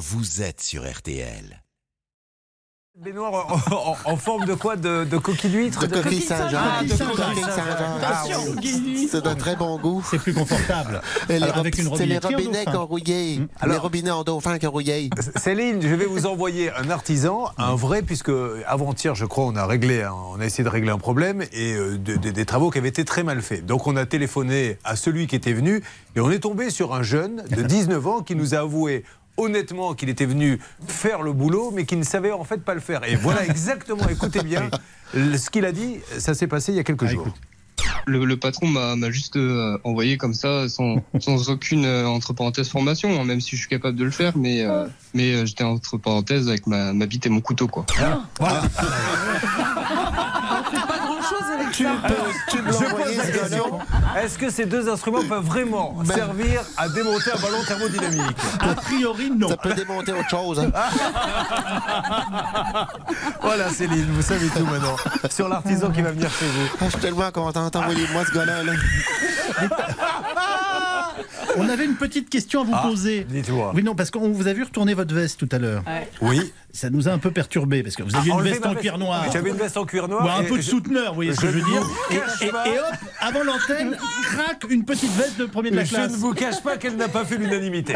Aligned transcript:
vous 0.00 0.40
êtes 0.42 0.62
sur 0.62 0.90
RTL. 0.90 1.62
Baignoire 2.98 3.32
en, 3.32 3.74
en- 3.74 3.96
en 4.12 4.16
forme 4.16 4.44
de 4.46 4.52
quoi 4.54 4.76
De, 4.76 5.04
de 5.04 5.16
coquille 5.16 5.48
d'huître 5.50 5.86
De 5.86 6.00
coquille 6.02 6.20
Saint-Jean. 6.20 6.58
Ah, 6.60 6.82
de 6.82 6.88
coquille 6.88 7.42
Saint-Jean. 7.44 7.98
Ah, 8.02 8.24
Ah, 8.28 8.36
oui. 8.60 9.08
C'est 9.10 9.22
d'un 9.24 9.36
très 9.36 9.56
bon 9.56 9.78
goût. 9.78 10.02
C'est 10.10 10.18
plus 10.18 10.34
confortable. 10.34 11.00
Et 11.28 11.38
les 11.38 11.44
Alors, 11.44 11.58
avec 11.58 11.76
rob- 11.76 11.84
une 11.86 11.96
C'est 11.96 12.04
les 12.06 12.18
robinets 12.18 12.64
qui 12.64 12.76
ont 12.76 12.86
rouillé. 12.86 13.40
Les 13.66 13.76
robinets 13.76 14.10
en 14.10 14.24
dauphin 14.24 14.58
rouillé. 14.64 15.08
Céline, 15.36 15.80
je 15.80 15.94
vais 15.94 16.04
vous 16.04 16.26
envoyer 16.26 16.72
un 16.72 16.90
artisan, 16.90 17.50
un 17.58 17.74
vrai, 17.76 18.02
puisque 18.02 18.32
avant-hier, 18.66 19.14
je 19.14 19.24
crois, 19.24 19.44
on 19.46 19.56
a 19.56 19.66
réglé, 19.66 20.02
un- 20.02 20.12
on 20.12 20.40
a 20.40 20.44
essayé 20.44 20.64
de 20.64 20.68
régler 20.68 20.90
un 20.90 20.98
problème 20.98 21.42
et 21.52 21.72
euh, 21.74 21.96
de- 21.96 22.16
de- 22.16 22.30
des 22.30 22.44
travaux 22.44 22.70
qui 22.70 22.78
avaient 22.78 22.88
été 22.88 23.04
très 23.04 23.22
mal 23.22 23.40
faits. 23.40 23.64
Donc, 23.64 23.86
on 23.86 23.96
a 23.96 24.04
téléphoné 24.04 24.78
à 24.84 24.96
celui 24.96 25.26
qui 25.28 25.36
était 25.36 25.52
venu 25.54 25.82
et 26.16 26.20
on 26.20 26.30
est 26.30 26.40
tombé 26.40 26.70
sur 26.70 26.92
un 26.92 27.02
jeune 27.04 27.44
de 27.50 27.62
19 27.62 28.06
ans 28.08 28.20
qui 28.22 28.34
nous 28.34 28.54
a 28.54 28.58
avoué 28.58 29.04
honnêtement 29.40 29.94
qu'il 29.94 30.08
était 30.08 30.26
venu 30.26 30.60
faire 30.86 31.22
le 31.22 31.32
boulot, 31.32 31.70
mais 31.74 31.84
qui 31.86 31.96
ne 31.96 32.04
savait 32.04 32.32
en 32.32 32.44
fait 32.44 32.62
pas 32.64 32.74
le 32.74 32.80
faire. 32.80 33.02
Et 33.08 33.16
voilà 33.16 33.44
exactement, 33.44 34.08
écoutez 34.08 34.42
bien, 34.42 34.70
ce 35.14 35.50
qu'il 35.50 35.64
a 35.64 35.72
dit, 35.72 35.96
ça 36.18 36.34
s'est 36.34 36.46
passé 36.46 36.72
il 36.72 36.76
y 36.76 36.80
a 36.80 36.84
quelques 36.84 37.04
Ah, 37.04 37.08
jours. 37.08 37.26
écoute. 37.28 37.40
Le, 38.06 38.24
le 38.24 38.36
patron 38.36 38.66
m'a 38.66 39.10
juste 39.10 39.36
euh, 39.36 39.78
envoyé 39.84 40.16
comme 40.18 40.34
ça, 40.34 40.68
sans, 40.68 40.96
sans 41.20 41.48
aucune 41.50 41.84
euh, 41.84 42.06
entre 42.06 42.32
parenthèses 42.34 42.68
formation, 42.68 43.18
hein, 43.20 43.24
même 43.24 43.40
si 43.40 43.56
je 43.56 43.60
suis 43.60 43.68
capable 43.68 43.96
de 43.96 44.04
le 44.04 44.10
faire, 44.10 44.36
mais, 44.36 44.62
euh, 44.62 44.86
mais 45.14 45.32
euh, 45.34 45.46
j'étais 45.46 45.64
entre 45.64 45.96
parenthèses 45.96 46.48
avec 46.48 46.66
ma, 46.66 46.92
ma 46.92 47.06
bite 47.06 47.26
et 47.26 47.30
mon 47.30 47.40
couteau. 47.40 47.68
quoi. 47.68 47.86
Tu 51.72 51.84
peux, 51.84 52.14
tu 52.50 52.62
peux 52.62 52.72
Je 52.72 52.90
pose 52.90 53.16
la 53.16 53.24
ce 53.24 53.30
question. 53.32 53.78
Est-ce 54.16 54.38
que 54.38 54.50
ces 54.50 54.66
deux 54.66 54.88
instruments 54.88 55.24
peuvent 55.28 55.44
vraiment 55.44 55.94
Ben- 56.04 56.14
servir 56.14 56.62
à 56.76 56.88
démonter 56.88 57.30
un 57.32 57.40
ballon 57.40 57.62
thermodynamique 57.66 58.36
A 58.60 58.74
priori, 58.74 59.30
non. 59.30 59.48
Ça 59.48 59.56
peut 59.56 59.74
démonter 59.74 60.12
autre 60.12 60.28
chose. 60.28 60.60
hein. 60.60 60.70
Voilà 63.42 63.70
Céline, 63.70 64.06
vous 64.12 64.22
savez 64.22 64.48
tout 64.48 64.64
maintenant 64.66 64.96
sur 65.30 65.48
l'artisan 65.48 65.90
qui 65.90 66.02
va 66.02 66.10
venir 66.12 66.30
chez 66.30 66.46
vous. 66.46 66.66
Ah, 66.80 66.84
Je 66.86 66.90
suis 66.90 67.00
tellement 67.00 67.30
content. 67.30 67.70
Envoyez-moi 67.74 68.24
ce 68.26 68.32
gars-là. 68.34 68.62
là. 68.62 68.72
On 71.56 71.68
avait 71.68 71.84
une 71.84 71.96
petite 71.96 72.30
question 72.30 72.62
à 72.62 72.64
vous 72.64 72.72
Ah. 72.74 72.82
poser. 72.88 73.24
Dites-moi. 73.28 73.72
Oui, 73.74 73.82
non, 73.82 73.94
parce 73.94 74.10
qu'on 74.10 74.30
vous 74.30 74.46
a 74.48 74.52
vu 74.52 74.62
retourner 74.62 74.94
votre 74.94 75.14
veste 75.14 75.38
tout 75.38 75.48
à 75.54 75.58
l'heure. 75.58 75.82
Oui. 76.22 76.52
Ça 76.72 76.88
nous 76.88 77.08
a 77.08 77.12
un 77.12 77.18
peu 77.18 77.32
perturbé 77.32 77.82
parce 77.82 77.96
que 77.96 78.02
vous 78.04 78.14
aviez 78.14 78.32
une 78.32 78.42
veste 78.42 78.64
en 78.64 78.74
cuir 78.76 78.96
noir. 78.96 79.24
J'avais 79.32 79.50
une 79.50 79.56
veste 79.56 79.76
en 79.76 79.84
cuir 79.84 80.06
noir. 80.06 80.24
Ou 80.24 80.28
un 80.28 80.42
et 80.42 80.46
peu 80.46 80.56
de 80.56 80.62
je- 80.62 80.70
souteneur, 80.70 81.08
vous 81.08 81.14
voyez 81.16 81.34
ce 81.34 81.40
que 81.40 81.48
je 81.48 81.52
je 81.52 81.58
veux 81.58 81.64
dire 81.70 81.82
et, 82.12 82.78
hop, 82.78 82.84
avant 83.20 83.42
l'antenne, 83.42 83.96
craque 84.22 84.64
une 84.70 84.84
petite 84.84 85.10
veste 85.16 85.36
de 85.38 85.46
premier 85.46 85.70
de 85.72 85.76
la 85.76 85.84
Je 85.84 85.90
classe. 85.94 86.12
ne 86.12 86.16
vous 86.16 86.32
cache 86.32 86.62
pas 86.62 86.76
qu'elle 86.76 86.96
n'a 86.96 87.08
pas 87.08 87.24
fait 87.24 87.36
l'unanimité. 87.38 87.94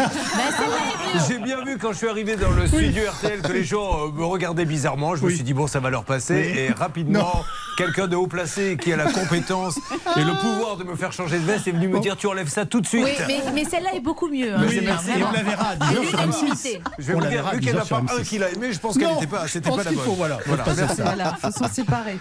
J'ai 1.28 1.38
bien 1.38 1.64
vu 1.64 1.78
quand 1.78 1.92
je 1.92 1.98
suis 1.98 2.08
arrivé 2.08 2.36
dans 2.36 2.50
le 2.50 2.66
studio 2.66 3.02
RTL 3.10 3.42
que 3.42 3.52
les 3.52 3.64
gens 3.64 4.06
euh, 4.08 4.10
me 4.12 4.24
regardaient 4.24 4.64
bizarrement. 4.64 5.14
Je 5.16 5.24
me 5.24 5.30
suis 5.30 5.44
dit, 5.44 5.54
bon, 5.54 5.66
ça 5.66 5.78
va 5.80 5.90
leur 5.90 6.04
passer. 6.04 6.50
Oui. 6.52 6.58
Et 6.58 6.72
rapidement, 6.72 7.44
quelqu'un 7.76 8.08
de 8.08 8.16
haut 8.16 8.26
placé 8.26 8.76
qui 8.76 8.92
a 8.92 8.96
la 8.96 9.10
compétence 9.10 9.76
et 10.16 10.24
le 10.24 10.32
pouvoir 10.40 10.76
de 10.76 10.84
me 10.84 10.96
faire 10.96 11.12
changer 11.12 11.38
de 11.38 11.44
veste 11.44 11.68
est 11.68 11.72
venu 11.72 11.88
me 11.88 12.00
dire, 12.00 12.16
tu 12.16 12.26
enlèves 12.26 12.48
ça 12.48 12.66
tout 12.66 12.80
de 12.80 12.86
suite. 12.86 13.04
Oui, 13.04 13.12
mais, 13.28 13.40
mais 13.54 13.64
celle-là 13.64 13.94
est 13.94 14.00
beaucoup 14.00 14.28
mieux. 14.28 14.52
hein. 14.52 14.64
Oui, 14.68 14.80
merci. 14.84 15.10
et 15.10 15.22
on 15.22 15.30
la 15.32 15.42
verra 15.42 15.68
à 15.70 15.76
10h 15.76 16.08
sur 16.08 16.18
M6. 16.18 16.24
L'unanimité. 16.24 16.82
Je 16.98 17.04
vais 17.04 17.12
On 17.14 17.16
vous 17.18 17.22
la 17.24 17.30
dire, 17.30 17.50
vu 17.52 17.60
qu'elle 17.60 17.74
10h 17.74 17.78
n'a 17.78 17.84
sur 17.84 17.96
pas 18.04 18.12
un 18.14 18.18
M6. 18.18 18.24
qui 18.24 18.38
l'a 18.38 18.50
aimé, 18.50 18.63
je 18.72 18.78
pense 18.78 18.96
qu'elle 18.98 19.12
n'était 19.12 19.26
pas, 19.26 19.46
c'était 19.48 19.70
pas 19.70 19.76
la 19.82 19.92
bonne. 19.92 19.96
faut, 19.96 20.14
voilà, 20.14 20.36
passer 20.64 20.80
merci. 20.82 21.02
Voilà, 21.02 21.34
faut 21.40 21.50
s'en 21.50 21.68
séparer. 21.68 22.18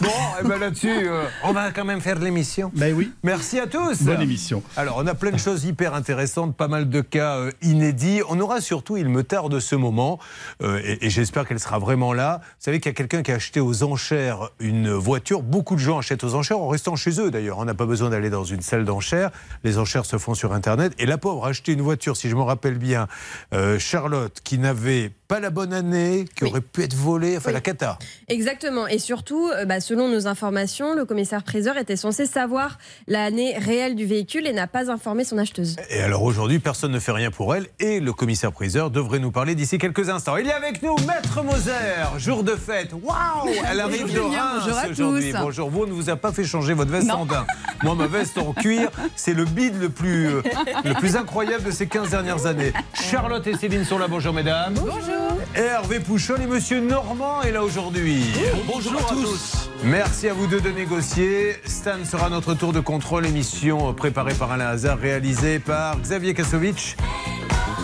Bon, 0.00 0.08
et 0.40 0.46
ben 0.46 0.58
là-dessus, 0.58 1.08
euh, 1.08 1.24
on 1.44 1.52
va 1.52 1.70
quand 1.72 1.84
même 1.84 2.00
faire 2.00 2.18
l'émission. 2.18 2.70
Ben 2.74 2.94
oui, 2.94 3.12
Merci 3.22 3.58
à 3.58 3.66
tous. 3.66 4.02
bonne 4.02 4.22
émission. 4.22 4.62
Alors, 4.76 4.96
on 4.98 5.06
a 5.06 5.14
plein 5.14 5.30
de 5.32 5.38
choses 5.38 5.64
hyper 5.64 5.94
intéressantes, 5.94 6.56
pas 6.56 6.68
mal 6.68 6.88
de 6.88 7.00
cas 7.00 7.36
euh, 7.36 7.50
inédits. 7.62 8.20
On 8.28 8.38
aura 8.40 8.60
surtout, 8.60 8.96
il 8.96 9.08
me 9.08 9.22
tarde 9.22 9.58
ce 9.60 9.74
moment, 9.76 10.18
euh, 10.62 10.80
et, 10.84 11.06
et 11.06 11.10
j'espère 11.10 11.46
qu'elle 11.46 11.60
sera 11.60 11.78
vraiment 11.78 12.12
là. 12.12 12.40
Vous 12.42 12.64
savez 12.64 12.80
qu'il 12.80 12.90
y 12.90 12.94
a 12.94 12.96
quelqu'un 12.96 13.22
qui 13.22 13.32
a 13.32 13.36
acheté 13.36 13.60
aux 13.60 13.82
enchères 13.82 14.50
une 14.60 14.90
voiture. 14.92 15.42
Beaucoup 15.42 15.74
de 15.74 15.80
gens 15.80 15.98
achètent 15.98 16.24
aux 16.24 16.34
enchères 16.34 16.58
en 16.58 16.68
restant 16.68 16.96
chez 16.96 17.20
eux 17.20 17.30
d'ailleurs. 17.30 17.58
On 17.58 17.64
n'a 17.64 17.74
pas 17.74 17.86
besoin 17.86 18.10
d'aller 18.10 18.30
dans 18.30 18.44
une 18.44 18.60
salle 18.62 18.84
d'enchères. 18.84 19.30
Les 19.64 19.78
enchères 19.78 20.04
se 20.06 20.18
font 20.18 20.34
sur 20.34 20.52
Internet. 20.52 20.92
Et 20.98 21.06
la 21.06 21.18
pauvre 21.18 21.46
a 21.46 21.48
acheté 21.50 21.72
une 21.72 21.82
voiture, 21.82 22.16
si 22.16 22.28
je 22.28 22.36
me 22.36 22.42
rappelle 22.42 22.78
bien, 22.78 23.06
euh, 23.54 23.78
Charlotte, 23.78 24.40
qui 24.44 24.58
n'avait 24.58 25.12
pas 25.28 25.40
la 25.40 25.50
bonne 25.50 25.72
année, 25.76 26.24
qui 26.34 26.44
Oui. 26.44 26.50
aurait 26.50 26.60
pu 26.60 26.82
être 26.82 26.94
volée, 26.94 27.36
enfin 27.36 27.50
Oui. 27.50 27.54
la 27.54 27.60
cata. 27.60 27.98
Exactement. 28.28 28.86
Et 28.88 28.98
surtout, 28.98 29.48
euh, 29.48 29.64
bah, 29.64 29.80
selon 29.80 30.08
nos 30.08 30.26
informations, 30.26 30.94
le 30.94 31.04
commissaire 31.04 31.42
priseur 31.44 31.76
était 31.78 31.96
censé 31.96 32.26
savoir 32.26 32.78
l'année 33.06 33.56
réelle 33.58 33.94
du 33.94 34.04
véhicule 34.06 34.46
et 34.46 34.52
n'a 34.52 34.66
pas 34.66 34.90
informé 34.90 35.24
son 35.24 35.38
acheteuse. 35.38 35.76
Et 35.90 36.00
alors 36.00 36.22
aujourd'hui, 36.24 36.58
personne 36.58 36.90
ne 36.92 36.98
fait 36.98 37.12
rien 37.12 37.30
pour 37.30 37.54
elle 37.54 37.66
et 37.78 38.00
le 38.00 38.12
commissaire 38.12 38.50
priseur 38.52 38.90
devrait 38.90 39.18
nous 39.20 39.30
parler 39.30 39.54
d'ici 39.54 39.78
quelques 39.78 40.08
instants. 40.08 40.36
Il 40.36 40.46
est 40.48 40.52
avec 40.52 40.82
nous, 40.82 40.96
Maître 41.06 41.42
Moser, 41.44 41.70
jour 42.18 42.42
de 42.42 42.56
fête. 42.56 42.92
Waouh 42.92 43.50
Elle 43.70 43.80
arrive 43.80 44.12
de 44.12 44.18
Reims 44.20 44.62
bonjour 44.64 44.78
à 44.78 44.88
aujourd'hui. 44.88 45.32
tous. 45.32 45.38
Bonjour, 45.38 45.70
vous, 45.70 45.82
on 45.82 45.86
ne 45.86 45.92
vous 45.92 46.10
a 46.10 46.16
pas 46.16 46.32
fait 46.32 46.44
changer 46.44 46.72
votre 46.74 46.90
veste 46.90 47.06
Non. 47.08 47.14
en 47.20 47.26
daim. 47.26 47.46
Moi, 47.82 47.94
ma 47.94 48.06
veste 48.06 48.38
en 48.38 48.52
cuir, 48.52 48.90
c'est 49.14 49.34
le 49.34 49.44
bide 49.44 49.80
le 49.80 49.88
plus, 49.90 50.26
euh, 50.28 50.42
le 50.84 50.94
plus 50.94 51.16
incroyable 51.16 51.64
de 51.64 51.70
ces 51.70 51.86
15 51.86 52.10
dernières 52.10 52.46
années. 52.46 52.72
Charlotte 52.94 53.46
et 53.46 53.54
Céline 53.54 53.84
sont 53.84 53.98
là, 53.98 54.08
bonjour 54.08 54.32
mesdames. 54.32 54.74
Bonjour. 54.74 55.38
Et 55.54 55.65
Hervé 55.66 55.98
Pouchol 55.98 56.42
et 56.42 56.46
Monsieur 56.46 56.80
Normand 56.80 57.42
est 57.42 57.50
là 57.50 57.64
aujourd'hui. 57.64 58.24
Bonjour, 58.68 59.00
à 59.00 59.12
tous. 59.12 59.68
Merci 59.82 60.28
à 60.28 60.32
vous 60.32 60.46
deux 60.46 60.60
de 60.60 60.70
négocier. 60.70 61.56
Stan 61.64 62.04
sera 62.04 62.30
notre 62.30 62.54
tour 62.54 62.72
de 62.72 62.78
contrôle, 62.78 63.26
émission 63.26 63.92
préparée 63.92 64.34
par 64.34 64.52
Alain 64.52 64.68
Hazard, 64.68 64.98
réalisée 64.98 65.58
par 65.58 66.00
Xavier 66.00 66.34
Kasovic. 66.34 66.96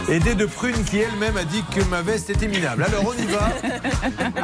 Aidé 0.09 0.35
de 0.35 0.47
Prune 0.47 0.83
qui 0.85 0.99
elle-même 0.99 1.37
a 1.37 1.45
dit 1.45 1.63
que 1.75 1.81
ma 1.85 2.03
veste 2.03 2.29
était 2.29 2.49
minable. 2.49 2.85
Alors 2.85 3.05
on 3.07 3.23
y 3.23 3.27
va 3.27 3.53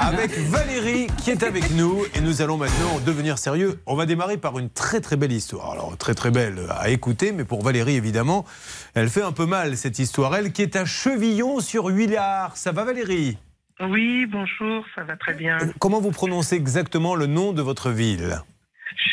avec 0.01 0.39
Valérie 0.39 1.09
qui 1.23 1.31
est 1.31 1.43
avec 1.43 1.73
nous 1.73 2.05
et 2.15 2.21
nous 2.21 2.43
allons 2.43 2.57
maintenant 2.57 3.01
devenir 3.05 3.39
sérieux. 3.39 3.81
On 3.87 3.97
va 3.97 4.07
démarrer 4.07 4.37
par 4.37 4.59
une 4.59 4.71
très 4.71 5.01
très 5.01 5.17
belle 5.17 5.33
histoire. 5.33 5.73
Alors 5.73 5.97
très 5.97 6.15
très 6.15 6.31
belle 6.31 6.69
à 6.71 6.91
écouter, 6.91 7.33
mais 7.33 7.45
pour 7.45 7.63
Valérie 7.63 7.97
évidemment, 7.97 8.45
elle 8.95 9.09
fait 9.09 9.23
un 9.23 9.33
peu 9.33 9.47
mal 9.47 9.77
cette 9.77 9.99
histoire. 9.99 10.35
Elle 10.35 10.53
qui 10.53 10.63
est 10.63 10.77
à 10.77 10.85
Chevillon 10.85 11.61
sur 11.61 11.87
Huillard. 11.87 12.57
Ça 12.57 12.73
va 12.73 12.85
Valérie? 12.85 13.39
Oui, 13.81 14.27
bonjour, 14.27 14.85
ça 14.95 15.05
va 15.05 15.17
très 15.17 15.35
bien. 15.35 15.57
Comment 15.79 16.01
vous 16.01 16.11
prononcez 16.11 16.57
exactement 16.57 17.15
le 17.15 17.27
nom 17.27 17.53
de 17.53 17.63
votre 17.63 17.91
ville? 17.91 18.43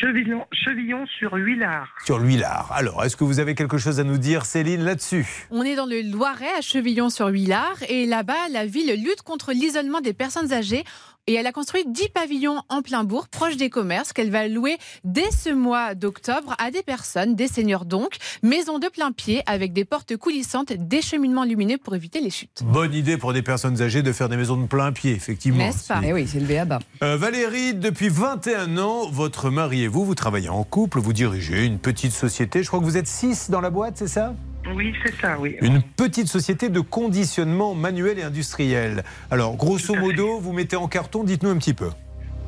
Chevillon, 0.00 0.44
Chevillon 0.52 1.06
sur 1.18 1.34
Huillard. 1.34 1.86
Sur 2.04 2.18
Huillard. 2.18 2.72
Alors, 2.72 3.04
est-ce 3.04 3.16
que 3.16 3.24
vous 3.24 3.38
avez 3.38 3.54
quelque 3.54 3.78
chose 3.78 4.00
à 4.00 4.04
nous 4.04 4.18
dire, 4.18 4.44
Céline, 4.44 4.82
là-dessus? 4.82 5.46
On 5.50 5.62
est 5.62 5.76
dans 5.76 5.86
le 5.86 6.02
Loiret, 6.10 6.52
à 6.58 6.60
Chevillon-sur-Huillard, 6.60 7.76
et 7.88 8.06
là-bas, 8.06 8.48
la 8.52 8.66
ville 8.66 8.92
lutte 9.00 9.22
contre 9.22 9.52
l'isolement 9.52 10.00
des 10.00 10.12
personnes 10.12 10.52
âgées. 10.52 10.84
Et 11.28 11.34
elle 11.34 11.48
a 11.48 11.52
construit 11.52 11.82
10 11.84 12.10
pavillons 12.10 12.62
en 12.68 12.82
plein 12.82 13.02
bourg, 13.02 13.26
proches 13.26 13.56
des 13.56 13.68
commerces, 13.68 14.12
qu'elle 14.12 14.30
va 14.30 14.46
louer 14.46 14.76
dès 15.02 15.28
ce 15.32 15.50
mois 15.50 15.96
d'octobre 15.96 16.54
à 16.60 16.70
des 16.70 16.84
personnes, 16.84 17.34
des 17.34 17.48
seniors 17.48 17.84
donc. 17.84 18.18
Maison 18.44 18.78
de 18.78 18.86
plein 18.86 19.10
pied, 19.10 19.42
avec 19.46 19.72
des 19.72 19.84
portes 19.84 20.16
coulissantes, 20.16 20.72
des 20.72 21.02
cheminements 21.02 21.42
lumineux 21.42 21.78
pour 21.78 21.96
éviter 21.96 22.20
les 22.20 22.30
chutes. 22.30 22.62
Bonne 22.64 22.94
idée 22.94 23.16
pour 23.16 23.32
des 23.32 23.42
personnes 23.42 23.82
âgées 23.82 24.04
de 24.04 24.12
faire 24.12 24.28
des 24.28 24.36
maisons 24.36 24.56
de 24.56 24.68
plein 24.68 24.92
pied, 24.92 25.14
effectivement. 25.14 25.58
N'est-ce 25.58 25.88
pas 25.88 26.00
Eh 26.04 26.12
oui, 26.12 26.28
c'est 26.28 26.38
le 26.38 26.46
béaba. 26.46 26.78
Euh, 27.02 27.16
Valérie, 27.16 27.74
depuis 27.74 28.08
21 28.08 28.78
ans, 28.78 29.10
votre 29.10 29.50
mari 29.50 29.82
et 29.82 29.88
vous, 29.88 30.04
vous 30.04 30.14
travaillez 30.14 30.48
en 30.48 30.62
couple, 30.62 31.00
vous 31.00 31.12
dirigez 31.12 31.64
une 31.64 31.80
petite 31.80 32.12
société. 32.12 32.62
Je 32.62 32.68
crois 32.68 32.78
que 32.78 32.84
vous 32.84 32.98
êtes 32.98 33.08
6 33.08 33.50
dans 33.50 33.60
la 33.60 33.70
boîte, 33.70 33.94
c'est 33.96 34.06
ça? 34.06 34.32
Oui, 34.74 34.92
c'est 35.04 35.14
ça, 35.20 35.38
oui. 35.38 35.56
Une 35.62 35.82
petite 35.82 36.26
société 36.28 36.68
de 36.68 36.80
conditionnement 36.80 37.74
manuel 37.74 38.18
et 38.18 38.22
industriel. 38.22 39.04
Alors, 39.30 39.56
grosso 39.56 39.94
modo, 39.94 40.38
vous 40.40 40.52
mettez 40.52 40.76
en 40.76 40.88
carton, 40.88 41.24
dites-nous 41.24 41.50
un 41.50 41.58
petit 41.58 41.74
peu. 41.74 41.90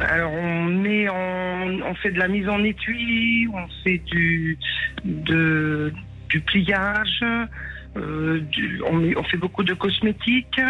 Alors, 0.01 0.33
on 0.33 0.65
met 0.65 1.09
en, 1.09 1.81
on 1.85 1.95
fait 1.97 2.11
de 2.13 2.19
la 2.19 2.29
mise 2.29 2.49
en 2.49 2.63
étui, 2.63 3.49
on 3.53 3.67
fait 3.83 3.99
du, 3.99 4.59
de, 5.05 5.93
du 6.29 6.41
pliage, 6.41 7.25
euh, 7.97 8.41
du- 8.41 8.81
on, 8.89 8.95
met- 8.95 9.17
on 9.17 9.25
fait 9.25 9.37
beaucoup 9.37 9.65
de 9.65 9.75
cosmétiques. 9.75 10.61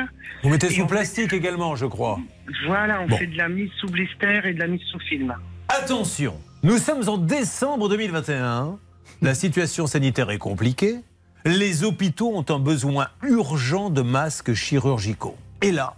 Vous 0.43 0.49
mettez 0.51 0.69
Et 0.69 0.71
sous 0.71 0.87
plastique 0.87 1.33
également, 1.33 1.77
je 1.77 1.85
crois. 1.87 2.19
Voilà, 2.67 3.03
on 3.03 3.07
Bon. 3.07 3.17
fait 3.17 3.27
de 3.27 3.37
la 3.37 3.49
mise 3.49 3.71
sous 3.81 3.89
blister 3.89 4.41
et 4.45 4.55
de 4.55 4.61
la 4.61 4.67
mise 4.67 4.83
sous 4.91 5.01
film. 5.01 5.35
Attention, 5.69 6.35
nous 6.63 6.79
sommes 6.79 7.07
en 7.09 7.19
décembre 7.19 7.89
2021. 7.91 8.79
La 9.21 9.35
situation 9.35 9.87
sanitaire 9.87 10.31
est 10.31 10.39
compliquée. 10.39 10.97
Les 11.45 11.85
hôpitaux 11.85 12.33
ont 12.35 12.45
un 12.49 12.59
besoin 12.59 13.09
urgent 13.23 13.91
de 13.91 14.03
masques 14.03 14.55
chirurgicaux. 14.55 15.37
Et 15.63 15.71
là, 15.71 15.95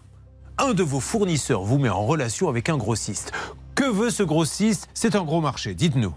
un 0.58 0.74
de 0.74 0.82
vos 0.82 1.00
fournisseurs 1.00 1.62
vous 1.62 1.78
met 1.78 1.88
en 1.88 2.04
relation 2.04 2.48
avec 2.48 2.68
un 2.68 2.76
grossiste. 2.76 3.32
Que 3.74 3.90
veut 3.90 4.10
ce 4.10 4.22
grossiste? 4.22 4.90
C'est 4.92 5.16
un 5.16 5.24
gros 5.24 5.40
marché, 5.40 5.74
dites-nous. 5.74 6.14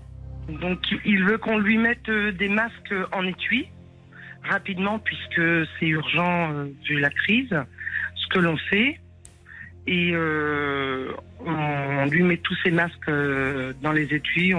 Donc, 0.50 0.80
il 1.06 1.24
veut 1.24 1.38
qu'on 1.38 1.58
lui 1.58 1.78
mette 1.78 2.10
euh, 2.10 2.34
des 2.34 2.50
masques 2.50 2.94
en 3.14 3.26
étui 3.26 3.70
rapidement 4.44 5.00
puisque 5.00 5.42
c'est 5.80 5.88
urgent 5.88 6.52
euh, 6.52 6.66
vu 6.86 7.00
la 7.00 7.10
crise. 7.10 7.56
Ce 8.16 8.28
que 8.28 8.40
l'on 8.40 8.58
fait 8.70 9.00
et 9.88 10.12
euh, 10.14 11.12
on 11.46 12.06
lui 12.06 12.24
met 12.24 12.38
tous 12.38 12.56
ces 12.64 12.72
masques 12.72 13.12
dans 13.82 13.92
les 13.92 14.14
étuis, 14.14 14.54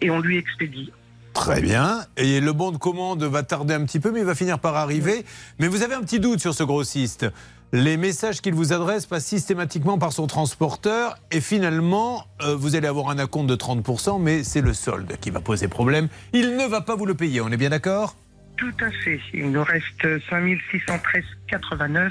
et 0.00 0.10
on 0.10 0.20
lui 0.20 0.38
expédie. 0.38 0.90
Très 1.32 1.60
bien. 1.60 2.00
Et 2.16 2.40
le 2.40 2.52
bon 2.52 2.72
de 2.72 2.76
commande 2.76 3.22
va 3.22 3.42
tarder 3.42 3.74
un 3.74 3.84
petit 3.84 4.00
peu, 4.00 4.10
mais 4.10 4.20
il 4.20 4.26
va 4.26 4.34
finir 4.34 4.58
par 4.58 4.76
arriver. 4.76 5.24
Mais 5.58 5.68
vous 5.68 5.82
avez 5.82 5.94
un 5.94 6.02
petit 6.02 6.20
doute 6.20 6.40
sur 6.40 6.54
ce 6.54 6.64
grossiste. 6.64 7.26
Les 7.72 7.96
messages 7.96 8.40
qu'il 8.40 8.54
vous 8.54 8.72
adresse 8.72 9.06
passent 9.06 9.26
systématiquement 9.26 9.96
par 9.96 10.12
son 10.12 10.26
transporteur 10.26 11.16
et 11.30 11.40
finalement, 11.40 12.24
euh, 12.42 12.56
vous 12.56 12.74
allez 12.74 12.88
avoir 12.88 13.10
un 13.10 13.18
acompte 13.20 13.48
de 13.48 13.54
30%, 13.54 14.20
mais 14.20 14.42
c'est 14.42 14.60
le 14.60 14.74
solde 14.74 15.16
qui 15.20 15.30
va 15.30 15.40
poser 15.40 15.68
problème. 15.68 16.08
Il 16.32 16.56
ne 16.56 16.66
va 16.66 16.80
pas 16.80 16.96
vous 16.96 17.06
le 17.06 17.14
payer, 17.14 17.40
on 17.40 17.48
est 17.52 17.56
bien 17.56 17.70
d'accord? 17.70 18.16
Tout 18.56 18.72
à 18.80 18.90
fait. 19.04 19.20
Il 19.32 19.52
nous 19.52 19.62
reste 19.62 20.04
5613,89 20.04 22.10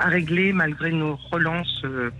à 0.00 0.06
régler 0.08 0.52
malgré 0.52 0.90
nos 0.90 1.14
relances. 1.30 1.82
euh, 1.84 2.10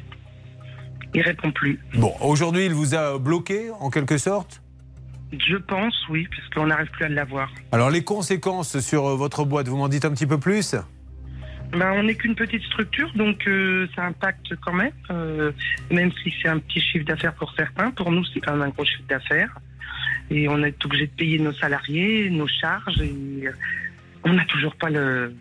il 1.15 1.23
répond 1.23 1.51
plus. 1.51 1.81
Bon, 1.95 2.15
aujourd'hui, 2.21 2.67
il 2.67 2.75
vous 2.75 2.95
a 2.95 3.19
bloqué 3.19 3.71
en 3.81 3.91
quelque 3.91 4.19
sorte? 4.19 4.63
Je 5.37 5.57
pense, 5.57 5.95
oui, 6.09 6.27
puisqu'on 6.31 6.67
n'arrive 6.67 6.91
plus 6.91 7.05
à 7.05 7.09
l'avoir. 7.09 7.51
Alors 7.73 7.91
les 7.91 8.03
conséquences 8.05 8.79
sur 8.81 9.07
euh, 9.07 9.17
votre 9.17 9.45
boîte, 9.45 9.69
vous 9.69 9.77
m'en 9.77 9.89
dites 9.89 10.05
un 10.05 10.11
petit 10.11 10.27
peu 10.27 10.39
plus? 10.39 10.75
Ben, 11.73 11.93
on 11.97 12.05
n'est 12.05 12.15
qu'une 12.15 12.35
petite 12.35 12.63
structure, 12.63 13.11
donc 13.15 13.47
euh, 13.47 13.87
ça 13.95 14.07
impacte 14.07 14.55
quand 14.65 14.73
même. 14.73 14.93
euh, 15.11 15.53
même 15.91 16.11
si 16.23 16.33
c'est 16.41 16.49
un 16.49 16.59
petit 16.59 16.81
chiffre 16.81 17.05
d'affaires 17.05 17.35
pour 17.35 17.53
certains, 17.53 17.91
pour 17.91 18.11
nous 18.11 18.25
c'est 18.25 18.41
quand 18.41 18.53
même 18.53 18.63
un 18.63 18.69
gros 18.71 18.85
chiffre 18.85 19.05
d'affaires. 19.09 19.55
Et 20.31 20.49
on 20.49 20.63
est 20.63 20.83
obligé 20.85 21.07
de 21.07 21.13
payer 21.13 21.39
nos 21.39 21.53
salariés, 21.53 22.31
nos 22.31 22.49
charges, 22.49 23.01
et 23.01 23.47
euh, 23.47 23.53
on 24.25 24.33
n'a 24.33 24.45
toujours 24.47 24.75
pas 24.77 24.89
le, 24.89 25.35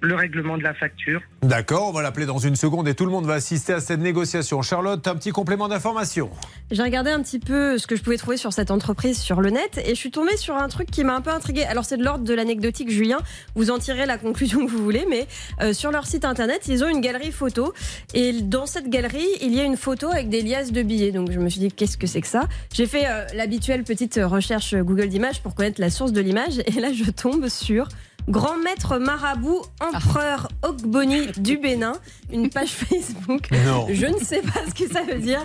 le 0.00 0.14
règlement 0.14 0.56
de 0.56 0.62
la 0.62 0.74
facture. 0.74 1.20
D'accord, 1.42 1.88
on 1.88 1.92
va 1.92 2.02
l'appeler 2.02 2.26
dans 2.26 2.38
une 2.38 2.56
seconde 2.56 2.88
et 2.88 2.94
tout 2.94 3.04
le 3.04 3.10
monde 3.10 3.26
va 3.26 3.34
assister 3.34 3.72
à 3.72 3.80
cette 3.80 4.00
négociation. 4.00 4.62
Charlotte, 4.62 5.06
un 5.06 5.14
petit 5.14 5.30
complément 5.30 5.68
d'information. 5.68 6.30
J'ai 6.70 6.82
regardé 6.82 7.10
un 7.10 7.22
petit 7.22 7.38
peu 7.38 7.78
ce 7.78 7.86
que 7.86 7.96
je 7.96 8.02
pouvais 8.02 8.16
trouver 8.16 8.36
sur 8.36 8.52
cette 8.52 8.70
entreprise 8.70 9.18
sur 9.18 9.40
le 9.40 9.50
net 9.50 9.80
et 9.84 9.90
je 9.90 9.94
suis 9.94 10.10
tombée 10.10 10.36
sur 10.36 10.56
un 10.56 10.68
truc 10.68 10.90
qui 10.90 11.04
m'a 11.04 11.14
un 11.14 11.20
peu 11.20 11.30
intriguée. 11.30 11.64
Alors 11.64 11.84
c'est 11.84 11.96
de 11.96 12.04
l'ordre 12.04 12.24
de 12.24 12.34
l'anecdotique, 12.34 12.90
Julien. 12.90 13.18
Vous 13.54 13.70
en 13.70 13.78
tirez 13.78 14.06
la 14.06 14.18
conclusion 14.18 14.60
que 14.66 14.70
vous 14.70 14.82
voulez, 14.82 15.06
mais 15.08 15.26
euh, 15.60 15.72
sur 15.72 15.90
leur 15.90 16.06
site 16.06 16.24
internet, 16.24 16.66
ils 16.68 16.84
ont 16.84 16.88
une 16.88 17.00
galerie 17.00 17.32
photo 17.32 17.72
et 18.14 18.32
dans 18.42 18.66
cette 18.66 18.88
galerie, 18.88 19.28
il 19.40 19.54
y 19.54 19.60
a 19.60 19.64
une 19.64 19.76
photo 19.76 20.10
avec 20.10 20.28
des 20.28 20.42
liasses 20.42 20.72
de 20.72 20.82
billets. 20.82 21.12
Donc 21.12 21.30
je 21.30 21.38
me 21.38 21.48
suis 21.48 21.60
dit 21.60 21.72
qu'est-ce 21.72 21.98
que 21.98 22.06
c'est 22.06 22.20
que 22.20 22.28
ça? 22.28 22.48
J'ai 22.72 22.86
fait 22.86 23.06
euh, 23.06 23.24
l'habituelle 23.34 23.84
petite 23.84 24.20
recherche 24.22 24.74
Google 24.74 25.08
d'images 25.08 25.42
pour 25.42 25.54
connaître 25.54 25.80
la 25.80 25.90
source 25.90 26.12
de 26.12 26.20
l'image 26.20 26.60
et 26.66 26.80
là 26.80 26.92
je 26.92 27.10
tombe 27.10 27.48
sur 27.48 27.88
Grand 28.28 28.56
maître 28.58 28.98
marabout 28.98 29.62
empereur 29.80 30.48
Ogboni 30.62 31.26
du 31.38 31.58
Bénin, 31.58 31.94
une 32.32 32.48
page 32.50 32.70
Facebook. 32.70 33.48
Non. 33.66 33.86
Je 33.90 34.06
ne 34.06 34.18
sais 34.18 34.42
pas 34.42 34.60
ce 34.68 34.74
que 34.74 34.90
ça 34.92 35.02
veut 35.02 35.18
dire. 35.18 35.42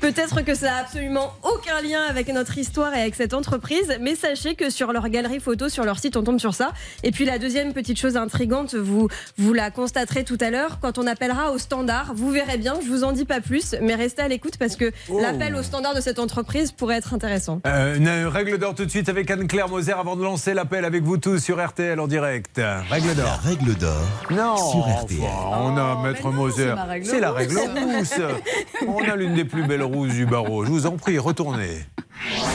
Peut-être 0.00 0.42
que 0.42 0.54
ça 0.54 0.74
a 0.74 0.80
absolument 0.80 1.32
aucun 1.42 1.80
lien 1.82 2.02
avec 2.08 2.28
notre 2.28 2.56
histoire 2.58 2.94
et 2.94 3.00
avec 3.00 3.14
cette 3.14 3.34
entreprise, 3.34 3.98
mais 4.00 4.14
sachez 4.14 4.54
que 4.54 4.70
sur 4.70 4.92
leur 4.92 5.08
galerie 5.08 5.40
photo, 5.40 5.68
sur 5.68 5.84
leur 5.84 5.98
site, 5.98 6.16
on 6.16 6.22
tombe 6.22 6.38
sur 6.38 6.54
ça. 6.54 6.72
Et 7.02 7.10
puis 7.10 7.24
la 7.24 7.38
deuxième 7.38 7.72
petite 7.72 7.98
chose 7.98 8.16
intrigante, 8.16 8.74
vous, 8.74 9.08
vous 9.36 9.52
la 9.52 9.70
constaterez 9.70 10.24
tout 10.24 10.38
à 10.40 10.50
l'heure, 10.50 10.78
quand 10.80 10.98
on 10.98 11.06
appellera 11.06 11.50
au 11.52 11.58
standard, 11.58 12.12
vous 12.14 12.30
verrez 12.30 12.58
bien, 12.58 12.74
je 12.84 12.88
vous 12.88 13.04
en 13.04 13.12
dis 13.12 13.24
pas 13.24 13.40
plus, 13.40 13.74
mais 13.82 13.94
restez 13.94 14.22
à 14.22 14.28
l'écoute 14.28 14.56
parce 14.58 14.76
que 14.76 14.92
Oh. 15.08 15.20
l'appel 15.20 15.54
au 15.54 15.62
standard 15.62 15.94
de 15.94 16.00
cette 16.00 16.18
entreprise 16.18 16.72
pourrait 16.72 16.96
être 16.96 17.14
intéressant. 17.14 17.60
Euh, 17.66 17.96
une 17.96 18.08
règle 18.26 18.58
d'or 18.58 18.74
tout 18.74 18.84
de 18.84 18.90
suite 18.90 19.08
avec 19.08 19.30
Anne-Claire 19.30 19.68
Moser 19.68 19.92
avant 19.92 20.16
de 20.16 20.22
lancer 20.22 20.54
l'appel 20.54 20.84
avec 20.84 21.02
vous 21.02 21.16
tous 21.16 21.38
sur 21.38 21.64
RTL 21.64 21.98
en 21.98 22.06
direct. 22.06 22.17
Règle 22.20 22.44
La 23.08 23.14
d'or. 23.14 23.40
règle 23.44 23.74
d'or 23.74 24.02
Non, 24.30 24.56
sur 24.56 24.80
RTL. 24.86 25.18
enfin, 25.22 25.58
on 25.62 25.76
a 25.76 26.02
Maître 26.02 26.20
mais 26.24 26.30
non, 26.30 26.36
Moser. 26.36 26.74
c'est 27.04 27.20
la 27.20 27.32
règle 27.32 27.58
rousse. 27.58 28.14
On 28.86 28.98
a 29.08 29.16
l'une 29.16 29.34
des 29.34 29.44
plus 29.44 29.66
belles 29.66 29.82
rousses 29.82 30.14
du 30.14 30.26
barreau. 30.26 30.64
Je 30.64 30.70
vous 30.70 30.86
en 30.86 30.96
prie, 30.96 31.18
retournez. 31.18 31.78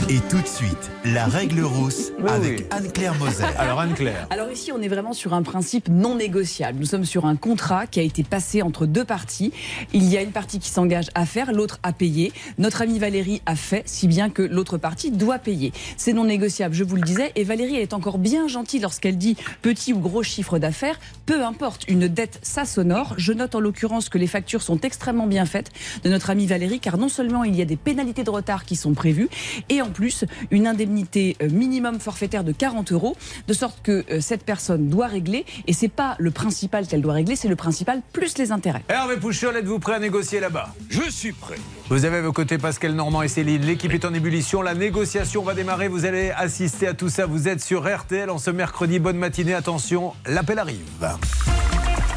Et 0.09 0.19
tout 0.29 0.41
de 0.41 0.47
suite, 0.47 0.91
la 1.05 1.25
règle 1.25 1.61
rousse 1.63 2.11
Oui, 2.19 2.29
avec 2.29 2.59
oui. 2.59 2.65
Anne-Claire 2.69 3.15
Moser. 3.15 3.45
Alors 3.57 3.79
Anne-Claire. 3.79 4.27
Alors 4.29 4.51
ici, 4.51 4.73
on 4.73 4.81
est 4.81 4.89
vraiment 4.89 5.13
sur 5.13 5.33
un 5.33 5.41
principe 5.41 5.87
non 5.87 6.15
négociable. 6.15 6.79
Nous 6.79 6.85
sommes 6.85 7.05
sur 7.05 7.25
un 7.25 7.37
contrat 7.37 7.87
qui 7.87 8.01
a 8.01 8.03
été 8.03 8.23
passé 8.23 8.61
entre 8.61 8.85
deux 8.85 9.05
parties. 9.05 9.53
Il 9.93 10.03
y 10.03 10.17
a 10.17 10.21
une 10.21 10.31
partie 10.33 10.59
qui 10.59 10.67
s'engage 10.69 11.05
à 11.15 11.25
faire, 11.25 11.53
l'autre 11.53 11.79
à 11.81 11.93
payer. 11.93 12.33
Notre 12.57 12.81
amie 12.81 12.99
Valérie 12.99 13.41
a 13.45 13.55
fait, 13.55 13.83
si 13.85 14.09
bien 14.09 14.29
que 14.29 14.41
l'autre 14.41 14.77
partie 14.77 15.11
doit 15.11 15.39
payer. 15.39 15.71
C'est 15.95 16.11
non 16.13 16.25
négociable, 16.25 16.75
je 16.75 16.83
vous 16.83 16.97
le 16.97 17.01
disais. 17.01 17.31
Et 17.35 17.45
Valérie, 17.45 17.75
elle 17.77 17.83
est 17.83 17.93
encore 17.93 18.17
bien 18.17 18.49
gentille 18.49 18.81
lorsqu'elle 18.81 19.17
dit 19.17 19.37
petit 19.61 19.93
ou 19.93 19.99
gros 19.99 20.23
chiffre 20.23 20.59
d'affaires. 20.59 20.99
Peu 21.25 21.43
importe, 21.43 21.85
une 21.87 22.07
dette, 22.07 22.39
ça 22.41 22.65
sonore. 22.65 23.13
Je 23.17 23.33
note 23.33 23.55
en 23.55 23.59
l'occurrence 23.59 24.09
que 24.09 24.17
les 24.17 24.27
factures 24.27 24.61
sont 24.61 24.79
extrêmement 24.81 25.27
bien 25.27 25.45
faites 25.45 25.71
de 26.03 26.09
notre 26.09 26.29
amie 26.29 26.47
Valérie, 26.47 26.79
car 26.79 26.97
non 26.97 27.09
seulement 27.09 27.43
il 27.43 27.55
y 27.55 27.61
a 27.61 27.65
des 27.65 27.75
pénalités 27.75 28.23
de 28.23 28.29
retard 28.29 28.65
qui 28.65 28.75
sont 28.75 28.93
prévues, 28.93 29.29
et 29.69 29.81
en 29.81 29.89
plus 29.89 30.25
une 30.51 30.67
indemnité 30.67 31.37
euh, 31.41 31.49
minimum 31.49 31.99
forfaitaire 31.99 32.43
de 32.43 32.51
40 32.51 32.91
euros, 32.91 33.15
de 33.47 33.53
sorte 33.53 33.81
que 33.81 34.03
euh, 34.09 34.21
cette 34.21 34.43
personne 34.43 34.89
doit 34.89 35.07
régler, 35.07 35.45
et 35.67 35.73
c'est 35.73 35.87
pas 35.87 36.15
le 36.19 36.31
principal 36.31 36.87
qu'elle 36.87 37.01
doit 37.01 37.13
régler, 37.13 37.35
c'est 37.35 37.47
le 37.47 37.55
principal 37.55 38.01
plus 38.11 38.37
les 38.37 38.51
intérêts. 38.51 38.83
Hervé 38.89 39.17
Pouchol, 39.17 39.55
êtes-vous 39.57 39.79
prêt 39.79 39.95
à 39.95 39.99
négocier 39.99 40.39
là-bas? 40.39 40.73
Je 40.89 41.09
suis 41.09 41.33
prêt. 41.33 41.57
Vous 41.89 42.05
avez 42.05 42.17
à 42.17 42.21
vos 42.21 42.31
côtés 42.31 42.57
Pascal 42.57 42.93
Normand 42.93 43.21
et 43.21 43.27
Céline. 43.27 43.61
L'équipe 43.61 43.93
est 43.93 44.05
en 44.05 44.13
ébullition. 44.13 44.61
La 44.61 44.73
négociation 44.73 45.43
va 45.43 45.53
démarrer. 45.53 45.89
Vous 45.89 46.05
allez 46.05 46.31
assister 46.31 46.87
à 46.87 46.93
tout 46.93 47.09
ça. 47.09 47.25
Vous 47.25 47.47
êtes 47.47 47.61
sur 47.61 47.83
RTL 47.83 48.29
en 48.29 48.37
ce 48.37 48.51
mercredi. 48.51 48.99
Bonne 48.99 49.17
matinée. 49.17 49.53
Attention, 49.53 50.13
l'appel 50.25 50.59
arrive. 50.59 50.79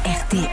RTL. 0.05 0.47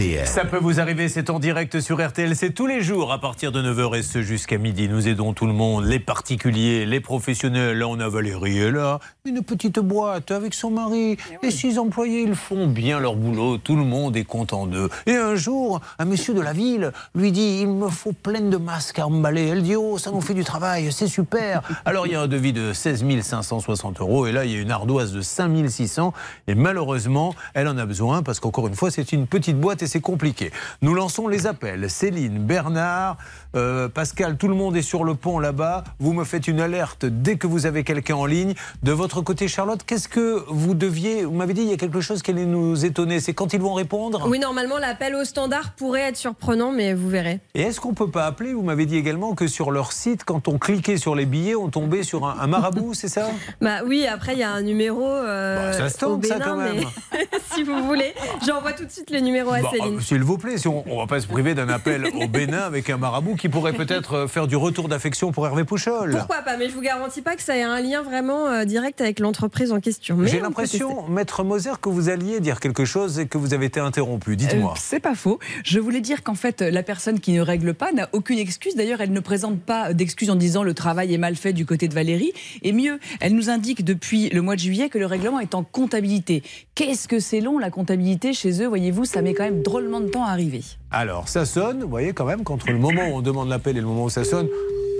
RTL. 0.00 0.26
Ça 0.26 0.44
peut 0.46 0.56
vous 0.56 0.80
arriver, 0.80 1.08
c'est 1.08 1.28
en 1.28 1.38
direct 1.38 1.80
sur 1.80 2.04
RTL, 2.04 2.34
c'est 2.34 2.50
tous 2.50 2.66
les 2.66 2.80
jours 2.80 3.12
à 3.12 3.20
partir 3.20 3.52
de 3.52 3.62
9h 3.62 3.98
et 3.98 4.02
ce 4.02 4.22
jusqu'à 4.22 4.56
midi. 4.56 4.88
Nous 4.88 5.08
aidons 5.08 5.34
tout 5.34 5.46
le 5.46 5.52
monde, 5.52 5.84
les 5.84 5.98
particuliers, 5.98 6.86
les 6.86 7.00
professionnels. 7.00 7.76
Là, 7.78 7.86
on 7.86 8.00
a 8.00 8.08
Valérie 8.08 8.58
et 8.58 8.70
là, 8.70 8.98
une 9.26 9.42
petite 9.42 9.78
boîte 9.78 10.30
avec 10.30 10.54
son 10.54 10.70
mari. 10.70 11.18
Les 11.42 11.50
six 11.50 11.78
employés, 11.78 12.22
ils 12.22 12.34
font 12.34 12.66
bien 12.66 12.98
leur 12.98 13.14
boulot, 13.14 13.58
tout 13.58 13.76
le 13.76 13.84
monde 13.84 14.16
est 14.16 14.24
content 14.24 14.66
d'eux. 14.66 14.88
Et 15.06 15.16
un 15.16 15.34
jour, 15.34 15.80
un 15.98 16.06
monsieur 16.06 16.32
de 16.32 16.40
la 16.40 16.54
ville 16.54 16.92
lui 17.14 17.30
dit, 17.30 17.58
il 17.60 17.68
me 17.68 17.88
faut 17.88 18.12
plein 18.12 18.40
de 18.40 18.56
masques 18.56 18.98
à 18.98 19.06
emballer. 19.06 19.48
Elle 19.48 19.62
dit, 19.62 19.76
oh, 19.76 19.98
ça 19.98 20.10
nous 20.10 20.22
fait 20.22 20.34
du 20.34 20.44
travail, 20.44 20.90
c'est 20.92 21.08
super. 21.08 21.62
Alors, 21.84 22.06
il 22.06 22.14
y 22.14 22.16
a 22.16 22.22
un 22.22 22.28
devis 22.28 22.54
de 22.54 22.72
16 22.72 23.04
560 23.22 24.00
euros 24.00 24.26
et 24.26 24.32
là, 24.32 24.46
il 24.46 24.52
y 24.52 24.56
a 24.56 24.60
une 24.60 24.70
ardoise 24.70 25.12
de 25.12 25.20
5 25.20 25.68
600 25.68 26.14
et 26.46 26.54
malheureusement, 26.54 27.34
elle 27.52 27.68
en 27.68 27.76
a 27.76 27.84
besoin 27.84 28.22
parce 28.22 28.40
qu'encore 28.40 28.66
une 28.66 28.74
fois, 28.74 28.90
c'est 28.90 29.12
une 29.12 29.26
petite 29.26 29.60
boîte 29.60 29.82
et 29.82 29.89
c'est 29.90 30.00
compliqué. 30.00 30.52
Nous 30.82 30.94
lançons 30.94 31.26
les 31.28 31.46
appels. 31.46 31.90
Céline, 31.90 32.38
Bernard, 32.38 33.16
euh, 33.56 33.88
Pascal, 33.88 34.36
tout 34.36 34.46
le 34.48 34.54
monde 34.54 34.76
est 34.76 34.82
sur 34.82 35.02
le 35.04 35.14
pont 35.14 35.38
là-bas. 35.40 35.82
Vous 35.98 36.12
me 36.12 36.24
faites 36.24 36.46
une 36.48 36.60
alerte 36.60 37.04
dès 37.04 37.36
que 37.36 37.46
vous 37.48 37.66
avez 37.66 37.82
quelqu'un 37.82 38.14
en 38.14 38.26
ligne. 38.26 38.54
De 38.82 38.92
votre 38.92 39.20
côté, 39.20 39.48
Charlotte, 39.48 39.80
qu'est-ce 39.84 40.08
que 40.08 40.44
vous 40.48 40.74
deviez... 40.74 41.24
Vous 41.24 41.32
m'avez 41.34 41.52
dit, 41.54 41.62
il 41.62 41.68
y 41.68 41.72
a 41.72 41.76
quelque 41.76 42.00
chose 42.00 42.22
qui 42.22 42.30
allait 42.30 42.46
nous 42.46 42.84
étonner. 42.84 43.18
C'est 43.20 43.34
quand 43.34 43.52
ils 43.52 43.60
vont 43.60 43.74
répondre? 43.74 44.26
Oui, 44.28 44.38
normalement, 44.38 44.78
l'appel 44.78 45.14
au 45.16 45.24
standard 45.24 45.72
pourrait 45.72 46.02
être 46.02 46.16
surprenant, 46.16 46.70
mais 46.70 46.94
vous 46.94 47.08
verrez. 47.08 47.40
Et 47.54 47.62
est-ce 47.62 47.80
qu'on 47.80 47.94
peut 47.94 48.10
pas 48.10 48.26
appeler? 48.26 48.52
Vous 48.54 48.62
m'avez 48.62 48.86
dit 48.86 48.96
également 48.96 49.34
que 49.34 49.48
sur 49.48 49.72
leur 49.72 49.90
site, 49.92 50.22
quand 50.24 50.46
on 50.46 50.58
cliquait 50.58 50.96
sur 50.96 51.16
les 51.16 51.26
billets, 51.26 51.56
on 51.56 51.68
tombait 51.68 52.04
sur 52.04 52.24
un, 52.26 52.36
un 52.40 52.46
marabout, 52.46 52.94
c'est 52.94 53.08
ça? 53.08 53.28
Bah 53.60 53.78
oui, 53.84 54.06
après, 54.06 54.34
il 54.34 54.38
y 54.38 54.44
a 54.44 54.52
un 54.52 54.62
numéro 54.62 55.04
euh, 55.04 55.72
Bah, 55.72 55.78
ça 55.78 55.88
se 55.88 56.04
au 56.04 56.14
tente, 56.14 56.26
ça, 56.26 56.34
Bénin, 56.38 56.44
quand 56.44 56.56
même. 56.56 56.84
mais 57.12 57.28
si 57.54 57.64
vous 57.64 57.82
voulez, 57.84 58.14
j'envoie 58.46 58.72
tout 58.72 58.84
de 58.84 58.90
suite 58.90 59.10
le 59.10 59.18
numéro 59.18 59.50
à 59.50 59.60
Bah, 59.62 59.70
Céline. 59.82 59.96
euh, 59.96 60.00
S'il 60.00 60.22
vous 60.22 60.38
plaît, 60.38 60.58
si 60.58 60.68
on, 60.68 60.84
on 60.90 60.98
va 60.98 61.06
pas 61.06 61.20
se 61.20 61.26
priver 61.26 61.54
d'un 61.54 61.68
appel 61.68 62.06
au 62.14 62.28
Bénin 62.28 62.58
avec 62.60 62.90
un 62.90 62.96
marabout 62.96 63.34
qui 63.36 63.48
pourrait 63.48 63.72
peut-être 63.72 64.14
euh, 64.14 64.26
faire 64.28 64.46
du 64.46 64.56
retour 64.56 64.88
d'affection 64.88 65.32
pour 65.32 65.46
Hervé 65.46 65.64
Pouchol. 65.64 66.10
Pourquoi 66.16 66.42
pas 66.42 66.56
Mais 66.56 66.68
je 66.68 66.74
vous 66.74 66.80
garantis 66.80 67.22
pas 67.22 67.36
que 67.36 67.42
ça 67.42 67.56
ait 67.56 67.62
un 67.62 67.80
lien 67.80 68.02
vraiment 68.02 68.48
euh, 68.48 68.64
direct 68.64 69.00
avec 69.00 69.20
l'entreprise 69.20 69.72
en 69.72 69.80
question. 69.80 70.18
J'ai 70.24 70.40
l'impression, 70.40 71.08
Maître 71.08 71.44
Moser, 71.44 71.72
que 71.80 71.88
vous 71.88 72.08
alliez 72.08 72.40
dire 72.40 72.60
quelque 72.60 72.84
chose 72.84 73.18
et 73.18 73.26
que 73.26 73.38
vous 73.38 73.54
avez 73.54 73.66
été 73.66 73.80
interrompu. 73.80 74.36
Dites-moi. 74.36 74.72
Euh, 74.72 74.80
c'est 74.80 75.00
pas 75.00 75.14
faux. 75.14 75.38
Je 75.64 75.78
voulais 75.78 76.00
dire 76.00 76.22
qu'en 76.22 76.34
fait, 76.34 76.60
la 76.62 76.82
personne 76.82 77.20
qui 77.20 77.32
ne 77.32 77.40
règle 77.40 77.74
pas 77.74 77.92
n'a 77.92 78.08
aucune 78.12 78.38
excuse. 78.38 78.74
D'ailleurs, 78.76 79.00
elle 79.00 79.12
ne 79.12 79.20
présente 79.20 79.60
pas 79.60 79.92
d'excuse 79.94 80.30
en 80.30 80.36
disant 80.36 80.62
le 80.62 80.74
travail 80.74 81.14
est 81.14 81.18
mal 81.18 81.36
fait 81.36 81.52
du 81.52 81.66
côté 81.66 81.88
de 81.88 81.94
Valérie. 81.94 82.32
Et 82.62 82.72
mieux, 82.72 82.98
elle 83.20 83.34
nous 83.34 83.50
indique 83.50 83.84
depuis 83.84 84.28
le 84.30 84.42
mois 84.42 84.54
de 84.56 84.60
juillet 84.60 84.88
que 84.88 84.98
le 84.98 85.06
règlement 85.06 85.40
est 85.40 85.54
en 85.54 85.62
comptabilité. 85.64 86.42
Qu'est-ce 86.74 87.08
que 87.08 87.18
c'est 87.20 87.40
long 87.40 87.58
la 87.58 87.70
comptabilité 87.70 88.32
chez 88.32 88.62
eux 88.62 88.66
Voyez-vous, 88.66 89.04
ça 89.04 89.22
met 89.22 89.34
quand 89.34 89.44
même 89.44 89.59
drôlement 89.62 90.00
de 90.00 90.08
temps 90.08 90.24
à 90.24 90.30
arriver. 90.30 90.62
Alors, 90.90 91.28
ça 91.28 91.44
sonne, 91.44 91.82
vous 91.82 91.88
voyez, 91.88 92.12
quand 92.12 92.24
même, 92.24 92.44
qu'entre 92.44 92.70
le 92.70 92.78
moment 92.78 93.02
où 93.08 93.16
on 93.16 93.22
demande 93.22 93.48
l'appel 93.48 93.76
et 93.76 93.80
le 93.80 93.86
moment 93.86 94.04
où 94.04 94.10
ça 94.10 94.24
sonne, 94.24 94.48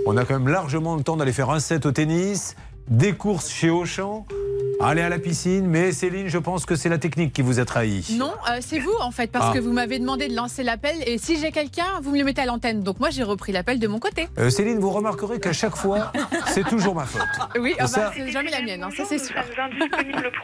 on 0.06 0.16
a 0.16 0.24
quand 0.24 0.34
même 0.34 0.48
largement 0.48 0.96
le 0.96 1.02
temps 1.02 1.16
d'aller 1.16 1.32
faire 1.32 1.50
un 1.50 1.60
set 1.60 1.86
au 1.86 1.92
tennis, 1.92 2.56
des 2.90 3.12
courses 3.14 3.48
chez 3.50 3.70
Auchan. 3.70 4.26
aller 4.82 5.02
à 5.02 5.10
la 5.10 5.18
piscine. 5.18 5.66
Mais 5.66 5.92
Céline, 5.92 6.28
je 6.28 6.38
pense 6.38 6.64
que 6.64 6.74
c'est 6.74 6.88
la 6.88 6.96
technique 6.96 7.34
qui 7.34 7.42
vous 7.42 7.60
a 7.60 7.66
trahi. 7.66 8.16
Non, 8.18 8.32
euh, 8.50 8.60
c'est 8.60 8.78
vous 8.78 8.94
en 9.02 9.10
fait, 9.10 9.30
parce 9.30 9.48
Ah. 9.50 9.52
que 9.54 9.58
vous 9.58 9.72
m'avez 9.72 9.98
demandé 9.98 10.26
de 10.26 10.34
lancer 10.34 10.62
l'appel 10.62 10.96
et 11.06 11.18
si 11.18 11.38
j'ai 11.38 11.52
quelqu'un, 11.52 11.84
vous 12.02 12.12
me 12.12 12.18
le 12.18 12.24
mettez 12.24 12.40
à 12.40 12.46
l'antenne. 12.46 12.82
Donc 12.82 12.98
moi 12.98 13.10
j'ai 13.10 13.22
repris 13.22 13.52
l'appel 13.52 13.78
de 13.78 13.86
mon 13.86 13.98
côté. 13.98 14.26
Euh, 14.38 14.48
Céline, 14.48 14.78
vous 14.78 14.88
remarquerez 14.88 15.38
qu'à 15.38 15.52
chaque 15.52 15.76
fois, 15.76 16.10
c'est 16.46 16.66
toujours 16.66 16.94
ma 16.94 17.04
faute. 17.04 17.20
Oui, 17.60 17.74
ah 17.78 17.82
bah, 17.82 17.86
Ça- 17.88 18.12
c'est 18.16 18.30
jamais 18.30 18.50
la 18.50 18.62
mienne, 18.62 18.82
hein, 18.82 18.88
ça 18.96 19.02
c'est 19.06 19.18
sûr. 19.18 19.36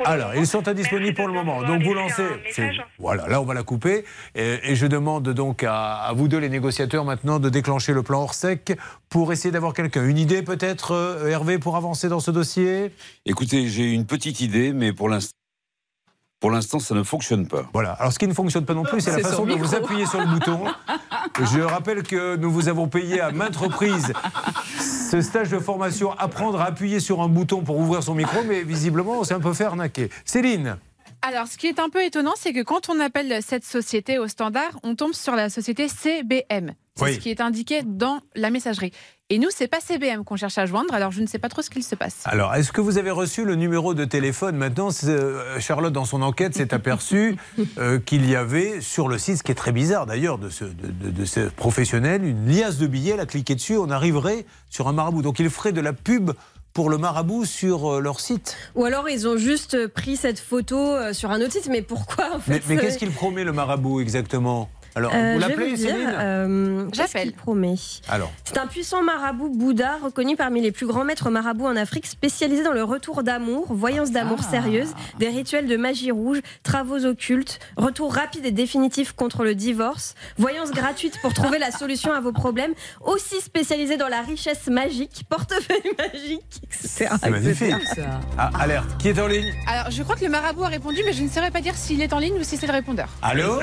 Alors, 0.04 0.34
ils 0.34 0.46
sont 0.46 0.68
indisponibles 0.68 1.14
pour 1.16 1.28
le 1.28 1.32
moment. 1.32 1.62
Donc, 1.62 1.82
vous 1.82 1.94
lancez. 1.94 2.26
c'est- 2.52 2.72
Voilà, 2.98 3.26
là, 3.28 3.40
on 3.40 3.44
va 3.46 3.54
la 3.54 3.62
couper. 3.62 4.04
Et, 4.34 4.58
et 4.64 4.76
je 4.76 4.86
demande 4.86 5.30
donc 5.30 5.64
à, 5.64 5.94
à 5.94 6.12
vous 6.12 6.28
deux, 6.28 6.38
les 6.38 6.50
négociateurs, 6.50 7.06
maintenant, 7.06 7.38
de 7.38 7.48
déclencher 7.48 7.94
le 7.94 8.02
plan 8.02 8.20
hors 8.20 8.34
sec 8.34 8.76
pour 9.08 9.32
essayer 9.32 9.50
d'avoir 9.50 9.74
quelqu'un. 9.74 10.06
Une 10.06 10.18
idée, 10.18 10.42
peut-être, 10.42 10.92
euh, 10.92 11.28
Hervé, 11.28 11.58
pour 11.58 11.76
avancer 11.76 12.08
dans 12.08 12.20
ce 12.20 12.30
dossier? 12.30 12.92
Écoutez, 13.24 13.68
j'ai 13.68 13.92
une 13.92 14.06
petite 14.06 14.40
idée, 14.40 14.72
mais 14.72 14.92
pour 14.92 15.08
l'instant, 15.08 15.32
pour 16.38 16.50
l'instant, 16.50 16.78
ça 16.78 16.94
ne 16.94 17.02
fonctionne 17.02 17.48
pas. 17.48 17.66
Voilà. 17.72 17.92
Alors, 17.92 18.12
ce 18.12 18.18
qui 18.18 18.26
ne 18.28 18.34
fonctionne 18.34 18.66
pas 18.66 18.74
non 18.74 18.82
plus, 18.82 19.00
c'est 19.00 19.10
la 19.10 19.20
façon 19.20 19.46
dont 19.46 19.56
vous 19.56 19.74
appuyez 19.74 20.04
sur 20.04 20.20
le 20.20 20.26
bouton. 20.26 20.64
Je 21.40 21.60
rappelle 21.60 22.02
que 22.02 22.36
nous 22.36 22.50
vous 22.50 22.68
avons 22.68 22.88
payé 22.88 23.20
à 23.20 23.30
maintes 23.32 23.56
reprises 23.56 24.12
ce 25.10 25.20
stage 25.22 25.48
de 25.48 25.58
formation, 25.58 26.12
apprendre 26.12 26.60
à 26.60 26.66
appuyer 26.66 27.00
sur 27.00 27.22
un 27.22 27.28
bouton 27.28 27.62
pour 27.62 27.78
ouvrir 27.78 28.02
son 28.02 28.14
micro, 28.14 28.42
mais 28.46 28.62
visiblement, 28.62 29.20
on 29.20 29.24
s'est 29.24 29.34
un 29.34 29.40
peu 29.40 29.54
fait 29.54 29.64
arnaquer. 29.64 30.10
Céline? 30.24 30.76
Alors, 31.22 31.46
ce 31.46 31.56
qui 31.56 31.68
est 31.68 31.80
un 31.80 31.88
peu 31.88 32.04
étonnant, 32.04 32.34
c'est 32.36 32.52
que 32.52 32.62
quand 32.62 32.90
on 32.90 33.00
appelle 33.00 33.42
cette 33.42 33.64
société 33.64 34.18
au 34.18 34.28
standard, 34.28 34.78
on 34.82 34.94
tombe 34.94 35.14
sur 35.14 35.34
la 35.34 35.48
société 35.48 35.88
CBM. 35.88 36.74
C'est 36.96 37.04
Oui. 37.04 37.14
ce 37.14 37.18
qui 37.18 37.30
est 37.30 37.40
indiqué 37.42 37.82
dans 37.84 38.20
la 38.34 38.48
messagerie. 38.50 38.90
Et 39.28 39.38
nous, 39.38 39.48
c'est 39.50 39.66
pas 39.68 39.80
CBM 39.80 40.24
qu'on 40.24 40.36
cherche 40.36 40.56
à 40.56 40.66
joindre, 40.66 40.94
alors 40.94 41.10
je 41.12 41.20
ne 41.20 41.26
sais 41.26 41.38
pas 41.38 41.48
trop 41.48 41.60
ce 41.60 41.68
qu'il 41.68 41.82
se 41.82 41.94
passe. 41.94 42.20
Alors, 42.24 42.54
est-ce 42.54 42.72
que 42.72 42.80
vous 42.80 42.96
avez 42.96 43.10
reçu 43.10 43.44
le 43.44 43.54
numéro 43.54 43.92
de 43.92 44.04
téléphone 44.04 44.56
Maintenant, 44.56 44.88
euh, 45.04 45.58
Charlotte, 45.60 45.92
dans 45.92 46.04
son 46.06 46.22
enquête, 46.22 46.54
s'est 46.54 46.72
aperçue 46.72 47.36
euh, 47.78 47.98
qu'il 47.98 48.28
y 48.28 48.34
avait 48.36 48.80
sur 48.80 49.08
le 49.08 49.18
site, 49.18 49.38
ce 49.38 49.42
qui 49.42 49.52
est 49.52 49.56
très 49.56 49.72
bizarre 49.72 50.06
d'ailleurs 50.06 50.38
de 50.38 50.48
ce, 50.48 50.64
de, 50.64 50.70
de- 50.90 51.10
de 51.10 51.24
ce 51.24 51.40
professionnel, 51.40 52.24
une 52.24 52.48
liasse 52.48 52.78
de 52.78 52.86
billets. 52.86 53.14
Elle 53.14 53.20
a 53.20 53.26
cliqué 53.26 53.54
dessus, 53.56 53.76
on 53.76 53.90
arriverait 53.90 54.46
sur 54.70 54.88
un 54.88 54.92
marabout. 54.92 55.22
Donc, 55.22 55.38
il 55.38 55.50
ferait 55.50 55.72
de 55.72 55.80
la 55.82 55.92
pub 55.92 56.30
pour 56.72 56.88
le 56.88 56.96
marabout 56.98 57.44
sur 57.44 57.94
euh, 57.96 58.00
leur 58.00 58.20
site? 58.20 58.56
Ou 58.74 58.84
alors 58.84 59.08
ils 59.10 59.26
ont 59.26 59.36
juste 59.36 59.86
pris 59.88 60.16
cette 60.16 60.38
photo 60.38 61.12
sur 61.12 61.30
un 61.30 61.40
autre 61.40 61.52
site, 61.52 61.68
mais 61.68 61.82
pourquoi 61.82 62.36
en 62.36 62.38
fait 62.38 62.52
Mais, 62.52 62.60
mais 62.68 62.76
qu'est-ce 62.80 62.98
qu'il 62.98 63.10
promet, 63.10 63.44
le 63.44 63.52
marabout, 63.52 64.00
exactement? 64.00 64.70
Alors, 64.96 65.12
Euh, 65.14 65.34
vous 65.34 65.40
je 65.40 65.44
vais 65.44 65.48
l'appelez, 65.50 65.70
vous 65.70 65.76
dire, 65.76 65.90
Céline 65.90 66.10
euh, 66.18 66.90
qu'il 67.22 67.32
promet. 67.34 67.74
Alors, 68.08 68.32
C'est 68.44 68.56
un 68.56 68.66
puissant 68.66 69.02
marabout 69.02 69.50
Bouddha, 69.50 69.98
reconnu 70.02 70.36
parmi 70.36 70.62
les 70.62 70.72
plus 70.72 70.86
grands 70.86 71.04
maîtres 71.04 71.28
marabouts 71.28 71.66
en 71.66 71.76
Afrique, 71.76 72.06
spécialisé 72.06 72.62
dans 72.64 72.72
le 72.72 72.82
retour 72.82 73.22
d'amour, 73.22 73.66
voyance 73.74 74.10
d'amour 74.10 74.38
Ah. 74.40 74.50
sérieuse, 74.50 74.94
des 75.18 75.28
rituels 75.28 75.66
de 75.66 75.76
magie 75.76 76.10
rouge, 76.10 76.40
travaux 76.62 77.04
occultes, 77.04 77.58
retour 77.76 78.14
rapide 78.14 78.46
et 78.46 78.52
définitif 78.52 79.12
contre 79.12 79.44
le 79.44 79.54
divorce, 79.54 80.14
voyance 80.38 80.70
gratuite 80.70 81.20
pour 81.20 81.34
trouver 81.34 81.58
la 81.58 81.70
solution 81.72 82.12
à 82.12 82.20
vos 82.20 82.32
problèmes, 82.32 82.72
aussi 83.04 83.38
spécialisé 83.42 83.98
dans 83.98 84.08
la 84.08 84.22
richesse 84.22 84.66
magique, 84.68 85.24
portefeuille 85.28 85.92
magique, 85.98 86.40
etc. 86.62 87.08
c'est 87.20 87.30
magnifique. 87.30 87.74
Ah, 88.38 88.50
alerte, 88.58 88.96
qui 88.98 89.08
est 89.10 89.20
en 89.20 89.26
ligne? 89.26 89.52
Alors, 89.66 89.90
je 89.90 90.02
crois 90.02 90.16
que 90.16 90.24
le 90.24 90.30
marabout 90.30 90.64
a 90.64 90.68
répondu, 90.68 91.02
mais 91.04 91.12
je 91.12 91.22
ne 91.22 91.28
saurais 91.28 91.50
pas 91.50 91.60
dire 91.60 91.74
s'il 91.76 92.00
est 92.00 92.14
en 92.14 92.18
ligne 92.18 92.38
ou 92.40 92.42
si 92.44 92.56
c'est 92.56 92.66
le 92.66 92.72
répondeur. 92.72 93.08
Allô? 93.20 93.60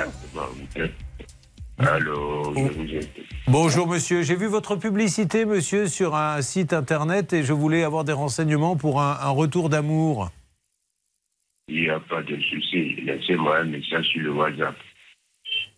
Allô, 1.88 2.44
Oh. 2.48 2.54
je 2.56 2.62
vous 2.74 2.84
écoute. 2.84 3.26
Bonjour 3.48 3.88
monsieur, 3.88 4.22
j'ai 4.24 4.36
vu 4.36 4.48
votre 4.48 4.76
publicité 4.76 5.46
monsieur 5.46 5.88
sur 5.88 6.16
un 6.16 6.42
site 6.42 6.72
internet 6.74 7.34
et 7.34 7.44
je 7.44 7.54
voulais 7.54 7.84
avoir 7.84 8.04
des 8.04 8.14
renseignements 8.14 8.76
pour 8.76 9.02
un, 9.02 9.18
un 9.20 9.30
retour 9.30 9.70
d'amour. 9.70 10.30
Il 11.68 11.82
n'y 11.82 11.90
a 11.90 12.00
pas 12.00 12.22
de 12.22 12.36
souci. 12.40 12.96
Laissez-moi 13.04 13.60
un 13.60 13.64
message 13.66 14.06
sur 14.08 14.22
le 14.22 14.32
WhatsApp. 14.32 14.76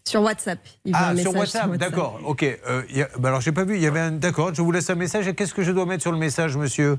Sur 0.08 0.22
WhatsApp. 0.22 0.60
Il 0.86 0.92
veut 0.92 0.98
un 0.98 1.16
Ah 1.16 1.18
sur 1.18 1.36
WhatsApp, 1.36 1.72
d'accord, 1.78 2.20
ok. 2.24 2.44
Euh, 2.44 2.84
il 2.90 2.98
y 2.98 3.02
a- 3.02 3.10
bah 3.18 3.30
alors 3.30 3.42
j'ai 3.42 3.52
pas 3.52 3.64
vu, 3.64 3.76
il 3.76 3.82
y 3.82 3.88
avait 3.88 4.00
un... 4.00 4.12
D'accord, 4.12 4.54
je 4.54 4.62
vous 4.62 4.72
laisse 4.72 4.90
un 4.90 4.96
message 4.96 5.28
et 5.28 5.34
qu'est-ce 5.34 5.54
que 5.54 5.64
je 5.64 5.72
dois 5.72 5.86
mettre 5.86 6.04
sur 6.04 6.12
le 6.12 6.18
message 6.20 6.56
monsieur? 6.58 6.98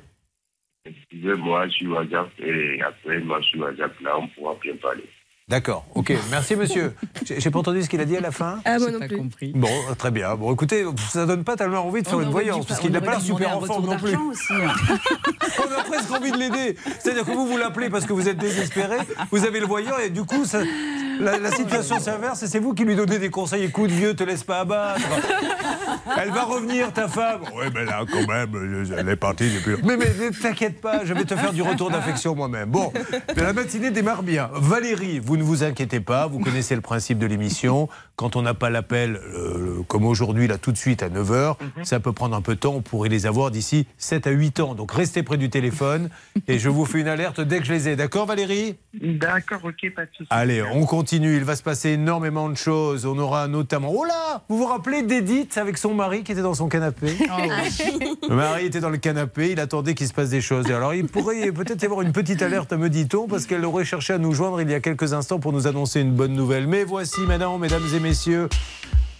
Suivez-moi 1.11 1.69
sur 1.71 1.93
WhatsApp 1.93 2.29
et 2.41 2.81
après 2.83 3.19
moi 3.21 3.41
sur 3.43 3.61
WhatsApp, 3.61 3.99
là, 4.01 4.19
on 4.19 4.27
pourra 4.29 4.55
bien 4.61 4.75
parler. 4.77 5.05
D'accord, 5.49 5.85
ok, 5.95 6.13
merci 6.29 6.57
monsieur. 6.57 6.93
J'ai 7.39 7.53
pas 7.53 7.61
entendu 7.61 7.81
ce 7.81 7.89
qu'il 7.89 8.01
a 8.01 8.05
dit 8.05 8.17
à 8.17 8.21
la 8.21 8.33
fin 8.33 8.59
Ah, 8.65 8.81
moi 8.81 8.91
non 8.91 8.99
plus. 8.99 9.53
Bon, 9.55 9.69
très 9.97 10.11
bien. 10.11 10.35
Bon, 10.35 10.53
écoutez, 10.53 10.85
ça 11.09 11.25
donne 11.25 11.45
pas 11.45 11.55
tellement 11.55 11.87
envie 11.87 12.03
de 12.03 12.09
faire 12.09 12.19
On 12.19 12.23
une 12.23 12.31
voyance, 12.31 12.63
fa- 12.65 12.69
parce 12.71 12.81
qu'il 12.81 12.91
n'a 12.91 13.01
pas 13.01 13.13
l'air 13.13 13.21
super 13.21 13.57
en 13.57 13.61
forme 13.61 13.87
non 13.87 13.97
plus. 13.97 14.17
aussi, 14.17 14.53
hein. 14.55 14.75
On 15.61 15.79
a 15.81 15.85
presque 15.85 16.11
envie 16.11 16.33
de 16.33 16.37
l'aider. 16.37 16.75
C'est-à-dire 16.99 17.25
que 17.25 17.31
vous, 17.31 17.47
vous 17.47 17.57
l'appelez 17.59 17.91
parce 17.91 18.07
que 18.07 18.13
vous 18.13 18.29
êtes 18.29 18.39
désespéré, 18.39 18.97
vous 19.31 19.45
avez 19.45 19.61
le 19.61 19.67
voyant, 19.67 19.97
et 20.05 20.11
du 20.11 20.25
coup, 20.25 20.45
ça- 20.45 20.65
la, 21.21 21.39
la 21.39 21.51
situation 21.51 21.99
s'inverse, 21.99 22.43
et 22.43 22.47
c'est 22.47 22.59
vous 22.59 22.75
qui 22.75 22.85
lui 22.85 22.97
donnez 22.97 23.19
des 23.19 23.31
conseils. 23.31 23.65
Écoute, 23.65 23.91
vieux, 23.91 24.15
te 24.15 24.25
laisse 24.25 24.45
pas 24.45 24.61
abattre. 24.61 25.01
Elle 26.21 26.31
va 26.31 26.45
revenir, 26.45 26.93
ta 26.93 27.09
femme. 27.09 27.41
Oui, 27.55 27.67
mais 27.75 27.85
là, 27.85 28.05
quand 28.11 28.27
même, 28.27 28.89
elle 28.97 29.09
est 29.09 29.17
partie 29.17 29.51
depuis. 29.51 29.83
Mais, 29.85 29.97
mais 29.97 30.07
ne 30.07 30.31
t'inquiète 30.31 30.81
pas, 30.81 31.05
je 31.05 31.15
vais 31.15 31.25
te 31.25 31.37
faire 31.37 31.53
du 31.53 31.63
retour 31.63 31.91
d'affection 31.91 32.35
moi-même. 32.35 32.71
Bon, 32.71 32.93
la 33.37 33.53
matinée 33.53 33.91
démarre 33.91 34.23
bien. 34.23 34.51
Valérie, 34.53 35.19
vous 35.19 35.37
ne 35.37 35.43
vous 35.43 35.65
inquiétez 35.65 36.01
pas, 36.01 36.27
vous 36.27 36.39
connaissez 36.39 36.75
le 36.75 36.81
principe 36.81 37.19
de 37.19 37.27
l'émission. 37.27 37.89
Quand 38.17 38.35
on 38.35 38.41
n'a 38.41 38.55
pas 38.55 38.71
l'appel, 38.71 39.21
euh, 39.23 39.83
comme 39.89 40.07
aujourd'hui, 40.07 40.47
là, 40.47 40.57
tout 40.57 40.73
de 40.73 40.79
suite 40.79 41.03
à 41.03 41.11
9h, 41.11 41.57
ça 41.83 42.01
peut 42.01 42.13
prendre 42.13 42.35
un 42.35 42.41
peu 42.41 42.55
de 42.55 42.61
temps. 42.61 42.73
On 42.75 42.81
pourrait 42.81 43.11
les 43.11 43.27
avoir 43.27 43.51
d'ici 43.51 43.87
7 43.99 44.27
à 44.27 44.31
8 44.31 44.61
ans. 44.61 44.75
Donc 44.75 44.91
restez 44.91 45.23
près 45.23 45.37
du 45.37 45.51
téléphone 45.51 46.09
et 46.49 46.59
je 46.59 46.71
vous 46.71 46.87
fais 46.87 47.01
une 47.01 47.09
alerte 47.09 47.43
dès 47.43 47.59
que 47.59 47.67
je 47.67 47.75
les 47.75 47.91
ai. 47.91 47.97
D'accord, 47.97 48.25
Valérie? 48.25 48.77
D'accord, 48.95 49.61
ok, 49.65 49.93
pas 49.95 50.07
de 50.07 50.11
souci. 50.17 50.29
Allez, 50.31 50.63
on 50.63 50.87
continue. 50.87 51.37
Il 51.37 51.45
va 51.45 51.57
se 51.57 51.63
passer 51.63 51.91
énormément 51.91 52.49
de 52.49 52.57
choses. 52.57 53.05
On 53.05 53.19
aura 53.19 53.49
notamment. 53.49 53.93
Oh 53.95 54.05
là 54.05 54.43
Vous 54.49 54.57
vous 54.57 54.67
rappelez 54.67 55.03
d'Edith 55.03 55.59
avec 55.59 55.77
son 55.77 55.93
mari 55.93 56.25
qui 56.25 56.33
était 56.33 56.41
dans 56.41 56.55
son 56.55 56.69
canapé? 56.69 57.15
Le 58.29 58.35
mari 58.35 58.65
était 58.65 58.81
dans 58.81 58.89
le 58.89 58.97
canapé, 58.97 59.53
il 59.53 59.61
attendait 59.61 59.95
qu'il 59.95 60.09
se 60.09 60.15
passe 60.15 60.31
des 60.31 60.41
choses. 60.41 60.71
Et 60.71 60.73
alors, 60.73 60.95
il 60.95 61.07
pourrait 61.07 61.53
peut-être 61.53 61.83
y 61.83 61.85
avoir 61.85 62.01
une 62.01 62.13
petite 62.13 62.41
alerte, 62.41 62.73
me 62.73 62.89
dit-on, 62.89 63.29
parce 63.29 63.45
qu'elle 63.45 63.65
aurait 63.67 63.85
cherché 63.85 64.15
à 64.15 64.19
nous 64.19 64.33
joindre 64.33 64.63
il 64.63 64.71
y 64.71 64.75
a 64.75 64.81
quelques 64.81 65.13
instants 65.13 65.39
pour 65.39 65.53
nous 65.53 65.67
annoncer 65.67 66.01
une 66.01 66.13
bonne 66.13 66.33
nouvelle. 66.33 66.67
Mais 66.67 66.85
voici 66.85 67.21
maintenant, 67.21 67.59
mesdames 67.59 67.83
et 67.95 68.01
messieurs, 68.01 68.06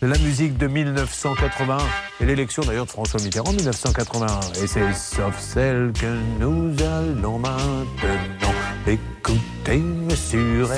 la 0.03 0.19
musique 0.19 0.57
de 0.59 0.69
1981 0.69 1.79
et 2.21 2.25
l'élection 2.25 2.63
d'ailleurs 2.63 2.87
de 2.87 2.91
François 2.91 3.21
Mitterrand 3.21 3.51
en 3.51 3.53
1981. 3.53 4.27
Et 4.63 4.67
c'est 4.67 4.93
sauf 4.93 5.37
celle 5.39 5.93
que 5.93 6.07
nous 6.39 6.73
allons 6.85 7.39
maintenant 7.39 8.55
écouter 8.87 9.83
sur. 10.15 10.71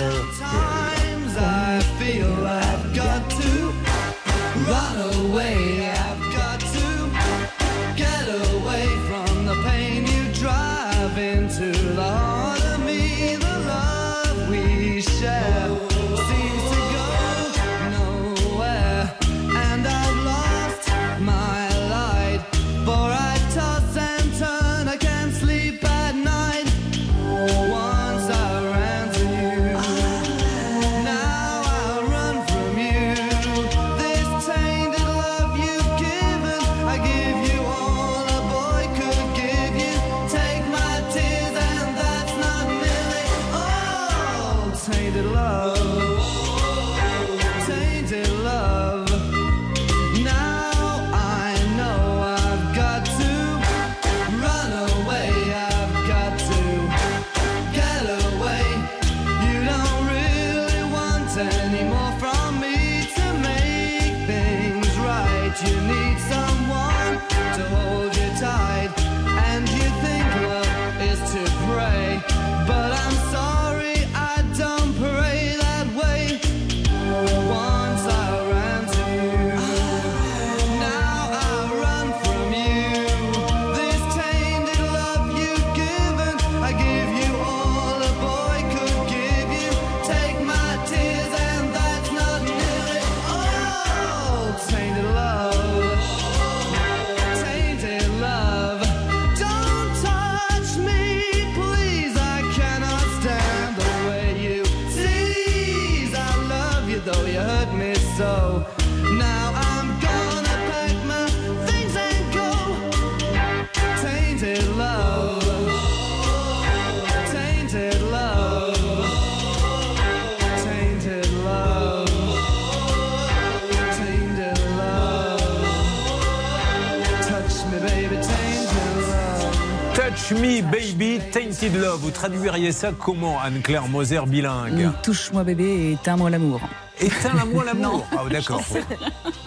Tainted 131.31 131.75
Love. 131.75 132.01
Vous 132.01 132.11
traduiriez 132.11 132.73
ça 132.73 132.93
comment, 132.93 133.41
Anne-Claire 133.41 133.89
Moser 133.89 134.21
bilingue 134.27 134.87
Ou 134.89 135.03
Touche-moi 135.03 135.45
bébé 135.45 135.65
et 135.65 135.93
éteins-moi 135.93 136.31
l'amour. 136.31 136.61
Éteins 137.01 137.35
l'amour, 137.35 137.63
l'amour. 137.65 138.07
Ah, 138.13 138.23
oui, 138.25 138.33
d'accord. 138.33 138.63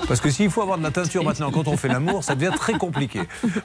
Parce 0.07 0.21
que 0.21 0.29
s'il 0.29 0.49
faut 0.49 0.61
avoir 0.61 0.77
de 0.77 0.83
la 0.83 0.91
teinture 0.91 1.23
maintenant 1.23 1.51
quand 1.51 1.67
on 1.67 1.77
fait 1.77 1.87
l'amour, 1.87 2.23
ça 2.23 2.35
devient 2.35 2.53
très 2.55 2.73
compliqué. 2.73 3.21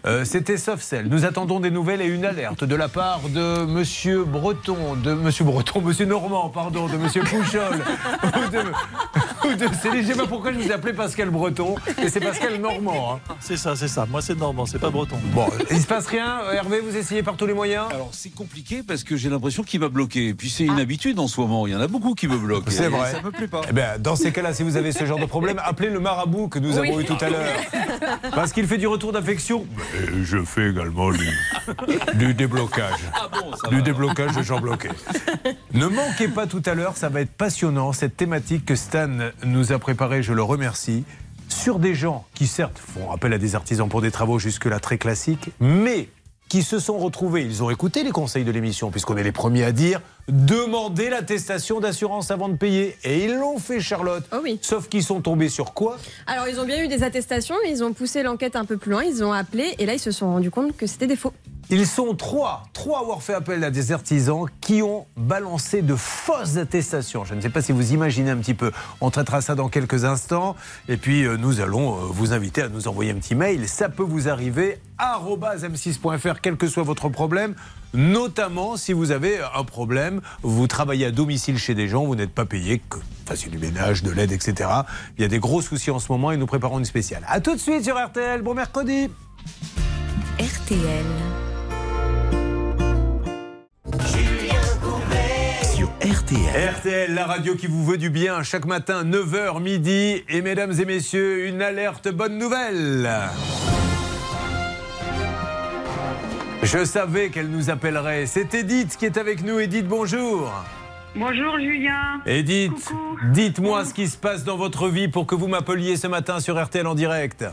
Euh, 0.07 0.25
C'était 0.25 0.57
Softcell. 0.57 1.09
Nous 1.09 1.25
attendons 1.25 1.61
des 1.61 1.71
nouvelles 1.71 2.01
et 2.01 2.07
une 2.07 2.25
alerte 2.25 2.65
de 2.65 2.75
la 2.75 2.89
part 2.89 3.21
de 3.29 3.65
Monsieur 3.65 4.25
Breton, 4.25 4.95
de 4.97 5.13
Monsieur 5.15 5.45
Breton, 5.45 5.81
Monsieur 5.81 6.07
Normand, 6.07 6.49
pardon, 6.49 6.87
de 6.87 6.97
Monsieur 6.97 7.23
Pouchol, 7.23 7.81
ou 8.25 8.51
de, 8.51 9.49
ou 9.49 9.57
de 9.57 9.75
Céline. 9.75 10.03
Je 10.03 10.09
sais 10.09 10.15
pas 10.19 10.27
pourquoi 10.27 10.53
je 10.53 10.59
vous 10.59 10.73
appelais 10.73 10.93
Pascal 10.93 11.31
Breton, 11.31 11.77
et 12.03 12.09
c'est 12.09 12.21
Pascal 12.21 12.61
Normand. 12.61 13.15
hein. 13.15 13.35
C'est 13.41 13.57
ça, 13.57 13.77
c'est 13.77 13.89
ça. 13.89 14.07
Moi, 14.07 14.23
c'est 14.23 14.37
Normand, 14.37 14.67
c'est 14.67 14.79
pas 14.79 14.91
breton. 14.91 15.17
Bon, 15.33 15.47
il 15.71 15.81
se 15.81 15.87
passe 15.87 16.07
rien, 16.07 16.41
Hervé, 16.53 16.81
vous 16.81 16.97
essayez 16.97 17.23
par 17.23 17.37
tous 17.37 17.47
les 17.47 17.55
moyens? 17.55 17.87
Alors 17.91 18.11
c'est 18.13 18.31
compliqué 18.35 18.83
parce 18.87 19.05
que 19.05 19.17
j'ai 19.17 19.29
l'impression 19.29 19.63
qu'il 19.63 19.81
m'a 19.81 19.89
bloqué. 19.89 20.35
Puis 20.35 20.51
c'est 20.51 20.65
une 20.65 20.79
habitude 20.81 21.19
en 21.19 21.29
ce 21.29 21.41
moment. 21.41 21.67
Il 21.67 21.73
y 21.73 21.77
en 21.77 21.81
a 21.81 21.87
beaucoup 21.89 22.15
qui 22.15 22.29
me 22.29 22.37
bloquent. 22.37 22.71
C'est 22.71 22.85
Et 22.85 22.89
vrai. 22.89 23.13
Ça 23.13 23.23
me 23.23 23.31
plaît 23.31 23.49
pas. 23.49 23.63
Bien, 23.77 23.99
dans 23.99 24.17
ces 24.17 24.33
cas-là, 24.33 24.55
si 24.55 24.63
vous 24.63 24.79
avez 24.79 24.91
ce 24.91 25.05
genre 25.05 25.19
de 25.19 25.27
problème, 25.27 25.61
appelez 25.63 25.91
le 25.91 26.01
marabout 26.01 26.49
que 26.49 26.59
nous 26.59 26.79
Oui. 26.79 26.89
avons 26.89 26.99
eu 27.01 27.05
tout 27.05 27.19
à 27.21 27.29
l'heure. 27.29 27.53
Parce 28.35 28.55
qu'il 28.55 28.67
fait 28.67 28.79
du 28.79 28.87
retour 28.87 29.13
d'affection. 29.13 29.67
Et 30.01 30.25
je 30.25 30.43
fais 30.45 30.71
également 30.71 31.11
du, 31.11 31.29
du 32.15 32.33
déblocage. 32.33 33.01
du 33.69 33.83
déblocage 33.83 34.35
de 34.35 34.43
gens 34.43 34.61
bloqués. 34.61 34.89
Ne 35.75 35.89
manquez 35.89 36.29
pas 36.29 36.47
tout 36.47 36.63
à 36.65 36.73
l'heure, 36.75 36.97
ça 36.97 37.11
va 37.11 37.21
être 37.21 37.33
passionnant, 37.33 37.93
cette 37.93 38.17
thématique 38.17 38.65
que 38.65 38.77
Stan 38.77 39.11
nous 39.45 39.73
a 39.73 39.79
préparée, 39.79 40.23
je 40.23 40.33
le 40.33 40.43
remercie, 40.43 41.05
sur 41.51 41.79
des 41.79 41.95
gens 41.95 42.25
qui 42.33 42.47
certes 42.47 42.79
font 42.79 43.11
appel 43.13 43.35
à 43.35 43.39
des 43.39 43.55
artisans 43.57 43.91
pour 43.91 44.01
des 44.01 44.11
travaux 44.11 44.39
jusque-là 44.39 44.81
très 44.81 44.97
classiques, 44.97 45.51
mais 45.61 46.09
qui 46.49 46.63
se 46.63 46.79
sont 46.79 46.97
retrouvés, 46.97 47.43
ils 47.45 47.63
ont 47.63 47.69
écouté 47.69 48.05
les 48.05 48.11
conseils 48.13 48.45
de 48.45 48.53
l'émission, 48.53 48.91
puisqu'on 48.91 49.19
est 49.19 49.23
les 49.23 49.33
premiers 49.33 49.65
à 49.65 49.73
dire, 49.73 50.01
demander 50.29 51.11
l'attestation 51.11 51.81
d'assurance 51.81 52.31
avant 52.31 52.49
de 52.49 52.57
payer. 52.57 52.97
Et 53.05 53.25
ils 53.25 53.35
l'ont 53.35 53.59
fait, 53.59 53.81
Charlotte. 53.81 54.25
Sauf 54.61 54.89
qu'ils 54.89 55.05
sont 55.05 55.21
tombés 55.21 55.49
sur 55.49 55.73
quoi? 55.73 55.99
Alors, 56.27 56.49
ils 56.49 56.59
ont 56.59 56.65
bien 56.65 56.83
eu 56.83 56.89
des 56.89 57.03
attestations, 57.03 57.55
mais 57.63 57.71
ils 57.71 57.85
ont 57.85 57.93
poussé 57.93 58.23
l'enquête 58.23 58.57
un 58.57 58.65
peu 58.65 58.77
plus 58.77 58.91
loin, 58.91 59.05
ils 59.05 59.23
ont 59.23 59.33
appelé, 59.33 59.75
et 59.79 59.87
là, 59.87 59.95
ils 59.95 60.01
se 60.01 60.11
sont 60.11 60.31
rendus 60.31 60.51
compte 60.51 60.77
que 60.77 60.87
c'était 60.87 61.07
des 61.07 61.17
faux. 61.17 61.33
Ils 61.69 61.87
sont 61.87 62.15
trois, 62.15 62.63
trois 62.73 62.99
à 62.99 63.03
avoir 63.03 63.23
fait 63.25 63.35
appel 63.35 63.65
à 63.65 63.73
des 63.73 63.91
artisans 63.91 64.47
qui 64.61 64.83
ont 64.83 65.05
balancé 65.17 65.83
de 65.83 65.97
fausses 65.97 66.59
attestations. 66.59 67.25
Je 67.25 67.35
ne 67.35 67.41
sais 67.41 67.51
pas 67.51 67.61
si 67.61 67.73
vous 67.73 67.93
imaginez 67.93 68.31
un 68.31 68.37
petit 68.37 68.55
peu. 68.55 68.71
On 69.01 69.11
traitera 69.11 69.41
ça 69.41 69.57
dans 69.57 69.69
quelques 69.69 70.05
instants. 70.05 70.55
Et 70.89 70.97
puis, 70.97 71.25
euh, 71.25 71.37
nous 71.37 71.61
allons 71.61 71.97
euh, 71.97 72.07
vous 72.09 72.33
inviter 72.33 72.63
à 72.63 72.69
nous 72.69 72.87
envoyer 72.87 73.11
un 73.11 73.17
petit 73.17 73.35
mail. 73.35 73.69
Ça 73.69 73.89
peut 73.89 74.05
vous 74.05 74.29
arriver, 74.29 74.79
m6.fr, 75.01 76.41
quel 76.41 76.57
que 76.57 76.69
soit 76.69 76.85
votre 76.85 77.09
problème. 77.09 77.57
Notamment 77.95 78.77
si 78.77 78.93
vous 78.93 79.11
avez 79.11 79.39
un 79.55 79.65
problème, 79.65 80.21
vous 80.43 80.67
travaillez 80.67 81.07
à 81.07 81.11
domicile 81.11 81.59
chez 81.59 81.75
des 81.75 81.89
gens, 81.89 82.05
vous 82.05 82.15
n'êtes 82.15 82.33
pas 82.33 82.45
payé, 82.45 82.81
que 82.91 82.97
vous 82.97 83.03
fassiez 83.27 83.51
du 83.51 83.59
ménage, 83.59 84.03
de 84.03 84.11
l'aide, 84.11 84.33
etc. 84.33 84.69
Il 85.17 85.23
y 85.23 85.25
a 85.25 85.29
des 85.29 85.39
gros 85.39 85.63
soucis 85.63 85.91
en 85.91 85.99
ce 85.99 86.11
moment 86.13 86.33
et 86.33 86.37
nous 86.37 86.47
préparons 86.47 86.79
une 86.79 86.85
spéciale. 86.85 87.25
A 87.29 87.41
tout 87.41 87.55
de 87.55 87.61
suite 87.61 87.85
sur 87.85 87.97
RTL. 87.97 88.43
Bon 88.43 88.55
mercredi. 88.55 89.09
RTL. 90.39 91.05
Sur 95.75 95.89
RTL. 96.01 96.75
RTL, 96.75 97.15
la 97.15 97.27
radio 97.27 97.55
qui 97.55 97.67
vous 97.67 97.85
veut 97.85 97.99
du 97.99 98.11
bien 98.11 98.43
chaque 98.43 98.67
matin, 98.67 99.05
9h 99.05 99.63
midi. 99.63 100.23
Et 100.29 100.43
mesdames 100.43 100.73
et 100.79 100.85
messieurs, 100.85 101.47
une 101.47 101.63
alerte 101.63 102.09
bonne 102.09 102.39
nouvelle. 102.39 103.11
Je 106.67 106.85
savais 106.85 107.29
qu'elle 107.31 107.49
nous 107.49 107.71
appellerait. 107.71 108.27
C'est 108.27 108.53
Edith 108.53 108.97
qui 108.97 109.07
est 109.07 109.19
avec 109.19 109.45
nous. 109.45 109.61
Edith, 109.61 109.87
bonjour. 109.87 110.53
Bonjour 111.15 111.61
Julien. 111.61 112.21
Edith, 112.27 112.93
dites-moi 113.33 113.85
ce 113.85 113.95
qui 113.95 114.09
se 114.09 114.17
passe 114.17 114.43
dans 114.43 114.57
votre 114.57 114.89
vie 114.89 115.07
pour 115.07 115.27
que 115.27 115.37
vous 115.37 115.47
m'appeliez 115.47 115.97
ce 115.97 116.09
matin 116.09 116.41
sur 116.41 116.61
RTL 116.61 116.85
en 116.89 116.97
direct. 116.97 117.45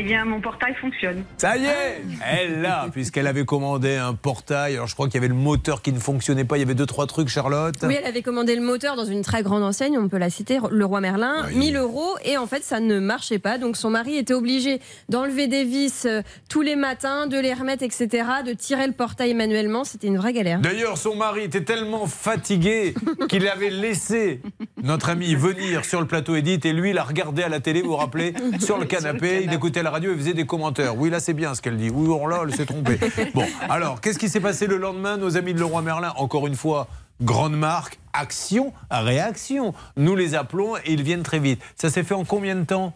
Eh 0.00 0.02
bien, 0.04 0.24
mon 0.24 0.40
portail 0.40 0.76
fonctionne. 0.80 1.24
Ça 1.38 1.56
y 1.56 1.64
est, 1.64 2.02
elle 2.24 2.60
l'a, 2.60 2.86
puisqu'elle 2.92 3.26
avait 3.26 3.44
commandé 3.44 3.96
un 3.96 4.14
portail. 4.14 4.74
Alors 4.74 4.86
je 4.86 4.94
crois 4.94 5.06
qu'il 5.08 5.16
y 5.16 5.18
avait 5.18 5.26
le 5.26 5.34
moteur 5.34 5.82
qui 5.82 5.92
ne 5.92 5.98
fonctionnait 5.98 6.44
pas. 6.44 6.56
Il 6.56 6.60
y 6.60 6.62
avait 6.62 6.76
deux, 6.76 6.86
trois 6.86 7.08
trucs, 7.08 7.26
Charlotte. 7.26 7.74
Oui, 7.82 7.96
elle 7.98 8.06
avait 8.06 8.22
commandé 8.22 8.54
le 8.54 8.62
moteur 8.62 8.94
dans 8.94 9.04
une 9.04 9.22
très 9.22 9.42
grande 9.42 9.64
enseigne, 9.64 9.98
on 9.98 10.08
peut 10.08 10.18
la 10.18 10.30
citer, 10.30 10.60
le 10.70 10.84
Roi 10.84 11.00
Merlin, 11.00 11.48
1000 11.52 11.76
euros, 11.76 12.14
et 12.24 12.36
en 12.36 12.46
fait, 12.46 12.62
ça 12.62 12.78
ne 12.78 13.00
marchait 13.00 13.40
pas. 13.40 13.58
Donc 13.58 13.76
son 13.76 13.90
mari 13.90 14.16
était 14.18 14.34
obligé 14.34 14.80
d'enlever 15.08 15.48
des 15.48 15.64
vis 15.64 16.06
euh, 16.06 16.22
tous 16.48 16.62
les 16.62 16.76
matins, 16.76 17.26
de 17.26 17.40
les 17.40 17.52
remettre, 17.52 17.82
etc., 17.82 18.24
de 18.46 18.52
tirer 18.52 18.86
le 18.86 18.92
portail 18.92 19.34
manuellement. 19.34 19.82
C'était 19.82 20.06
une 20.06 20.18
vraie 20.18 20.32
galère. 20.32 20.60
D'ailleurs, 20.60 20.96
son 20.96 21.16
mari 21.16 21.42
était 21.42 21.64
tellement 21.64 22.06
fatigué 22.06 22.94
qu'il 23.28 23.48
avait 23.48 23.70
laissé 23.70 24.42
notre 24.80 25.08
ami 25.08 25.34
venir 25.34 25.84
sur 25.84 26.00
le 26.00 26.06
plateau 26.06 26.36
Edith 26.36 26.64
et 26.66 26.72
lui, 26.72 26.90
il 26.90 26.98
a 26.98 27.02
regardé 27.02 27.42
à 27.42 27.48
la 27.48 27.58
télé, 27.58 27.82
vous 27.82 27.88
vous 27.88 27.96
rappelez, 27.96 28.32
sur 28.60 28.78
le 28.78 28.84
canapé, 28.84 29.40
il 29.42 29.52
écoutait 29.52 29.82
la 29.82 29.87
radio 29.90 30.12
et 30.12 30.16
faisait 30.16 30.34
des 30.34 30.46
commentaires. 30.46 30.96
Oui, 30.96 31.10
là, 31.10 31.20
c'est 31.20 31.34
bien 31.34 31.54
ce 31.54 31.62
qu'elle 31.62 31.76
dit. 31.76 31.90
Oui, 31.90 32.08
oh 32.10 32.26
là, 32.28 32.40
elle 32.44 32.54
s'est 32.54 32.66
trompée. 32.66 32.98
Bon, 33.34 33.44
alors, 33.68 34.00
qu'est-ce 34.00 34.18
qui 34.18 34.28
s'est 34.28 34.40
passé 34.40 34.66
le 34.66 34.76
lendemain 34.76 35.16
Nos 35.16 35.36
amis 35.36 35.54
de 35.54 35.60
Leroy 35.60 35.82
Merlin, 35.82 36.12
encore 36.16 36.46
une 36.46 36.54
fois, 36.54 36.88
grande 37.22 37.56
marque, 37.56 37.98
action, 38.12 38.72
réaction. 38.90 39.74
Nous 39.96 40.16
les 40.16 40.34
appelons 40.34 40.76
et 40.76 40.92
ils 40.92 41.02
viennent 41.02 41.22
très 41.22 41.38
vite. 41.38 41.62
Ça 41.76 41.90
s'est 41.90 42.04
fait 42.04 42.14
en 42.14 42.24
combien 42.24 42.56
de 42.56 42.64
temps? 42.64 42.94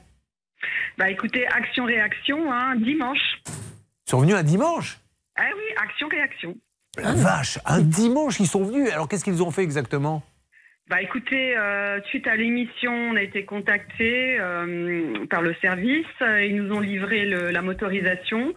Bah 0.99 1.11
écoutez, 1.11 1.47
action-réaction, 1.47 2.53
hein, 2.53 2.77
dimanche. 2.77 3.41
Ils 3.47 4.11
sont 4.11 4.21
venus 4.21 4.35
un 4.35 4.43
dimanche? 4.43 5.01
Ah 5.37 5.45
oui, 5.57 5.63
action-réaction. 5.83 6.55
La 6.99 7.13
vache, 7.15 7.59
un 7.65 7.81
dimanche, 7.81 8.39
ils 8.41 8.47
sont 8.47 8.65
venus. 8.65 8.91
Alors, 8.93 9.09
qu'est-ce 9.09 9.25
qu'ils 9.25 9.43
ont 9.43 9.51
fait 9.51 9.63
exactement? 9.63 10.23
Bah 10.89 11.01
écoutez, 11.01 11.57
euh, 11.57 12.01
suite 12.03 12.27
à 12.27 12.37
l'émission, 12.37 12.93
on 12.93 13.17
a 13.17 13.23
été 13.23 13.45
contacté 13.45 14.37
euh, 14.39 15.25
par 15.31 15.41
le 15.41 15.55
service. 15.55 16.07
Ils 16.21 16.57
nous 16.57 16.73
ont 16.75 16.81
livré 16.81 17.25
le- 17.25 17.51
la 17.51 17.63
motorisation 17.63 18.53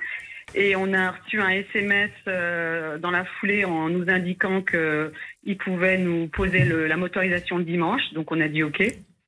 et 0.53 0.75
on 0.75 0.91
a 0.93 1.11
reçu 1.11 1.39
un 1.39 1.49
SMS 1.49 2.11
euh, 2.27 2.97
dans 2.97 3.11
la 3.11 3.23
foulée 3.25 3.63
en 3.63 3.89
nous 3.89 4.09
indiquant 4.09 4.61
qu'ils 4.61 5.57
pouvaient 5.57 5.97
nous 5.97 6.27
poser 6.27 6.65
le- 6.65 6.87
la 6.87 6.97
motorisation 6.97 7.57
le 7.59 7.63
dimanche. 7.63 8.01
Donc 8.13 8.31
on 8.31 8.41
a 8.41 8.47
dit 8.47 8.63
OK. 8.63 8.83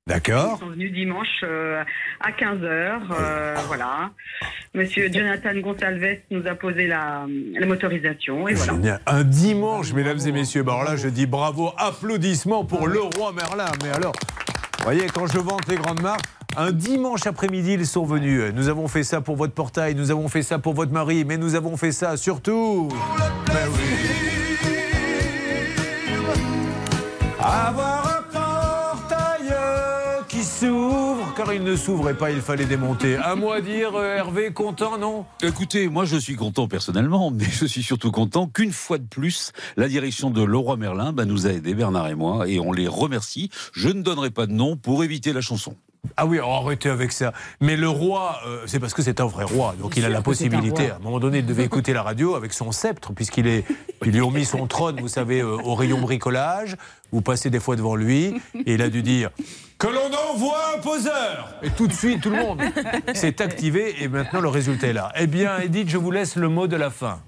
D'accord. 0.07 0.57
Ils 0.57 0.65
sont 0.65 0.71
venus 0.71 0.93
dimanche 0.93 1.27
euh, 1.43 1.83
à 2.21 2.31
15h. 2.31 3.61
voilà. 3.67 4.09
Monsieur 4.73 5.11
Jonathan 5.11 5.53
Gonsalves 5.59 6.19
nous 6.31 6.47
a 6.47 6.55
posé 6.55 6.87
la, 6.87 7.25
la 7.59 7.65
motorisation 7.65 8.47
et 8.47 8.53
voilà. 8.53 8.73
Génial. 8.73 9.01
Un 9.05 9.23
dimanche, 9.23 9.93
mesdames 9.93 10.19
et 10.25 10.31
messieurs. 10.31 10.63
Bah 10.63 10.73
alors 10.73 10.85
là, 10.85 10.95
je 10.95 11.09
dis 11.09 11.25
bravo, 11.25 11.71
applaudissements 11.77 12.63
pour 12.63 12.87
le 12.87 13.01
roi 13.01 13.33
Merlin. 13.33 13.71
Mais 13.83 13.89
alors, 13.89 14.13
vous 14.79 14.83
voyez, 14.83 15.07
quand 15.13 15.27
je 15.27 15.39
vante 15.39 15.67
les 15.67 15.75
grandes 15.75 16.01
marques, 16.01 16.25
un 16.55 16.71
dimanche 16.71 17.27
après-midi, 17.27 17.73
ils 17.73 17.85
sont 17.85 18.05
venus. 18.05 18.53
Nous 18.53 18.69
avons 18.69 18.87
fait 18.87 19.03
ça 19.03 19.21
pour 19.21 19.35
votre 19.35 19.53
portail, 19.53 19.93
nous 19.93 20.09
avons 20.09 20.27
fait 20.27 20.41
ça 20.41 20.57
pour 20.57 20.73
votre 20.73 20.91
mari, 20.91 21.25
mais 21.25 21.37
nous 21.37 21.53
avons 21.55 21.77
fait 21.77 21.91
ça 21.91 22.17
surtout. 22.17 22.87
Ben 23.47 23.67
oui. 23.73 23.83
Avoir 27.39 27.96
car 31.37 31.53
il 31.53 31.61
ne 31.61 31.75
s'ouvrait 31.75 32.15
pas, 32.15 32.31
il 32.31 32.41
fallait 32.41 32.65
démonter. 32.65 33.15
Un 33.15 33.35
mot 33.35 33.51
à 33.51 33.61
dire, 33.61 33.91
euh, 33.93 34.15
Hervé, 34.15 34.51
content, 34.51 34.97
non? 34.97 35.23
Écoutez, 35.43 35.87
moi 35.87 36.03
je 36.03 36.17
suis 36.17 36.35
content 36.35 36.67
personnellement, 36.67 37.29
mais 37.33 37.45
je 37.45 37.65
suis 37.65 37.83
surtout 37.83 38.09
content 38.09 38.47
qu'une 38.47 38.71
fois 38.71 38.97
de 38.97 39.05
plus, 39.05 39.51
la 39.75 39.87
direction 39.87 40.31
de 40.31 40.41
Leroy 40.43 40.77
Merlin 40.77 41.13
bah, 41.13 41.25
nous 41.25 41.45
a 41.45 41.51
aidés, 41.51 41.75
Bernard 41.75 42.07
et 42.07 42.15
moi, 42.15 42.49
et 42.49 42.59
on 42.59 42.71
les 42.71 42.87
remercie. 42.87 43.51
Je 43.71 43.89
ne 43.89 44.01
donnerai 44.01 44.31
pas 44.31 44.47
de 44.47 44.51
nom 44.51 44.77
pour 44.77 45.03
éviter 45.03 45.31
la 45.31 45.41
chanson. 45.41 45.75
Ah 46.15 46.25
oui, 46.25 46.39
arrêtez 46.39 46.89
avec 46.89 47.11
ça. 47.11 47.33
Mais 47.61 47.77
le 47.77 47.89
roi, 47.89 48.39
euh, 48.47 48.63
c'est 48.65 48.79
parce 48.79 48.95
que 48.95 49.03
c'est 49.03 49.21
un 49.21 49.27
vrai 49.27 49.43
roi, 49.43 49.75
donc 49.79 49.95
il 49.95 50.05
a 50.05 50.09
la 50.09 50.19
un 50.19 50.21
possibilité. 50.23 50.89
À 50.89 50.95
un 50.95 50.99
moment 50.99 51.19
donné, 51.19 51.39
il 51.39 51.45
devait 51.45 51.65
écouter 51.65 51.93
la 51.93 52.01
radio 52.01 52.33
avec 52.33 52.51
son 52.51 52.71
sceptre, 52.71 53.13
puisqu'il 53.13 53.45
est, 53.45 53.63
ils 54.03 54.11
lui 54.11 54.21
ont 54.21 54.31
mis 54.31 54.45
son 54.45 54.65
trône, 54.65 54.99
vous 54.99 55.07
savez, 55.07 55.41
euh, 55.41 55.57
au 55.63 55.75
rayon 55.75 56.01
bricolage. 56.01 56.77
Vous 57.11 57.21
passez 57.21 57.51
des 57.51 57.59
fois 57.59 57.75
devant 57.75 57.95
lui, 57.95 58.33
et 58.65 58.73
il 58.73 58.81
a 58.81 58.89
dû 58.89 59.03
dire 59.03 59.29
que 59.77 59.87
l'on 59.87 60.11
envoie 60.31 60.75
un 60.75 60.79
poseur. 60.79 61.49
Et 61.61 61.69
tout 61.69 61.87
de 61.87 61.93
suite, 61.93 62.21
tout 62.21 62.29
le 62.29 62.37
monde 62.37 62.61
s'est 63.13 63.41
activé, 63.41 64.03
et 64.03 64.07
maintenant 64.07 64.41
le 64.41 64.49
résultat 64.49 64.87
est 64.87 64.93
là. 64.93 65.11
Eh 65.15 65.27
bien, 65.27 65.59
Edith, 65.59 65.89
je 65.89 65.97
vous 65.97 66.11
laisse 66.11 66.35
le 66.35 66.49
mot 66.49 66.67
de 66.67 66.75
la 66.75 66.89
fin. 66.89 67.19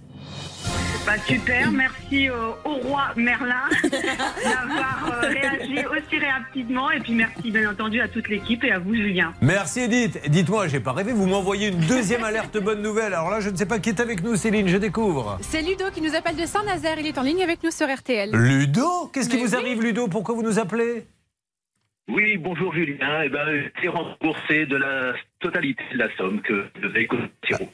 Bah, 1.05 1.13
super, 1.25 1.71
merci 1.71 2.29
au, 2.29 2.69
au 2.69 2.75
roi 2.75 3.05
Merlin 3.15 3.55
d'avoir 3.83 5.23
euh, 5.23 5.27
réagi 5.27 5.83
aussi 5.87 6.23
rapidement 6.23 6.91
et 6.91 6.99
puis 6.99 7.13
merci 7.13 7.49
bien 7.49 7.71
entendu 7.71 7.99
à 8.01 8.07
toute 8.07 8.27
l'équipe 8.29 8.63
et 8.63 8.71
à 8.71 8.79
vous 8.79 8.93
Julien. 8.93 9.33
Merci 9.41 9.79
Edith. 9.79 10.19
Dites-moi, 10.29 10.67
j'ai 10.67 10.79
pas 10.79 10.91
rêvé, 10.91 11.11
vous 11.13 11.25
m'envoyez 11.25 11.69
une 11.69 11.79
deuxième 11.79 12.23
alerte 12.23 12.59
bonne 12.59 12.83
nouvelle. 12.83 13.13
Alors 13.13 13.31
là, 13.31 13.39
je 13.39 13.49
ne 13.49 13.55
sais 13.55 13.65
pas 13.65 13.79
qui 13.79 13.89
est 13.89 13.99
avec 13.99 14.21
nous, 14.21 14.35
Céline, 14.35 14.67
je 14.67 14.77
découvre. 14.77 15.39
C'est 15.41 15.61
Ludo 15.61 15.85
qui 15.91 16.01
nous 16.01 16.13
appelle 16.15 16.35
de 16.35 16.45
Saint-Nazaire. 16.45 16.99
Il 16.99 17.07
est 17.07 17.17
en 17.17 17.23
ligne 17.23 17.41
avec 17.41 17.63
nous 17.63 17.71
sur 17.71 17.87
RTL. 17.87 18.29
Ludo? 18.31 19.09
Qu'est-ce 19.11 19.29
qui 19.29 19.37
vous 19.37 19.55
oui. 19.55 19.55
arrive, 19.55 19.81
Ludo? 19.81 20.09
Pourquoi 20.09 20.35
vous 20.35 20.43
nous 20.43 20.59
appelez? 20.59 21.07
Oui, 22.09 22.37
bonjour 22.37 22.73
Julien. 22.73 23.21
Eh 23.23 23.29
ben, 23.29 23.69
j'ai 23.79 23.87
remboursé 23.87 24.65
de 24.65 24.77
la 24.77 25.13
totalité 25.39 25.83
de 25.93 25.97
la 25.97 26.07
somme 26.17 26.41
que 26.41 26.65
devait. 26.81 27.07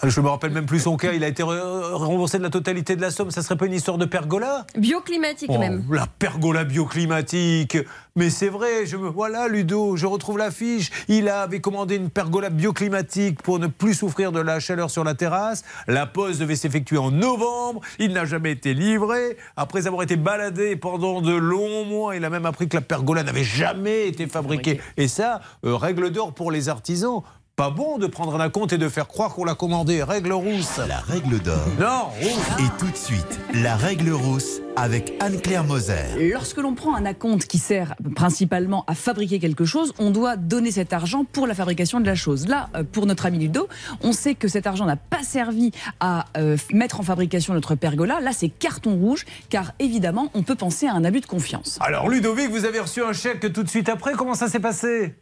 Je 0.03 0.21
me 0.21 0.29
rappelle 0.29 0.51
même 0.51 0.65
plus 0.65 0.79
son 0.81 0.97
cas. 0.97 1.13
Il 1.13 1.23
a 1.23 1.27
été 1.27 1.43
re- 1.43 1.93
remboursé 1.93 2.37
de 2.37 2.43
la 2.43 2.49
totalité 2.49 2.95
de 2.95 3.01
la 3.01 3.09
somme. 3.11 3.31
Ça 3.31 3.41
serait 3.41 3.57
pas 3.57 3.65
une 3.65 3.73
histoire 3.73 3.97
de 3.97 4.05
pergola? 4.05 4.65
Bioclimatique 4.77 5.49
Oh, 5.51 5.57
même. 5.57 5.83
La 5.91 6.05
pergola 6.07 6.63
bioclimatique. 6.63 7.77
Mais 8.15 8.29
c'est 8.29 8.47
vrai, 8.49 8.85
je 8.85 8.95
me 8.95 9.09
voilà 9.09 9.47
Ludo, 9.49 9.97
je 9.97 10.05
retrouve 10.05 10.37
l'affiche. 10.37 10.89
Il 11.09 11.27
avait 11.27 11.59
commandé 11.59 11.95
une 11.97 12.09
pergola 12.09 12.49
bioclimatique 12.49 13.41
pour 13.41 13.59
ne 13.59 13.67
plus 13.67 13.93
souffrir 13.93 14.31
de 14.31 14.39
la 14.39 14.59
chaleur 14.59 14.89
sur 14.89 15.03
la 15.03 15.15
terrasse. 15.15 15.63
La 15.87 16.05
pose 16.05 16.39
devait 16.39 16.55
s'effectuer 16.55 16.97
en 16.97 17.11
novembre. 17.11 17.81
Il 17.99 18.13
n'a 18.13 18.25
jamais 18.25 18.51
été 18.51 18.73
livré. 18.73 19.37
Après 19.57 19.87
avoir 19.87 20.03
été 20.03 20.15
baladé 20.15 20.75
pendant 20.77 21.21
de 21.21 21.33
longs 21.35 21.83
mois, 21.85 22.15
il 22.15 22.23
a 22.23 22.29
même 22.29 22.45
appris 22.45 22.69
que 22.69 22.77
la 22.77 22.81
pergola 22.81 23.23
n'avait 23.23 23.43
jamais 23.43 24.07
été 24.07 24.27
fabriquée. 24.27 24.79
Et 24.97 25.07
ça, 25.09 25.41
euh, 25.65 25.75
règle 25.75 26.09
d'or 26.11 26.33
pour 26.33 26.51
les 26.51 26.69
artisans. 26.69 27.21
Pas 27.55 27.69
bon 27.69 27.99
de 27.99 28.07
prendre 28.07 28.37
un 28.41 28.49
compte 28.49 28.73
et 28.73 28.77
de 28.77 28.89
faire 28.89 29.07
croire 29.07 29.33
qu'on 29.33 29.45
l'a 29.45 29.55
commandé. 29.55 30.03
Règle 30.03 30.33
rousse. 30.33 30.77
La 30.89 30.99
règle 30.99 31.39
d'or. 31.39 31.65
Non, 31.79 32.09
rousse. 32.19 32.59
Et 32.59 32.77
tout 32.77 32.91
de 32.91 32.97
suite, 32.97 33.39
la 33.53 33.77
règle 33.77 34.11
rousse 34.11 34.59
avec 34.75 35.13
Anne-Claire 35.21 35.63
Moser. 35.63 36.31
Lorsque 36.33 36.57
l'on 36.57 36.75
prend 36.75 36.93
un 36.95 37.05
acompte 37.05 37.47
qui 37.47 37.57
sert 37.57 37.95
principalement 38.13 38.83
à 38.87 38.93
fabriquer 38.93 39.39
quelque 39.39 39.63
chose, 39.63 39.93
on 39.99 40.11
doit 40.11 40.35
donner 40.35 40.69
cet 40.69 40.91
argent 40.91 41.23
pour 41.23 41.47
la 41.47 41.53
fabrication 41.53 42.01
de 42.01 42.05
la 42.05 42.15
chose. 42.15 42.45
Là, 42.49 42.67
euh, 42.75 42.83
pour 42.83 43.05
notre 43.05 43.25
ami 43.25 43.39
Ludo, 43.39 43.69
on 44.01 44.11
sait 44.11 44.35
que 44.35 44.49
cet 44.49 44.67
argent 44.67 44.83
n'a 44.83 44.97
pas 44.97 45.23
servi 45.23 45.71
à 46.01 46.25
euh, 46.35 46.57
mettre 46.73 46.99
en 46.99 47.03
fabrication 47.03 47.53
notre 47.53 47.75
pergola. 47.75 48.19
Là, 48.19 48.33
c'est 48.33 48.49
carton 48.49 48.97
rouge, 48.97 49.23
car 49.49 49.71
évidemment, 49.79 50.29
on 50.33 50.43
peut 50.43 50.55
penser 50.55 50.87
à 50.87 50.93
un 50.93 51.05
abus 51.05 51.21
de 51.21 51.25
confiance. 51.25 51.77
Alors 51.79 52.09
Ludovic, 52.09 52.49
vous 52.49 52.65
avez 52.65 52.81
reçu 52.81 53.01
un 53.01 53.13
chèque 53.13 53.53
tout 53.53 53.63
de 53.63 53.69
suite 53.69 53.87
après. 53.87 54.11
Comment 54.11 54.33
ça 54.33 54.49
s'est 54.49 54.59
passé? 54.59 55.15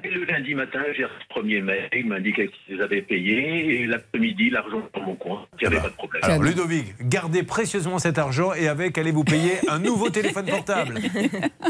Dès 0.00 0.10
le 0.10 0.24
lundi 0.24 0.54
matin, 0.54 0.78
j'ai 0.96 1.04
reçu 1.04 1.16
le 1.28 1.34
premier 1.34 1.60
mail, 1.60 1.88
il 1.92 2.06
m'indiquait 2.06 2.48
qu'ils 2.48 2.80
avaient 2.80 3.02
payé, 3.02 3.80
et 3.82 3.86
l'après-midi, 3.86 4.48
l'argent 4.48 4.80
dans 4.94 5.02
mon 5.02 5.16
compte, 5.16 5.48
il 5.60 5.68
n'y 5.68 5.74
avait 5.74 5.82
pas 5.82 5.88
de 5.88 5.94
problème. 5.94 6.22
Alors 6.22 6.40
Ludovic, 6.40 6.94
gardez 7.00 7.42
précieusement 7.42 7.98
cet 7.98 8.16
argent 8.16 8.54
et 8.54 8.68
avec, 8.68 8.96
allez 8.96 9.10
vous 9.10 9.24
payer 9.24 9.54
un 9.68 9.80
nouveau 9.80 10.08
téléphone 10.10 10.46
portable? 10.46 11.00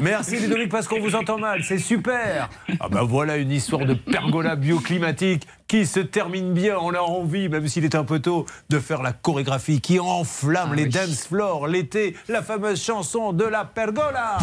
Merci 0.03 0.37
Ludovic 0.37 0.69
parce 0.69 0.89
qu'on 0.89 1.01
vous 1.01 1.17
entend 1.17 1.39
mal, 1.39 1.65
c'est 1.65 1.79
super. 1.79 2.51
Ah 2.81 2.89
ben 2.91 3.03
voilà 3.03 3.39
une 3.39 3.51
histoire 3.51 3.87
de 3.87 3.95
pergola 3.95 4.57
bioclimatique 4.57 5.47
qui 5.73 5.87
se 5.87 6.01
termine 6.01 6.53
bien. 6.53 6.77
On 6.79 6.93
a 6.93 6.99
envie, 6.99 7.49
même 7.49 7.67
s'il 7.67 7.87
est 7.87 7.95
un 7.95 8.05
peu 8.05 8.19
tôt, 8.19 8.45
de 8.69 8.79
faire 8.79 9.03
la 9.03 9.15
chorégraphie 9.15 9.81
qui 9.81 9.99
enflamme 9.99 10.75
les 10.75 10.85
dance 10.85 11.27
floors 11.27 11.67
l'été, 11.67 12.15
la 12.29 12.43
fameuse 12.43 12.85
chanson 12.85 13.33
de 13.33 13.45
la 13.45 13.65
pergola. 13.65 14.37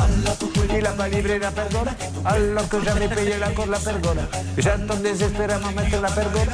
Il 0.76 0.84
a 0.84 0.92
pas 0.92 1.08
livré 1.08 1.38
la 1.38 1.52
pergola 1.52 1.92
alors 2.26 2.68
que 2.68 2.78
j'avais 2.84 3.08
payé 3.08 3.38
la 3.40 3.50
cour 3.50 3.68
de 3.68 3.72
la 3.74 3.78
pergola. 3.78 4.24
J'attends 4.58 4.96
désespérément 4.96 5.72
mettre 5.76 6.02
la 6.02 6.10
pergola. 6.10 6.54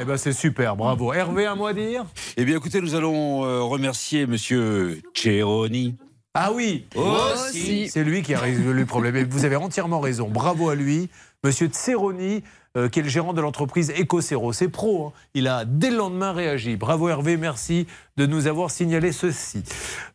Eh 0.00 0.04
ben 0.06 0.16
c'est 0.16 0.32
super, 0.32 0.76
bravo. 0.76 1.12
Hervé, 1.12 1.44
un 1.44 1.56
mot 1.56 1.66
à 1.66 1.74
dire? 1.74 2.06
Eh 2.38 2.46
bien, 2.46 2.56
écoutez, 2.56 2.80
nous 2.80 2.94
allons 2.94 3.44
euh, 3.44 3.60
remercier 3.60 4.26
Monsieur 4.26 5.02
Ceroni. 5.14 5.98
Ah 6.36 6.50
oui, 6.52 6.86
Aussi. 6.96 7.88
C'est 7.88 8.02
lui 8.02 8.22
qui 8.22 8.34
a 8.34 8.40
résolu 8.40 8.80
le 8.80 8.86
problème. 8.86 9.14
Et 9.14 9.22
vous 9.22 9.44
avez 9.44 9.54
entièrement 9.54 10.00
raison. 10.00 10.28
Bravo 10.28 10.68
à 10.68 10.74
lui. 10.74 11.08
Monsieur 11.44 11.68
Tseroni, 11.68 12.42
euh, 12.76 12.88
qui 12.88 13.00
est 13.00 13.02
le 13.02 13.08
gérant 13.08 13.34
de 13.34 13.40
l'entreprise 13.40 13.92
EcoCero. 13.92 14.52
C'est 14.54 14.68
pro. 14.68 15.08
hein. 15.08 15.12
Il 15.34 15.46
a 15.46 15.64
dès 15.66 15.90
le 15.90 15.98
lendemain 15.98 16.32
réagi. 16.32 16.76
Bravo 16.76 17.08
Hervé, 17.08 17.36
merci 17.36 17.86
de 18.16 18.24
nous 18.26 18.46
avoir 18.46 18.70
signalé 18.70 19.12
ceci. 19.12 19.62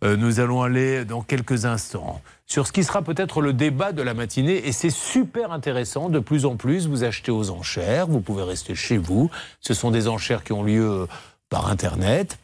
Euh, 0.03 0.17
nous 0.17 0.39
allons 0.39 0.63
aller 0.63 1.05
dans 1.05 1.21
quelques 1.21 1.65
instants 1.65 2.19
sur 2.47 2.65
ce 2.65 2.71
qui 2.71 2.83
sera 2.83 3.03
peut-être 3.03 3.41
le 3.41 3.53
débat 3.53 3.91
de 3.91 4.01
la 4.01 4.15
matinée. 4.15 4.67
Et 4.67 4.71
c'est 4.71 4.89
super 4.89 5.51
intéressant. 5.51 6.09
De 6.09 6.19
plus 6.19 6.45
en 6.45 6.55
plus, 6.55 6.87
vous 6.87 7.03
achetez 7.03 7.31
aux 7.31 7.51
enchères. 7.51 8.07
Vous 8.07 8.21
pouvez 8.21 8.43
rester 8.43 8.73
chez 8.73 8.97
vous. 8.97 9.29
Ce 9.61 9.75
sont 9.75 9.91
des 9.91 10.07
enchères 10.07 10.43
qui 10.43 10.51
ont 10.51 10.63
lieu 10.63 10.83
euh, 10.83 11.05
par 11.49 11.69
Internet. 11.69 12.39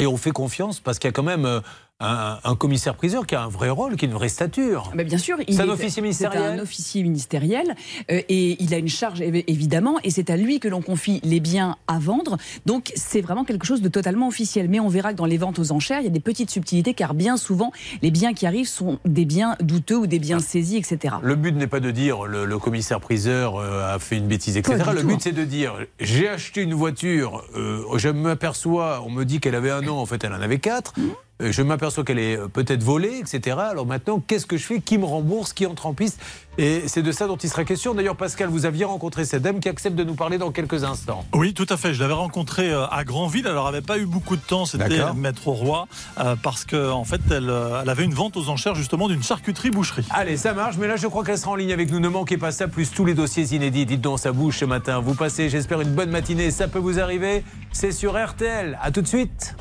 Et 0.00 0.06
on 0.06 0.16
fait 0.16 0.30
confiance 0.32 0.80
parce 0.80 0.98
qu'il 0.98 1.08
y 1.08 1.10
a 1.10 1.12
quand 1.12 1.22
même 1.22 1.46
euh, 1.46 1.60
un, 2.00 2.38
un 2.44 2.54
commissaire-priseur 2.54 3.26
qui 3.26 3.34
a 3.34 3.42
un 3.42 3.48
vrai 3.48 3.70
rôle, 3.70 3.96
qui 3.96 4.04
a 4.04 4.08
une 4.08 4.14
vraie 4.14 4.28
stature. 4.28 4.92
Mais 4.94 5.02
bien 5.02 5.18
sûr, 5.18 5.36
C'est 5.48 5.60
un 5.60 5.66
est- 5.66 5.68
officier 5.70 5.90
C'est 5.90 6.00
ministériel 6.02 6.42
un 6.42 6.58
officier 6.62 7.02
ministériel 7.02 7.74
euh, 8.10 8.20
et 8.28 8.62
il 8.62 8.72
a 8.72 8.78
une 8.78 8.88
charge 8.88 9.20
évi- 9.20 9.42
évidemment 9.48 9.98
et 10.04 10.10
c'est 10.10 10.30
à 10.30 10.36
lui 10.36 10.60
que 10.60 10.68
l'on 10.68 10.80
confie 10.80 11.20
les 11.24 11.40
biens 11.40 11.76
à 11.88 11.98
vendre. 11.98 12.36
Donc 12.66 12.92
c'est 12.94 13.20
vraiment 13.20 13.44
quelque 13.44 13.66
chose 13.66 13.82
de 13.82 13.88
totalement 13.88 14.28
officiel. 14.28 14.68
Mais 14.68 14.78
on 14.78 14.88
verra 14.88 15.12
que 15.12 15.18
dans 15.18 15.24
les 15.26 15.38
ventes 15.38 15.58
aux 15.58 15.72
enchères, 15.72 15.98
il 16.00 16.04
y 16.04 16.08
a 16.08 16.10
des 16.10 16.20
petites 16.20 16.50
subtilités 16.50 16.94
car 16.94 17.14
bien 17.14 17.36
souvent 17.36 17.72
les 18.00 18.12
biens 18.12 18.32
qui 18.32 18.46
arrivent 18.46 18.68
sont 18.68 19.00
des 19.04 19.24
biens 19.24 19.56
douteux 19.60 19.96
ou 19.96 20.06
des 20.06 20.20
biens 20.20 20.38
saisis, 20.38 20.76
etc. 20.76 21.16
Le 21.20 21.34
but 21.34 21.52
n'est 21.56 21.66
pas 21.66 21.80
de 21.80 21.90
dire 21.90 22.24
le, 22.26 22.44
le 22.44 22.58
commissaire-priseur 22.58 23.56
euh, 23.56 23.94
a 23.94 23.98
fait 23.98 24.16
une 24.18 24.28
bêtise, 24.28 24.56
etc. 24.56 24.84
Pas 24.84 24.92
Le 24.92 25.02
but 25.02 25.20
c'est 25.20 25.32
de 25.32 25.44
dire 25.44 25.74
j'ai 25.98 26.28
acheté 26.28 26.62
une 26.62 26.74
voiture, 26.74 27.42
euh, 27.56 27.82
je 27.96 28.08
m'aperçois, 28.08 29.02
on 29.04 29.10
me 29.10 29.24
dit 29.24 29.40
qu'elle 29.40 29.56
avait 29.56 29.72
un 29.72 29.86
an, 29.88 29.96
en 29.98 30.06
fait 30.06 30.22
elle 30.22 30.32
en 30.32 30.40
avait 30.40 30.58
quatre. 30.60 30.92
Mmh. 30.96 31.02
Euh, 31.40 31.52
Je 31.52 31.62
m'aperçois 31.62 32.04
qu'elle 32.04 32.18
est 32.18 32.36
euh, 32.36 32.48
peut-être 32.48 32.82
volée, 32.82 33.20
etc. 33.20 33.56
Alors 33.60 33.86
maintenant, 33.86 34.20
qu'est-ce 34.24 34.46
que 34.46 34.56
je 34.56 34.64
fais 34.64 34.80
Qui 34.80 34.98
me 34.98 35.04
rembourse 35.04 35.52
Qui 35.52 35.66
entre 35.66 35.86
en 35.86 35.94
piste? 35.94 36.20
Et 36.60 36.82
c'est 36.88 37.02
de 37.02 37.12
ça 37.12 37.28
dont 37.28 37.36
il 37.36 37.48
sera 37.48 37.64
question. 37.64 37.94
D'ailleurs, 37.94 38.16
Pascal, 38.16 38.48
vous 38.48 38.66
aviez 38.66 38.84
rencontré 38.84 39.24
cette 39.24 39.42
dame 39.42 39.60
qui 39.60 39.68
accepte 39.68 39.94
de 39.94 40.02
nous 40.02 40.14
parler 40.16 40.38
dans 40.38 40.50
quelques 40.50 40.82
instants. 40.82 41.24
Oui, 41.32 41.54
tout 41.54 41.66
à 41.70 41.76
fait. 41.76 41.94
Je 41.94 42.00
l'avais 42.00 42.14
rencontrée 42.14 42.70
euh, 42.72 42.86
à 42.88 43.04
Granville. 43.04 43.46
Alors, 43.46 43.68
elle 43.68 43.74
n'avait 43.74 43.86
pas 43.86 43.98
eu 43.98 44.06
beaucoup 44.06 44.34
de 44.36 44.40
temps. 44.42 44.64
C'était. 44.66 44.98
Maître 45.14 45.46
Roy. 45.48 45.86
euh, 46.18 46.34
parce 46.42 46.64
qu'en 46.64 46.98
en 46.98 47.04
fait, 47.04 47.20
elle, 47.30 47.52
elle 47.82 47.88
avait 47.88 48.04
une 48.04 48.14
vente 48.14 48.36
aux 48.36 48.48
enchères, 48.48 48.74
justement, 48.74 49.06
d'une 49.08 49.22
charcuterie-boucherie. 49.22 50.06
Allez, 50.10 50.36
ça 50.36 50.52
marche, 50.54 50.76
mais 50.78 50.88
là 50.88 50.96
je 50.96 51.06
crois 51.06 51.22
qu'elle 51.24 51.38
sera 51.38 51.52
en 51.52 51.56
ligne 51.56 51.72
avec 51.72 51.90
nous. 51.92 52.00
Ne 52.00 52.08
manquez 52.08 52.36
pas 52.38 52.50
ça, 52.50 52.66
plus 52.66 52.90
tous 52.90 53.04
les 53.04 53.14
dossiers 53.14 53.44
inédits. 53.54 53.86
Dites 53.86 54.00
donc, 54.00 54.18
ça 54.18 54.32
bouge 54.32 54.58
ce 54.58 54.64
matin. 54.64 54.98
Vous 55.00 55.14
passez, 55.14 55.48
j'espère, 55.48 55.80
une 55.80 55.94
bonne 55.94 56.10
matinée. 56.10 56.50
Ça 56.50 56.66
peut 56.66 56.78
vous 56.80 56.98
arriver. 56.98 57.44
C'est 57.72 57.92
sur 57.92 58.16
RTL. 58.20 58.76
À 58.82 58.90
tout 58.90 59.02
de 59.02 59.06
suite. 59.06 59.54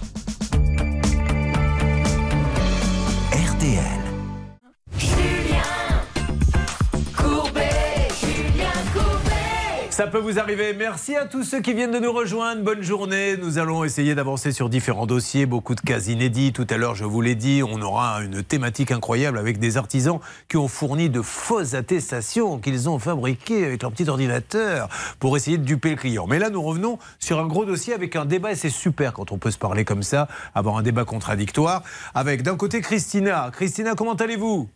Ça 9.98 10.06
peut 10.06 10.20
vous 10.20 10.38
arriver. 10.38 10.76
Merci 10.78 11.16
à 11.16 11.26
tous 11.26 11.44
ceux 11.44 11.60
qui 11.60 11.74
viennent 11.74 11.90
de 11.90 11.98
nous 11.98 12.12
rejoindre. 12.12 12.62
Bonne 12.62 12.84
journée. 12.84 13.36
Nous 13.36 13.58
allons 13.58 13.84
essayer 13.84 14.14
d'avancer 14.14 14.52
sur 14.52 14.70
différents 14.70 15.08
dossiers, 15.08 15.48
beaucoup 15.48 15.74
de 15.74 15.82
cas 15.82 16.02
inédits. 16.02 16.54
Tout 16.54 16.68
à 16.70 16.78
l'heure, 16.78 16.94
je 16.94 17.04
vous 17.04 17.20
l'ai 17.20 17.34
dit, 17.34 17.64
on 17.68 17.82
aura 17.82 18.22
une 18.22 18.44
thématique 18.44 18.92
incroyable 18.92 19.40
avec 19.40 19.58
des 19.58 19.76
artisans 19.76 20.20
qui 20.50 20.58
ont 20.58 20.68
fourni 20.68 21.10
de 21.10 21.24
fausses 21.24 21.74
attestations 21.74 22.60
qu'ils 22.60 22.88
ont 22.90 23.00
fabriquées 23.00 23.66
avec 23.66 23.82
leur 23.82 23.92
petit 23.92 24.08
ordinateur 24.08 24.88
pour 25.18 25.36
essayer 25.36 25.58
de 25.58 25.66
duper 25.66 25.90
le 25.90 25.96
client. 25.96 26.28
Mais 26.28 26.38
là, 26.38 26.52
nous 26.52 26.62
revenons 26.62 27.00
sur 27.18 27.40
un 27.40 27.48
gros 27.48 27.66
dossier 27.66 27.96
avec 27.96 28.16
un 28.16 28.26
débat 28.26 28.52
et 28.52 28.56
c'est 28.56 28.70
super 28.70 29.14
quand 29.14 29.32
on 29.32 29.40
peut 29.40 29.50
se 29.50 29.58
parler 29.58 29.84
comme 29.84 30.04
ça, 30.04 30.28
avoir 30.54 30.78
un 30.78 30.84
débat 30.84 31.06
contradictoire 31.06 31.82
avec 32.14 32.44
d'un 32.44 32.56
côté 32.56 32.82
Christina. 32.82 33.50
Christina, 33.52 33.96
comment 33.96 34.14
allez-vous? 34.14 34.70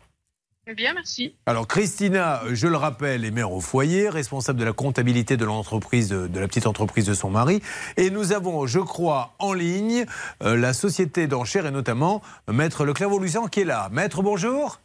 Bien, 0.67 0.93
merci. 0.93 1.35
alors 1.47 1.67
Christina, 1.67 2.41
je 2.51 2.67
le 2.67 2.77
rappelle, 2.77 3.25
est 3.25 3.31
mère 3.31 3.51
au 3.51 3.61
foyer, 3.61 4.09
responsable 4.09 4.59
de 4.59 4.63
la 4.63 4.73
comptabilité 4.73 5.35
de 5.35 5.43
l'entreprise, 5.43 6.09
de, 6.09 6.39
la 6.39 6.47
petite 6.47 6.67
entreprise 6.67 7.05
de 7.05 7.15
son 7.15 7.31
mari. 7.31 7.61
Et 7.97 8.11
nous 8.11 8.31
avons, 8.31 8.67
je 8.67 8.79
crois, 8.79 9.33
en 9.39 9.53
ligne 9.53 10.05
euh, 10.43 10.55
la 10.55 10.73
société 10.73 11.25
d'enchères 11.25 11.65
et 11.65 11.71
notamment 11.71 12.21
euh, 12.47 12.53
Maître 12.53 12.85
Leclerc-Volusan 12.85 13.47
qui 13.47 13.61
est 13.61 13.65
là. 13.65 13.89
Maître, 13.91 14.21
bonjour. 14.21 14.79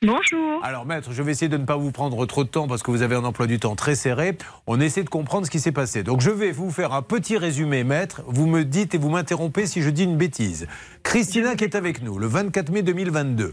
Bonjour. 0.00 0.62
Alors 0.62 0.86
Maître, 0.86 1.10
je 1.12 1.22
vais 1.22 1.32
essayer 1.32 1.48
de 1.48 1.56
ne 1.56 1.64
pas 1.64 1.76
vous 1.76 1.90
prendre 1.90 2.24
trop 2.26 2.44
de 2.44 2.48
temps 2.48 2.68
parce 2.68 2.84
que 2.84 2.92
vous 2.92 3.02
avez 3.02 3.16
un 3.16 3.24
emploi 3.24 3.48
du 3.48 3.58
temps 3.58 3.74
très 3.74 3.96
serré. 3.96 4.38
On 4.68 4.80
essaie 4.80 5.02
de 5.02 5.08
comprendre 5.08 5.46
ce 5.46 5.50
qui 5.50 5.58
s'est 5.58 5.72
passé. 5.72 6.04
Donc 6.04 6.20
je 6.20 6.30
vais 6.30 6.52
vous 6.52 6.70
faire 6.70 6.92
un 6.92 7.02
petit 7.02 7.36
résumé, 7.36 7.82
Maître. 7.82 8.22
Vous 8.26 8.46
me 8.46 8.64
dites 8.64 8.94
et 8.94 8.98
vous 8.98 9.10
m'interrompez 9.10 9.66
si 9.66 9.82
je 9.82 9.90
dis 9.90 10.04
une 10.04 10.16
bêtise. 10.16 10.68
Christina 11.02 11.56
qui 11.56 11.64
est 11.64 11.74
avec 11.74 12.02
nous 12.02 12.18
le 12.18 12.28
24 12.28 12.70
mai 12.70 12.82
2022 12.82 13.52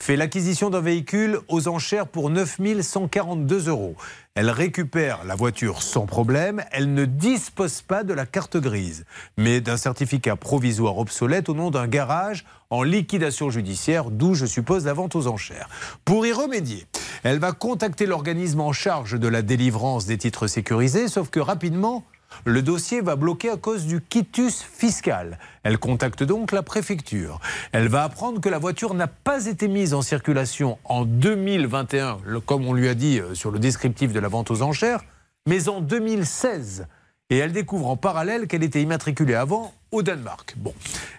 fait 0.00 0.16
l'acquisition 0.16 0.70
d'un 0.70 0.80
véhicule 0.80 1.40
aux 1.48 1.68
enchères 1.68 2.06
pour 2.06 2.30
9 2.30 2.60
142 2.80 3.68
euros. 3.68 3.96
Elle 4.34 4.50
récupère 4.50 5.24
la 5.24 5.34
voiture 5.34 5.82
sans 5.82 6.06
problème. 6.06 6.62
Elle 6.70 6.94
ne 6.94 7.04
dispose 7.04 7.82
pas 7.82 8.04
de 8.04 8.14
la 8.14 8.24
carte 8.24 8.56
grise, 8.56 9.04
mais 9.36 9.60
d'un 9.60 9.76
certificat 9.76 10.36
provisoire 10.36 10.98
obsolète 10.98 11.48
au 11.48 11.54
nom 11.54 11.70
d'un 11.70 11.88
garage 11.88 12.44
en 12.70 12.82
liquidation 12.82 13.50
judiciaire, 13.50 14.10
d'où 14.10 14.34
je 14.34 14.46
suppose 14.46 14.84
la 14.84 14.92
vente 14.92 15.16
aux 15.16 15.26
enchères. 15.26 15.68
Pour 16.04 16.26
y 16.26 16.32
remédier, 16.32 16.86
elle 17.24 17.38
va 17.38 17.52
contacter 17.52 18.06
l'organisme 18.06 18.60
en 18.60 18.72
charge 18.72 19.18
de 19.18 19.28
la 19.28 19.42
délivrance 19.42 20.06
des 20.06 20.18
titres 20.18 20.46
sécurisés, 20.46 21.08
sauf 21.08 21.30
que 21.30 21.40
rapidement, 21.40 22.04
le 22.44 22.62
dossier 22.62 23.00
va 23.00 23.16
bloquer 23.16 23.50
à 23.50 23.56
cause 23.56 23.86
du 23.86 24.00
quitus 24.00 24.62
fiscal. 24.62 25.38
Elle 25.62 25.78
contacte 25.78 26.22
donc 26.22 26.52
la 26.52 26.62
préfecture. 26.62 27.40
Elle 27.72 27.88
va 27.88 28.04
apprendre 28.04 28.40
que 28.40 28.48
la 28.48 28.58
voiture 28.58 28.94
n'a 28.94 29.06
pas 29.06 29.46
été 29.46 29.68
mise 29.68 29.94
en 29.94 30.02
circulation 30.02 30.78
en 30.84 31.04
2021, 31.04 32.18
le- 32.24 32.40
comme 32.40 32.66
on 32.66 32.72
lui 32.72 32.88
a 32.88 32.94
dit 32.94 33.20
euh, 33.20 33.34
sur 33.34 33.50
le 33.50 33.58
descriptif 33.58 34.12
de 34.12 34.20
la 34.20 34.28
vente 34.28 34.50
aux 34.50 34.62
enchères, 34.62 35.04
mais 35.46 35.68
en 35.68 35.80
2016. 35.80 36.86
et 37.30 37.36
elle 37.36 37.52
découvre 37.52 37.88
en 37.88 37.96
parallèle 37.96 38.46
qu'elle 38.46 38.62
était 38.62 38.80
immatriculée 38.80 39.34
avant 39.34 39.74
au 39.90 40.02
Danemark. 40.02 40.54
Bon, 40.56 40.72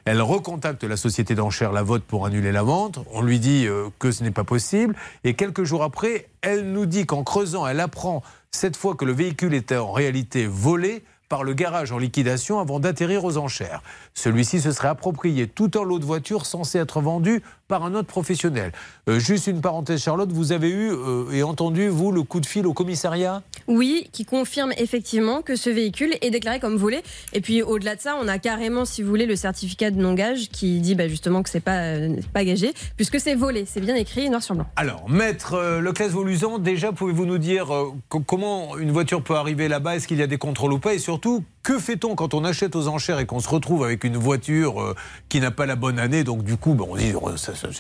elle 0.06 0.22
recontacte 0.24 0.84
la 0.84 0.98
société 0.98 1.36
d'enchères 1.36 1.72
La 1.72 1.84
Vote 1.84 2.04
pour 2.04 2.26
annuler 2.26 2.52
la 2.52 2.64
vente. 2.64 2.98
On 3.12 3.22
lui 3.22 3.40
dit 3.40 3.68
euh, 3.68 3.90
que 4.00 4.12
ce 4.12 4.24
n'est 4.24 4.32
pas 4.32 4.44
possible. 4.44 4.96
Et 5.24 5.36
quelques 5.36 5.64
jours 5.66 5.84
après, 5.84 6.28
elle 6.42 6.72
nous 6.72 6.88
dit 6.88 7.06
qu'en 7.06 7.24
creusant, 7.24 7.68
elle 7.68 7.80
apprend 7.80 8.24
cette 8.52 8.78
fois 8.78 8.96
que 8.96 9.06
le 9.06 9.14
véhicule 9.14 9.54
était 9.54 9.78
en 9.78 9.92
réalité 9.92 10.48
volé 10.48 11.04
par 11.30 11.44
le 11.44 11.54
garage 11.54 11.92
en 11.92 12.00
liquidation 12.00 12.60
avant 12.60 12.80
d'atterrir 12.80 13.24
aux 13.24 13.38
enchères. 13.38 13.84
Celui-ci 14.16 14.60
se 14.60 14.72
serait 14.72 14.88
approprié 14.88 15.48
tout 15.48 15.72
un 15.76 15.84
lot 15.84 16.00
de 16.00 16.06
voitures 16.06 16.46
censé 16.46 16.80
être 16.80 17.02
vendu 17.02 17.44
par 17.70 17.86
un 17.86 17.94
autre 17.94 18.08
professionnel. 18.08 18.74
Euh, 19.08 19.20
juste 19.20 19.48
une 19.48 19.62
parenthèse, 19.62 20.02
Charlotte, 20.02 20.32
vous 20.32 20.52
avez 20.52 20.70
eu 20.70 20.92
euh, 20.92 21.32
et 21.32 21.44
entendu, 21.44 21.88
vous, 21.88 22.12
le 22.12 22.24
coup 22.24 22.42
de 22.42 22.46
fil 22.48 22.66
au 22.68 22.74
commissariat? 22.74 23.44
Oui, 23.68 24.10
qui 24.12 24.26
confirme 24.26 24.74
effectivement 24.78 25.42
que 25.44 25.56
ce 25.56 25.70
véhicule 25.70 26.16
est 26.22 26.32
déclaré 26.32 26.60
comme 26.60 26.76
volé. 26.76 27.02
Et 27.32 27.42
puis 27.42 27.62
au-delà 27.62 27.96
de 27.96 28.02
ça, 28.02 28.18
on 28.22 28.28
a 28.28 28.40
carrément, 28.40 28.86
si 28.86 29.04
vous 29.04 29.10
voulez, 29.10 29.28
le 29.28 29.36
certificat 29.36 29.92
de 29.92 30.02
non-gage 30.02 30.50
qui 30.50 30.80
dit 30.80 30.96
bah, 30.96 31.08
justement 31.08 31.44
que 31.44 31.50
c'est 31.50 31.60
pas, 31.60 31.78
euh, 31.84 32.16
pas 32.34 32.44
gagé, 32.44 32.74
puisque 32.98 33.20
c'est 33.20 33.36
volé. 33.36 33.66
C'est 33.68 33.82
bien 33.82 33.96
écrit 33.96 34.30
noir 34.30 34.42
sur 34.42 34.56
blanc. 34.56 34.66
Alors, 34.76 35.08
maître 35.08 35.80
Leclerc 35.80 36.10
Volusan, 36.10 36.58
déjà, 36.58 36.92
pouvez-vous 36.92 37.28
nous 37.28 37.38
dire 37.38 37.68
co- 38.10 38.22
comment 38.22 38.78
une 38.78 38.92
voiture 38.92 39.24
peut 39.24 39.36
arriver 39.36 39.68
là-bas? 39.68 39.96
Est-ce 39.96 40.08
qu'il 40.08 40.18
y 40.18 40.24
a 40.24 40.28
des 40.28 40.40
contrôles 40.40 40.74
ou 40.74 40.80
pas? 40.80 40.96
Et 40.96 41.00
surtout, 41.00 41.44
que 41.64 41.78
fait-on 41.78 42.16
quand 42.16 42.34
on 42.34 42.44
achète 42.46 42.76
aux 42.76 42.88
enchères 42.88 43.20
et 43.20 43.26
qu'on 43.26 43.40
se 43.40 43.50
retrouve 43.50 43.84
avec 43.84 44.04
une 44.04 44.18
voiture 44.18 44.82
euh, 44.82 44.96
qui 45.28 45.40
n'a 45.40 45.52
pas 45.52 45.66
la 45.66 45.76
bonne 45.76 46.00
année 46.00 46.24
Donc, 46.24 46.44
du 46.44 46.58
coup, 46.58 46.74
bon, 46.74 46.88
on 46.92 46.96
dit, 46.96 47.14
oh, 47.16 47.30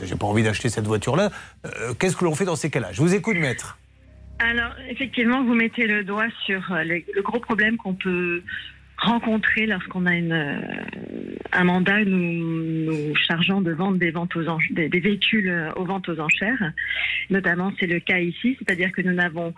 j'ai 0.04 0.16
pas 0.16 0.26
envie 0.26 0.44
d'acheter 0.44 0.70
cette 0.70 0.86
voiture-là. 0.86 1.30
Euh, 1.66 1.94
Qu'est-ce 2.00 2.16
que 2.16 2.26
l'on 2.26 2.36
fait 2.36 2.46
dans 2.46 2.56
ces 2.56 2.70
cas-là? 2.70 2.90
Je 2.92 3.02
vous 3.02 3.16
écoute, 3.16 3.38
maître. 3.38 3.78
Alors, 4.40 4.72
effectivement, 4.90 5.44
vous 5.44 5.54
mettez 5.54 5.88
le 5.88 6.04
doigt 6.04 6.28
sur 6.46 6.72
euh, 6.72 6.84
le 6.84 7.22
gros 7.22 7.40
problème 7.40 7.78
qu'on 7.78 7.94
peut 7.94 8.42
rencontrer 8.98 9.66
lorsqu'on 9.66 10.06
a 10.06 10.12
un 10.12 11.64
mandat 11.64 12.04
nous, 12.04 12.92
nous 12.92 13.16
chargeant 13.16 13.62
de 13.62 13.72
vendre 13.72 13.98
des, 13.98 14.12
ventes 14.12 14.36
aux 14.36 14.44
des, 14.72 14.90
des 14.90 15.00
véhicules 15.00 15.72
aux 15.78 15.86
ventes 15.86 16.10
aux 16.10 16.20
enchères. 16.20 16.74
Notamment, 17.30 17.72
c'est 17.80 17.88
le 17.88 18.02
cas 18.02 18.20
ici, 18.20 18.58
c'est-à-dire 18.60 18.92
que 18.92 19.02
nous 19.02 19.14
n'avons 19.14 19.54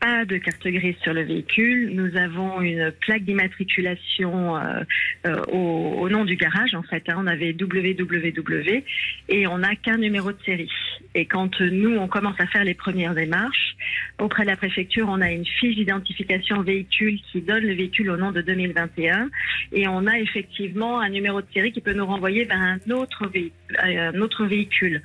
pas 0.00 0.24
de 0.24 0.38
carte 0.38 0.66
grise 0.66 0.96
sur 1.02 1.12
le 1.12 1.22
véhicule. 1.22 1.94
Nous 1.94 2.16
avons 2.16 2.60
une 2.60 2.92
plaque 3.00 3.24
d'immatriculation 3.24 4.56
euh, 4.56 4.82
euh, 5.26 5.42
au, 5.52 5.96
au 6.00 6.08
nom 6.08 6.24
du 6.24 6.36
garage. 6.36 6.74
En 6.74 6.82
fait, 6.82 7.02
hein. 7.08 7.16
on 7.18 7.26
avait 7.26 7.54
www 7.58 8.84
et 9.28 9.46
on 9.46 9.58
n'a 9.58 9.76
qu'un 9.76 9.98
numéro 9.98 10.32
de 10.32 10.38
série. 10.44 10.70
Et 11.14 11.26
quand 11.26 11.60
nous, 11.60 11.96
on 11.96 12.08
commence 12.08 12.38
à 12.38 12.46
faire 12.46 12.64
les 12.64 12.74
premières 12.74 13.14
démarches, 13.14 13.76
auprès 14.18 14.42
de 14.42 14.48
la 14.48 14.56
préfecture, 14.56 15.06
on 15.08 15.20
a 15.20 15.30
une 15.30 15.46
fiche 15.46 15.76
d'identification 15.76 16.62
véhicule 16.62 17.18
qui 17.32 17.40
donne 17.40 17.64
le 17.64 17.74
véhicule 17.74 18.10
au 18.10 18.16
nom 18.16 18.32
de 18.32 18.40
2021 18.42 19.28
et 19.72 19.88
on 19.88 20.06
a 20.06 20.18
effectivement 20.18 21.00
un 21.00 21.08
numéro 21.08 21.40
de 21.40 21.46
série 21.52 21.72
qui 21.72 21.80
peut 21.80 21.92
nous 21.92 22.06
renvoyer 22.06 22.44
vers 22.44 22.60
un 22.60 22.78
autre, 22.90 23.30
euh, 23.34 24.12
un 24.12 24.20
autre 24.20 24.46
véhicule. 24.46 25.02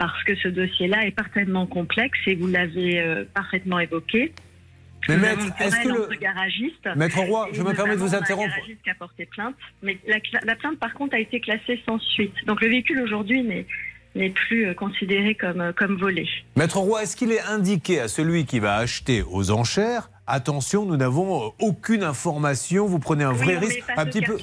Parce 0.00 0.24
que 0.24 0.34
ce 0.34 0.48
dossier-là 0.48 1.04
est 1.06 1.10
parfaitement 1.10 1.66
complexe 1.66 2.18
et 2.26 2.34
vous 2.34 2.46
l'avez 2.46 2.98
euh, 3.00 3.24
parfaitement 3.34 3.78
évoqué. 3.78 4.32
Mais 5.10 5.16
Nous 5.16 5.20
maître, 5.20 5.44
est-ce 5.60 5.76
que 5.82 5.88
le- 5.88 6.04
entre 6.04 6.18
garagistes. 6.18 6.88
Maître 6.96 7.18
Roy, 7.20 7.48
je 7.52 7.60
me 7.62 7.74
permets 7.74 7.96
de 7.96 8.00
vous 8.00 8.14
interrompre. 8.14 8.48
Un 8.50 8.56
garagiste 8.56 8.82
qui 8.82 8.88
a 8.88 8.94
porté 8.94 9.26
plainte, 9.26 9.54
mais 9.82 9.98
la, 10.08 10.16
la 10.44 10.56
plainte 10.56 10.78
par 10.78 10.94
contre 10.94 11.14
a 11.16 11.18
été 11.18 11.38
classée 11.40 11.78
sans 11.84 11.98
suite. 11.98 12.32
Donc 12.46 12.62
le 12.62 12.68
véhicule 12.68 13.00
aujourd'hui 13.02 13.42
n'est 13.42 13.66
n'est 14.14 14.30
plus 14.30 14.66
euh, 14.68 14.74
considéré 14.74 15.34
comme 15.34 15.60
euh, 15.60 15.72
comme 15.72 15.96
volé. 15.96 16.26
Maître 16.56 16.78
Roy, 16.78 17.02
est-ce 17.02 17.14
qu'il 17.14 17.30
est 17.32 17.42
indiqué 17.42 18.00
à 18.00 18.08
celui 18.08 18.46
qui 18.46 18.58
va 18.58 18.76
acheter 18.76 19.22
aux 19.22 19.50
enchères 19.50 20.08
Attention, 20.32 20.84
nous 20.86 20.96
n'avons 20.96 21.48
euh, 21.48 21.50
aucune 21.58 22.04
information, 22.04 22.86
vous 22.86 23.00
prenez 23.00 23.24
un 23.24 23.32
vrai 23.32 23.56
Oui, 23.56 23.66
risque. 23.66 23.82
Un 23.96 24.06
petit 24.06 24.20
peu. 24.20 24.36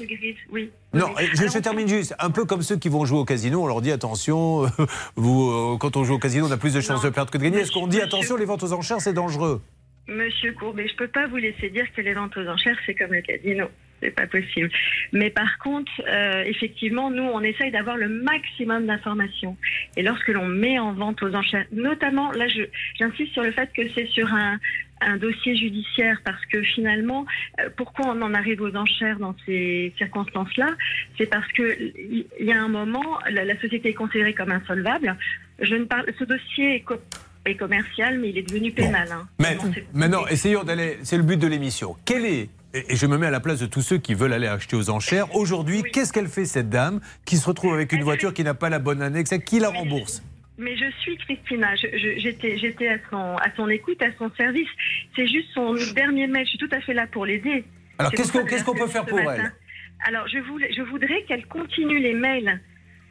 Oui. 0.51 0.69
Non, 0.93 1.05
Oui. 1.15 1.29
je, 1.33 1.59
termine 1.59 1.87
juste. 1.87 2.13
Un 2.19 2.29
peu 2.29 2.43
comme 2.43 2.61
ceux 2.61 2.75
qui 2.75 2.89
vont 2.89 3.05
jouer 3.05 3.19
au 3.19 3.23
casino, 3.23 3.63
on 3.63 3.67
leur 3.67 3.81
dit 3.81 3.93
attention, 3.93 4.65
euh, 4.65 4.67
vous, 5.15 5.49
euh, 5.49 5.77
quand 5.79 5.95
on 5.95 6.03
joue 6.03 6.15
au 6.15 6.19
casino, 6.19 6.45
on 6.45 6.51
a 6.51 6.57
plus 6.57 6.73
de 6.73 6.81
chances 6.81 7.03
de 7.03 7.09
perdre 7.09 7.31
que 7.31 7.37
de 7.37 7.43
gagner. 7.43 7.59
Est-ce 7.59 7.71
qu'on 7.71 7.87
dit 7.87 8.01
attention, 8.01 8.35
les 8.35 8.43
ventes 8.43 8.63
aux 8.63 8.73
enchères, 8.73 8.99
c'est 8.99 9.13
dangereux? 9.13 9.61
Monsieur 10.09 10.51
Courbet, 10.53 10.87
je 10.89 10.95
peux 10.95 11.07
pas 11.07 11.27
vous 11.27 11.37
laisser 11.37 11.69
dire 11.69 11.85
que 11.93 12.01
les 12.01 12.13
ventes 12.13 12.35
aux 12.35 12.47
enchères, 12.47 12.77
c'est 12.85 12.93
comme 12.93 13.13
le 13.13 13.21
casino. 13.21 13.67
C'est 14.01 14.11
pas 14.11 14.27
possible. 14.27 14.69
Mais 15.11 15.29
par 15.31 15.57
contre, 15.57 15.91
euh, 16.07 16.43
effectivement, 16.45 17.09
nous, 17.09 17.23
on 17.23 17.41
essaye 17.41 17.71
d'avoir 17.71 17.97
le 17.97 18.07
maximum 18.07 18.85
d'informations. 18.85 19.57
Et 19.95 20.03
lorsque 20.03 20.27
l'on 20.27 20.45
met 20.45 20.77
en 20.77 20.93
vente 20.93 21.23
aux 21.23 21.33
enchères, 21.33 21.65
notamment, 21.71 22.31
là, 22.31 22.45
j'insiste 22.99 23.33
sur 23.33 23.43
le 23.43 23.51
fait 23.51 23.69
que 23.75 23.81
c'est 23.95 24.05
sur 24.07 24.31
un, 24.33 24.59
un 25.01 25.17
dossier 25.17 25.55
judiciaire, 25.55 26.21
parce 26.23 26.43
que 26.47 26.61
finalement, 26.63 27.25
euh, 27.59 27.69
pourquoi 27.75 28.07
on 28.07 28.21
en 28.21 28.33
arrive 28.33 28.61
aux 28.61 28.75
enchères 28.75 29.19
dans 29.19 29.35
ces 29.45 29.93
circonstances-là? 29.97 30.69
C'est 31.17 31.27
parce 31.27 31.51
que 31.53 31.77
il 32.09 32.25
y 32.45 32.51
a 32.51 32.61
un 32.61 32.67
moment, 32.67 33.19
la, 33.29 33.45
la 33.45 33.59
société 33.59 33.89
est 33.89 33.93
considérée 33.93 34.33
comme 34.33 34.51
insolvable. 34.51 35.15
Je 35.59 35.75
ne 35.75 35.85
parle, 35.85 36.05
ce 36.17 36.23
dossier 36.23 36.75
est, 36.75 36.79
co- 36.81 36.95
est 37.45 37.55
commercial, 37.55 38.19
mais 38.19 38.29
il 38.29 38.37
est 38.37 38.43
devenu 38.49 38.71
pénal. 38.71 39.07
hein. 39.11 39.27
Mais 39.39 39.57
maintenant, 39.93 40.25
essayons 40.27 40.63
d'aller. 40.63 40.97
C'est 41.03 41.17
le 41.17 41.23
but 41.23 41.37
de 41.37 41.47
l'émission. 41.47 41.95
Quel 42.05 42.25
est 42.25 42.49
et 42.73 42.95
je 42.95 43.07
me 43.07 43.17
mets 43.17 43.25
à 43.27 43.31
la 43.31 43.39
place 43.39 43.59
de 43.59 43.65
tous 43.65 43.81
ceux 43.81 43.97
qui 43.97 44.13
veulent 44.13 44.33
aller 44.33 44.45
acheter 44.45 44.75
aux 44.75 44.89
enchères. 44.91 45.33
Aujourd'hui, 45.35 45.81
qu'est-ce 45.83 46.11
qu'elle 46.13 46.27
fait 46.27 46.45
cette 46.45 46.69
dame 46.69 46.99
qui 47.25 47.37
se 47.37 47.47
retrouve 47.47 47.73
avec 47.73 47.91
une 47.93 48.03
voiture 48.03 48.33
qui 48.33 48.43
n'a 48.43 48.53
pas 48.53 48.69
la 48.69 48.77
bonne 48.77 49.01
année 49.01 49.19
exacte 49.19 49.47
Qui 49.47 49.59
la 49.59 49.69
rembourse? 49.69 50.21
Mais 50.57 50.75
je 50.75 50.85
suis 51.01 51.17
Christina. 51.17 51.75
Je- 51.75 51.97
je- 51.97 52.19
J'étais 52.19 52.57
j'étais 52.57 52.87
à 52.87 52.97
son, 53.09 53.35
à 53.37 53.53
son 53.55 53.69
écoute, 53.69 54.01
à 54.01 54.11
son 54.17 54.31
service. 54.35 54.67
C'est 55.15 55.27
juste 55.27 55.49
son 55.53 55.73
dernier 55.93 56.27
mail. 56.27 56.45
Je 56.45 56.49
suis 56.51 56.57
tout 56.57 56.69
à 56.71 56.81
fait 56.81 56.93
là 56.93 57.05
pour 57.07 57.25
l'aider. 57.25 57.63
Alors, 57.99 58.11
qu'est-ce 58.11 58.63
qu'on 58.63 58.75
peut 58.75 58.87
faire 58.87 59.05
pour 59.05 59.17
matin. 59.23 59.43
elle? 59.45 59.51
Alors, 60.07 60.27
je, 60.27 60.37
voulais, 60.39 60.71
je 60.73 60.81
voudrais 60.83 61.23
qu'elle 61.27 61.45
continue 61.47 61.99
les 61.99 62.13
mails 62.13 62.59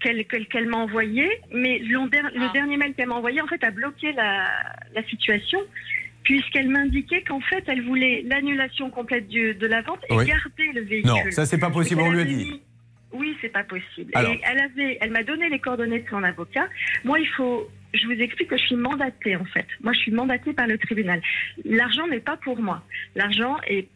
qu'elle 0.00 0.24
qu'elle- 0.26 0.46
qu'elle 0.46 0.66
m'a 0.68 0.76
envoyés, 0.78 1.30
mais 1.52 1.78
le, 1.78 2.08
der- 2.08 2.30
le 2.34 2.52
dernier 2.52 2.76
mail 2.76 2.94
qu'elle 2.94 3.08
m'a 3.08 3.14
envoyé, 3.14 3.40
en 3.40 3.46
fait, 3.46 3.62
a 3.64 3.70
bloqué 3.70 4.12
la, 4.12 4.46
la 4.94 5.02
situation, 5.04 5.58
puisqu'elle 6.22 6.68
m'indiquait 6.68 7.22
qu'en 7.22 7.40
fait, 7.40 7.64
elle 7.66 7.82
voulait 7.82 8.22
l'annulation 8.26 8.90
complète 8.90 9.26
du- 9.28 9.54
de 9.54 9.66
la 9.66 9.80
vente 9.82 10.00
et 10.10 10.14
Oui. 10.14 10.26
garder 10.26 10.72
le 10.74 10.82
véhicule. 10.82 11.10
Non, 11.10 11.30
ça, 11.30 11.46
c'est 11.46 11.58
pas 11.58 11.70
possible, 11.70 12.02
on 12.02 12.10
lui 12.10 12.20
a 12.20 12.24
dit. 12.24 12.62
Oui, 13.18 13.36
c'est 13.40 13.48
pas 13.48 13.64
possible. 13.64 14.12
Alors. 14.14 14.32
Et 14.32 14.40
elle 14.44 14.58
avait, 14.60 14.98
elle 15.00 15.10
m'a 15.10 15.22
donné 15.22 15.48
les 15.48 15.58
coordonnées 15.58 16.00
de 16.00 16.08
son 16.08 16.22
avocat. 16.22 16.66
Moi, 17.04 17.20
il 17.20 17.28
faut, 17.28 17.68
je 17.94 18.06
vous 18.06 18.12
explique 18.20 18.48
que 18.48 18.56
je 18.56 18.64
suis 18.64 18.76
mandatée 18.76 19.36
en 19.36 19.44
fait. 19.44 19.66
Moi, 19.82 19.92
je 19.92 20.00
suis 20.00 20.12
mandatée 20.12 20.52
par 20.52 20.66
le 20.66 20.78
tribunal. 20.78 21.20
L'argent 21.64 22.06
n'est 22.08 22.20
pas 22.20 22.36
pour 22.36 22.60
moi. 22.60 22.82
L'argent 23.14 23.56
est 23.66 23.88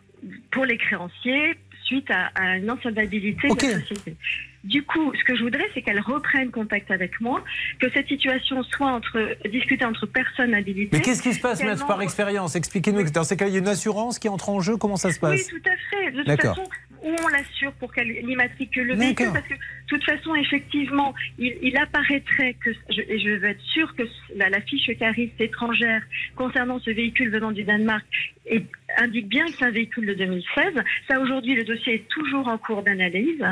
pour 0.51 0.65
les 0.65 0.77
créanciers 0.77 1.55
suite 1.85 2.11
à, 2.11 2.27
à 2.35 2.57
une 2.57 2.71
insolvabilité 2.71 3.49
de 3.49 3.55
la 3.55 3.81
société. 3.81 4.17
Du 4.63 4.83
coup, 4.83 5.13
ce 5.19 5.25
que 5.25 5.35
je 5.35 5.43
voudrais, 5.43 5.65
c'est 5.73 5.81
qu'elle 5.81 6.01
reprenne 6.01 6.51
contact 6.51 6.91
avec 6.91 7.19
moi, 7.21 7.43
que 7.81 7.91
cette 7.91 8.07
situation 8.09 8.63
soit 8.63 8.93
entre, 8.93 9.37
discutée 9.49 9.87
entre 9.87 10.05
personnes 10.07 10.53
habilitées. 10.55 10.99
Mais 10.99 11.03
qu'est-ce 11.03 11.23
qui 11.23 11.33
se 11.33 11.41
passe, 11.41 11.63
maître, 11.63 11.87
par 11.87 12.03
expérience? 12.03 12.57
Expliquez-nous. 12.57 13.11
Dans 13.11 13.25
ces 13.25 13.39
cas, 13.39 13.47
il 13.49 13.55
y 13.55 13.57
a 13.57 13.61
une 13.61 13.69
assurance 13.69 14.19
qui 14.19 14.29
entre 14.29 14.51
en 14.51 14.61
jeu. 14.61 14.77
Comment 14.77 14.97
ça 14.97 15.11
se 15.11 15.15
Oui, 15.15 15.31
passe? 15.39 15.47
tout 15.49 15.63
à 15.65 15.77
fait. 15.91 16.11
De 16.11 16.23
toute 16.23 16.43
façon, 16.43 16.69
où 17.03 17.09
on 17.09 17.29
l'assure 17.29 17.73
pour 17.75 17.93
qu'elle 17.93 18.11
immatricule 18.29 18.89
le 18.89 18.95
véhicule, 18.95 19.31
parce 19.33 19.47
que 19.47 19.55
de 19.55 19.59
toute 19.89 20.05
façon, 20.05 20.35
effectivement, 20.35 21.15
il, 21.39 21.57
il 21.63 21.77
apparaîtrait 21.77 22.55
que, 22.63 22.71
je, 22.91 23.01
et 23.01 23.19
je 23.19 23.31
veux 23.31 23.49
être 23.49 23.63
sûre 23.63 23.95
que 23.97 24.05
la, 24.37 24.49
la 24.49 24.61
fiche 24.61 24.91
cariste 24.99 25.41
étrangère 25.41 26.03
concernant 26.37 26.79
ce 26.79 26.91
véhicule 26.91 27.31
venant 27.31 27.51
du 27.51 27.65
Danemark 27.65 28.05
et 28.47 28.63
indique 28.99 29.29
bien 29.29 29.47
que 29.47 29.53
c'est 29.59 29.65
un 29.65 29.71
véhicule 29.71 30.07
de 30.07 30.15
2016. 30.15 30.75
Ça, 31.09 31.21
aujourd'hui, 31.21 31.55
le 31.55 31.65
dossier 31.65 31.95
est 31.95 32.09
toujours 32.09 32.49
en 32.49 32.59
cours 32.59 32.83
d'analyse. 32.83 33.45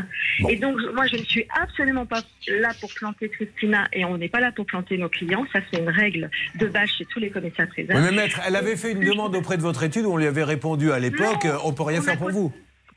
Et 0.49 0.57
donc, 0.57 0.77
moi, 0.95 1.07
je 1.07 1.17
ne 1.17 1.25
suis 1.25 1.47
absolument 1.61 2.07
pas 2.07 2.23
là 2.49 2.71
pour 2.81 2.93
planter 2.95 3.29
Christina 3.29 3.89
et 3.93 4.05
on 4.05 4.19
n'est 4.19 4.29
pas 4.29 4.41
là 4.41 4.53
pour 4.53 4.67
planter 4.67 4.99
nos 4.99 5.09
clients. 5.09 5.47
Ça, 5.53 5.61
c'est 5.71 5.81
une 5.81 5.89
règle 5.89 6.31
de 6.57 6.67
base 6.67 6.89
chez 6.91 7.05
tous 7.07 7.21
les 7.21 7.31
commissaires 7.31 7.69
priseurs. 7.69 7.97
Oui, 7.97 8.03
mais 8.11 8.17
maître, 8.17 8.41
elle 8.47 8.57
avait 8.57 8.77
fait 8.77 8.93
une 8.93 9.01
demande 9.01 9.37
auprès 9.37 9.57
de 9.57 9.63
votre 9.63 9.83
étude, 9.83 10.07
on 10.07 10.17
lui 10.17 10.27
avait 10.27 10.45
répondu 10.45 10.91
à 10.93 10.99
l'époque, 10.99 11.45
euh, 11.45 11.57
on 11.65 11.73
peut 11.73 11.83
rien 11.85 12.01
on 12.01 12.03
faire 12.03 12.19
pour 12.19 12.31
vous. 12.31 12.53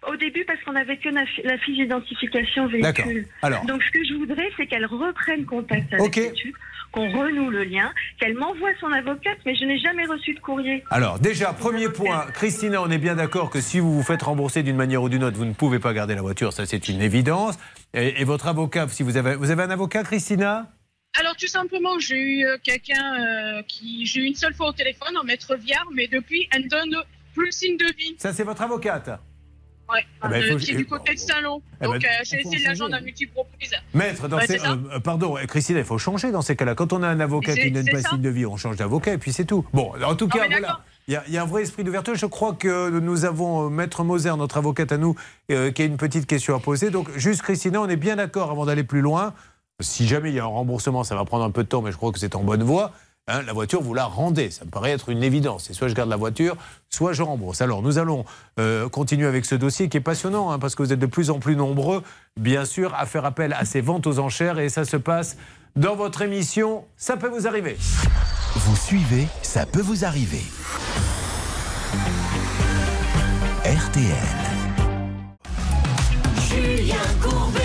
Au 0.07 0.15
début, 0.15 0.43
parce 0.45 0.59
qu'on 0.63 0.75
avait 0.75 0.97
que 0.97 1.09
la, 1.09 1.25
fi- 1.27 1.43
la 1.43 1.57
fiche 1.59 1.77
d'identification 1.77 2.67
D'accord. 2.79 3.05
véhicule. 3.05 3.27
Alors. 3.43 3.63
Donc, 3.65 3.83
ce 3.83 3.91
que 3.91 4.03
je 4.03 4.15
voudrais, 4.15 4.49
c'est 4.57 4.65
qu'elle 4.65 4.85
reprenne 4.87 5.45
contact 5.45 5.93
avec 5.93 6.05
Ok. 6.07 6.15
l'étude, 6.15 6.55
qu'on 6.91 7.07
renoue 7.11 7.51
le 7.51 7.63
lien, 7.63 7.93
qu'elle 8.19 8.33
m'envoie 8.33 8.71
son 8.79 8.91
avocate, 8.91 9.37
mais 9.45 9.53
je 9.55 9.63
n'ai 9.63 9.77
jamais 9.77 10.05
reçu 10.07 10.33
de 10.33 10.39
courrier. 10.39 10.83
Alors, 10.89 11.19
déjà, 11.19 11.53
premier 11.53 11.87
point, 11.89 12.25
Christina, 12.33 12.81
on 12.81 12.89
est 12.89 12.97
bien 12.97 13.13
d'accord 13.15 13.51
que 13.51 13.61
si 13.61 13.79
vous 13.79 13.93
vous 13.93 14.01
faites 14.03 14.23
rembourser 14.23 14.63
d'une 14.63 14.75
manière 14.75 15.03
ou 15.03 15.07
d'une 15.07 15.23
autre, 15.23 15.37
vous 15.37 15.45
ne 15.45 15.53
pouvez 15.53 15.77
pas 15.79 15.93
garder 15.93 16.15
la 16.15 16.21
voiture, 16.21 16.51
ça 16.51 16.65
c'est 16.65 16.89
une 16.89 17.01
évidence. 17.01 17.59
Et, 17.93 18.21
et 18.21 18.23
votre 18.23 18.47
avocat, 18.47 18.87
si 18.89 19.03
vous 19.03 19.17
avez, 19.17 19.35
vous 19.35 19.51
avez 19.51 19.63
un 19.63 19.69
avocat, 19.69 20.03
Christina? 20.03 20.67
Alors 21.19 21.35
tout 21.35 21.47
simplement, 21.47 21.99
j'ai 21.99 22.15
eu 22.17 22.45
euh, 22.45 22.57
quelqu'un 22.63 23.59
euh, 23.59 23.61
qui 23.67 24.05
j'ai 24.05 24.21
eu 24.21 24.25
une 24.25 24.35
seule 24.35 24.53
fois 24.53 24.69
au 24.69 24.73
téléphone, 24.73 25.15
en 25.17 25.23
maître 25.23 25.55
Viard, 25.57 25.87
mais 25.93 26.07
depuis, 26.07 26.47
elle 26.51 26.63
ne 26.63 26.69
donne 26.69 26.95
plus 27.35 27.45
le 27.45 27.51
signe 27.51 27.77
de 27.77 27.85
vie. 27.97 28.15
Ça, 28.17 28.33
c'est 28.33 28.43
votre 28.43 28.61
avocate? 28.63 29.09
Ouais, 29.91 30.05
Ah 30.21 30.27
ben, 30.29 30.41
euh, 30.43 30.51
faut- 30.53 30.57
qui 30.57 30.71
est 30.71 30.75
du 30.75 30.85
côté 30.85 31.13
de 31.13 31.19
Saint-Lon. 31.19 31.61
Eh 31.81 31.85
ben, 31.85 31.93
Donc 31.93 32.03
euh, 32.05 32.07
j'ai 32.23 32.37
il 32.37 32.43
faut 32.43 32.49
essayé 32.49 32.63
de 32.63 32.69
la 32.69 32.73
joindre 32.75 32.93
à 32.93 32.97
changer. 32.97 33.05
multiples 33.05 33.37
reprises. 33.37 33.71
Maître, 33.93 34.27
dans 34.27 34.37
Ouais, 34.37 34.47
ces, 34.47 34.53
c'est 34.53 34.59
ça. 34.59 34.71
euh, 34.93 34.99
pardon, 34.99 35.35
Christina, 35.47 35.79
il 35.79 35.85
faut 35.85 35.97
changer 35.97 36.31
dans 36.31 36.41
ces 36.41 36.55
cas-là. 36.55 36.75
Quand 36.75 36.93
on 36.93 37.03
a 37.03 37.07
un 37.07 37.19
avocat 37.19 37.55
qui 37.55 37.71
ne 37.71 37.81
donne 37.81 37.91
pas 37.91 38.07
signe 38.09 38.21
de 38.21 38.29
vie, 38.29 38.45
on 38.45 38.57
change 38.57 38.77
d'avocat 38.77 39.13
et 39.13 39.17
puis 39.17 39.33
c'est 39.33 39.45
tout. 39.45 39.65
Bon, 39.73 39.91
en 40.03 40.15
tout 40.15 40.27
cas, 40.27 40.47
voilà. 40.47 40.79
Il 41.07 41.13
y, 41.15 41.17
a, 41.17 41.23
il 41.27 41.33
y 41.33 41.37
a 41.37 41.41
un 41.41 41.45
vrai 41.47 41.63
esprit 41.63 41.83
d'ouverture. 41.83 42.15
Je 42.15 42.25
crois 42.27 42.53
que 42.53 42.89
nous 42.99 43.25
avons 43.25 43.65
euh, 43.65 43.69
Maître 43.69 44.03
Moser, 44.03 44.33
notre 44.37 44.57
avocate 44.57 44.91
à 44.91 44.97
nous, 44.97 45.15
euh, 45.51 45.71
qui 45.71 45.81
a 45.81 45.85
une 45.85 45.97
petite 45.97 46.27
question 46.27 46.55
à 46.55 46.59
poser. 46.59 46.89
Donc, 46.91 47.09
juste 47.17 47.41
Christina, 47.41 47.81
on 47.81 47.89
est 47.89 47.95
bien 47.97 48.15
d'accord 48.17 48.51
avant 48.51 48.65
d'aller 48.65 48.83
plus 48.83 49.01
loin. 49.01 49.33
Si 49.79 50.07
jamais 50.07 50.29
il 50.29 50.35
y 50.35 50.39
a 50.39 50.43
un 50.43 50.47
remboursement, 50.47 51.03
ça 51.03 51.15
va 51.15 51.25
prendre 51.25 51.43
un 51.43 51.49
peu 51.51 51.63
de 51.63 51.67
temps, 51.67 51.81
mais 51.81 51.91
je 51.91 51.97
crois 51.97 52.11
que 52.11 52.19
c'est 52.19 52.35
en 52.35 52.43
bonne 52.43 52.63
voie. 52.63 52.91
Hein, 53.27 53.43
la 53.43 53.53
voiture, 53.53 53.81
vous 53.81 53.93
la 53.93 54.05
rendez. 54.05 54.49
Ça 54.49 54.65
me 54.65 54.71
paraît 54.71 54.91
être 54.91 55.09
une 55.09 55.23
évidence. 55.23 55.65
C'est 55.65 55.73
soit 55.73 55.87
je 55.87 55.93
garde 55.93 56.09
la 56.09 56.15
voiture, 56.15 56.57
soit 56.89 57.13
je 57.13 57.21
rembourse. 57.21 57.61
Alors, 57.61 57.81
nous 57.81 57.99
allons 57.99 58.25
euh, 58.59 58.89
continuer 58.89 59.27
avec 59.27 59.45
ce 59.45 59.55
dossier 59.55 59.89
qui 59.89 59.97
est 59.97 60.01
passionnant, 60.01 60.51
hein, 60.51 60.59
parce 60.59 60.75
que 60.75 60.81
vous 60.81 60.91
êtes 60.91 60.99
de 60.99 61.05
plus 61.05 61.29
en 61.29 61.39
plus 61.39 61.55
nombreux, 61.55 62.03
bien 62.37 62.65
sûr, 62.65 62.93
à 62.95 63.05
faire 63.05 63.25
appel 63.25 63.53
à 63.53 63.65
ces 63.65 63.81
ventes 63.81 64.07
aux 64.07 64.19
enchères. 64.19 64.57
Et 64.59 64.69
ça 64.69 64.85
se 64.85 64.97
passe 64.97 65.37
dans 65.75 65.95
votre 65.95 66.23
émission. 66.23 66.85
Ça 66.97 67.15
peut 67.15 67.29
vous 67.29 67.47
arriver. 67.47 67.77
Vous 68.55 68.75
suivez, 68.75 69.27
ça 69.43 69.65
peut 69.65 69.81
vous 69.81 70.03
arriver. 70.03 70.41
RTL. 73.63 74.11
Julien 76.49 76.95
Courbet. 77.21 77.60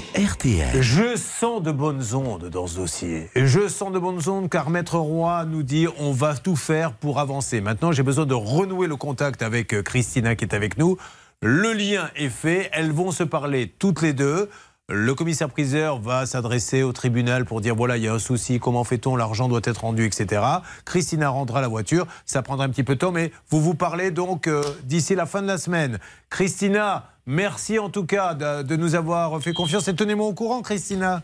RTL. 0.00 0.80
Je 0.80 1.16
sens 1.16 1.62
de 1.62 1.70
bonnes 1.70 2.14
ondes 2.14 2.48
dans 2.48 2.66
ce 2.66 2.76
dossier. 2.76 3.28
Je 3.36 3.68
sens 3.68 3.92
de 3.92 3.98
bonnes 3.98 4.26
ondes 4.26 4.48
car 4.48 4.70
Maître 4.70 4.96
Roy 4.96 5.44
nous 5.44 5.62
dit 5.62 5.86
on 5.98 6.12
va 6.12 6.34
tout 6.34 6.56
faire 6.56 6.92
pour 6.92 7.20
avancer. 7.20 7.60
Maintenant, 7.60 7.92
j'ai 7.92 8.02
besoin 8.02 8.24
de 8.24 8.34
renouer 8.34 8.86
le 8.86 8.96
contact 8.96 9.42
avec 9.42 9.74
euh, 9.74 9.82
Christina 9.82 10.34
qui 10.34 10.44
est 10.44 10.54
avec 10.54 10.78
nous. 10.78 10.96
Le 11.42 11.72
lien 11.72 12.08
est 12.16 12.30
fait. 12.30 12.70
Elles 12.72 12.92
vont 12.92 13.10
se 13.10 13.24
parler 13.24 13.74
toutes 13.78 14.00
les 14.00 14.14
deux. 14.14 14.48
Le 14.88 15.14
commissaire 15.14 15.48
priseur 15.48 16.00
va 16.00 16.26
s'adresser 16.26 16.82
au 16.82 16.92
tribunal 16.92 17.44
pour 17.44 17.60
dire 17.60 17.74
voilà, 17.74 17.96
il 17.96 18.02
y 18.02 18.08
a 18.08 18.14
un 18.14 18.18
souci, 18.18 18.58
comment 18.58 18.82
fait-on, 18.82 19.14
l'argent 19.14 19.48
doit 19.48 19.60
être 19.64 19.82
rendu, 19.82 20.04
etc. 20.04 20.42
Christina 20.84 21.28
rendra 21.28 21.60
la 21.60 21.68
voiture, 21.68 22.06
ça 22.26 22.42
prendra 22.42 22.64
un 22.64 22.68
petit 22.68 22.82
peu 22.82 22.94
de 22.94 22.98
temps, 22.98 23.12
mais 23.12 23.30
vous 23.48 23.60
vous 23.60 23.74
parlez 23.74 24.10
donc 24.10 24.48
euh, 24.48 24.62
d'ici 24.82 25.14
la 25.14 25.24
fin 25.24 25.40
de 25.40 25.46
la 25.46 25.56
semaine. 25.56 26.00
Christina, 26.30 27.10
merci 27.26 27.78
en 27.78 27.90
tout 27.90 28.04
cas 28.04 28.34
de, 28.34 28.62
de 28.62 28.76
nous 28.76 28.96
avoir 28.96 29.40
fait 29.40 29.52
confiance 29.52 29.86
et 29.86 29.94
tenez-moi 29.94 30.26
au 30.26 30.34
courant, 30.34 30.62
Christina. 30.62 31.22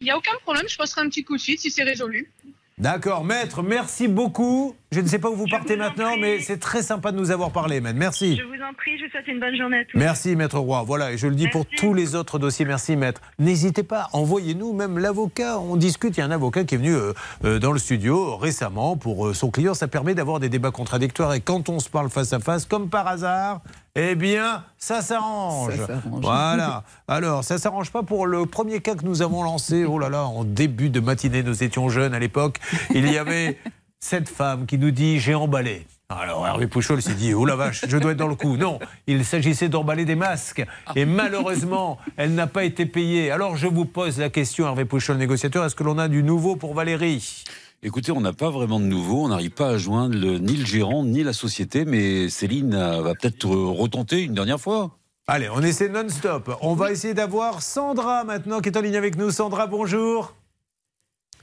Il 0.00 0.04
n'y 0.04 0.10
a 0.10 0.16
aucun 0.16 0.36
problème, 0.42 0.68
je 0.68 0.76
passerai 0.76 1.00
un 1.00 1.08
petit 1.08 1.24
coup 1.24 1.36
de 1.36 1.42
fil 1.42 1.58
si 1.58 1.70
c'est 1.70 1.82
résolu. 1.82 2.32
D'accord, 2.78 3.24
maître, 3.24 3.62
merci 3.62 4.06
beaucoup. 4.06 4.76
Je 4.92 5.00
ne 5.00 5.06
sais 5.06 5.18
pas 5.18 5.30
où 5.30 5.34
vous 5.34 5.46
partez 5.46 5.76
maintenant, 5.76 6.18
mais 6.20 6.40
c'est 6.40 6.58
très 6.58 6.82
sympa 6.82 7.10
de 7.10 7.16
nous 7.16 7.30
avoir 7.30 7.50
parlé, 7.50 7.80
maître. 7.80 7.98
Merci. 7.98 8.36
Je 8.36 8.42
vous 8.42 8.62
en 8.62 8.74
prie, 8.74 8.98
je 8.98 9.04
vous 9.04 9.10
souhaite 9.10 9.26
une 9.28 9.40
bonne 9.40 9.56
journée 9.56 9.78
à 9.78 9.84
tous. 9.86 9.96
Merci, 9.96 10.36
maître 10.36 10.58
Roy. 10.58 10.82
Voilà, 10.82 11.12
et 11.12 11.16
je 11.16 11.26
le 11.26 11.34
dis 11.34 11.48
pour 11.48 11.64
tous 11.64 11.94
les 11.94 12.14
autres 12.14 12.38
dossiers. 12.38 12.66
Merci, 12.66 12.94
maître. 12.94 13.22
N'hésitez 13.38 13.82
pas, 13.82 14.08
envoyez-nous 14.12 14.74
même 14.74 14.98
l'avocat. 14.98 15.58
On 15.58 15.76
discute. 15.76 16.18
Il 16.18 16.20
y 16.20 16.22
a 16.22 16.26
un 16.26 16.30
avocat 16.30 16.64
qui 16.64 16.74
est 16.74 16.78
venu 16.78 16.94
euh, 16.94 17.14
euh, 17.46 17.58
dans 17.58 17.72
le 17.72 17.78
studio 17.78 18.36
récemment 18.36 18.98
pour 18.98 19.28
euh, 19.28 19.32
son 19.32 19.50
client. 19.50 19.72
Ça 19.72 19.88
permet 19.88 20.14
d'avoir 20.14 20.38
des 20.38 20.50
débats 20.50 20.70
contradictoires. 20.70 21.32
Et 21.32 21.40
quand 21.40 21.70
on 21.70 21.78
se 21.78 21.88
parle 21.88 22.10
face 22.10 22.34
à 22.34 22.40
face, 22.40 22.66
comme 22.66 22.90
par 22.90 23.08
hasard, 23.08 23.62
eh 23.96 24.14
bien, 24.14 24.62
ça 24.76 25.00
s'arrange. 25.00 25.72
Voilà. 26.04 26.84
Alors, 27.08 27.42
ça 27.42 27.56
s'arrange 27.56 27.90
pas 27.90 28.02
pour 28.02 28.26
le 28.26 28.44
premier 28.44 28.80
cas 28.80 28.94
que 28.94 29.04
nous 29.04 29.22
avons 29.22 29.42
lancé. 29.42 29.84
Oh 29.86 29.98
là 29.98 30.10
là, 30.10 30.24
en 30.24 30.44
début 30.44 30.90
de 30.90 31.00
matinée, 31.00 31.42
nous 31.42 31.62
étions 31.62 31.88
jeunes 31.88 32.14
à 32.14 32.18
l'époque. 32.18 32.60
Il 32.94 33.10
y 33.10 33.16
avait 33.16 33.58
cette 33.98 34.28
femme 34.28 34.66
qui 34.66 34.76
nous 34.76 34.90
dit 34.90 35.18
j'ai 35.18 35.34
emballé. 35.34 35.86
Alors 36.08 36.46
Hervé 36.46 36.68
Pouchol 36.68 37.02
s'est 37.02 37.14
dit, 37.14 37.34
oh 37.34 37.44
la 37.44 37.56
vache, 37.56 37.84
je 37.88 37.96
dois 37.96 38.12
être 38.12 38.18
dans 38.18 38.28
le 38.28 38.36
coup. 38.36 38.56
Non, 38.56 38.78
il 39.08 39.24
s'agissait 39.24 39.68
d'emballer 39.68 40.04
des 40.04 40.14
masques. 40.14 40.64
Et 40.94 41.04
malheureusement, 41.04 41.98
elle 42.16 42.34
n'a 42.34 42.46
pas 42.46 42.62
été 42.62 42.86
payée. 42.86 43.32
Alors 43.32 43.56
je 43.56 43.66
vous 43.66 43.86
pose 43.86 44.18
la 44.20 44.30
question, 44.30 44.66
Hervé 44.66 44.84
Pouchol, 44.84 45.16
négociateur, 45.16 45.64
est-ce 45.64 45.74
que 45.74 45.82
l'on 45.82 45.98
a 45.98 46.06
du 46.06 46.22
nouveau 46.22 46.54
pour 46.54 46.74
Valérie? 46.74 47.42
Écoutez, 47.82 48.10
on 48.12 48.20
n'a 48.20 48.32
pas 48.32 48.50
vraiment 48.50 48.80
de 48.80 48.84
nouveau. 48.86 49.24
On 49.24 49.28
n'arrive 49.28 49.50
pas 49.50 49.68
à 49.68 49.78
joindre 49.78 50.16
le- 50.16 50.38
ni 50.38 50.56
le 50.56 50.64
gérant 50.64 51.04
ni 51.04 51.22
la 51.22 51.32
société, 51.32 51.84
mais 51.84 52.28
Céline 52.28 52.74
euh, 52.74 53.02
va 53.02 53.14
peut-être 53.14 53.46
euh, 53.46 53.66
retenter 53.66 54.22
une 54.22 54.34
dernière 54.34 54.60
fois. 54.60 54.90
Allez, 55.28 55.48
on 55.52 55.60
essaie 55.60 55.88
non-stop. 55.88 56.56
On 56.62 56.74
va 56.74 56.92
essayer 56.92 57.12
d'avoir 57.14 57.62
Sandra 57.62 58.24
maintenant 58.24 58.60
qui 58.60 58.68
est 58.68 58.76
en 58.78 58.80
ligne 58.80 58.96
avec 58.96 59.16
nous. 59.16 59.30
Sandra, 59.30 59.66
bonjour. 59.66 60.34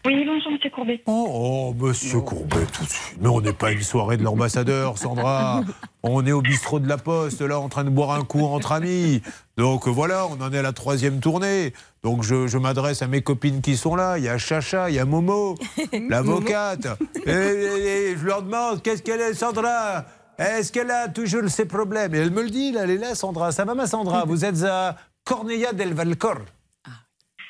Oui, 0.05 0.25
bonjour, 0.27 0.51
monsieur 0.51 0.69
Courbet. 0.69 1.01
Oh, 1.05 1.27
oh, 1.29 1.73
monsieur 1.79 2.19
Courbet, 2.19 2.65
tout 2.73 2.83
de 2.83 2.89
suite. 2.89 3.17
Mais 3.21 3.29
on 3.29 3.39
n'est 3.39 3.53
pas 3.53 3.71
une 3.71 3.81
soirée 3.81 4.17
de 4.17 4.23
l'ambassadeur, 4.23 4.97
Sandra. 4.97 5.61
On 6.03 6.25
est 6.25 6.33
au 6.33 6.41
bistrot 6.41 6.79
de 6.79 6.89
la 6.89 6.97
Poste, 6.97 7.39
là, 7.41 7.57
en 7.57 7.69
train 7.69 7.85
de 7.85 7.89
boire 7.89 8.11
un 8.11 8.25
coup 8.25 8.43
entre 8.43 8.73
amis. 8.73 9.21
Donc 9.55 9.87
voilà, 9.87 10.25
on 10.27 10.41
en 10.43 10.51
est 10.51 10.57
à 10.57 10.61
la 10.61 10.73
troisième 10.73 11.21
tournée. 11.21 11.71
Donc 12.03 12.23
je, 12.23 12.47
je 12.47 12.57
m'adresse 12.57 13.01
à 13.01 13.07
mes 13.07 13.21
copines 13.21 13.61
qui 13.61 13.77
sont 13.77 13.95
là. 13.95 14.17
Il 14.17 14.25
y 14.25 14.27
a 14.27 14.37
Chacha, 14.37 14.89
il 14.89 14.95
y 14.95 14.99
a 14.99 15.05
Momo, 15.05 15.55
l'avocate. 16.09 16.85
Et, 17.25 17.31
et- 17.31 18.09
et 18.11 18.17
je 18.17 18.25
leur 18.25 18.41
demande 18.41 18.81
qu'est-ce 18.81 19.03
qu'elle 19.03 19.21
est, 19.21 19.33
Sandra? 19.33 20.03
Est-ce 20.37 20.73
qu'elle 20.73 20.91
a 20.91 21.07
toujours 21.07 21.47
ces 21.47 21.63
problèmes? 21.65 22.13
Et 22.13 22.17
elle 22.17 22.31
me 22.31 22.43
le 22.43 22.49
dit, 22.49 22.73
là, 22.73 22.81
elle 22.83 22.89
est 22.91 22.97
là, 22.97 23.15
Sandra. 23.15 23.53
Ça 23.53 23.63
va, 23.63 23.73
ma 23.73 23.87
Sandra? 23.87 24.25
Vous 24.27 24.43
êtes 24.43 24.63
à 24.63 24.97
Corneilla 25.23 25.71
del 25.71 25.93
Valcor. 25.93 26.39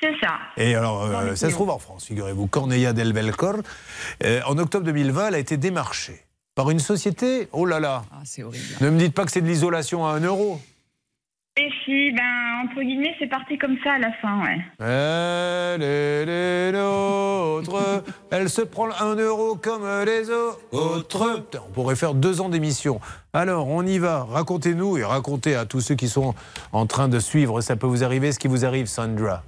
C'est 0.03 0.19
ça. 0.21 0.37
Et 0.57 0.75
alors, 0.75 1.03
euh, 1.03 1.35
ça 1.35 1.47
se 1.49 1.53
trouve 1.53 1.69
en 1.69 1.79
France, 1.79 2.05
figurez-vous, 2.07 2.47
Corneilla 2.47 2.91
del 2.91 3.13
Belcor. 3.13 3.55
Euh, 4.25 4.41
en 4.45 4.57
octobre 4.57 4.85
2020, 4.85 5.29
elle 5.29 5.35
a 5.35 5.39
été 5.39 5.55
démarchée 5.55 6.25
par 6.55 6.69
une 6.69 6.79
société. 6.79 7.47
Oh 7.53 7.65
là 7.65 7.79
là 7.79 8.03
Ah, 8.11 8.19
c'est 8.25 8.43
horrible. 8.43 8.65
Ne 8.81 8.89
me 8.89 8.99
dites 8.99 9.13
pas 9.13 9.23
que 9.23 9.31
c'est 9.31 9.39
de 9.39 9.47
l'isolation 9.47 10.05
à 10.05 10.11
1 10.15 10.19
euro. 10.25 10.59
Et 11.55 11.69
si, 11.85 12.11
ben, 12.11 12.65
entre 12.65 12.81
guillemets, 12.81 13.15
c'est 13.17 13.29
parti 13.29 13.57
comme 13.57 13.77
ça 13.81 13.93
à 13.93 13.99
la 13.99 14.11
fin, 14.21 14.41
ouais. 14.43 14.57
Elle 14.79 15.83
est 15.83 16.25
les 16.25 16.77
nôtres, 16.77 18.03
elle 18.31 18.49
se 18.49 18.61
prend 18.61 18.89
un 18.99 19.15
euro 19.15 19.55
comme 19.55 19.87
les 20.05 20.29
autres. 20.29 20.59
Putain, 21.07 21.59
on 21.65 21.71
pourrait 21.71 21.95
faire 21.95 22.13
deux 22.13 22.41
ans 22.41 22.49
d'émission. 22.49 22.99
Alors, 23.31 23.69
on 23.69 23.85
y 23.85 23.99
va. 23.99 24.25
Racontez-nous 24.25 24.97
et 24.97 25.05
racontez 25.05 25.55
à 25.55 25.65
tous 25.65 25.79
ceux 25.79 25.95
qui 25.95 26.09
sont 26.09 26.35
en 26.73 26.87
train 26.87 27.07
de 27.07 27.19
suivre. 27.19 27.61
Ça 27.61 27.77
peut 27.77 27.87
vous 27.87 28.03
arriver 28.03 28.33
ce 28.33 28.39
qui 28.39 28.49
vous 28.49 28.65
arrive, 28.65 28.87
Sandra. 28.87 29.43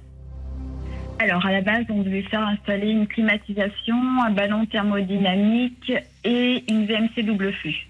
Alors, 1.18 1.46
à 1.46 1.52
la 1.52 1.62
base, 1.62 1.86
on 1.88 2.02
devait 2.02 2.22
faire 2.22 2.46
installer 2.46 2.90
une 2.90 3.06
climatisation, 3.06 3.96
un 4.22 4.30
ballon 4.30 4.66
thermodynamique 4.66 5.92
et 6.24 6.62
une 6.68 6.84
VMC 6.84 7.22
double 7.24 7.52
flux. 7.54 7.86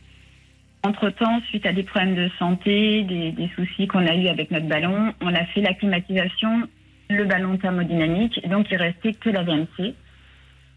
Entre-temps, 0.85 1.41
suite 1.49 1.67
à 1.67 1.73
des 1.73 1.83
problèmes 1.83 2.15
de 2.15 2.31
santé, 2.39 3.03
des, 3.03 3.33
des 3.33 3.51
soucis 3.57 3.89
qu'on 3.89 4.07
a 4.07 4.15
eu 4.15 4.29
avec 4.29 4.53
notre 4.53 4.67
ballon, 4.67 5.13
on 5.21 5.35
a 5.35 5.45
fait 5.47 5.61
la 5.61 5.75
climatisation, 5.75 6.69
le 7.11 7.25
ballon 7.25 7.57
thermodynamique, 7.57 8.41
et 8.45 8.49
donc 8.49 8.69
il 8.71 8.77
restait 8.77 9.13
que 9.13 9.31
la 9.31 9.43
VMC. 9.43 9.95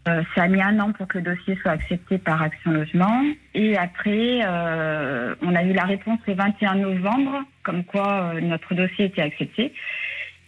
Euh, 0.08 0.22
ça 0.34 0.44
a 0.44 0.48
mis 0.48 0.62
un 0.62 0.80
an 0.80 0.92
pour 0.92 1.06
que 1.06 1.18
le 1.18 1.24
dossier 1.24 1.56
soit 1.60 1.72
accepté 1.72 2.18
par 2.18 2.42
Action 2.42 2.72
Logement. 2.72 3.22
Et 3.54 3.76
après, 3.76 4.40
euh, 4.42 5.34
on 5.42 5.54
a 5.54 5.62
eu 5.62 5.72
la 5.72 5.84
réponse 5.84 6.18
le 6.26 6.34
21 6.34 6.76
novembre, 6.76 7.44
comme 7.62 7.84
quoi 7.84 8.32
euh, 8.34 8.40
notre 8.40 8.74
dossier 8.74 9.04
était 9.06 9.22
accepté. 9.22 9.72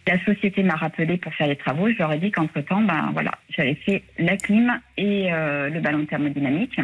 La 0.05 0.23
société 0.25 0.63
m'a 0.63 0.75
rappelé 0.75 1.17
pour 1.17 1.33
faire 1.33 1.47
les 1.47 1.55
travaux. 1.55 1.89
Je 1.89 1.97
leur 1.97 2.11
ai 2.11 2.17
dit 2.17 2.31
qu'entre-temps, 2.31 2.81
ben 2.81 3.11
voilà, 3.13 3.31
j'avais 3.49 3.75
fait 3.75 4.03
la 4.19 4.35
clim 4.35 4.79
et 4.97 5.31
euh, 5.31 5.69
le 5.69 5.79
ballon 5.79 6.05
thermodynamique. 6.05 6.79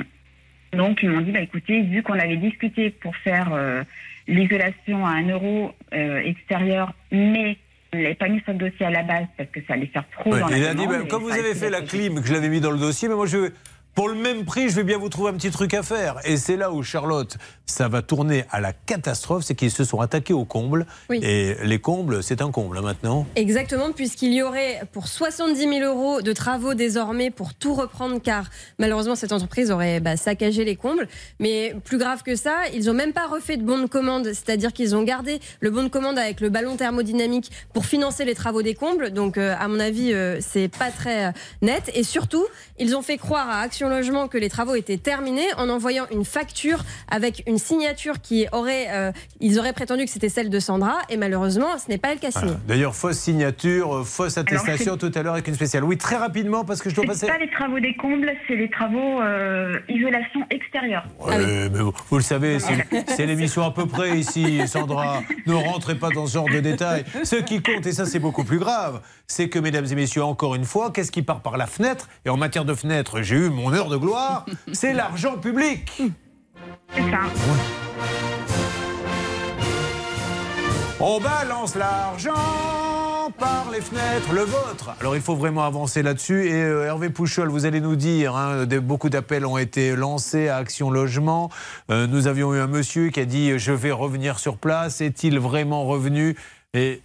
Donc 0.74 1.00
ils 1.04 1.10
m'ont 1.10 1.22
dit, 1.22 1.32
bah 1.32 1.42
écoutez, 1.42 1.82
vu 1.82 2.02
qu'on 2.02 2.18
avait 2.18 2.38
discuté 2.38 2.92
pour 2.92 3.16
faire 3.18 3.50
euh, 3.54 3.84
l'isolation 4.28 5.06
à 5.06 5.12
un 5.12 5.28
euro 5.28 5.74
euh, 5.94 6.20
extérieur, 6.20 6.94
mais 7.12 7.58
on 7.92 7.98
ne 7.98 8.04
l'avait 8.04 8.16
pas 8.16 8.30
mis 8.30 8.40
sur 8.42 8.54
le 8.54 8.60
dossier 8.60 8.86
à 8.86 8.92
la 8.92 9.04
base 9.04 9.26
parce 9.36 9.50
que 9.50 9.60
ça 9.68 9.74
allait 9.74 9.88
faire 9.88 10.06
trop 10.12 10.32
Ouais, 10.32 10.40
dans 10.40 10.48
la 10.48 10.58
il 10.58 10.66
a 10.66 10.74
dit, 10.74 10.88
bah, 10.88 11.00
comme 11.10 11.24
vous 11.24 11.32
avez 11.32 11.56
fait 11.56 11.70
la 11.70 11.82
clim, 11.82 12.22
que 12.22 12.28
je 12.28 12.34
l'avais 12.34 12.50
mis 12.50 12.62
dans 12.62 12.72
le 12.72 12.78
dossier, 12.78 13.10
mais 13.10 13.16
moi, 13.16 13.26
je, 13.26 13.52
pour 14.00 14.08
le 14.08 14.16
même 14.16 14.46
prix, 14.46 14.70
je 14.70 14.78
vais 14.78 14.86
bien 14.86 14.98
vous 14.98 15.10
trouver 15.10 15.30
un 15.30 15.34
petit 15.34 15.52
truc 15.52 15.74
à 15.74 15.84
faire. 15.84 16.22
Et 16.24 16.38
c'est 16.38 16.56
là 16.56 16.72
où, 16.72 16.84
Charlotte, 16.84 17.36
ça 17.66 17.90
va 17.90 18.02
tourner 18.02 18.46
à 18.50 18.62
la 18.62 18.72
catastrophe, 18.72 19.44
c'est 19.44 19.56
qu'ils 19.56 19.72
se 19.72 19.84
sont 19.84 20.00
attaqués 20.00 20.32
aux 20.32 20.46
combles. 20.46 20.88
Oui. 21.10 21.20
Et 21.22 21.56
les 21.66 21.80
combles, 21.80 22.24
c'est 22.24 22.42
un 22.42 22.50
comble 22.50 22.78
hein, 22.78 22.82
maintenant. 22.82 23.28
Exactement, 23.36 23.92
puisqu'il 23.92 24.34
y 24.34 24.42
aurait 24.42 24.84
pour 24.94 25.10
70 25.10 25.60
000 25.60 25.80
euros 25.82 26.22
de 26.22 26.32
travaux 26.32 26.76
désormais 26.76 27.30
pour 27.30 27.54
tout 27.54 27.74
reprendre, 27.74 28.22
car 28.22 28.50
malheureusement 28.78 29.18
cette 29.18 29.34
entreprise 29.34 29.70
aurait 29.70 30.00
bah, 30.00 30.16
saccagé 30.16 30.64
les 30.64 30.78
combles. 30.78 31.10
Mais 31.42 31.76
plus 31.84 31.98
grave 31.98 32.24
que 32.24 32.38
ça, 32.38 32.56
ils 32.74 32.86
n'ont 32.86 32.94
même 32.94 33.12
pas 33.12 33.28
refait 33.28 33.58
de 33.58 33.64
bon 33.64 33.80
de 33.80 33.88
commande, 33.88 34.28
c'est-à-dire 34.28 34.72
qu'ils 34.72 34.96
ont 34.96 35.04
gardé 35.04 35.42
le 35.60 35.72
bon 35.72 35.84
de 35.84 35.90
commande 35.90 36.18
avec 36.18 36.40
le 36.40 36.48
ballon 36.48 36.78
thermodynamique 36.78 37.52
pour 37.74 37.86
financer 37.86 38.24
les 38.24 38.34
travaux 38.34 38.62
des 38.62 38.76
combles. 38.76 39.12
Donc 39.12 39.38
euh, 39.38 39.56
à 39.60 39.68
mon 39.68 39.82
avis, 39.82 40.14
euh, 40.14 40.38
c'est 40.40 40.70
pas 40.70 40.90
très 40.90 41.26
euh, 41.26 41.32
net. 41.62 41.92
Et 41.96 42.04
surtout, 42.04 42.46
ils 42.80 42.96
ont 42.96 43.02
fait 43.02 43.18
croire 43.18 43.50
à 43.50 43.60
Action 43.60 43.89
Logement 43.90 44.28
que 44.28 44.38
les 44.38 44.50
travaux 44.50 44.76
étaient 44.76 44.98
terminés 44.98 45.48
en 45.58 45.70
envoyant 45.70 46.06
une 46.12 46.26
facture 46.26 46.84
avec 47.10 47.44
une 47.48 47.58
signature 47.58 48.22
qui 48.22 48.48
aurait, 48.52 48.88
euh, 48.92 49.12
ils 49.40 49.60
auraient 49.60 49.74
prétendu 49.74 50.06
que 50.06 50.12
c'était 50.12 50.30
celle 50.30 50.50
de 50.50 50.60
Sandra, 50.60 51.00
et 51.10 51.18
malheureusement, 51.18 51.78
ce 51.78 51.90
n'est 51.90 51.98
pas 51.98 52.14
le 52.14 52.20
cas 52.20 52.32
signé. 52.32 52.46
Voilà. 52.46 52.60
D'ailleurs, 52.68 52.96
fausse 52.96 53.18
signature, 53.18 53.98
euh, 53.98 54.04
fausse 54.04 54.38
attestation 54.38 54.98
tout 54.98 55.12
à 55.14 55.24
l'heure 55.24 55.34
avec 55.34 55.48
une 55.48 55.56
spéciale. 55.56 55.84
Oui, 55.84 55.98
très 55.98 56.16
rapidement, 56.16 56.64
parce 56.64 56.82
que 56.82 56.90
je 56.90 56.96
dois 56.96 57.06
passer. 57.06 57.28
pas 57.28 57.38
les 57.38 57.50
travaux 57.50 57.80
des 57.80 57.96
combles, 57.96 58.32
c'est 58.48 58.56
les 58.56 58.70
travaux 58.70 59.22
euh, 59.22 59.80
isolation 59.90 60.42
extérieure. 60.50 61.06
Ouais, 61.20 61.70
mais 61.70 61.80
vous, 61.80 61.94
vous 62.10 62.18
le 62.18 62.24
savez, 62.24 62.60
c'est 62.60 62.80
c'est 63.08 63.26
l'émission 63.26 63.64
à 63.64 63.72
peu 63.72 63.86
près 63.86 64.18
ici, 64.18 64.68
Sandra. 64.68 65.22
Ne 65.46 65.54
rentrez 65.54 65.96
pas 65.96 66.10
dans 66.10 66.26
ce 66.26 66.34
genre 66.34 66.50
de 66.50 66.60
détails. 66.60 67.04
Ce 67.24 67.36
qui 67.36 67.62
compte, 67.62 67.86
et 67.86 67.92
ça 67.92 68.06
c'est 68.06 68.20
beaucoup 68.20 68.44
plus 68.44 68.60
grave, 68.60 69.02
c'est 69.30 69.48
que, 69.48 69.60
mesdames 69.60 69.86
et 69.90 69.96
messieurs, 69.96 70.24
encore 70.24 70.56
une 70.56 70.66
fois, 70.66 70.92
qu'est-ce 70.92 71.12
qui 71.12 71.22
part 71.22 71.42
par 71.42 71.56
la 71.56 71.68
fenêtre? 71.68 72.10
Et 72.26 72.30
en 72.30 72.36
matière 72.36 72.66
de 72.66 72.74
fenêtre, 72.74 73.22
j'ai 73.22 73.36
eu 73.36 73.50
mon 73.50 73.72
heure 73.72 73.88
de 73.88 73.96
gloire, 73.96 74.46
c'est 74.74 74.92
l'argent 74.92 75.38
public. 75.38 75.90
C'est 76.94 77.12
ça. 77.12 77.20
On 81.00 81.22
balance 81.22 81.76
l'argent 81.76 83.32
par 83.38 83.68
les 83.72 83.80
fenêtres, 83.80 84.34
le 84.34 84.42
vôtre. 84.42 84.96
Alors 85.00 85.16
il 85.16 85.22
faut 85.22 85.36
vraiment 85.36 85.64
avancer 85.64 86.02
là-dessus. 86.02 86.48
Et 86.48 86.54
euh, 86.54 86.88
Hervé 86.88 87.10
Pouchol, 87.10 87.50
vous 87.50 87.66
allez 87.66 87.80
nous 87.80 87.96
dire, 87.96 88.36
hein, 88.36 88.66
beaucoup 88.66 89.10
d'appels 89.10 89.46
ont 89.46 89.58
été 89.58 89.96
lancés 89.96 90.50
à 90.50 90.58
Action 90.58 90.90
Logement. 90.90 91.52
Euh, 91.90 92.08
nous 92.08 92.28
avions 92.28 92.54
eu 92.54 92.60
un 92.60 92.68
monsieur 92.68 93.12
qui 93.12 93.20
a 93.20 93.26
dit 93.26 93.58
je 93.60 93.72
vais 93.72 93.92
revenir 93.92 94.40
sur 94.40 94.58
place. 94.58 95.00
Est-il 95.00 95.40
vraiment 95.40 95.86
revenu? 95.86 96.36
Et 96.74 97.02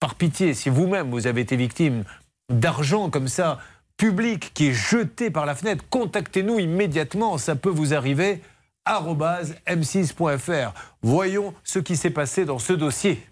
par 0.00 0.14
pitié, 0.14 0.54
si 0.54 0.68
vous-même 0.68 1.10
vous 1.10 1.26
avez 1.26 1.40
été 1.40 1.56
victime 1.56 2.04
d'argent 2.50 3.10
comme 3.10 3.28
ça, 3.28 3.58
public, 3.96 4.52
qui 4.54 4.68
est 4.68 4.72
jeté 4.72 5.30
par 5.30 5.44
la 5.44 5.54
fenêtre, 5.54 5.84
contactez-nous 5.90 6.58
immédiatement. 6.58 7.36
Ça 7.38 7.56
peut 7.56 7.70
vous 7.70 7.94
arriver 7.94 8.40
arobase 8.84 9.56
m6.fr. 9.66 10.72
Voyons 11.02 11.52
ce 11.64 11.78
qui 11.78 11.96
s'est 11.96 12.10
passé 12.10 12.44
dans 12.44 12.58
ce 12.58 12.72
dossier. 12.72 13.22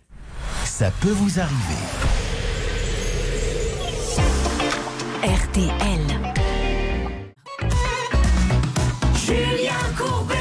Ça 0.64 0.90
peut 1.00 1.10
vous 1.10 1.40
arriver. 1.40 1.54
RTL. 5.22 6.00
Julien 9.14 9.72
Courbet 9.96 10.36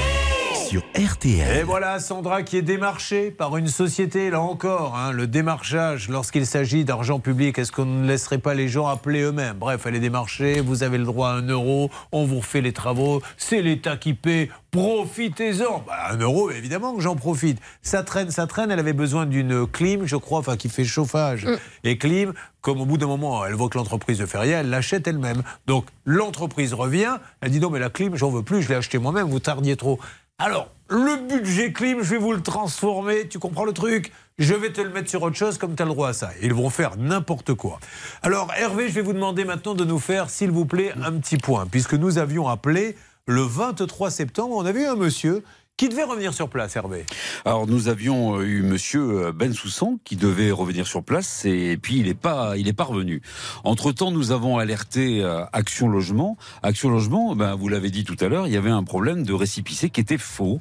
sur 0.75 0.83
RTL. 0.93 1.57
Et 1.57 1.63
voilà 1.63 1.99
Sandra 2.01 2.43
qui 2.43 2.57
est 2.57 2.61
démarchée 2.61 3.31
par 3.31 3.55
une 3.55 3.69
société, 3.69 4.29
là 4.29 4.41
encore, 4.41 4.97
hein, 4.97 5.13
le 5.13 5.25
démarchage 5.25 6.09
lorsqu'il 6.09 6.45
s'agit 6.45 6.83
d'argent 6.83 7.19
public, 7.19 7.57
est-ce 7.57 7.71
qu'on 7.71 7.85
ne 7.85 8.05
laisserait 8.05 8.39
pas 8.39 8.53
les 8.53 8.67
gens 8.67 8.85
appeler 8.85 9.21
eux-mêmes? 9.21 9.55
Bref, 9.57 9.85
elle 9.85 9.95
est 9.95 10.01
démarchée, 10.01 10.59
vous 10.59 10.83
avez 10.83 10.97
le 10.97 11.05
droit 11.05 11.29
à 11.29 11.33
un 11.35 11.47
euro, 11.47 11.89
on 12.11 12.25
vous 12.25 12.39
refait 12.39 12.59
les 12.59 12.73
travaux, 12.73 13.21
c'est 13.37 13.61
l'État 13.61 13.95
qui 13.95 14.15
paie, 14.15 14.49
profitez-en 14.71 15.85
bah, 15.87 15.93
Un 16.09 16.17
euro, 16.17 16.51
évidemment 16.51 16.93
que 16.93 17.01
j'en 17.01 17.15
profite. 17.15 17.59
Ça 17.81 18.03
traîne, 18.03 18.29
ça 18.29 18.45
traîne, 18.45 18.69
elle 18.69 18.79
avait 18.79 18.91
besoin 18.91 19.25
d'une 19.25 19.65
clim, 19.65 20.05
je 20.05 20.17
crois, 20.17 20.39
enfin 20.39 20.57
qui 20.57 20.67
fait 20.67 20.83
chauffage. 20.83 21.47
Et 21.85 21.97
clim, 21.97 22.33
comme 22.59 22.81
au 22.81 22.85
bout 22.85 22.97
d'un 22.97 23.07
moment, 23.07 23.45
elle 23.45 23.53
voit 23.53 23.69
que 23.69 23.77
l'entreprise 23.77 24.19
ne 24.19 24.25
fait 24.25 24.39
rien, 24.39 24.59
elle 24.59 24.69
l'achète 24.69 25.07
elle-même. 25.07 25.43
Donc 25.67 25.85
l'entreprise 26.03 26.73
revient, 26.73 27.17
elle 27.39 27.51
dit 27.51 27.61
non 27.61 27.69
mais 27.69 27.79
la 27.79 27.89
clim, 27.89 28.15
j'en 28.15 28.29
veux 28.29 28.43
plus, 28.43 28.63
je 28.63 28.69
l'ai 28.69 28.75
acheté 28.75 28.97
moi-même, 28.97 29.27
vous 29.27 29.39
tardiez 29.39 29.77
trop. 29.77 29.99
Alors, 30.37 30.69
le 30.89 31.29
budget 31.29 31.71
clim, 31.71 32.01
je 32.01 32.09
vais 32.09 32.17
vous 32.17 32.33
le 32.33 32.41
transformer, 32.41 33.25
tu 33.29 33.39
comprends 33.39 33.63
le 33.63 33.71
truc? 33.71 34.11
Je 34.37 34.53
vais 34.53 34.73
te 34.73 34.81
le 34.81 34.89
mettre 34.89 35.09
sur 35.09 35.21
autre 35.21 35.37
chose 35.37 35.57
comme 35.57 35.77
tu 35.77 35.81
as 35.81 35.85
le 35.85 35.93
droit 35.93 36.09
à 36.09 36.13
ça. 36.13 36.31
Ils 36.41 36.53
vont 36.53 36.69
faire 36.69 36.97
n'importe 36.97 37.53
quoi. 37.53 37.79
Alors, 38.21 38.51
Hervé, 38.57 38.89
je 38.89 38.95
vais 38.95 39.01
vous 39.01 39.13
demander 39.13 39.45
maintenant 39.45 39.75
de 39.75 39.85
nous 39.85 39.97
faire, 39.97 40.29
s'il 40.29 40.51
vous 40.51 40.65
plaît, 40.65 40.91
un 41.01 41.13
petit 41.13 41.37
point, 41.37 41.65
puisque 41.67 41.93
nous 41.93 42.17
avions 42.17 42.49
appelé 42.49 42.97
le 43.27 43.43
23 43.43 44.11
septembre, 44.11 44.57
on 44.57 44.65
avait 44.65 44.85
un 44.85 44.95
monsieur 44.95 45.41
qui 45.77 45.89
devait 45.89 46.03
revenir 46.03 46.33
sur 46.33 46.49
place, 46.49 46.75
Hervé? 46.75 47.05
Alors 47.43 47.67
nous 47.67 47.89
avions 47.89 48.39
euh, 48.39 48.43
eu 48.43 48.61
Monsieur 48.61 49.31
Ben 49.31 49.53
Soussan 49.53 49.97
qui 50.03 50.15
devait 50.15 50.51
revenir 50.51 50.87
sur 50.87 51.03
place 51.03 51.43
et 51.45 51.77
puis 51.81 51.97
il 51.97 52.05
n'est 52.05 52.13
pas, 52.13 52.55
il 52.57 52.67
est 52.67 52.73
pas 52.73 52.85
revenu. 52.85 53.21
Entre 53.63 53.91
temps, 53.91 54.11
nous 54.11 54.31
avons 54.31 54.57
alerté 54.57 55.21
euh, 55.21 55.43
Action 55.51 55.89
Logement. 55.89 56.37
Action 56.63 56.89
Logement, 56.89 57.35
ben, 57.35 57.55
vous 57.55 57.67
l'avez 57.67 57.89
dit 57.89 58.03
tout 58.03 58.15
à 58.21 58.27
l'heure, 58.29 58.47
il 58.47 58.53
y 58.53 58.57
avait 58.57 58.69
un 58.69 58.83
problème 58.83 59.23
de 59.23 59.33
récipicé 59.33 59.89
qui 59.89 59.99
était 59.99 60.17
faux. 60.17 60.59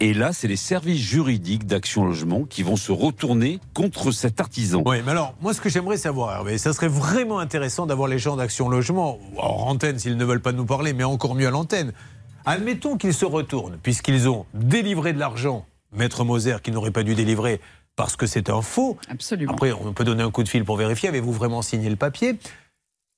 Et 0.00 0.14
là, 0.14 0.32
c'est 0.32 0.48
les 0.48 0.56
services 0.56 1.00
juridiques 1.00 1.66
d'Action 1.66 2.04
Logement 2.04 2.44
qui 2.44 2.62
vont 2.62 2.76
se 2.76 2.90
retourner 2.90 3.60
contre 3.74 4.10
cet 4.10 4.40
artisan. 4.40 4.82
Oui, 4.84 4.96
mais 5.04 5.12
alors, 5.12 5.34
moi, 5.40 5.54
ce 5.54 5.60
que 5.60 5.68
j'aimerais 5.68 5.96
savoir, 5.96 6.34
Hervé, 6.34 6.58
ça 6.58 6.72
serait 6.72 6.88
vraiment 6.88 7.38
intéressant 7.38 7.86
d'avoir 7.86 8.08
les 8.08 8.18
gens 8.18 8.36
d'Action 8.36 8.68
Logement, 8.68 9.18
hors 9.36 9.66
antenne 9.68 9.98
s'ils 9.98 10.16
ne 10.16 10.24
veulent 10.24 10.42
pas 10.42 10.52
nous 10.52 10.66
parler, 10.66 10.92
mais 10.92 11.04
encore 11.04 11.34
mieux 11.34 11.46
à 11.46 11.50
l'antenne. 11.50 11.92
Admettons 12.48 12.96
qu'ils 12.96 13.12
se 13.12 13.24
retournent, 13.24 13.76
puisqu'ils 13.82 14.28
ont 14.28 14.46
délivré 14.54 15.12
de 15.12 15.18
l'argent, 15.18 15.66
Maître 15.92 16.22
Moser, 16.22 16.58
qui 16.62 16.70
n'aurait 16.70 16.92
pas 16.92 17.02
dû 17.02 17.16
délivrer 17.16 17.60
parce 17.96 18.14
que 18.14 18.26
c'est 18.26 18.50
un 18.50 18.62
faux. 18.62 18.98
Absolument. 19.08 19.52
Après, 19.52 19.72
on 19.72 19.92
peut 19.92 20.04
donner 20.04 20.22
un 20.22 20.30
coup 20.30 20.44
de 20.44 20.48
fil 20.48 20.64
pour 20.64 20.76
vérifier, 20.76 21.08
avez-vous 21.08 21.32
vraiment 21.32 21.60
signé 21.60 21.90
le 21.90 21.96
papier? 21.96 22.38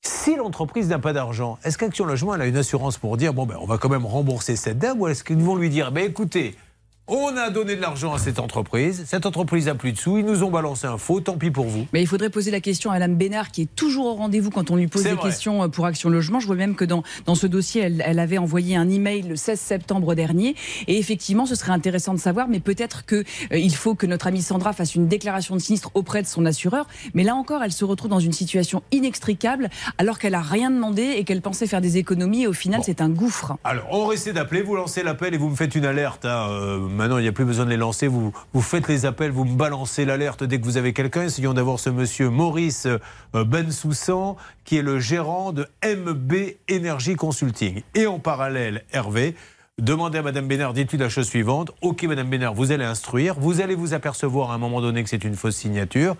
Si 0.01 0.35
l'entreprise 0.35 0.87
n'a 0.87 0.97
pas 0.97 1.13
d'argent, 1.13 1.59
est-ce 1.63 1.77
qu'Action 1.77 2.05
Logement 2.05 2.33
elle 2.33 2.41
a 2.41 2.47
une 2.47 2.57
assurance 2.57 2.97
pour 2.97 3.17
dire 3.17 3.33
bon 3.33 3.45
ben 3.45 3.57
on 3.61 3.65
va 3.65 3.77
quand 3.77 3.89
même 3.89 4.05
rembourser 4.05 4.55
cette 4.55 4.79
dame 4.79 4.99
ou 4.99 5.07
est-ce 5.07 5.23
qu'ils 5.23 5.43
vont 5.43 5.57
lui 5.57 5.69
dire 5.69 5.91
ben 5.91 6.05
écoutez 6.05 6.55
on 7.09 7.35
a 7.37 7.49
donné 7.49 7.75
de 7.75 7.81
l'argent 7.81 8.13
à 8.13 8.19
cette 8.19 8.39
entreprise, 8.39 9.03
cette 9.07 9.25
entreprise 9.25 9.67
a 9.67 9.75
plus 9.75 9.91
de 9.93 9.97
sous, 9.97 10.17
ils 10.17 10.25
nous 10.25 10.43
ont 10.43 10.51
balancé 10.51 10.87
un 10.87 10.97
faux, 10.97 11.19
tant 11.21 11.37
pis 11.37 11.51
pour 11.51 11.65
vous. 11.67 11.85
Mais 11.93 12.01
il 12.01 12.07
faudrait 12.07 12.29
poser 12.29 12.51
la 12.51 12.59
question 12.61 12.91
à 12.91 12.95
Mme 12.95 13.15
Bénard, 13.15 13.51
qui 13.51 13.63
est 13.63 13.75
toujours 13.75 14.05
au 14.07 14.13
rendez-vous 14.15 14.49
quand 14.49 14.71
on 14.71 14.75
lui 14.75 14.87
pose 14.87 15.03
des 15.03 15.13
vrai. 15.13 15.23
questions 15.29 15.63
euh, 15.63 15.67
pour 15.67 15.85
Action 15.85 16.09
Logement. 16.09 16.39
Je 16.39 16.47
vois 16.47 16.55
même 16.55 16.75
que 16.75 16.85
dans, 16.85 17.03
dans 17.25 17.35
ce 17.35 17.47
dossier, 17.47 17.81
elle, 17.81 18.03
elle 18.05 18.19
avait 18.19 18.37
envoyé 18.37 18.75
un 18.75 18.89
email 18.89 19.23
le 19.23 19.35
16 19.35 19.59
septembre 19.59 20.15
dernier. 20.15 20.55
Et 20.87 20.97
effectivement, 20.97 21.45
ce 21.45 21.55
serait 21.55 21.71
intéressant 21.71 22.13
de 22.13 22.19
savoir, 22.19 22.47
mais 22.47 22.59
peut-être 22.59 23.05
qu'il 23.05 23.75
faut 23.75 23.95
que 23.95 24.05
notre 24.05 24.27
amie 24.27 24.41
Sandra 24.41 24.73
fasse 24.73 24.95
une 24.95 25.07
déclaration 25.07 25.55
de 25.55 25.61
sinistre 25.61 25.91
auprès 25.93 26.21
de 26.21 26.27
son 26.27 26.45
assureur. 26.45 26.87
Mais 27.13 27.23
là 27.23 27.35
encore, 27.35 27.63
elle 27.63 27.71
se 27.71 27.85
retrouve 27.85 28.09
dans 28.11 28.19
une 28.19 28.33
situation 28.33 28.83
inextricable, 28.91 29.69
alors 29.97 30.19
qu'elle 30.19 30.35
a 30.35 30.41
rien 30.41 30.69
demandé 30.71 31.03
et 31.17 31.23
qu'elle 31.23 31.41
pensait 31.41 31.67
faire 31.67 31.81
des 31.81 31.97
économies. 31.97 32.43
Et 32.43 32.47
au 32.47 32.53
final, 32.53 32.81
c'est 32.83 33.01
un 33.01 33.09
gouffre. 33.09 33.57
Alors, 33.63 33.87
on 33.91 34.07
va 34.07 34.13
essayer 34.13 34.33
d'appeler, 34.33 34.61
vous 34.61 34.75
lancez 34.75 35.03
l'appel 35.03 35.33
et 35.33 35.37
vous 35.37 35.49
me 35.49 35.55
faites 35.55 35.75
une 35.75 35.85
alerte. 35.85 36.25
hein. 36.25 36.47
Euh, 36.49 36.79
maintenant, 36.99 37.17
il 37.17 37.21
n'y 37.21 37.29
a 37.29 37.31
plus 37.31 37.45
besoin 37.45 37.63
de 37.63 37.69
les 37.69 37.77
lancer. 37.77 38.07
Vous, 38.07 38.33
vous 38.53 38.61
faites 38.61 38.87
les 38.89 39.05
appels, 39.05 39.31
vous 39.31 39.45
me 39.45 39.55
balancez 39.55 40.03
l'alerte 40.03 40.43
dès 40.43 40.59
que 40.59 40.65
vous 40.65 40.75
avez 40.75 40.91
quelqu'un. 40.91 41.23
Essayons 41.23 41.53
d'avoir 41.53 41.79
ce 41.79 41.89
monsieur 41.89 42.29
Maurice 42.29 42.87
euh, 42.87 43.45
Bensoussan, 43.45 44.35
qui 44.65 44.77
est 44.77 44.81
le 44.81 44.99
gérant 44.99 45.53
de 45.53 45.65
MB 45.83 46.33
Energy 46.69 47.15
Consulting. 47.15 47.81
Et 47.95 48.05
en 48.05 48.19
parallèle, 48.19 48.83
Hervé, 48.91 49.33
demandez 49.79 50.17
à 50.17 50.21
Madame 50.21 50.47
Bénard, 50.47 50.73
dites-lui 50.73 50.97
la 50.97 51.07
chose 51.07 51.27
suivante. 51.27 51.71
Ok, 51.81 52.03
Madame 52.03 52.29
Bénard, 52.29 52.53
vous 52.53 52.73
allez 52.73 52.83
instruire. 52.83 53.35
Vous 53.39 53.61
allez 53.61 53.75
vous 53.75 53.93
apercevoir 53.93 54.51
à 54.51 54.55
un 54.55 54.57
moment 54.57 54.81
donné 54.81 55.01
que 55.01 55.09
c'est 55.09 55.23
une 55.23 55.35
fausse 55.35 55.55
signature. 55.55 56.17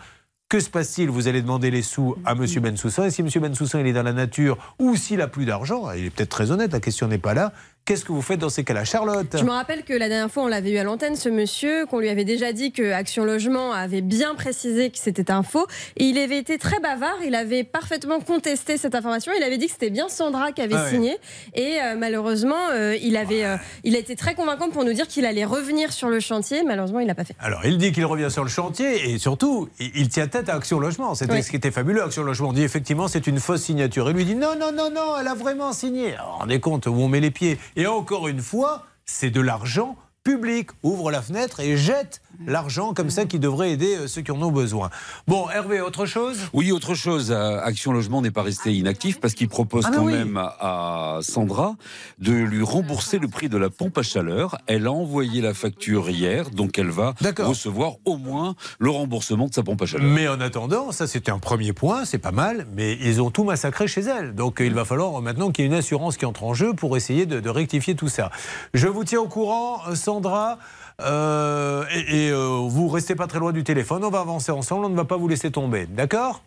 Que 0.48 0.60
se 0.60 0.70
passe-t-il? 0.70 1.10
Vous 1.10 1.28
allez 1.28 1.44
demander 1.44 1.70
les 1.70 1.84
sous 1.84 2.16
à 2.26 2.32
M. 2.32 2.46
Bensoussan. 2.46 3.04
Et 3.04 3.12
si 3.12 3.22
M. 3.22 3.28
Bensoussan 3.28 3.82
il 3.82 3.88
est 3.88 3.94
dans 3.94 4.02
la 4.02 4.14
nature 4.14 4.58
ou 4.80 4.96
s'il 4.96 5.22
a 5.22 5.28
plus 5.28 5.46
d'argent, 5.46 5.92
il 5.92 6.06
est 6.06 6.10
peut-être 6.10 6.30
très 6.30 6.50
honnête, 6.50 6.72
la 6.72 6.80
question 6.80 7.08
n'est 7.08 7.20
pas 7.20 7.36
là. 7.36 7.52
Qu'est-ce 7.90 8.06
que 8.06 8.12
vous 8.12 8.22
faites 8.22 8.38
dans 8.38 8.50
ces 8.50 8.64
cas-là, 8.64 8.86
Charlotte 8.86 9.36
Je 9.36 9.44
me 9.44 9.50
rappelle 9.50 9.84
que 9.84 9.94
la 9.94 10.10
dernière 10.10 10.30
fois, 10.30 10.44
on 10.44 10.48
l'avait 10.48 10.70
eu 10.70 10.78
à 10.78 10.84
l'antenne, 10.84 11.16
ce 11.16 11.28
monsieur, 11.28 11.88
qu'on 11.88 11.98
lui 11.98 12.10
avait 12.10 12.24
déjà 12.24 12.54
dit 12.54 12.72
que 12.72 12.92
Action 12.92 13.26
Logement 13.26 13.74
avait 13.74 14.02
bien 14.02 14.36
précisé 14.36 14.92
que 14.92 15.00
c'était 15.00 15.32
un 15.32 15.42
faux. 15.42 15.66
Et 15.98 16.04
il 16.04 16.20
avait 16.20 16.38
été 16.38 16.60
très 16.60 16.80
bavard, 16.80 17.18
il 17.26 17.34
avait 17.34 17.64
parfaitement 17.64 18.20
contesté 18.20 18.78
cette 18.78 18.94
information. 18.94 19.32
Il 19.36 19.42
avait 19.42 19.58
dit 19.58 19.66
que 19.66 19.72
c'était 19.72 19.90
bien 19.90 20.08
Sandra 20.08 20.52
qui 20.52 20.62
avait 20.62 20.76
Ah 20.78 20.84
ouais. 20.84 20.90
signé. 20.92 21.18
Et 21.56 21.82
euh, 21.82 21.96
malheureusement, 21.98 22.70
euh, 22.74 22.96
il, 23.02 23.18
avait, 23.18 23.44
euh, 23.44 23.58
il 23.84 23.96
a 23.96 23.98
été 23.98 24.16
très 24.16 24.36
convaincant 24.36 24.70
pour 24.70 24.84
nous 24.86 24.94
dire 24.94 25.08
qu'il 25.08 25.26
allait 25.26 25.44
revenir 25.46 25.92
sur 25.92 26.10
le 26.10 26.20
chantier. 26.20 26.62
Malheureusement, 26.64 27.00
il 27.00 27.08
l'a 27.08 27.16
pas 27.16 27.24
fait. 27.24 27.36
Alors, 27.40 27.66
il 27.66 27.80
dit 27.80 27.92
qu'il 27.92 28.06
revient 28.06 28.30
sur 28.30 28.44
le 28.44 28.52
chantier 28.52 29.10
et 29.10 29.18
surtout, 29.18 29.68
il, 29.80 30.10
tient 30.10 30.28
tête 30.28 30.48
à 30.50 30.54
Action 30.54 30.80
Logement. 30.80 31.16
C'était 31.16 31.34
Oui. 31.34 31.42
ce 31.42 31.50
qui 31.50 31.56
était 31.56 31.72
fabuleux. 31.72 32.04
Action 32.04 32.22
Logement 32.22 32.54
dit 32.54 32.62
effectivement 32.62 33.08
c'est 33.08 33.26
une 33.26 33.40
fausse 33.40 33.64
signature. 33.64 34.08
Il 34.12 34.16
lui 34.16 34.26
dit 34.26 34.36
non, 34.36 34.54
non, 34.60 34.72
non, 34.72 34.92
non, 34.92 35.16
elle 35.20 35.28
a 35.28 35.34
vraiment 35.34 35.74
signé. 35.74 36.14
Alors, 36.14 36.38
rendez 36.42 36.60
compte 36.60 36.86
où 36.86 36.94
on 36.94 37.08
met 37.08 37.20
les 37.20 37.32
pieds. 37.32 37.58
Et 37.80 37.88
encore 37.88 38.28
une 38.28 38.42
fois, 38.42 38.86
c'est 39.06 39.30
de 39.30 39.40
l'argent 39.40 39.96
public. 40.34 40.70
Ouvre 40.84 41.10
la 41.10 41.24
fenêtre 41.24 41.60
et 41.60 41.76
jette 41.76 42.22
l'argent 42.46 42.94
comme 42.94 43.10
ça 43.10 43.26
qui 43.26 43.40
devrait 43.40 43.72
aider 43.72 43.96
euh, 43.98 44.08
ceux 44.08 44.22
qui 44.22 44.32
en 44.32 44.40
ont 44.44 44.52
besoin. 44.52 44.92
Bon, 45.28 45.50
Hervé, 45.50 45.82
autre 45.82 46.06
chose? 46.06 46.38
Oui, 46.54 46.72
autre 46.72 46.94
chose. 46.94 47.32
euh, 47.32 47.60
Action 47.64 47.92
Logement 47.92 48.22
n'est 48.22 48.30
pas 48.32 48.44
resté 48.44 48.72
inactif 48.76 49.20
parce 49.20 49.34
qu'il 49.34 49.50
propose 49.50 49.86
Ah, 49.88 49.92
quand 49.96 50.04
oui. 50.06 50.14
même 50.14 50.38
à 50.38 51.18
Sandra 51.24 51.76
de 52.20 52.32
lui 52.32 52.62
rembourser 52.64 53.18
le 53.18 53.28
prix 53.28 53.50
de 53.50 53.58
la 53.58 53.72
pompe 53.72 53.98
à 53.98 54.04
chaleur. 54.04 54.60
Elle 54.68 54.86
a 54.86 54.92
envoyé 54.92 55.42
la 55.42 55.56
facture 55.56 56.10
hier, 56.12 56.52
donc 56.52 56.78
elle 56.78 56.92
va 56.92 57.16
recevoir 57.40 57.94
au 58.06 58.18
moins 58.18 58.56
le 58.78 58.92
remboursement 58.92 59.48
de 59.48 59.54
sa 59.56 59.64
pompe 59.64 59.82
à 59.82 59.86
chaleur. 59.88 60.06
Mais 60.08 60.28
en 60.28 60.40
attendant, 60.40 60.92
ça 60.92 61.08
c'était 61.08 61.32
un 61.32 61.40
premier 61.40 61.74
point, 61.74 62.06
c'est 62.06 62.20
pas 62.20 62.32
mal, 62.32 62.68
mais 62.76 62.98
ils 63.02 63.20
ont 63.20 63.32
tout 63.32 63.44
massacré 63.46 63.88
chez 63.88 64.02
elle. 64.02 64.36
Donc 64.36 64.58
il 64.64 64.76
va 64.76 64.86
falloir 64.86 65.20
maintenant 65.24 65.50
qu'il 65.52 65.66
y 65.66 65.68
ait 65.68 65.72
une 65.72 65.78
assurance 65.78 66.18
qui 66.18 66.26
entre 66.28 66.44
en 66.44 66.54
jeu 66.54 66.74
pour 66.76 66.96
essayer 66.96 67.26
de, 67.26 67.40
de 67.40 67.50
rectifier 67.50 67.96
tout 67.96 68.10
ça. 68.10 68.30
Je 68.76 68.88
vous 68.88 69.04
tiens 69.04 69.20
au 69.22 69.28
courant, 69.28 69.80
euh, 69.90 69.96
Euh, 71.02 71.86
et 71.94 72.26
et, 72.28 72.32
euh, 72.32 72.68
vous 72.68 72.88
restez 72.90 73.16
pas 73.16 73.28
très 73.28 73.40
loin 73.40 73.52
du 73.54 73.64
téléphone, 73.64 74.04
on 74.04 74.10
va 74.10 74.20
avancer 74.20 74.52
ensemble, 74.52 74.86
on 74.86 74.90
ne 74.90 74.96
va 74.96 75.06
pas 75.06 75.18
vous 75.18 75.28
laisser 75.28 75.52
tomber, 75.52 75.86
d'accord? 75.86 76.44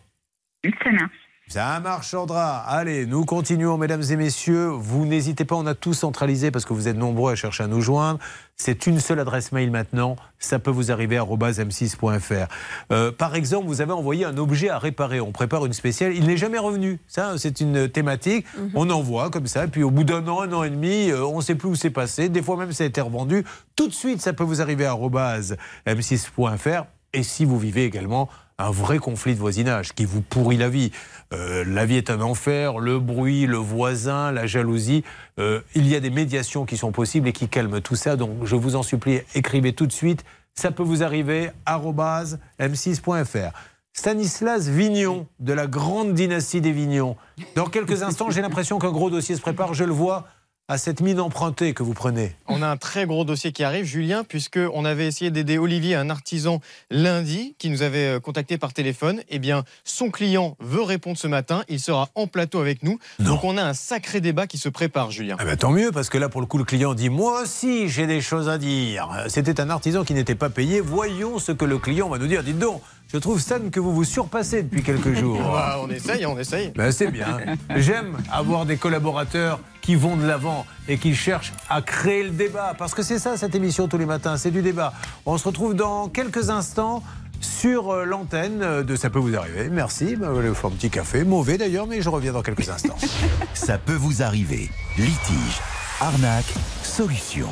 Ça 0.83 0.91
marche. 0.91 1.22
Ça 1.49 1.79
marche, 1.81 2.09
Sandra. 2.09 2.59
Allez, 2.59 3.05
nous 3.05 3.25
continuons, 3.25 3.77
mesdames 3.77 4.01
et 4.09 4.15
messieurs. 4.15 4.69
Vous 4.69 5.05
n'hésitez 5.05 5.45
pas, 5.45 5.55
on 5.55 5.67
a 5.67 5.75
tout 5.75 5.93
centralisé 5.93 6.49
parce 6.49 6.65
que 6.65 6.73
vous 6.73 6.87
êtes 6.87 6.97
nombreux 6.97 7.33
à 7.33 7.35
chercher 7.35 7.63
à 7.63 7.67
nous 7.67 7.81
joindre. 7.81 8.17
C'est 8.55 8.87
une 8.87 8.99
seule 8.99 9.19
adresse 9.19 9.51
mail 9.51 9.69
maintenant. 9.69 10.15
Ça 10.39 10.57
peut 10.57 10.71
vous 10.71 10.91
arriver 10.91 11.17
à 11.17 11.23
m6.fr. 11.25 12.47
Euh, 12.91 13.11
par 13.11 13.35
exemple, 13.35 13.67
vous 13.67 13.81
avez 13.81 13.91
envoyé 13.91 14.25
un 14.25 14.37
objet 14.37 14.69
à 14.69 14.79
réparer. 14.79 15.19
On 15.19 15.31
prépare 15.31 15.65
une 15.65 15.73
spéciale. 15.73 16.15
Il 16.15 16.25
n'est 16.25 16.37
jamais 16.37 16.57
revenu. 16.57 16.99
Ça, 17.07 17.35
c'est 17.37 17.59
une 17.59 17.87
thématique. 17.87 18.47
On 18.73 18.89
envoie 18.89 19.29
comme 19.29 19.47
ça. 19.47 19.67
Puis 19.67 19.83
au 19.83 19.91
bout 19.91 20.05
d'un 20.05 20.27
an, 20.27 20.41
un 20.41 20.53
an 20.53 20.63
et 20.63 20.71
demi, 20.71 21.11
euh, 21.11 21.23
on 21.25 21.37
ne 21.37 21.43
sait 21.43 21.55
plus 21.55 21.69
où 21.69 21.75
c'est 21.75 21.91
passé. 21.91 22.29
Des 22.29 22.41
fois 22.41 22.57
même, 22.57 22.71
ça 22.71 22.83
a 22.83 22.87
été 22.87 23.01
revendu. 23.01 23.43
Tout 23.75 23.89
de 23.89 23.93
suite, 23.93 24.21
ça 24.21 24.33
peut 24.33 24.45
vous 24.45 24.61
arriver 24.61 24.85
à 24.85 24.95
m6.fr. 24.95 26.85
Et 27.15 27.21
si 27.21 27.45
vous 27.45 27.59
vivez 27.59 27.85
également 27.85 28.27
un 28.63 28.71
vrai 28.71 28.97
conflit 28.97 29.33
de 29.33 29.39
voisinage 29.39 29.93
qui 29.93 30.05
vous 30.05 30.21
pourrit 30.21 30.57
la 30.57 30.69
vie. 30.69 30.91
Euh, 31.33 31.63
la 31.67 31.85
vie 31.85 31.97
est 31.97 32.09
un 32.09 32.21
enfer, 32.21 32.79
le 32.79 32.99
bruit, 32.99 33.45
le 33.45 33.57
voisin, 33.57 34.31
la 34.31 34.47
jalousie. 34.47 35.03
Euh, 35.39 35.61
il 35.75 35.87
y 35.87 35.95
a 35.95 35.99
des 35.99 36.09
médiations 36.09 36.65
qui 36.65 36.77
sont 36.77 36.91
possibles 36.91 37.27
et 37.27 37.33
qui 37.33 37.49
calment 37.49 37.81
tout 37.81 37.95
ça. 37.95 38.15
Donc 38.15 38.45
je 38.45 38.55
vous 38.55 38.75
en 38.75 38.83
supplie, 38.83 39.21
écrivez 39.35 39.73
tout 39.73 39.87
de 39.87 39.91
suite. 39.91 40.23
Ça 40.55 40.71
peut 40.71 40.83
vous 40.83 41.03
arriver, 41.03 41.49
arobase 41.65 42.39
m6.fr. 42.59 43.51
Stanislas 43.95 44.67
Vignon, 44.67 45.27
de 45.39 45.53
la 45.53 45.67
grande 45.67 46.13
dynastie 46.13 46.61
des 46.61 46.71
Vignons. 46.71 47.15
Dans 47.55 47.67
quelques 47.67 48.01
instants, 48.01 48.31
j'ai 48.31 48.41
l'impression 48.41 48.79
qu'un 48.79 48.91
gros 48.91 49.11
dossier 49.11 49.35
se 49.35 49.41
prépare. 49.41 49.73
Je 49.73 49.83
le 49.83 49.91
vois 49.91 50.25
à 50.69 50.77
cette 50.77 51.01
mine 51.01 51.19
empruntée 51.19 51.73
que 51.73 51.83
vous 51.83 51.93
prenez. 51.93 52.37
On 52.47 52.61
a 52.61 52.67
un 52.67 52.77
très 52.77 53.05
gros 53.05 53.25
dossier 53.25 53.51
qui 53.51 53.65
arrive, 53.65 53.83
Julien, 53.83 54.23
puisqu'on 54.23 54.85
avait 54.85 55.07
essayé 55.07 55.29
d'aider 55.29 55.57
Olivier, 55.57 55.95
un 55.95 56.09
artisan, 56.09 56.61
lundi, 56.89 57.55
qui 57.59 57.69
nous 57.69 57.81
avait 57.81 58.15
euh, 58.15 58.19
contacté 58.21 58.57
par 58.57 58.71
téléphone. 58.71 59.21
Eh 59.27 59.39
bien, 59.39 59.65
son 59.83 60.09
client 60.09 60.55
veut 60.61 60.81
répondre 60.81 61.17
ce 61.17 61.27
matin. 61.27 61.63
Il 61.67 61.81
sera 61.81 62.07
en 62.15 62.27
plateau 62.27 62.61
avec 62.61 62.81
nous. 62.81 62.97
Donc, 63.19 63.43
on 63.43 63.57
a 63.57 63.61
un 63.61 63.73
sacré 63.73 64.21
débat 64.21 64.47
qui 64.47 64.57
se 64.57 64.69
prépare, 64.69 65.11
Julien. 65.11 65.35
Eh 65.41 65.43
ben, 65.43 65.57
tant 65.57 65.71
mieux, 65.71 65.91
parce 65.91 66.09
que 66.09 66.17
là, 66.17 66.29
pour 66.29 66.39
le 66.39 66.47
coup, 66.47 66.57
le 66.57 66.63
client 66.63 66.93
dit 66.93 67.09
Moi 67.09 67.41
aussi, 67.41 67.89
j'ai 67.89 68.07
des 68.07 68.21
choses 68.21 68.47
à 68.47 68.57
dire. 68.57 69.09
C'était 69.27 69.59
un 69.59 69.69
artisan 69.69 70.05
qui 70.05 70.13
n'était 70.13 70.35
pas 70.35 70.49
payé. 70.49 70.79
Voyons 70.79 71.39
ce 71.39 71.51
que 71.51 71.65
le 71.65 71.77
client 71.77 72.07
va 72.07 72.17
nous 72.19 72.27
dire. 72.27 72.41
Dites 72.41 72.59
donc, 72.59 72.81
je 73.11 73.17
trouve, 73.17 73.41
Stan, 73.41 73.59
que 73.69 73.81
vous 73.81 73.93
vous 73.93 74.05
surpassez 74.05 74.63
depuis 74.63 74.81
quelques 74.81 75.13
jours. 75.13 75.39
Ouais, 75.39 75.77
on 75.81 75.89
essaye, 75.89 76.25
on 76.25 76.39
essaye. 76.39 76.71
Ben, 76.73 76.89
c'est 76.93 77.11
bien. 77.11 77.37
J'aime 77.75 78.17
avoir 78.31 78.65
des 78.65 78.77
collaborateurs 78.77 79.59
qui 79.83 79.95
vont 79.95 80.17
de 80.17 80.25
l'avant 80.25 80.65
et 80.87 80.97
qui 80.97 81.13
cherchent 81.13 81.53
à 81.69 81.83
créer 81.83 82.23
le 82.23 82.31
débat. 82.31 82.73
Parce 82.75 82.95
que 82.95 83.03
c'est 83.03 83.19
ça, 83.19 83.37
cette 83.37 83.53
émission 83.53 83.87
tous 83.87 83.99
les 83.99 84.07
matins, 84.07 84.37
c'est 84.37 84.49
du 84.49 84.63
débat. 84.63 84.93
On 85.27 85.37
se 85.37 85.47
retrouve 85.47 85.75
dans 85.75 86.07
quelques 86.07 86.49
instants 86.49 87.03
sur 87.41 87.91
euh, 87.91 88.05
l'antenne 88.05 88.61
euh, 88.63 88.83
de 88.83 88.95
Ça 88.95 89.09
peut 89.09 89.19
vous 89.19 89.35
arriver. 89.35 89.69
Merci. 89.69 90.15
Ben, 90.15 90.35
allez 90.35 90.47
vous 90.49 90.55
faire 90.55 90.69
un 90.69 90.73
petit 90.73 90.89
café. 90.89 91.23
Mauvais 91.23 91.57
d'ailleurs, 91.57 91.85
mais 91.85 92.01
je 92.01 92.09
reviens 92.09 92.31
dans 92.31 92.41
quelques 92.41 92.69
instants. 92.69 92.97
Ça 93.53 93.77
peut 93.77 93.93
vous 93.93 94.23
arriver. 94.23 94.69
Litige, 94.97 95.61
arnaque, 95.99 96.53
solution. 96.81 97.49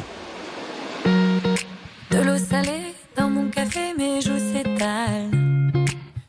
De 1.05 2.17
l'eau 2.17 2.37
salée 2.37 2.95
dans 3.17 3.29
mon 3.29 3.49
café, 3.49 3.93
mes 3.97 4.21
joues 4.21 4.39
s'étalent. 4.39 5.29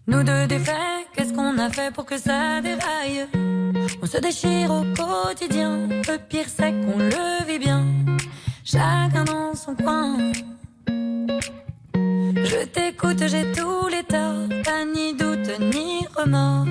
Nous 0.08 0.22
deux 0.24 0.46
défaits, 0.48 1.06
qu'est-ce 1.14 1.32
qu'on 1.32 1.56
a 1.58 1.70
fait 1.70 1.94
pour 1.94 2.04
que 2.04 2.18
ça 2.18 2.60
déraille? 2.60 3.51
On 4.02 4.06
se 4.06 4.18
déchire 4.18 4.70
au 4.70 4.82
quotidien, 4.94 5.88
le 5.88 6.18
pire 6.18 6.46
c'est 6.46 6.72
qu'on 6.72 6.98
le 6.98 7.44
vit 7.46 7.58
bien. 7.58 7.84
Chacun 8.64 9.24
dans 9.24 9.54
son 9.54 9.74
coin. 9.74 10.32
Je 12.44 12.64
t'écoute, 12.66 13.22
j'ai 13.26 13.50
tous 13.52 13.88
les 13.88 14.02
torts, 14.02 14.48
pas 14.64 14.84
ni 14.84 15.14
doute 15.14 15.50
ni 15.60 16.06
remords. 16.16 16.66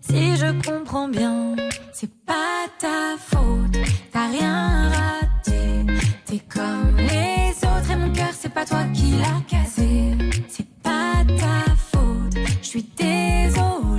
Si 0.00 0.36
je 0.36 0.46
comprends 0.66 1.08
bien, 1.08 1.54
c'est 1.92 2.10
pas 2.24 2.66
ta 2.78 3.16
faute, 3.18 3.76
t'as 4.12 4.28
rien 4.28 4.90
raté. 4.90 5.84
T'es 6.24 6.38
comme 6.48 6.96
les 6.96 7.50
autres 7.62 7.90
et 7.90 7.96
mon 7.96 8.12
cœur, 8.12 8.30
c'est 8.32 8.52
pas 8.52 8.64
toi 8.64 8.84
qui 8.94 9.12
l'a 9.12 9.40
cassé. 9.46 10.16
C'est 10.48 10.68
pas 10.82 11.24
ta 11.26 11.74
faute, 11.76 12.38
je 12.62 12.66
suis 12.66 12.86
désolée. 12.96 13.97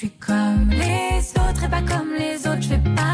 Je 0.00 0.06
suis 0.06 0.16
comme 0.16 0.70
les 0.70 1.18
autres 1.38 1.64
et 1.64 1.68
pas 1.68 1.82
comme 1.82 2.14
les 2.18 2.46
autres, 2.46 2.62
je 2.62 2.70
vais 2.70 2.94
pas 2.94 3.09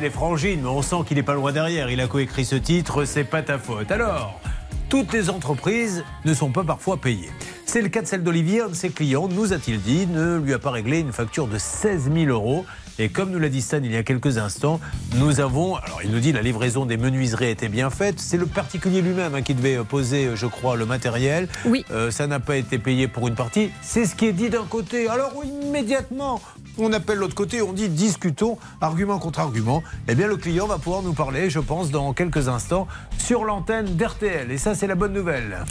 c'est 0.00 0.06
les 0.06 0.10
frangines, 0.10 0.60
mais 0.62 0.68
on 0.68 0.80
sent 0.80 0.96
qu'il 1.06 1.18
n'est 1.18 1.22
pas 1.22 1.34
loin 1.34 1.52
derrière. 1.52 1.90
Il 1.90 2.00
a 2.00 2.06
coécrit 2.06 2.46
ce 2.46 2.56
titre, 2.56 3.04
c'est 3.04 3.24
pas 3.24 3.42
ta 3.42 3.58
faute. 3.58 3.90
Alors, 3.90 4.40
toutes 4.88 5.12
les 5.12 5.28
entreprises 5.28 6.04
ne 6.24 6.32
sont 6.32 6.50
pas 6.50 6.64
parfois 6.64 6.96
payées. 6.96 7.28
C'est 7.66 7.82
le 7.82 7.88
cas 7.90 8.00
de 8.00 8.06
celle 8.06 8.22
d'Olivier, 8.22 8.62
un 8.62 8.68
de 8.68 8.74
ses 8.74 8.88
clients, 8.88 9.28
nous 9.28 9.52
a-t-il 9.52 9.78
dit, 9.78 10.06
ne 10.06 10.38
lui 10.38 10.54
a 10.54 10.58
pas 10.58 10.70
réglé 10.70 11.00
une 11.00 11.12
facture 11.12 11.48
de 11.48 11.58
16 11.58 12.10
000 12.12 12.30
euros. 12.30 12.64
Et 12.98 13.08
comme 13.08 13.30
nous 13.30 13.38
l'a 13.38 13.48
dit 13.48 13.62
Stan 13.62 13.78
il 13.82 13.92
y 13.92 13.96
a 13.96 14.02
quelques 14.02 14.38
instants, 14.38 14.80
nous 15.16 15.40
avons, 15.40 15.76
alors 15.76 16.00
il 16.02 16.10
nous 16.10 16.20
dit 16.20 16.32
la 16.32 16.42
livraison 16.42 16.84
des 16.84 16.96
menuiseries 16.96 17.50
était 17.50 17.68
bien 17.68 17.88
faite. 17.88 18.20
C'est 18.20 18.36
le 18.36 18.46
particulier 18.46 19.00
lui-même 19.00 19.34
hein, 19.34 19.42
qui 19.42 19.54
devait 19.54 19.76
euh, 19.76 19.84
poser, 19.84 20.26
euh, 20.26 20.36
je 20.36 20.46
crois, 20.46 20.76
le 20.76 20.84
matériel. 20.84 21.48
Oui. 21.64 21.84
Euh, 21.90 22.10
ça 22.10 22.26
n'a 22.26 22.40
pas 22.40 22.56
été 22.56 22.78
payé 22.78 23.08
pour 23.08 23.28
une 23.28 23.34
partie. 23.34 23.70
C'est 23.80 24.04
ce 24.04 24.14
qui 24.14 24.26
est 24.26 24.32
dit 24.32 24.50
d'un 24.50 24.64
côté. 24.64 25.08
Alors 25.08 25.32
immédiatement, 25.44 26.42
on 26.80 26.92
appelle 26.92 27.18
l'autre 27.18 27.34
côté, 27.34 27.62
on 27.62 27.72
dit 27.72 27.88
discutons, 27.88 28.58
argument 28.80 29.18
contre 29.18 29.40
argument. 29.40 29.82
Eh 30.08 30.14
bien, 30.14 30.26
le 30.26 30.36
client 30.36 30.66
va 30.66 30.78
pouvoir 30.78 31.02
nous 31.02 31.12
parler, 31.12 31.50
je 31.50 31.60
pense, 31.60 31.90
dans 31.90 32.12
quelques 32.12 32.48
instants, 32.48 32.86
sur 33.18 33.44
l'antenne 33.44 33.96
d'RTL. 33.96 34.50
Et 34.50 34.58
ça, 34.58 34.74
c'est 34.74 34.86
la 34.86 34.94
bonne 34.94 35.12
nouvelle. 35.12 35.64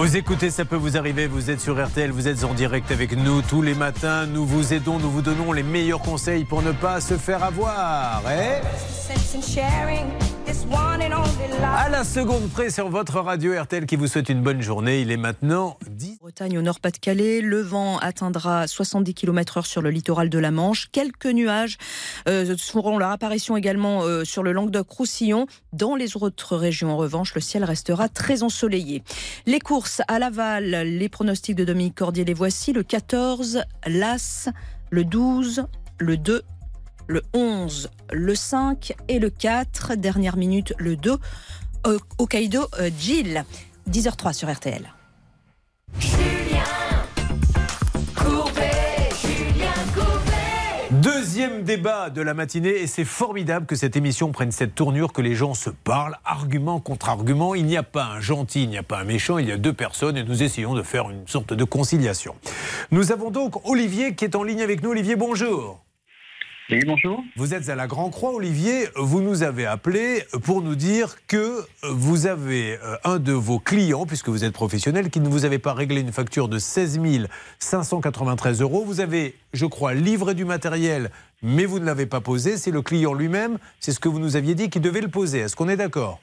Vous 0.00 0.16
écoutez, 0.16 0.48
ça 0.48 0.64
peut 0.64 0.76
vous 0.76 0.96
arriver, 0.96 1.26
vous 1.26 1.50
êtes 1.50 1.60
sur 1.60 1.78
RTL, 1.78 2.10
vous 2.10 2.26
êtes 2.26 2.44
en 2.44 2.54
direct 2.54 2.90
avec 2.90 3.14
nous 3.14 3.42
tous 3.42 3.60
les 3.60 3.74
matins, 3.74 4.24
nous 4.24 4.46
vous 4.46 4.72
aidons, 4.72 4.98
nous 4.98 5.10
vous 5.10 5.20
donnons 5.20 5.52
les 5.52 5.62
meilleurs 5.62 6.00
conseils 6.00 6.46
pour 6.46 6.62
ne 6.62 6.72
pas 6.72 7.02
se 7.02 7.18
faire 7.18 7.44
avoir. 7.44 8.22
Eh 8.26 8.62
à 11.62 11.88
la 11.88 12.04
seconde 12.04 12.48
près 12.50 12.70
sur 12.70 12.88
votre 12.88 13.18
radio 13.20 13.60
RTL 13.60 13.86
qui 13.86 13.96
vous 13.96 14.06
souhaite 14.06 14.28
une 14.28 14.42
bonne 14.42 14.62
journée, 14.62 15.00
il 15.00 15.10
est 15.10 15.16
maintenant 15.16 15.76
10. 15.90 16.18
Bretagne 16.20 16.58
au 16.58 16.62
nord-Pas-de-Calais. 16.62 17.40
Le 17.40 17.60
vent 17.60 17.98
atteindra 17.98 18.66
70 18.66 19.14
km/h 19.14 19.66
sur 19.66 19.82
le 19.82 19.90
littoral 19.90 20.28
de 20.28 20.38
la 20.38 20.50
Manche. 20.50 20.88
Quelques 20.92 21.26
nuages 21.26 21.76
euh, 22.28 22.56
feront 22.56 22.98
leur 22.98 23.10
apparition 23.10 23.56
également 23.56 24.02
euh, 24.02 24.24
sur 24.24 24.42
le 24.42 24.52
Languedoc-Roussillon. 24.52 25.46
Dans 25.72 25.96
les 25.96 26.16
autres 26.16 26.56
régions, 26.56 26.92
en 26.92 26.96
revanche, 26.96 27.34
le 27.34 27.40
ciel 27.40 27.64
restera 27.64 28.08
très 28.08 28.42
ensoleillé. 28.42 29.02
Les 29.46 29.60
courses 29.60 29.89
à 30.08 30.18
Laval, 30.18 30.64
les 30.64 31.08
pronostics 31.08 31.56
de 31.56 31.64
Dominique 31.64 31.96
Cordier, 31.96 32.24
les 32.24 32.34
voici. 32.34 32.72
Le 32.72 32.82
14, 32.82 33.62
l'As, 33.86 34.48
le 34.90 35.04
12, 35.04 35.64
le 35.98 36.16
2, 36.16 36.42
le 37.08 37.22
11, 37.34 37.90
le 38.12 38.34
5 38.34 38.92
et 39.08 39.18
le 39.18 39.30
4. 39.30 39.96
Dernière 39.96 40.36
minute, 40.36 40.72
le 40.78 40.96
2. 40.96 41.16
Ho- 41.86 41.98
Hokkaido, 42.18 42.66
euh, 42.78 42.90
Jill. 42.98 43.44
10h03 43.88 44.32
sur 44.32 44.50
RTL. 44.52 44.92
Deuxième 51.40 51.62
débat 51.62 52.10
de 52.10 52.20
la 52.20 52.34
matinée 52.34 52.82
et 52.82 52.86
c'est 52.86 53.06
formidable 53.06 53.64
que 53.64 53.74
cette 53.74 53.96
émission 53.96 54.30
prenne 54.30 54.52
cette 54.52 54.74
tournure, 54.74 55.10
que 55.14 55.22
les 55.22 55.34
gens 55.34 55.54
se 55.54 55.70
parlent, 55.70 56.18
argument 56.22 56.80
contre 56.80 57.08
argument. 57.08 57.54
Il 57.54 57.64
n'y 57.64 57.78
a 57.78 57.82
pas 57.82 58.04
un 58.04 58.20
gentil, 58.20 58.64
il 58.64 58.68
n'y 58.68 58.76
a 58.76 58.82
pas 58.82 58.98
un 58.98 59.04
méchant, 59.04 59.38
il 59.38 59.48
y 59.48 59.52
a 59.52 59.56
deux 59.56 59.72
personnes 59.72 60.18
et 60.18 60.22
nous 60.22 60.42
essayons 60.42 60.74
de 60.74 60.82
faire 60.82 61.08
une 61.08 61.26
sorte 61.26 61.54
de 61.54 61.64
conciliation. 61.64 62.34
Nous 62.90 63.10
avons 63.10 63.30
donc 63.30 63.66
Olivier 63.66 64.14
qui 64.14 64.26
est 64.26 64.36
en 64.36 64.42
ligne 64.42 64.60
avec 64.60 64.82
nous. 64.82 64.90
Olivier, 64.90 65.16
bonjour. 65.16 65.80
Oui, 66.70 66.80
bonjour. 66.86 67.24
Vous 67.34 67.52
êtes 67.52 67.68
à 67.68 67.74
la 67.74 67.88
Grand 67.88 68.10
Croix, 68.10 68.32
Olivier. 68.32 68.86
Vous 68.94 69.20
nous 69.22 69.42
avez 69.42 69.66
appelé 69.66 70.22
pour 70.44 70.62
nous 70.62 70.76
dire 70.76 71.16
que 71.26 71.64
vous 71.82 72.26
avez 72.26 72.78
euh, 72.84 72.96
un 73.02 73.18
de 73.18 73.32
vos 73.32 73.58
clients, 73.58 74.06
puisque 74.06 74.28
vous 74.28 74.44
êtes 74.44 74.52
professionnel, 74.52 75.10
qui 75.10 75.18
ne 75.18 75.28
vous 75.28 75.44
avait 75.44 75.58
pas 75.58 75.72
réglé 75.74 76.00
une 76.00 76.12
facture 76.12 76.48
de 76.48 76.58
16 76.58 77.00
593 77.58 78.60
euros. 78.60 78.84
Vous 78.84 79.00
avez, 79.00 79.34
je 79.52 79.66
crois, 79.66 79.94
livré 79.94 80.34
du 80.34 80.44
matériel, 80.44 81.10
mais 81.42 81.64
vous 81.64 81.80
ne 81.80 81.84
l'avez 81.86 82.06
pas 82.06 82.20
posé. 82.20 82.56
C'est 82.56 82.70
le 82.70 82.82
client 82.82 83.14
lui-même, 83.14 83.58
c'est 83.80 83.90
ce 83.90 83.98
que 83.98 84.08
vous 84.08 84.20
nous 84.20 84.36
aviez 84.36 84.54
dit, 84.54 84.70
qui 84.70 84.78
devait 84.78 85.00
le 85.00 85.08
poser. 85.08 85.40
Est-ce 85.40 85.56
qu'on 85.56 85.68
est 85.68 85.76
d'accord? 85.76 86.20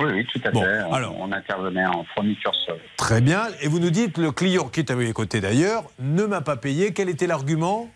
Oui, 0.00 0.06
oui, 0.12 0.26
tout 0.32 0.40
à 0.44 0.50
Bon, 0.50 0.62
fait. 0.62 0.82
On, 0.88 0.92
alors. 0.92 1.14
on 1.18 1.30
intervenait 1.30 1.86
en 1.86 2.04
fourniture 2.14 2.52
seule. 2.66 2.80
Très 2.96 3.20
bien. 3.20 3.42
Et 3.62 3.68
vous 3.68 3.78
nous 3.80 3.90
dites, 3.90 4.18
le 4.18 4.32
client 4.32 4.68
qui 4.68 4.80
est 4.80 4.90
à 4.90 4.96
mes 4.96 5.12
côtés 5.12 5.40
d'ailleurs, 5.40 5.84
ne 6.00 6.24
m'a 6.24 6.40
pas 6.40 6.56
payé. 6.56 6.92
Quel 6.92 7.08
était 7.08 7.26
l'argument? 7.28 7.88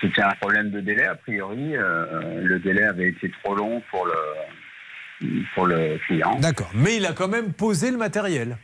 C'était 0.00 0.22
un 0.22 0.34
problème 0.40 0.70
de 0.70 0.80
délai, 0.80 1.04
a 1.04 1.14
priori. 1.16 1.76
Euh, 1.76 2.42
le 2.42 2.58
délai 2.60 2.84
avait 2.84 3.08
été 3.08 3.30
trop 3.42 3.54
long 3.56 3.82
pour 3.90 4.06
le, 4.06 5.36
pour 5.54 5.66
le 5.66 5.98
client. 6.06 6.38
D'accord. 6.40 6.70
Mais 6.74 6.96
il 6.96 7.06
a 7.06 7.12
quand 7.12 7.28
même 7.28 7.52
posé 7.52 7.90
le 7.90 7.96
matériel. 7.96 8.56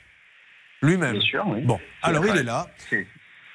Lui-même. 0.82 1.12
Bien 1.12 1.20
sûr, 1.20 1.44
oui. 1.48 1.62
Bon, 1.62 1.78
alors 2.02 2.24
il 2.26 2.36
est 2.36 2.42
là. 2.42 2.66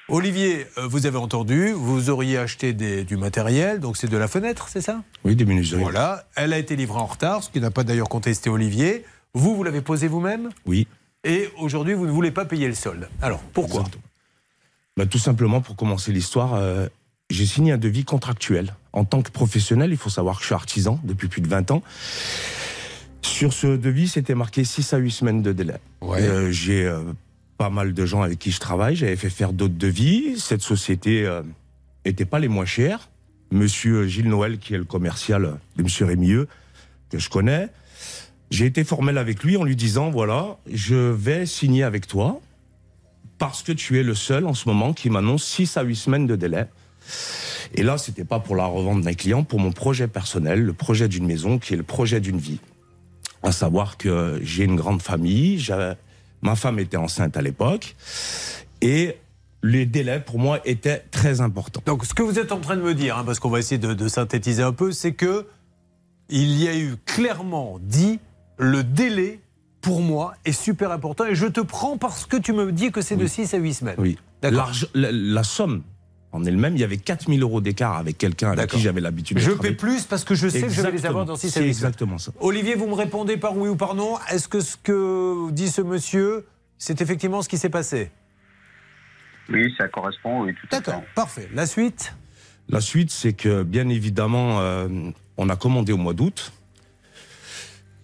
Olivier, 0.08 0.66
euh, 0.78 0.86
vous 0.86 1.06
avez 1.06 1.16
entendu, 1.16 1.72
vous 1.72 2.10
auriez 2.10 2.38
acheté 2.38 2.72
des- 2.72 3.02
du 3.02 3.16
matériel, 3.16 3.80
donc 3.80 3.96
c'est 3.96 4.06
de 4.06 4.16
la 4.16 4.28
fenêtre, 4.28 4.68
c'est 4.68 4.80
ça? 4.80 5.02
Oui, 5.24 5.34
des 5.34 5.44
menuiseries. 5.44 5.82
Voilà, 5.82 6.24
elle 6.36 6.52
a 6.52 6.58
été 6.58 6.76
livrée 6.76 7.00
en 7.00 7.06
retard, 7.06 7.42
ce 7.42 7.50
qui 7.50 7.60
n'a 7.60 7.72
pas 7.72 7.82
d'ailleurs 7.82 8.08
contesté 8.08 8.48
Olivier. 8.48 9.04
Vous, 9.34 9.56
vous 9.56 9.64
l'avez 9.64 9.80
posé 9.80 10.06
vous-même? 10.06 10.50
Oui. 10.64 10.86
Et 11.24 11.48
aujourd'hui, 11.58 11.94
vous 11.94 12.06
ne 12.06 12.12
voulez 12.12 12.30
pas 12.30 12.44
payer 12.44 12.68
le 12.68 12.74
solde. 12.74 13.08
Alors, 13.20 13.40
pourquoi? 13.52 13.82
Bah, 14.96 15.06
tout 15.06 15.18
simplement, 15.18 15.60
pour 15.60 15.74
commencer 15.74 16.12
l'histoire, 16.12 16.54
euh, 16.54 16.86
j'ai 17.30 17.46
signé 17.46 17.72
un 17.72 17.78
devis 17.78 18.04
contractuel. 18.04 18.74
En 18.92 19.04
tant 19.04 19.22
que 19.22 19.30
professionnel, 19.30 19.90
il 19.90 19.96
faut 19.96 20.10
savoir 20.10 20.36
que 20.36 20.42
je 20.42 20.46
suis 20.46 20.54
artisan 20.54 21.00
depuis 21.04 21.28
plus 21.28 21.40
de 21.40 21.48
20 21.48 21.70
ans. 21.70 21.82
Sur 23.22 23.52
ce 23.52 23.76
devis, 23.76 24.08
c'était 24.08 24.34
marqué 24.34 24.64
6 24.64 24.92
à 24.92 24.98
8 24.98 25.10
semaines 25.10 25.42
de 25.42 25.52
délai. 25.52 25.76
Euh, 26.02 26.50
j'ai 26.50 26.86
euh, 26.86 27.02
pas 27.58 27.70
mal 27.70 27.92
de 27.92 28.06
gens 28.06 28.22
avec 28.22 28.38
qui 28.38 28.50
je 28.50 28.60
travaille. 28.60 28.96
J'avais 28.96 29.16
fait 29.16 29.30
faire 29.30 29.52
d'autres 29.52 29.74
devis. 29.74 30.38
Cette 30.38 30.62
société 30.62 31.28
n'était 32.04 32.24
pas 32.24 32.38
les 32.38 32.48
moins 32.48 32.66
chères. 32.66 33.08
Monsieur 33.50 34.06
Gilles 34.06 34.28
Noël, 34.28 34.58
qui 34.58 34.74
est 34.74 34.78
le 34.78 34.84
commercial 34.84 35.58
de 35.76 35.82
Monsieur 35.82 36.06
Rémieux, 36.06 36.48
que 37.10 37.18
je 37.18 37.30
connais, 37.30 37.68
j'ai 38.50 38.66
été 38.66 38.84
formel 38.84 39.18
avec 39.18 39.42
lui 39.42 39.56
en 39.56 39.64
lui 39.64 39.76
disant 39.76 40.10
voilà, 40.10 40.56
je 40.70 40.94
vais 40.94 41.46
signer 41.46 41.82
avec 41.82 42.06
toi 42.06 42.40
parce 43.38 43.62
que 43.62 43.72
tu 43.72 43.98
es 43.98 44.02
le 44.02 44.14
seul 44.14 44.46
en 44.46 44.54
ce 44.54 44.68
moment 44.68 44.92
qui 44.92 45.10
m'annonce 45.10 45.44
6 45.44 45.76
à 45.76 45.82
8 45.82 45.96
semaines 45.96 46.26
de 46.26 46.36
délai. 46.36 46.66
Et 47.74 47.82
là, 47.82 47.98
c'était 47.98 48.24
pas 48.24 48.38
pour 48.38 48.56
la 48.56 48.66
revente 48.66 49.02
d'un 49.02 49.14
client, 49.14 49.44
pour 49.44 49.58
mon 49.60 49.72
projet 49.72 50.08
personnel, 50.08 50.62
le 50.62 50.72
projet 50.72 51.08
d'une 51.08 51.26
maison 51.26 51.58
qui 51.58 51.74
est 51.74 51.76
le 51.76 51.82
projet 51.82 52.20
d'une 52.20 52.38
vie. 52.38 52.60
À 53.42 53.52
savoir 53.52 53.96
que 53.96 54.40
j'ai 54.42 54.64
une 54.64 54.76
grande 54.76 55.02
famille, 55.02 55.64
ma 56.42 56.56
femme 56.56 56.78
était 56.78 56.96
enceinte 56.96 57.36
à 57.36 57.42
l'époque, 57.42 57.96
et 58.80 59.16
les 59.62 59.86
délais 59.86 60.20
pour 60.20 60.38
moi 60.38 60.60
étaient 60.64 61.04
très 61.10 61.40
importants. 61.40 61.82
Donc, 61.86 62.04
ce 62.04 62.14
que 62.14 62.22
vous 62.22 62.38
êtes 62.38 62.52
en 62.52 62.60
train 62.60 62.76
de 62.76 62.82
me 62.82 62.94
dire, 62.94 63.18
hein, 63.18 63.24
parce 63.24 63.40
qu'on 63.40 63.50
va 63.50 63.58
essayer 63.58 63.78
de, 63.78 63.94
de 63.94 64.08
synthétiser 64.08 64.62
un 64.62 64.72
peu, 64.72 64.92
c'est 64.92 65.12
que 65.12 65.46
il 66.28 66.60
y 66.60 66.68
a 66.68 66.76
eu 66.76 66.96
clairement 67.04 67.78
dit 67.80 68.18
le 68.58 68.82
délai 68.82 69.40
pour 69.80 70.00
moi 70.00 70.34
est 70.44 70.52
super 70.52 70.90
important 70.90 71.24
et 71.24 71.34
je 71.36 71.46
te 71.46 71.60
prends 71.60 71.96
parce 71.96 72.26
que 72.26 72.36
tu 72.36 72.52
me 72.52 72.72
dis 72.72 72.90
que 72.90 73.00
c'est 73.00 73.16
de 73.16 73.26
6 73.26 73.54
à 73.54 73.58
8 73.58 73.74
semaines. 73.74 73.94
Oui. 73.98 74.18
La, 74.42 74.70
la 74.94 75.42
somme 75.44 75.82
en 76.36 76.44
elle-même, 76.44 76.74
il 76.76 76.80
y 76.80 76.84
avait 76.84 76.98
4000 76.98 77.42
euros 77.42 77.60
d'écart 77.60 77.96
avec 77.96 78.18
quelqu'un 78.18 78.52
avec 78.52 78.70
qui 78.70 78.80
j'avais 78.80 79.00
l'habitude 79.00 79.38
de 79.38 79.42
Je 79.42 79.50
paie 79.52 79.72
plus 79.72 80.04
parce 80.04 80.22
que 80.24 80.34
je 80.34 80.48
sais 80.48 80.62
que 80.62 80.68
je 80.68 80.82
vais 80.82 80.90
les 80.92 81.06
avoir 81.06 81.24
dans 81.24 81.36
6 81.36 81.46
à 81.46 81.50
C'est 81.50 81.60
8 81.60 81.62
semaines. 81.62 81.68
exactement 81.70 82.18
ça. 82.18 82.32
Olivier, 82.40 82.74
vous 82.74 82.86
me 82.86 82.94
répondez 82.94 83.36
par 83.36 83.56
oui 83.56 83.68
ou 83.68 83.76
par 83.76 83.94
non. 83.94 84.16
Est-ce 84.30 84.46
que 84.48 84.60
ce 84.60 84.76
que 84.76 85.50
dit 85.50 85.68
ce 85.68 85.80
monsieur, 85.82 86.46
c'est 86.78 87.00
effectivement 87.00 87.42
ce 87.42 87.48
qui 87.48 87.58
s'est 87.58 87.70
passé? 87.70 88.10
Oui, 89.48 89.72
ça 89.78 89.88
correspond, 89.88 90.42
oui, 90.42 90.54
tout 90.54 90.66
à 90.72 90.76
fait. 90.76 90.82
D'accord, 90.86 91.02
parfait. 91.14 91.48
La 91.54 91.66
suite? 91.66 92.14
La 92.68 92.80
suite, 92.80 93.10
c'est 93.10 93.32
que 93.32 93.62
bien 93.62 93.88
évidemment, 93.88 94.60
euh, 94.60 94.88
on 95.36 95.48
a 95.48 95.56
commandé 95.56 95.92
au 95.92 95.96
mois 95.96 96.14
d'août. 96.14 96.52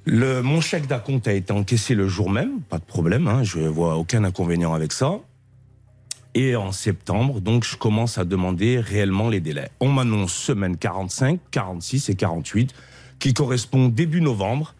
Le, 0.05 0.41
mon 0.43 0.61
chèque 0.61 0.87
d'acompte 0.87 1.29
a 1.29 1.33
été 1.33 1.53
encaissé 1.53 1.95
le 1.95 2.09
jour 2.09 2.31
même, 2.31 2.61
pas 2.63 2.79
de 2.79 2.85
problème, 2.85 3.29
hein, 3.29 3.43
je 3.45 3.61
vois 3.61 3.97
aucun 3.97 4.25
inconvénient 4.25 4.73
avec 4.75 4.93
ça. 4.93 5.21
Et 6.35 6.57
en 6.57 6.73
septembre, 6.73 7.41
donc, 7.41 7.65
je 7.65 7.77
commence 7.77 8.17
à 8.17 8.25
demander 8.25 8.81
réellement 8.81 9.29
les 9.29 9.41
délais. 9.41 9.71
On 9.81 9.89
m'annonce 9.89 10.33
semaine 10.33 10.77
45, 10.77 11.39
46 11.51 12.09
et 12.09 12.15
48, 12.15 12.75
qui 13.19 13.35
correspond 13.35 13.89
début 13.89 14.21
novembre 14.23 14.75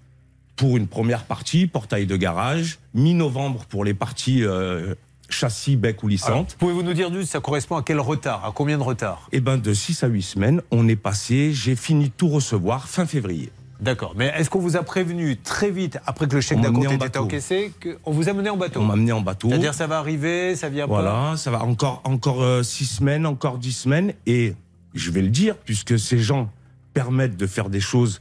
pour 0.57 0.77
une 0.77 0.87
première 0.87 1.25
partie, 1.25 1.67
portail 1.67 2.07
de 2.07 2.17
garage, 2.17 2.79
mi-novembre 2.95 3.67
pour 3.67 3.85
les 3.85 3.95
parties 3.95 4.45
euh, 4.45 4.95
châssis, 5.29 5.77
bec 5.77 6.03
ou 6.03 6.09
lissante. 6.09 6.57
Pouvez-vous 6.59 6.83
nous 6.83 6.95
dire 6.95 7.13
juste, 7.13 7.33
ça 7.33 7.41
correspond 7.41 7.77
à 7.77 7.83
quel 7.83 8.01
retard 8.01 8.45
À 8.45 8.53
combien 8.53 8.79
de 8.79 8.83
retard 8.83 9.29
Eh 9.33 9.41
ben, 9.41 9.59
de 9.59 9.75
6 9.75 10.05
à 10.05 10.07
8 10.07 10.23
semaines, 10.23 10.63
on 10.71 10.89
est 10.89 10.97
passé, 10.97 11.53
j'ai 11.53 11.77
fini 11.77 12.07
de 12.07 12.13
tout 12.17 12.29
recevoir 12.29 12.89
fin 12.89 13.07
février. 13.07 13.51
D'accord. 13.83 14.15
Mais 14.17 14.33
est-ce 14.37 14.49
qu'on 14.49 14.61
vous 14.61 14.77
a 14.77 14.83
prévenu 14.85 15.37
très 15.37 15.71
vite, 15.71 15.99
après 16.07 16.29
que 16.29 16.35
le 16.37 16.41
chèque 16.41 16.61
d'acompte 16.61 16.87
emmené 16.87 16.87
en 16.87 16.91
ait 16.93 16.95
été 16.95 17.05
bateau. 17.07 17.25
encaissé, 17.25 17.73
qu'on 17.83 18.13
vous 18.13 18.29
a 18.29 18.33
mené 18.33 18.49
en 18.49 18.57
bateau 18.57 18.81
On 18.81 18.85
m'a 18.85 18.93
amené 18.95 19.11
en 19.11 19.21
bateau. 19.21 19.49
C'est-à-dire 19.49 19.75
ça 19.75 19.89
va 19.89 19.99
arriver, 19.99 20.55
ça 20.55 20.69
vient 20.69 20.87
pas 20.87 20.95
Voilà, 20.95 21.35
ça 21.37 21.51
va 21.51 21.65
encore 21.65 22.01
encore 22.05 22.43
euh, 22.43 22.63
six 22.63 22.87
semaines, 22.87 23.27
encore 23.27 23.59
dix 23.59 23.73
semaines, 23.73 24.15
et 24.25 24.55
je 24.95 25.11
vais 25.11 25.21
le 25.21 25.31
dire 25.31 25.57
puisque 25.57 25.99
ces 25.99 26.21
gens 26.21 26.49
permettent 26.95 27.37
de 27.37 27.47
faire 27.47 27.71
des 27.71 27.81
choses 27.81 28.21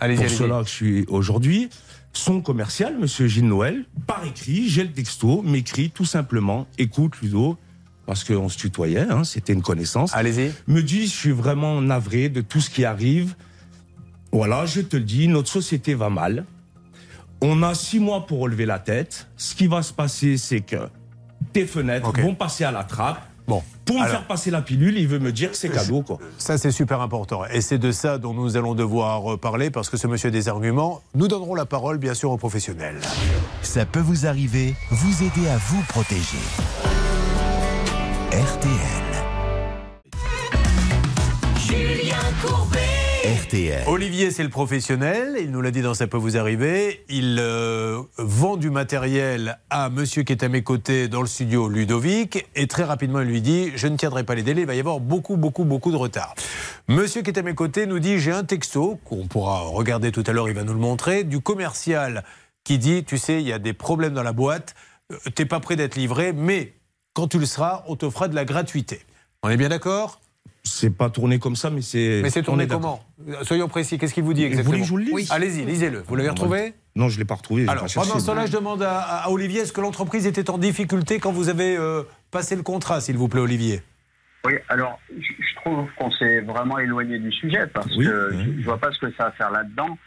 Allez-y, 0.00 0.16
pour 0.16 0.24
allez-y. 0.24 0.38
cela 0.38 0.60
que 0.62 0.68
je 0.68 0.74
suis 0.74 1.04
aujourd'hui. 1.08 1.68
Son 2.14 2.40
commercial, 2.40 2.96
Monsieur 2.98 3.26
Gilles 3.26 3.46
Noël, 3.46 3.84
par 4.06 4.24
écrit, 4.24 4.70
j'ai 4.70 4.84
le 4.84 4.90
texto, 4.90 5.42
m'écrit 5.42 5.90
tout 5.90 6.06
simplement, 6.06 6.66
écoute 6.78 7.12
Ludo, 7.20 7.58
parce 8.06 8.24
qu'on 8.24 8.48
se 8.48 8.56
tutoyait, 8.56 9.00
hein, 9.00 9.22
c'était 9.24 9.52
une 9.52 9.60
connaissance. 9.60 10.14
Allez-y. 10.14 10.50
Me 10.66 10.82
dit, 10.82 11.02
je 11.08 11.12
suis 11.14 11.32
vraiment 11.32 11.82
navré 11.82 12.30
de 12.30 12.40
tout 12.40 12.62
ce 12.62 12.70
qui 12.70 12.86
arrive. 12.86 13.34
Voilà, 14.36 14.66
je 14.66 14.82
te 14.82 14.98
le 14.98 15.02
dis, 15.02 15.28
notre 15.28 15.48
société 15.48 15.94
va 15.94 16.10
mal. 16.10 16.44
On 17.40 17.62
a 17.62 17.74
six 17.74 17.98
mois 17.98 18.26
pour 18.26 18.40
relever 18.40 18.66
la 18.66 18.78
tête. 18.78 19.28
Ce 19.38 19.54
qui 19.54 19.66
va 19.66 19.80
se 19.80 19.94
passer, 19.94 20.36
c'est 20.36 20.60
que 20.60 20.88
tes 21.54 21.64
fenêtres 21.64 22.12
vont 22.20 22.34
passer 22.34 22.64
à 22.64 22.70
la 22.70 22.84
trappe. 22.84 23.22
Bon. 23.48 23.62
Pour 23.86 23.96
me 23.96 24.02
Alors- 24.02 24.10
faire 24.18 24.26
passer 24.26 24.50
la 24.50 24.60
pilule, 24.60 24.98
il 24.98 25.08
veut 25.08 25.20
me 25.20 25.32
dire 25.32 25.52
que 25.52 25.56
c'est 25.56 25.70
cadeau, 25.70 26.02
quoi. 26.02 26.18
Ça, 26.36 26.58
c'est 26.58 26.70
super 26.70 27.00
important. 27.00 27.46
Et 27.46 27.62
c'est 27.62 27.78
de 27.78 27.90
ça 27.92 28.18
dont 28.18 28.34
nous 28.34 28.58
allons 28.58 28.74
devoir 28.74 29.38
parler, 29.38 29.70
parce 29.70 29.88
que 29.88 29.96
ce 29.96 30.06
monsieur 30.06 30.28
a 30.28 30.32
des 30.32 30.48
arguments. 30.50 31.00
Nous 31.14 31.28
donnerons 31.28 31.54
la 31.54 31.64
parole, 31.64 31.96
bien 31.96 32.12
sûr, 32.12 32.30
aux 32.30 32.36
professionnels. 32.36 33.00
Ça 33.62 33.86
peut 33.86 34.00
vous 34.00 34.26
arriver, 34.26 34.74
vous 34.90 35.22
aider 35.24 35.48
à 35.48 35.56
vous 35.56 35.82
protéger. 35.88 36.36
RTL. 38.32 39.24
Julien 41.56 42.16
Courbet. 42.44 42.95
Olivier, 43.86 44.30
c'est 44.30 44.42
le 44.42 44.48
professionnel. 44.48 45.36
Il 45.40 45.50
nous 45.50 45.60
l'a 45.60 45.70
dit 45.70 45.82
dans 45.82 45.94
Ça 45.94 46.06
peut 46.06 46.16
vous 46.16 46.36
arriver. 46.36 47.04
Il 47.08 47.38
euh, 47.40 48.02
vend 48.18 48.56
du 48.56 48.70
matériel 48.70 49.58
à 49.70 49.90
monsieur 49.90 50.22
qui 50.22 50.32
est 50.32 50.42
à 50.44 50.48
mes 50.48 50.62
côtés 50.62 51.08
dans 51.08 51.20
le 51.20 51.26
studio, 51.26 51.68
Ludovic. 51.68 52.46
Et 52.54 52.66
très 52.66 52.84
rapidement, 52.84 53.20
il 53.20 53.28
lui 53.28 53.40
dit 53.40 53.72
Je 53.74 53.88
ne 53.88 53.96
tiendrai 53.96 54.24
pas 54.24 54.34
les 54.34 54.42
délais. 54.42 54.62
Il 54.62 54.66
va 54.66 54.74
y 54.74 54.80
avoir 54.80 55.00
beaucoup, 55.00 55.36
beaucoup, 55.36 55.64
beaucoup 55.64 55.90
de 55.90 55.96
retard. 55.96 56.34
Monsieur 56.88 57.22
qui 57.22 57.30
est 57.30 57.38
à 57.38 57.42
mes 57.42 57.54
côtés 57.54 57.86
nous 57.86 57.98
dit 57.98 58.18
J'ai 58.18 58.32
un 58.32 58.44
texto 58.44 59.00
qu'on 59.04 59.26
pourra 59.26 59.60
regarder 59.60 60.12
tout 60.12 60.24
à 60.26 60.32
l'heure. 60.32 60.48
Il 60.48 60.54
va 60.54 60.64
nous 60.64 60.74
le 60.74 60.78
montrer. 60.78 61.24
Du 61.24 61.40
commercial 61.40 62.24
qui 62.66 62.78
dit, 62.78 63.04
tu 63.04 63.16
sais, 63.16 63.40
il 63.40 63.46
y 63.46 63.52
a 63.52 63.60
des 63.60 63.72
problèmes 63.72 64.12
dans 64.12 64.24
la 64.24 64.32
boîte, 64.32 64.74
euh, 65.12 65.16
t'es 65.34 65.46
pas 65.46 65.60
prêt 65.60 65.76
d'être 65.76 65.94
livré, 65.94 66.32
mais 66.32 66.74
quand 67.14 67.28
tu 67.28 67.38
le 67.38 67.46
seras, 67.46 67.84
on 67.86 67.94
te 67.94 68.10
fera 68.10 68.26
de 68.26 68.34
la 68.34 68.44
gratuité. 68.44 69.02
On 69.44 69.48
est 69.48 69.56
bien 69.56 69.68
d'accord? 69.68 70.20
C'est 70.66 70.90
pas 70.90 71.10
tourné 71.10 71.38
comme 71.38 71.54
ça, 71.54 71.70
mais 71.70 71.80
c'est. 71.80 72.20
Mais 72.22 72.30
c'est 72.30 72.42
tourné 72.42 72.66
comment? 72.66 73.02
Soyons 73.42 73.68
précis, 73.68 73.98
qu'est-ce 73.98 74.12
qu'il 74.12 74.24
vous 74.24 74.34
dit 74.34 74.42
Vous 74.42 74.48
exactement? 74.48 74.70
voulez 74.72 74.80
que 74.80 74.86
je 74.86 74.90
vous 74.90 74.96
le 74.98 75.04
lise 75.04 75.12
Oui. 75.14 75.26
Allez-y, 75.30 75.64
lisez-le. 75.64 76.02
Vous 76.06 76.16
l'avez 76.16 76.28
retrouvé? 76.30 76.74
Non, 76.96 77.08
je 77.08 77.18
l'ai 77.18 77.24
pas 77.24 77.36
retrouvé. 77.36 77.68
Alors, 77.68 77.84
pas 77.84 78.00
pendant 78.02 78.18
ce 78.18 78.26
temps-là, 78.26 78.46
je 78.46 78.52
demande 78.52 78.82
à, 78.82 78.98
à 79.00 79.30
Olivier, 79.30 79.60
est-ce 79.60 79.72
que 79.72 79.80
l'entreprise 79.80 80.26
était 80.26 80.50
en 80.50 80.58
difficulté 80.58 81.20
quand 81.20 81.30
vous 81.30 81.48
avez 81.48 81.76
euh, 81.76 82.02
passé 82.30 82.56
le 82.56 82.62
contrat, 82.62 83.00
s'il 83.00 83.16
vous 83.16 83.28
plaît, 83.28 83.40
Olivier? 83.40 83.82
Oui, 84.44 84.54
alors 84.68 84.98
je 85.16 85.54
trouve 85.60 85.86
qu'on 85.98 86.10
s'est 86.10 86.40
vraiment 86.40 86.78
éloigné 86.78 87.18
du 87.18 87.30
sujet 87.32 87.66
parce 87.72 87.94
Oui, 87.96 88.04
que 88.06 88.30
je 88.32 88.36
ne 88.58 88.62
vois 88.62 88.78
pas 88.78 88.90
ce 88.92 88.98
que 88.98 89.12
ça 89.16 89.24
a 89.24 89.28
à 89.28 89.32
faire 89.32 89.50
là-dedans. 89.50 89.98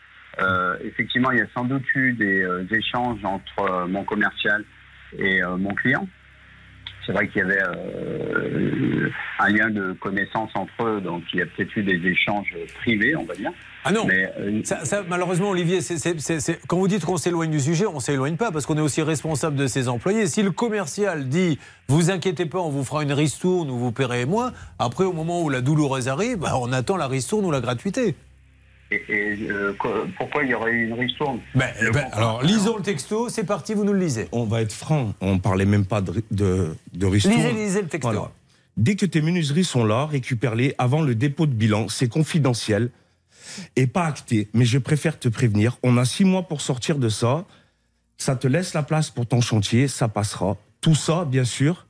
Euh, 0.42 0.78
effectivement, 0.86 1.32
il 1.32 1.40
y 1.40 1.42
a 1.42 1.48
sans 1.54 1.66
doute 1.66 1.84
eu 1.96 2.14
des 2.14 2.42
euh, 2.44 2.66
échanges 2.72 3.24
entre 3.24 3.60
euh, 3.62 3.88
mon 3.88 4.04
commercial 4.04 4.64
et 5.18 5.44
euh, 5.44 5.58
mon 5.58 5.74
client. 5.74 6.08
C'est 7.06 7.12
vrai 7.12 7.28
qu'il 7.28 7.42
y 7.42 7.46
avait 7.46 7.62
euh, 7.62 9.10
un 9.40 9.50
lien 9.50 9.70
de 9.70 9.94
connaissance 9.94 10.52
entre 10.54 10.84
eux, 10.84 11.02
donc 11.02 11.24
il 11.34 11.40
y 11.40 11.42
a 11.42 11.46
peut-être 11.46 11.76
eu 11.76 11.84
des 11.84 12.08
échanges 12.08 12.56
privés, 12.82 13.16
on 13.16 13.24
va 13.24 13.36
dire. 13.36 13.52
Ah 13.86 13.92
non 13.92 14.06
Mais, 14.06 14.32
euh, 14.40 14.62
Ça, 14.64 14.84
ça, 14.86 15.04
malheureusement, 15.08 15.50
Olivier, 15.50 15.80
quand 16.68 16.78
vous 16.78 16.88
dites 16.88 17.06
qu'on 17.06 17.18
s'éloigne 17.18 17.52
du 17.52 17.60
sujet, 17.60 17.86
on 17.86 17.96
ne 17.96 18.00
s'éloigne 18.00 18.36
pas 18.36 18.52
parce 18.52 18.66
qu'on 18.66 18.78
est 18.78 18.82
aussi 18.82 19.02
responsable 19.02 19.56
de 19.56 19.68
ses 19.68 19.88
employés. 19.88 20.28
Si 20.28 20.44
le 20.44 20.52
commercial 20.52 21.30
dit 21.30 21.58
vous 21.88 22.12
inquiétez 22.12 22.46
pas, 22.46 22.60
on 22.60 22.70
vous 22.70 22.84
fera 22.84 23.04
une 23.04 23.14
ristourne 23.14 23.70
ou 23.70 23.78
vous 23.78 23.92
paierez 23.92 24.26
moins, 24.26 24.54
après, 24.78 25.06
au 25.06 25.14
moment 25.14 25.42
où 25.42 25.50
la 25.50 25.62
douloureuse 25.62 26.08
arrive, 26.08 26.38
bah, 26.38 26.54
on 26.62 26.72
attend 26.72 26.98
la 26.98 27.08
ristourne 27.08 27.46
ou 27.46 27.52
la 27.52 27.62
gratuité. 27.62 28.16
Et, 28.92 29.02
et, 29.08 29.50
euh, 29.50 29.74
pourquoi 30.18 30.44
il 30.44 30.50
y 30.50 30.54
aurait 30.54 30.72
eu 30.72 30.88
une 30.88 30.94
ristourne 30.94 31.40
Ben, 31.56 31.70
ben, 31.94 32.08
alors, 32.12 32.42
lisons 32.44 32.78
le 32.78 32.84
texto, 32.84 33.30
c'est 33.30 33.44
parti, 33.44 33.74
vous 33.74 33.84
nous 33.84 33.94
le 33.94 34.00
lisez. 34.00 34.28
On 34.32 34.46
va 34.46 34.62
être 34.62 34.74
franc, 34.74 35.14
on 35.22 35.40
parlait 35.40 35.66
même 35.66 35.86
pas 35.86 36.02
de, 36.02 36.24
de, 36.32 36.76
de 36.94 37.06
ristourne. 37.06 37.36
Lisez, 37.36 37.54
lisez 37.54 37.82
le 37.82 37.88
texto. 37.88 38.12
Voilà. 38.12 38.32
Dès 38.78 38.96
que 38.96 39.06
tes 39.06 39.22
menuiseries 39.22 39.66
sont 39.66 39.84
là, 39.84 40.06
récupère-les 40.06 40.74
avant 40.78 41.02
le 41.02 41.14
dépôt 41.14 41.46
de 41.46 41.54
bilan. 41.54 41.90
C'est 41.90 42.08
confidentiel 42.08 42.92
et 43.76 43.88
pas 43.88 44.06
acté. 44.06 44.48
Mais 44.54 44.66
je 44.66 44.78
préfère 44.78 45.20
te 45.20 45.28
prévenir. 45.28 45.78
On 45.84 45.98
a 45.98 46.06
six 46.06 46.24
mois 46.24 46.44
pour 46.44 46.62
sortir 46.62 46.98
de 46.98 47.10
ça. 47.10 47.46
Ça 48.18 48.36
te 48.36 48.48
laisse 48.48 48.74
la 48.74 48.84
place 48.84 49.10
pour 49.10 49.26
ton 49.26 49.42
chantier. 49.42 49.90
Ça 49.90 50.08
passera. 50.08 50.56
Tout 50.80 50.96
ça, 50.96 51.26
bien 51.26 51.44
sûr, 51.44 51.88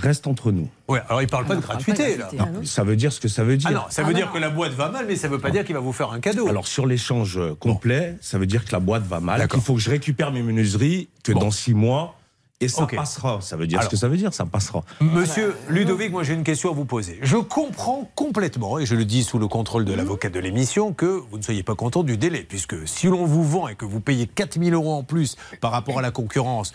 reste 0.00 0.26
entre 0.26 0.52
nous. 0.52 0.68
Ouais, 0.88 1.00
alors 1.08 1.22
il 1.22 1.28
parle 1.28 1.46
pas 1.46 1.56
de 1.56 1.60
gratuité, 1.60 2.16
là. 2.16 2.30
Non, 2.36 2.64
ça 2.64 2.84
veut 2.84 2.96
dire 2.96 3.12
ce 3.12 3.20
que 3.20 3.28
ça 3.28 3.44
veut 3.44 3.56
dire. 3.56 3.70
Ah 3.70 3.74
non, 3.74 3.82
ça 3.90 4.02
veut 4.02 4.14
dire 4.14 4.32
que 4.32 4.38
la 4.38 4.50
boîte 4.50 4.72
va 4.72 4.88
mal, 4.88 5.06
mais 5.06 5.16
ça 5.16 5.28
veut 5.28 5.38
pas 5.38 5.50
dire 5.50 5.64
qu'il 5.64 5.74
va 5.74 5.80
vous 5.80 5.92
faire 5.92 6.10
un 6.10 6.20
cadeau. 6.20 6.48
Alors 6.48 6.66
sur 6.66 6.86
l'échange 6.86 7.38
complet, 7.58 8.16
ça 8.20 8.38
veut 8.38 8.46
dire 8.46 8.64
que 8.64 8.72
la 8.72 8.80
boîte 8.80 9.04
va 9.04 9.20
mal, 9.20 9.46
qu'il 9.48 9.60
faut 9.60 9.74
que 9.74 9.80
je 9.80 9.90
récupère 9.90 10.32
mes 10.32 10.42
menuiseries, 10.42 11.08
que 11.22 11.32
dans 11.32 11.50
six 11.50 11.74
mois, 11.74 12.16
et 12.62 12.68
ça 12.68 12.86
passera. 12.86 13.40
Ça 13.40 13.56
veut 13.56 13.66
dire 13.66 13.78
Alors. 13.78 13.90
ce 13.90 13.94
que 13.94 13.98
ça 13.98 14.08
veut 14.08 14.18
dire, 14.18 14.34
ça 14.34 14.44
passera. 14.44 14.84
Monsieur 15.00 15.56
Ludovic, 15.70 16.12
moi 16.12 16.24
j'ai 16.24 16.34
une 16.34 16.44
question 16.44 16.70
à 16.70 16.74
vous 16.74 16.84
poser. 16.84 17.18
Je 17.22 17.36
comprends 17.36 18.10
complètement, 18.14 18.78
et 18.78 18.84
je 18.84 18.94
le 18.94 19.06
dis 19.06 19.24
sous 19.24 19.38
le 19.38 19.48
contrôle 19.48 19.86
de 19.86 19.94
l'avocat 19.94 20.28
de 20.28 20.38
l'émission, 20.38 20.92
que 20.92 21.06
vous 21.06 21.38
ne 21.38 21.42
soyez 21.42 21.62
pas 21.62 21.74
content 21.74 22.02
du 22.02 22.18
délai, 22.18 22.44
puisque 22.46 22.86
si 22.86 23.06
l'on 23.06 23.24
vous 23.24 23.44
vend 23.44 23.68
et 23.68 23.76
que 23.76 23.86
vous 23.86 24.00
payez 24.00 24.26
4000 24.26 24.74
euros 24.74 24.92
en 24.92 25.02
plus 25.02 25.36
par 25.60 25.72
rapport 25.72 25.98
à 25.98 26.02
la 26.02 26.10
concurrence, 26.10 26.74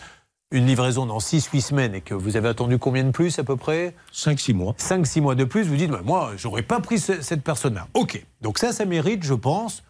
une 0.52 0.66
livraison 0.66 1.06
dans 1.06 1.18
6-8 1.18 1.60
semaines 1.60 1.94
et 1.94 2.00
que 2.00 2.14
vous 2.14 2.36
avez 2.36 2.48
attendu 2.48 2.78
combien 2.78 3.02
de 3.04 3.10
plus 3.10 3.38
à 3.38 3.44
peu 3.44 3.56
près? 3.56 3.94
5-6 4.14 4.54
mois. 4.54 4.74
5-6 4.78 5.20
mois 5.20 5.34
de 5.34 5.44
plus, 5.44 5.64
vous 5.64 5.76
dites, 5.76 5.90
bah, 5.90 6.02
moi, 6.04 6.32
j'aurais 6.36 6.62
pas 6.62 6.80
pris 6.80 6.98
ce- 7.00 7.20
cette 7.20 7.42
personne-là. 7.42 7.88
Ok, 7.94 8.24
donc 8.42 8.58
ça, 8.58 8.72
ça 8.72 8.84
mérite, 8.84 9.24
je 9.24 9.34
pense, 9.34 9.82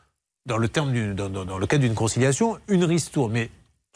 dans 0.47 0.57
le, 0.57 0.69
terme 0.69 1.15
dans, 1.15 1.29
dans- 1.29 1.45
dans 1.45 1.59
le 1.59 1.67
cadre 1.67 1.83
d'une 1.85 1.95
conciliation, 1.95 2.57
une 2.69 2.85
ristourne. 2.85 3.33
Mais 3.33 3.51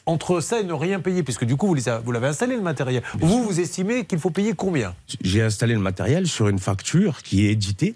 entre 0.05 0.41
ça 0.41 0.61
et 0.61 0.65
ne 0.65 0.73
rien 0.75 1.01
payer, 1.01 1.23
puisque 1.23 1.45
du 1.45 1.57
coup, 1.57 1.75
vous 1.75 2.13
l'avez 2.13 2.27
installé 2.27 2.57
le 2.57 2.63
matériel, 2.63 3.03
vous, 3.19 3.43
vous 3.43 3.61
estimez 3.61 4.05
qu'il 4.05 4.19
faut 4.19 4.31
payer 4.31 4.53
combien? 4.55 4.95
J'ai 5.23 5.41
installé 5.43 5.73
le 5.75 5.81
matériel 5.81 6.27
sur 6.27 6.49
une 6.49 6.59
facture 6.59 7.23
qui 7.23 7.47
est 7.47 7.53
éditée 7.53 7.95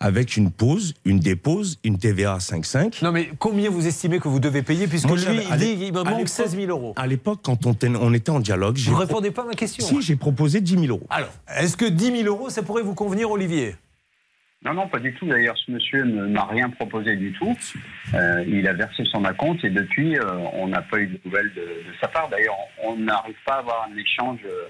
avec 0.00 0.36
une 0.36 0.50
pause, 0.50 0.94
une 1.04 1.18
dépose, 1.18 1.78
une 1.84 1.98
TVA 1.98 2.34
à 2.34 2.38
5,5. 2.38 3.02
Non, 3.04 3.12
mais 3.12 3.30
combien 3.38 3.70
vous 3.70 3.86
estimez 3.86 4.18
que 4.18 4.28
vous 4.28 4.40
devez 4.40 4.62
payer 4.62 4.86
Puisque 4.86 5.06
Moi, 5.08 5.16
lui, 5.16 5.40
il 5.50 5.56
dit 5.56 5.92
me 5.92 5.98
manque 6.02 6.08
l'époque- 6.10 6.28
16 6.28 6.56
000 6.56 6.70
euros. 6.70 6.92
À 6.96 7.06
l'époque, 7.06 7.40
quand 7.42 7.66
on, 7.66 7.74
ten- 7.74 7.96
on 7.96 8.12
était 8.12 8.30
en 8.30 8.40
dialogue, 8.40 8.76
j'ai 8.76 8.90
Vous 8.90 8.96
pro- 8.96 9.06
répondez 9.06 9.30
pas 9.30 9.42
à 9.42 9.46
ma 9.46 9.54
question. 9.54 9.86
Si, 9.86 10.02
j'ai 10.02 10.16
proposé 10.16 10.60
10 10.60 10.72
000 10.78 10.86
euros. 10.88 11.06
Alors, 11.10 11.32
est-ce 11.58 11.76
que 11.76 11.86
10 11.86 12.22
000 12.22 12.24
euros, 12.26 12.50
ça 12.50 12.62
pourrait 12.62 12.82
vous 12.82 12.94
convenir, 12.94 13.30
Olivier? 13.30 13.76
Non, 14.64 14.74
non, 14.74 14.88
pas 14.88 14.98
du 14.98 15.14
tout. 15.14 15.26
D'ailleurs, 15.26 15.56
ce 15.64 15.70
monsieur 15.70 16.02
ne 16.04 16.26
m'a 16.26 16.44
rien 16.46 16.68
proposé 16.70 17.14
du 17.16 17.32
tout. 17.32 17.56
Euh, 18.14 18.44
il 18.48 18.66
a 18.66 18.72
versé 18.72 19.04
son 19.12 19.24
acompte 19.24 19.64
et 19.64 19.70
depuis, 19.70 20.18
euh, 20.18 20.24
on 20.54 20.66
n'a 20.68 20.82
pas 20.82 20.98
eu 20.98 21.06
de 21.06 21.20
nouvelles 21.24 21.52
de, 21.54 21.60
de 21.60 21.94
sa 22.00 22.08
part. 22.08 22.28
D'ailleurs, 22.28 22.56
on 22.84 22.96
n'arrive 22.96 23.36
pas 23.46 23.54
à 23.54 23.58
avoir 23.58 23.88
un 23.90 23.96
échange 23.96 24.40
euh, 24.44 24.64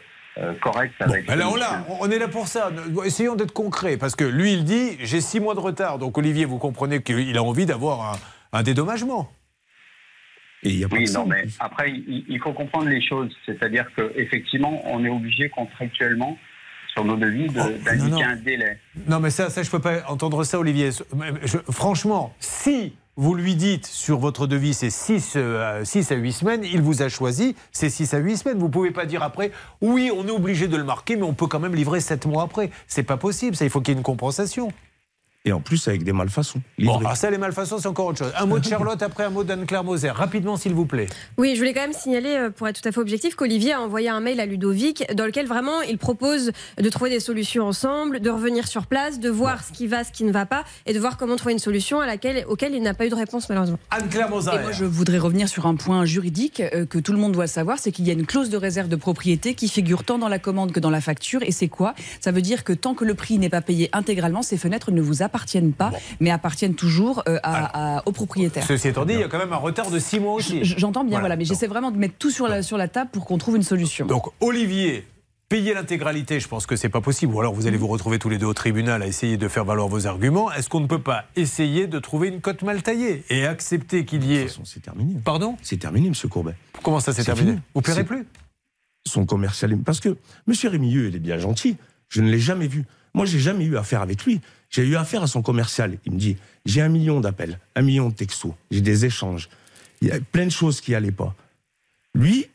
correct 0.61 0.95
avec. 1.01 1.28
Alors 1.28 1.55
ce 1.55 1.59
là, 1.61 1.87
on 2.01 2.11
est 2.11 2.18
là 2.18 2.28
pour 2.28 2.49
ça. 2.49 2.70
Essayons 3.05 3.34
d'être 3.37 3.53
concrets. 3.53 3.97
Parce 3.97 4.14
que 4.16 4.24
lui, 4.24 4.53
il 4.53 4.64
dit 4.64 4.97
j'ai 5.01 5.20
6 5.20 5.41
mois 5.41 5.55
de 5.55 5.61
retard. 5.61 5.99
Donc, 5.99 6.16
Olivier, 6.18 6.45
vous 6.45 6.59
comprenez 6.59 7.03
qu'il 7.03 7.37
a 7.37 7.43
envie 7.43 7.66
d'avoir 7.66 8.12
un, 8.12 8.59
un 8.59 8.62
dédommagement. 8.62 9.30
Et 10.62 10.70
il 10.70 10.78
y 10.78 10.84
a 10.84 10.89
pas 10.89 10.97
Oui, 10.97 11.05
non, 11.12 11.26
mais 11.26 11.45
après, 11.61 11.91
il, 11.91 12.41
faut 12.43 12.53
comprendre 12.53 12.89
les 12.89 13.01
choses. 13.07 13.30
C'est-à-dire 13.45 13.87
qu'effectivement, 13.95 14.82
on 14.87 15.05
est 15.05 15.09
obligé 15.11 15.49
contractuellement, 15.49 16.37
sur 16.93 17.05
nos 17.05 17.16
devis, 17.16 17.47
de- 17.49 17.61
Oh, 17.61 17.84
d'indiquer 17.84 18.11
non. 18.11 18.30
un 18.30 18.37
délai. 18.37 18.78
Non, 19.07 19.20
mais 19.20 19.30
ça, 19.30 19.51
ça 19.51 19.62
je 19.62 19.70
peux 19.70 19.80
pas 19.80 20.03
entendre 20.09 20.43
ça, 20.45 20.59
Olivier. 20.59 20.91
Je- 21.45 21.59
franchement, 21.70 22.34
si 22.41 22.95
vous 23.16 23.34
lui 23.34 23.54
dites 23.54 23.86
sur 23.86 24.18
votre 24.18 24.46
devis 24.46 24.74
c'est 24.74 24.90
6, 24.90 25.36
à 25.36 25.82
8 25.82 26.32
semaines, 26.32 26.64
il 26.64 26.82
vous 26.82 27.02
a 27.02 27.08
choisi, 27.08 27.56
c'est 27.72 27.88
6 27.88 28.14
à 28.14 28.18
8 28.18 28.36
semaines. 28.36 28.58
Vous 28.58 28.68
pouvez 28.68 28.90
pas 28.90 29.06
dire 29.06 29.22
après, 29.22 29.52
oui, 29.80 30.10
on 30.14 30.26
est 30.26 30.30
obligé 30.30 30.68
de 30.68 30.76
le 30.76 30.84
marquer, 30.84 31.16
mais 31.16 31.22
on 31.22 31.32
peut 31.32 31.46
quand 31.46 31.60
même 31.60 31.74
livrer 31.74 32.00
7 32.00 32.26
mois 32.26 32.42
après. 32.42 32.70
C'est 32.86 33.02
pas 33.02 33.16
possible, 33.16 33.56
ça, 33.56 33.64
il 33.64 33.70
faut 33.70 33.80
qu'il 33.80 33.94
y 33.94 33.96
ait 33.96 33.98
une 33.98 34.04
compensation. 34.04 34.70
Et 35.47 35.53
en 35.53 35.61
plus, 35.61 35.86
avec 35.86 36.03
des 36.03 36.12
malfaçons. 36.12 36.61
Bon, 36.80 36.99
alors 36.99 37.16
ça, 37.16 37.30
les 37.30 37.38
malfaçons, 37.38 37.78
c'est 37.78 37.86
encore 37.86 38.07
autre 38.07 38.18
chose. 38.18 38.32
Un 38.36 38.47
mot 38.47 38.59
de 38.59 38.64
Charlotte, 38.68 39.01
après 39.01 39.22
un 39.22 39.30
mot 39.30 39.44
d'Anne-Claire 39.44 39.84
Moser. 39.84 40.11
Rapidement, 40.11 40.57
s'il 40.57 40.74
vous 40.74 40.86
plaît. 40.86 41.07
Oui, 41.38 41.55
je 41.55 41.61
voulais 41.61 41.72
quand 41.72 41.82
même 41.82 41.92
signaler, 41.92 42.36
euh, 42.36 42.51
pour 42.51 42.66
être 42.66 42.82
tout 42.82 42.88
à 42.88 42.90
fait 42.90 42.99
objectif, 42.99 43.36
qu'Olivier 43.36 43.74
a 43.74 43.80
envoyé 43.80 44.09
un 44.09 44.18
mail 44.18 44.40
à 44.40 44.47
Ludovic 44.47 45.05
dans 45.14 45.24
lequel 45.24 45.47
vraiment 45.47 45.82
il 45.82 45.99
propose 45.99 46.51
de 46.78 46.88
trouver 46.88 47.11
des 47.11 47.20
solutions 47.20 47.64
ensemble, 47.64 48.18
de 48.18 48.28
revenir 48.28 48.66
sur 48.66 48.86
place, 48.86 49.20
de 49.20 49.30
voir 49.30 49.62
ce 49.62 49.70
qui 49.70 49.86
va, 49.86 50.03
ce 50.03 50.11
qui 50.11 50.24
ne 50.24 50.32
va 50.32 50.47
pas, 50.47 50.64
et 50.84 50.92
de 50.92 50.99
voir 50.99 51.16
comment 51.16 51.36
trouver 51.36 51.53
une 51.53 51.61
solution 51.61 52.01
à 52.01 52.07
laquelle, 52.07 52.44
auquel 52.49 52.74
il 52.74 52.82
n'a 52.82 52.94
pas 52.94 53.07
eu 53.07 53.11
de 53.11 53.14
réponse 53.14 53.49
malheureusement. 53.49 53.78
Anne-Claire 53.92 54.28
Moser. 54.28 54.51
Et 54.53 54.59
moi, 54.59 54.72
je 54.72 54.84
voudrais 54.84 55.18
revenir 55.18 55.49
sur 55.49 55.66
un 55.66 55.76
point 55.76 56.05
juridique 56.07 56.61
euh, 56.61 56.86
que 56.86 56.99
tout 56.99 57.12
le 57.12 57.18
monde 57.18 57.32
doit 57.32 57.47
savoir, 57.47 57.78
c'est 57.78 57.92
qu'il 57.92 58.05
y 58.05 58.11
a 58.11 58.14
une 58.14 58.26
clause 58.26 58.51
de 58.51 58.57
réserve 58.57 58.88
de 58.88 58.97
propriété 58.97 59.55
qui 59.55 59.68
figure 59.68 60.03
tant 60.03 60.18
dans 60.18 60.28
la 60.28 60.40
commande 60.40 60.72
que 60.72 60.80
dans 60.80 60.90
la 60.90 61.01
facture. 61.01 61.44
Et 61.44 61.53
c'est 61.53 61.68
quoi? 61.68 61.94
Ça 62.20 62.32
veut 62.32 62.42
dire 62.42 62.64
que 62.64 62.72
tant 62.72 62.94
que 62.94 63.05
le 63.05 63.14
prix 63.14 63.38
n'est 63.38 63.49
pas 63.49 63.61
payé 63.61 63.90
intégralement, 63.92 64.42
ces 64.42 64.57
fenêtres 64.57 64.90
ne 64.90 65.01
vous 65.01 65.22
appartiennent 65.22 65.36
pas, 65.76 65.93
mais 66.20 66.30
appartiennent 66.30 66.74
toujours 66.74 67.22
euh, 67.28 67.39
à- 67.43 67.97
à- 67.99 68.03
au 68.07 68.12
propriétaire. 68.12 68.64
Ceci 68.66 68.89
étant 68.89 69.05
dit, 69.05 69.14
il 69.14 69.20
y 69.20 69.24
a 69.24 69.28
quand 69.28 69.39
même 69.39 69.53
un 69.53 69.57
retard 69.57 69.91
de 69.91 69.99
6 69.99 70.20
mois 70.20 70.32
aussi. 70.34 70.61
J'entends 70.64 71.03
bien, 71.05 71.11
Voilà. 71.11 71.20
voilà, 71.20 71.37
mais 71.37 71.45
j'essaie 71.45 71.66
vraiment 71.66 71.91
de 71.91 71.99
mettre 71.99 72.14
tout 72.18 72.30
sur 72.30 72.49
la, 72.49 72.62
sur 72.62 72.76
la 72.78 72.89
table 72.89 73.11
pour 73.12 73.24
qu'on 73.26 73.39
trouve 73.39 73.57
une 73.57 73.62
solution. 73.62 74.07
Donc, 74.07 74.26
Olivier, 74.41 75.07
payer 75.49 75.74
l'intégralité, 75.74 76.41
je 76.41 76.49
pense 76.49 76.66
que 76.66 76.74
c'est 76.76 76.89
pas 76.89 77.01
possible. 77.01 77.32
Ou 77.34 77.41
alors 77.41 77.55
vous 77.55 77.66
allez 77.66 77.76
vous 77.76 77.87
retrouver 77.87 78.18
tous 78.18 78.28
les 78.28 78.39
deux 78.39 78.47
au 78.47 78.55
tribunal 78.55 79.03
à 79.03 79.07
essayer 79.07 79.37
de 79.37 79.47
faire 79.49 79.64
valoir 79.64 79.87
vos 79.89 80.07
arguments. 80.07 80.51
Est-ce 80.53 80.68
qu'on 80.68 80.80
ne 80.80 80.87
peut 80.89 81.01
pas 81.03 81.24
essayer 81.37 81.87
de 81.87 81.99
trouver 81.99 82.28
une 82.28 82.41
cote 82.41 82.62
mal 82.62 82.82
taillée 82.82 83.24
et 83.30 83.47
accepter 83.47 84.05
qu'il 84.05 84.24
y 84.24 84.37
ait. 84.37 84.47
C'est 84.64 84.80
terminé. 84.82 85.14
Pardon? 85.24 85.57
C'est 85.62 85.76
terminé, 85.78 86.09
M. 86.09 86.14
Courbet. 86.28 86.55
Comment 86.82 86.99
ça, 87.01 87.12
c'est 87.12 87.22
terminé? 87.24 87.51
fini. 87.53 87.62
Vous 87.74 87.80
paierez 87.82 88.05
plus? 88.05 88.26
Son 89.07 89.24
commercial. 89.24 89.76
Parce 89.78 90.01
que 90.01 90.09
M. 90.49 90.55
Rémilleux, 90.70 91.09
il 91.09 91.16
est 91.16 91.20
bien 91.20 91.39
gentil. 91.39 91.76
Je 92.09 92.20
ne 92.22 92.28
l'ai 92.30 92.41
jamais 92.41 92.66
vu. 92.66 92.84
Moi, 93.14 93.24
j'ai 93.24 93.39
jamais 93.39 93.64
eu 93.64 93.76
affaire 93.76 94.03
avec 94.03 94.24
lui. 94.24 94.41
J'ai 94.70 94.84
eu 94.84 94.96
affaire 94.96 95.22
à 95.22 95.26
son 95.26 95.42
commercial. 95.42 95.98
Il 96.04 96.12
me 96.12 96.18
dit 96.18 96.36
j'ai 96.64 96.82
un 96.82 96.88
million 96.88 97.20
d'appels, 97.20 97.58
un 97.74 97.82
million 97.82 98.08
de 98.08 98.14
textos, 98.14 98.52
j'ai 98.70 98.80
des 98.80 99.04
échanges. 99.04 99.48
Il 100.00 100.08
y 100.08 100.10
a 100.10 100.20
plein 100.20 100.44
de 100.44 100.50
choses 100.50 100.80
qui 100.80 100.92
n'allaient 100.92 101.12
pas. 101.12 101.34
Lui, 102.14 102.48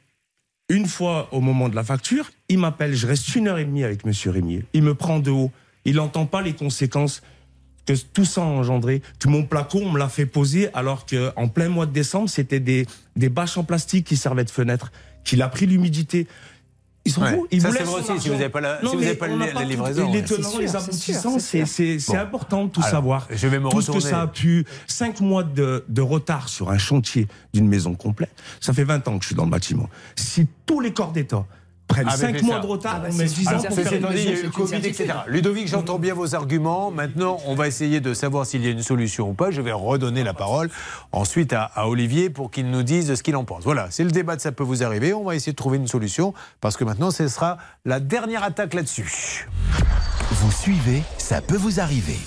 une 0.70 0.86
fois 0.86 1.30
au 1.34 1.42
moment 1.42 1.70
de 1.70 1.76
la 1.76 1.84
facture, 1.84 2.30
il 2.50 2.60
m'appelle. 2.60 2.94
Je 2.94 3.08
reste 3.08 3.36
une 3.36 3.48
heure 3.48 3.58
et 3.58 3.66
demie 3.66 3.84
avec 3.84 4.06
M. 4.06 4.14
Rémilleux. 4.26 4.66
Il 4.74 4.84
me 4.84 4.96
prend 4.96 5.20
de 5.20 5.32
haut. 5.32 5.52
Il 5.86 5.96
n'entend 5.96 6.26
pas 6.26 6.42
les 6.42 6.54
conséquences 6.54 7.22
que 7.86 7.94
tout 7.94 8.26
ça 8.26 8.42
a 8.42 8.46
engendré, 8.46 9.02
que 9.20 9.28
mon 9.28 9.44
placo, 9.44 9.80
on 9.80 9.92
me 9.92 10.00
l'a 10.00 10.10
fait 10.10 10.26
poser 10.26 10.70
alors 10.74 11.06
qu'en 11.06 11.48
plein 11.48 11.70
mois 11.70 11.86
de 11.86 11.92
décembre, 11.92 12.30
c'était 12.30 12.60
des, 12.60 12.86
des 13.16 13.30
bâches 13.30 13.58
en 13.58 13.64
plastique 13.64 14.06
qui 14.06 14.18
servaient 14.18 14.44
de 14.44 14.52
fenêtre, 14.52 14.92
qu'il 15.24 15.42
a 15.42 15.50
pris 15.50 15.66
l'humidité. 15.66 16.28
Ils 17.04 17.12
sont 17.12 17.22
Ouais. 17.22 17.34
fous. 17.34 17.48
Ils 17.50 17.62
Ça, 17.62 17.68
vous 17.70 17.74
c'est 17.74 17.80
laissent 17.80 17.90
vrai 17.90 18.02
aussi, 18.14 18.22
si 18.22 18.30
vous 18.30 18.36
n'avez 18.36 18.50
pas 18.50 18.62
la- 18.62 18.80
si 18.80 18.86
Non, 18.86 18.92
vous 18.96 19.16
pas 19.16 19.28
n'a 19.28 19.54
la 19.54 19.64
livraison, 19.64 20.12
Les 20.12 20.20
ouais. 20.20 20.26
tenants, 20.26 20.50
C'est 20.52 20.60
les 20.60 20.76
aboutissants, 20.76 21.40
c'est 21.40 21.98
Bon. 22.08 22.18
important 22.20 22.66
de 22.66 22.70
tout 22.70 22.80
Alors, 22.82 22.92
savoir. 22.92 23.28
je 23.32 23.48
vais 23.48 23.60
me 23.60 23.70
tout 23.70 23.82
ce 23.82 23.88
que 23.88 23.92
retourner. 23.94 24.12
ça 24.12 24.22
a 24.22 24.28
pu. 24.28 24.66
Cinq 24.86 25.20
mois 25.20 25.44
de, 25.44 25.84
de 25.90 26.02
retard 26.02 26.48
sur 26.48 26.70
un 26.70 26.78
chantier 26.78 27.28
d'une 27.56 27.68
maison 27.68 27.96
complète. 27.96 28.30
Ça 28.60 28.72
fait 28.74 28.84
20 28.84 29.08
ans 29.08 29.18
que 29.18 29.24
je 29.24 29.30
suis 29.30 29.36
dans 29.36 29.46
le 29.46 29.50
bâtiment. 29.50 29.90
Si 30.16 30.48
tous 30.68 30.80
les 30.80 30.94
corps 30.94 31.12
d'État 31.12 31.46
prennent 31.92 32.08
avait 32.08 32.18
5 32.18 32.36
fait 32.38 32.42
mois 32.44 32.56
ça. 32.56 32.62
de 32.62 32.66
retard, 32.68 32.94
Ah 32.98 33.00
bah, 33.00 33.08
on 33.12 33.16
met 33.18 33.28
c'est 33.28 33.36
10 33.36 33.48
ans 33.48 33.52
pour 33.68 33.76
faire 33.76 33.92
une 33.94 33.98
étant 34.00 34.10
dit, 34.10 34.16
il 34.18 34.24
y 34.24 34.28
a 34.28 34.32
eu 34.32 34.34
mesure. 34.34 34.46
le 34.46 34.52
Covid, 34.52 34.76
etc. 34.78 35.14
Ludovic, 35.28 35.68
j'entends 35.68 36.00
bien 36.00 36.14
vos 36.14 36.36
arguments. 36.36 36.92
Maintenant, 36.92 37.38
on 37.46 37.56
va 37.56 37.68
essayer 37.68 38.00
de 38.00 38.14
savoir 38.14 38.46
s'il 38.46 38.64
y 38.64 38.68
a 38.68 38.72
une 38.72 38.84
solution 38.84 39.30
ou 39.30 39.34
pas. 39.34 39.52
Je 39.52 39.62
vais 39.62 39.72
redonner 39.72 40.24
la 40.24 40.34
parole 40.34 40.70
ensuite 41.12 41.54
à, 41.54 41.64
à 41.64 41.88
Olivier 41.88 42.30
pour 42.30 42.52
qu'il 42.52 42.70
nous 42.72 42.84
dise 42.84 43.14
ce 43.16 43.24
qu'il 43.24 43.36
en 43.36 43.44
pense. 43.46 43.64
Voilà, 43.64 43.88
c'est 43.92 44.04
le 44.04 44.12
débat 44.12 44.36
de 44.36 44.42
ça 44.42 44.52
peut 44.52 44.64
vous 44.64 44.84
arriver. 44.84 45.14
On 45.14 45.24
va 45.24 45.36
essayer 45.36 45.52
de 45.52 45.58
trouver 45.58 45.78
une 45.78 45.88
solution 45.88 46.34
parce 46.62 46.78
que 46.78 46.84
maintenant, 46.84 47.12
ce 47.12 47.28
sera 47.28 47.58
la 47.86 48.00
dernière 48.00 48.44
attaque 48.44 48.74
là-dessus. 48.74 49.48
Vous 50.32 50.52
suivez, 50.52 51.04
ça 51.18 51.42
peut 51.42 51.58
vous 51.58 51.80
arriver. 51.80 52.18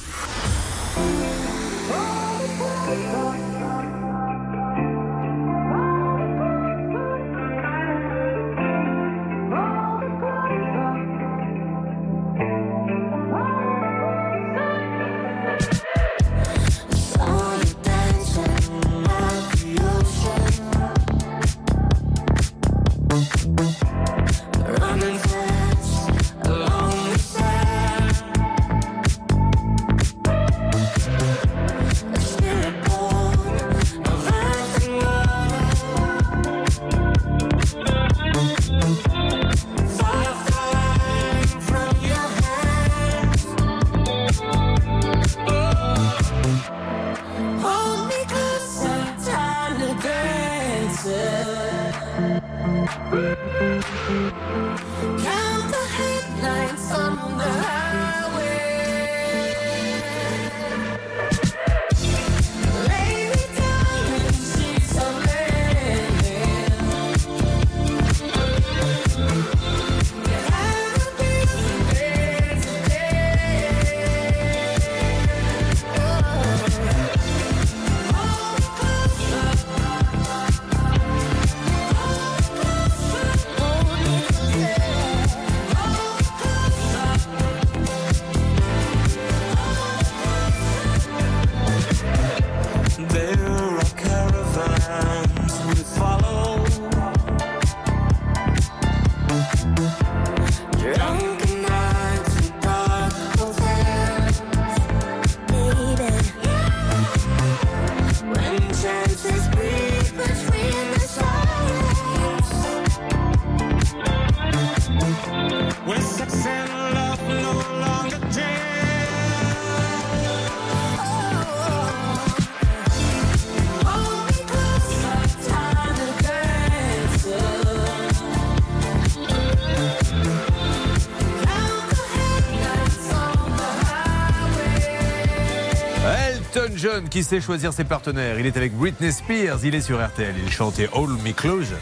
Qui 137.14 137.22
sait 137.22 137.40
choisir 137.40 137.72
ses 137.72 137.84
partenaires. 137.84 138.40
Il 138.40 138.46
est 138.46 138.56
avec 138.56 138.72
Britney 138.76 139.12
Spears, 139.12 139.64
il 139.64 139.76
est 139.76 139.80
sur 139.80 140.04
RTL. 140.04 140.34
Il 140.44 140.50
chantait 140.50 140.88
Hold 140.92 141.22
Me 141.22 141.30
Closer. 141.30 141.76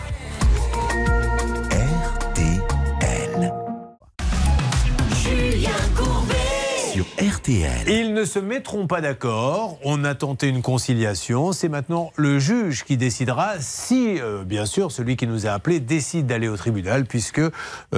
Ne 8.23 8.27
se 8.27 8.39
mettront 8.39 8.87
pas 8.87 9.01
d'accord. 9.01 9.79
On 9.83 10.05
a 10.05 10.15
tenté 10.15 10.47
une 10.47 10.63
conciliation. 10.63 11.51
C'est 11.51 11.69
maintenant 11.69 12.13
le 12.15 12.39
juge 12.39 12.85
qui 12.85 12.97
décidera 12.97 13.55
si, 13.59 14.21
euh, 14.21 14.45
bien 14.45 14.65
sûr, 14.65 14.93
celui 14.93 15.17
qui 15.17 15.27
nous 15.27 15.49
a 15.49 15.51
appelé 15.51 15.81
décide 15.81 16.27
d'aller 16.27 16.47
au 16.47 16.57
tribunal, 16.57 17.05
puisque 17.05 17.41
euh, 17.41 17.51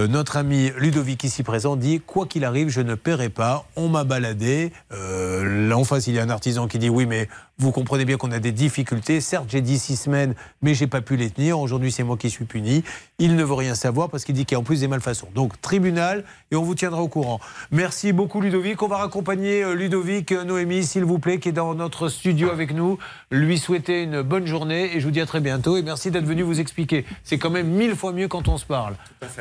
notre 0.08 0.38
ami 0.38 0.72
Ludovic 0.78 1.24
ici 1.24 1.42
présent 1.42 1.76
dit 1.76 2.00
quoi 2.00 2.24
qu'il 2.24 2.46
arrive, 2.46 2.70
je 2.70 2.80
ne 2.80 2.94
paierai 2.94 3.28
pas. 3.28 3.66
On 3.76 3.90
m'a 3.90 4.04
baladé. 4.04 4.72
Euh, 4.92 5.68
là 5.68 5.76
en 5.76 5.84
face, 5.84 6.06
il 6.06 6.14
y 6.14 6.18
a 6.18 6.22
un 6.22 6.30
artisan 6.30 6.68
qui 6.68 6.78
dit 6.78 6.88
oui, 6.88 7.04
mais 7.04 7.28
vous 7.58 7.70
comprenez 7.70 8.04
bien 8.04 8.16
qu'on 8.16 8.32
a 8.32 8.40
des 8.40 8.52
difficultés. 8.52 9.20
Certes, 9.20 9.46
j'ai 9.48 9.60
dit 9.60 9.78
six 9.78 9.96
semaines, 9.96 10.34
mais 10.62 10.74
j'ai 10.74 10.86
pas 10.86 11.00
pu 11.00 11.16
les 11.16 11.30
tenir. 11.30 11.60
Aujourd'hui, 11.60 11.92
c'est 11.92 12.02
moi 12.02 12.16
qui 12.16 12.28
suis 12.28 12.44
puni. 12.44 12.82
Il 13.18 13.36
ne 13.36 13.44
veut 13.44 13.54
rien 13.54 13.76
savoir 13.76 14.10
parce 14.10 14.24
qu'il 14.24 14.34
dit 14.34 14.44
qu'il 14.44 14.56
y 14.56 14.58
a 14.58 14.60
en 14.60 14.64
plus 14.64 14.80
des 14.80 14.88
malfaçons. 14.88 15.28
Donc, 15.34 15.60
tribunal, 15.60 16.24
et 16.50 16.56
on 16.56 16.62
vous 16.62 16.74
tiendra 16.74 17.00
au 17.00 17.08
courant. 17.08 17.40
Merci 17.70 18.12
beaucoup, 18.12 18.40
Ludovic. 18.40 18.82
On 18.82 18.88
va 18.88 18.96
raccompagner 18.96 19.62
euh, 19.62 19.74
Ludovic, 19.74 20.32
euh, 20.32 20.42
Noémie, 20.42 20.84
s'il 20.84 21.04
vous 21.04 21.20
plaît, 21.20 21.38
qui 21.38 21.50
est 21.50 21.52
dans 21.52 21.74
notre 21.74 22.08
studio 22.08 22.50
avec 22.50 22.74
nous. 22.74 22.98
Lui 23.30 23.58
souhaiter 23.58 24.02
une 24.02 24.22
bonne 24.22 24.46
journée 24.46 24.96
et 24.96 25.00
je 25.00 25.04
vous 25.04 25.12
dis 25.12 25.20
à 25.20 25.26
très 25.26 25.40
bientôt. 25.40 25.76
Et 25.76 25.82
merci 25.82 26.10
d'être 26.10 26.24
venu 26.24 26.42
vous 26.42 26.58
expliquer. 26.58 27.04
C'est 27.22 27.38
quand 27.38 27.50
même 27.50 27.68
mille 27.68 27.94
fois 27.94 28.12
mieux 28.12 28.26
quand 28.26 28.48
on 28.48 28.58
se 28.58 28.66
parle. 28.66 28.94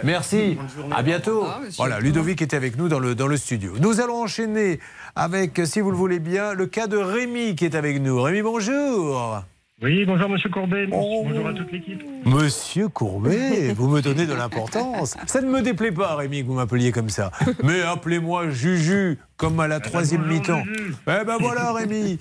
Merci. 0.03 0.57
À 0.91 1.01
bientôt. 1.01 1.47
Voilà, 1.77 1.99
Ludovic 1.99 2.41
était 2.43 2.55
avec 2.55 2.77
nous 2.77 2.89
dans 2.89 2.99
le, 2.99 3.15
dans 3.15 3.27
le 3.27 3.37
studio. 3.37 3.73
Nous 3.79 4.01
allons 4.01 4.21
enchaîner 4.21 4.79
avec, 5.15 5.61
si 5.65 5.79
vous 5.79 5.91
le 5.91 5.97
voulez 5.97 6.19
bien, 6.19 6.53
le 6.53 6.65
cas 6.65 6.87
de 6.87 6.97
Rémi 6.97 7.55
qui 7.55 7.65
est 7.65 7.75
avec 7.75 8.01
nous. 8.01 8.21
Rémi, 8.21 8.41
bonjour. 8.41 9.43
Oui, 9.81 10.05
bonjour 10.05 10.29
Monsieur 10.29 10.49
Courbet, 10.49 10.87
bonjour 10.87 11.45
à 11.45 11.53
toute 11.53 11.71
l'équipe. 11.71 12.01
Monsieur 12.25 12.87
Courbet, 12.87 13.73
vous 13.73 13.89
me 13.89 14.01
donnez 14.01 14.25
de 14.25 14.33
l'importance. 14.33 15.17
Ça 15.27 15.41
ne 15.41 15.49
me 15.49 15.61
déplaît 15.61 15.91
pas, 15.91 16.15
Rémi, 16.15 16.41
que 16.41 16.47
vous 16.47 16.53
m'appeliez 16.53 16.91
comme 16.91 17.09
ça. 17.09 17.31
Mais 17.63 17.81
appelez-moi 17.81 18.49
Juju, 18.49 19.19
comme 19.35 19.59
à 19.59 19.67
la 19.67 19.81
troisième 19.81 20.25
mi-temps. 20.25 20.63
Eh 21.07 21.25
ben 21.25 21.37
voilà, 21.39 21.73
Rémi. 21.73 22.17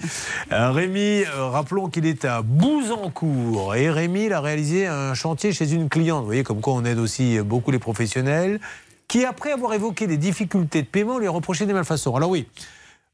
Euh, 0.51 0.73
Rémi, 0.73 1.23
euh, 1.23 1.49
rappelons 1.51 1.89
qu'il 1.89 2.05
est 2.05 2.25
à 2.25 2.43
Bouzancourt. 2.43 3.77
Et 3.77 3.91
Rémi, 3.91 4.25
il 4.25 4.33
a 4.33 4.41
réalisé 4.41 4.87
un 4.89 5.15
chantier 5.15 5.53
chez 5.53 5.73
une 5.73 5.89
cliente. 5.89 6.21
Vous 6.21 6.27
voyez, 6.27 6.43
comme 6.43 6.61
quoi 6.61 6.73
on 6.75 6.85
aide 6.85 6.99
aussi 6.99 7.39
beaucoup 7.41 7.71
les 7.71 7.79
professionnels. 7.79 8.61
Qui, 9.07 9.25
après 9.25 9.53
avoir 9.53 9.73
évoqué 9.75 10.07
des 10.07 10.17
difficultés 10.17 10.83
de 10.83 10.89
paiement, 10.89 11.19
lui 11.19 11.29
a 11.29 11.31
reproché 11.31 11.65
des 11.65 11.75
malfaçons. 11.75 12.17
Alors 12.17 12.31
oui. 12.31 12.49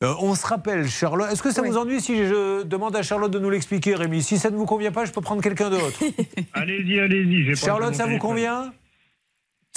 Euh, 0.04 0.14
on 0.20 0.36
se 0.36 0.46
rappelle, 0.46 0.88
Charlotte. 0.88 1.28
Est-ce 1.32 1.42
que 1.42 1.50
ça 1.50 1.62
vous 1.62 1.76
ennuie 1.76 2.00
si 2.00 2.16
je 2.26 2.62
demande 2.62 2.94
à 2.94 3.02
Charlotte 3.02 3.32
de 3.32 3.40
nous 3.40 3.50
l'expliquer, 3.50 3.96
Rémi? 3.96 4.22
Si 4.22 4.38
ça 4.38 4.48
ne 4.50 4.56
vous 4.56 4.64
convient 4.66 4.92
pas, 4.92 5.04
je 5.04 5.10
peux 5.10 5.20
prendre 5.20 5.42
quelqu'un 5.42 5.70
d'autre. 5.70 5.98
Allez-y, 6.52 7.00
allez-y. 7.00 7.56
Charlotte, 7.56 7.94
ça 7.94 8.06
vous 8.06 8.18
convient? 8.18 8.72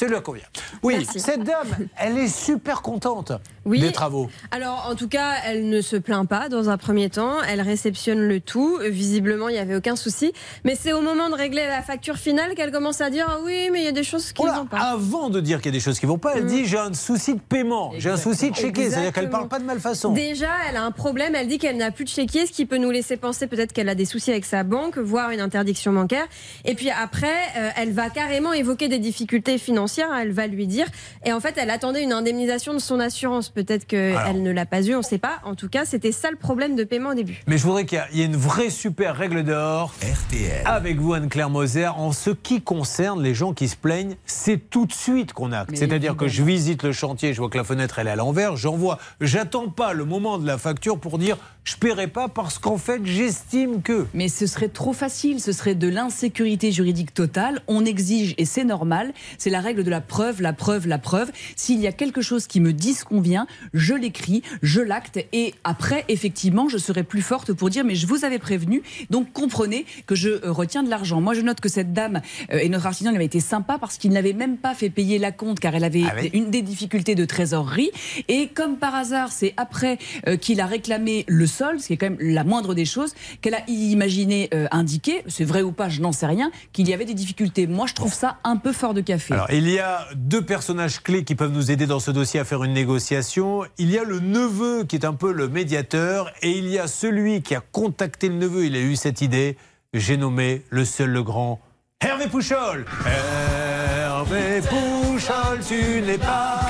Ça 0.01 0.07
lui 0.07 0.19
convient. 0.23 0.41
Oui, 0.81 0.95
Merci. 0.97 1.19
cette 1.19 1.43
dame, 1.43 1.67
elle 1.95 2.17
est 2.17 2.27
super 2.27 2.81
contente 2.81 3.33
Oui. 3.65 3.79
des 3.79 3.91
travaux. 3.91 4.31
Alors, 4.49 4.87
en 4.89 4.95
tout 4.95 5.07
cas, 5.07 5.33
elle 5.45 5.69
ne 5.69 5.79
se 5.79 5.95
plaint 5.95 6.27
pas 6.27 6.49
dans 6.49 6.71
un 6.71 6.77
premier 6.79 7.11
temps. 7.11 7.35
Elle 7.47 7.61
réceptionne 7.61 8.17
le 8.19 8.39
tout. 8.39 8.79
Visiblement, 8.83 9.47
il 9.47 9.51
n'y 9.53 9.59
avait 9.59 9.75
aucun 9.75 9.95
souci. 9.95 10.33
Mais 10.65 10.73
c'est 10.73 10.91
au 10.91 11.01
moment 11.01 11.29
de 11.29 11.35
régler 11.35 11.67
la 11.67 11.83
facture 11.83 12.15
finale 12.17 12.55
qu'elle 12.55 12.71
commence 12.71 12.99
à 12.99 13.11
dire 13.11 13.27
Ah 13.29 13.37
oui, 13.43 13.69
mais 13.71 13.81
il 13.81 13.85
y 13.85 13.87
a 13.87 13.91
des 13.91 14.03
choses 14.03 14.31
qui 14.33 14.43
ne 14.43 14.49
vont 14.49 14.65
pas. 14.65 14.79
Avant 14.79 15.29
de 15.29 15.39
dire 15.39 15.59
qu'il 15.61 15.67
y 15.67 15.75
a 15.75 15.77
des 15.77 15.83
choses 15.83 15.99
qui 15.99 16.07
vont 16.07 16.17
pas, 16.17 16.33
elle 16.35 16.47
dit 16.47 16.65
j'ai 16.65 16.79
un 16.79 16.95
souci 16.95 17.35
de 17.35 17.39
paiement, 17.39 17.91
j'ai 17.99 18.09
un 18.09 18.17
souci 18.17 18.49
de 18.49 18.55
chéquier. 18.55 18.89
C'est-à-dire 18.89 19.13
qu'elle 19.13 19.29
parle 19.29 19.49
pas 19.49 19.59
de 19.59 19.65
malfaçon. 19.65 20.13
Déjà, 20.13 20.49
elle 20.67 20.77
a 20.77 20.83
un 20.83 20.91
problème. 20.91 21.35
Elle 21.35 21.47
dit 21.47 21.59
qu'elle 21.59 21.77
n'a 21.77 21.91
plus 21.91 22.05
de 22.05 22.09
chéquier, 22.09 22.47
ce 22.47 22.51
qui 22.51 22.65
peut 22.65 22.77
nous 22.77 22.89
laisser 22.89 23.17
penser 23.17 23.45
peut-être 23.45 23.71
qu'elle 23.71 23.89
a 23.89 23.93
des 23.93 24.05
soucis 24.05 24.31
avec 24.31 24.45
sa 24.45 24.63
banque, 24.63 24.97
voire 24.97 25.29
une 25.29 25.41
interdiction 25.41 25.93
bancaire. 25.93 26.25
Et 26.65 26.73
puis 26.73 26.89
après, 26.89 27.27
euh, 27.55 27.69
elle 27.75 27.91
va 27.91 28.09
carrément 28.09 28.51
évoquer 28.51 28.87
des 28.87 28.97
difficultés 28.97 29.59
financières 29.59 29.90
financière. 29.91 30.07
hein, 30.11 30.19
Elle 30.21 30.31
va 30.31 30.47
lui 30.47 30.67
dire. 30.67 30.87
Et 31.25 31.33
en 31.33 31.39
fait, 31.39 31.55
elle 31.57 31.69
attendait 31.69 32.03
une 32.03 32.13
indemnisation 32.13 32.73
de 32.73 32.79
son 32.79 32.99
assurance. 32.99 33.49
Peut-être 33.49 33.85
qu'elle 33.85 34.41
ne 34.41 34.51
l'a 34.51 34.65
pas 34.65 34.81
eu, 34.81 34.95
on 34.95 34.99
ne 34.99 35.03
sait 35.03 35.17
pas. 35.17 35.39
En 35.43 35.55
tout 35.55 35.69
cas, 35.69 35.85
c'était 35.85 36.11
ça 36.11 36.31
le 36.31 36.37
problème 36.37 36.75
de 36.75 36.83
paiement 36.83 37.09
au 37.09 37.13
début. 37.13 37.41
Mais 37.47 37.57
je 37.57 37.63
voudrais 37.63 37.85
qu'il 37.85 38.01
y 38.13 38.21
ait 38.21 38.25
une 38.25 38.35
vraie 38.35 38.69
super 38.69 39.15
règle 39.15 39.43
d'or. 39.43 39.93
RTL. 40.01 40.61
Avec 40.65 40.99
vous, 40.99 41.13
Anne-Claire 41.13 41.49
Moser, 41.49 41.87
en 41.87 42.11
ce 42.11 42.29
qui 42.31 42.61
concerne 42.61 43.21
les 43.21 43.33
gens 43.33 43.53
qui 43.53 43.67
se 43.67 43.75
plaignent, 43.75 44.15
c'est 44.25 44.69
tout 44.69 44.85
de 44.85 44.93
suite 44.93 45.33
qu'on 45.33 45.51
acte. 45.51 45.75
C'est-à-dire 45.75 46.15
que 46.15 46.27
je 46.27 46.43
visite 46.43 46.83
le 46.83 46.91
chantier, 46.91 47.33
je 47.33 47.39
vois 47.41 47.49
que 47.49 47.57
la 47.57 47.63
fenêtre 47.63 47.99
elle 47.99 48.07
est 48.07 48.11
à 48.11 48.15
l'envers, 48.15 48.55
j'envoie. 48.55 48.97
J'attends 49.19 49.69
pas 49.69 49.93
le 49.93 50.05
moment 50.05 50.37
de 50.37 50.47
la 50.47 50.57
facture 50.57 50.99
pour 50.99 51.17
dire 51.17 51.37
je 51.63 51.75
paierai 51.75 52.07
pas 52.07 52.27
parce 52.27 52.57
qu'en 52.57 52.77
fait 52.77 53.01
j'estime 53.05 53.81
que. 53.81 54.07
Mais 54.13 54.27
ce 54.29 54.47
serait 54.47 54.67
trop 54.67 54.93
facile, 54.93 55.39
ce 55.39 55.51
serait 55.51 55.75
de 55.75 55.87
l'insécurité 55.87 56.71
juridique 56.71 57.13
totale. 57.13 57.61
On 57.67 57.85
exige, 57.85 58.33
et 58.37 58.45
c'est 58.45 58.63
normal, 58.63 59.13
c'est 59.37 59.49
la 59.49 59.59
règle 59.61 59.80
de 59.83 59.89
la 59.89 60.01
preuve, 60.01 60.41
la 60.41 60.53
preuve, 60.53 60.87
la 60.87 60.97
preuve. 60.97 61.31
S'il 61.55 61.79
y 61.79 61.87
a 61.87 61.91
quelque 61.91 62.21
chose 62.21 62.47
qui 62.47 62.59
me 62.59 62.73
disconvient, 62.73 63.47
je 63.73 63.93
l'écris, 63.93 64.41
je 64.61 64.81
l'acte, 64.81 65.19
et 65.33 65.53
après, 65.63 66.05
effectivement, 66.07 66.69
je 66.69 66.77
serai 66.77 67.03
plus 67.03 67.21
forte 67.21 67.53
pour 67.53 67.69
dire, 67.69 67.83
mais 67.83 67.95
je 67.95 68.07
vous 68.07 68.25
avais 68.25 68.39
prévenu, 68.39 68.81
donc 69.09 69.31
comprenez 69.33 69.85
que 70.07 70.15
je 70.15 70.29
euh, 70.29 70.51
retiens 70.51 70.83
de 70.83 70.89
l'argent. 70.89 71.21
Moi, 71.21 71.33
je 71.33 71.41
note 71.41 71.59
que 71.59 71.69
cette 71.69 71.93
dame 71.93 72.21
euh, 72.51 72.59
et 72.59 72.69
notre 72.69 72.85
artisan, 72.87 73.11
il 73.11 73.15
avait 73.15 73.25
été 73.25 73.39
sympa 73.39 73.77
parce 73.79 73.97
qu'il 73.97 74.11
n'avait 74.11 74.33
même 74.33 74.57
pas 74.57 74.73
fait 74.73 74.89
payer 74.89 75.19
la 75.19 75.31
compte, 75.31 75.59
car 75.59 75.75
elle 75.75 75.83
avait 75.83 76.03
Ah 76.07 76.15
oui. 76.21 76.29
une 76.33 76.49
des 76.51 76.61
difficultés 76.61 77.15
de 77.15 77.25
trésorerie. 77.25 77.91
Et 78.27 78.47
comme 78.47 78.77
par 78.77 78.95
hasard, 78.95 79.31
c'est 79.31 79.53
après 79.57 79.97
euh, 80.27 80.37
qu'il 80.37 80.61
a 80.61 80.65
réclamé 80.65 81.25
le 81.27 81.45
sol, 81.47 81.79
ce 81.79 81.87
qui 81.87 81.93
est 81.93 81.97
quand 81.97 82.09
même 82.09 82.17
la 82.19 82.43
moindre 82.43 82.73
des 82.73 82.85
choses, 82.85 83.13
qu'elle 83.41 83.53
a 83.55 83.63
imaginé 83.67 84.49
euh, 84.53 84.67
indiquer, 84.71 85.23
c'est 85.27 85.43
vrai 85.45 85.61
ou 85.61 85.71
pas, 85.71 85.89
je 85.89 86.01
n'en 86.01 86.11
sais 86.11 86.25
rien, 86.25 86.51
qu'il 86.73 86.87
y 86.87 86.93
avait 86.93 87.05
des 87.05 87.13
difficultés. 87.13 87.67
Moi, 87.67 87.87
je 87.87 87.93
trouve 87.93 88.13
ça 88.13 88.37
un 88.43 88.57
peu 88.57 88.71
fort 88.71 88.93
de 88.93 89.01
café. 89.01 89.33
Alors, 89.33 89.51
il 89.61 89.69
y 89.69 89.77
a 89.77 90.07
deux 90.15 90.41
personnages 90.41 91.03
clés 91.03 91.23
qui 91.23 91.35
peuvent 91.35 91.51
nous 91.51 91.69
aider 91.69 91.85
dans 91.85 91.99
ce 91.99 92.09
dossier 92.09 92.39
à 92.39 92.45
faire 92.45 92.63
une 92.63 92.73
négociation. 92.73 93.63
Il 93.77 93.91
y 93.91 93.99
a 93.99 94.03
le 94.03 94.19
neveu 94.19 94.85
qui 94.85 94.95
est 94.95 95.05
un 95.05 95.13
peu 95.13 95.31
le 95.31 95.47
médiateur 95.47 96.31
et 96.41 96.49
il 96.49 96.67
y 96.67 96.79
a 96.79 96.87
celui 96.87 97.43
qui 97.43 97.53
a 97.53 97.61
contacté 97.71 98.27
le 98.29 98.33
neveu. 98.33 98.65
Il 98.65 98.75
a 98.75 98.79
eu 98.79 98.95
cette 98.95 99.21
idée. 99.21 99.57
J'ai 99.93 100.17
nommé 100.17 100.63
le 100.71 100.83
seul, 100.83 101.11
le 101.11 101.21
grand 101.21 101.59
Hervé 101.99 102.25
Pouchol. 102.25 102.85
Hervé 103.05 104.61
Pouchol, 104.61 105.59
tu 105.67 106.01
n'es 106.01 106.17
pas 106.17 106.61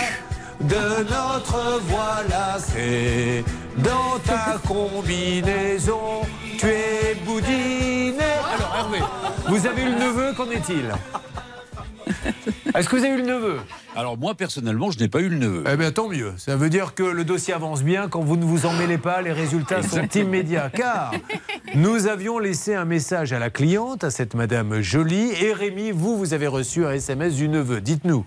de 0.60 1.04
notre 1.10 1.80
voie 1.84 2.24
lacée. 2.30 3.46
Dans 3.78 4.20
ta 4.26 4.60
combinaison, 4.68 6.24
tu 6.58 6.68
es 6.68 7.16
boudiné. 7.26 8.18
Alors, 8.54 8.76
Hervé, 8.78 9.00
vous 9.48 9.66
avez 9.66 9.82
eu 9.84 9.86
le 9.86 9.98
neveu, 9.98 10.34
qu'en 10.34 10.50
est-il? 10.52 10.92
Est-ce 12.76 12.90
que 12.90 12.96
vous 12.96 13.04
avez 13.04 13.16
eu 13.16 13.18
le 13.18 13.28
neveu? 13.28 13.60
Alors 13.96 14.18
moi 14.18 14.36
personnellement, 14.36 14.92
je 14.92 15.00
n'ai 15.00 15.08
pas 15.08 15.20
eu 15.22 15.30
le 15.30 15.38
neveu. 15.38 15.64
Eh 15.72 15.78
bien 15.78 15.92
tant 15.92 16.10
mieux. 16.10 16.34
Ça 16.38 16.56
veut 16.56 16.70
dire 16.70 16.94
que 16.94 17.04
le 17.04 17.24
dossier 17.24 17.54
avance 17.54 17.84
bien. 17.84 18.10
Quand 18.10 18.22
vous 18.22 18.38
ne 18.38 18.44
vous 18.44 18.66
en 18.66 18.74
mêlez 18.74 18.98
pas, 18.98 19.22
les 19.22 19.32
résultats 19.32 19.82
sont 19.82 20.08
immédiats. 20.16 20.70
Car 20.70 21.12
nous 21.76 22.08
avions 22.08 22.40
laissé 22.40 22.76
un 22.76 22.86
message 22.86 23.34
à 23.34 23.40
la 23.40 23.50
cliente, 23.50 24.04
à 24.04 24.10
cette 24.10 24.36
Madame 24.36 24.82
Jolie. 24.82 25.32
Et 25.42 25.54
Rémi, 25.54 25.92
vous, 25.92 26.18
vous 26.18 26.34
avez 26.34 26.48
reçu 26.48 26.86
un 26.86 26.92
SMS 26.92 27.36
du 27.36 27.50
neveu. 27.50 27.82
Dites-nous. 27.82 28.26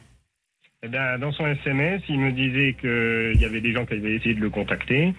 Eh 0.83 0.89
ben, 0.89 1.19
dans 1.19 1.33
son 1.33 1.47
SMS, 1.47 2.03
il 2.11 2.21
me 2.21 2.31
disait 2.33 2.77
qu'il 2.79 3.41
y 3.41 3.45
avait 3.47 3.63
des 3.63 3.73
gens 3.73 3.87
qui 3.87 3.95
avaient 3.95 4.17
essayé 4.17 4.35
de 4.35 4.41
le 4.41 4.51
contacter 4.51 5.15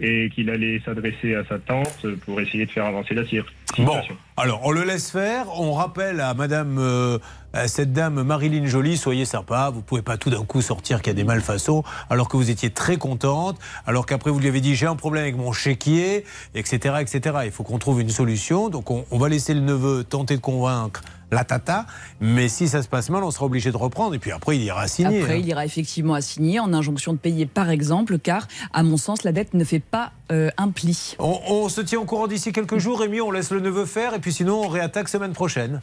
et 0.00 0.30
qu'il 0.34 0.48
allait 0.50 0.80
s'adresser 0.84 1.34
à 1.34 1.44
sa 1.48 1.58
tante 1.58 2.06
pour 2.24 2.40
essayer 2.40 2.66
de 2.66 2.70
faire 2.70 2.86
avancer 2.86 3.14
la 3.14 3.22
cir- 3.22 3.44
Bon, 3.78 3.92
situation. 3.92 4.16
alors 4.36 4.60
on 4.64 4.70
le 4.70 4.82
laisse 4.84 5.10
faire. 5.10 5.46
On 5.60 5.72
rappelle 5.74 6.20
à 6.20 6.32
Madame, 6.34 6.78
euh, 6.78 7.18
à 7.52 7.68
cette 7.68 7.92
dame 7.92 8.22
Marilyn 8.22 8.66
Jolie, 8.66 8.96
soyez 8.96 9.24
sympa. 9.24 9.70
Vous 9.72 9.82
pouvez 9.82 10.02
pas 10.02 10.16
tout 10.16 10.30
d'un 10.30 10.44
coup 10.44 10.62
sortir 10.62 11.02
qu'il 11.02 11.08
y 11.12 11.14
a 11.14 11.16
des 11.16 11.24
malfaçons, 11.24 11.82
alors 12.10 12.28
que 12.28 12.36
vous 12.36 12.50
étiez 12.50 12.70
très 12.70 12.96
contente, 12.96 13.58
alors 13.86 14.06
qu'après 14.06 14.30
vous 14.30 14.38
lui 14.40 14.48
avez 14.48 14.60
dit 14.60 14.74
j'ai 14.74 14.86
un 14.86 14.96
problème 14.96 15.22
avec 15.24 15.36
mon 15.36 15.52
chéquier, 15.52 16.24
etc., 16.54 16.96
etc. 17.00 17.36
Il 17.44 17.50
faut 17.50 17.62
qu'on 17.62 17.78
trouve 17.78 18.00
une 18.00 18.08
solution. 18.10 18.68
Donc 18.68 18.90
on, 18.90 19.04
on 19.10 19.18
va 19.18 19.28
laisser 19.28 19.52
le 19.54 19.60
neveu 19.60 20.04
tenter 20.04 20.36
de 20.36 20.40
convaincre 20.40 21.02
la 21.30 21.44
tata, 21.44 21.86
mais 22.20 22.48
si 22.48 22.68
ça 22.68 22.82
se 22.82 22.88
passe 22.88 23.10
mal, 23.10 23.22
on 23.22 23.30
sera 23.30 23.46
obligé 23.46 23.70
de 23.70 23.76
reprendre. 23.76 24.14
Et 24.14 24.18
puis 24.18 24.32
après, 24.32 24.56
il 24.56 24.62
ira 24.62 24.86
signer. 24.88 25.20
Après, 25.20 25.34
hein. 25.34 25.40
il 25.40 25.48
ira 25.48 25.64
effectivement 25.64 26.14
à 26.14 26.20
signer 26.20 26.60
en 26.60 26.72
injonction 26.72 27.12
de 27.12 27.18
payer, 27.18 27.46
par 27.46 27.70
exemple, 27.70 28.18
car, 28.18 28.48
à 28.72 28.82
mon 28.82 28.96
sens, 28.96 29.24
la 29.24 29.32
dette 29.32 29.54
ne 29.54 29.64
fait 29.64 29.80
pas 29.80 30.12
euh, 30.32 30.50
un 30.56 30.70
pli. 30.70 31.16
On, 31.18 31.38
on 31.48 31.68
se 31.68 31.80
tient 31.80 32.00
au 32.00 32.04
courant 32.04 32.26
d'ici 32.26 32.52
quelques 32.52 32.78
jours, 32.78 33.00
Rémi. 33.00 33.20
On 33.20 33.30
laisse 33.30 33.50
le 33.50 33.60
neveu 33.60 33.84
faire, 33.84 34.14
et 34.14 34.18
puis 34.18 34.32
sinon 34.32 34.62
on 34.64 34.68
réattaque 34.68 35.08
semaine 35.08 35.32
prochaine. 35.32 35.82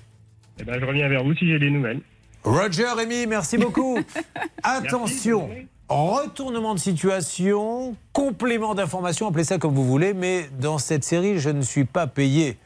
Eh 0.60 0.64
ben, 0.64 0.80
je 0.80 0.86
reviens 0.86 1.10
vers 1.10 1.24
vous 1.24 1.34
si 1.36 1.48
j'ai 1.48 1.60
des 1.60 1.70
nouvelles. 1.70 2.02
Roger, 2.44 2.88
Rémi, 2.96 3.26
merci 3.28 3.58
beaucoup. 3.58 3.98
Attention, 4.64 5.50
retournement 5.90 6.76
de 6.76 6.80
situation, 6.80 7.96
complément 8.14 8.76
d'information, 8.76 9.28
appelez 9.28 9.44
ça 9.44 9.58
comme 9.58 9.74
vous 9.74 9.86
voulez, 9.86 10.14
mais 10.14 10.50
dans 10.60 10.78
cette 10.78 11.04
série, 11.04 11.40
je 11.40 11.50
ne 11.50 11.62
suis 11.62 11.86
pas 11.86 12.08
payé. 12.08 12.58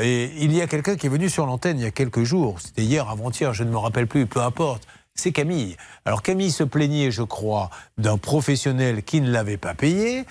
Et 0.00 0.32
il 0.38 0.52
y 0.52 0.60
a 0.60 0.66
quelqu'un 0.66 0.96
qui 0.96 1.06
est 1.06 1.10
venu 1.10 1.28
sur 1.28 1.46
l'antenne 1.46 1.78
il 1.78 1.84
y 1.84 1.86
a 1.86 1.92
quelques 1.92 2.24
jours, 2.24 2.60
c'était 2.60 2.82
hier, 2.82 3.08
avant-hier, 3.08 3.54
je 3.54 3.62
ne 3.62 3.70
me 3.70 3.76
rappelle 3.76 4.06
plus, 4.08 4.26
peu 4.26 4.40
importe. 4.40 4.86
C'est 5.16 5.30
Camille. 5.30 5.76
Alors 6.04 6.22
Camille 6.22 6.50
se 6.50 6.64
plaignait, 6.64 7.12
je 7.12 7.22
crois, 7.22 7.70
d'un 7.98 8.18
professionnel 8.18 9.04
qui 9.04 9.20
ne 9.20 9.30
l'avait 9.30 9.56
pas 9.56 9.74
payé. 9.74 10.24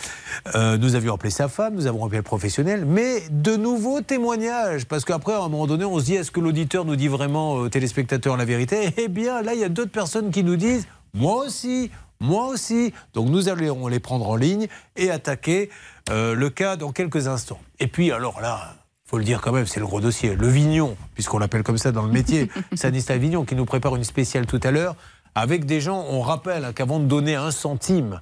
Euh, 0.55 0.77
nous 0.77 0.95
avions 0.95 1.13
appelé 1.13 1.29
sa 1.29 1.47
femme, 1.47 1.75
nous 1.75 1.87
avons 1.87 2.03
appelé 2.05 2.17
le 2.17 2.23
professionnel, 2.23 2.83
mais 2.85 3.21
de 3.31 3.55
nouveaux 3.55 4.01
témoignages. 4.01 4.85
Parce 4.85 5.05
qu'après, 5.05 5.31
à 5.31 5.37
un 5.37 5.47
moment 5.47 5.67
donné, 5.67 5.85
on 5.85 5.97
se 5.99 6.03
dit 6.03 6.15
est-ce 6.15 6.31
que 6.31 6.41
l'auditeur 6.41 6.83
nous 6.83 6.97
dit 6.97 7.07
vraiment 7.07 7.53
aux 7.53 7.69
téléspectateurs 7.69 8.35
la 8.35 8.43
vérité? 8.43 8.93
Eh 8.97 9.07
bien, 9.07 9.41
là, 9.41 9.53
il 9.53 9.61
y 9.61 9.63
a 9.63 9.69
d'autres 9.69 9.91
personnes 9.91 10.31
qui 10.31 10.43
nous 10.43 10.57
disent 10.57 10.85
moi 11.13 11.45
aussi, 11.45 11.89
moi 12.19 12.47
aussi. 12.47 12.93
Donc 13.13 13.29
nous 13.29 13.47
allons 13.47 13.87
les 13.87 14.01
prendre 14.01 14.27
en 14.27 14.35
ligne 14.35 14.67
et 14.97 15.09
attaquer 15.11 15.69
euh, 16.09 16.35
le 16.35 16.49
cas 16.49 16.75
dans 16.75 16.91
quelques 16.91 17.29
instants. 17.29 17.59
Et 17.79 17.87
puis, 17.87 18.11
alors 18.11 18.41
là 18.41 18.75
faut 19.05 19.17
le 19.17 19.23
dire 19.23 19.41
quand 19.41 19.51
même, 19.51 19.65
c'est 19.65 19.79
le 19.79 19.85
gros 19.85 20.01
dossier. 20.01 20.35
Le 20.35 20.47
Vignon, 20.47 20.95
puisqu'on 21.13 21.39
l'appelle 21.39 21.63
comme 21.63 21.77
ça 21.77 21.91
dans 21.91 22.03
le 22.03 22.11
métier, 22.11 22.49
Stanislas 22.73 23.17
Vignon, 23.17 23.45
qui 23.45 23.55
nous 23.55 23.65
prépare 23.65 23.95
une 23.95 24.03
spéciale 24.03 24.45
tout 24.45 24.59
à 24.63 24.71
l'heure, 24.71 24.95
avec 25.35 25.65
des 25.65 25.81
gens, 25.81 26.05
on 26.09 26.21
rappelle 26.21 26.65
hein, 26.65 26.73
qu'avant 26.73 26.99
de 26.99 27.05
donner 27.05 27.35
un 27.35 27.51
centime 27.51 28.21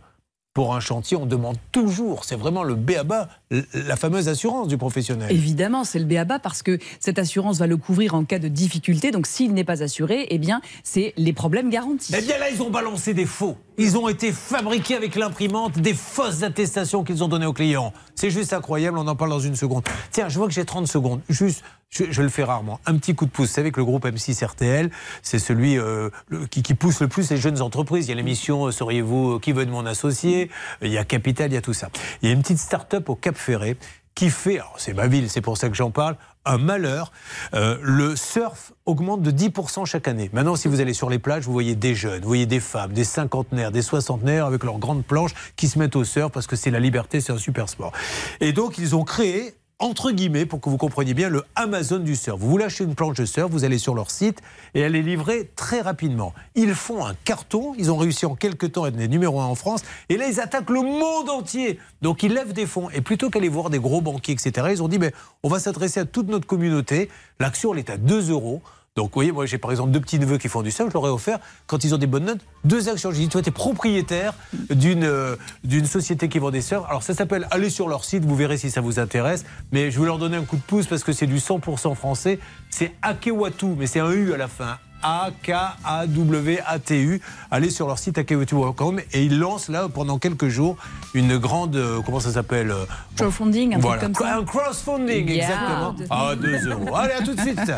pour 0.53 0.75
un 0.75 0.81
chantier, 0.81 1.15
on 1.15 1.25
demande 1.25 1.55
toujours, 1.71 2.25
c'est 2.25 2.35
vraiment 2.35 2.63
le 2.63 2.75
béaba, 2.75 3.29
l- 3.51 3.65
la 3.73 3.95
fameuse 3.95 4.27
assurance 4.27 4.67
du 4.67 4.77
professionnel. 4.77 5.31
Évidemment, 5.31 5.85
c'est 5.85 5.97
le 5.99 6.03
BABA 6.05 6.39
parce 6.39 6.61
que 6.61 6.77
cette 6.99 7.19
assurance 7.19 7.59
va 7.59 7.67
le 7.67 7.77
couvrir 7.77 8.15
en 8.15 8.25
cas 8.25 8.37
de 8.37 8.49
difficulté. 8.49 9.11
Donc, 9.11 9.27
s'il 9.27 9.53
n'est 9.53 9.63
pas 9.63 9.81
assuré, 9.81 10.27
eh 10.29 10.37
bien, 10.37 10.61
c'est 10.83 11.13
les 11.15 11.31
problèmes 11.31 11.69
garantis. 11.69 12.13
Eh 12.17 12.21
bien 12.21 12.37
là, 12.37 12.49
ils 12.49 12.61
ont 12.61 12.69
balancé 12.69 13.13
des 13.13 13.25
faux. 13.25 13.55
Ils 13.77 13.97
ont 13.97 14.09
été 14.09 14.33
fabriqués 14.33 14.95
avec 14.95 15.15
l'imprimante, 15.15 15.79
des 15.79 15.93
fausses 15.93 16.43
attestations 16.43 17.05
qu'ils 17.05 17.23
ont 17.23 17.29
données 17.29 17.45
aux 17.45 17.53
clients. 17.53 17.93
C'est 18.15 18.29
juste 18.29 18.51
incroyable, 18.51 18.97
on 18.97 19.07
en 19.07 19.15
parle 19.15 19.31
dans 19.31 19.39
une 19.39 19.55
seconde. 19.55 19.83
Tiens, 20.11 20.27
je 20.27 20.37
vois 20.37 20.47
que 20.47 20.53
j'ai 20.53 20.65
30 20.65 20.85
secondes. 20.85 21.21
Juste, 21.29 21.63
je, 21.91 22.05
je 22.09 22.21
le 22.21 22.29
fais 22.29 22.43
rarement. 22.43 22.79
Un 22.85 22.97
petit 22.97 23.13
coup 23.13 23.25
de 23.25 23.31
pouce. 23.31 23.49
Vous 23.49 23.53
savez 23.53 23.71
que 23.71 23.79
le 23.79 23.85
groupe 23.85 24.05
M6 24.05 24.45
RTL, 24.45 24.89
c'est 25.21 25.39
celui 25.39 25.77
euh, 25.77 26.09
qui, 26.49 26.63
qui 26.63 26.73
pousse 26.73 27.01
le 27.01 27.07
plus 27.07 27.29
les 27.29 27.37
jeunes 27.37 27.61
entreprises. 27.61 28.07
Il 28.07 28.09
y 28.09 28.13
a 28.13 28.15
l'émission 28.15 28.65
euh, 28.65 28.71
Seriez-vous 28.71 29.33
euh, 29.33 29.39
qui 29.39 29.51
veut 29.51 29.65
de 29.65 29.71
mon 29.71 29.85
associé? 29.85 30.49
Il 30.81 30.89
y 30.91 30.97
a 30.97 31.03
Capital, 31.03 31.51
il 31.51 31.55
y 31.55 31.57
a 31.57 31.61
tout 31.61 31.73
ça. 31.73 31.89
Il 32.21 32.29
y 32.29 32.31
a 32.31 32.33
une 32.33 32.41
petite 32.41 32.59
start-up 32.59 33.09
au 33.09 33.15
Cap 33.15 33.35
Ferré 33.35 33.77
qui 34.15 34.29
fait, 34.29 34.59
c'est 34.77 34.93
ma 34.93 35.07
ville, 35.07 35.29
c'est 35.29 35.41
pour 35.41 35.57
ça 35.57 35.69
que 35.69 35.75
j'en 35.75 35.89
parle, 35.89 36.17
un 36.45 36.57
malheur. 36.57 37.11
Euh, 37.53 37.77
le 37.81 38.15
surf 38.15 38.73
augmente 38.85 39.21
de 39.21 39.31
10% 39.31 39.85
chaque 39.85 40.07
année. 40.07 40.29
Maintenant, 40.33 40.55
si 40.55 40.67
vous 40.67 40.81
allez 40.81 40.93
sur 40.93 41.09
les 41.09 41.19
plages, 41.19 41.45
vous 41.45 41.53
voyez 41.53 41.75
des 41.75 41.95
jeunes, 41.95 42.21
vous 42.21 42.27
voyez 42.27 42.45
des 42.45 42.59
femmes, 42.59 42.91
des 42.91 43.05
cinquantenaires, 43.05 43.71
des 43.71 43.81
soixantenaires 43.81 44.45
avec 44.45 44.63
leurs 44.63 44.79
grandes 44.79 45.05
planches 45.05 45.33
qui 45.55 45.67
se 45.67 45.79
mettent 45.79 45.95
au 45.95 46.03
surf 46.03 46.31
parce 46.31 46.45
que 46.45 46.55
c'est 46.55 46.71
la 46.71 46.79
liberté, 46.79 47.21
c'est 47.21 47.31
un 47.31 47.37
super 47.37 47.69
sport. 47.69 47.93
Et 48.41 48.51
donc, 48.51 48.77
ils 48.77 48.95
ont 48.95 49.03
créé 49.03 49.55
entre 49.81 50.11
guillemets, 50.11 50.45
pour 50.45 50.61
que 50.61 50.69
vous 50.69 50.77
compreniez 50.77 51.13
bien, 51.13 51.27
le 51.27 51.43
Amazon 51.55 51.99
du 51.99 52.15
surf. 52.15 52.39
Vous 52.39 52.49
voulez 52.49 52.65
acheter 52.65 52.83
une 52.83 52.95
planche 52.95 53.17
de 53.17 53.25
surf, 53.25 53.51
vous 53.51 53.65
allez 53.65 53.79
sur 53.79 53.95
leur 53.95 54.11
site 54.11 54.41
et 54.75 54.79
elle 54.79 54.95
est 54.95 55.01
livrée 55.01 55.51
très 55.55 55.81
rapidement. 55.81 56.33
Ils 56.55 56.75
font 56.75 57.05
un 57.05 57.15
carton, 57.25 57.73
ils 57.77 57.91
ont 57.91 57.97
réussi 57.97 58.25
en 58.25 58.35
quelques 58.35 58.71
temps 58.71 58.83
à 58.83 58.89
être 58.89 58.97
les 58.97 59.07
numéro 59.07 59.41
un 59.41 59.45
en 59.45 59.55
France, 59.55 59.81
et 60.09 60.17
là 60.17 60.27
ils 60.27 60.39
attaquent 60.39 60.69
le 60.69 60.81
monde 60.81 61.29
entier. 61.29 61.79
Donc 62.01 62.23
ils 62.23 62.33
lèvent 62.33 62.53
des 62.53 62.67
fonds, 62.67 62.89
et 62.91 63.01
plutôt 63.01 63.29
qu'aller 63.29 63.49
voir 63.49 63.69
des 63.69 63.79
gros 63.79 64.01
banquiers, 64.01 64.35
etc., 64.35 64.67
ils 64.71 64.83
ont 64.83 64.87
dit, 64.87 64.99
mais 64.99 65.13
on 65.43 65.49
va 65.49 65.59
s'adresser 65.59 65.99
à 65.99 66.05
toute 66.05 66.29
notre 66.29 66.45
communauté. 66.45 67.09
L'action, 67.39 67.73
elle 67.73 67.79
est 67.79 67.89
à 67.89 67.97
2 67.97 68.29
euros. 68.29 68.61
Donc, 68.97 69.11
vous 69.11 69.13
voyez, 69.13 69.31
moi, 69.31 69.45
j'ai 69.45 69.57
par 69.57 69.71
exemple 69.71 69.91
deux 69.91 70.01
petits 70.01 70.19
neveux 70.19 70.37
qui 70.37 70.49
font 70.49 70.61
du 70.61 70.69
surf. 70.69 70.89
Je 70.89 70.93
leur 70.93 71.07
ai 71.07 71.09
offert, 71.09 71.39
quand 71.65 71.85
ils 71.85 71.95
ont 71.95 71.97
des 71.97 72.07
bonnes 72.07 72.25
notes, 72.25 72.41
deux 72.65 72.89
actions. 72.89 73.09
J'ai 73.11 73.19
dit, 73.19 73.29
toi, 73.29 73.41
tu 73.41 73.49
propriétaire 73.49 74.33
d'une 74.69 75.05
euh, 75.05 75.37
d'une 75.63 75.85
société 75.85 76.27
qui 76.27 76.39
vend 76.39 76.51
des 76.51 76.59
surfs. 76.59 76.83
Alors, 76.89 77.01
ça 77.01 77.13
s'appelle 77.13 77.47
Allez 77.51 77.69
sur 77.69 77.87
leur 77.87 78.03
site, 78.03 78.25
vous 78.25 78.35
verrez 78.35 78.57
si 78.57 78.69
ça 78.69 78.81
vous 78.81 78.99
intéresse. 78.99 79.45
Mais 79.71 79.91
je 79.91 79.99
vais 80.01 80.07
leur 80.07 80.17
donner 80.17 80.35
un 80.35 80.43
coup 80.43 80.57
de 80.57 80.61
pouce 80.61 80.87
parce 80.87 81.05
que 81.05 81.13
c'est 81.13 81.25
du 81.25 81.37
100% 81.37 81.95
français. 81.95 82.39
C'est 82.69 82.91
Akewatu, 83.01 83.67
mais 83.77 83.87
c'est 83.87 84.01
un 84.01 84.11
U 84.11 84.33
à 84.33 84.37
la 84.37 84.49
fin. 84.49 84.77
A-K-A-W-A-T-U. 85.03 87.21
Allez 87.51 87.69
sur 87.69 87.87
leur 87.87 87.99
site 87.99 88.17
akawatu.com 88.17 88.99
et 89.13 89.23
ils 89.25 89.37
lancent 89.39 89.69
là 89.69 89.87
pendant 89.93 90.17
quelques 90.19 90.47
jours 90.47 90.77
une 91.13 91.37
grande. 91.37 91.75
euh, 91.75 92.01
comment 92.05 92.19
ça 92.19 92.31
s'appelle 92.31 92.71
euh, 92.71 92.85
Crowdfunding, 93.17 93.75
un 93.75 93.79
voilà, 93.79 94.01
truc 94.03 94.15
comme 94.15 94.27
ça. 94.27 94.37
un 94.37 94.43
crowdfunding, 94.43 95.27
Yeah. 95.27 95.49
exactement. 95.49 95.95
À 96.09 96.35
2 96.35 96.67
euros. 96.69 96.95
Allez, 96.95 97.13
à 97.13 97.21
tout 97.21 97.33
de 97.35 97.41
suite. 97.41 97.59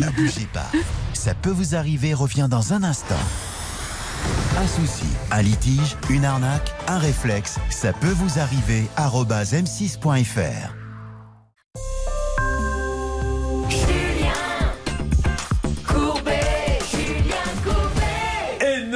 Ne 0.00 0.10
bougez 0.10 0.46
pas. 0.52 0.66
Ça 1.12 1.34
peut 1.34 1.50
vous 1.50 1.74
arriver 1.74 2.14
revient 2.14 2.46
dans 2.50 2.72
un 2.72 2.82
instant. 2.82 3.14
Un 4.58 4.66
souci, 4.66 5.04
un 5.30 5.42
litige, 5.42 5.96
une 6.10 6.24
arnaque, 6.24 6.74
un 6.88 6.98
réflexe, 6.98 7.58
ça 7.70 7.92
peut 7.92 8.10
vous 8.14 8.38
arriver. 8.38 8.86
arobase 8.96 9.52
m6.fr. 9.54 10.72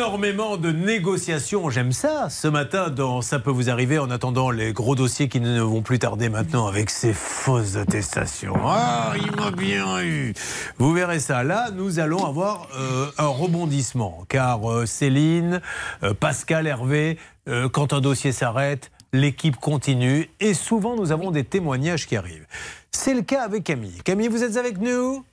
Énormément 0.01 0.57
de 0.57 0.73
négociations, 0.73 1.69
j'aime 1.69 1.93
ça. 1.93 2.31
Ce 2.31 2.49
matin, 2.49 2.89
dans 2.89 3.21
Ça 3.21 3.39
peut 3.39 3.51
vous 3.51 3.69
arriver, 3.69 3.99
en 3.99 4.11
attendant 4.11 4.51
les 4.51 4.73
gros 4.73 4.95
dossiers 4.95 5.29
qui 5.29 5.41
ne 5.41 5.61
vont 5.61 5.83
plus 5.83 5.99
tarder 5.99 6.31
maintenant 6.31 6.67
avec 6.67 6.89
ces 6.89 7.13
fausses 7.13 7.77
attestations. 7.77 8.55
Ah, 8.65 9.13
il 9.23 9.31
m'a 9.37 9.51
bien 9.51 10.03
eu. 10.03 10.33
Vous 10.79 10.95
verrez 10.95 11.21
ça. 11.21 11.45
Là, 11.45 11.71
nous 11.71 11.99
allons 11.99 12.25
avoir 12.25 12.69
euh, 12.79 13.11
un 13.19 13.27
rebondissement, 13.27 14.25
car 14.31 14.73
euh, 14.73 14.87
Céline, 14.87 15.61
euh, 16.03 16.15
Pascal, 16.15 16.67
Hervé, 16.67 17.19
quand 17.73 17.93
un 17.93 18.01
dossier 18.01 18.33
s'arrête, 18.33 18.91
l'équipe 19.13 19.57
continue 19.57 20.31
et 20.41 20.55
souvent 20.55 20.97
nous 20.97 21.13
avons 21.13 21.31
des 21.31 21.45
témoignages 21.45 22.07
qui 22.07 22.17
arrivent. 22.17 22.47
C'est 22.91 23.13
le 23.13 23.21
cas 23.21 23.43
avec 23.43 23.65
Camille. 23.65 24.01
Camille, 24.03 24.29
vous 24.29 24.45
êtes 24.45 24.57
avec 24.57 24.79
nous? 24.79 25.27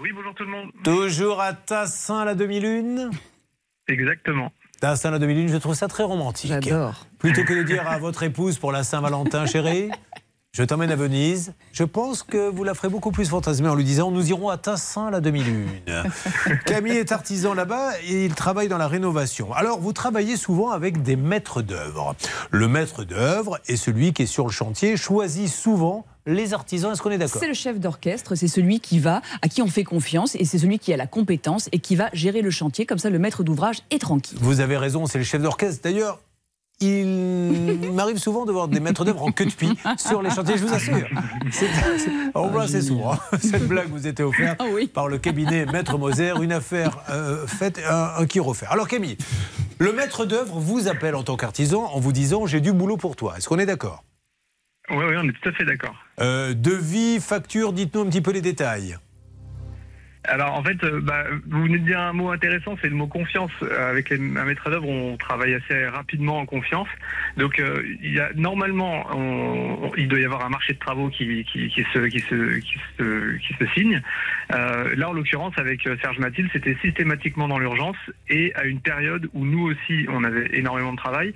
Oui, 0.00 0.10
bonjour 0.14 0.34
tout 0.34 0.44
le 0.44 0.50
monde. 0.50 0.70
Toujours 0.84 1.40
à 1.40 1.52
Tassin 1.52 2.24
la 2.24 2.36
demi-lune? 2.36 3.10
Exactement. 3.88 4.52
Tassin 4.80 5.10
la 5.10 5.18
demi-lune, 5.18 5.48
je 5.48 5.56
trouve 5.56 5.74
ça 5.74 5.88
très 5.88 6.02
romantique. 6.02 6.50
J'adore. 6.50 7.06
Plutôt 7.18 7.44
que 7.44 7.54
de 7.54 7.62
dire 7.62 7.88
à 7.88 7.98
votre 7.98 8.22
épouse 8.22 8.58
pour 8.58 8.72
la 8.72 8.84
Saint-Valentin, 8.84 9.46
chérie, 9.46 9.90
je 10.52 10.62
t'emmène 10.62 10.90
à 10.90 10.96
Venise, 10.96 11.52
je 11.72 11.84
pense 11.84 12.22
que 12.22 12.48
vous 12.48 12.64
la 12.64 12.74
ferez 12.74 12.88
beaucoup 12.88 13.10
plus 13.10 13.28
fantasmer 13.28 13.68
en 13.68 13.74
lui 13.74 13.84
disant 13.84 14.10
nous 14.10 14.30
irons 14.30 14.48
à 14.48 14.56
Tassin 14.56 15.10
la 15.10 15.20
demi-lune. 15.20 15.68
Camille 16.66 16.96
est 16.96 17.12
artisan 17.12 17.54
là-bas 17.54 17.92
et 18.06 18.24
il 18.24 18.34
travaille 18.34 18.68
dans 18.68 18.78
la 18.78 18.88
rénovation. 18.88 19.52
Alors 19.52 19.80
vous 19.80 19.92
travaillez 19.92 20.36
souvent 20.36 20.70
avec 20.70 21.02
des 21.02 21.16
maîtres 21.16 21.62
d'œuvre. 21.62 22.16
Le 22.50 22.68
maître 22.68 23.04
d'œuvre 23.04 23.60
est 23.68 23.76
celui 23.76 24.12
qui 24.12 24.22
est 24.22 24.26
sur 24.26 24.46
le 24.46 24.52
chantier, 24.52 24.96
choisit 24.96 25.48
souvent 25.48 26.06
les 26.26 26.52
artisans. 26.52 26.92
Est-ce 26.92 27.02
qu'on 27.02 27.10
est 27.10 27.18
d'accord? 27.18 27.40
C'est 27.40 27.48
le 27.48 27.54
chef 27.54 27.80
d'orchestre, 27.80 28.34
c'est 28.34 28.48
celui 28.48 28.80
qui 28.80 28.98
va, 28.98 29.22
à 29.42 29.48
qui 29.48 29.62
on 29.62 29.68
fait 29.68 29.84
confiance, 29.84 30.34
et 30.34 30.44
c'est 30.44 30.58
celui 30.58 30.78
qui 30.78 30.92
a 30.92 30.96
la 30.96 31.06
compétence 31.06 31.68
et 31.72 31.78
qui 31.78 31.96
va 31.96 32.10
gérer 32.12 32.42
le 32.42 32.50
chantier. 32.50 32.86
Comme 32.86 32.98
ça, 32.98 33.10
le 33.10 33.18
maître 33.18 33.42
d'ouvrage 33.44 33.78
est 33.90 34.00
tranquille. 34.00 34.38
Vous 34.40 34.60
avez 34.60 34.76
raison, 34.76 35.06
c'est 35.06 35.18
le 35.18 35.24
chef 35.24 35.40
d'orchestre. 35.40 35.82
D'ailleurs, 35.82 36.20
il 36.80 37.06
m'arrive 37.94 38.18
souvent 38.18 38.44
de 38.44 38.52
voir 38.52 38.68
des 38.68 38.80
maîtres 38.80 39.04
d'œuvre 39.04 39.22
en 39.22 39.32
queue 39.32 39.46
de 39.46 39.52
pie 39.52 39.72
sur 39.96 40.20
les 40.20 40.30
chantiers, 40.30 40.58
je 40.58 40.66
vous 40.66 40.74
assure. 40.74 41.08
On 42.34 42.48
voit 42.48 42.64
assez 42.64 42.82
souvent. 42.82 43.16
Cette 43.40 43.66
blague 43.66 43.88
vous 43.88 44.06
était 44.06 44.22
offerte 44.22 44.60
par 44.92 45.08
le 45.08 45.16
cabinet 45.16 45.64
Maître 45.64 45.96
Moser, 45.96 46.32
une 46.42 46.52
affaire 46.52 46.98
euh, 47.08 47.46
faite, 47.46 47.80
un, 47.88 48.10
un 48.18 48.26
qui 48.26 48.40
refait. 48.40 48.66
Alors 48.68 48.88
Camille, 48.88 49.16
le 49.78 49.92
maître 49.92 50.26
d'œuvre 50.26 50.58
vous 50.58 50.86
appelle 50.88 51.14
en 51.14 51.22
tant 51.22 51.36
qu'artisan 51.36 51.84
en 51.84 51.98
vous 51.98 52.12
disant 52.12 52.44
j'ai 52.44 52.60
du 52.60 52.72
boulot 52.72 52.98
pour 52.98 53.16
toi. 53.16 53.38
Est-ce 53.38 53.48
qu'on 53.48 53.58
est 53.58 53.66
d'accord? 53.66 54.04
Oui, 54.90 55.04
oui, 55.08 55.14
on 55.18 55.28
est 55.28 55.32
tout 55.32 55.48
à 55.48 55.52
fait 55.52 55.64
d'accord. 55.64 55.96
euh, 56.20 56.54
Devis, 56.54 57.20
facture, 57.20 57.72
dites-nous 57.72 58.02
un 58.02 58.06
petit 58.08 58.20
peu 58.22 58.32
les 58.32 58.40
détails. 58.42 58.96
Alors 60.28 60.54
en 60.54 60.62
fait, 60.64 60.82
euh, 60.82 61.00
bah, 61.00 61.22
vous 61.48 61.62
venez 61.62 61.78
de 61.78 61.84
dire 61.84 62.00
un 62.00 62.12
mot 62.12 62.30
intéressant, 62.32 62.76
c'est 62.82 62.88
le 62.88 62.96
mot 62.96 63.06
confiance. 63.06 63.52
Euh, 63.62 63.90
Avec 63.90 64.10
les, 64.10 64.16
un 64.16 64.44
maître 64.44 64.68
d'œuvre, 64.70 64.88
on 64.88 65.16
travaille 65.16 65.54
assez 65.54 65.86
rapidement 65.86 66.40
en 66.40 66.46
confiance. 66.46 66.88
Donc 67.36 67.60
euh, 67.60 67.80
il 68.02 68.12
y 68.12 68.18
a 68.18 68.30
normalement, 68.34 69.06
on- 69.12 69.84
on- 69.86 69.92
il 69.96 70.08
doit 70.08 70.18
y 70.18 70.24
avoir 70.24 70.44
un 70.44 70.48
marché 70.48 70.72
de 70.72 70.80
travaux 70.80 71.10
qui, 71.10 71.44
qui, 71.44 71.68
qui 71.68 71.84
se, 71.92 72.06
qui, 72.06 72.18
se, 72.20 72.58
qui, 72.58 72.78
se, 72.98 73.36
qui 73.36 73.54
se 73.54 73.66
signe. 73.74 74.02
Euh, 74.52 74.96
là, 74.96 75.10
en 75.10 75.12
l'occurrence, 75.12 75.54
avec 75.58 75.82
Serge 76.00 76.18
Mathilde, 76.18 76.48
c'était 76.52 76.76
systématiquement 76.82 77.46
dans 77.46 77.60
l'urgence 77.60 77.96
et 78.28 78.52
à 78.56 78.64
une 78.64 78.80
période 78.80 79.28
où 79.32 79.44
nous 79.44 79.70
aussi, 79.70 80.06
on 80.08 80.24
avait 80.24 80.48
énormément 80.54 80.92
de 80.92 80.98
travail. 80.98 81.34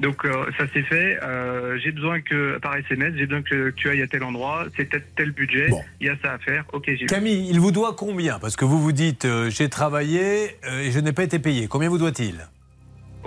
Donc 0.00 0.24
euh, 0.24 0.46
ça 0.56 0.66
s'est 0.72 0.82
fait. 0.82 1.18
Euh, 1.22 1.78
j'ai 1.82 1.90
besoin 1.90 2.20
que 2.20 2.58
par 2.58 2.76
SMS, 2.76 3.14
j'ai 3.16 3.26
besoin 3.26 3.42
que 3.42 3.70
tu 3.70 3.88
ailles 3.88 4.02
à 4.02 4.06
tel 4.06 4.22
endroit. 4.22 4.66
C'est 4.76 4.88
tel, 4.88 5.02
tel 5.16 5.30
budget. 5.32 5.70
Il 6.00 6.06
y 6.06 6.10
a 6.10 6.16
ça 6.22 6.34
à 6.34 6.38
faire. 6.38 6.64
Ok, 6.72 6.84
j'y 6.86 7.00
vais. 7.00 7.06
Camille, 7.06 7.48
il 7.50 7.58
vous 7.60 7.72
doit 7.72 7.94
combien? 7.96 8.38
Parce 8.38 8.56
que 8.56 8.64
vous 8.64 8.80
vous 8.80 8.92
dites 8.92 9.24
euh, 9.24 9.50
j'ai 9.50 9.68
travaillé 9.68 10.56
euh, 10.64 10.82
et 10.82 10.92
je 10.92 11.00
n'ai 11.00 11.12
pas 11.12 11.24
été 11.24 11.38
payé. 11.38 11.66
Combien 11.66 11.88
vous 11.88 11.98
doit-il? 11.98 12.46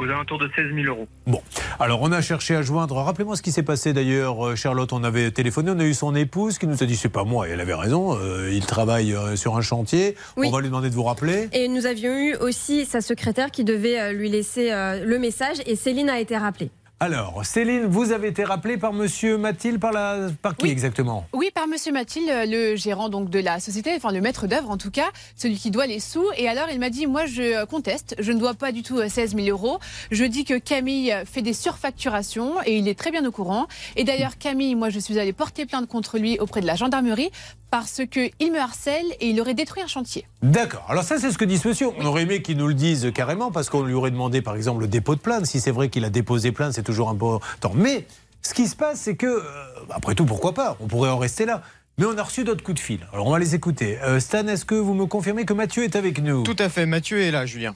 Aux 0.01 0.05
alentours 0.09 0.39
de 0.39 0.49
16 0.55 0.73
000 0.73 0.87
euros. 0.87 1.07
Bon, 1.27 1.43
alors 1.79 2.01
on 2.01 2.11
a 2.11 2.21
cherché 2.21 2.55
à 2.55 2.63
joindre. 2.63 2.95
Rappelez-moi 2.95 3.35
ce 3.35 3.43
qui 3.43 3.51
s'est 3.51 3.61
passé 3.61 3.93
d'ailleurs, 3.93 4.47
euh, 4.47 4.55
Charlotte. 4.55 4.91
On 4.93 5.03
avait 5.03 5.29
téléphoné, 5.29 5.69
on 5.69 5.79
a 5.79 5.83
eu 5.83 5.93
son 5.93 6.15
épouse 6.15 6.57
qui 6.57 6.65
nous 6.65 6.81
a 6.81 6.87
dit 6.87 6.95
c'est 6.95 7.07
pas 7.07 7.23
moi. 7.23 7.47
Et 7.47 7.51
elle 7.51 7.61
avait 7.61 7.75
raison. 7.75 8.17
euh, 8.17 8.49
il 8.51 8.65
travaille 8.65 9.13
euh, 9.13 9.35
sur 9.35 9.55
un 9.57 9.61
chantier. 9.61 10.15
Oui. 10.37 10.47
On 10.47 10.51
va 10.51 10.59
lui 10.59 10.69
demander 10.69 10.89
de 10.89 10.95
vous 10.95 11.03
rappeler. 11.03 11.49
Et 11.53 11.67
nous 11.67 11.85
avions 11.85 12.11
eu 12.17 12.33
aussi 12.37 12.85
sa 12.85 13.01
secrétaire 13.01 13.51
qui 13.51 13.63
devait 13.63 14.11
lui 14.13 14.29
laisser 14.29 14.71
euh, 14.71 15.05
le 15.05 15.19
message 15.19 15.57
et 15.67 15.75
Céline 15.75 16.09
a 16.09 16.19
été 16.19 16.35
rappelée. 16.35 16.71
Alors, 17.03 17.43
Céline, 17.43 17.87
vous 17.87 18.11
avez 18.11 18.27
été 18.27 18.43
rappelée 18.43 18.77
par 18.77 18.93
Monsieur 18.93 19.35
Mathilde, 19.35 19.79
par 19.79 19.91
la, 19.91 20.27
par 20.43 20.55
qui 20.55 20.67
exactement? 20.67 21.25
Oui, 21.33 21.49
par 21.51 21.67
Monsieur 21.67 21.91
Mathilde, 21.91 22.29
le 22.45 22.75
gérant 22.75 23.09
donc 23.09 23.31
de 23.31 23.39
la 23.39 23.59
société, 23.59 23.91
enfin 23.95 24.11
le 24.11 24.21
maître 24.21 24.45
d'œuvre 24.45 24.69
en 24.69 24.77
tout 24.77 24.91
cas, 24.91 25.09
celui 25.35 25.55
qui 25.55 25.71
doit 25.71 25.87
les 25.87 25.99
sous. 25.99 26.27
Et 26.37 26.47
alors 26.47 26.67
il 26.71 26.77
m'a 26.77 26.91
dit, 26.91 27.07
moi 27.07 27.25
je 27.25 27.65
conteste, 27.65 28.15
je 28.19 28.31
ne 28.31 28.37
dois 28.39 28.53
pas 28.53 28.71
du 28.71 28.83
tout 28.83 28.99
euh, 28.99 29.09
16 29.09 29.35
000 29.35 29.47
euros. 29.47 29.79
Je 30.11 30.23
dis 30.25 30.45
que 30.45 30.59
Camille 30.59 31.11
fait 31.25 31.41
des 31.41 31.53
surfacturations 31.53 32.61
et 32.67 32.77
il 32.77 32.87
est 32.87 32.93
très 32.93 33.09
bien 33.09 33.25
au 33.25 33.31
courant. 33.31 33.65
Et 33.95 34.03
d'ailleurs 34.03 34.37
Camille, 34.37 34.75
moi 34.75 34.91
je 34.91 34.99
suis 34.99 35.17
allée 35.17 35.33
porter 35.33 35.65
plainte 35.65 35.87
contre 35.87 36.19
lui 36.19 36.37
auprès 36.37 36.61
de 36.61 36.67
la 36.67 36.75
gendarmerie 36.75 37.31
parce 37.71 38.01
que 38.11 38.29
il 38.39 38.51
me 38.51 38.59
harcèle 38.59 39.05
et 39.19 39.29
il 39.29 39.41
aurait 39.41 39.53
détruit 39.53 39.81
un 39.81 39.87
chantier. 39.87 40.27
D'accord. 40.43 40.85
Alors 40.89 41.03
ça, 41.03 41.17
c'est 41.17 41.31
ce 41.31 41.37
que 41.37 41.45
dit 41.45 41.57
ce 41.57 41.67
monsieur. 41.67 41.87
On 41.97 42.05
aurait 42.05 42.23
aimé 42.23 42.41
qu'il 42.41 42.57
nous 42.57 42.67
le 42.67 42.73
dise 42.73 43.11
carrément 43.15 43.49
parce 43.49 43.69
qu'on 43.69 43.81
lui 43.81 43.93
aurait 43.93 44.11
demandé, 44.11 44.41
par 44.41 44.55
exemple, 44.55 44.81
le 44.81 44.87
dépôt 44.87 45.15
de 45.15 45.21
plainte. 45.21 45.45
Si 45.45 45.59
c'est 45.59 45.71
vrai 45.71 45.89
qu'il 45.89 46.05
a 46.05 46.09
déposé 46.09 46.51
plainte, 46.51 46.73
c'est 46.73 46.83
toujours 46.83 47.09
important. 47.09 47.71
Mais 47.73 48.05
ce 48.41 48.53
qui 48.53 48.67
se 48.67 48.75
passe, 48.75 48.99
c'est 48.99 49.15
que, 49.15 49.25
euh, 49.25 49.41
après 49.89 50.13
tout, 50.15 50.25
pourquoi 50.25 50.53
pas? 50.53 50.77
On 50.81 50.87
pourrait 50.87 51.09
en 51.09 51.17
rester 51.17 51.45
là. 51.45 51.63
Mais 51.97 52.05
on 52.05 52.17
a 52.17 52.23
reçu 52.23 52.43
d'autres 52.43 52.63
coups 52.63 52.75
de 52.75 52.83
fil. 52.83 52.99
Alors 53.13 53.27
on 53.27 53.31
va 53.31 53.39
les 53.39 53.55
écouter. 53.55 53.99
Euh, 54.01 54.19
Stan, 54.19 54.47
est-ce 54.47 54.65
que 54.65 54.75
vous 54.75 54.93
me 54.93 55.05
confirmez 55.05 55.45
que 55.45 55.53
Mathieu 55.53 55.83
est 55.83 55.95
avec 55.95 56.21
nous? 56.21 56.43
Tout 56.43 56.55
à 56.59 56.67
fait, 56.67 56.85
Mathieu 56.85 57.21
est 57.21 57.31
là, 57.31 57.45
Julien. 57.45 57.75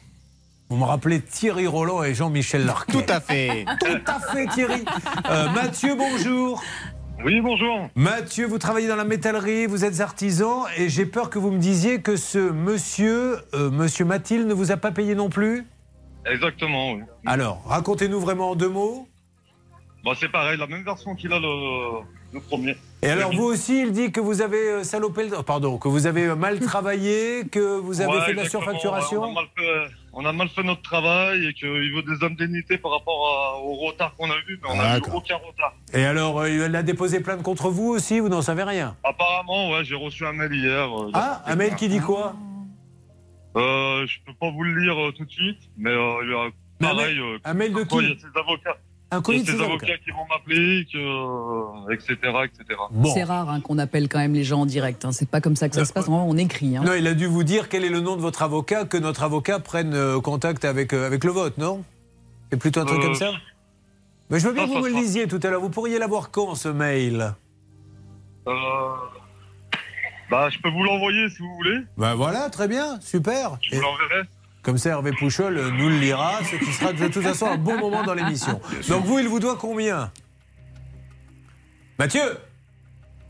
Vous 0.70 0.78
me 0.78 0.84
rappelez 0.84 1.22
Thierry 1.22 1.68
Roland 1.68 2.04
et 2.04 2.16
Jean-Michel 2.16 2.66
Larquet. 2.66 2.92
Tout 2.92 3.14
à 3.14 3.22
fait. 3.22 3.66
Tout 3.80 4.02
à 4.08 4.20
fait, 4.20 4.48
Thierry. 4.48 4.84
Euh, 5.30 5.50
Mathieu, 5.52 5.96
bonjour. 5.96 6.64
Oui, 7.26 7.42
bonjour. 7.42 7.90
Mathieu, 7.96 8.46
vous 8.46 8.60
travaillez 8.60 8.88
dans 8.88 8.96
la 8.96 9.04
métallerie, 9.04 9.66
vous 9.66 9.84
êtes 9.84 10.00
artisan, 10.00 10.66
et 10.78 10.90
j'ai 10.90 11.08
peur 11.08 11.32
que 11.32 11.40
vous 11.40 11.50
me 11.50 11.58
disiez 11.58 12.00
que 12.00 12.18
ce 12.18 12.38
monsieur, 12.38 13.38
euh, 13.56 13.72
monsieur 13.72 14.06
Mathilde, 14.06 14.46
ne 14.46 14.54
vous 14.54 14.72
a 14.72 14.78
pas 14.78 14.92
payé 14.92 15.16
non 15.16 15.30
plus? 15.30 15.66
Exactement, 16.32 16.92
oui. 16.94 17.02
Alors, 17.26 17.64
racontez-nous 17.66 18.20
vraiment 18.20 18.52
en 18.52 18.56
deux 18.56 18.70
mots. 18.70 19.08
Bah, 20.04 20.12
c'est 20.20 20.32
pareil, 20.32 20.60
la 20.60 20.68
même 20.68 20.84
version 20.84 21.16
qu'il 21.16 21.34
a 21.34 21.40
le, 21.40 22.02
le 22.32 22.40
premier. 22.42 22.76
Et 23.02 23.10
alors, 23.10 23.34
vous 23.34 23.46
aussi, 23.46 23.82
il 23.82 23.92
dit 23.92 24.12
que 24.12 24.20
vous 24.20 24.42
avez 24.44 24.70
euh, 24.70 24.84
salopé 24.84 25.28
le... 25.28 25.42
Pardon, 25.42 25.80
que 25.80 25.88
vous 25.88 26.06
avez 26.06 26.26
euh, 26.28 26.36
mal 26.36 26.60
travaillé, 26.60 27.48
que 27.52 27.80
vous 27.80 28.02
avez 28.02 28.20
Ouais, 28.20 28.22
fait 28.22 28.34
de 28.34 28.38
la 28.38 28.50
surfacturation? 28.50 29.24
On 29.24 29.32
a, 29.32 29.34
mal 29.34 29.46
fait, 29.58 29.92
on 30.18 30.26
a 30.26 30.32
mal 30.32 30.48
fait 30.50 30.64
notre 30.64 30.82
travail 30.82 31.46
et 31.48 31.54
qu'il 31.54 31.68
veut 31.68 32.02
des 32.04 32.26
indemnités 32.26 32.78
par 32.78 32.92
rapport 32.92 33.28
à- 33.28 33.60
au 33.62 33.76
retard 33.76 34.16
qu'on 34.16 34.32
a 34.32 34.36
eu, 34.48 34.60
mais 34.64 34.70
on 34.70 34.76
n'a 34.78 34.98
eu 34.98 35.02
aucun 35.14 35.36
retard. 35.36 35.74
Et 35.94 36.06
alors, 36.06 36.40
euh, 36.40 36.50
il 36.50 36.76
a 36.76 36.84
déposé 36.84 37.20
plainte 37.20 37.44
contre 37.44 37.70
vous 37.70 37.90
aussi, 37.90 38.20
vous 38.20 38.30
n'en 38.30 38.42
savez 38.42 38.64
rien? 38.64 38.96
Apparemment, 39.04 39.72
ouais, 39.72 39.84
j'ai 39.84 39.96
reçu 39.96 40.26
un 40.26 40.34
mail 40.34 40.54
hier. 40.54 40.88
euh, 40.90 41.12
Ah, 41.14 41.42
un 41.46 41.56
mail 41.56 41.76
qui 41.76 41.88
dit 41.90 42.00
quoi? 42.00 42.34
Euh, 43.58 44.06
Je 44.08 44.18
peux 44.26 44.34
pas 44.34 44.50
vous 44.52 44.64
le 44.64 44.82
lire 44.84 44.98
euh, 45.00 45.12
tout 45.12 45.26
de 45.26 45.32
suite, 45.32 45.60
mais 45.78 45.90
euh, 45.92 46.24
il 46.24 46.30
y 46.32 46.34
a 46.34 46.90
un 46.90 46.94
mail- 46.96 47.20
euh, 47.20 47.38
un 47.44 47.54
mail 47.54 47.74
de 47.74 47.84
quoi 47.84 48.00
qui? 48.00 48.06
Il 48.06 48.10
y 48.10 48.14
a 48.14 48.16
ses 48.20 48.40
avocats. 48.40 48.78
Un 49.16 49.20
Il 49.20 49.22
y 49.22 49.24
colis 49.24 49.40
a 49.40 49.42
de 49.42 49.46
ses 49.48 49.52
ses 49.58 49.64
avocats 49.64 49.86
avocats. 49.86 49.98
qui 50.04 50.12
vont 50.12 50.26
m'appeler, 50.30 50.88
que, 50.92 50.98
euh, 51.90 51.94
etc., 51.94 52.16
etc. 52.46 52.80
C'est 53.14 53.24
rare 53.24 53.50
hein, 53.50 53.62
qu'on 53.62 53.78
appelle 53.78 54.08
quand 54.10 54.20
même 54.20 54.34
les 54.34 54.44
gens 54.44 54.62
en 54.62 54.66
direct. 54.66 55.06
hein. 55.06 55.12
C'est 55.12 55.30
pas 55.30 55.42
comme 55.42 55.56
ça 55.56 55.70
que 55.70 55.76
ça 55.76 55.86
se 55.86 55.94
passe. 55.94 56.08
Normalement, 56.08 56.32
on 56.32 56.38
écrit. 56.38 56.76
hein. 56.78 56.84
Non, 56.86 56.94
il 56.94 57.08
a 57.08 57.14
dû 57.14 57.26
vous 57.28 57.44
dire 57.44 57.70
quel 57.70 57.84
est 57.86 57.90
le 57.90 58.02
nom 58.02 58.16
de 58.16 58.22
votre 58.22 58.42
avocat, 58.44 58.86
que 58.86 58.98
notre 58.98 59.24
avocat 59.24 59.60
prenne 59.60 59.94
euh, 59.94 60.20
contact 60.20 60.66
avec, 60.66 60.94
euh, 60.94 61.06
avec 61.08 61.24
le 61.24 61.32
vote, 61.32 61.58
non? 61.58 61.84
C'est 62.52 62.58
plutôt 62.58 62.82
un 62.82 62.86
truc 62.86 63.00
Euh, 63.00 63.04
comme 63.06 63.16
ça? 63.16 63.32
Mais 64.30 64.40
je 64.40 64.48
veux 64.48 64.54
bien 64.54 64.66
que 64.66 64.70
vous 64.72 64.80
me 64.80 64.90
le 64.90 64.96
disiez 64.96 65.28
tout 65.28 65.40
à 65.44 65.50
l'heure. 65.50 65.62
Vous 65.62 65.70
pourriez 65.70 66.00
l'avoir 66.00 66.32
quand, 66.32 66.56
ce 66.56 66.68
mail? 66.70 67.34
Euh, 68.48 68.52
bah, 70.30 70.50
je 70.50 70.58
peux 70.60 70.70
vous 70.70 70.84
l'envoyer 70.84 71.30
si 71.30 71.38
vous 71.40 71.56
voulez. 71.56 71.80
Ben 71.98 72.16
voilà, 72.16 72.50
très 72.50 72.68
bien, 72.68 73.00
super. 73.02 73.58
Je 73.62 73.76
vous 73.76 73.82
l'enverrai. 73.82 74.28
Comme 74.66 74.80
ça, 74.80 74.90
Hervé 74.90 75.12
Pouchol 75.12 75.58
euh, 75.60 75.70
nous 75.70 75.90
le 75.90 76.00
lira, 76.00 76.40
ce 76.44 76.56
qui 76.56 76.74
sera 76.74 76.92
de 76.92 77.08
toute 77.08 77.22
façon 77.22 77.46
un 77.46 77.58
bon 77.58 77.78
moment 77.78 78.04
dans 78.04 78.16
l'émission. 78.16 78.60
Donc 78.90 79.06
vous, 79.06 79.20
il 79.20 79.28
vous 79.28 79.40
doit 79.40 79.58
combien? 79.62 80.12
Mathieu 82.00 82.24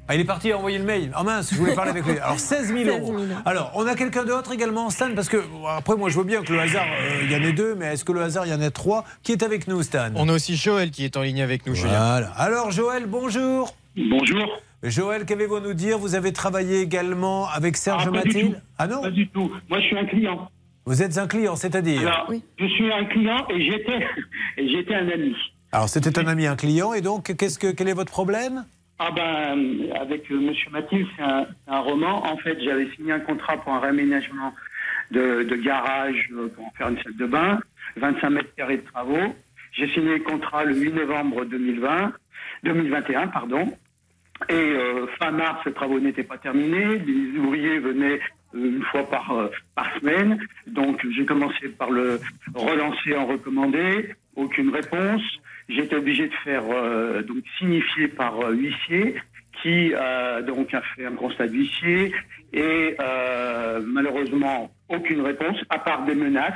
Ah, 0.07 0.15
il 0.15 0.21
est 0.21 0.25
parti 0.25 0.53
envoyer 0.53 0.77
le 0.77 0.85
mail. 0.85 1.11
Ah 1.13 1.23
mince, 1.23 1.49
je 1.51 1.57
voulais 1.57 1.75
parler 1.75 1.91
avec 1.91 2.05
lui. 2.05 2.17
Alors 2.19 2.39
16 2.39 2.67
000 2.73 2.89
euros. 2.97 3.17
16 3.17 3.27
000. 3.27 3.39
Alors, 3.45 3.71
on 3.75 3.85
a 3.85 3.95
quelqu'un 3.95 4.23
d'autre 4.23 4.53
également, 4.53 4.89
Stan, 4.89 5.09
parce 5.13 5.27
que 5.27 5.43
après, 5.67 5.97
moi, 5.97 6.07
je 6.07 6.15
vois 6.15 6.23
bien 6.23 6.41
que 6.41 6.53
le 6.53 6.61
hasard, 6.61 6.85
euh, 6.87 7.23
il 7.23 7.29
y 7.31 7.35
en 7.35 7.43
a 7.43 7.51
deux, 7.51 7.75
mais 7.75 7.87
est-ce 7.87 8.05
que 8.05 8.13
le 8.13 8.21
hasard, 8.21 8.45
il 8.45 8.51
y 8.51 8.55
en 8.55 8.61
a 8.61 8.71
trois? 8.71 9.03
Qui 9.21 9.33
est 9.33 9.43
avec 9.43 9.67
nous, 9.67 9.83
Stan? 9.83 10.11
On 10.15 10.29
a 10.29 10.33
aussi 10.33 10.55
Joël 10.55 10.89
qui 10.89 11.03
est 11.03 11.17
en 11.17 11.21
ligne 11.21 11.41
avec 11.41 11.65
nous, 11.67 11.75
Julien. 11.75 11.89
Voilà. 11.97 12.27
Alors, 12.37 12.71
Joël, 12.71 13.07
bonjour. 13.07 13.75
Bonjour. 13.97 14.61
Joël, 14.83 15.25
qu'avez-vous 15.25 15.55
à 15.57 15.61
nous 15.61 15.73
dire? 15.73 15.97
Vous 15.97 16.15
avez 16.15 16.31
travaillé 16.31 16.79
également 16.79 17.49
avec 17.49 17.75
Serge 17.75 18.05
Ah, 18.07 18.11
Mathilde. 18.11 18.61
Ah 18.77 18.87
non? 18.87 19.01
Pas 19.01 19.11
du 19.11 19.27
tout. 19.27 19.51
Moi, 19.69 19.79
je 19.81 19.85
suis 19.87 19.97
un 19.97 20.05
client. 20.05 20.49
Vous 20.85 21.01
êtes 21.01 21.17
un 21.17 21.27
client, 21.27 21.55
c'est-à-dire 21.55 22.01
Alors, 22.01 22.31
je 22.59 22.65
suis 22.67 22.91
un 22.93 23.05
client 23.05 23.47
et 23.49 23.63
j'étais, 23.63 24.07
et 24.57 24.69
j'étais 24.69 24.93
un 24.93 25.09
ami. 25.09 25.35
Alors, 25.71 25.89
c'était 25.89 26.19
un 26.19 26.27
ami, 26.27 26.45
un 26.45 26.55
client, 26.55 26.93
et 26.93 27.01
donc, 27.01 27.35
qu'est-ce 27.35 27.57
que, 27.57 27.71
quel 27.71 27.89
est 27.89 27.93
votre 27.93 28.11
problème? 28.11 28.65
Ah 28.99 29.09
ben, 29.11 29.91
avec 29.99 30.31
euh, 30.31 30.39
Monsieur 30.39 30.69
Mathilde, 30.71 31.07
c'est 31.17 31.23
un, 31.23 31.79
roman. 31.79 32.25
En 32.31 32.37
fait, 32.37 32.57
j'avais 32.63 32.87
signé 32.91 33.11
un 33.11 33.19
contrat 33.19 33.57
pour 33.57 33.73
un 33.73 33.79
réaménagement 33.79 34.53
de, 35.11 35.43
de 35.43 35.55
garage 35.55 36.29
euh, 36.33 36.47
pour 36.55 36.67
en 36.67 36.71
faire 36.71 36.89
une 36.89 37.01
salle 37.01 37.17
de 37.17 37.25
bain, 37.25 37.59
25 37.97 38.29
mètres 38.29 38.55
carrés 38.55 38.77
de 38.77 38.85
travaux. 38.85 39.35
J'ai 39.73 39.89
signé 39.89 40.19
le 40.19 40.23
contrat 40.23 40.63
le 40.63 40.75
8 40.75 40.93
novembre 40.93 41.45
2020, 41.45 42.13
2021, 42.63 43.27
pardon. 43.27 43.73
Et 44.47 44.53
euh, 44.53 45.07
fin 45.19 45.31
mars, 45.31 45.59
les 45.65 45.73
travaux 45.73 45.99
n'étaient 45.99 46.23
pas 46.23 46.37
terminés. 46.37 46.99
Les 46.99 47.39
ouvriers 47.39 47.79
venaient 47.79 48.19
une 48.55 48.83
fois 48.83 49.03
par, 49.09 49.31
euh, 49.31 49.47
par 49.75 49.87
semaine. 49.99 50.39
Donc 50.67 51.05
j'ai 51.15 51.25
commencé 51.25 51.69
par 51.69 51.91
le 51.91 52.19
relancer 52.53 53.15
en 53.15 53.25
recommandé. 53.25 54.15
Aucune 54.35 54.69
réponse. 54.69 55.21
J'étais 55.67 55.95
obligé 55.95 56.27
de 56.27 56.33
faire 56.43 56.63
euh, 56.69 57.23
donc 57.23 57.37
signifier 57.57 58.07
par 58.07 58.39
euh, 58.39 58.53
huissier 58.53 59.15
qui 59.61 59.93
euh, 59.93 60.41
donc 60.43 60.73
a 60.73 60.81
fait 60.95 61.05
un 61.05 61.15
constat 61.15 61.47
d'huissier 61.47 62.13
et 62.53 62.95
malheureusement 63.85 64.71
aucune 64.89 65.21
réponse 65.21 65.57
à 65.69 65.79
part 65.79 66.05
des 66.05 66.15
menaces. 66.15 66.53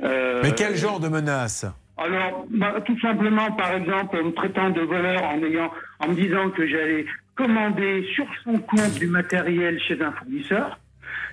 Mais 0.00 0.54
quel 0.56 0.76
genre 0.76 1.00
de 1.00 1.08
menace 1.08 1.66
alors, 2.00 2.46
bah, 2.50 2.76
tout 2.86 2.98
simplement, 3.00 3.50
par 3.50 3.72
exemple, 3.72 4.18
en 4.18 4.26
me 4.26 4.30
traitant 4.30 4.70
de 4.70 4.82
voleur, 4.82 5.24
en, 5.24 5.42
ayant, 5.42 5.68
en 5.98 6.06
me 6.06 6.14
disant 6.14 6.48
que 6.50 6.64
j'allais 6.64 7.06
commander 7.34 8.06
sur 8.14 8.24
son 8.44 8.56
compte 8.58 8.94
du 9.00 9.08
matériel 9.08 9.80
chez 9.80 10.00
un 10.00 10.12
fournisseur, 10.12 10.78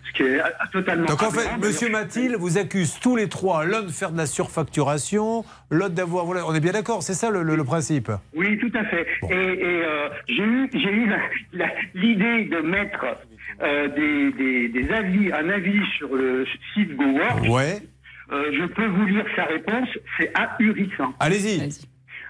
ce 0.07 0.13
qui 0.13 0.23
est 0.23 0.39
totalement. 0.71 1.05
Donc 1.05 1.21
en 1.23 1.31
fait, 1.31 1.57
Monsieur. 1.57 1.89
Mathilde 1.89 2.35
vous 2.37 2.57
accuse 2.57 2.99
tous 2.99 3.15
les 3.15 3.27
trois, 3.29 3.65
l'un 3.65 3.81
de 3.81 3.89
faire 3.91 4.11
de 4.11 4.17
la 4.17 4.25
surfacturation, 4.25 5.43
l'autre 5.69 5.93
d'avoir... 5.95 6.25
Voilà, 6.25 6.45
on 6.47 6.53
est 6.53 6.59
bien 6.59 6.71
d'accord, 6.73 7.03
c'est 7.03 7.13
ça 7.13 7.29
le, 7.29 7.43
le- 7.43 7.55
le 7.55 7.63
principe? 7.63 8.11
Oui, 8.35 8.57
tout 8.59 8.71
à 8.77 8.83
fait. 8.85 9.05
Et, 9.29 9.33
et, 9.33 9.83
euh, 9.83 10.09
j'ai 10.27 10.43
eu, 10.43 10.69
l'idée 11.93 12.45
de 12.45 12.61
mettre 12.61 13.05
euh, 13.61 13.87
des, 13.89 14.31
des, 14.33 14.67
des 14.69 14.91
avis, 14.93 15.31
un 15.31 15.49
avis 15.49 15.81
sur 15.97 16.13
le 16.15 16.45
site 16.73 16.95
GoWork. 16.95 17.43
Ouais. 17.49 17.81
Euh, 18.31 18.51
je 18.59 18.65
peux 18.65 18.87
vous 18.87 19.05
lire 19.05 19.25
sa 19.35 19.43
réponse, 19.45 19.87
c'est 20.17 20.31
ahurissant. 20.33 21.13
Allez-y. 21.19 21.69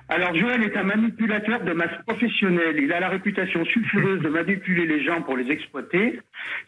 Alors 0.07 0.35
Joël 0.35 0.61
est 0.61 0.77
un 0.77 0.83
manipulateur 0.83 1.61
de 1.61 1.73
masse 1.73 1.97
professionnelle. 2.05 2.77
Il 2.77 2.93
a 2.93 2.99
la 2.99 3.09
réputation 3.09 3.65
sulfureuse 3.65 4.21
de 4.21 4.29
manipuler 4.29 4.85
les 4.85 5.03
gens 5.03 5.21
pour 5.21 5.35
les 5.35 5.49
exploiter. 5.51 6.19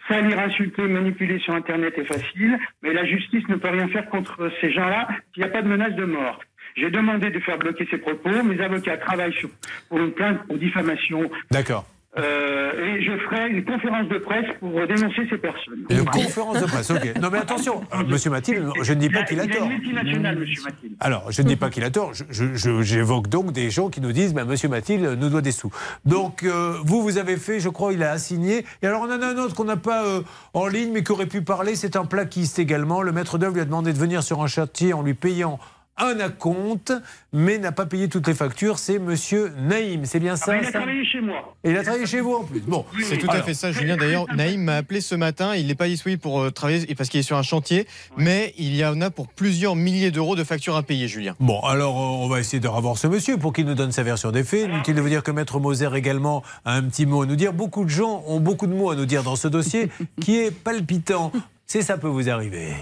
Salir, 0.08 0.40
insulter, 0.40 0.84
manipuler 0.84 1.38
sur 1.40 1.54
Internet 1.54 1.94
est 1.98 2.06
facile, 2.06 2.58
mais 2.82 2.94
la 2.94 3.06
justice 3.06 3.48
ne 3.48 3.56
peut 3.56 3.70
rien 3.70 3.88
faire 3.90 4.10
contre 4.10 4.52
ces 4.60 4.72
gens-là 4.72 5.08
s'il 5.34 5.44
n'y 5.44 5.50
a 5.50 5.52
pas 5.52 5.62
de 5.62 5.68
menace 5.68 5.94
de 5.96 6.06
mort. 6.06 6.40
J'ai 6.76 6.90
demandé 6.90 7.30
de 7.30 7.40
faire 7.40 7.58
bloquer 7.58 7.88
ses 7.90 7.98
propos. 7.98 8.44
Mes 8.44 8.60
avocats 8.60 8.98
travaillent 8.98 9.34
sur, 9.34 9.50
pour 9.90 10.00
une 10.00 10.12
plainte 10.12 10.44
pour 10.48 10.58
diffamation. 10.58 11.30
D'accord. 11.52 11.86
Euh, 12.18 12.98
et 12.98 13.04
je 13.04 13.18
ferai 13.26 13.50
une 13.50 13.64
conférence 13.64 14.08
de 14.10 14.18
presse 14.18 14.46
pour 14.60 14.72
dénoncer 14.88 15.28
ces 15.30 15.38
personnes. 15.38 15.86
Une 15.90 16.06
conférence 16.06 16.62
de 16.62 16.66
presse, 16.66 16.90
ok. 16.92 17.14
Non 17.22 17.30
mais 17.32 17.38
attention, 17.38 17.82
euh, 17.94 18.04
Monsieur 18.08 18.32
Mathilde, 18.32 18.70
je 18.82 18.94
ne 18.94 19.00
dis 19.00 19.10
pas 19.10 19.24
qu'il 19.24 19.40
a 19.40 19.48
tort. 19.48 19.68
multinationale, 19.68 20.40
monsieur 20.40 20.64
Mathilde. 20.64 20.96
Alors, 21.00 21.32
je 21.32 21.42
ne 21.42 21.48
dis 21.48 21.56
pas 21.56 21.70
qu'il 21.70 21.84
a 21.84 21.90
tort, 21.90 22.14
j'évoque 22.32 23.28
donc 23.28 23.52
des 23.52 23.70
gens 23.70 23.90
qui 23.90 24.02
nous 24.02 24.12
disent 24.12 24.34
bah, 24.34 24.46
Monsieur 24.46 24.70
Mathilde 24.70 25.18
nous 25.20 25.30
doit 25.30 25.42
des 25.42 25.52
sous. 25.52 25.72
Donc, 26.06 26.44
euh, 26.44 26.78
vous, 26.84 27.02
vous 27.02 27.18
avez 27.18 27.38
fait, 27.38 27.60
je 27.60 27.70
crois, 27.70 27.94
il 27.94 28.04
a 28.04 28.12
assigné. 28.12 28.66
Et 28.82 28.88
alors, 28.88 29.02
on 29.02 29.12
en 29.12 29.22
a 29.22 29.28
un 29.28 29.38
autre 29.38 29.56
qu'on 29.56 29.66
n'a 29.66 29.78
pas 29.78 30.06
euh, 30.06 30.22
en 30.54 30.68
ligne, 30.68 30.92
mais 30.94 31.04
qui 31.04 31.12
aurait 31.12 31.28
pu 31.28 31.42
parler 31.42 31.76
c'est 31.76 31.96
un 31.96 32.06
plaquiste 32.06 32.60
également. 32.60 33.02
Le 33.02 33.12
maître 33.12 33.38
d'œuvre 33.38 33.54
lui 33.54 33.62
a 33.62 33.66
demandé 33.66 33.94
de 33.94 33.98
venir 33.98 34.24
sur 34.24 34.42
un 34.42 34.48
chantier 34.48 34.94
en 34.94 35.02
lui 35.02 35.14
payant 35.14 35.60
un 35.98 36.20
acompte, 36.20 36.94
mais 37.34 37.58
n'a 37.58 37.72
pas 37.72 37.86
payé 37.86 38.08
toutes 38.08 38.28
les 38.28 38.34
factures. 38.34 38.80
C'est 38.80 39.00
Monsieur 39.00 39.54
Naïm, 39.58 40.06
c'est 40.06 40.20
bien 40.20 40.34
Ah 40.34 40.38
ça 40.38 40.58
il 40.58 40.62
a 40.62 40.64
ça 40.66 40.72
travaillé 40.80 41.06
chez 41.06 41.22
moi. 41.22 41.56
Et 41.64 41.72
il 41.72 41.78
a 41.78 41.82
travaillé 41.84 42.06
chez 42.06 42.22
vous 42.22 42.34
en 42.34 42.44
plus. 42.44 42.60
Bon, 42.62 42.86
C'est 43.04 43.18
tout 43.18 43.30
à 43.30 43.42
fait 43.42 43.54
ça, 43.54 43.72
Julien. 43.72 43.98
D'ailleurs, 43.98 44.26
Naïm 44.36 44.64
m'a 44.64 44.76
appelé 44.78 45.02
ce 45.02 45.16
matin. 45.16 45.56
Il 45.56 45.68
n'est 45.68 45.76
pas 45.76 45.88
disponible 45.88 46.22
pour 46.22 46.42
euh, 46.42 46.52
travailler 46.52 46.94
parce 46.96 47.10
qu'il 47.10 47.20
est 47.20 47.24
sur 47.24 47.38
un 47.38 47.44
chantier, 47.44 47.88
mais 48.18 48.54
il 48.58 48.76
y 48.76 48.86
en 48.86 49.02
a 49.02 49.10
pour 49.10 49.28
plusieurs 49.28 49.76
milliers 49.76 50.12
d'euros 50.12 50.36
de 50.36 50.44
factures 50.44 50.76
à 50.76 50.84
payer, 50.84 51.08
Julien. 51.08 51.36
Bon, 51.40 51.60
alors 51.62 51.98
euh, 51.98 52.24
on 52.24 52.28
va 52.28 52.40
essayer 52.40 52.60
de 52.60 52.68
revoir 52.68 52.98
ce 52.98 53.08
monsieur 53.08 53.38
pour 53.38 53.54
qu'il 53.54 53.66
nous 53.66 53.76
donne 53.76 53.92
sa 53.92 54.04
version 54.04 54.32
des 54.32 54.44
faits. 54.44 54.68
Inutile 54.68 54.96
de 54.96 55.02
vous 55.02 55.10
dire 55.10 55.24
que 55.24 55.32
Maître 55.32 55.60
Moser 55.60 55.90
également 55.96 56.44
a 56.66 56.74
un 56.74 56.84
petit 56.84 57.06
mot 57.06 57.24
à 57.24 57.26
nous 57.26 57.36
dire. 57.36 57.54
Beaucoup 57.54 57.84
de 57.84 57.90
gens 57.90 58.24
ont 58.28 58.40
beaucoup 58.40 58.68
de 58.68 58.74
mots 58.74 58.92
à 58.92 58.96
nous 58.96 59.06
dire 59.06 59.24
dans 59.24 59.36
ce 59.36 59.48
dossier 59.48 59.90
qui 60.22 60.38
est 60.38 60.52
palpitant. 60.52 61.32
C'est 61.66 61.82
ça 61.82 61.98
peut 61.98 62.08
vous 62.08 62.30
arriver. 62.30 62.74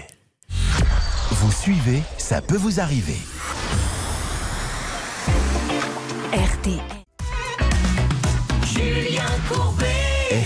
Vous 1.38 1.52
suivez, 1.52 2.02
ça 2.16 2.40
peut 2.40 2.56
vous 2.56 2.80
arriver. 2.80 3.18
RTL. 6.32 6.80
Julien 8.64 9.22
Courbet. 9.46 9.84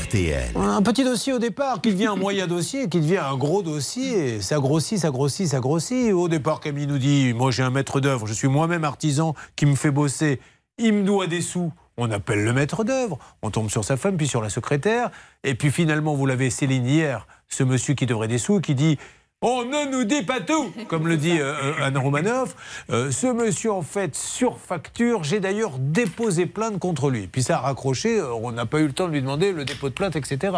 RTL. 0.04 0.50
Un 0.56 0.82
petit 0.82 1.04
dossier 1.04 1.32
au 1.32 1.38
départ 1.38 1.80
qui 1.80 1.92
devient 1.92 2.06
un 2.06 2.16
moyen 2.16 2.48
dossier, 2.48 2.88
qui 2.88 2.98
devient 2.98 3.18
un 3.18 3.36
gros 3.36 3.62
dossier. 3.62 4.40
Ça 4.40 4.58
grossit, 4.58 4.98
ça 4.98 5.10
grossit, 5.10 5.46
ça 5.46 5.60
grossit. 5.60 6.12
Au 6.12 6.26
départ, 6.26 6.58
Camille 6.58 6.88
nous 6.88 6.98
dit 6.98 7.34
Moi, 7.34 7.52
j'ai 7.52 7.62
un 7.62 7.70
maître 7.70 8.00
d'œuvre, 8.00 8.26
je 8.26 8.32
suis 8.32 8.48
moi-même 8.48 8.82
artisan 8.82 9.36
qui 9.54 9.66
me 9.66 9.76
fait 9.76 9.92
bosser. 9.92 10.40
Il 10.76 10.92
me 10.94 11.04
doit 11.04 11.28
des 11.28 11.40
sous. 11.40 11.72
On 11.98 12.10
appelle 12.10 12.42
le 12.42 12.52
maître 12.52 12.82
d'œuvre. 12.82 13.16
On 13.42 13.50
tombe 13.50 13.70
sur 13.70 13.84
sa 13.84 13.96
femme, 13.96 14.16
puis 14.16 14.26
sur 14.26 14.42
la 14.42 14.48
secrétaire. 14.48 15.12
Et 15.44 15.54
puis 15.54 15.70
finalement, 15.70 16.16
vous 16.16 16.26
l'avez, 16.26 16.50
Céline, 16.50 16.84
hier, 16.84 17.28
ce 17.46 17.62
monsieur 17.62 17.94
qui 17.94 18.06
devrait 18.06 18.26
des 18.26 18.38
sous, 18.38 18.60
qui 18.60 18.74
dit 18.74 18.98
on 19.42 19.64
ne 19.64 19.90
nous 19.90 20.04
dit 20.04 20.22
pas 20.22 20.40
tout, 20.40 20.70
comme 20.88 21.08
le 21.08 21.16
dit 21.16 21.40
euh, 21.40 21.54
euh, 21.54 21.82
Anne 21.82 21.96
Romanoff. 21.96 22.54
Euh, 22.90 23.10
ce 23.10 23.26
monsieur, 23.26 23.72
en 23.72 23.80
fait, 23.80 24.14
surfacture. 24.14 25.24
J'ai 25.24 25.40
d'ailleurs 25.40 25.78
déposé 25.78 26.44
plainte 26.44 26.78
contre 26.78 27.08
lui. 27.08 27.26
Puis 27.26 27.42
ça 27.42 27.56
a 27.56 27.60
raccroché. 27.60 28.20
On 28.20 28.52
n'a 28.52 28.66
pas 28.66 28.80
eu 28.80 28.86
le 28.86 28.92
temps 28.92 29.08
de 29.08 29.12
lui 29.12 29.22
demander 29.22 29.52
le 29.52 29.64
dépôt 29.64 29.88
de 29.88 29.94
plainte, 29.94 30.14
etc. 30.14 30.52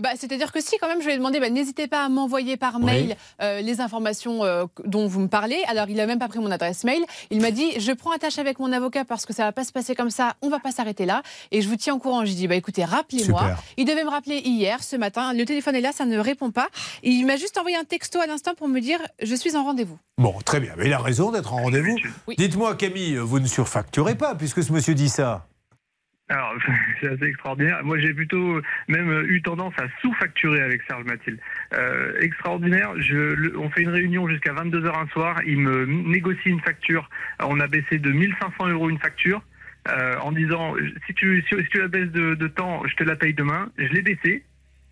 Bah, 0.00 0.10
C'est-à-dire 0.18 0.50
que 0.50 0.60
si, 0.60 0.76
quand 0.80 0.88
même, 0.88 1.00
je 1.00 1.06
lui 1.06 1.14
ai 1.14 1.16
demandé, 1.16 1.38
bah, 1.38 1.50
n'hésitez 1.50 1.86
pas 1.86 2.04
à 2.04 2.08
m'envoyer 2.08 2.56
par 2.56 2.80
mail 2.80 3.16
euh, 3.40 3.60
les 3.60 3.80
informations 3.80 4.44
euh, 4.44 4.64
dont 4.84 5.06
vous 5.06 5.20
me 5.20 5.28
parlez. 5.28 5.62
Alors, 5.68 5.88
il 5.88 5.96
n'a 5.96 6.06
même 6.06 6.18
pas 6.18 6.26
pris 6.26 6.40
mon 6.40 6.50
adresse 6.50 6.82
mail. 6.82 7.00
Il 7.30 7.40
m'a 7.40 7.52
dit, 7.52 7.78
je 7.78 7.92
prends 7.92 8.10
attache 8.10 8.38
avec 8.38 8.58
mon 8.58 8.72
avocat 8.72 9.04
parce 9.04 9.24
que 9.24 9.32
ça 9.32 9.44
va 9.44 9.52
pas 9.52 9.62
se 9.62 9.70
passer 9.70 9.94
comme 9.94 10.10
ça, 10.10 10.34
on 10.42 10.48
va 10.48 10.58
pas 10.58 10.72
s'arrêter 10.72 11.06
là. 11.06 11.22
Et 11.52 11.62
je 11.62 11.68
vous 11.68 11.76
tiens 11.76 11.94
au 11.94 11.98
courant. 11.98 12.24
J'ai 12.24 12.34
dit, 12.34 12.48
bah, 12.48 12.56
écoutez, 12.56 12.84
rappelez-moi. 12.84 13.56
Il 13.76 13.84
devait 13.84 14.04
me 14.04 14.10
rappeler 14.10 14.38
hier, 14.38 14.82
ce 14.82 14.96
matin. 14.96 15.32
Le 15.32 15.44
téléphone 15.44 15.76
est 15.76 15.80
là, 15.80 15.92
ça 15.92 16.06
ne 16.06 16.18
répond 16.18 16.50
pas. 16.50 16.68
Et 17.04 17.10
il 17.10 17.24
m'a 17.24 17.36
juste 17.36 17.56
envoyé 17.56 17.76
un 17.76 17.84
texto 17.84 18.18
à 18.20 18.26
l'instant 18.26 18.54
pour 18.56 18.66
me 18.66 18.80
dire, 18.80 18.98
je 19.22 19.34
suis 19.34 19.56
en 19.56 19.62
rendez-vous. 19.62 19.98
Bon, 20.18 20.34
très 20.44 20.58
bien. 20.58 20.72
Mais 20.76 20.86
il 20.86 20.92
a 20.92 20.98
raison 20.98 21.30
d'être 21.30 21.52
en 21.54 21.62
rendez-vous. 21.62 21.96
Oui. 22.26 22.34
Dites-moi, 22.36 22.74
Camille, 22.74 23.16
vous 23.16 23.38
ne 23.38 23.46
surfacturez 23.46 24.16
pas 24.16 24.34
puisque 24.34 24.62
ce 24.62 24.72
monsieur 24.72 24.94
dit 24.94 25.08
ça. 25.08 25.46
Alors, 26.28 26.54
c'est 27.00 27.08
assez 27.08 27.24
extraordinaire. 27.24 27.84
Moi, 27.84 27.98
j'ai 27.98 28.14
plutôt 28.14 28.60
même 28.88 29.10
euh, 29.10 29.26
eu 29.28 29.42
tendance 29.42 29.74
à 29.78 29.86
sous-facturer 30.00 30.60
avec 30.62 30.82
Serge 30.88 31.04
Mathilde. 31.04 31.38
Euh, 31.74 32.18
extraordinaire. 32.20 32.92
Je, 33.00 33.56
on 33.56 33.68
fait 33.70 33.82
une 33.82 33.90
réunion 33.90 34.28
jusqu'à 34.28 34.52
22h 34.52 34.98
un 34.98 35.06
soir. 35.08 35.40
Il 35.46 35.58
me 35.58 35.84
négocie 35.84 36.48
une 36.48 36.60
facture. 36.60 37.08
Euh, 37.42 37.46
On 37.48 37.60
a 37.60 37.66
baissé 37.66 37.98
de 37.98 38.10
1500 38.10 38.68
euros 38.68 38.88
une 38.90 38.98
facture. 38.98 39.42
en 40.22 40.32
disant 40.32 40.74
si 41.06 41.12
tu, 41.14 41.42
si, 41.42 41.54
si 41.56 41.68
tu 41.68 41.78
la 41.78 41.88
baisses 41.88 42.10
de, 42.10 42.34
de 42.34 42.48
temps, 42.48 42.82
je 42.86 42.94
te 42.96 43.04
la 43.04 43.16
paye 43.16 43.34
demain. 43.34 43.70
Je 43.76 43.88
l'ai 43.88 44.02
baissé 44.02 44.44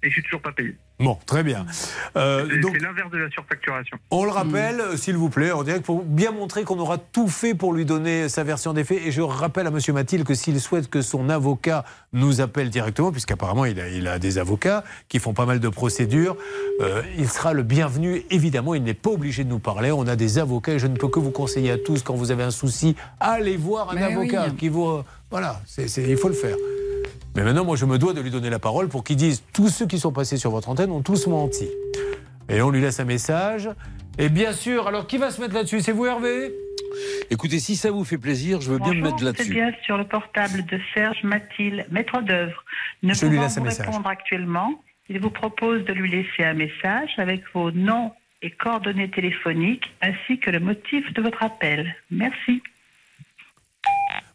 et 0.02 0.08
je 0.08 0.14
suis 0.14 0.22
toujours 0.22 0.40
pas 0.40 0.52
payé. 0.52 0.76
Bon, 0.98 1.18
très 1.26 1.42
bien. 1.42 1.66
Euh, 2.16 2.46
C'est 2.48 2.78
l'inverse 2.78 3.10
de 3.10 3.18
la 3.18 3.30
surfacturation. 3.30 3.98
on 4.12 4.24
le 4.24 4.30
rappelle, 4.30 4.80
s'il 4.96 5.16
vous 5.16 5.30
plaît, 5.30 5.50
en 5.50 5.64
direct, 5.64 5.84
pour 5.84 6.04
bien 6.04 6.30
montrer 6.30 6.62
qu'on 6.62 6.78
aura 6.78 6.96
tout 6.98 7.26
fait 7.28 7.54
pour 7.54 7.72
lui 7.72 7.84
donner 7.84 8.28
sa 8.28 8.44
version 8.44 8.72
des 8.72 8.84
faits. 8.84 9.00
Et 9.04 9.10
je 9.10 9.20
rappelle 9.20 9.66
à 9.66 9.70
monsieur 9.72 9.92
Mathilde 9.92 10.24
que 10.24 10.34
s'il 10.34 10.60
souhaite 10.60 10.88
que 10.88 11.02
son 11.02 11.28
avocat 11.28 11.84
nous 12.12 12.40
appelle 12.40 12.70
directement, 12.70 13.10
puisqu'apparemment 13.10 13.64
il 13.64 13.80
a, 13.80 13.88
il 13.88 14.06
a 14.06 14.18
des 14.20 14.38
avocats 14.38 14.84
qui 15.08 15.18
font 15.18 15.32
pas 15.34 15.46
mal 15.46 15.58
de 15.58 15.68
procédures, 15.68 16.36
euh, 16.80 17.02
il 17.18 17.28
sera 17.28 17.52
le 17.52 17.64
bienvenu. 17.64 18.22
Évidemment, 18.30 18.74
il 18.74 18.84
n'est 18.84 18.94
pas 18.94 19.10
obligé 19.10 19.42
de 19.42 19.48
nous 19.48 19.58
parler. 19.58 19.90
On 19.90 20.06
a 20.06 20.14
des 20.14 20.38
avocats 20.38 20.74
et 20.74 20.78
je 20.78 20.86
ne 20.86 20.96
peux 20.96 21.08
que 21.08 21.18
vous 21.18 21.32
conseiller 21.32 21.72
à 21.72 21.78
tous, 21.78 22.02
quand 22.02 22.14
vous 22.14 22.30
avez 22.30 22.44
un 22.44 22.50
souci, 22.52 22.94
allez 23.18 23.56
voir 23.56 23.90
un 23.90 23.94
Mais 23.94 24.02
avocat 24.04 24.46
oui. 24.50 24.56
qui 24.56 24.68
vous. 24.68 24.86
euh, 24.88 25.04
Voilà, 25.32 25.60
il 25.78 26.16
faut 26.16 26.28
le 26.28 26.34
faire. 26.34 26.56
Mais 27.34 27.42
maintenant, 27.42 27.64
moi, 27.64 27.76
je 27.76 27.86
me 27.86 27.98
dois 27.98 28.12
de 28.12 28.20
lui 28.20 28.30
donner 28.30 28.50
la 28.50 28.58
parole 28.58 28.88
pour 28.88 29.04
qu'il 29.04 29.16
dise 29.16 29.42
tous 29.52 29.68
ceux 29.68 29.86
qui 29.86 29.98
sont 29.98 30.12
passés 30.12 30.36
sur 30.36 30.50
votre 30.50 30.68
antenne 30.68 30.90
ont 30.90 31.00
tous 31.02 31.26
menti. 31.26 31.66
Et 32.48 32.60
on 32.60 32.70
lui 32.70 32.80
laisse 32.80 33.00
un 33.00 33.04
message. 33.04 33.70
Et 34.18 34.28
bien 34.28 34.52
sûr, 34.52 34.86
alors 34.86 35.06
qui 35.06 35.16
va 35.16 35.30
se 35.30 35.40
mettre 35.40 35.54
là-dessus? 35.54 35.80
C'est 35.80 35.92
vous, 35.92 36.04
Hervé? 36.04 36.52
Écoutez, 37.30 37.58
si 37.58 37.76
ça 37.76 37.90
vous 37.90 38.04
fait 38.04 38.18
plaisir, 38.18 38.60
je 38.60 38.70
veux 38.72 38.78
bien 38.78 38.92
me 38.92 39.00
mettre 39.00 39.18
C'est 39.20 39.24
là-dessus. 39.24 39.50
bien 39.54 39.72
sur 39.84 39.96
le 39.96 40.04
portable 40.04 40.66
de 40.66 40.78
Serge 40.92 41.22
Mathilde, 41.24 41.86
maître 41.90 42.20
d'œuvre. 42.20 42.62
Ne 43.02 43.14
Je 43.14 43.24
lui 43.24 43.38
laisse 43.38 43.56
un 43.56 43.60
vous 43.60 43.66
message. 43.66 43.86
répondre 43.86 44.06
actuellement, 44.08 44.74
il 45.08 45.18
vous 45.18 45.30
propose 45.30 45.84
de 45.86 45.92
lui 45.94 46.10
laisser 46.10 46.44
un 46.44 46.52
message 46.52 47.14
avec 47.16 47.42
vos 47.54 47.70
noms 47.70 48.12
et 48.42 48.50
coordonnées 48.50 49.08
téléphoniques 49.08 49.90
ainsi 50.02 50.38
que 50.38 50.50
le 50.50 50.60
motif 50.60 51.10
de 51.14 51.22
votre 51.22 51.42
appel. 51.42 51.94
Merci. 52.10 52.62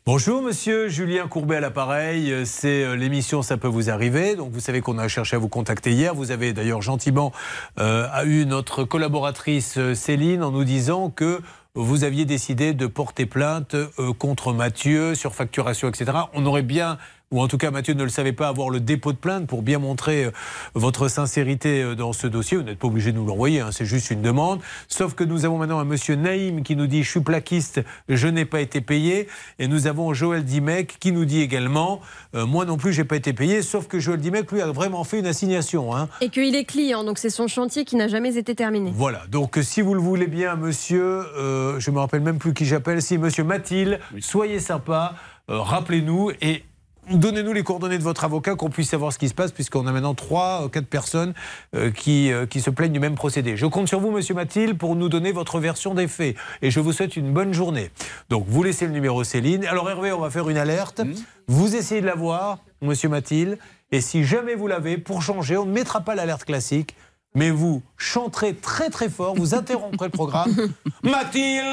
Bonjour 0.08 0.42
monsieur 0.42 0.88
Julien 0.88 1.28
Courbet 1.28 1.58
à 1.58 1.60
l'appareil, 1.60 2.32
Euh, 2.32 2.46
c'est 2.46 2.82
euh, 2.82 2.96
l'émission 2.96 3.42
Ça 3.42 3.58
peut 3.58 3.68
vous 3.68 3.90
arriver. 3.90 4.38
Donc 4.38 4.54
vous 4.54 4.62
savez 4.62 4.80
qu'on 4.80 4.98
a 5.00 5.10
cherché 5.10 5.36
à 5.36 5.40
vous 5.40 5.50
contacter 5.50 5.92
hier. 5.92 6.16
Vous 6.16 6.32
avez 6.32 6.54
d'ailleurs 6.54 6.82
gentiment 6.82 7.34
euh, 7.78 8.08
eu 8.24 8.46
notre 8.46 8.86
collaboratrice 8.86 9.78
Céline 9.96 10.44
en 10.44 10.52
nous 10.52 10.64
disant 10.64 11.10
que 11.10 11.42
vous 11.76 12.06
aviez 12.06 12.24
décidé 12.24 12.74
de 12.74 12.88
porter 12.88 13.26
plainte 13.26 13.76
contre 14.18 14.54
Mathieu 14.54 15.14
sur 15.14 15.36
facturation, 15.36 15.90
etc. 15.90 16.18
On 16.34 16.46
aurait 16.46 16.64
bien, 16.64 16.98
ou 17.32 17.42
en 17.42 17.48
tout 17.48 17.58
cas 17.58 17.72
Mathieu 17.72 17.94
ne 17.94 18.04
le 18.04 18.10
savait 18.10 18.34
pas, 18.34 18.48
avoir 18.48 18.70
le 18.70 18.80
dépôt 18.80 19.12
de 19.12 19.18
plainte 19.18 19.48
pour 19.48 19.62
bien 19.62 19.80
montrer 19.80 20.26
euh, 20.26 20.32
votre 20.74 21.08
sincérité 21.08 21.82
euh, 21.82 21.96
dans 21.96 22.14
ce 22.14 22.28
dossier. 22.28 22.58
Vous 22.58 22.64
n'êtes 22.64 22.80
pas 22.80 22.88
obligé 22.88 23.12
de 23.12 23.18
nous 23.18 23.26
l'envoyer, 23.26 23.60
hein, 23.60 23.70
c'est 23.72 23.86
juste 23.86 24.12
une 24.12 24.22
demande. 24.22 24.62
Sauf 24.88 25.14
que 25.14 25.24
nous 25.24 25.46
avons 25.46 25.58
maintenant 25.58 25.80
un 25.80 25.86
monsieur 25.86 26.16
Naïm 26.16 26.64
qui 26.64 26.76
nous 26.76 26.88
dit 26.88 27.04
Je 27.04 27.10
suis 27.10 27.20
plaquiste, 27.20 27.82
je 28.08 28.28
n'ai 28.28 28.46
pas 28.46 28.62
été 28.62 28.82
payé. 28.82 29.28
Et 29.60 29.68
nous 29.68 29.88
avons 29.88 30.14
Joël 30.14 30.44
Dimec 30.44 30.98
qui 31.00 31.12
nous 31.12 31.26
dit 31.26 31.42
également 31.42 32.02
euh, 32.36 32.46
Moi 32.46 32.66
non 32.66 32.78
plus, 32.78 32.94
j'ai 32.94 33.04
pas 33.04 33.18
été 33.18 33.34
payé. 33.34 33.62
Sauf 33.62 33.88
que 33.88 34.00
Joël 34.00 34.20
Dimec, 34.20 34.52
lui, 34.52 34.62
a 34.62 34.72
vraiment 34.72 35.04
fait 35.04 35.20
une 35.20 35.28
assignation. 35.28 35.96
Hein. 35.96 36.08
Et 36.22 36.30
qu'il 36.30 36.56
est 36.56 36.66
client, 36.66 37.04
donc 37.04 37.18
c'est 37.18 37.30
son 37.30 37.48
chantier 37.48 37.84
qui 37.84 37.96
n'a 37.96 38.08
jamais 38.08 38.38
été 38.38 38.56
terminé. 38.56 38.92
Voilà, 38.96 39.24
donc 39.30 39.60
si 39.62 39.82
vous 39.82 39.94
le 39.94 40.02
voulez 40.02 40.28
bien, 40.28 40.56
monsieur, 40.56 41.26
euh, 41.38 41.80
je 41.80 41.92
me 41.92 42.00
rappelle 42.00 42.22
même 42.22 42.38
plus 42.38 42.54
qui 42.54 42.66
j'appelle, 42.66 43.02
si 43.02 43.18
monsieur 43.18 43.44
Mathilde, 43.44 44.00
soyez 44.20 44.60
sympa, 44.60 45.16
euh, 45.50 45.60
rappelez-nous 45.60 46.32
et 46.42 46.64
donnez-nous 47.12 47.54
les 47.54 47.64
coordonnées 47.64 47.98
de 47.98 48.04
votre 48.04 48.24
avocat 48.24 48.56
qu'on 48.56 48.70
puisse 48.70 48.90
savoir 48.90 49.14
ce 49.14 49.18
qui 49.18 49.30
se 49.30 49.34
passe, 49.34 49.52
puisqu'on 49.52 49.88
a 49.88 49.92
maintenant 49.92 50.14
trois, 50.14 50.64
euh, 50.64 50.68
quatre 50.68 50.88
personnes 50.88 51.34
euh, 51.76 51.92
qui, 51.92 52.32
euh, 52.32 52.46
qui 52.46 52.62
se 52.62 52.70
plaignent 52.70 52.94
du 52.94 53.00
même 53.00 53.16
procédé. 53.16 53.58
Je 53.58 53.66
compte 53.66 53.88
sur 53.88 54.00
vous, 54.00 54.12
monsieur 54.12 54.36
Mathilde, 54.36 54.78
pour 54.78 54.96
nous 54.96 55.10
donner 55.10 55.32
votre 55.32 55.60
version 55.60 55.94
des 55.94 56.08
faits. 56.08 56.36
Et 56.62 56.72
je 56.72 56.80
vous 56.80 56.92
souhaite 56.92 57.16
une 57.16 57.32
bonne 57.32 57.54
journée. 57.54 57.92
Donc, 58.30 58.46
vous 58.48 58.64
laissez 58.64 58.86
le 58.86 58.92
numéro 58.92 59.24
Céline. 59.24 59.66
Alors, 59.66 59.90
Hervé, 59.90 60.12
on 60.12 60.20
va 60.20 60.30
faire 60.30 60.50
une 60.50 60.58
alerte. 60.58 61.02
Vous 61.48 61.76
essayez 61.76 62.02
de 62.02 62.06
la 62.06 62.16
voir, 62.16 62.60
monsieur 62.82 63.10
Mathilde. 63.10 63.58
Et 63.92 64.02
si 64.02 64.26
jamais 64.26 64.56
vous 64.56 64.68
l'avez, 64.68 64.98
pour 64.98 65.22
changer, 65.22 65.56
on 65.56 65.66
ne 65.66 65.72
mettra 65.72 66.02
pas 66.02 66.14
l'alerte 66.14 66.44
classique 66.44 66.96
mais 67.38 67.52
vous 67.52 67.82
chanterez 67.98 68.54
très 68.56 68.90
très 68.90 69.10
fort, 69.10 69.36
vous 69.36 69.54
interromprez 69.56 70.08
le 70.08 70.12
programme. 70.12 70.54
Mathilde 71.04 71.64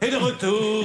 est 0.00 0.10
de 0.10 0.16
retour 0.16 0.84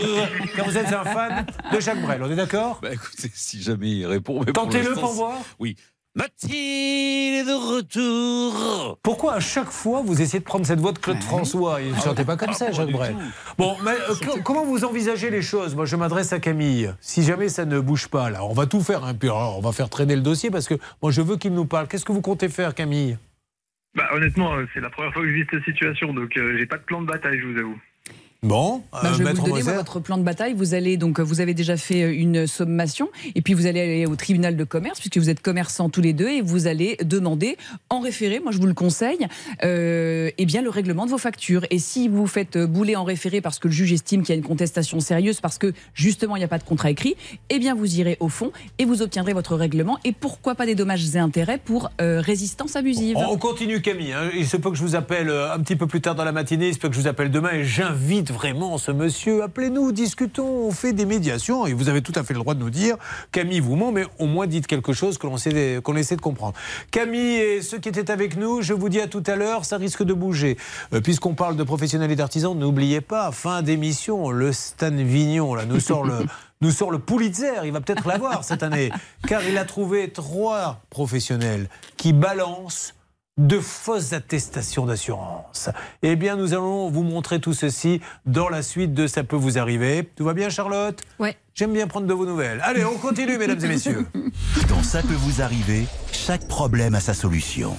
Quand 0.55 0.65
vous 0.65 0.77
êtes 0.77 0.91
un 0.93 1.03
fan 1.03 1.45
de 1.71 1.79
Jacques 1.79 2.01
Brel, 2.01 2.23
on 2.23 2.31
est 2.31 2.35
d'accord? 2.35 2.79
Bah 2.81 2.93
écoutez, 2.93 3.29
si 3.33 3.61
jamais 3.61 3.89
il 3.89 4.05
répond. 4.07 4.43
pour 4.43 4.53
Tentez-le 4.53 4.93
pour 4.93 5.11
voir. 5.13 5.33
Oui. 5.59 5.75
Mathilde 6.13 6.53
est 6.53 7.43
de 7.45 7.75
retour. 7.75 8.97
Pourquoi 9.01 9.35
à 9.35 9.39
chaque 9.39 9.69
fois 9.71 10.01
vous 10.05 10.21
essayez 10.21 10.39
de 10.39 10.43
prendre 10.43 10.65
cette 10.65 10.79
voix 10.81 10.91
de 10.91 10.99
Claude 10.99 11.21
François? 11.23 11.81
Il 11.81 11.91
ne 11.93 11.99
chantait 12.01 12.25
pas 12.25 12.35
comme 12.35 12.51
ça, 12.53 12.71
Jacques 12.71 12.91
Brel. 12.91 13.15
Bon, 13.57 13.75
mais 13.83 13.91
euh, 14.09 14.15
co- 14.25 14.39
comment 14.43 14.65
vous 14.65 14.83
envisagez 14.83 15.29
les 15.29 15.41
choses? 15.41 15.73
Moi, 15.75 15.85
je 15.85 15.95
m'adresse 15.95 16.33
à 16.33 16.39
Camille. 16.39 16.93
Si 16.99 17.23
jamais 17.23 17.47
ça 17.47 17.63
ne 17.65 17.79
bouge 17.79 18.07
pas, 18.09 18.29
là, 18.29 18.43
on 18.43 18.53
va 18.53 18.65
tout 18.65 18.81
faire. 18.81 19.05
hein, 19.05 19.13
puis 19.17 19.29
alors, 19.29 19.57
on 19.57 19.61
va 19.61 19.71
faire 19.71 19.89
traîner 19.89 20.15
le 20.15 20.21
dossier 20.21 20.51
parce 20.51 20.67
que 20.67 20.75
moi, 21.01 21.11
je 21.11 21.21
veux 21.21 21.37
qu'il 21.37 21.53
nous 21.53 21.65
parle. 21.65 21.87
Qu'est-ce 21.87 22.03
que 22.05 22.11
vous 22.11 22.21
comptez 22.21 22.49
faire, 22.49 22.75
Camille? 22.75 23.17
Bah, 23.93 24.09
honnêtement, 24.13 24.53
euh, 24.55 24.65
c'est 24.73 24.79
la 24.79 24.89
première 24.89 25.11
fois 25.11 25.21
que 25.21 25.27
je 25.27 25.33
vis 25.33 25.45
cette 25.51 25.65
situation, 25.65 26.13
donc 26.13 26.37
euh, 26.37 26.57
j'ai 26.57 26.65
pas 26.65 26.77
de 26.77 26.83
plan 26.83 27.01
de 27.01 27.07
bataille, 27.07 27.39
je 27.39 27.47
vous 27.47 27.57
avoue. 27.57 27.79
Bon, 28.43 28.81
Bah, 28.91 29.01
euh, 29.03 29.13
je 29.13 29.19
vais 29.19 29.25
Maître 29.25 29.41
vous 29.41 29.49
donner 29.51 29.61
moi, 29.61 29.73
votre 29.73 29.99
plan 29.99 30.17
de 30.17 30.23
bataille. 30.23 30.55
Vous 30.55 30.73
allez 30.73 30.97
donc 30.97 31.19
euh, 31.19 31.23
vous 31.23 31.41
avez 31.41 31.53
déjà 31.53 31.77
fait 31.77 32.01
euh, 32.01 32.11
une 32.11 32.47
sommation 32.47 33.07
et 33.35 33.43
puis 33.43 33.53
vous 33.53 33.67
allez 33.67 33.79
aller 33.79 34.05
au 34.07 34.15
tribunal 34.15 34.55
de 34.57 34.63
commerce 34.63 34.99
puisque 34.99 35.19
vous 35.19 35.29
êtes 35.29 35.43
commerçants 35.43 35.89
tous 35.91 36.01
les 36.01 36.13
deux 36.13 36.27
et 36.27 36.41
vous 36.41 36.65
allez 36.65 36.97
demander 37.03 37.55
en 37.91 37.99
référé, 37.99 38.39
moi 38.39 38.51
je 38.51 38.57
vous 38.57 38.65
le 38.65 38.73
conseille, 38.73 39.27
euh, 39.63 40.31
eh 40.35 40.45
bien 40.47 40.63
le 40.63 40.71
règlement 40.71 41.05
de 41.05 41.11
vos 41.11 41.19
factures. 41.19 41.67
Et 41.69 41.77
si 41.77 42.07
vous 42.07 42.25
faites 42.25 42.57
bouler 42.57 42.95
en 42.95 43.03
référé 43.03 43.41
parce 43.41 43.59
que 43.59 43.67
le 43.67 43.75
juge 43.75 43.93
estime 43.93 44.23
qu'il 44.23 44.29
y 44.33 44.35
a 44.35 44.39
une 44.39 44.47
contestation 44.47 44.99
sérieuse 45.01 45.39
parce 45.39 45.59
que 45.59 45.71
justement 45.93 46.35
il 46.35 46.39
n'y 46.39 46.45
a 46.45 46.47
pas 46.47 46.57
de 46.57 46.63
contrat 46.63 46.89
écrit, 46.89 47.15
eh 47.51 47.59
bien 47.59 47.75
vous 47.75 47.99
irez 47.99 48.17
au 48.21 48.27
fond 48.29 48.51
et 48.79 48.85
vous 48.85 49.03
obtiendrez 49.03 49.33
votre 49.33 49.55
règlement 49.55 49.99
et 50.03 50.13
pourquoi 50.13 50.55
pas 50.55 50.65
des 50.65 50.73
dommages 50.73 51.15
et 51.15 51.19
intérêts 51.19 51.59
pour 51.63 51.91
euh, 52.01 52.19
résistance 52.21 52.75
abusive. 52.75 53.17
On 53.17 53.33
on 53.33 53.37
continue 53.37 53.81
Camille. 53.83 54.13
hein. 54.13 54.31
Il 54.35 54.47
se 54.47 54.57
peut 54.57 54.71
que 54.71 54.77
je 54.77 54.81
vous 54.81 54.95
appelle 54.95 55.29
un 55.29 55.59
petit 55.59 55.75
peu 55.75 55.85
plus 55.85 56.01
tard 56.01 56.15
dans 56.15 56.25
la 56.25 56.31
matinée, 56.31 56.69
il 56.69 56.73
se 56.73 56.79
peut 56.79 56.89
que 56.89 56.95
je 56.95 57.01
vous 57.01 57.07
appelle 57.07 57.29
demain 57.29 57.51
et 57.51 57.63
j'invite 57.63 58.30
vraiment 58.31 58.77
ce 58.77 58.91
monsieur. 58.91 59.43
Appelez-nous, 59.43 59.91
discutons, 59.91 60.47
on 60.47 60.71
fait 60.71 60.93
des 60.93 61.05
médiations 61.05 61.67
et 61.67 61.73
vous 61.73 61.89
avez 61.89 62.01
tout 62.01 62.13
à 62.15 62.23
fait 62.23 62.33
le 62.33 62.39
droit 62.39 62.53
de 62.53 62.59
nous 62.59 62.69
dire 62.69 62.97
Camille 63.31 63.59
vous 63.59 63.75
ment, 63.75 63.91
mais 63.91 64.05
au 64.17 64.25
moins 64.25 64.47
dites 64.47 64.65
quelque 64.65 64.93
chose 64.93 65.17
que 65.17 65.27
l'on 65.27 65.35
qu'on 65.81 65.95
essaie 65.95 66.15
de 66.15 66.21
comprendre. 66.21 66.53
Camille 66.89 67.35
et 67.35 67.61
ceux 67.61 67.77
qui 67.77 67.89
étaient 67.89 68.09
avec 68.09 68.37
nous, 68.37 68.61
je 68.61 68.73
vous 68.73 68.89
dis 68.89 68.99
à 68.99 69.07
tout 69.07 69.23
à 69.27 69.35
l'heure, 69.35 69.65
ça 69.65 69.77
risque 69.77 70.03
de 70.03 70.13
bouger. 70.13 70.57
Euh, 70.93 71.01
Puisqu'on 71.01 71.33
parle 71.35 71.55
de 71.55 71.63
professionnels 71.63 72.11
et 72.11 72.15
d'artisans, 72.15 72.57
n'oubliez 72.57 73.01
pas, 73.01 73.31
fin 73.31 73.61
d'émission, 73.61 74.31
le 74.31 74.51
Stan 74.53 74.91
Vignon 74.91 75.53
là, 75.53 75.65
nous 75.65 75.79
sort 75.79 76.03
le. 76.03 76.25
nous 76.61 76.71
sort 76.71 76.91
le 76.91 76.99
Pulitzer, 76.99 77.65
il 77.65 77.71
va 77.71 77.81
peut-être 77.81 78.07
l'avoir 78.07 78.43
cette 78.43 78.61
année, 78.61 78.91
car 79.27 79.43
il 79.43 79.57
a 79.57 79.65
trouvé 79.65 80.11
trois 80.11 80.81
professionnels 80.91 81.67
qui 81.97 82.13
balancent 82.13 82.93
de 83.41 83.59
fausses 83.59 84.13
attestations 84.13 84.85
d'assurance. 84.85 85.69
Eh 86.03 86.15
bien, 86.15 86.35
nous 86.35 86.53
allons 86.53 86.89
vous 86.89 87.03
montrer 87.03 87.39
tout 87.39 87.53
ceci 87.53 87.99
dans 88.25 88.49
la 88.49 88.61
suite 88.61 88.93
de 88.93 89.07
Ça 89.07 89.23
peut 89.23 89.35
vous 89.35 89.57
arriver. 89.57 90.09
Tout 90.15 90.25
va 90.25 90.33
bien, 90.33 90.49
Charlotte? 90.49 91.01
Ouais. 91.19 91.35
J'aime 91.55 91.73
bien 91.73 91.87
prendre 91.87 92.07
de 92.07 92.13
vos 92.13 92.25
nouvelles. 92.25 92.61
Allez, 92.63 92.85
on 92.85 92.97
continue, 92.97 93.37
mesdames 93.37 93.63
et 93.63 93.67
messieurs. 93.67 94.05
Dans 94.69 94.83
Ça 94.83 95.01
peut 95.01 95.15
vous 95.15 95.41
arriver, 95.41 95.85
chaque 96.11 96.47
problème 96.47 96.95
a 96.95 96.99
sa 96.99 97.13
solution. 97.13 97.75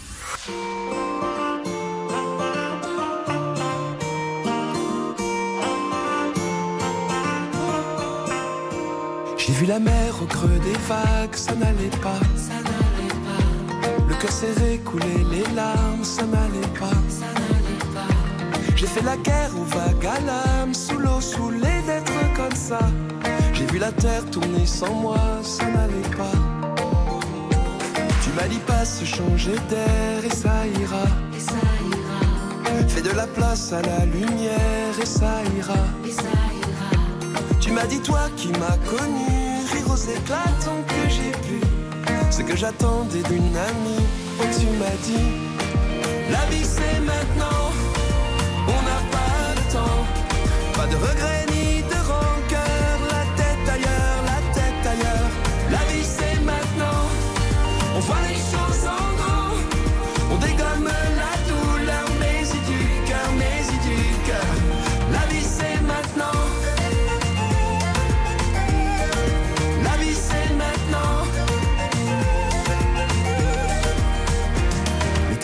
J'ai 9.38 9.52
vu 9.52 9.66
la 9.66 9.78
mer 9.78 10.14
au 10.22 10.26
creux 10.26 10.60
des 10.62 10.78
vagues, 10.88 11.34
ça 11.34 11.54
n'allait 11.54 11.90
pas. 12.02 12.20
Cœur 14.22 14.30
serré, 14.30 14.80
couler 14.84 15.24
les 15.32 15.54
larmes, 15.54 16.04
ça 16.04 16.22
n'allait 16.22 16.72
pas. 16.78 16.96
J'ai 18.76 18.86
fait 18.86 19.02
la 19.02 19.16
guerre 19.16 19.50
aux 19.60 19.64
vagues 19.64 20.06
à 20.06 20.20
l'âme, 20.20 20.74
sous 20.74 20.98
l'eau, 20.98 21.20
saoulé 21.20 21.74
d'être 21.86 22.12
comme 22.36 22.54
ça. 22.54 22.78
J'ai 23.52 23.66
vu 23.66 23.78
la 23.78 23.90
terre 23.90 24.24
tourner 24.30 24.64
sans 24.64 24.94
moi, 24.94 25.18
ça 25.42 25.64
n'allait 25.64 26.16
pas. 26.16 26.38
Tu 28.22 28.30
m'as 28.36 28.48
dit 28.48 28.62
pas 28.64 28.84
se 28.84 29.04
changer 29.04 29.56
d'air 29.68 30.24
et 30.24 30.34
ça 30.34 30.66
ira. 30.80 31.06
Fais 32.88 33.02
de 33.02 33.10
la 33.10 33.26
place 33.26 33.72
à 33.72 33.82
la 33.82 34.04
lumière 34.06 34.94
et 35.02 35.06
ça 35.06 35.34
ira. 35.58 35.82
Tu 37.60 37.72
m'as 37.72 37.86
dit 37.86 38.00
toi 38.00 38.28
qui 38.36 38.48
m'as 38.48 38.78
connu, 38.92 39.66
rire 39.72 39.90
aux 39.90 39.96
éclats 39.96 40.54
Ce 42.32 42.40
que 42.40 42.56
j'attendais 42.56 43.22
d'une 43.24 43.54
amie, 43.54 44.06
tu 44.58 44.66
m'as 44.78 44.96
dit, 45.04 45.32
la 46.30 46.46
vie 46.46 46.64
c'est 46.64 46.98
maintenant, 47.00 47.70
on 48.66 48.80
n'a 48.88 49.00
pas 49.12 49.54
le 49.54 49.72
temps, 49.72 50.02
pas 50.72 50.86
de 50.86 50.96
regrets 50.96 51.41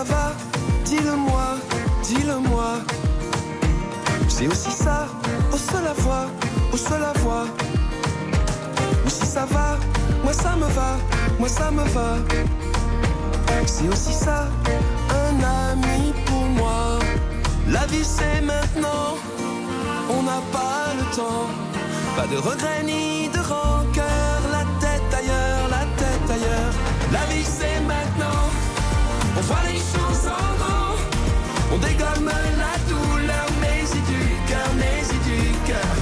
ça 0.00 0.14
va 0.14 0.32
Dis-le-moi, 0.84 1.48
dis-le-moi. 2.02 2.70
C'est 4.28 4.46
aussi 4.46 4.70
ça, 4.70 5.06
au 5.52 5.56
seul 5.56 5.86
à 5.86 5.92
voix, 5.92 6.26
au 6.72 6.76
seul 6.76 7.02
à 7.02 7.12
voix. 7.18 7.46
Ou 9.04 9.10
si 9.10 9.26
ça 9.26 9.44
va, 9.44 9.76
moi 10.24 10.32
ça 10.32 10.56
me 10.56 10.68
va, 10.78 10.90
moi 11.38 11.48
ça 11.48 11.70
me 11.70 11.84
va. 11.96 12.10
C'est 13.66 13.88
aussi 13.88 14.12
ça, 14.12 14.48
un 15.24 15.34
ami 15.70 16.14
pour 16.26 16.44
moi. 16.60 16.98
La 17.68 17.84
vie 17.86 18.04
c'est 18.16 18.40
maintenant, 18.40 19.06
on 20.08 20.22
n'a 20.22 20.40
pas 20.56 20.82
le 20.98 21.04
temps. 21.16 21.46
Pas 22.16 22.26
de 22.26 22.38
regrets 22.38 22.84
ni 22.84 23.28
de 23.28 23.38
rancœur, 23.38 24.38
la 24.56 24.64
tête 24.82 25.10
ailleurs, 25.20 25.64
la 25.76 25.84
tête 26.00 26.28
ailleurs. 26.36 26.72
La 27.12 27.24
vie 27.32 27.44
c'est 27.44 27.69
on 29.50 29.54
voit 29.54 29.70
les 29.70 29.78
choses 29.78 30.26
en 30.26 30.54
grand. 30.58 30.96
On 31.72 31.78
dégomme 31.78 32.26
la 32.58 32.78
douleur, 32.88 33.46
mais 33.60 33.82
du 33.82 34.52
cœur, 34.52 34.68
mais 34.76 35.02
du 35.24 35.52
cœur. 35.66 35.94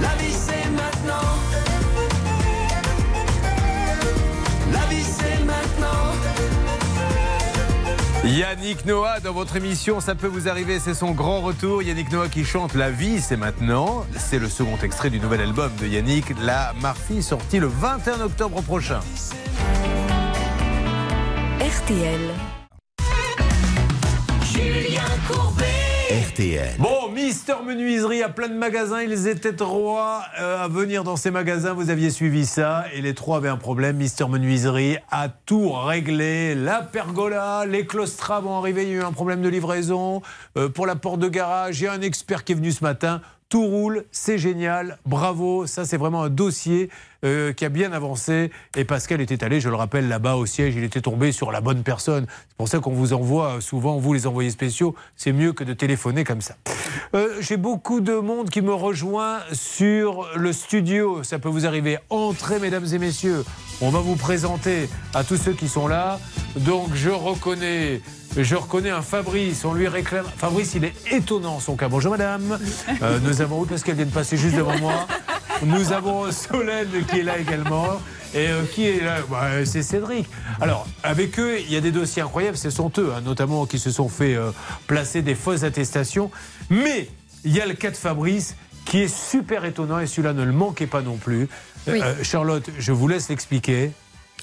La 0.00 0.14
vie 0.22 0.32
c'est 0.32 0.70
maintenant. 0.70 1.38
La 4.72 4.86
vie 4.86 5.04
c'est 5.04 5.44
maintenant. 5.44 6.12
Yannick 8.24 8.84
Noah 8.84 9.20
dans 9.20 9.32
votre 9.32 9.56
émission, 9.56 10.00
ça 10.00 10.14
peut 10.14 10.26
vous 10.26 10.48
arriver, 10.48 10.78
c'est 10.78 10.94
son 10.94 11.12
grand 11.12 11.40
retour. 11.40 11.82
Yannick 11.82 12.12
Noah 12.12 12.28
qui 12.28 12.44
chante 12.44 12.74
La 12.74 12.90
vie, 12.90 13.20
c'est 13.20 13.36
maintenant. 13.36 14.04
C'est 14.16 14.38
le 14.38 14.48
second 14.48 14.76
extrait 14.82 15.10
du 15.10 15.18
nouvel 15.18 15.40
album 15.40 15.70
de 15.80 15.86
Yannick, 15.86 16.34
La 16.42 16.72
Marfie, 16.80 17.22
sorti 17.22 17.58
le 17.58 17.66
21 17.66 18.20
octobre 18.20 18.62
prochain. 18.62 19.00
RTL. 21.60 22.57
RTL. 25.28 26.76
Bon, 26.78 27.10
Mister 27.12 27.56
Menuiserie 27.62 28.22
a 28.22 28.30
plein 28.30 28.48
de 28.48 28.54
magasins. 28.54 29.02
Ils 29.02 29.28
étaient 29.28 29.52
trois 29.52 30.22
euh, 30.40 30.64
à 30.64 30.68
venir 30.68 31.04
dans 31.04 31.16
ces 31.16 31.30
magasins. 31.30 31.74
Vous 31.74 31.90
aviez 31.90 32.08
suivi 32.08 32.46
ça. 32.46 32.86
Et 32.94 33.02
les 33.02 33.12
trois 33.12 33.36
avaient 33.36 33.50
un 33.50 33.58
problème. 33.58 33.96
Mister 33.96 34.26
Menuiserie 34.26 34.96
a 35.10 35.28
tout 35.28 35.70
réglé. 35.70 36.54
La 36.54 36.80
pergola, 36.80 37.66
les 37.66 37.84
claustras 37.84 38.40
vont 38.40 38.56
arriver. 38.56 38.84
Il 38.84 38.88
y 38.88 38.92
a 38.92 38.96
eu 38.96 39.02
un 39.02 39.12
problème 39.12 39.42
de 39.42 39.50
livraison. 39.50 40.22
Euh, 40.56 40.70
pour 40.70 40.86
la 40.86 40.96
porte 40.96 41.20
de 41.20 41.28
garage, 41.28 41.78
il 41.80 41.84
y 41.84 41.86
a 41.88 41.92
un 41.92 42.00
expert 42.00 42.44
qui 42.44 42.52
est 42.52 42.56
venu 42.56 42.72
ce 42.72 42.82
matin. 42.82 43.20
Tout 43.48 43.64
roule, 43.64 44.04
c'est 44.12 44.36
génial, 44.36 44.98
bravo, 45.06 45.66
ça 45.66 45.86
c'est 45.86 45.96
vraiment 45.96 46.22
un 46.22 46.28
dossier 46.28 46.90
euh, 47.24 47.54
qui 47.54 47.64
a 47.64 47.70
bien 47.70 47.92
avancé. 47.92 48.50
Et 48.76 48.84
Pascal 48.84 49.22
était 49.22 49.42
allé, 49.42 49.58
je 49.58 49.70
le 49.70 49.74
rappelle, 49.74 50.06
là-bas 50.06 50.34
au 50.34 50.44
siège, 50.44 50.74
il 50.76 50.84
était 50.84 51.00
tombé 51.00 51.32
sur 51.32 51.50
la 51.50 51.62
bonne 51.62 51.82
personne. 51.82 52.26
C'est 52.28 52.56
pour 52.58 52.68
ça 52.68 52.78
qu'on 52.80 52.92
vous 52.92 53.14
envoie 53.14 53.54
euh, 53.54 53.60
souvent, 53.62 53.96
vous 53.96 54.12
les 54.12 54.26
envoyés 54.26 54.50
spéciaux, 54.50 54.94
c'est 55.16 55.32
mieux 55.32 55.54
que 55.54 55.64
de 55.64 55.72
téléphoner 55.72 56.24
comme 56.24 56.42
ça. 56.42 56.56
Euh, 57.14 57.40
J'ai 57.40 57.56
beaucoup 57.56 58.00
de 58.02 58.16
monde 58.16 58.50
qui 58.50 58.60
me 58.60 58.74
rejoint 58.74 59.38
sur 59.52 60.28
le 60.36 60.52
studio, 60.52 61.22
ça 61.22 61.38
peut 61.38 61.48
vous 61.48 61.64
arriver. 61.64 61.96
Entrez, 62.10 62.58
mesdames 62.58 62.86
et 62.92 62.98
messieurs, 62.98 63.46
on 63.80 63.88
va 63.88 64.00
vous 64.00 64.16
présenter 64.16 64.90
à 65.14 65.24
tous 65.24 65.38
ceux 65.38 65.54
qui 65.54 65.68
sont 65.68 65.88
là. 65.88 66.20
Donc 66.56 66.90
je 66.92 67.08
reconnais 67.08 68.02
je 68.36 68.54
reconnais 68.54 68.90
un 68.90 69.02
Fabrice, 69.02 69.64
on 69.64 69.74
lui 69.74 69.88
réclame. 69.88 70.26
Fabrice, 70.36 70.74
il 70.74 70.84
est 70.84 70.94
étonnant 71.10 71.60
son 71.60 71.76
cas. 71.76 71.88
Bonjour 71.88 72.12
madame. 72.12 72.58
Euh, 73.02 73.18
nous 73.22 73.42
avons, 73.42 73.60
oui, 73.60 73.66
parce 73.68 73.82
qu'elle 73.84 73.94
vient 73.94 74.06
de 74.06 74.10
passer 74.10 74.36
juste 74.36 74.56
devant 74.56 74.76
moi. 74.78 75.06
Nous 75.64 75.92
avons 75.92 76.32
Solène 76.32 76.88
qui 77.08 77.20
est 77.20 77.22
là 77.22 77.38
également. 77.38 78.00
Et 78.34 78.48
euh, 78.48 78.64
qui 78.64 78.86
est 78.86 79.04
là? 79.04 79.18
Bah, 79.30 79.64
C'est 79.64 79.82
Cédric. 79.82 80.26
Alors, 80.60 80.86
avec 81.02 81.38
eux, 81.38 81.58
il 81.60 81.72
y 81.72 81.76
a 81.76 81.80
des 81.80 81.92
dossiers 81.92 82.22
incroyables. 82.22 82.56
Ce 82.56 82.70
sont 82.70 82.90
eux, 82.98 83.12
hein, 83.14 83.20
notamment, 83.20 83.66
qui 83.66 83.78
se 83.78 83.90
sont 83.90 84.08
fait 84.08 84.34
euh, 84.34 84.50
placer 84.86 85.22
des 85.22 85.34
fausses 85.34 85.62
attestations. 85.62 86.30
Mais 86.70 87.08
il 87.44 87.54
y 87.54 87.60
a 87.60 87.66
le 87.66 87.74
cas 87.74 87.90
de 87.90 87.96
Fabrice 87.96 88.56
qui 88.84 89.02
est 89.02 89.14
super 89.14 89.64
étonnant 89.64 90.00
et 90.00 90.06
celui-là 90.06 90.32
ne 90.32 90.44
le 90.44 90.52
manquez 90.52 90.86
pas 90.86 91.02
non 91.02 91.16
plus. 91.16 91.48
Oui. 91.86 92.00
Euh, 92.02 92.14
Charlotte, 92.22 92.68
je 92.78 92.92
vous 92.92 93.06
laisse 93.06 93.28
l'expliquer. 93.28 93.92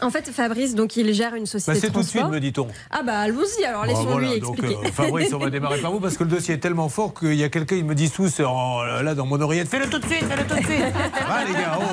En 0.02 0.10
fait, 0.10 0.30
Fabrice, 0.30 0.76
donc 0.76 0.98
il 0.98 1.14
gère 1.14 1.36
une 1.36 1.46
société 1.46 1.72
Bah, 1.72 1.80
c'est 1.82 1.88
de 1.90 1.94
tout 1.94 2.00
de 2.02 2.06
suite, 2.06 2.20
transport. 2.20 2.34
me 2.36 2.40
dit-on. 2.42 2.68
Ah 2.92 3.02
bah 3.02 3.18
allons-y, 3.20 3.64
alors 3.64 3.84
Bon, 3.84 3.88
laissons-lui 3.88 4.26
voilà, 4.28 4.40
donc, 4.40 4.60
expliquer. 4.60 4.76
euh, 4.88 4.92
Fabrice, 4.92 5.34
on 5.34 5.38
va 5.38 5.50
démarrer 5.50 5.80
par 5.80 5.92
vous 5.94 6.02
parce 6.02 6.18
que 6.18 6.24
le 6.26 6.30
dossier 6.30 6.54
est 6.56 6.58
tellement 6.60 6.90
fort 6.90 7.14
qu'il 7.14 7.34
y 7.36 7.44
a 7.46 7.50
quelqu'un, 7.50 7.78
ils 7.78 7.86
me 7.86 7.96
disent 7.96 8.12
tous 8.12 8.42
en- 8.42 8.84
là 8.84 9.16
dans 9.16 9.26
mon 9.26 9.40
oreillette 9.40 9.70
fais-le 9.70 9.90
tout 9.90 10.00
de 10.00 10.06
suite, 10.06 10.26
fais-le 10.26 10.46
tout 10.48 10.56
de 10.56 10.66
suite. 10.66 10.94
Ah 11.30 11.44
les 11.48 11.54
gars, 11.54 11.80
oh, 11.80 11.84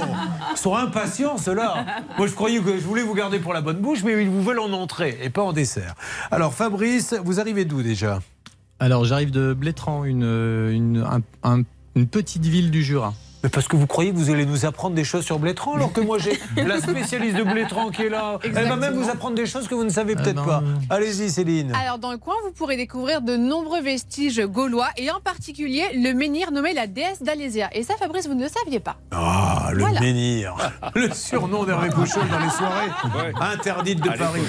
ils 0.52 0.56
sont 0.58 0.74
impatients 0.74 1.38
ceux-là. 1.38 1.86
Moi 2.18 2.26
je 2.26 2.32
croyais 2.32 2.58
que 2.58 2.76
je 2.76 2.84
voulais 2.84 3.02
vous 3.02 3.14
garder 3.14 3.38
pour 3.38 3.52
la 3.54 3.60
bonne 3.60 3.78
bouche, 3.78 4.02
mais 4.04 4.20
ils 4.20 4.28
vous 4.28 4.42
veulent 4.42 4.58
en 4.58 4.72
entrée 4.72 5.18
et 5.22 5.30
pas 5.30 5.42
en 5.42 5.52
dessert. 5.52 5.94
Alors 6.32 6.54
Fabrice, 6.54 7.14
vous 7.24 7.38
arrivez 7.38 7.64
d'où 7.64 7.82
déjà? 7.82 8.18
Alors 8.80 9.04
j'arrive 9.04 9.30
de 9.30 9.52
Blétran, 9.54 10.04
une, 10.04 10.24
une, 10.24 11.06
un- 11.08 11.22
un- 11.48 11.62
une 11.94 12.08
petite 12.08 12.44
ville 12.46 12.72
du 12.72 12.82
Jura. 12.82 13.14
Mais 13.42 13.48
parce 13.48 13.66
que 13.68 13.76
vous 13.76 13.86
croyez 13.86 14.12
que 14.12 14.16
vous 14.16 14.30
allez 14.30 14.46
nous 14.46 14.64
apprendre 14.66 14.94
des 14.94 15.04
choses 15.04 15.24
sur 15.24 15.38
Blétran 15.38 15.74
alors 15.74 15.92
que 15.92 16.00
moi 16.00 16.18
j'ai 16.18 16.38
la 16.56 16.80
spécialiste 16.80 17.36
de 17.36 17.42
Blétran 17.42 17.90
qui 17.90 18.02
est 18.02 18.08
là. 18.08 18.38
Elle 18.44 18.68
va 18.68 18.76
même 18.76 18.94
vous 18.94 19.08
apprendre 19.10 19.34
des 19.34 19.46
choses 19.46 19.66
que 19.68 19.74
vous 19.74 19.84
ne 19.84 19.90
savez 19.90 20.14
Ah 20.16 20.22
peut-être 20.22 20.44
pas. 20.44 20.62
Allez-y 20.90 21.30
Céline. 21.30 21.72
Alors 21.74 21.98
dans 21.98 22.12
le 22.12 22.18
coin, 22.18 22.34
vous 22.44 22.52
pourrez 22.52 22.76
découvrir 22.76 23.20
de 23.22 23.36
nombreux 23.36 23.80
vestiges 23.80 24.40
gaulois 24.46 24.88
et 24.96 25.10
en 25.10 25.20
particulier 25.20 25.82
le 25.94 26.12
menhir 26.14 26.52
nommé 26.52 26.72
la 26.72 26.86
déesse 26.86 27.22
d'Alésia. 27.22 27.68
Et 27.72 27.82
ça, 27.82 27.94
Fabrice, 27.98 28.26
vous 28.28 28.34
ne 28.34 28.42
le 28.44 28.48
saviez 28.48 28.80
pas. 28.80 28.96
Ah, 29.10 29.70
le 29.72 29.80
Voilà. 29.80 30.00
menhir. 30.00 30.54
Le 30.94 31.12
surnom 31.12 31.64
d'Hervé 31.64 31.88
Pouchol 31.88 32.28
dans 32.28 32.38
les 32.38 32.50
soirées 32.50 33.32
interdites 33.40 34.00
de 34.02 34.10
Paris. 34.10 34.42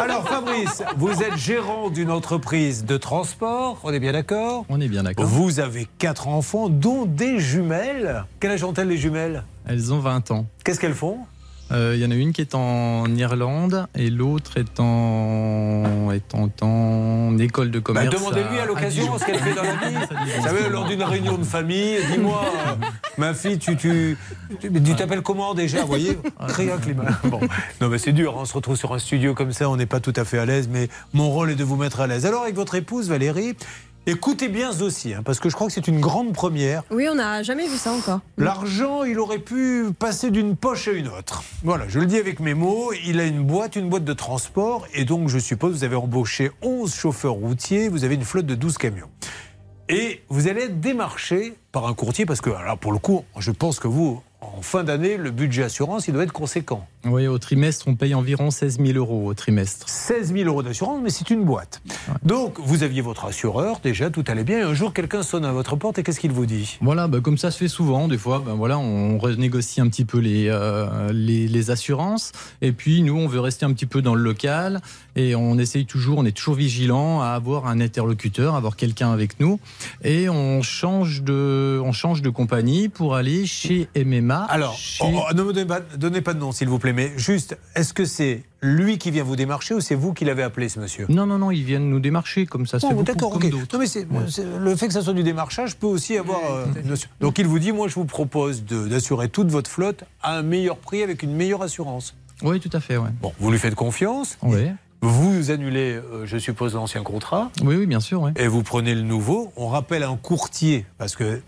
Alors, 0.00 0.26
Fabrice, 0.28 0.82
vous 0.96 1.22
êtes 1.22 1.36
gérant 1.36 1.90
d'une 1.90 2.10
entreprise 2.10 2.84
de 2.84 2.96
transport, 2.96 3.78
on 3.82 3.92
est 3.92 3.98
bien 4.00 4.12
d'accord 4.12 4.64
On 4.68 4.80
est 4.80 4.88
bien 4.88 5.02
d'accord. 5.02 5.24
Vous 5.26 5.58
avez 5.60 5.88
quatre 5.98 6.28
enfants, 6.28 6.68
dont 6.68 7.06
des 7.06 7.38
jumelles. 7.40 8.24
Quel 8.40 8.52
âge 8.52 8.64
ont-elles 8.64 8.88
les 8.88 8.96
jumelles 8.96 9.44
Elles 9.66 9.92
ont 9.92 9.98
20 10.00 10.30
ans. 10.30 10.46
Qu'est-ce 10.64 10.80
qu'elles 10.80 10.94
font 10.94 11.18
Euh, 11.72 11.92
Il 11.94 12.00
y 12.02 12.06
en 12.06 12.10
a 12.10 12.14
une 12.14 12.32
qui 12.32 12.40
est 12.40 12.54
en 12.54 13.04
Irlande 13.14 13.86
et 13.94 14.08
l'autre 14.08 14.56
est 14.56 14.80
en, 14.80 16.10
est 16.10 16.34
en, 16.34 16.48
en 16.66 17.38
école 17.38 17.70
de 17.70 17.78
Bah, 17.80 17.84
commerce. 17.84 18.14
Demandez-lui 18.14 18.58
à 18.58 18.64
l'occasion 18.64 19.18
ce 19.18 19.26
qu'elle 19.26 19.38
fait 19.38 19.52
dans 19.54 19.62
la 19.62 19.74
vie. 19.74 19.94
Vous 20.38 20.42
savez, 20.42 20.68
lors 20.70 20.86
d'une 20.86 21.02
réunion 21.02 21.36
de 21.36 21.44
famille, 21.44 21.98
dis-moi, 22.10 22.42
euh, 22.66 22.74
ma 23.18 23.34
fille, 23.34 23.58
tu 23.58 23.76
tu 23.76 24.16
tu 24.58 24.72
tu 24.72 24.94
t'appelles 24.96 25.20
comment 25.22 25.52
déjà 25.54 25.82
Vous 25.82 25.88
voyez 25.88 26.18
climat. 26.82 27.04
Bon. 27.24 27.40
Non, 27.82 27.88
mais 27.88 27.98
c'est 27.98 28.12
dur, 28.12 28.32
hein, 28.32 28.40
on 28.40 28.44
se 28.46 28.54
retrouve 28.54 28.76
sur 28.76 28.94
un 28.94 28.98
studio 28.98 29.34
comme 29.34 29.52
ça, 29.52 29.68
on 29.68 29.76
n'est 29.76 29.84
pas 29.86 30.00
tout 30.00 30.14
à 30.16 30.24
fait 30.24 30.38
à 30.38 30.46
l'aise, 30.46 30.68
mais 30.72 30.88
mon 31.12 31.28
rôle 31.30 31.50
est 31.50 31.56
de 31.56 31.64
vous 31.64 31.76
mettre 31.76 32.00
à 32.00 32.06
l'aise. 32.06 32.24
Alors, 32.24 32.42
avec 32.42 32.54
votre 32.56 32.74
épouse 32.74 33.08
Valérie, 33.10 33.54
écoutez 34.06 34.48
bien 34.48 34.72
ce 34.72 34.78
dossier, 34.78 35.14
hein, 35.14 35.22
parce 35.24 35.40
que 35.40 35.48
je 35.48 35.54
crois 35.54 35.66
que 35.66 35.72
c'est 35.72 35.88
une 35.88 36.00
grande 36.00 36.32
première. 36.32 36.82
Oui, 36.90 37.06
on 37.10 37.14
n'a 37.14 37.42
jamais 37.42 37.66
vu 37.66 37.76
ça 37.76 37.92
encore. 37.92 38.20
L'argent, 38.38 39.04
il 39.04 39.18
aurait 39.18 39.38
pu 39.38 39.86
passer 39.98 40.30
d'une 40.30 40.56
poche 40.56 40.88
à 40.88 40.92
une 40.92 41.08
autre. 41.08 41.42
Voilà, 41.62 41.86
je 41.88 41.98
le 41.98 42.06
dis 42.06 42.16
avec 42.16 42.40
mes 42.40 42.54
mots. 42.54 42.92
Il 43.06 43.20
a 43.20 43.24
une 43.24 43.44
boîte, 43.44 43.76
une 43.76 43.88
boîte 43.88 44.04
de 44.04 44.12
transport. 44.12 44.86
Et 44.94 45.04
donc, 45.04 45.28
je 45.28 45.38
suppose, 45.38 45.72
vous 45.72 45.84
avez 45.84 45.96
embauché 45.96 46.50
11 46.62 46.92
chauffeurs 46.94 47.34
routiers. 47.34 47.88
Vous 47.88 48.04
avez 48.04 48.14
une 48.14 48.24
flotte 48.24 48.46
de 48.46 48.54
12 48.54 48.78
camions. 48.78 49.08
Et 49.88 50.22
vous 50.28 50.46
allez 50.46 50.62
être 50.62 50.80
démarché 50.80 51.54
par 51.72 51.86
un 51.88 51.94
courtier 51.94 52.24
parce 52.24 52.40
que, 52.40 52.50
alors 52.50 52.78
pour 52.78 52.92
le 52.92 52.98
coup, 52.98 53.24
je 53.38 53.50
pense 53.50 53.80
que 53.80 53.88
vous, 53.88 54.22
en 54.40 54.62
fin 54.62 54.84
d'année, 54.84 55.16
le 55.16 55.32
budget 55.32 55.64
assurance, 55.64 56.06
il 56.06 56.14
doit 56.14 56.22
être 56.22 56.32
conséquent. 56.32 56.86
Oui, 57.06 57.26
au 57.26 57.38
trimestre, 57.38 57.88
on 57.88 57.94
paye 57.94 58.14
environ 58.14 58.50
16 58.50 58.78
000 58.78 58.98
euros 58.98 59.26
au 59.26 59.32
trimestre. 59.34 59.88
16 59.88 60.34
000 60.34 60.46
euros 60.48 60.62
d'assurance, 60.62 61.00
mais 61.02 61.08
c'est 61.08 61.30
une 61.30 61.44
boîte. 61.44 61.80
Donc, 62.22 62.58
vous 62.62 62.82
aviez 62.82 63.00
votre 63.00 63.24
assureur, 63.24 63.80
déjà, 63.82 64.10
tout 64.10 64.22
allait 64.28 64.44
bien. 64.44 64.58
Et 64.58 64.62
un 64.62 64.74
jour, 64.74 64.92
quelqu'un 64.92 65.22
sonne 65.22 65.46
à 65.46 65.52
votre 65.52 65.76
porte 65.76 65.98
et 65.98 66.02
qu'est-ce 66.02 66.20
qu'il 66.20 66.32
vous 66.32 66.44
dit? 66.44 66.76
Voilà, 66.82 67.08
bah, 67.08 67.20
comme 67.22 67.38
ça 67.38 67.50
se 67.50 67.56
fait 67.56 67.68
souvent, 67.68 68.06
des 68.06 68.18
fois, 68.18 68.42
ben 68.44 68.52
voilà, 68.54 68.78
on 68.78 69.16
renégocie 69.18 69.80
un 69.80 69.88
petit 69.88 70.04
peu 70.04 70.18
les, 70.18 70.48
euh, 70.48 71.10
les, 71.12 71.48
les 71.48 71.70
assurances. 71.70 72.32
Et 72.60 72.72
puis, 72.72 73.00
nous, 73.02 73.16
on 73.16 73.28
veut 73.28 73.40
rester 73.40 73.64
un 73.64 73.72
petit 73.72 73.86
peu 73.86 74.02
dans 74.02 74.14
le 74.14 74.22
local. 74.22 74.80
Et 75.16 75.34
on 75.34 75.58
essaye 75.58 75.86
toujours, 75.86 76.18
on 76.18 76.24
est 76.26 76.36
toujours 76.36 76.54
vigilant 76.54 77.22
à 77.22 77.28
avoir 77.28 77.66
un 77.66 77.80
interlocuteur, 77.80 78.54
à 78.54 78.58
avoir 78.58 78.76
quelqu'un 78.76 79.10
avec 79.10 79.40
nous. 79.40 79.58
Et 80.04 80.28
on 80.28 80.60
change 80.62 81.22
de, 81.22 81.80
on 81.82 81.92
change 81.92 82.20
de 82.20 82.28
compagnie 82.30 82.88
pour 82.90 83.14
aller 83.16 83.46
chez 83.46 83.88
MMA. 83.96 84.44
Alors, 84.50 84.74
chez- 84.74 85.04
oh, 85.06 85.22
oh, 85.30 85.34
ne 85.34 85.42
me 85.42 85.52
donnez 85.54 85.66
pas, 85.66 85.80
donnez 85.80 86.20
pas 86.20 86.34
de 86.34 86.38
nom, 86.40 86.52
s'il 86.52 86.68
vous 86.68 86.78
plaît, 86.78 86.89
mais 86.92 87.12
juste, 87.16 87.56
est-ce 87.74 87.92
que 87.92 88.04
c'est 88.04 88.42
lui 88.62 88.98
qui 88.98 89.10
vient 89.10 89.24
vous 89.24 89.36
démarcher 89.36 89.74
ou 89.74 89.80
c'est 89.80 89.94
vous 89.94 90.12
qui 90.12 90.24
l'avez 90.24 90.42
appelé, 90.42 90.68
ce 90.68 90.80
monsieur? 90.80 91.06
Non, 91.08 91.26
non, 91.26 91.38
non, 91.38 91.50
ils 91.50 91.62
viennent 91.64 91.88
nous 91.88 92.00
démarcher 92.00 92.46
comme 92.46 92.66
ça 92.66 92.78
se 92.80 92.86
Oh, 92.86 93.02
D'accord, 93.02 93.34
ok. 93.36 93.48
d'autres. 93.50 93.78
Non, 93.78 93.84
mais 93.84 94.58
le 94.58 94.76
fait 94.76 94.86
que 94.88 94.92
ça 94.92 95.02
soit 95.02 95.12
du 95.14 95.22
démarchage 95.22 95.76
peut 95.76 95.86
aussi 95.86 96.16
avoir. 96.16 96.40
euh, 96.52 96.66
une 96.82 96.88
notion. 96.88 97.08
Donc 97.20 97.38
il 97.38 97.46
vous 97.46 97.58
dit 97.58 97.72
moi, 97.72 97.88
je 97.88 97.94
vous 97.94 98.04
propose 98.04 98.64
d'assurer 98.64 99.28
toute 99.28 99.48
votre 99.48 99.70
flotte 99.70 100.04
à 100.22 100.36
un 100.38 100.42
meilleur 100.42 100.76
prix 100.78 101.02
avec 101.02 101.22
une 101.22 101.34
meilleure 101.34 101.62
assurance. 101.62 102.14
Oui, 102.42 102.58
tout 102.60 102.70
à 102.72 102.80
fait, 102.80 102.96
ouais. 102.96 103.10
Bon, 103.20 103.32
vous 103.38 103.50
lui 103.50 103.58
faites 103.58 103.74
confiance. 103.74 104.38
Oui. 104.42 104.68
Vous 105.02 105.50
annulez, 105.50 105.92
euh, 105.94 106.26
je 106.26 106.36
suppose, 106.36 106.74
l'ancien 106.74 107.02
contrat. 107.02 107.50
Oui, 107.62 107.76
oui, 107.76 107.86
bien 107.86 108.00
sûr, 108.00 108.20
ouais. 108.22 108.32
Et 108.36 108.48
vous 108.48 108.62
prenez 108.62 108.94
le 108.94 109.00
nouveau. 109.02 109.50
On 109.56 109.68
rappelle 109.68 110.02
un 110.02 110.16
courtier, 110.16 110.84
parce 110.98 111.16
que 111.16 111.40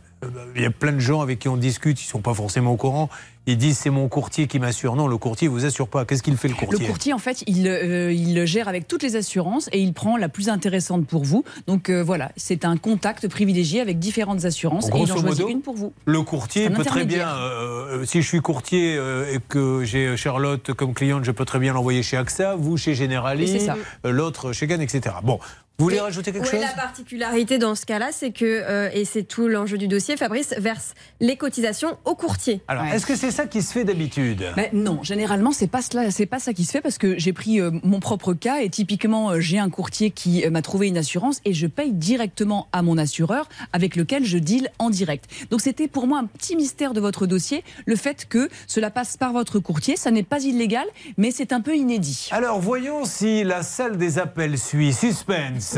il 0.54 0.62
y 0.62 0.66
a 0.66 0.70
plein 0.70 0.92
de 0.92 0.98
gens 1.00 1.20
avec 1.20 1.38
qui 1.38 1.48
on 1.48 1.56
discute, 1.56 2.00
ils 2.02 2.06
sont 2.06 2.20
pas 2.20 2.34
forcément 2.34 2.72
au 2.72 2.76
courant. 2.76 3.08
Ils 3.46 3.56
disent 3.56 3.76
c'est 3.78 3.90
mon 3.90 4.08
courtier 4.08 4.46
qui 4.46 4.60
m'assure. 4.60 4.94
Non, 4.94 5.08
le 5.08 5.16
courtier 5.16 5.48
vous 5.48 5.64
assure 5.64 5.88
pas. 5.88 6.04
Qu'est-ce 6.04 6.22
qu'il 6.22 6.36
fait 6.36 6.46
le 6.46 6.54
Le 6.54 6.60
courtier 6.60 6.86
courtier, 6.86 7.12
en 7.12 7.18
fait, 7.18 7.42
il, 7.48 7.66
euh, 7.66 8.12
il 8.12 8.44
gère 8.46 8.68
avec 8.68 8.86
toutes 8.86 9.02
les 9.02 9.16
assurances 9.16 9.68
et 9.72 9.80
il 9.80 9.92
prend 9.94 10.16
la 10.16 10.28
plus 10.28 10.48
intéressante 10.48 11.06
pour 11.08 11.24
vous. 11.24 11.42
Donc 11.66 11.90
euh, 11.90 12.04
voilà, 12.04 12.30
c'est 12.36 12.64
un 12.64 12.76
contact 12.76 13.26
privilégié 13.26 13.80
avec 13.80 13.98
différentes 13.98 14.44
assurances 14.44 14.88
et 14.90 14.98
il 14.98 15.12
en 15.12 15.16
choisit 15.16 15.48
une 15.48 15.60
pour 15.60 15.74
vous. 15.74 15.92
Le 16.04 16.22
courtier 16.22 16.70
peut 16.70 16.84
très 16.84 17.04
bien, 17.04 17.28
euh, 17.28 18.02
euh, 18.02 18.04
si 18.04 18.22
je 18.22 18.28
suis 18.28 18.40
courtier 18.40 18.96
euh, 18.96 19.34
et 19.34 19.38
que 19.48 19.82
j'ai 19.82 20.16
Charlotte 20.16 20.72
comme 20.74 20.94
cliente, 20.94 21.24
je 21.24 21.32
peux 21.32 21.44
très 21.44 21.58
bien 21.58 21.72
l'envoyer 21.72 22.04
chez 22.04 22.16
AXA, 22.16 22.54
vous 22.54 22.76
chez 22.76 22.94
Generali, 22.94 23.68
euh, 24.04 24.10
l'autre 24.12 24.52
chez 24.52 24.68
Gann, 24.68 24.80
etc. 24.80 25.16
Bon, 25.24 25.40
vous 25.78 25.86
voulez 25.86 26.00
rajouter 26.00 26.32
quelque 26.32 26.44
Ouais, 26.44 26.50
chose 26.50 26.60
La 26.60 26.80
particularité 26.80 27.58
dans 27.58 27.74
ce 27.74 27.86
cas-là, 27.86 28.10
c'est 28.12 28.30
que, 28.30 28.44
euh, 28.44 28.90
et 28.92 29.04
c'est 29.04 29.24
tout 29.24 29.48
l'enjeu 29.48 29.78
du 29.78 29.88
dossier, 29.88 30.16
Fabrice 30.16 30.54
verse 30.58 30.94
les 31.20 31.36
cotisations 31.36 31.98
au 32.04 32.14
courtier. 32.14 32.60
Alors, 32.68 32.84
est-ce 32.84 33.06
que 33.06 33.16
c'est 33.16 33.30
ça 33.30 33.46
qui 33.46 33.62
se 33.62 33.72
fait 33.72 33.84
d'habitude? 33.84 34.44
Ben 34.54 34.68
non, 34.72 35.02
généralement 35.02 35.50
c'est 35.52 35.66
pas 35.66 35.82
cela, 35.82 36.10
c'est 36.10 36.26
pas 36.26 36.38
ça 36.38 36.52
qui 36.52 36.64
se 36.64 36.72
fait 36.72 36.80
parce 36.80 36.98
que 36.98 37.18
j'ai 37.18 37.32
pris 37.32 37.60
euh, 37.60 37.70
mon 37.82 38.00
propre 38.00 38.32
cas 38.34 38.60
et 38.60 38.68
typiquement 38.68 39.30
euh, 39.30 39.40
j'ai 39.40 39.58
un 39.58 39.70
courtier 39.70 40.10
qui 40.10 40.44
euh, 40.44 40.50
m'a 40.50 40.62
trouvé 40.62 40.88
une 40.88 40.98
assurance 40.98 41.40
et 41.44 41.52
je 41.52 41.66
paye 41.66 41.92
directement 41.92 42.68
à 42.72 42.82
mon 42.82 42.98
assureur 42.98 43.48
avec 43.72 43.96
lequel 43.96 44.24
je 44.24 44.38
deal 44.38 44.70
en 44.78 44.90
direct. 44.90 45.24
Donc 45.50 45.60
c'était 45.62 45.88
pour 45.88 46.06
moi 46.06 46.18
un 46.18 46.26
petit 46.26 46.54
mystère 46.54 46.92
de 46.92 47.00
votre 47.00 47.26
dossier, 47.26 47.64
le 47.86 47.96
fait 47.96 48.26
que 48.28 48.48
cela 48.66 48.90
passe 48.90 49.16
par 49.16 49.32
votre 49.32 49.58
courtier, 49.58 49.96
ça 49.96 50.10
n'est 50.10 50.22
pas 50.22 50.42
illégal, 50.42 50.86
mais 51.16 51.30
c'est 51.30 51.52
un 51.52 51.60
peu 51.60 51.76
inédit. 51.76 52.28
Alors, 52.30 52.60
voyons 52.60 53.04
si 53.04 53.42
la 53.42 53.62
salle 53.62 53.96
des 53.96 54.18
appels 54.18 54.58
suit. 54.58 54.92
Suspense. 54.92 55.71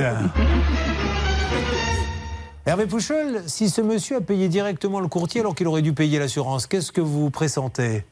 Hervé 2.66 2.86
Pouchol, 2.86 3.42
si 3.46 3.70
ce 3.70 3.80
monsieur 3.80 4.16
a 4.16 4.20
payé 4.20 4.48
directement 4.48 5.00
le 5.00 5.08
courtier 5.08 5.40
alors 5.40 5.54
qu'il 5.54 5.68
aurait 5.68 5.82
dû 5.82 5.92
payer 5.92 6.18
l'assurance, 6.18 6.66
qu'est-ce 6.66 6.90
que 6.90 7.00
vous 7.00 7.30
pressentez? 7.30 8.04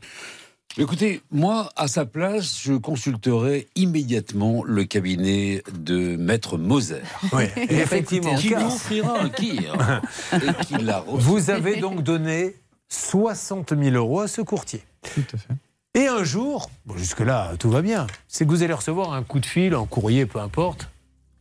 Écoutez, 0.78 1.20
moi, 1.30 1.70
à 1.76 1.88
sa 1.88 2.06
place, 2.06 2.60
je 2.62 2.72
consulterai 2.72 3.68
immédiatement 3.74 4.62
le 4.64 4.84
cabinet 4.84 5.62
de 5.78 6.16
Maître 6.16 6.56
Moser. 6.56 7.02
Oui, 7.32 7.44
et 7.56 7.74
effectivement, 7.80 8.34
Qui 8.36 8.48
lui 8.48 8.56
offrira 8.56 9.20
un 9.20 9.28
kir 9.28 9.74
et 10.32 10.64
qui 10.64 10.82
la 10.82 11.00
reçoit. 11.00 11.18
Vous 11.18 11.50
avez 11.50 11.76
donc 11.76 12.02
donné 12.02 12.56
60 12.88 13.74
000 13.78 13.96
euros 13.96 14.20
à 14.20 14.28
ce 14.28 14.40
courtier. 14.40 14.82
Tout 15.14 15.20
à 15.34 15.36
fait. 15.36 15.54
Et 15.94 16.06
un 16.06 16.24
jour, 16.24 16.70
bon, 16.86 16.96
jusque-là, 16.96 17.52
tout 17.58 17.70
va 17.70 17.82
bien, 17.82 18.06
c'est 18.26 18.46
que 18.46 18.50
vous 18.50 18.62
allez 18.62 18.72
recevoir 18.72 19.12
un 19.12 19.22
coup 19.22 19.40
de 19.40 19.46
fil, 19.46 19.74
un 19.74 19.84
courrier, 19.84 20.24
peu 20.24 20.38
importe, 20.38 20.88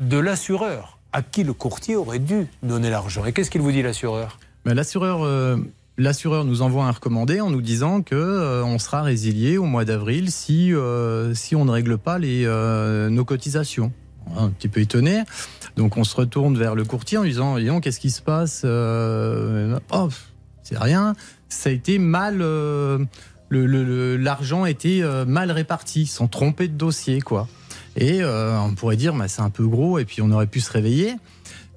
de 0.01 0.17
l'assureur 0.17 0.97
à 1.13 1.21
qui 1.21 1.43
le 1.43 1.53
courtier 1.53 1.95
aurait 1.95 2.19
dû 2.19 2.47
donner 2.63 2.89
l'argent. 2.89 3.25
Et 3.25 3.33
qu'est-ce 3.33 3.51
qu'il 3.51 3.61
vous 3.61 3.71
dit, 3.71 3.81
l'assureur 3.81 4.39
Mais 4.65 4.73
L'assureur 4.73 5.23
euh, 5.23 5.57
l'assureur 5.97 6.45
nous 6.45 6.61
envoie 6.61 6.85
un 6.85 6.91
recommandé 6.91 7.41
en 7.41 7.49
nous 7.49 7.61
disant 7.61 8.01
que 8.01 8.15
euh, 8.15 8.63
on 8.63 8.79
sera 8.79 9.03
résilié 9.03 9.57
au 9.57 9.65
mois 9.65 9.85
d'avril 9.85 10.31
si, 10.31 10.73
euh, 10.73 11.33
si 11.35 11.55
on 11.55 11.65
ne 11.65 11.71
règle 11.71 11.97
pas 11.97 12.17
les, 12.17 12.45
nos 13.09 13.25
cotisations. 13.25 13.91
Un 14.37 14.49
petit 14.49 14.67
peu 14.67 14.81
étonné. 14.81 15.23
Donc 15.77 15.97
on 15.97 16.03
se 16.03 16.15
retourne 16.15 16.57
vers 16.57 16.75
le 16.75 16.83
courtier 16.83 17.17
en 17.17 17.23
lui 17.23 17.31
disant 17.31 17.57
Dis 17.57 17.65
donc, 17.65 17.83
qu'est-ce 17.83 17.99
qui 17.99 18.11
se 18.11 18.21
passe 18.21 18.63
Oh, 18.63 20.09
c'est 20.63 20.77
rien. 20.77 21.15
Ça 21.49 21.69
a 21.69 21.73
été 21.73 21.97
mal. 21.99 22.37
L'argent 23.49 24.63
a 24.63 24.69
été 24.69 25.03
mal 25.27 25.51
réparti, 25.51 26.03
ils 26.03 26.07
sont 26.07 26.27
trompés 26.27 26.67
de 26.67 26.77
dossier, 26.77 27.19
quoi. 27.19 27.47
Et 27.97 28.21
euh, 28.21 28.59
on 28.59 28.73
pourrait 28.73 28.95
dire, 28.95 29.13
bah, 29.13 29.27
c'est 29.27 29.41
un 29.41 29.49
peu 29.49 29.67
gros, 29.67 29.99
et 29.99 30.05
puis 30.05 30.21
on 30.21 30.31
aurait 30.31 30.47
pu 30.47 30.59
se 30.59 30.71
réveiller. 30.71 31.15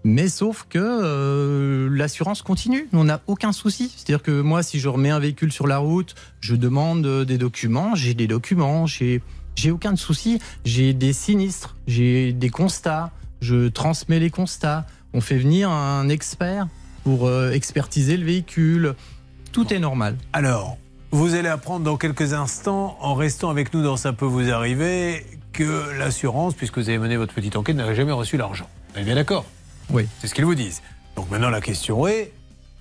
Mais 0.04 0.28
sauf 0.28 0.66
que 0.68 0.78
euh, 0.78 1.88
l'assurance 1.90 2.42
continue, 2.42 2.88
on 2.92 3.04
n'a 3.04 3.22
aucun 3.26 3.52
souci. 3.52 3.90
C'est-à-dire 3.96 4.22
que 4.22 4.42
moi, 4.42 4.62
si 4.62 4.78
je 4.78 4.88
remets 4.88 5.10
un 5.10 5.18
véhicule 5.18 5.50
sur 5.50 5.66
la 5.66 5.78
route, 5.78 6.14
je 6.40 6.54
demande 6.54 7.06
euh, 7.06 7.24
des 7.24 7.38
documents, 7.38 7.94
j'ai 7.94 8.12
des 8.12 8.26
documents, 8.26 8.86
j'ai 8.86 9.22
aucun 9.70 9.96
souci. 9.96 10.40
J'ai 10.64 10.92
des 10.92 11.14
sinistres, 11.14 11.74
j'ai 11.86 12.32
des 12.32 12.50
constats, 12.50 13.12
je 13.40 13.68
transmets 13.68 14.20
les 14.20 14.30
constats. 14.30 14.86
On 15.14 15.20
fait 15.20 15.38
venir 15.38 15.70
un 15.70 16.08
expert 16.08 16.68
pour 17.04 17.30
expertiser 17.30 18.16
le 18.16 18.24
véhicule. 18.24 18.94
Tout 19.52 19.72
est 19.72 19.78
normal. 19.78 20.16
Alors, 20.32 20.78
vous 21.12 21.36
allez 21.36 21.48
apprendre 21.48 21.84
dans 21.84 21.96
quelques 21.96 22.32
instants, 22.32 22.98
en 23.00 23.14
restant 23.14 23.48
avec 23.48 23.72
nous 23.72 23.84
dans 23.84 23.96
Ça 23.96 24.12
peut 24.12 24.24
vous 24.26 24.50
arriver, 24.50 25.24
que 25.54 25.92
l'assurance, 25.98 26.52
puisque 26.54 26.76
vous 26.78 26.88
avez 26.90 26.98
mené 26.98 27.16
votre 27.16 27.32
petite 27.32 27.56
enquête, 27.56 27.76
n'avait 27.76 27.94
jamais 27.94 28.12
reçu 28.12 28.36
l'argent. 28.36 28.68
Vous 28.92 28.98
êtes 28.98 29.06
bien 29.06 29.14
d'accord 29.14 29.46
Oui. 29.88 30.06
C'est 30.20 30.26
ce 30.26 30.34
qu'ils 30.34 30.44
vous 30.44 30.54
disent. 30.54 30.82
Donc 31.16 31.30
maintenant, 31.30 31.48
la 31.48 31.62
question 31.62 32.06
est, 32.06 32.32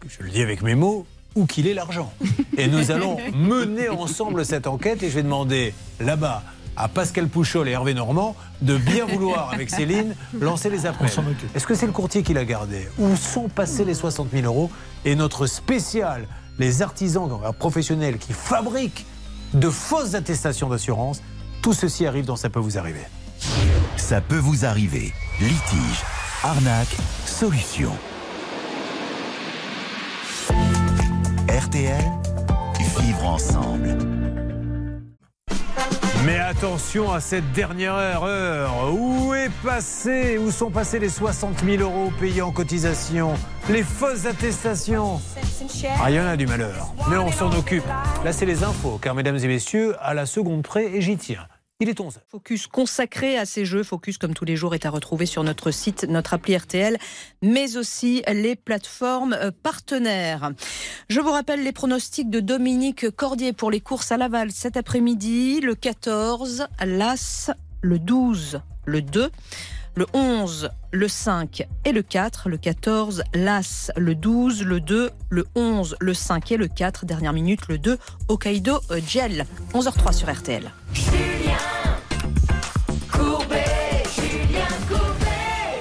je 0.10 0.24
le 0.24 0.30
dis 0.30 0.42
avec 0.42 0.62
mes 0.62 0.76
mots, 0.76 1.06
où 1.36 1.46
qu'il 1.46 1.68
est 1.68 1.74
l'argent 1.74 2.12
Et 2.58 2.68
nous 2.68 2.92
allons 2.92 3.18
mener 3.34 3.90
ensemble 3.90 4.46
cette 4.46 4.68
enquête 4.68 5.02
et 5.04 5.10
je 5.10 5.16
vais 5.16 5.24
demander 5.24 5.74
là-bas 6.00 6.44
à 6.76 6.88
Pascal 6.88 7.28
Pouchol 7.28 7.68
et 7.68 7.72
Hervé 7.72 7.94
Normand 7.94 8.36
de 8.62 8.76
bien 8.76 9.06
vouloir, 9.06 9.54
avec 9.54 9.70
Céline, 9.70 10.16
lancer 10.40 10.72
les 10.72 10.88
appels. 10.88 11.10
Est-ce 11.54 11.68
que 11.68 11.76
c'est 11.76 11.86
le 11.86 11.92
courtier 11.92 12.24
qui 12.24 12.34
l'a 12.34 12.46
gardé 12.46 12.88
Où 12.98 13.16
sont 13.16 13.48
passés 13.48 13.86
les 13.86 13.94
60 13.94 14.30
000 14.32 14.46
euros 14.46 14.72
Et 15.06 15.16
notre 15.16 15.46
spécial, 15.46 16.28
les 16.58 16.82
artisans 16.82 17.30
professionnels 17.60 18.18
qui 18.18 18.34
fabriquent 18.34 19.06
de 19.54 19.70
fausses 19.70 20.16
attestations 20.16 20.70
d'assurance, 20.70 21.22
tout 21.64 21.74
ceci 21.74 22.06
arrive 22.06 22.26
dans 22.26 22.36
Ça 22.36 22.50
peut 22.50 22.60
vous 22.60 22.78
arriver. 22.78 23.00
Ça 23.96 24.20
peut 24.20 24.38
vous 24.38 24.66
arriver. 24.66 25.14
Litige, 25.40 26.04
arnaque, 26.44 26.96
solution. 27.26 27.92
RTL, 31.48 32.04
vivre 33.00 33.26
ensemble. 33.26 33.98
Mais 36.26 36.38
attention 36.38 37.14
à 37.14 37.22
cette 37.22 37.50
dernière 37.54 38.24
heure. 38.24 38.94
Où 38.94 39.34
est 39.34 39.52
passé, 39.64 40.38
où 40.38 40.52
sont 40.52 40.70
passés 40.70 41.00
les 41.00 41.10
60 41.10 41.64
000 41.64 41.82
euros 41.82 42.12
payés 42.20 42.42
en 42.42 42.52
cotisation? 42.52 43.36
Les 43.70 43.84
fausses 43.84 44.26
attestations 44.26 45.22
Ah, 46.02 46.12
il 46.12 46.16
y 46.16 46.20
en 46.20 46.26
a 46.26 46.36
du 46.36 46.46
malheur. 46.46 46.94
Mais 47.10 47.18
on 47.18 47.32
s'en 47.32 47.52
occupe. 47.54 47.88
Là, 48.26 48.34
c'est 48.34 48.46
les 48.46 48.64
infos, 48.64 49.00
car 49.02 49.16
mesdames 49.16 49.38
et 49.38 49.48
messieurs, 49.48 49.96
à 50.02 50.14
la 50.14 50.26
seconde 50.26 50.64
près, 50.64 50.94
et 50.94 51.02
j'y 51.02 51.16
tiens. 51.18 51.46
Il 51.84 51.90
est 51.90 52.00
11 52.00 52.22
Focus 52.30 52.68
consacré 52.68 53.38
à 53.38 53.46
ces 53.46 53.66
jeux. 53.66 53.84
Focus, 53.84 54.18
comme 54.18 54.34
tous 54.34 54.46
les 54.46 54.56
jours, 54.56 54.74
est 54.74 54.86
à 54.86 54.90
retrouver 54.90 55.26
sur 55.26 55.44
notre 55.44 55.70
site, 55.70 56.06
notre 56.08 56.34
appli 56.34 56.56
RTL, 56.56 56.98
mais 57.42 57.76
aussi 57.76 58.24
les 58.32 58.56
plateformes 58.56 59.34
euh, 59.34 59.52
partenaires. 59.52 60.52
Je 61.10 61.20
vous 61.20 61.32
rappelle 61.32 61.62
les 61.62 61.74
pronostics 61.74 62.30
de 62.30 62.40
Dominique 62.40 63.10
Cordier 63.10 63.52
pour 63.52 63.70
les 63.70 63.82
courses 63.82 64.14
à 64.14 64.18
Laval 64.18 64.52
cet 64.54 64.78
après-midi. 64.78 65.60
Le 65.60 65.76
14, 65.76 66.68
l'As, 66.86 67.52
le 67.82 68.00
12, 68.00 68.62
le 68.86 69.02
2. 69.02 69.30
Le 69.96 70.08
11, 70.14 70.70
le 70.92 71.08
5 71.08 71.68
et 71.86 71.92
le 71.92 72.02
4. 72.02 72.50
Le 72.50 72.58
14, 72.58 73.24
l'As, 73.36 73.92
le 73.96 74.16
12, 74.16 74.64
le 74.64 74.80
2, 74.80 75.12
le 75.30 75.46
11, 75.56 75.98
le 76.00 76.14
5 76.14 76.52
et 76.52 76.58
le 76.58 76.68
4. 76.68 77.06
Dernière 77.06 77.34
minute, 77.34 77.68
le 77.68 77.78
2, 77.78 77.98
Hokkaido 78.28 78.80
euh, 78.90 79.00
Gel. 79.06 79.46
11h03 79.74 80.14
sur 80.14 80.34
RTL. 80.34 80.72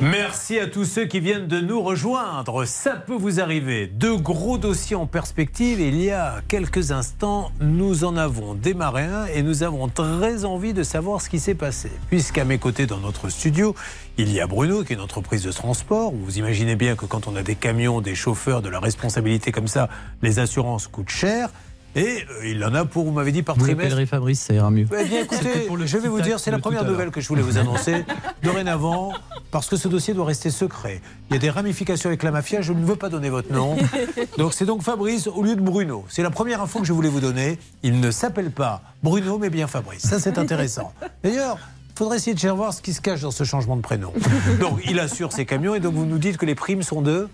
Merci 0.02 0.58
à 0.58 0.66
tous 0.66 0.84
ceux 0.84 1.04
qui 1.04 1.20
viennent 1.20 1.46
de 1.46 1.60
nous 1.60 1.80
rejoindre. 1.80 2.64
Ça 2.64 2.96
peut 2.96 3.14
vous 3.14 3.38
arriver. 3.38 3.86
De 3.86 4.10
gros 4.10 4.58
dossiers 4.58 4.96
en 4.96 5.06
perspective. 5.06 5.78
Il 5.78 6.02
y 6.02 6.10
a 6.10 6.40
quelques 6.48 6.90
instants, 6.90 7.52
nous 7.60 8.02
en 8.02 8.16
avons 8.16 8.54
démarré 8.54 9.04
un 9.04 9.26
et 9.26 9.44
nous 9.44 9.62
avons 9.62 9.86
très 9.86 10.44
envie 10.44 10.72
de 10.72 10.82
savoir 10.82 11.20
ce 11.20 11.30
qui 11.30 11.38
s'est 11.38 11.54
passé. 11.54 11.88
Puisqu'à 12.08 12.44
mes 12.44 12.58
côtés 12.58 12.86
dans 12.86 12.98
notre 12.98 13.28
studio, 13.28 13.76
il 14.18 14.32
y 14.32 14.40
a 14.40 14.48
Bruno, 14.48 14.82
qui 14.82 14.92
est 14.92 14.96
une 14.96 15.02
entreprise 15.02 15.44
de 15.44 15.52
transport. 15.52 16.12
Vous 16.12 16.36
imaginez 16.36 16.74
bien 16.74 16.96
que 16.96 17.06
quand 17.06 17.28
on 17.28 17.36
a 17.36 17.44
des 17.44 17.54
camions, 17.54 18.00
des 18.00 18.16
chauffeurs, 18.16 18.60
de 18.60 18.68
la 18.68 18.80
responsabilité 18.80 19.52
comme 19.52 19.68
ça, 19.68 19.88
les 20.20 20.40
assurances 20.40 20.88
coûtent 20.88 21.10
cher. 21.10 21.48
Et 21.94 22.24
euh, 22.30 22.48
il 22.48 22.64
en 22.64 22.74
a 22.74 22.84
pour, 22.84 23.04
vous 23.04 23.10
m'avez 23.10 23.32
dit, 23.32 23.42
par 23.42 23.56
Vous 23.56 23.64
trimestre. 23.64 24.02
Fabrice, 24.06 24.40
ça 24.40 24.54
ira 24.54 24.70
mieux. 24.70 24.86
Eh 24.98 25.04
bien, 25.04 25.22
écoutez, 25.22 25.42
C'était 25.42 25.60
pour 25.66 25.76
le 25.76 25.86
je 25.86 25.98
vais 25.98 26.08
vous 26.08 26.20
dire, 26.20 26.40
c'est 26.40 26.50
la 26.50 26.58
première 26.58 26.84
nouvelle 26.84 27.10
que 27.10 27.20
je 27.20 27.28
voulais 27.28 27.42
vous 27.42 27.58
annoncer. 27.58 28.04
Dorénavant, 28.42 29.12
parce 29.50 29.68
que 29.68 29.76
ce 29.76 29.88
dossier 29.88 30.14
doit 30.14 30.24
rester 30.24 30.50
secret. 30.50 31.02
Il 31.28 31.34
y 31.34 31.36
a 31.36 31.38
des 31.38 31.50
ramifications 31.50 32.08
avec 32.08 32.22
la 32.22 32.30
mafia, 32.30 32.62
je 32.62 32.72
ne 32.72 32.84
veux 32.84 32.96
pas 32.96 33.10
donner 33.10 33.28
votre 33.28 33.52
nom. 33.52 33.76
Donc 34.38 34.54
c'est 34.54 34.64
donc 34.64 34.82
Fabrice 34.82 35.26
au 35.26 35.42
lieu 35.42 35.54
de 35.54 35.60
Bruno. 35.60 36.04
C'est 36.08 36.22
la 36.22 36.30
première 36.30 36.62
info 36.62 36.80
que 36.80 36.86
je 36.86 36.92
voulais 36.92 37.08
vous 37.08 37.20
donner. 37.20 37.58
Il 37.82 38.00
ne 38.00 38.10
s'appelle 38.10 38.50
pas 38.50 38.82
Bruno, 39.02 39.38
mais 39.38 39.50
bien 39.50 39.66
Fabrice. 39.66 40.02
Ça, 40.02 40.18
c'est 40.18 40.38
intéressant. 40.38 40.92
D'ailleurs, 41.22 41.58
il 41.90 41.98
faudrait 41.98 42.16
essayer 42.16 42.34
de 42.34 42.38
chercher 42.38 42.56
voir 42.56 42.72
ce 42.72 42.80
qui 42.80 42.94
se 42.94 43.02
cache 43.02 43.20
dans 43.20 43.30
ce 43.30 43.44
changement 43.44 43.76
de 43.76 43.82
prénom. 43.82 44.12
Donc, 44.60 44.80
il 44.88 44.98
assure 44.98 45.32
ses 45.32 45.44
camions 45.44 45.74
et 45.74 45.80
donc 45.80 45.94
vous 45.94 46.06
nous 46.06 46.18
dites 46.18 46.38
que 46.38 46.46
les 46.46 46.54
primes 46.54 46.82
sont 46.82 47.02
de 47.02 47.28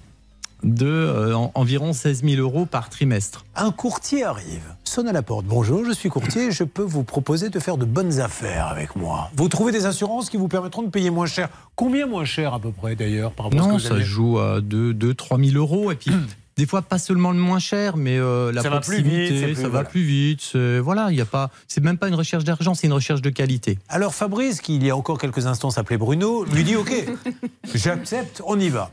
De 0.64 0.86
euh, 0.86 1.34
en- 1.36 1.52
environ 1.54 1.92
16 1.92 2.24
000 2.24 2.40
euros 2.42 2.66
par 2.66 2.90
trimestre. 2.90 3.44
Un 3.54 3.70
courtier 3.70 4.24
arrive, 4.24 4.62
sonne 4.82 5.06
à 5.06 5.12
la 5.12 5.22
porte. 5.22 5.46
Bonjour, 5.46 5.84
je 5.84 5.92
suis 5.92 6.08
courtier, 6.08 6.50
je 6.50 6.64
peux 6.64 6.82
vous 6.82 7.04
proposer 7.04 7.48
de 7.48 7.60
faire 7.60 7.76
de 7.76 7.84
bonnes 7.84 8.18
affaires 8.20 8.66
avec 8.66 8.96
moi. 8.96 9.30
Vous 9.36 9.48
trouvez 9.48 9.70
des 9.70 9.86
assurances 9.86 10.28
qui 10.30 10.36
vous 10.36 10.48
permettront 10.48 10.82
de 10.82 10.88
payer 10.90 11.10
moins 11.10 11.26
cher. 11.26 11.48
Combien 11.76 12.06
moins 12.06 12.24
cher 12.24 12.54
à 12.54 12.58
peu 12.58 12.72
près 12.72 12.96
d'ailleurs 12.96 13.30
par 13.32 13.46
rapport 13.46 13.60
à 13.60 13.62
ce 13.62 13.68
Non, 13.68 13.76
que 13.76 13.82
vous 13.82 13.88
ça 13.88 14.00
joue 14.00 14.38
à 14.40 14.60
2 14.60 15.14
3 15.14 15.38
000 15.38 15.56
euros. 15.56 15.92
Et 15.92 15.94
puis, 15.94 16.10
des 16.56 16.66
fois 16.66 16.82
pas 16.82 16.98
seulement 16.98 17.30
le 17.30 17.38
moins 17.38 17.60
cher, 17.60 17.96
mais 17.96 18.18
euh, 18.18 18.50
la 18.50 18.62
Ça 18.62 18.68
va 18.68 18.80
plus 18.80 19.00
proximité, 19.00 19.30
vite, 19.30 19.44
plus- 19.44 19.54
ça 19.54 19.68
voilà. 19.68 19.84
va 19.84 19.88
plus 19.88 20.02
vite. 20.02 20.40
c'est- 20.42 20.80
Voilà, 20.80 21.06
il 21.12 21.16
y 21.16 21.20
a 21.20 21.24
pas, 21.24 21.50
c'est 21.68 21.84
même 21.84 21.98
pas 21.98 22.08
une 22.08 22.16
recherche 22.16 22.42
d'argent, 22.42 22.74
c'est 22.74 22.88
une 22.88 22.92
recherche 22.94 23.22
de 23.22 23.30
qualité. 23.30 23.78
Alors 23.88 24.12
Fabrice, 24.12 24.60
qui 24.60 24.74
il 24.74 24.84
y 24.84 24.90
a 24.90 24.96
encore 24.96 25.18
quelques 25.18 25.46
instants 25.46 25.70
s'appelait 25.70 25.98
Bruno, 25.98 26.44
lui 26.46 26.64
dit 26.64 26.74
OK, 26.74 26.92
j'accepte, 27.74 28.42
on 28.44 28.58
y 28.58 28.70
va. 28.70 28.90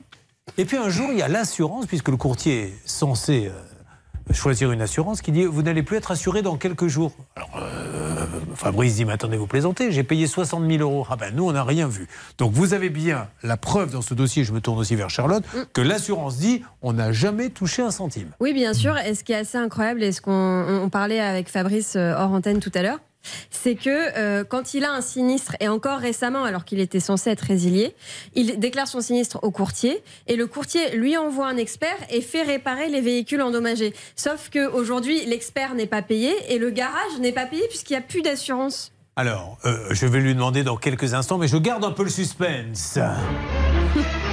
Et 0.57 0.63
puis 0.65 0.77
un 0.77 0.89
jour, 0.89 1.09
il 1.11 1.17
y 1.17 1.21
a 1.21 1.27
l'assurance, 1.27 1.85
puisque 1.85 2.07
le 2.09 2.17
courtier 2.17 2.61
est 2.67 2.73
censé 2.85 3.47
euh, 3.51 4.33
choisir 4.33 4.71
une 4.71 4.81
assurance, 4.81 5.21
qui 5.21 5.31
dit 5.31 5.43
vous 5.43 5.63
n'allez 5.63 5.83
plus 5.83 5.97
être 5.97 6.11
assuré 6.11 6.43
dans 6.43 6.55
quelques 6.55 6.87
jours. 6.87 7.11
Alors 7.35 7.49
euh, 7.57 8.25
Fabrice 8.55 8.95
dit 8.95 9.05
mais 9.05 9.13
attendez, 9.13 9.37
vous 9.37 9.47
plaisantez, 9.47 9.91
j'ai 9.91 10.03
payé 10.03 10.27
60 10.27 10.65
000 10.69 10.81
euros. 10.81 11.05
Ah 11.09 11.15
ben 11.17 11.35
nous, 11.35 11.45
on 11.45 11.51
n'a 11.51 11.63
rien 11.63 11.87
vu. 11.87 12.07
Donc 12.37 12.53
vous 12.53 12.73
avez 12.73 12.89
bien 12.89 13.27
la 13.43 13.57
preuve 13.57 13.91
dans 13.91 14.01
ce 14.03 14.13
dossier, 14.13 14.43
je 14.45 14.53
me 14.53 14.61
tourne 14.61 14.77
aussi 14.79 14.95
vers 14.95 15.09
Charlotte, 15.09 15.43
que 15.73 15.81
l'assurance 15.81 16.37
dit 16.37 16.63
on 16.81 16.93
n'a 16.93 17.11
jamais 17.11 17.49
touché 17.49 17.81
un 17.81 17.91
centime. 17.91 18.29
Oui, 18.39 18.53
bien 18.53 18.73
sûr. 18.73 18.97
Et 18.99 19.13
ce 19.15 19.23
qui 19.25 19.33
est 19.33 19.37
assez 19.37 19.57
incroyable, 19.57 20.03
et 20.03 20.11
ce 20.13 20.21
qu'on 20.21 20.31
on- 20.31 20.83
on 20.83 20.89
parlait 20.89 21.19
avec 21.19 21.49
Fabrice 21.49 21.95
euh, 21.97 22.13
hors 22.15 22.31
antenne 22.31 22.59
tout 22.59 22.71
à 22.75 22.81
l'heure, 22.83 22.99
c'est 23.49 23.75
que 23.75 24.17
euh, 24.17 24.43
quand 24.43 24.73
il 24.73 24.83
a 24.83 24.91
un 24.91 25.01
sinistre, 25.01 25.55
et 25.59 25.67
encore 25.67 25.99
récemment, 25.99 26.43
alors 26.43 26.65
qu'il 26.65 26.79
était 26.79 26.99
censé 26.99 27.29
être 27.29 27.41
résilié, 27.41 27.95
il 28.33 28.59
déclare 28.59 28.87
son 28.87 29.01
sinistre 29.01 29.39
au 29.43 29.51
courtier, 29.51 30.03
et 30.27 30.35
le 30.35 30.47
courtier 30.47 30.95
lui 30.95 31.17
envoie 31.17 31.47
un 31.47 31.57
expert 31.57 31.97
et 32.09 32.21
fait 32.21 32.43
réparer 32.43 32.89
les 32.89 33.01
véhicules 33.01 33.41
endommagés. 33.41 33.93
Sauf 34.15 34.49
qu'aujourd'hui, 34.51 35.25
l'expert 35.25 35.75
n'est 35.75 35.87
pas 35.87 36.01
payé, 36.01 36.33
et 36.49 36.57
le 36.57 36.69
garage 36.69 37.19
n'est 37.19 37.31
pas 37.31 37.45
payé 37.45 37.63
puisqu'il 37.69 37.93
n'y 37.93 37.99
a 37.99 38.01
plus 38.01 38.21
d'assurance. 38.21 38.91
Alors, 39.15 39.57
euh, 39.65 39.87
je 39.91 40.05
vais 40.05 40.19
lui 40.19 40.33
demander 40.33 40.63
dans 40.63 40.75
quelques 40.75 41.13
instants, 41.13 41.37
mais 41.37 41.47
je 41.47 41.57
garde 41.57 41.85
un 41.85 41.91
peu 41.91 42.03
le 42.03 42.09
suspense. 42.09 42.99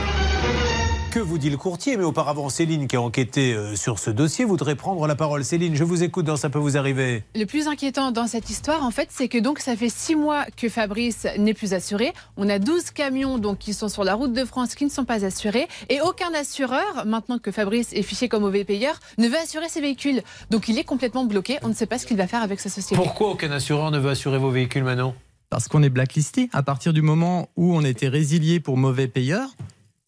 Que 1.13 1.21
vous 1.21 1.37
dit 1.37 1.51
le 1.51 1.59
courtier 1.59 1.99
Mais 1.99 2.05
auparavant, 2.05 2.49
Céline, 2.49 2.87
qui 2.87 2.97
a 2.97 3.03
enquêté 3.03 3.53
euh, 3.53 3.77
sur 3.77 3.99
ce 3.99 4.09
dossier, 4.09 4.47
voudrait 4.47 4.77
prendre 4.77 5.07
la 5.07 5.15
parole. 5.15 5.45
Céline, 5.45 5.77
je 5.77 5.85
vous 5.85 6.03
écoute 6.03 6.25
dans 6.25 6.37
Ça 6.37 6.49
peut 6.49 6.59
vous 6.59 6.79
arriver. 6.79 7.23
Le 7.35 7.45
plus 7.45 7.69
inquiétant 7.69 8.13
dans 8.13 8.27
cette 8.27 8.49
histoire, 8.49 8.83
en 8.83 8.91
fait, 8.91 9.09
c'est 9.11 9.29
que 9.29 9.37
donc 9.37 9.59
ça 9.59 9.77
fait 9.77 9.91
six 9.91 10.17
mois 10.17 10.47
que 10.57 10.71
Fabrice 10.71 11.27
n'est 11.37 11.53
plus 11.53 11.75
assuré. 11.75 12.15
On 12.39 12.49
a 12.49 12.59
12 12.59 12.93
camions 12.93 13.37
donc 13.37 13.59
qui 13.59 13.75
sont 13.75 13.91
sur 13.91 14.05
la 14.05 14.15
route 14.15 14.33
de 14.33 14.43
France 14.47 14.75
qui 14.75 14.87
ne 14.87 14.91
sont 14.91 15.05
pas 15.05 15.23
assurés 15.23 15.69
et 15.91 16.01
aucun 16.01 16.33
assureur, 16.33 17.05
maintenant 17.05 17.39
que 17.39 17.53
Fabrice 17.53 17.93
est 17.93 18.03
fiché 18.03 18.31
comme 18.31 18.45
mauvais 18.45 18.65
payeur, 18.65 18.99
ne 19.19 19.29
veut 19.29 19.37
assurer 19.37 19.69
ses 19.69 19.83
véhicules. 19.83 20.23
Donc 20.49 20.69
il 20.69 20.79
est 20.79 20.85
complètement 20.85 21.27
bloqué. 21.27 21.59
On 21.61 21.69
ne 21.69 21.75
sait 21.75 21.85
pas 21.85 21.99
ce 21.99 22.07
qu'il 22.07 22.17
va 22.17 22.27
faire 22.27 22.41
avec 22.41 22.59
sa 22.59 22.71
société. 22.71 22.97
Pourquoi 22.97 23.33
aucun 23.33 23.51
assureur 23.51 23.91
ne 23.91 23.99
veut 23.99 24.13
assurer 24.13 24.39
vos 24.39 24.51
véhicules, 24.51 24.83
Manon? 24.83 25.13
Parce 25.51 25.69
qu'on 25.69 25.83
est 25.83 25.91
blacklisté. 25.91 26.49
À 26.55 26.63
partir 26.63 26.95
du 26.95 27.03
moment 27.03 27.51
où 27.57 27.77
on 27.77 27.85
était 27.85 28.09
résilié 28.09 28.61
pour 28.61 28.79
mauvais 28.79 29.09
payeur, 29.09 29.51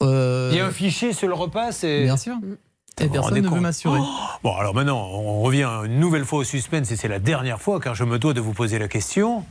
euh, 0.05 0.51
Il 0.53 0.59
y 0.59 0.61
a 0.61 0.67
un 0.67 0.71
fichier 0.71 1.13
sur 1.13 1.29
le 1.29 1.35
repasse 1.35 1.85
et... 1.85 2.05
Bien 2.05 2.17
sûr. 2.17 2.35
Et 3.01 3.03
Vous 3.03 3.09
vous 3.09 3.13
personne 3.13 3.39
ne 3.39 3.43
veut 3.43 3.49
compte 3.49 3.61
m'assurer. 3.61 3.99
Oh 4.01 4.07
bon, 4.45 4.55
alors 4.57 4.75
maintenant, 4.75 5.09
on 5.13 5.41
revient 5.41 5.69
une 5.85 5.99
nouvelle 5.99 6.25
fois 6.25 6.41
au 6.41 6.45
suspense 6.45 6.91
et 6.93 6.97
c'est 6.97 7.09
la 7.09 7.19
dernière 7.19 7.61
fois 7.61 7.81
car 7.81 7.95
je 7.95 8.05
me 8.05 8.19
dois 8.19 8.35
de 8.35 8.41
vous 8.41 8.53
poser 8.53 8.79
la 8.79 8.87
question. 8.87 9.45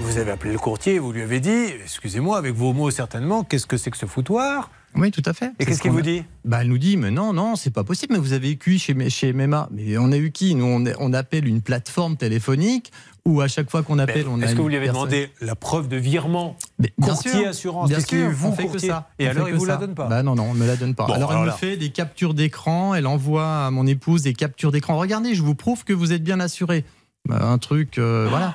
Vous 0.00 0.18
avez 0.18 0.32
appelé 0.32 0.52
le 0.52 0.58
courtier, 0.58 0.98
vous 0.98 1.12
lui 1.12 1.22
avez 1.22 1.40
dit, 1.40 1.66
excusez-moi, 1.82 2.36
avec 2.36 2.54
vos 2.54 2.72
mots 2.72 2.90
certainement, 2.90 3.42
qu'est-ce 3.42 3.66
que 3.66 3.76
c'est 3.76 3.90
que 3.90 3.96
ce 3.96 4.06
foutoir? 4.06 4.70
Oui, 4.96 5.10
tout 5.10 5.22
à 5.24 5.32
fait. 5.32 5.52
Et 5.58 5.64
qu'est-ce 5.64 5.78
ce 5.78 5.82
qu'il 5.82 5.90
vous 5.90 6.02
dit 6.02 6.22
bah, 6.44 6.58
Elle 6.60 6.68
nous 6.68 6.78
dit, 6.78 6.96
mais 6.96 7.10
non, 7.10 7.32
non, 7.32 7.56
c'est 7.56 7.70
pas 7.70 7.84
possible. 7.84 8.14
Mais 8.14 8.20
vous 8.20 8.32
avez 8.32 8.52
eu 8.52 8.58
qui 8.58 8.78
chez, 8.78 9.10
chez 9.10 9.32
MMA 9.32 9.68
Mais 9.72 9.98
on 9.98 10.12
a 10.12 10.16
eu 10.16 10.30
qui? 10.30 10.54
Nous, 10.54 10.64
on, 10.98 11.12
appelle 11.12 11.46
une 11.48 11.62
plateforme 11.62 12.16
téléphonique 12.16 12.92
où 13.24 13.40
à 13.40 13.48
chaque 13.48 13.70
fois 13.70 13.82
qu'on 13.82 13.98
appelle, 13.98 14.26
on 14.28 14.40
a. 14.40 14.44
Est-ce 14.44 14.54
que 14.54 14.60
vous 14.60 14.68
lui 14.68 14.76
avez 14.76 14.86
personne- 14.86 15.08
demandé 15.08 15.30
la 15.40 15.54
preuve 15.56 15.88
de 15.88 15.96
virement 15.96 16.56
bien 16.78 16.90
Courtier 17.00 17.30
sûr, 17.30 17.48
assurance, 17.48 17.88
bien 17.88 18.00
sûr, 18.00 18.30
vous, 18.30 18.48
on 18.48 18.52
fait 18.52 18.64
que 18.64 18.70
courtier. 18.72 18.88
ça. 18.90 19.08
Et 19.18 19.26
On 19.26 19.30
alors, 19.30 19.48
il 19.48 19.54
que 19.54 19.58
vous 19.58 19.64
la 19.64 19.76
donne 19.76 19.94
pas 19.94 20.06
Bah 20.06 20.22
non, 20.22 20.34
non, 20.34 20.44
on 20.50 20.54
me 20.54 20.66
la 20.66 20.76
donne 20.76 20.94
pas. 20.94 21.06
Bon, 21.06 21.14
alors, 21.14 21.30
alors 21.30 21.44
elle 21.44 21.50
me 21.50 21.56
fait 21.56 21.76
des 21.76 21.90
captures 21.90 22.34
d'écran, 22.34 22.94
elle 22.94 23.06
envoie 23.06 23.66
à 23.66 23.70
mon 23.70 23.86
épouse 23.86 24.22
des 24.22 24.34
captures 24.34 24.72
d'écran. 24.72 24.96
Regardez, 24.98 25.34
je 25.34 25.42
vous 25.42 25.54
prouve 25.54 25.84
que 25.84 25.92
vous 25.92 26.12
êtes 26.12 26.22
bien 26.22 26.40
assuré. 26.40 26.84
Bah, 27.26 27.42
un 27.42 27.58
truc, 27.58 27.98
euh, 27.98 28.26
voilà. 28.28 28.54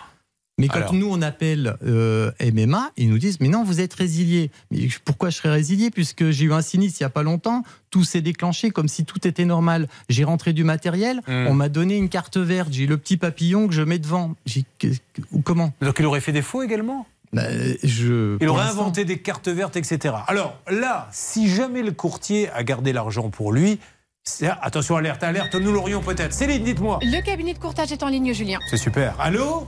Mais 0.59 0.67
quand 0.67 0.75
Alors. 0.75 0.93
nous 0.93 1.07
on 1.09 1.21
appelle 1.21 1.75
euh, 1.85 2.31
MMA, 2.41 2.91
ils 2.97 3.09
nous 3.09 3.17
disent 3.17 3.39
mais 3.39 3.47
non 3.47 3.63
vous 3.63 3.79
êtes 3.81 3.93
résilié. 3.93 4.51
Mais 4.71 4.87
pourquoi 5.05 5.29
je 5.31 5.37
serais 5.37 5.49
résilié? 5.49 5.89
Puisque 5.89 6.29
j'ai 6.29 6.45
eu 6.45 6.53
un 6.53 6.61
sinistre 6.61 6.99
il 7.01 7.03
y 7.03 7.05
a 7.05 7.09
pas 7.09 7.23
longtemps, 7.23 7.63
tout 7.89 8.03
s'est 8.03 8.21
déclenché 8.21 8.69
comme 8.69 8.87
si 8.87 9.05
tout 9.05 9.27
était 9.27 9.45
normal. 9.45 9.87
J'ai 10.09 10.23
rentré 10.23 10.53
du 10.53 10.63
matériel, 10.63 11.21
Hmm. 11.27 11.47
on 11.47 11.53
m'a 11.53 11.69
donné 11.69 11.97
une 11.97 12.09
carte 12.09 12.37
verte, 12.37 12.69
j'ai 12.71 12.85
le 12.85 12.97
petit 12.97 13.17
papillon 13.17 13.67
que 13.67 13.73
je 13.73 13.81
mets 13.81 13.99
devant. 13.99 14.35
J'ai 14.45 14.63
que- 14.77 14.87
que- 15.13 15.21
ou 15.31 15.41
comment? 15.41 15.73
Donc 15.81 15.95
il 15.99 16.05
aurait 16.05 16.21
fait 16.21 16.31
des 16.33 16.41
faux 16.41 16.61
également? 16.61 17.07
Bah, 17.31 17.43
je, 17.83 18.37
Il 18.41 18.47
aurait 18.49 18.63
l'instant- 18.63 18.81
inventé 18.81 19.05
des 19.05 19.19
cartes 19.19 19.47
vertes, 19.49 19.75
etc. 19.77 20.15
Alors 20.27 20.59
là, 20.69 21.07
si 21.11 21.47
jamais 21.47 21.83
le 21.83 21.91
courtier 21.91 22.49
a 22.49 22.63
gardé 22.63 22.91
l'argent 22.91 23.29
pour 23.29 23.53
lui, 23.53 23.79
c'est- 24.23 24.49
attention, 24.61 24.95
alerte, 24.97 25.23
alerte, 25.23 25.53
nous 25.55 25.71
l'aurions 25.71 26.01
peut-être. 26.01 26.33
Céline, 26.33 26.63
dites-moi. 26.63 26.99
Le 27.03 27.21
cabinet 27.23 27.53
de 27.53 27.59
courtage 27.59 27.91
est 27.91 28.01
en 28.03 28.07
ligne, 28.09 28.33
Julien. 28.33 28.57
C'est 28.69 28.77
super. 28.77 29.15
Allô? 29.19 29.67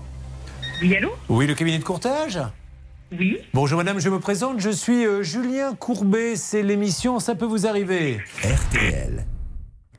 Oui, 0.81 0.95
allô 0.95 1.11
Oui, 1.29 1.45
le 1.45 1.53
cabinet 1.53 1.77
de 1.77 1.83
courtage 1.83 2.39
Oui. 3.11 3.37
Bonjour 3.53 3.77
madame, 3.77 3.99
je 3.99 4.09
me 4.09 4.19
présente, 4.19 4.59
je 4.59 4.69
suis 4.71 5.05
euh, 5.05 5.21
Julien 5.21 5.75
Courbet, 5.75 6.35
c'est 6.35 6.63
l'émission 6.63 7.19
Ça 7.19 7.35
peut 7.35 7.45
vous 7.45 7.67
arriver. 7.67 8.19
RTL. 8.43 9.25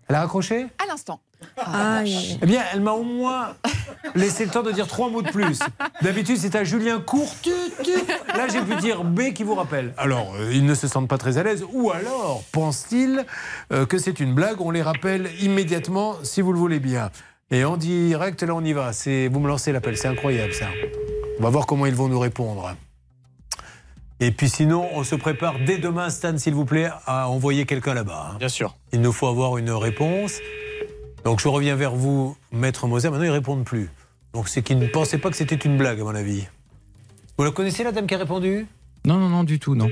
Elle 0.08 0.14
a 0.16 0.20
raccroché 0.20 0.66
À 0.82 0.86
l'instant. 0.88 1.20
Aïe. 1.56 2.38
Eh 2.42 2.46
bien, 2.46 2.62
elle 2.72 2.80
m'a 2.80 2.92
au 2.92 3.02
moins 3.04 3.54
laissé 4.14 4.44
le 4.44 4.50
temps 4.50 4.62
de 4.62 4.70
dire 4.72 4.86
trois 4.86 5.08
mots 5.08 5.22
de 5.22 5.30
plus. 5.30 5.58
D'habitude, 6.02 6.36
c'est 6.38 6.54
à 6.54 6.64
Julien 6.64 7.00
Court. 7.00 7.32
Là, 8.36 8.48
j'ai 8.48 8.60
pu 8.60 8.76
dire 8.76 9.04
B 9.04 9.32
qui 9.32 9.42
vous 9.42 9.54
rappelle. 9.54 9.94
Alors, 9.96 10.34
euh, 10.38 10.52
ils 10.52 10.64
ne 10.64 10.74
se 10.74 10.86
sentent 10.88 11.08
pas 11.08 11.18
très 11.18 11.38
à 11.38 11.42
l'aise. 11.42 11.64
Ou 11.72 11.90
alors, 11.90 12.42
pense-t-il 12.52 13.24
euh, 13.72 13.86
que 13.86 13.98
c'est 13.98 14.20
une 14.20 14.34
blague 14.34 14.60
On 14.60 14.70
les 14.70 14.82
rappelle 14.82 15.30
immédiatement, 15.40 16.16
si 16.22 16.40
vous 16.42 16.52
le 16.52 16.58
voulez 16.58 16.80
bien. 16.80 17.10
Et 17.52 17.64
en 17.64 17.76
direct, 17.76 18.42
là, 18.42 18.54
on 18.54 18.64
y 18.64 18.72
va. 18.72 18.92
C'est, 18.92 19.28
vous 19.28 19.38
me 19.38 19.46
lancez 19.46 19.72
l'appel. 19.72 19.96
C'est 19.96 20.08
incroyable, 20.08 20.54
ça. 20.54 20.68
On 21.38 21.42
va 21.42 21.50
voir 21.50 21.66
comment 21.66 21.86
ils 21.86 21.94
vont 21.94 22.08
nous 22.08 22.18
répondre. 22.18 22.74
Et 24.20 24.30
puis 24.30 24.48
sinon, 24.48 24.88
on 24.94 25.04
se 25.04 25.14
prépare 25.16 25.56
dès 25.66 25.78
demain, 25.78 26.08
Stan, 26.08 26.38
s'il 26.38 26.54
vous 26.54 26.64
plaît, 26.64 26.88
à 27.06 27.28
envoyer 27.28 27.66
quelqu'un 27.66 27.92
là-bas. 27.92 28.30
hein. 28.32 28.36
Bien 28.38 28.48
sûr. 28.48 28.76
Il 28.92 29.00
nous 29.00 29.12
faut 29.12 29.26
avoir 29.26 29.58
une 29.58 29.70
réponse. 29.70 30.38
Donc 31.24 31.40
je 31.40 31.48
reviens 31.48 31.76
vers 31.76 31.94
vous, 31.94 32.36
Maître 32.52 32.86
Moser. 32.86 33.10
Maintenant, 33.10 33.24
ils 33.24 33.28
ne 33.28 33.32
répondent 33.32 33.64
plus. 33.64 33.90
Donc 34.32 34.48
c'est 34.48 34.62
qu'ils 34.62 34.78
ne 34.78 34.86
pensaient 34.86 35.18
pas 35.18 35.28
que 35.28 35.36
c'était 35.36 35.56
une 35.56 35.76
blague, 35.76 36.00
à 36.00 36.04
mon 36.04 36.14
avis. 36.14 36.46
Vous 37.36 37.44
la 37.44 37.50
connaissez, 37.50 37.84
la 37.84 37.92
dame 37.92 38.06
qui 38.06 38.14
a 38.14 38.18
répondu? 38.18 38.66
Non, 39.04 39.18
non, 39.18 39.28
non, 39.28 39.44
du 39.44 39.58
tout, 39.58 39.74
non. 39.74 39.90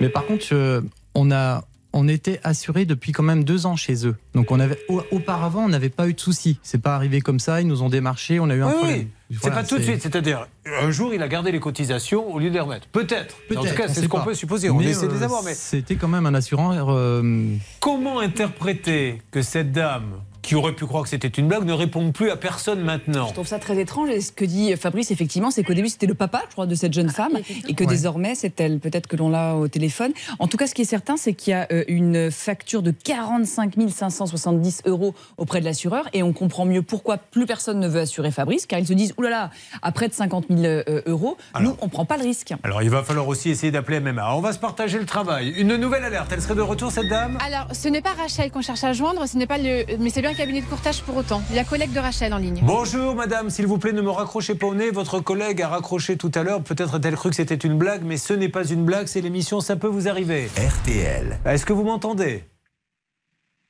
Mais 0.00 0.08
par 0.08 0.24
contre, 0.24 0.46
euh, 0.52 0.80
on 1.14 1.30
a, 1.30 1.64
on 1.92 2.08
était 2.08 2.40
assuré 2.44 2.84
depuis 2.84 3.12
quand 3.12 3.22
même 3.22 3.44
deux 3.44 3.66
ans 3.66 3.76
chez 3.76 4.06
eux. 4.06 4.16
Donc 4.34 4.50
on 4.50 4.58
avait, 4.60 4.78
au- 4.88 5.02
auparavant, 5.10 5.64
on 5.64 5.68
n'avait 5.68 5.88
pas 5.90 6.08
eu 6.08 6.14
de 6.14 6.20
soucis. 6.20 6.58
C'est 6.62 6.80
pas 6.80 6.94
arrivé 6.94 7.20
comme 7.20 7.38
ça. 7.38 7.60
Ils 7.60 7.66
nous 7.66 7.82
ont 7.82 7.88
démarché, 7.88 8.40
on 8.40 8.48
a 8.50 8.54
eu 8.54 8.62
un 8.62 8.68
Oui, 8.68 8.74
problème. 8.74 8.98
oui. 9.30 9.36
C'est 9.42 9.50
pas 9.50 9.64
tout 9.64 9.78
de 9.78 9.82
suite. 9.82 10.02
C'est-à-dire, 10.02 10.46
un 10.82 10.90
jour, 10.90 11.14
il 11.14 11.22
a 11.22 11.28
gardé 11.28 11.52
les 11.52 11.60
cotisations 11.60 12.32
au 12.34 12.38
lieu 12.38 12.48
de 12.48 12.54
les 12.54 12.60
remettre. 12.60 12.86
Peut-être. 12.88 13.36
En 13.56 13.62
tout 13.64 13.74
cas, 13.74 13.88
c'est 13.88 14.02
ce 14.02 14.06
qu'on 14.06 14.20
peut 14.20 14.34
supposer. 14.34 14.68
On 14.70 14.78
Mais, 14.78 14.86
essaie 14.90 15.06
de 15.08 15.12
les 15.12 15.22
euh, 15.22 15.24
avoir. 15.24 15.42
Mais 15.42 15.54
C'était 15.54 15.96
quand 15.96 16.08
même 16.08 16.26
un 16.26 16.34
assureur. 16.34 16.88
euh, 16.90 17.46
comment 17.80 18.20
interpréter 18.20 19.22
que 19.30 19.40
cette 19.42 19.72
dame, 19.72 20.12
qui 20.42 20.54
aurait 20.56 20.72
pu 20.74 20.86
croire 20.86 21.04
que 21.04 21.08
c'était 21.08 21.28
une 21.28 21.48
blague, 21.48 21.64
ne 21.64 21.72
réponde 21.72 22.12
plus 22.12 22.30
à 22.30 22.36
personne 22.36 22.80
maintenant 22.80 23.28
Je 23.28 23.32
trouve 23.32 23.46
ça 23.46 23.58
très 23.58 23.78
étrange. 23.80 24.10
Et 24.10 24.20
ce 24.20 24.32
que 24.32 24.44
dit 24.44 24.74
Fabrice, 24.76 25.10
effectivement, 25.10 25.50
c'est 25.50 25.62
qu'au 25.62 25.74
début, 25.74 25.88
c'était 25.88 26.06
le 26.06 26.14
papa, 26.14 26.42
je 26.48 26.52
crois, 26.52 26.66
de 26.66 26.74
cette 26.74 26.92
jeune 26.92 27.08
femme, 27.10 27.38
et 27.68 27.74
que 27.74 27.84
Ouais. 27.84 27.88
désormais, 27.88 28.34
c'est 28.34 28.60
elle. 28.60 28.78
Peut-être 28.80 29.06
que 29.06 29.16
l'on 29.16 29.30
l'a 29.30 29.54
au 29.54 29.68
téléphone. 29.68 30.12
En 30.38 30.48
tout 30.48 30.56
cas, 30.56 30.66
ce 30.66 30.74
qui 30.74 30.82
est 30.82 30.86
certain, 30.86 31.16
c'est 31.16 31.32
qu'il 31.34 31.52
y 31.52 31.54
a 31.54 31.66
euh, 31.72 31.84
une 31.88 32.30
facture 32.30 32.82
de 32.82 32.90
45 32.90 33.74
570 33.88 34.82
euros 34.86 35.14
auprès 35.36 35.60
de 35.60 35.64
l'assureur, 35.64 36.08
et 36.12 36.22
on 36.22 36.32
comprend 36.32 36.64
mieux 36.64 36.82
pourquoi 36.82 37.16
plus 37.18 37.46
personne 37.46 37.78
ne 37.80 37.88
veut 37.88 38.00
assurer 38.00 38.30
Fabrice, 38.30 38.66
car 38.66 38.78
ils 38.78 38.86
se 38.86 38.92
disent, 38.92 39.14
oulala, 39.18 39.50
à 39.82 39.92
près 39.92 40.08
de 40.08 40.14
50 40.14 40.46
000 40.50 40.60
euh, 40.62 41.02
euros, 41.06 41.36
nous, 41.60 41.76
on 41.80 41.88
prend 41.88 42.04
pas 42.04 42.16
le 42.16 42.24
risque. 42.24 42.52
Alors, 42.62 42.82
il 42.82 42.90
va 42.90 43.02
falloir 43.02 43.28
aussi 43.28 43.50
essayer 43.50 43.70
d'appeler 43.72 44.00
MMA. 44.00 44.34
On 44.34 44.40
va 44.40 44.52
se 44.52 44.58
partager 44.58 44.98
le 44.98 45.06
travail. 45.06 45.50
Une 45.56 45.76
nouvelle 45.76 46.04
alerte. 46.04 46.30
Elle 46.32 46.42
serait 46.42 46.54
de 46.54 46.60
retour, 46.60 46.90
cette 46.90 47.08
dame? 47.08 47.38
Alors, 47.46 47.68
ce 47.72 47.88
n'est 47.88 48.00
pas 48.02 48.12
Rachel 48.14 48.50
qu'on 48.50 48.62
cherche 48.62 48.84
à 48.84 48.92
joindre, 48.92 49.26
ce 49.28 49.36
n'est 49.36 49.46
pas 49.46 49.58
le, 49.58 49.84
mais 49.98 50.10
c'est 50.10 50.20
bien 50.22 50.31
un 50.32 50.34
cabinet 50.34 50.62
de 50.62 50.66
courtage 50.66 51.02
pour 51.02 51.16
autant. 51.16 51.42
La 51.54 51.62
collègue 51.62 51.92
de 51.92 51.98
Rachel 51.98 52.32
en 52.32 52.38
ligne. 52.38 52.60
Bonjour 52.62 53.14
madame, 53.14 53.50
s'il 53.50 53.66
vous 53.66 53.76
plaît 53.76 53.92
ne 53.92 54.00
me 54.00 54.08
raccrochez 54.08 54.54
pas 54.54 54.66
au 54.66 54.74
nez. 54.74 54.90
Votre 54.90 55.20
collègue 55.20 55.60
a 55.60 55.68
raccroché 55.68 56.16
tout 56.16 56.30
à 56.34 56.42
l'heure. 56.42 56.62
Peut-être 56.62 56.94
a-t-elle 56.94 57.16
cru 57.16 57.28
que 57.28 57.36
c'était 57.36 57.54
une 57.54 57.76
blague, 57.76 58.02
mais 58.02 58.16
ce 58.16 58.32
n'est 58.32 58.48
pas 58.48 58.64
une 58.64 58.84
blague, 58.86 59.08
c'est 59.08 59.20
l'émission 59.20 59.60
Ça 59.60 59.76
peut 59.76 59.88
vous 59.88 60.08
arriver. 60.08 60.48
RTL. 60.56 61.38
Est-ce 61.44 61.66
que 61.66 61.74
vous 61.74 61.84
m'entendez? 61.84 62.44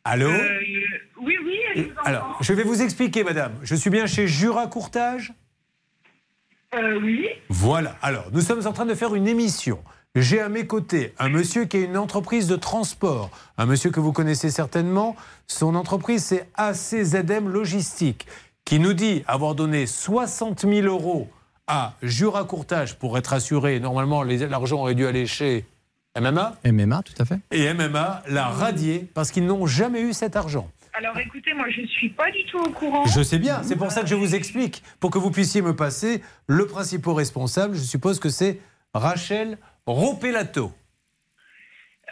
Allô? 0.05 0.30
Oui, 1.20 1.36
oui, 1.44 1.56
je 1.74 1.82
vous 1.82 1.90
entends. 1.90 2.01
Alors, 2.05 2.39
je 2.40 2.52
vais 2.52 2.62
vous 2.62 2.80
expliquer 2.80 3.24
madame. 3.24 3.55
Je 3.64 3.74
suis 3.74 3.90
bien 3.90 4.06
chez 4.06 4.28
Jura 4.28 4.68
Courtage? 4.68 5.32
Euh, 6.76 7.01
oui. 7.02 7.26
Voilà. 7.48 7.97
Alors, 8.02 8.26
nous 8.32 8.40
sommes 8.40 8.64
en 8.68 8.72
train 8.72 8.86
de 8.86 8.94
faire 8.94 9.16
une 9.16 9.26
émission. 9.26 9.82
J'ai 10.14 10.40
à 10.40 10.51
mes 10.51 10.66
côtés 10.66 11.14
un 11.18 11.30
monsieur 11.30 11.64
qui 11.64 11.78
a 11.78 11.80
une 11.80 11.97
entreprise 11.97 12.47
de 12.47 12.56
transport. 12.56 13.30
Un 13.56 13.64
monsieur 13.64 13.90
que 13.90 13.98
vous 13.98 14.12
connaissez 14.12 14.51
certainement. 14.51 15.16
Son 15.47 15.74
entreprise, 15.74 16.22
c'est 16.22 16.51
ACZM 16.55 17.48
Logistique, 17.48 18.26
qui 18.66 18.78
nous 18.78 18.93
dit 18.93 19.24
avoir 19.26 19.55
donné 19.55 19.86
60 19.86 20.68
000 20.68 20.86
euros 20.86 21.30
à 21.66 21.94
Jura 22.02 22.44
Courtage 22.44 22.98
pour 22.98 23.16
être 23.16 23.32
assuré. 23.32 23.80
Normalement, 23.80 24.22
l'argent 24.22 24.80
aurait 24.80 24.94
dû 24.94 25.06
aller 25.06 25.26
chez 25.26 25.64
MMA 26.20 26.56
MMA, 26.66 27.02
tout 27.05 27.14
à 27.18 27.24
fait. 27.24 27.39
Et 27.51 27.72
MMA 27.72 28.22
l'a 28.28 28.48
radié 28.48 29.09
parce 29.14 29.30
qu'ils 29.30 29.47
n'ont 29.47 29.64
jamais 29.66 30.02
eu 30.02 30.12
cet 30.12 30.36
argent. 30.36 30.70
Alors 30.93 31.18
écoutez, 31.18 31.55
moi 31.55 31.64
je 31.70 31.86
suis 31.86 32.10
pas 32.10 32.30
du 32.30 32.44
tout 32.51 32.59
au 32.59 32.70
courant. 32.70 33.06
Je 33.06 33.22
sais 33.22 33.39
bien, 33.39 33.62
c'est 33.62 33.76
pour 33.76 33.90
ça 33.90 34.02
que 34.02 34.09
je 34.09 34.14
vous 34.14 34.34
explique, 34.34 34.82
pour 35.01 35.10
que 35.10 35.16
vous 35.16 35.30
puissiez 35.30 35.62
me 35.62 35.74
passer 35.74 36.22
le 36.48 36.66
principal 36.66 37.14
responsable. 37.14 37.76
Je 37.76 37.80
suppose 37.80 38.20
que 38.20 38.28
c'est 38.28 38.60
Rachel 38.93 39.56
Ropelato. 39.86 40.72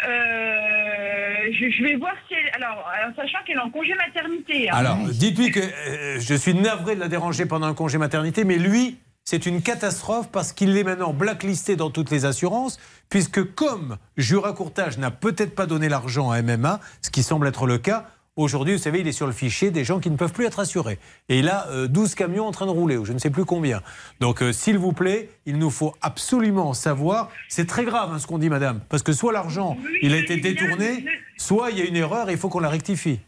Euh, 0.06 1.52
je, 1.52 1.70
je 1.70 1.82
vais 1.84 1.96
voir 1.96 2.14
si 2.28 2.34
elle. 2.34 2.62
Alors, 2.62 2.86
alors, 2.88 3.14
sachant 3.16 3.38
qu'elle 3.46 3.56
est 3.56 3.60
en 3.60 3.70
congé 3.70 3.94
maternité. 3.94 4.70
hein. 4.70 4.74
Alors, 4.76 4.96
dites-lui 4.98 5.50
que 5.50 5.60
euh, 5.60 6.20
je 6.20 6.34
suis 6.34 6.54
navré 6.54 6.94
de 6.94 7.00
la 7.00 7.08
déranger 7.08 7.46
pendant 7.46 7.66
un 7.66 7.74
congé 7.74 7.98
maternité, 7.98 8.44
mais 8.44 8.56
lui, 8.56 8.98
c'est 9.24 9.46
une 9.46 9.62
catastrophe 9.62 10.30
parce 10.32 10.52
qu'il 10.52 10.76
est 10.76 10.84
maintenant 10.84 11.12
blacklisté 11.12 11.76
dans 11.76 11.90
toutes 11.90 12.10
les 12.10 12.24
assurances, 12.24 12.78
puisque 13.10 13.42
comme 13.54 13.98
Jura 14.16 14.52
Courtage 14.54 14.98
n'a 14.98 15.10
peut-être 15.10 15.54
pas 15.54 15.66
donné 15.66 15.88
l'argent 15.88 16.30
à 16.30 16.40
MMA, 16.42 16.80
ce 17.02 17.10
qui 17.10 17.22
semble 17.22 17.46
être 17.46 17.66
le 17.66 17.78
cas, 17.78 18.06
aujourd'hui, 18.42 18.74
vous 18.74 18.82
savez, 18.82 19.00
il 19.00 19.08
est 19.08 19.12
sur 19.12 19.26
le 19.26 19.32
fichier 19.32 19.70
des 19.70 19.84
gens 19.84 20.00
qui 20.00 20.10
ne 20.10 20.16
peuvent 20.16 20.32
plus 20.32 20.46
être 20.46 20.60
assurés. 20.60 20.98
Et 21.28 21.38
il 21.38 21.48
a 21.48 21.68
euh, 21.68 21.86
12 21.88 22.14
camions 22.14 22.46
en 22.46 22.52
train 22.52 22.66
de 22.66 22.70
rouler, 22.70 22.96
ou 22.96 23.04
je 23.04 23.12
ne 23.12 23.18
sais 23.18 23.30
plus 23.30 23.44
combien. 23.44 23.82
Donc, 24.20 24.42
euh, 24.42 24.52
s'il 24.52 24.78
vous 24.78 24.92
plaît, 24.92 25.28
il 25.46 25.58
nous 25.58 25.70
faut 25.70 25.94
absolument 26.02 26.74
savoir. 26.74 27.30
C'est 27.48 27.66
très 27.66 27.84
grave 27.84 28.10
hein, 28.12 28.18
ce 28.18 28.26
qu'on 28.26 28.38
dit, 28.38 28.50
madame, 28.50 28.80
parce 28.88 29.02
que 29.02 29.12
soit 29.12 29.32
l'argent, 29.32 29.76
il 30.02 30.12
a 30.14 30.18
été 30.18 30.36
détourné, 30.36 31.04
soit 31.36 31.70
il 31.70 31.78
y 31.78 31.82
a 31.82 31.84
une 31.84 31.96
erreur 31.96 32.28
et 32.28 32.32
il 32.32 32.38
faut 32.38 32.48
qu'on 32.48 32.60
la 32.60 32.68
rectifie. 32.68 33.20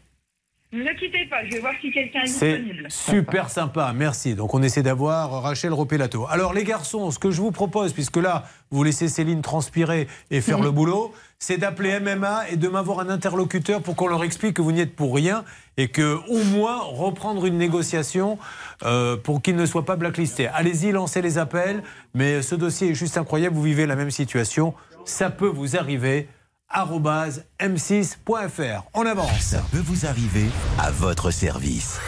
Ne 0.71 0.81
inquiétez 0.89 1.27
pas, 1.29 1.45
je 1.45 1.51
vais 1.51 1.59
voir 1.59 1.73
si 1.79 1.91
quelqu'un 1.91 2.21
est 2.23 2.25
C'est 2.25 2.57
disponible. 2.57 2.87
super 2.89 3.49
sympa, 3.51 3.93
merci. 3.95 4.33
Donc 4.33 4.55
on 4.55 4.63
essaie 4.63 4.81
d'avoir 4.81 5.43
Rachel 5.43 5.71
Ropelato. 5.71 6.25
Alors 6.31 6.51
les 6.51 6.63
garçons, 6.63 7.11
ce 7.11 7.19
que 7.19 7.29
je 7.29 7.41
vous 7.41 7.51
propose, 7.51 7.93
puisque 7.93 8.17
là, 8.17 8.45
vous 8.71 8.83
laissez 8.83 9.07
Céline 9.07 9.43
transpirer 9.43 10.07
et 10.31 10.41
faire 10.41 10.59
le 10.63 10.71
boulot, 10.71 11.13
c'est 11.43 11.57
d'appeler 11.57 11.99
MMA 11.99 12.51
et 12.51 12.55
de 12.55 12.69
m'avoir 12.69 13.01
un 13.01 13.09
interlocuteur 13.09 13.81
pour 13.81 13.97
qu'on 13.97 14.07
leur 14.07 14.23
explique 14.23 14.55
que 14.55 14.61
vous 14.61 14.71
n'y 14.71 14.79
êtes 14.79 14.95
pour 14.95 15.13
rien 15.13 15.43
et 15.75 15.89
que 15.89 16.17
au 16.29 16.41
moins 16.45 16.79
reprendre 16.79 17.45
une 17.45 17.57
négociation 17.57 18.39
euh, 18.85 19.17
pour 19.17 19.41
qu'ils 19.41 19.57
ne 19.57 19.65
soient 19.65 19.83
pas 19.83 19.97
blacklistés. 19.97 20.47
Allez-y, 20.47 20.93
lancez 20.93 21.21
les 21.21 21.37
appels, 21.37 21.83
mais 22.13 22.41
ce 22.41 22.55
dossier 22.55 22.91
est 22.91 22.93
juste 22.93 23.17
incroyable, 23.17 23.57
vous 23.57 23.63
vivez 23.63 23.85
la 23.85 23.97
même 23.97 24.09
situation, 24.09 24.73
ça 25.03 25.29
peut 25.29 25.49
vous 25.49 25.75
arriver 25.75 26.29
arobase 26.69 27.43
m6.fr. 27.59 28.83
On 28.93 29.05
avance. 29.05 29.41
Ça 29.41 29.61
peut 29.69 29.83
vous 29.83 30.05
arriver 30.05 30.45
à 30.79 30.91
votre 30.91 31.29
service. 31.29 31.99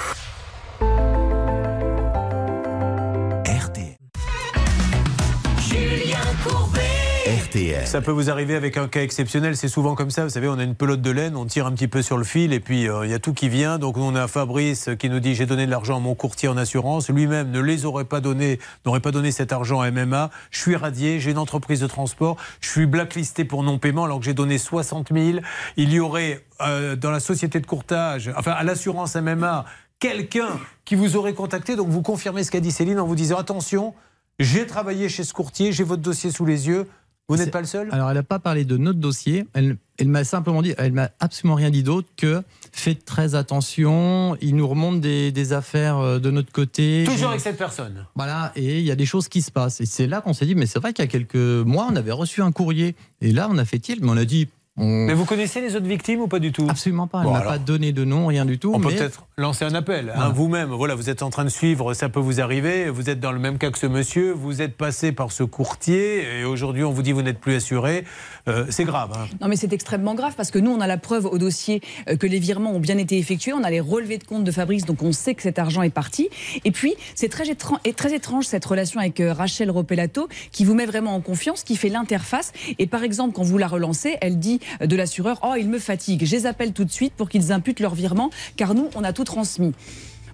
RTL. 3.46 3.98
Julien 5.60 6.20
Courbet. 6.48 6.85
Ça 7.86 8.02
peut 8.02 8.12
vous 8.12 8.30
arriver 8.30 8.54
avec 8.54 8.78
un 8.78 8.88
cas 8.88 9.02
exceptionnel, 9.02 9.58
c'est 9.58 9.68
souvent 9.68 9.96
comme 9.96 10.12
ça. 10.12 10.24
Vous 10.24 10.30
savez, 10.30 10.48
on 10.48 10.60
a 10.60 10.64
une 10.64 10.76
pelote 10.76 11.02
de 11.02 11.10
laine, 11.10 11.36
on 11.36 11.46
tire 11.46 11.66
un 11.66 11.72
petit 11.72 11.88
peu 11.88 12.04
sur 12.04 12.18
le 12.18 12.24
fil 12.24 12.54
et 12.54 12.60
puis 12.60 12.88
euh, 12.88 13.04
il 13.04 13.10
y 13.10 13.16
a 13.16 13.20
tout 13.20 13.34
qui 13.34 13.50
vient. 13.50 13.80
Donc 13.80 13.98
on 13.98 14.14
a 14.14 14.28
Fabrice 14.28 14.92
qui 15.00 15.10
nous 15.10 15.20
dit 15.20 15.34
j'ai 15.34 15.48
donné 15.48 15.66
de 15.66 15.72
l'argent 15.72 15.98
à 15.98 16.00
mon 16.00 16.14
courtier 16.14 16.50
en 16.50 16.56
assurance. 16.56 17.10
Lui-même 17.10 17.50
ne 17.50 17.60
les 17.60 17.86
aurait 17.86 18.06
pas 18.06 18.22
donné, 18.22 18.60
n'aurait 18.86 19.00
pas 19.00 19.10
donné 19.10 19.32
cet 19.32 19.52
argent 19.54 19.82
à 19.82 19.90
MMA. 19.90 20.30
Je 20.52 20.60
suis 20.60 20.76
radié, 20.76 21.20
j'ai 21.20 21.32
une 21.32 21.40
entreprise 21.40 21.80
de 21.80 21.88
transport, 21.88 22.38
je 22.62 22.70
suis 22.70 22.86
blacklisté 22.86 23.44
pour 23.44 23.64
non-paiement 23.64 24.04
alors 24.04 24.20
que 24.20 24.26
j'ai 24.26 24.36
donné 24.36 24.60
60 24.60 25.12
000. 25.12 25.40
Il 25.78 25.92
y 25.92 26.00
aurait 26.00 26.46
euh, 26.62 26.96
dans 26.96 27.10
la 27.12 27.20
société 27.20 27.60
de 27.60 27.66
courtage, 27.66 28.32
enfin 28.38 28.52
à 28.52 28.64
l'assurance 28.64 29.16
MMA, 29.16 29.66
quelqu'un 29.98 30.60
qui 30.86 30.94
vous 30.94 31.16
aurait 31.16 31.34
contacté. 31.34 31.76
Donc 31.76 31.88
vous 31.88 32.04
confirmez 32.04 32.44
ce 32.44 32.52
qu'a 32.52 32.60
dit 32.60 32.72
Céline 32.72 33.00
en 33.00 33.08
vous 33.08 33.16
disant 33.16 33.38
attention, 33.38 33.96
j'ai 34.38 34.68
travaillé 34.68 35.10
chez 35.10 35.24
ce 35.24 35.34
courtier, 35.34 35.72
j'ai 35.72 35.84
votre 35.84 36.04
dossier 36.04 36.30
sous 36.30 36.46
les 36.46 36.68
yeux. 36.68 36.88
Vous 37.28 37.38
n'êtes 37.38 37.52
pas 37.52 37.62
le 37.62 37.68
seul 37.68 37.90
Alors, 37.92 38.10
elle 38.10 38.18
n'a 38.18 38.24
pas 38.24 38.38
parlé 38.38 38.66
de 38.66 38.78
notre 38.78 39.00
dossier. 39.00 39.46
Elle, 39.54 39.78
elle 39.98 40.10
m'a 40.10 40.24
simplement 40.24 40.62
dit, 40.62 40.76
elle 40.78 40.92
m'a 40.92 41.10
absolument 41.20 41.56
rien 41.56 41.72
dit 41.72 41.82
d'autre 41.82 42.08
que 42.16 42.44
faites 42.72 43.04
très 43.04 43.34
attention. 43.34 44.38
Il 44.42 44.56
nous 44.56 44.68
remonte 44.68 45.02
des, 45.02 45.32
des 45.32 45.54
affaires 45.54 45.98
euh, 45.98 46.20
de 46.20 46.30
notre 46.30 46.52
côté. 46.52 47.04
Toujours 47.08 47.30
avec 47.30 47.42
cette 47.42 47.58
personne. 47.58 48.06
Voilà, 48.16 48.52
et 48.56 48.80
il 48.80 48.86
y 48.86 48.92
a 48.92 48.96
des 48.96 49.08
choses 49.08 49.28
qui 49.28 49.42
se 49.42 49.50
passent. 49.52 49.82
Et 49.82 49.88
c'est 49.88 50.06
là 50.06 50.22
qu'on 50.22 50.34
s'est 50.34 50.46
dit, 50.46 50.54
mais 50.54 50.68
c'est 50.68 50.80
vrai 50.80 50.94
qu'il 50.94 51.04
y 51.04 51.08
a 51.08 51.12
quelques 51.12 51.36
mois, 51.36 51.88
on 51.92 51.96
avait 51.96 52.12
reçu 52.12 52.44
un 52.44 52.52
courrier. 52.52 52.96
Et 53.22 53.32
là, 53.32 53.48
on 53.50 53.58
a 53.58 53.66
fait 53.66 53.80
tilt, 53.80 54.02
mais 54.04 54.12
on 54.12 54.18
a 54.18 54.26
dit. 54.26 54.48
On- 54.78 55.06
Mais 55.06 55.14
vous 55.14 55.26
connaissez 55.26 55.62
les 55.62 55.76
autres 55.76 55.86
victimes 55.88 56.22
ou 56.22 56.28
pas 56.28 56.40
du 56.40 56.52
tout? 56.52 56.68
Absolument 56.70 57.08
pas. 57.08 57.20
Elle 57.20 57.26
Bon, 57.26 57.32
m'a 57.32 57.40
alors. 57.40 57.52
pas 57.54 57.58
donné 57.60 57.92
de 57.94 58.04
nom, 58.04 58.28
rien 58.28 58.46
du 58.46 58.60
tout. 58.60 58.72
On 58.74 58.80
peut 58.80 58.90
mais- 58.90 58.96
peut-être 58.96 59.26
lancer 59.38 59.64
un 59.66 59.74
appel. 59.74 60.10
hein, 60.10 60.14
Voilà. 60.16 60.30
Vous-même, 60.32 60.70
voilà, 60.70 60.96
vous 60.96 61.10
êtes 61.10 61.22
en 61.24 61.30
train 61.30 61.44
de 61.46 61.50
suivre, 61.50 61.94
ça 61.94 62.10
peut 62.10 62.20
vous 62.20 62.42
arriver. 62.42 62.90
Vous 62.90 63.10
êtes 63.10 63.20
dans 63.20 63.32
le 63.32 63.40
même 63.40 63.58
cas 63.58 63.72
que 63.72 63.78
ce 63.80 63.88
monsieur. 63.88 64.32
Vous 64.34 64.62
êtes 64.62 64.76
passé 64.78 65.12
par 65.12 65.32
ce 65.32 65.44
courtier 65.44 66.40
et 66.40 66.44
aujourd'hui 66.46 66.84
on 66.84 66.92
vous 66.92 67.02
dit 67.02 67.12
vous 67.12 67.22
n'êtes 67.22 67.40
plus 67.40 67.56
assuré. 67.56 68.04
Euh, 68.48 68.66
c'est 68.70 68.84
grave. 68.84 69.12
hein. 69.16 69.26
Non, 69.42 69.48
mais 69.48 69.56
c'est 69.56 69.74
extrêmement 69.74 70.14
grave 70.14 70.34
parce 70.38 70.52
que 70.52 70.60
nous, 70.60 70.72
on 70.72 70.80
a 70.82 70.88
la 70.88 70.98
preuve 70.98 71.26
au 71.26 71.38
dossier 71.38 71.82
euh, 72.10 72.16
que 72.16 72.28
les 72.28 72.40
virements 72.40 72.72
ont 72.74 72.80
bien 72.80 72.98
été 72.98 73.18
effectués. 73.18 73.54
On 73.54 73.64
a 73.64 73.70
les 73.72 73.80
relevés 73.82 74.18
de 74.18 74.24
compte 74.24 74.44
de 74.44 74.52
Fabrice, 74.52 74.86
donc 74.86 75.02
on 75.02 75.12
sait 75.12 75.34
que 75.36 75.42
cet 75.42 75.58
argent 75.60 75.82
est 75.82 75.90
parti. 75.90 76.30
Et 76.64 76.72
puis, 76.72 76.94
c'est 77.16 77.30
très, 77.30 77.44
très 77.56 78.14
étrange 78.14 78.46
cette 78.46 78.66
relation 78.66 79.00
avec 79.00 79.20
euh, 79.20 79.34
Rachel 79.34 79.72
Ropelato 79.72 80.28
qui 80.52 80.64
vous 80.66 80.74
met 80.76 80.86
vraiment 80.86 81.16
en 81.16 81.22
confiance, 81.22 81.64
qui 81.64 81.76
fait 81.76 81.90
l'interface. 81.90 82.52
Et 82.78 82.88
par 82.88 83.04
exemple, 83.04 83.34
quand 83.34 83.44
vous 83.44 83.58
la 83.58 83.68
relancez, 83.68 84.18
elle 84.22 84.38
dit 84.40 84.60
de 84.82 84.96
l'assureur 84.96 85.40
Oh, 85.44 85.54
il 85.58 85.70
me 85.70 85.80
fatigue. 85.80 86.26
Je 86.26 86.36
les 86.36 86.46
appelle 86.46 86.74
tout 86.74 86.86
de 86.86 86.92
suite 86.92 87.14
pour 87.14 87.30
qu'ils 87.30 87.52
imputent 87.52 87.80
leur 87.80 87.96
virement, 87.96 88.30
car 88.56 88.74
nous, 88.74 88.90
on 88.96 89.04
a 89.04 89.14
tout 89.14 89.24
transmis. 89.24 89.74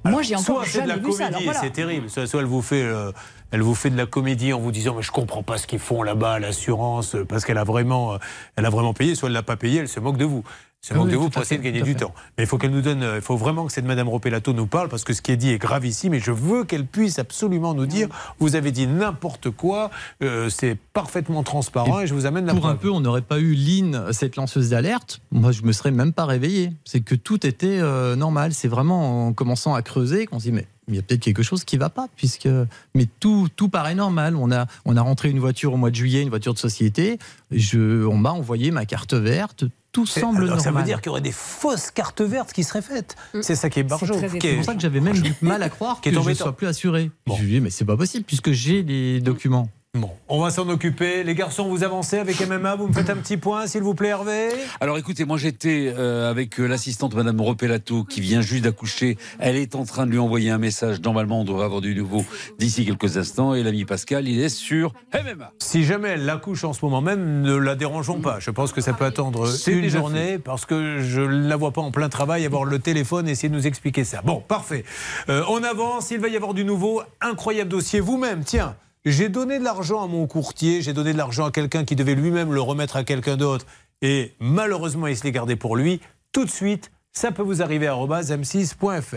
Moi, 0.04 0.22
j'ai 0.22 0.36
encore 0.36 0.66
soit 0.66 0.82
de 0.82 0.88
la 0.88 0.96
vu 0.96 1.02
comédie, 1.10 1.44
voilà. 1.44 1.60
c'est 1.60 1.72
terrible. 1.72 2.10
Soit, 2.10 2.26
soit 2.26 2.42
elle 2.42 2.48
vous 2.48 2.62
fait, 2.62 2.82
euh, 2.82 3.12
elle 3.52 3.62
vous 3.62 3.76
fait 3.76 3.90
de 3.90 3.98
la 3.98 4.06
comédie 4.06 4.52
en 4.54 4.60
vous 4.60 4.72
disant 4.72 4.96
mais 4.96 5.04
je 5.04 5.12
comprends 5.12 5.44
pas 5.44 5.58
ce 5.58 5.68
qu'ils 5.68 5.80
font 5.80 6.02
là-bas, 6.02 6.34
à 6.34 6.40
l'assurance, 6.40 7.16
euh, 7.16 7.26
parce 7.26 7.46
qu'elle 7.46 7.58
a 7.60 7.64
vraiment, 7.64 8.14
euh, 8.14 8.18
elle 8.56 8.66
a 8.66 8.70
vraiment 8.70 8.94
payé. 8.94 9.14
Soit 9.16 9.30
elle 9.30 9.34
l'a 9.34 9.44
pas 9.44 9.58
payé, 9.58 9.82
elle 9.82 9.88
se 9.88 10.00
moque 10.00 10.18
de 10.18 10.26
vous. 10.26 10.44
Elle 10.84 10.96
se 10.96 11.00
Ah 11.00 11.04
oui, 11.04 11.12
de 11.12 11.18
vous 11.18 11.30
pour 11.30 11.44
essayer 11.44 11.60
de 11.60 11.64
gagner 11.64 11.84
du 11.84 11.96
temps. 11.96 12.12
Mais 12.38 12.46
il 12.46 12.48
faut 12.48 12.58
qu'elle 12.58 12.72
nous 12.72 12.82
donne, 12.82 13.04
euh, 13.04 13.18
il 13.18 13.22
faut 13.22 13.38
vraiment 13.38 13.68
que 13.68 13.72
cette 13.72 13.86
Madame 13.86 14.10
Ropelato 14.10 14.52
nous 14.52 14.66
parle 14.66 14.90
parce 14.90 15.04
que 15.04 15.14
ce 15.14 15.22
qui 15.22 15.32
est 15.32 15.38
dit 15.38 15.52
est 15.52 15.60
grave 15.60 15.86
ici. 15.86 16.10
Mais 16.10 16.20
je 16.20 16.32
veux 16.32 16.64
qu'elle 16.64 16.88
puisse 16.88 17.20
absolument 17.20 17.76
nous 17.76 17.86
dire 17.86 18.08
vous 18.40 18.56
avez 18.56 18.72
dit 18.72 18.88
n'importe 18.88 19.52
quoi, 19.52 19.92
euh, 20.24 20.50
c'est 20.50 20.76
parfaitement 20.94 21.44
transparent 21.44 22.00
et, 22.00 22.08
je 22.08 22.16
vous 22.16 22.26
amène 22.26 22.48
la 22.48 22.54
Pour 22.54 22.62
preuve. 22.62 22.74
un 22.74 22.78
peu, 22.78 22.90
on 22.90 23.00
n'aurait 23.00 23.22
pas 23.22 23.40
eu 23.40 23.54
Lynn, 23.54 24.12
cette 24.12 24.38
lanceuse 24.38 24.70
d'alerte. 24.70 25.22
Moi, 25.32 25.52
je 25.52 25.62
me 25.62 25.72
serais 25.72 25.92
même 25.92 26.14
pas 26.14 26.26
réveillé. 26.26 26.74
C'est 26.84 27.02
que 27.02 27.14
tout 27.14 27.46
était 27.46 27.78
euh, 27.80 28.16
normal. 28.16 28.54
C'est 28.54 28.68
vraiment 28.68 29.28
en 29.28 29.34
commençant 29.34 29.76
à 29.76 29.84
creuser 29.84 30.26
qu'on 30.26 30.40
se 30.40 30.46
dit 30.46 30.52
mais 30.52 30.66
il 30.88 30.96
y 30.96 31.00
a 31.00 31.04
peut-être 31.04 31.22
quelque 31.22 31.44
chose 31.44 31.64
qui 31.64 31.78
va 31.78 31.90
pas 31.90 32.08
puisque 32.16 32.50
mais 32.96 33.06
tout 33.20 33.50
tout 33.56 33.70
paraît 33.70 33.94
normal. 33.94 34.36
On 34.36 34.52
a 34.52 34.66
on 34.86 34.98
a 34.98 35.02
rentré 35.02 35.30
une 35.30 35.40
voiture 35.40 35.74
au 35.74 35.78
mois 35.78 35.92
de 35.92 35.96
juillet, 35.96 36.24
une 36.24 36.30
voiture 36.30 36.56
de 36.56 36.60
société. 36.60 37.20
Je 37.52 38.04
on 38.08 38.18
m'a 38.18 38.32
envoyé 38.32 38.72
ma 38.72 38.86
carte 38.86 39.14
verte. 39.14 39.66
Tout 39.92 40.06
semble 40.06 40.38
alors, 40.44 40.56
normal. 40.56 40.62
Ça 40.64 40.72
veut 40.72 40.84
dire 40.86 41.02
qu'il 41.02 41.08
y 41.08 41.12
aurait 41.12 41.22
des 41.22 41.34
fausses 41.34 41.92
cartes 41.92 42.22
vertes 42.22 42.54
qui 42.54 42.64
seraient 42.64 42.82
faites. 42.82 43.16
C'est 43.42 43.56
ça 43.56 43.70
qui 43.70 43.80
est 43.80 43.84
barjot. 43.84 44.14
C'est 44.20 44.38
qui 44.40 44.48
est- 44.48 44.56
pour 44.56 44.64
ça 44.66 44.74
que 44.74 44.80
j'avais 44.80 45.02
même 45.02 45.20
du 45.20 45.34
mal 45.42 45.62
à 45.64 45.70
croire 45.70 46.00
que 46.00 46.10
je 46.12 46.18
ne 46.20 46.34
sois 46.34 46.56
plus 46.56 46.68
assuré. 46.68 47.12
Je 47.28 47.34
lui 47.44 47.50
ai 47.52 47.54
dit, 47.56 47.62
mais 47.62 47.70
c'est 47.70 47.84
pas 47.86 47.98
possible 47.98 48.24
puisque 48.26 48.52
j'ai 48.52 48.84
les 48.84 49.20
documents. 49.20 49.68
Bon, 49.94 50.10
on 50.30 50.40
va 50.40 50.52
s'en 50.52 50.70
occuper. 50.70 51.22
Les 51.26 51.36
garçons, 51.36 51.68
vous 51.68 51.84
avancez 51.84 52.18
avec 52.18 52.40
MMA. 52.40 52.76
Vous 52.76 52.88
me 52.88 52.94
faites 52.94 53.10
un 53.10 53.18
petit 53.18 53.36
point, 53.36 53.68
s'il 53.68 53.84
vous 53.84 53.94
plaît, 53.94 54.08
Hervé. 54.08 54.48
Alors 54.80 54.98
écoutez, 54.98 55.26
moi 55.26 55.38
j'étais 55.38 55.94
euh, 55.94 56.32
avec 56.32 56.62
euh, 56.62 56.66
l'assistante 56.66 57.14
Madame 57.14 57.42
Repelato 57.42 58.06
qui 58.06 58.22
vient 58.22 58.40
juste 58.40 58.64
d'accoucher. 58.64 59.18
Elle 59.40 59.58
est 59.58 59.76
en 59.76 59.84
train 59.84 60.06
de 60.06 60.12
lui 60.12 60.18
envoyer 60.18 60.50
un 60.50 60.60
message. 60.60 61.02
Normalement, 61.02 61.42
on 61.42 61.44
devrait 61.44 61.66
avoir 61.66 61.82
du 61.82 61.94
nouveau 61.94 62.24
d'ici 62.58 62.86
quelques 62.86 63.18
instants. 63.18 63.54
Et 63.54 63.64
l'ami 63.64 63.84
Pascal, 63.84 64.30
il 64.30 64.40
est 64.40 64.48
sur 64.48 64.94
MMA. 65.14 65.52
Si 65.60 65.84
jamais 65.84 66.08
elle 66.08 66.24
l'accouche 66.24 66.64
en 66.64 66.72
ce 66.72 66.86
moment 66.86 67.02
même, 67.02 67.42
ne 67.42 67.58
la 67.58 67.76
dérangeons 67.76 68.22
pas. 68.22 68.40
Je 68.40 68.50
pense 68.50 68.72
que 68.72 68.80
ça 68.80 68.94
peut 68.94 69.04
attendre 69.04 69.46
une 69.68 69.90
journée 69.90 70.40
parce 70.40 70.66
que 70.66 71.02
je 71.02 71.20
ne 71.20 71.50
la 71.50 71.58
vois 71.58 71.72
pas 71.72 71.82
en 71.82 71.92
plein 71.92 72.08
travail, 72.08 72.46
avoir 72.46 72.64
le 72.64 72.80
téléphone 72.80 73.28
et 73.28 73.32
essayer 73.32 73.50
de 73.50 73.56
nous 73.56 73.68
expliquer 73.68 74.06
ça. 74.06 74.22
Bon, 74.22 74.40
parfait. 74.40 74.86
Euh, 75.28 75.44
on 75.50 75.62
avance, 75.66 76.12
il 76.12 76.20
va 76.22 76.30
y 76.30 76.38
avoir 76.38 76.54
du 76.54 76.64
nouveau. 76.64 77.02
Incroyable 77.20 77.70
dossier. 77.70 78.00
Vous-même, 78.00 78.46
tiens, 78.46 78.78
j'ai 79.06 79.30
donné 79.30 79.60
de 79.60 79.64
l'argent 79.64 80.04
à 80.04 80.08
mon 80.08 80.28
courtier, 80.28 80.82
j'ai 80.82 80.94
donné 80.94 81.14
de 81.14 81.18
l'argent 81.18 81.46
à 81.46 81.52
quelqu'un 81.52 81.86
qui 81.86 81.96
devait 81.96 82.16
lui-même 82.16 82.54
le 82.54 82.62
remettre 82.62 82.96
à 82.96 83.04
quelqu'un 83.04 83.38
d'autre 83.38 83.66
et 84.02 84.34
malheureusement 84.40 85.08
il 85.08 85.18
se 85.18 85.24
l'est 85.24 85.32
gardé 85.32 85.56
pour 85.56 85.76
lui. 85.76 86.02
Tout 86.32 86.46
de 86.46 86.50
suite, 86.52 86.92
ça 87.12 87.32
peut 87.32 87.44
vous 87.44 87.62
arriver 87.62 87.88
à 87.88 87.92
arobase 87.92 88.32
m6.fr. 88.32 89.16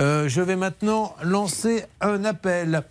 Euh, 0.00 0.28
je 0.28 0.40
vais 0.40 0.56
maintenant 0.56 1.14
lancer 1.22 1.84
un 2.00 2.24
appel. 2.24 2.82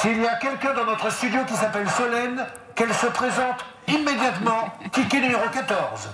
S'il 0.00 0.18
y 0.20 0.26
a 0.26 0.36
quelqu'un 0.36 0.74
dans 0.74 0.84
notre 0.86 1.10
studio 1.12 1.40
qui 1.46 1.54
s'appelle 1.54 1.88
Solène, 1.88 2.44
qu'elle 2.74 2.92
se 2.92 3.06
présente 3.06 3.64
immédiatement. 3.88 4.72
Ticket 4.92 5.20
numéro 5.20 5.42
14. 5.52 6.08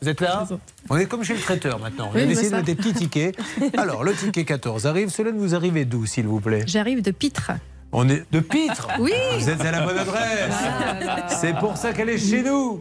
Vous 0.00 0.08
êtes 0.08 0.20
là? 0.20 0.46
On 0.88 0.96
est 0.96 1.06
comme 1.06 1.22
chez 1.24 1.34
le 1.34 1.40
traiteur 1.40 1.78
maintenant. 1.78 2.10
On 2.12 2.16
Oui, 2.16 2.22
a 2.22 2.26
décidé 2.26 2.50
de 2.50 2.54
mettre 2.56 2.66
des 2.66 2.74
petits 2.74 2.92
tickets. 2.94 3.36
Alors, 3.78 4.04
le 4.04 4.14
ticket 4.14 4.44
14 4.44 4.86
arrive. 4.86 5.08
Solène, 5.10 5.38
vous 5.38 5.54
arrivez 5.54 5.84
d'où, 5.84 6.06
s'il 6.06 6.26
vous 6.26 6.40
plaît? 6.40 6.64
J'arrive 6.66 7.02
de 7.02 7.10
Pitre. 7.10 7.52
On 7.92 8.08
est 8.08 8.24
de 8.30 8.40
Pitre. 8.40 8.88
Oui. 9.00 9.12
Vous 9.38 9.48
êtes 9.50 9.60
à 9.62 9.70
la 9.72 9.80
bonne 9.80 9.98
adresse. 9.98 10.54
C'est 11.28 11.56
pour 11.56 11.76
ça 11.76 11.92
qu'elle 11.92 12.08
est 12.10 12.18
chez 12.18 12.42
nous. 12.42 12.78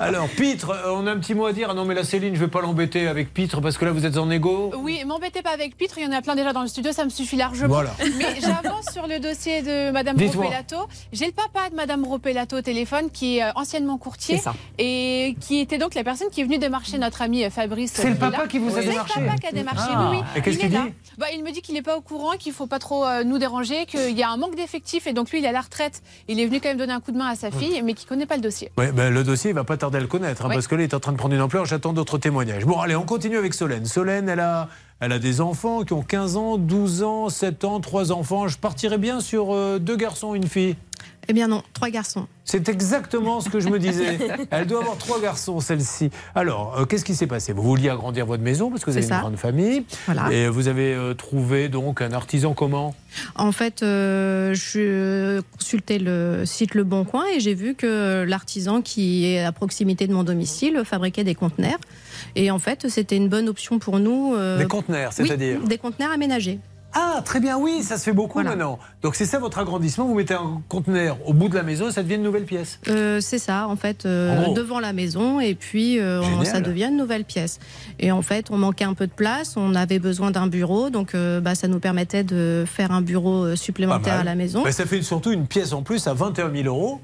Alors, 0.00 0.28
Pitre, 0.28 0.70
euh, 0.70 0.92
on 0.94 1.06
a 1.06 1.12
un 1.12 1.18
petit 1.18 1.34
mot 1.34 1.46
à 1.46 1.52
dire. 1.52 1.68
Ah 1.70 1.74
non, 1.74 1.84
mais 1.84 1.94
la 1.94 2.04
Céline, 2.04 2.34
je 2.34 2.40
ne 2.40 2.44
vais 2.46 2.50
pas 2.50 2.60
l'embêter 2.60 3.06
avec 3.08 3.34
Pitre 3.34 3.60
parce 3.60 3.76
que 3.78 3.84
là, 3.84 3.90
vous 3.92 4.06
êtes 4.06 4.16
en 4.16 4.30
égo. 4.30 4.72
Oui, 4.78 5.02
m'embêtez 5.04 5.42
pas 5.42 5.50
avec 5.50 5.76
Pitre, 5.76 5.96
il 5.98 6.04
y 6.04 6.06
en 6.06 6.12
a 6.12 6.22
plein 6.22 6.34
déjà 6.36 6.52
dans 6.52 6.62
le 6.62 6.68
studio, 6.68 6.92
ça 6.92 7.04
me 7.04 7.10
suffit 7.10 7.36
largement. 7.36 7.74
Voilà. 7.74 7.90
Mais 8.18 8.40
j'avance 8.40 8.86
sur 8.92 9.06
le 9.06 9.18
dossier 9.18 9.62
de 9.62 9.90
Madame. 9.90 10.16
Ropelato. 10.16 10.76
J'ai 11.12 11.26
le 11.26 11.32
papa 11.32 11.68
de 11.70 11.74
Madame 11.74 12.04
Ropelato 12.04 12.56
au 12.58 12.62
téléphone 12.62 13.10
qui 13.10 13.38
est 13.38 13.42
euh, 13.44 13.50
anciennement 13.56 13.98
courtier 13.98 14.36
C'est 14.36 14.44
ça. 14.44 14.54
et 14.78 15.36
qui 15.40 15.58
était 15.60 15.78
donc 15.78 15.94
la 15.94 16.04
personne 16.04 16.28
qui 16.30 16.40
est 16.40 16.44
venue 16.44 16.58
démarcher 16.58 16.98
notre 16.98 17.22
ami 17.22 17.44
euh, 17.44 17.50
Fabrice. 17.50 17.92
C'est 17.94 18.08
le 18.10 18.16
papa 18.16 18.46
qui 18.46 18.58
vous 18.58 18.70
a 18.76 18.80
C'est 18.82 18.88
démarché 18.88 19.20
le 19.20 19.26
papa 19.26 19.38
qui 19.38 19.46
a 19.48 19.52
démarché, 19.52 19.90
Ah. 19.92 20.08
oui, 20.10 20.18
oui. 20.18 20.24
Et 20.36 20.42
qu'est-ce 20.42 20.56
Il 20.56 20.60
qu'il 20.60 20.74
est 20.74 20.78
là. 20.78 20.84
dit 20.86 20.92
bah, 21.18 21.26
Il 21.34 21.42
me 21.44 21.50
dit 21.52 21.60
qu'il 21.62 21.74
n'est 21.74 21.82
pas 21.82 21.96
au 21.96 22.00
courant, 22.00 22.32
qu'il 22.38 22.52
faut 22.52 22.66
pas 22.66 22.78
trop 22.78 23.04
nous 23.24 23.38
déranger, 23.38 23.86
qu'il 23.86 24.16
y 24.16 24.22
a 24.22 24.30
un 24.30 24.42
manque 24.46 24.56
d'effectifs 24.56 25.06
et 25.06 25.12
donc 25.12 25.30
lui 25.30 25.38
il 25.38 25.44
est 25.44 25.48
à 25.48 25.52
la 25.52 25.60
retraite. 25.60 26.02
Il 26.28 26.40
est 26.40 26.46
venu 26.46 26.60
quand 26.60 26.68
même 26.68 26.78
donner 26.78 26.92
un 26.92 27.00
coup 27.00 27.12
de 27.12 27.18
main 27.18 27.26
à 27.28 27.34
sa 27.34 27.50
fille, 27.50 27.80
mais 27.84 27.94
qui 27.94 28.06
connaît 28.06 28.26
pas 28.26 28.36
le 28.36 28.42
dossier. 28.42 28.70
Ouais, 28.78 28.92
ben, 28.92 29.12
le 29.12 29.24
dossier, 29.24 29.50
il 29.50 29.54
va 29.54 29.64
pas 29.64 29.76
tarder 29.76 29.98
à 29.98 30.00
le 30.00 30.06
connaître, 30.06 30.42
hein, 30.44 30.48
Oui. 30.48 30.54
parce 30.54 30.66
que 30.66 30.74
là, 30.74 30.82
il 30.82 30.84
est 30.84 30.94
en 30.94 31.00
train 31.00 31.12
de 31.12 31.16
prendre 31.16 31.34
une 31.34 31.40
ampleur. 31.40 31.64
J'attends 31.64 31.92
d'autres 31.92 32.18
témoignages. 32.18 32.64
Bon, 32.64 32.78
allez, 32.80 32.96
on 32.96 33.04
continue 33.04 33.36
avec 33.36 33.54
Solène. 33.54 33.84
Solène, 33.86 34.28
elle 34.28 34.40
a, 34.40 34.68
elle 35.00 35.12
a 35.12 35.18
des 35.18 35.40
enfants 35.40 35.82
qui 35.84 35.92
ont 35.92 36.02
15 36.02 36.36
ans, 36.36 36.58
12 36.58 37.02
ans, 37.02 37.28
7 37.28 37.64
ans, 37.64 37.80
3 37.80 38.12
enfants. 38.12 38.48
Je 38.48 38.58
partirais 38.58 38.98
bien 38.98 39.20
sur 39.20 39.54
euh, 39.54 39.78
deux 39.78 39.96
garçons, 39.96 40.34
une 40.34 40.46
fille. 40.46 40.76
Eh 41.28 41.32
bien 41.32 41.48
non, 41.48 41.62
trois 41.72 41.90
garçons. 41.90 42.26
C'est 42.44 42.68
exactement 42.68 43.40
ce 43.40 43.48
que 43.48 43.58
je 43.58 43.68
me 43.68 43.78
disais. 43.78 44.18
Elle 44.50 44.66
doit 44.66 44.80
avoir 44.80 44.96
trois 44.96 45.20
garçons, 45.20 45.58
celle-ci. 45.58 46.10
Alors, 46.36 46.78
euh, 46.78 46.84
qu'est-ce 46.84 47.04
qui 47.04 47.16
s'est 47.16 47.26
passé? 47.26 47.52
Vous 47.52 47.62
vouliez 47.62 47.88
agrandir 47.88 48.24
votre 48.26 48.42
maison 48.42 48.70
parce 48.70 48.84
que 48.84 48.90
vous 48.90 48.96
avez 48.96 49.06
une 49.06 49.18
grande 49.18 49.36
famille. 49.36 49.84
Voilà. 50.06 50.30
Et 50.30 50.48
vous 50.48 50.68
avez 50.68 50.94
euh, 50.94 51.14
trouvé 51.14 51.68
donc 51.68 52.00
un 52.00 52.12
artisan 52.12 52.54
comment? 52.54 52.94
En 53.34 53.50
fait, 53.50 53.82
euh, 53.82 54.54
je 54.54 55.40
consultais 55.58 55.98
le 55.98 56.44
site 56.46 56.74
Le 56.74 56.84
Bon 56.84 57.04
Coin 57.04 57.24
et 57.34 57.40
j'ai 57.40 57.54
vu 57.54 57.74
que 57.74 58.22
l'artisan 58.22 58.80
qui 58.80 59.26
est 59.26 59.42
à 59.42 59.50
proximité 59.50 60.06
de 60.06 60.12
mon 60.12 60.22
domicile 60.22 60.82
fabriquait 60.84 61.24
des 61.24 61.34
conteneurs. 61.34 61.78
Et 62.36 62.52
en 62.52 62.60
fait, 62.60 62.88
c'était 62.88 63.16
une 63.16 63.28
bonne 63.28 63.48
option 63.48 63.80
pour 63.80 63.98
nous. 63.98 64.36
Des 64.58 64.66
conteneurs, 64.66 65.12
oui, 65.18 65.26
c'est-à-dire? 65.26 65.60
Des 65.64 65.78
conteneurs 65.78 66.12
aménagés. 66.12 66.60
Ah, 66.98 67.20
très 67.22 67.40
bien, 67.40 67.58
oui, 67.58 67.82
ça 67.82 67.98
se 67.98 68.04
fait 68.04 68.14
beaucoup 68.14 68.42
maintenant. 68.42 68.78
Donc 69.02 69.16
c'est 69.16 69.26
ça 69.26 69.38
votre 69.38 69.58
agrandissement, 69.58 70.06
vous 70.06 70.14
mettez 70.14 70.32
un 70.32 70.62
conteneur 70.66 71.18
au 71.26 71.34
bout 71.34 71.50
de 71.50 71.54
la 71.54 71.62
maison 71.62 71.88
et 71.88 71.92
ça 71.92 72.02
devient 72.02 72.14
une 72.14 72.22
nouvelle 72.22 72.46
pièce. 72.46 72.80
Euh, 72.88 73.20
c'est 73.20 73.38
ça, 73.38 73.68
en 73.68 73.76
fait, 73.76 74.06
euh, 74.06 74.46
En 74.46 74.54
devant 74.54 74.80
la 74.80 74.94
maison, 74.94 75.38
et 75.38 75.54
puis 75.54 76.00
euh, 76.00 76.22
ça 76.44 76.62
devient 76.62 76.86
une 76.86 76.96
nouvelle 76.96 77.26
pièce. 77.26 77.60
Et 77.98 78.12
en 78.12 78.22
fait, 78.22 78.46
on 78.50 78.56
manquait 78.56 78.86
un 78.86 78.94
peu 78.94 79.06
de 79.06 79.12
place, 79.12 79.58
on 79.58 79.74
avait 79.74 79.98
besoin 79.98 80.30
d'un 80.30 80.46
bureau, 80.46 80.88
donc 80.88 81.14
bah, 81.14 81.54
ça 81.54 81.68
nous 81.68 81.80
permettait 81.80 82.24
de 82.24 82.64
faire 82.66 82.92
un 82.92 83.02
bureau 83.02 83.54
supplémentaire 83.56 84.20
à 84.20 84.24
la 84.24 84.34
maison. 84.34 84.62
Mais 84.64 84.72
ça 84.72 84.86
fait 84.86 85.02
surtout 85.02 85.32
une 85.32 85.46
pièce 85.46 85.74
en 85.74 85.82
plus 85.82 86.06
à 86.06 86.14
21 86.14 86.50
000 86.50 86.66
euros. 86.66 87.02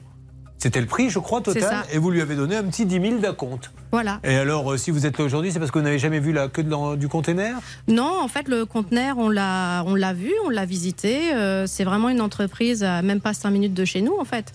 C'était 0.62 0.80
le 0.80 0.86
prix, 0.86 1.10
je 1.10 1.18
crois, 1.18 1.40
total. 1.40 1.82
Et 1.92 1.98
vous 1.98 2.12
lui 2.12 2.20
avez 2.20 2.36
donné 2.36 2.54
un 2.54 2.62
petit 2.62 2.86
10 2.86 3.00
000 3.00 3.18
d'acompte. 3.18 3.72
Voilà. 3.90 4.20
Et 4.22 4.36
alors, 4.36 4.72
euh, 4.72 4.76
si 4.76 4.92
vous 4.92 5.06
êtes 5.06 5.18
là 5.18 5.24
aujourd'hui, 5.24 5.50
c'est 5.50 5.58
parce 5.58 5.72
que 5.72 5.78
vous 5.80 5.84
n'avez 5.84 5.98
jamais 5.98 6.20
vu 6.20 6.32
la 6.32 6.46
queue 6.46 6.62
de 6.62 6.94
du 6.94 7.08
container? 7.08 7.56
Non, 7.88 8.20
en 8.22 8.28
fait, 8.28 8.46
le 8.46 8.64
conteneur, 8.64 9.18
on 9.18 9.28
l'a, 9.28 9.82
on 9.86 9.96
l'a 9.96 10.12
vu, 10.12 10.32
on 10.46 10.50
l'a 10.50 10.64
visité. 10.64 11.34
Euh, 11.34 11.66
c'est 11.66 11.82
vraiment 11.82 12.10
une 12.10 12.20
entreprise 12.20 12.84
à 12.84 13.02
même 13.02 13.20
pas 13.20 13.34
cinq 13.34 13.50
minutes 13.50 13.74
de 13.74 13.84
chez 13.84 14.02
nous, 14.02 14.16
en 14.20 14.24
fait. 14.24 14.52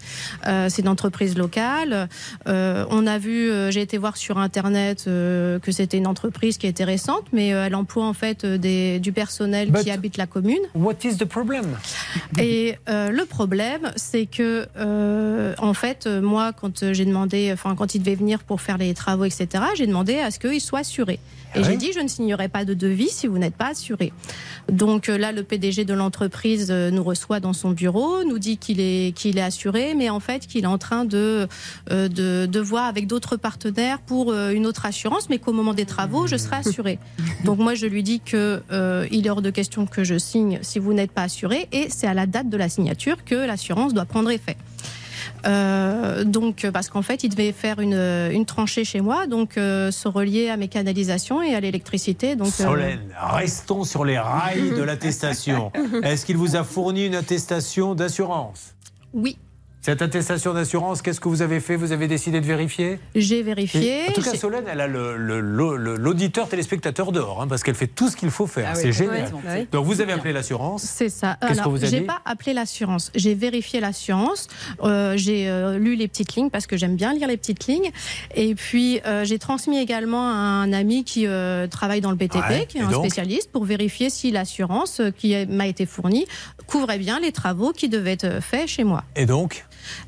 Euh, 0.47 0.67
c'est 0.69 0.81
une 0.81 0.87
entreprise 0.87 1.37
locale. 1.37 2.07
Euh, 2.47 2.85
on 2.89 3.05
a 3.05 3.17
vu, 3.17 3.51
euh, 3.51 3.69
j'ai 3.69 3.81
été 3.81 3.97
voir 3.97 4.15
sur 4.15 4.37
Internet 4.37 5.03
euh, 5.07 5.59
que 5.59 5.73
c'était 5.73 5.97
une 5.97 6.07
entreprise 6.07 6.57
qui 6.57 6.67
était 6.67 6.85
récente, 6.85 7.25
mais 7.33 7.53
euh, 7.53 7.65
elle 7.65 7.75
emploie 7.75 8.05
en 8.05 8.13
fait 8.13 8.45
euh, 8.45 8.57
des, 8.57 8.99
du 8.99 9.11
personnel 9.11 9.73
qui 9.73 9.91
habite 9.91 10.15
la 10.15 10.25
commune. 10.25 10.57
What 10.73 10.95
is 11.03 11.17
the 11.17 11.25
problem? 11.25 11.65
Et 12.39 12.77
euh, 12.87 13.09
le 13.11 13.25
problème, 13.25 13.91
c'est 13.97 14.25
que, 14.25 14.67
euh, 14.77 15.53
en 15.57 15.73
fait, 15.73 15.96
euh, 16.05 16.21
moi, 16.21 16.53
quand 16.53 16.83
euh, 16.83 16.93
j'ai 16.93 17.05
demandé, 17.05 17.49
enfin, 17.53 17.75
quand 17.75 17.95
il 17.95 17.99
devait 17.99 18.15
venir 18.15 18.43
pour 18.43 18.61
faire 18.61 18.77
les 18.77 18.93
travaux, 18.93 19.25
etc., 19.25 19.47
j'ai 19.75 19.87
demandé 19.87 20.19
à 20.19 20.31
ce 20.31 20.39
qu'il 20.39 20.61
soit 20.61 20.79
assuré. 20.79 21.19
Et 21.55 21.59
Ah 21.63 21.63
j'ai 21.63 21.77
dit, 21.77 21.91
je 21.93 21.99
ne 21.99 22.07
signerai 22.07 22.49
pas 22.49 22.65
de 22.65 22.73
devis 22.73 23.09
si 23.09 23.25
vous 23.25 23.37
n'êtes 23.37 23.55
pas 23.55 23.69
assuré. 23.69 24.11
Donc 24.71 25.09
euh, 25.09 25.17
là, 25.17 25.31
le 25.31 25.43
PDG 25.43 25.85
de 25.85 25.93
l'entreprise 25.93 26.67
euh, 26.69 26.91
nous 26.91 27.03
reçoit 27.03 27.39
dans 27.39 27.53
son 27.53 27.71
bureau, 27.71 28.23
nous 28.23 28.37
dit 28.37 28.57
qu'il 28.57 28.79
est, 28.79 29.15
qu'il 29.15 29.37
est 29.37 29.41
assuré, 29.41 29.93
mais 29.95 30.09
en 30.09 30.19
fait, 30.19 30.45
qu'il 30.45 30.65
est 30.65 30.67
en 30.67 30.77
train 30.77 31.05
de, 31.05 31.47
euh, 31.89 32.07
de, 32.09 32.45
de 32.45 32.59
voir 32.59 32.85
avec 32.85 33.07
d'autres 33.07 33.37
partenaires 33.37 33.99
pour 33.99 34.31
euh, 34.31 34.51
une 34.51 34.65
autre 34.65 34.85
assurance, 34.85 35.29
mais 35.29 35.39
qu'au 35.39 35.53
moment 35.53 35.73
des 35.73 35.85
travaux, 35.85 36.27
je 36.27 36.35
serai 36.35 36.57
assuré. 36.57 36.99
Donc 37.45 37.59
moi, 37.59 37.75
je 37.75 37.85
lui 37.85 38.03
dis 38.03 38.19
que 38.19 38.61
euh, 38.71 39.07
il 39.11 39.25
est 39.25 39.29
hors 39.29 39.41
de 39.41 39.49
question 39.49 39.85
que 39.85 40.03
je 40.03 40.17
signe 40.17 40.59
si 40.61 40.79
vous 40.79 40.93
n'êtes 40.93 41.11
pas 41.11 41.23
assuré, 41.23 41.67
et 41.71 41.87
c'est 41.89 42.07
à 42.07 42.13
la 42.13 42.25
date 42.25 42.49
de 42.49 42.57
la 42.57 42.67
signature 42.69 43.23
que 43.23 43.35
l'assurance 43.35 43.93
doit 43.93 44.05
prendre 44.05 44.29
effet. 44.29 44.57
Euh, 45.47 46.23
donc, 46.23 46.67
parce 46.73 46.89
qu'en 46.89 47.01
fait, 47.01 47.23
il 47.23 47.29
devait 47.29 47.51
faire 47.51 47.79
une, 47.79 47.93
une 47.93 48.45
tranchée 48.45 48.83
chez 48.83 49.01
moi, 49.01 49.27
donc 49.27 49.57
euh, 49.57 49.91
se 49.91 50.07
relier 50.07 50.49
à 50.49 50.57
mes 50.57 50.67
canalisations 50.67 51.41
et 51.41 51.55
à 51.55 51.59
l'électricité. 51.59 52.35
Donc, 52.35 52.47
euh, 52.47 52.63
Solène, 52.63 52.99
restons 53.17 53.83
sur 53.83 54.03
les 54.03 54.19
rails 54.19 54.71
de 54.71 54.81
l'attestation. 54.81 55.71
Est-ce 56.03 56.25
qu'il 56.25 56.37
vous 56.37 56.55
a 56.55 56.63
fourni 56.63 57.05
une 57.05 57.15
attestation 57.15 57.95
d'assurance? 57.95 58.73
Oui, 59.13 59.37
Cette 59.87 60.01
attestation 60.01 60.53
d'assurance, 60.53 61.01
qu'est-ce 61.01 61.21
que 61.21 61.29
vous 61.29 61.41
avez 61.41 61.61
fait? 61.61 61.77
Vous 61.77 61.93
avez 61.93 62.09
décidé 62.09 62.41
de 62.41 62.45
vérifier? 62.45 62.99
J'ai 63.15 63.41
vérifié. 63.41 64.01
En 64.09 64.11
tout 64.11 64.21
cas, 64.21 64.35
Solène, 64.35 64.65
elle 64.69 64.81
a 64.81 64.87
le- 64.87 65.15
le- 65.15 65.39
le- 65.39 65.77
le- 65.77 65.95
l'auditeur 65.95 66.49
téléspectateur 66.49 67.13
d'or, 67.13 67.41
hein, 67.41 67.47
parce 67.47 67.63
qu'elle 67.63 67.73
fait 67.75 67.87
tout 67.87 68.09
ce 68.09 68.17
qu'il 68.17 68.29
faut 68.29 68.47
faire. 68.47 68.67
Ah 68.67 68.73
oui, 68.75 68.81
C'est 68.81 68.91
génial. 68.91 69.31
Oui. 69.33 69.65
Donc, 69.71 69.85
vous 69.85 70.01
avez 70.01 70.11
appelé 70.11 70.33
l'assurance. 70.33 70.83
C'est 70.83 71.07
ça. 71.07 71.37
Qu'est-ce 71.39 71.53
Alors, 71.53 71.63
qu'on 71.63 71.69
vous 71.69 71.85
a 71.85 71.87
j'ai 71.87 72.01
pas 72.01 72.19
appelé 72.25 72.51
l'assurance. 72.51 73.13
J'ai 73.15 73.33
vérifié 73.33 73.79
l'assurance. 73.79 74.49
Euh, 74.83 75.13
j'ai 75.15 75.47
euh, 75.47 75.77
lu 75.79 75.95
les 75.95 76.09
petites 76.09 76.35
lignes 76.35 76.49
parce 76.49 76.67
que 76.67 76.75
j'aime 76.75 76.97
bien 76.97 77.13
lire 77.13 77.29
les 77.29 77.37
petites 77.37 77.65
lignes. 77.67 77.91
Et 78.35 78.55
puis 78.55 78.99
euh, 79.05 79.23
j'ai 79.23 79.39
transmis 79.39 79.77
également 79.79 80.27
à 80.27 80.33
un 80.35 80.73
ami 80.73 81.05
qui 81.05 81.27
euh, 81.27 81.65
travaille 81.67 82.01
dans 82.01 82.11
le 82.11 82.17
BTP, 82.17 82.35
Ouais, 82.49 82.65
qui 82.67 82.79
est 82.79 82.81
un 82.81 82.91
spécialiste, 82.91 83.53
pour 83.53 83.63
vérifier 83.63 84.09
si 84.09 84.31
l'assurance 84.31 85.01
qui 85.17 85.45
m'a 85.45 85.65
été 85.67 85.85
fournie 85.85 86.25
couvrait 86.65 86.99
bien 86.99 87.21
les 87.21 87.31
travaux 87.31 87.71
qui 87.71 87.87
devaient 87.87 88.11
être 88.11 88.43
faits 88.43 88.67
chez 88.67 88.83
moi. 88.83 89.05
Et 89.15 89.25
donc? 89.25 89.63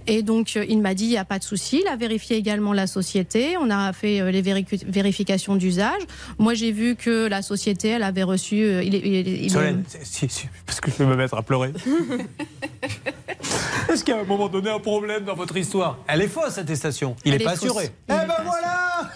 Et 0.07 0.23
donc, 0.23 0.53
euh, 0.55 0.65
il 0.67 0.81
m'a 0.81 0.93
dit, 0.93 1.05
il 1.05 1.09
n'y 1.09 1.17
a 1.17 1.25
pas 1.25 1.39
de 1.39 1.43
souci. 1.43 1.81
Il 1.83 1.87
a 1.87 1.95
vérifié 1.95 2.37
également 2.37 2.73
la 2.73 2.87
société. 2.87 3.57
On 3.57 3.69
a 3.69 3.93
fait 3.93 4.21
euh, 4.21 4.31
les 4.31 4.41
vérifications 4.41 5.55
d'usage. 5.55 6.01
Moi, 6.37 6.53
j'ai 6.53 6.71
vu 6.71 6.95
que 6.95 7.27
la 7.27 7.41
société, 7.41 7.89
elle 7.89 8.03
avait 8.03 8.23
reçu... 8.23 8.63
euh, 8.63 8.83
il 8.83 8.95
il 8.95 9.27
il 9.43 9.51
Solène, 9.51 9.83
si, 10.03 10.27
si, 10.29 10.47
parce 10.65 10.79
que 10.79 10.91
je 10.91 10.97
vais 10.97 11.05
me 11.05 11.15
mettre 11.15 11.35
à 11.35 11.43
pleurer. 11.43 11.73
Est-ce 13.89 14.03
qu'il 14.03 14.13
y 14.13 14.17
a 14.17 14.19
à 14.19 14.23
un 14.23 14.27
moment 14.27 14.49
donné 14.49 14.69
un 14.69 14.79
problème 14.79 15.23
dans 15.25 15.35
votre 15.35 15.57
histoire? 15.57 15.97
Elle 16.07 16.21
est 16.21 16.27
fausse, 16.27 16.53
cette 16.53 16.65
attestation. 16.65 17.15
Il 17.25 17.31
n'est 17.31 17.37
est 17.37 17.43
pas 17.43 17.55
fausse. 17.55 17.69
assuré. 17.69 17.85
Eh 18.07 18.11
ben 18.11 18.25
pas 18.27 18.43
voilà 18.43 19.09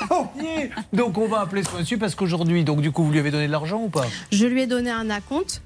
Oh, 0.10 0.26
yeah. 0.40 0.68
Donc 0.92 1.18
on 1.18 1.26
va 1.26 1.40
appeler 1.40 1.62
ce 1.62 1.74
monsieur 1.76 1.98
parce 1.98 2.14
qu'aujourd'hui, 2.14 2.64
donc 2.64 2.80
du 2.80 2.90
coup, 2.92 3.04
vous 3.04 3.12
lui 3.12 3.18
avez 3.18 3.30
donné 3.30 3.46
de 3.46 3.52
l'argent 3.52 3.80
ou 3.82 3.88
pas? 3.88 4.06
Je 4.30 4.46
lui 4.46 4.62
ai 4.62 4.66
donné 4.66 4.90
un 4.90 5.10
acompte, 5.10 5.62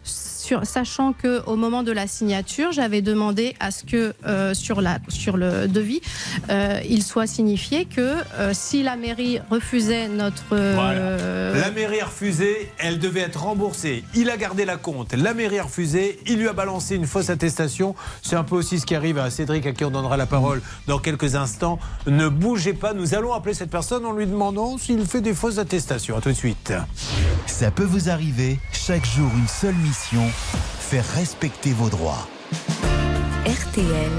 sur, 0.50 0.66
sachant 0.66 1.12
que 1.12 1.44
au 1.46 1.54
moment 1.54 1.84
de 1.84 1.92
la 1.92 2.08
signature, 2.08 2.72
j'avais 2.72 3.02
demandé 3.02 3.54
à 3.60 3.70
ce 3.70 3.84
que 3.84 4.14
euh, 4.26 4.52
sur, 4.52 4.80
la, 4.80 4.98
sur 5.08 5.36
le 5.36 5.68
devis, 5.68 6.00
euh, 6.48 6.80
il 6.88 7.04
soit 7.04 7.28
signifié 7.28 7.84
que 7.84 8.16
euh, 8.34 8.50
si 8.52 8.82
la 8.82 8.96
mairie 8.96 9.38
refusait 9.48 10.08
notre... 10.08 10.42
euh, 10.52 11.60
La 11.60 11.70
mairie 11.70 12.00
a 12.00 12.06
refusé, 12.06 12.68
elle 12.78 12.98
devait 12.98 13.20
être 13.20 13.40
remboursée. 13.44 14.02
Il 14.16 14.28
a 14.28 14.36
gardé 14.36 14.64
la 14.64 14.76
compte. 14.76 15.14
La 15.14 15.34
mairie 15.34 15.60
a 15.60 15.62
refusé, 15.62 16.18
il 16.26 16.38
lui 16.38 16.48
a 16.48 16.52
balancé 16.52 16.96
une 16.96 17.06
fausse 17.06 17.30
attestation. 17.30 17.94
C'est 18.22 18.34
un 18.34 18.42
peu 18.42 18.56
aussi 18.56 18.80
ce 18.80 18.86
qui 18.86 18.96
arrive 18.96 19.18
à 19.18 19.30
Cédric, 19.30 19.66
à 19.66 19.72
qui 19.72 19.84
on 19.84 19.92
donnera 19.92 20.16
la 20.16 20.26
parole 20.26 20.62
dans 20.88 20.98
quelques 20.98 21.36
instants. 21.36 21.78
Ne 22.08 22.28
bougez 22.28 22.72
pas, 22.72 22.92
nous 22.92 23.14
allons 23.14 23.34
appeler 23.34 23.54
cette 23.54 23.70
personne 23.70 24.04
en 24.04 24.12
lui 24.12 24.26
demandant 24.26 24.78
s'il 24.78 25.06
fait 25.06 25.20
des 25.20 25.34
fausses 25.34 25.58
attestations. 25.58 26.16
A 26.16 26.20
tout 26.20 26.30
de 26.30 26.34
suite. 26.34 26.72
Ça 27.46 27.70
peut 27.70 27.84
vous 27.84 28.10
arriver, 28.10 28.58
chaque 28.72 29.06
jour 29.06 29.30
une 29.36 29.46
seule 29.46 29.74
mission, 29.76 30.24
faire 30.78 31.06
respecter 31.14 31.72
vos 31.72 31.88
droits. 31.88 32.28
RTL. 33.46 34.10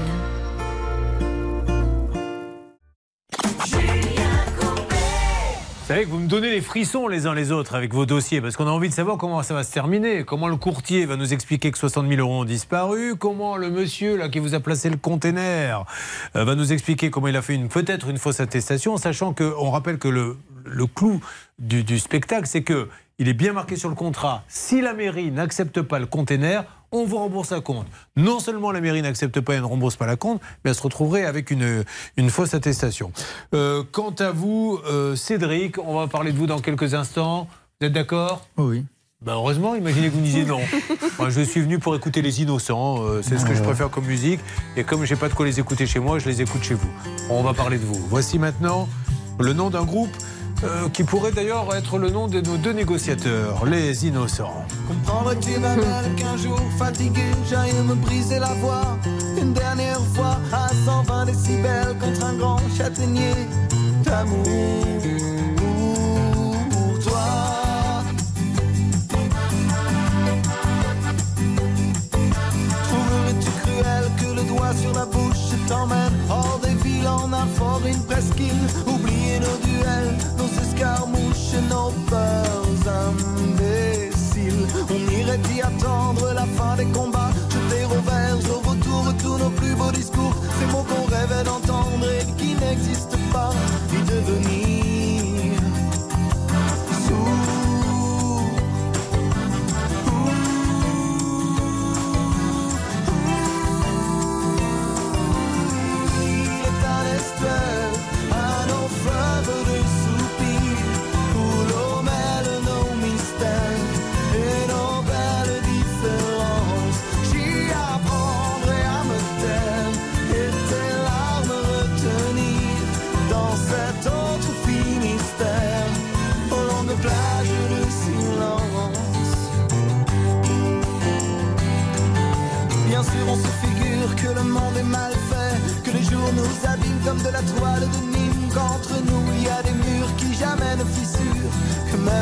Vous 5.82 5.88
savez 5.88 6.04
que 6.04 6.10
vous 6.10 6.20
me 6.20 6.28
donnez 6.28 6.50
les 6.50 6.60
frissons 6.60 7.08
les 7.08 7.26
uns 7.26 7.34
les 7.34 7.52
autres 7.52 7.74
avec 7.74 7.92
vos 7.92 8.06
dossiers, 8.06 8.40
parce 8.40 8.56
qu'on 8.56 8.66
a 8.66 8.70
envie 8.70 8.88
de 8.88 8.94
savoir 8.94 9.18
comment 9.18 9.42
ça 9.42 9.52
va 9.52 9.62
se 9.62 9.72
terminer. 9.72 10.24
Comment 10.24 10.48
le 10.48 10.56
courtier 10.56 11.04
va 11.04 11.16
nous 11.16 11.34
expliquer 11.34 11.70
que 11.70 11.76
60 11.76 12.08
000 12.08 12.20
euros 12.20 12.40
ont 12.40 12.44
disparu, 12.44 13.16
comment 13.16 13.56
le 13.56 13.68
monsieur 13.68 14.16
là 14.16 14.28
qui 14.28 14.38
vous 14.38 14.54
a 14.54 14.60
placé 14.60 14.88
le 14.88 14.96
container 14.96 15.84
euh, 16.34 16.44
va 16.44 16.54
nous 16.54 16.72
expliquer 16.72 17.10
comment 17.10 17.28
il 17.28 17.36
a 17.36 17.42
fait 17.42 17.54
une 17.54 17.68
peut-être 17.68 18.08
une 18.08 18.16
fausse 18.16 18.40
attestation, 18.40 18.96
sachant 18.96 19.34
que 19.34 19.52
on 19.58 19.70
rappelle 19.70 19.98
que 19.98 20.08
le, 20.08 20.38
le 20.64 20.86
clou 20.86 21.20
du, 21.58 21.84
du 21.84 21.98
spectacle, 21.98 22.46
c'est 22.46 22.62
que 22.62 22.88
il 23.22 23.28
est 23.28 23.34
bien 23.34 23.52
marqué 23.52 23.76
sur 23.76 23.88
le 23.88 23.94
contrat. 23.94 24.42
Si 24.48 24.80
la 24.80 24.94
mairie 24.94 25.30
n'accepte 25.30 25.80
pas 25.80 26.00
le 26.00 26.06
container, 26.06 26.64
on 26.90 27.04
vous 27.04 27.18
rembourse 27.18 27.52
la 27.52 27.60
compte. 27.60 27.86
Non 28.16 28.40
seulement 28.40 28.72
la 28.72 28.80
mairie 28.80 29.00
n'accepte 29.00 29.40
pas 29.40 29.54
et 29.54 29.60
ne 29.60 29.64
rembourse 29.64 29.94
pas 29.94 30.06
la 30.06 30.16
compte, 30.16 30.40
mais 30.64 30.70
elle 30.70 30.76
se 30.76 30.82
retrouverait 30.82 31.24
avec 31.24 31.52
une, 31.52 31.84
une 32.16 32.30
fausse 32.30 32.52
attestation. 32.52 33.12
Euh, 33.54 33.84
quant 33.92 34.10
à 34.18 34.32
vous, 34.32 34.80
euh, 34.90 35.14
Cédric, 35.14 35.78
on 35.78 36.00
va 36.00 36.08
parler 36.08 36.32
de 36.32 36.36
vous 36.36 36.48
dans 36.48 36.58
quelques 36.58 36.94
instants. 36.94 37.46
Vous 37.80 37.86
êtes 37.86 37.92
d'accord? 37.92 38.48
Oui. 38.56 38.84
Ben 39.24 39.34
heureusement, 39.34 39.76
imaginez 39.76 40.08
que 40.08 40.14
vous 40.14 40.20
disiez 40.20 40.44
non. 40.44 40.58
Moi, 41.20 41.30
je 41.30 41.42
suis 41.42 41.60
venu 41.60 41.78
pour 41.78 41.94
écouter 41.94 42.22
les 42.22 42.42
innocents, 42.42 43.04
euh, 43.04 43.22
c'est 43.22 43.38
ce 43.38 43.44
que 43.44 43.54
je 43.54 43.62
préfère 43.62 43.88
comme 43.88 44.06
musique. 44.06 44.40
Et 44.76 44.82
comme 44.82 45.04
j'ai 45.04 45.14
pas 45.14 45.28
de 45.28 45.34
quoi 45.34 45.46
les 45.46 45.60
écouter 45.60 45.86
chez 45.86 46.00
moi, 46.00 46.18
je 46.18 46.28
les 46.28 46.42
écoute 46.42 46.64
chez 46.64 46.74
vous. 46.74 46.90
On 47.30 47.44
va 47.44 47.54
parler 47.54 47.78
de 47.78 47.84
vous. 47.84 48.04
Voici 48.08 48.40
maintenant 48.40 48.88
le 49.38 49.52
nom 49.52 49.70
d'un 49.70 49.84
groupe 49.84 50.10
euh, 50.64 50.88
qui 50.88 51.04
pourrait 51.04 51.32
d'ailleurs 51.32 51.74
être 51.74 51.98
le 51.98 52.10
nom 52.10 52.28
de 52.28 52.40
nos 52.40 52.56
deux 52.56 52.72
négociateurs, 52.72 53.64
les 53.66 54.06
innocents. 54.06 54.64
Comprendrais-tu 54.86 55.58
ma 55.58 55.74
belle 55.74 56.14
qu'un 56.16 56.36
jour 56.36 56.60
fatigué 56.78 57.22
j'aille 57.48 57.74
me 57.84 57.94
briser 57.94 58.38
la 58.38 58.54
voix 58.54 58.98
Une 59.40 59.52
dernière 59.52 60.00
fois 60.14 60.38
à 60.52 60.68
120 60.68 61.26
décibels 61.26 61.96
contre 62.00 62.24
un 62.24 62.34
grand 62.34 62.60
châtaignier 62.76 63.34
d'amour 64.04 64.46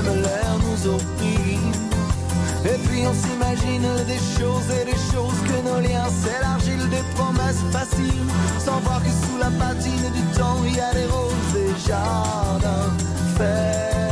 l'air 0.09 0.53
nous 0.65 0.91
opprime. 0.91 1.73
Et 2.65 2.79
puis 2.87 3.07
on 3.07 3.15
s'imagine 3.15 3.89
des 4.07 4.23
choses 4.39 4.69
et 4.71 4.85
des 4.85 5.01
choses 5.13 5.41
que 5.49 5.69
nos 5.69 5.81
liens 5.81 6.11
s'élargissent, 6.23 6.91
des 6.91 7.05
promesses 7.15 7.65
faciles, 7.73 8.27
sans 8.59 8.81
voir 8.81 9.03
que 9.03 9.11
sous 9.11 9.39
la 9.39 9.51
patine 9.51 10.11
du 10.15 10.23
temps 10.39 10.59
il 10.67 10.77
y 10.77 10.81
a 10.81 10.93
des 10.93 11.07
roses 11.07 11.57
et 11.57 11.89
jardins 11.89 12.93
fertiles. 13.37 14.10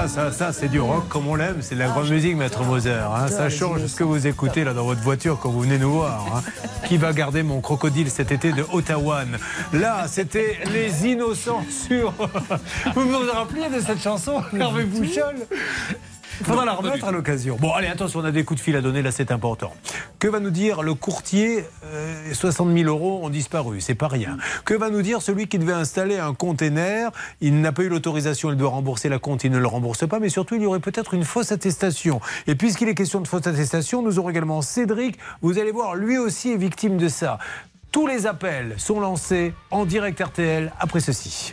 Ça, 0.00 0.08
ça, 0.08 0.30
ça, 0.30 0.32
ça, 0.32 0.52
c'est 0.52 0.68
du 0.68 0.80
rock 0.80 1.08
comme 1.08 1.26
on 1.28 1.34
l'aime. 1.34 1.56
C'est 1.60 1.74
de 1.74 1.80
la 1.80 1.88
grande 1.88 2.08
musique, 2.08 2.34
Maître 2.36 2.62
Moser. 2.64 2.90
hein. 2.92 3.28
Ça 3.28 3.50
change 3.50 3.84
ce 3.86 3.96
que 3.96 4.04
vous 4.04 4.26
écoutez 4.26 4.64
là 4.64 4.72
dans 4.72 4.84
votre 4.84 5.02
voiture 5.02 5.38
quand 5.38 5.50
vous 5.50 5.60
venez 5.60 5.78
nous 5.78 5.92
voir. 5.92 6.26
hein. 6.34 6.42
Qui 6.88 6.96
va 6.96 7.12
garder 7.12 7.42
mon 7.42 7.60
crocodile 7.60 8.10
cet 8.10 8.32
été 8.32 8.52
de 8.52 8.64
Ottawa? 8.72 9.22
Là, 9.72 10.06
c'était 10.08 10.58
Les 10.72 11.06
Innocents 11.06 11.64
sur. 11.86 12.12
Vous 12.94 13.08
vous 13.08 13.18
rappelez 13.32 13.68
de 13.68 13.80
cette 13.80 14.02
chanson, 14.02 14.42
Hervé 14.58 14.84
Bouchol? 14.84 15.34
Il 16.40 16.46
faudra 16.46 16.64
la 16.64 16.72
remettre 16.72 17.04
à 17.04 17.12
l'occasion. 17.12 17.56
Bon, 17.60 17.72
allez, 17.72 17.86
attention, 17.86 18.20
on 18.20 18.24
a 18.24 18.32
des 18.32 18.44
coups 18.44 18.60
de 18.60 18.64
fil 18.64 18.74
à 18.76 18.80
donner, 18.80 19.02
là, 19.02 19.12
c'est 19.12 19.30
important. 19.30 19.74
Que 20.18 20.26
va 20.26 20.40
nous 20.40 20.50
dire 20.50 20.82
le 20.82 20.94
courtier 20.94 21.64
euh, 21.84 22.32
60 22.32 22.74
000 22.74 22.88
euros 22.88 23.20
ont 23.22 23.28
disparu, 23.28 23.80
c'est 23.80 23.94
pas 23.94 24.08
rien. 24.08 24.38
Que 24.64 24.74
va 24.74 24.90
nous 24.90 25.02
dire 25.02 25.20
celui 25.20 25.48
qui 25.48 25.58
devait 25.58 25.74
installer 25.74 26.18
un 26.18 26.32
container? 26.32 27.10
Il 27.40 27.60
n'a 27.60 27.72
pas 27.72 27.82
eu 27.82 27.88
l'autorisation, 27.88 28.50
il 28.50 28.56
doit 28.56 28.70
rembourser 28.70 29.08
la 29.08 29.18
compte, 29.18 29.44
il 29.44 29.50
ne 29.50 29.58
le 29.58 29.66
rembourse 29.66 30.06
pas, 30.08 30.18
mais 30.18 30.30
surtout, 30.30 30.54
il 30.54 30.62
y 30.62 30.66
aurait 30.66 30.80
peut-être 30.80 31.14
une 31.14 31.24
fausse 31.24 31.52
attestation. 31.52 32.20
Et 32.46 32.54
puisqu'il 32.54 32.88
est 32.88 32.94
question 32.94 33.20
de 33.20 33.28
fausse 33.28 33.46
attestation, 33.46 34.02
nous 34.02 34.18
aurons 34.18 34.30
également 34.30 34.62
Cédric, 34.62 35.18
vous 35.42 35.58
allez 35.58 35.72
voir, 35.72 35.94
lui 35.94 36.16
aussi 36.16 36.52
est 36.52 36.56
victime 36.56 36.96
de 36.96 37.08
ça. 37.08 37.38
Tous 37.92 38.06
les 38.06 38.26
appels 38.26 38.74
sont 38.78 39.00
lancés 39.00 39.52
en 39.70 39.84
direct 39.84 40.20
RTL 40.20 40.72
après 40.78 41.00
ceci. 41.00 41.52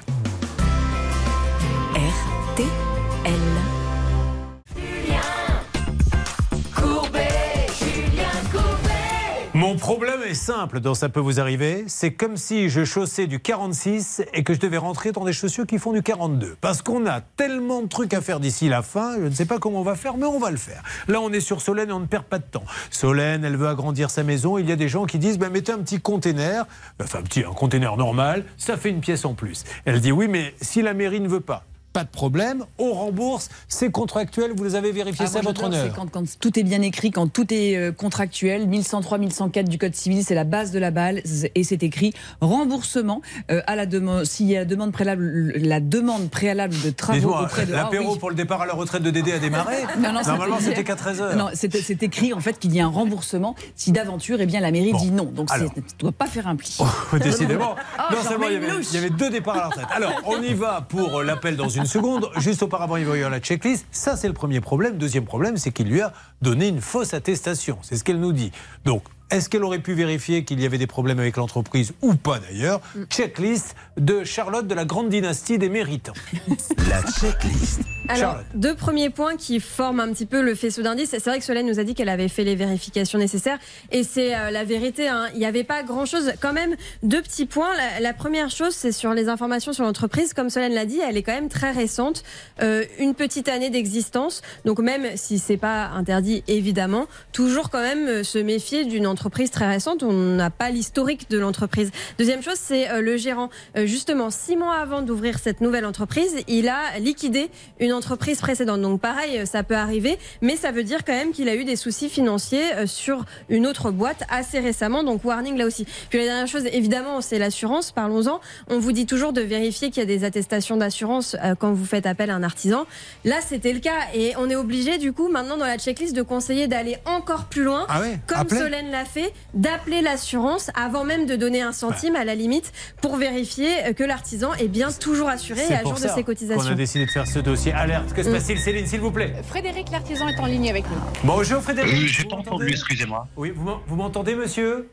Mon 9.58 9.76
problème 9.76 10.22
est 10.22 10.36
simple 10.36 10.82
dans 10.82 10.94
Ça 10.94 11.10
peut 11.10 11.20
vous 11.20 11.40
arriver. 11.40 11.86
C'est 11.88 12.14
comme 12.14 12.38
si 12.38 12.70
je 12.70 12.86
chaussais 12.86 13.26
du 13.26 13.40
46 13.40 14.22
et 14.36 14.44
que 14.44 14.54
je 14.54 14.60
devais 14.60 14.78
rentrer 14.78 15.12
dans 15.12 15.26
des 15.26 15.34
chaussures 15.34 15.66
qui 15.66 15.80
font 15.80 15.94
du 15.94 16.04
42. 16.04 16.58
Parce 16.62 16.84
qu'on 16.84 17.08
a 17.08 17.22
tellement 17.22 17.82
de 17.82 17.88
trucs 17.88 18.14
à 18.14 18.22
faire 18.22 18.40
d'ici 18.40 18.70
la 18.70 18.84
fin, 18.84 19.16
je 19.16 19.24
ne 19.24 19.32
sais 19.32 19.46
pas 19.48 19.58
comment 19.58 19.80
on 19.80 19.84
va 19.84 19.96
faire, 19.96 20.16
mais 20.16 20.28
on 20.28 20.38
va 20.38 20.52
le 20.52 20.58
faire. 20.58 20.84
Là, 21.08 21.22
on 21.22 21.34
est 21.34 21.40
sur 21.40 21.62
Solène 21.62 21.90
et 21.90 21.92
on 21.92 22.00
ne 22.00 22.06
perd 22.06 22.26
pas 22.26 22.38
de 22.38 22.44
temps. 22.44 22.66
Solène, 22.92 23.44
elle 23.44 23.58
veut 23.58 23.68
agrandir 23.68 24.12
sa 24.12 24.22
maison. 24.22 24.60
Il 24.60 24.70
y 24.70 24.72
a 24.72 24.76
des 24.76 24.90
gens 24.90 25.08
qui 25.08 25.18
disent 25.18 25.40
ben, 25.40 25.50
mettez 25.50 25.72
un 25.72 25.80
petit 25.80 26.00
container, 26.00 26.68
enfin, 27.02 27.18
un 27.18 27.24
petit, 27.24 27.44
un 27.44 27.54
container 27.54 27.98
normal, 27.98 28.46
ça 28.58 28.78
fait 28.78 28.92
une 28.92 29.02
pièce 29.02 29.26
en 29.26 29.34
plus. 29.34 29.64
Elle 29.86 30.02
dit 30.02 30.12
oui, 30.12 30.28
mais 30.28 30.54
si 30.62 30.84
la 30.84 30.94
mairie 30.94 31.20
ne 31.20 31.28
veut 31.28 31.40
pas, 31.40 31.66
pas 31.98 32.04
de 32.04 32.10
problème, 32.10 32.64
on 32.78 32.94
rembourse. 32.94 33.50
C'est 33.68 33.90
contractuel, 33.92 34.52
vous 34.56 34.64
les 34.64 34.76
avez 34.76 34.92
vérifiés, 34.92 35.26
Ah, 35.28 35.32
moi, 35.34 35.42
votre 35.42 35.64
honneur. 35.64 35.84
c'est 35.88 35.96
Quand, 35.96 36.06
quand 36.12 36.24
tout 36.40 36.60
est 36.60 36.64
bien 36.64 36.84
écrit, 36.84 37.10
quand 37.10 37.26
tout 37.28 37.52
est 37.52 37.76
euh, 37.76 37.92
contractuel, 37.92 38.68
1103, 38.68 39.18
1104 39.18 39.68
du 39.68 39.80
Code 39.80 39.96
civil, 39.96 40.24
c'est 40.24 40.36
la 40.36 40.44
base 40.44 40.70
de 40.70 40.78
la 40.78 40.92
balle 40.92 41.24
et 41.56 41.64
c'est 41.64 41.82
écrit 41.82 42.14
remboursement 42.40 43.24
euh, 43.50 43.62
à 43.66 43.76
la 43.76 43.88
demande. 43.88 44.26
S'il 44.26 44.46
y 44.46 44.56
a 44.56 44.60
la 44.60 44.66
demande 44.66 44.92
préalable, 44.92 45.54
la 45.56 45.80
demande 45.80 46.30
préalable 46.30 46.76
de 46.86 46.92
travaux 46.92 47.34
auprès 47.36 47.66
de. 47.66 47.72
l'apéro 47.72 48.06
Ah, 48.10 48.12
oui. 48.14 48.20
pour 48.20 48.30
le 48.30 48.36
départ 48.36 48.62
à 48.62 48.68
la 48.68 48.74
retraite 48.74 49.02
de 49.02 49.10
Dédé 49.10 49.32
a 49.34 49.40
démarré 49.40 49.78
Non, 50.00 50.14
non, 50.14 50.22
Normalement, 50.24 50.60
c'était- 50.60 50.84
qu'à 50.84 50.94
13h. 50.94 51.36
Non, 51.36 51.48
c'est 51.56 51.76
c'est 51.82 52.04
écrit 52.04 52.32
en 52.32 52.40
fait 52.42 52.60
qu'il 52.60 52.76
y 52.76 52.80
a 52.80 52.86
un 52.86 52.90
remboursement 52.90 53.56
si 53.76 53.92
d'aventure, 53.92 54.38
eh 54.40 54.46
bien 54.46 54.60
la 54.60 54.70
mairie 54.70 54.94
dit 54.94 55.10
non. 55.10 55.26
Donc 55.26 55.48
alors. 55.52 55.72
c'est- 55.74 55.82
tu 55.82 55.94
ne 55.96 56.00
dois 56.00 56.12
pas 56.12 56.28
faire 56.28 56.48
un 56.48 56.58
pli. 56.58 56.78
Décidément. 57.24 57.76
Ah, 57.98 58.10
non 58.12 58.22
seulement 58.22 58.50
y, 58.50 58.56
avait, 58.56 58.68
il 58.84 58.94
y 58.94 58.98
avait 59.00 59.10
deux 59.10 59.32
départs 59.32 59.56
à 59.56 59.60
la 59.62 59.66
retraite. 59.70 59.86
Alors, 59.96 60.12
on 60.28 60.40
y 60.44 60.54
va 60.54 60.86
pour 60.88 61.24
l'appel 61.24 61.56
dans 61.56 61.70
une 61.70 61.87
seconde. 61.88 62.30
Juste 62.38 62.64
auparavant, 62.64 62.98
il 62.98 63.06
va 63.06 63.16
y 63.16 63.20
avoir 63.20 63.32
la 63.32 63.40
checklist. 63.40 63.86
Ça, 63.92 64.16
c'est 64.16 64.28
le 64.28 64.34
premier 64.34 64.62
problème. 64.62 64.98
Deuxième 64.98 65.26
problème, 65.26 65.58
c'est 65.58 65.72
qu'il 65.72 65.88
lui 65.88 66.02
a 66.02 66.14
donné 66.42 66.68
une 66.68 66.82
fausse 66.82 67.14
attestation. 67.14 67.78
C'est 67.82 67.98
ce 67.98 68.04
qu'elle 68.04 68.20
nous 68.20 68.34
dit. 68.34 68.52
Donc, 68.86 69.04
est-ce 69.30 69.50
qu'elle 69.50 69.64
aurait 69.64 69.80
pu 69.80 69.94
vérifier 69.94 70.44
qu'il 70.46 70.62
y 70.62 70.66
avait 70.66 70.78
des 70.78 70.88
problèmes 70.88 71.20
avec 71.20 71.36
l'entreprise 71.38 71.94
ou 72.02 72.16
pas 72.16 72.40
d'ailleurs 72.40 72.82
Checklist 73.10 73.76
de 73.98 74.24
Charlotte 74.24 74.68
de 74.68 74.74
la 74.76 74.86
grande 74.86 75.10
dynastie 75.10 75.58
des 75.58 75.70
méritants. 75.70 76.14
La 76.90 77.02
checklist. 77.02 77.82
Alors, 78.10 78.32
Charlotte. 78.32 78.46
deux 78.56 78.76
premiers 78.76 79.10
points 79.10 79.36
qui 79.36 79.60
forment 79.60 80.00
un 80.00 80.14
petit 80.14 80.26
peu 80.26 80.42
le 80.42 80.56
faisceau 80.56 80.82
d'indices. 80.82 81.10
C'est 81.10 81.26
vrai 81.26 81.40
que 81.40 81.44
Solène 81.44 81.68
nous 81.68 81.80
a 81.80 81.84
dit 81.84 81.94
qu'elle 81.94 82.08
avait 82.08 82.30
fait 82.30 82.46
les 82.46 82.56
vérifications 82.56 83.20
nécessaires 83.20 83.58
et 83.92 84.04
c'est 84.04 84.34
euh, 84.34 84.50
la 84.50 84.64
vérité. 84.64 85.10
hein. 85.10 85.26
Il 85.34 85.40
n'y 85.40 85.46
avait 85.46 85.66
pas 85.66 85.84
grand-chose. 85.84 86.32
Quand 86.40 86.54
même, 86.54 86.76
deux 87.04 87.22
petits 87.22 87.46
points. 87.46 87.76
La, 87.76 88.00
la 88.00 88.14
première 88.14 88.50
chose, 88.50 88.74
c'est 88.74 88.94
sur 88.94 89.14
les 89.14 89.28
informations 89.28 89.74
sur 89.74 89.84
l'entreprise. 89.84 90.34
Comme 90.34 90.50
Solène 90.50 90.74
l'a 90.74 90.86
dit, 90.86 91.00
elle 91.06 91.18
est 91.18 91.24
quand 91.24 91.34
même 91.34 91.50
très 91.50 91.72
récente. 91.72 92.24
Euh, 92.62 92.86
une 93.00 93.14
petite 93.14 93.50
année 93.50 93.70
d'existence. 93.70 94.42
Donc 94.64 94.80
même 94.80 95.06
si 95.18 95.38
c'est 95.38 95.58
pas 95.58 95.88
interdit, 95.88 96.44
évidemment, 96.48 97.08
toujours 97.34 97.70
quand 97.70 97.82
même 97.82 98.08
euh, 98.08 98.24
se 98.24 98.38
méfier 98.38 98.86
d'une 98.86 99.06
entreprise 99.06 99.17
très 99.52 99.68
récente. 99.68 100.04
On 100.04 100.14
n'a 100.14 100.50
pas 100.50 100.70
l'historique 100.70 101.30
de 101.30 101.38
l'entreprise. 101.38 101.92
Deuxième 102.18 102.42
chose, 102.42 102.58
c'est 102.58 102.90
euh, 102.90 103.02
le 103.02 103.18
gérant. 103.18 103.50
Euh, 103.78 103.86
justement, 103.86 104.30
six 104.30 104.56
mois 104.56 104.76
avant 104.76 105.02
d'ouvrir 105.02 105.40
cette 105.40 105.62
nouvelle 105.62 105.86
entreprise, 105.86 106.36
il 106.48 106.70
a 106.70 106.98
liquidé 107.00 107.50
une 107.80 107.94
entreprise 107.94 108.40
précédente. 108.40 108.82
Donc 108.82 109.02
pareil, 109.02 109.40
euh, 109.40 109.46
ça 109.46 109.64
peut 109.64 109.76
arriver, 109.76 110.18
mais 110.42 110.56
ça 110.56 110.72
veut 110.72 110.84
dire 110.84 111.04
quand 111.06 111.14
même 111.14 111.32
qu'il 111.32 111.50
a 111.50 111.56
eu 111.56 111.66
des 111.66 111.76
soucis 111.76 112.10
financiers 112.10 112.64
sur 112.86 113.26
une 113.50 113.68
autre 113.68 113.92
boîte 113.92 114.24
assez 114.30 114.60
récemment. 114.60 115.04
Donc 115.04 115.24
warning 115.26 115.58
là 115.58 115.66
aussi. 115.66 115.86
Puis 116.10 116.20
la 116.20 116.26
dernière 116.26 116.48
chose, 116.48 116.66
évidemment, 116.72 117.22
c'est 117.22 117.40
l'assurance. 117.40 117.92
Parlons-en. 117.92 118.40
On 118.70 118.80
vous 118.80 118.92
dit 118.92 119.06
toujours 119.06 119.34
de 119.34 119.42
vérifier 119.42 119.90
qu'il 119.90 120.00
y 120.00 120.04
a 120.04 120.08
des 120.08 120.24
attestations 120.24 120.78
d'assurance 120.78 121.36
quand 121.60 121.74
vous 121.74 121.86
faites 121.86 122.06
appel 122.06 122.30
à 122.30 122.36
un 122.36 122.44
artisan. 122.44 122.86
Là, 123.26 123.38
c'était 123.46 123.74
le 123.74 123.80
cas 123.80 123.92
et 124.14 124.34
on 124.38 124.50
est 124.50 124.56
obligé 124.56 124.98
du 124.98 125.14
coup 125.14 125.30
maintenant 125.30 125.58
dans 125.58 125.66
la 125.66 125.78
checklist 125.78 126.16
de 126.16 126.22
conseiller 126.22 126.68
d'aller 126.68 126.98
encore 127.06 127.46
plus 127.46 127.64
loin, 127.64 127.86
Ah 127.90 128.02
ouais 128.02 128.20
comme 128.28 128.50
Solène 128.50 128.92
l'a 128.92 129.06
fait, 129.08 129.34
d'appeler 129.56 130.02
l'assurance 130.02 130.70
avant 130.76 131.04
même 131.04 131.26
de 131.26 131.36
donner 131.36 131.62
un 131.62 131.72
centime 131.72 132.16
à 132.16 132.24
la 132.24 132.36
limite 132.36 132.72
pour 133.02 133.16
vérifier 133.18 133.94
que 133.96 134.04
l'artisan 134.04 134.54
est 134.56 134.68
bien 134.68 134.92
toujours 134.92 135.30
assuré 135.30 135.62
et 135.70 135.74
à 135.74 135.82
jour 135.84 135.94
de 135.96 136.08
ses 136.08 136.24
cotisations. 136.24 136.72
a 136.72 136.76
décidé 136.76 137.06
de 137.08 137.12
faire 137.12 137.26
ce 137.28 137.40
dossier. 137.40 137.72
Alerte. 137.72 138.14
Que 138.14 138.22
se 138.22 138.30
Mm. 138.30 138.34
passe-t-il, 138.34 138.60
Céline, 138.60 138.86
s'il 138.86 139.00
vous 139.00 139.12
plaît? 139.12 139.34
Frédéric 139.48 139.90
L'artisan 139.92 140.28
est 140.28 140.40
en 140.40 140.46
ligne 140.46 140.70
avec 140.70 140.84
nous. 140.90 140.98
Bonjour 141.24 141.62
Frédéric. 141.64 141.94
Euh, 141.94 142.08
j'ai 142.08 142.24
Vous 142.24 142.30
pas 142.30 142.36
entendu, 142.36 142.68
excusez-moi. 142.70 143.28
Oui, 143.38 143.52
vous 143.56 143.64
m'en- 143.64 143.82
vous 143.88 143.96
m'entendez, 143.96 144.36
monsieur? 144.36 144.90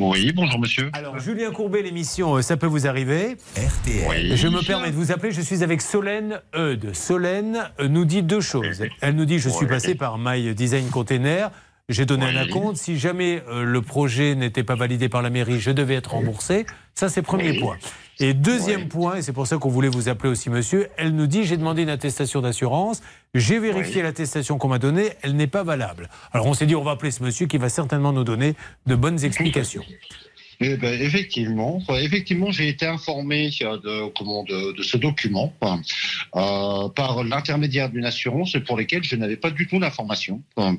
Oui, 0.00 0.32
bonjour 0.32 0.60
monsieur. 0.60 0.90
Alors, 0.92 1.18
Julien 1.18 1.50
Courbet, 1.50 1.82
l'émission 1.82 2.36
euh, 2.36 2.42
Ça 2.42 2.56
peut 2.56 2.66
vous 2.68 2.86
arriver. 2.86 3.36
Oui. 4.08 4.36
Je 4.36 4.46
me 4.48 4.64
permets 4.64 4.90
de 4.90 4.94
vous 4.96 5.10
appeler, 5.10 5.32
je 5.32 5.40
suis 5.40 5.64
avec 5.64 5.82
Solène 5.82 6.40
Eudes. 6.56 6.94
Solène 6.94 7.68
euh, 7.80 7.88
nous 7.88 8.04
dit 8.04 8.22
deux 8.22 8.40
choses. 8.40 8.84
Elle 9.00 9.16
nous 9.16 9.24
dit 9.24 9.38
Je 9.40 9.48
suis 9.48 9.64
Oui. 9.64 9.70
passé 9.70 9.94
par 9.96 10.16
My 10.18 10.54
Design 10.54 10.88
Container. 10.88 11.50
J'ai 11.88 12.04
donné 12.04 12.26
un 12.26 12.36
acompte. 12.36 12.76
Si 12.76 12.98
jamais 12.98 13.42
euh, 13.48 13.64
le 13.64 13.80
projet 13.80 14.34
n'était 14.34 14.62
pas 14.62 14.74
validé 14.74 15.08
par 15.08 15.22
la 15.22 15.30
mairie, 15.30 15.58
je 15.58 15.70
devais 15.70 15.94
être 15.94 16.12
remboursé. 16.12 16.66
Ça, 16.94 17.08
c'est 17.08 17.22
premier 17.22 17.52
Oui. 17.52 17.60
point. 17.60 17.78
Et 18.20 18.34
deuxième 18.34 18.88
point, 18.88 19.16
et 19.16 19.22
c'est 19.22 19.32
pour 19.32 19.46
ça 19.46 19.56
qu'on 19.56 19.70
voulait 19.70 19.88
vous 19.88 20.08
appeler 20.10 20.28
aussi, 20.28 20.50
monsieur, 20.50 20.88
elle 20.98 21.14
nous 21.14 21.26
dit 21.26 21.44
J'ai 21.44 21.56
demandé 21.56 21.82
une 21.82 21.88
attestation 21.88 22.42
d'assurance. 22.42 23.00
J'ai 23.32 23.58
vérifié 23.58 24.02
l'attestation 24.02 24.58
qu'on 24.58 24.68
m'a 24.68 24.78
donnée. 24.78 25.12
Elle 25.22 25.34
n'est 25.36 25.46
pas 25.46 25.62
valable. 25.62 26.10
Alors, 26.32 26.46
on 26.46 26.52
s'est 26.52 26.66
dit 26.66 26.76
On 26.76 26.82
va 26.82 26.90
appeler 26.90 27.10
ce 27.10 27.22
monsieur 27.22 27.46
qui 27.46 27.56
va 27.56 27.70
certainement 27.70 28.12
nous 28.12 28.24
donner 28.24 28.54
de 28.86 28.94
bonnes 28.94 29.24
explications. 29.24 29.82
Eh 30.60 30.76
ben, 30.76 31.00
effectivement, 31.00 31.80
effectivement, 32.00 32.50
j'ai 32.50 32.68
été 32.68 32.84
informé 32.84 33.50
euh, 33.62 33.78
de, 33.78 34.08
comment, 34.08 34.42
de, 34.42 34.72
de 34.72 34.82
ce 34.82 34.96
document 34.96 35.54
euh, 35.62 36.88
par 36.88 37.22
l'intermédiaire 37.22 37.90
d'une 37.90 38.04
assurance 38.04 38.56
pour 38.66 38.76
lesquelles 38.76 39.04
je 39.04 39.14
n'avais 39.14 39.36
pas 39.36 39.50
du 39.50 39.68
tout 39.68 39.78
l'information 39.78 40.42
euh, 40.58 40.72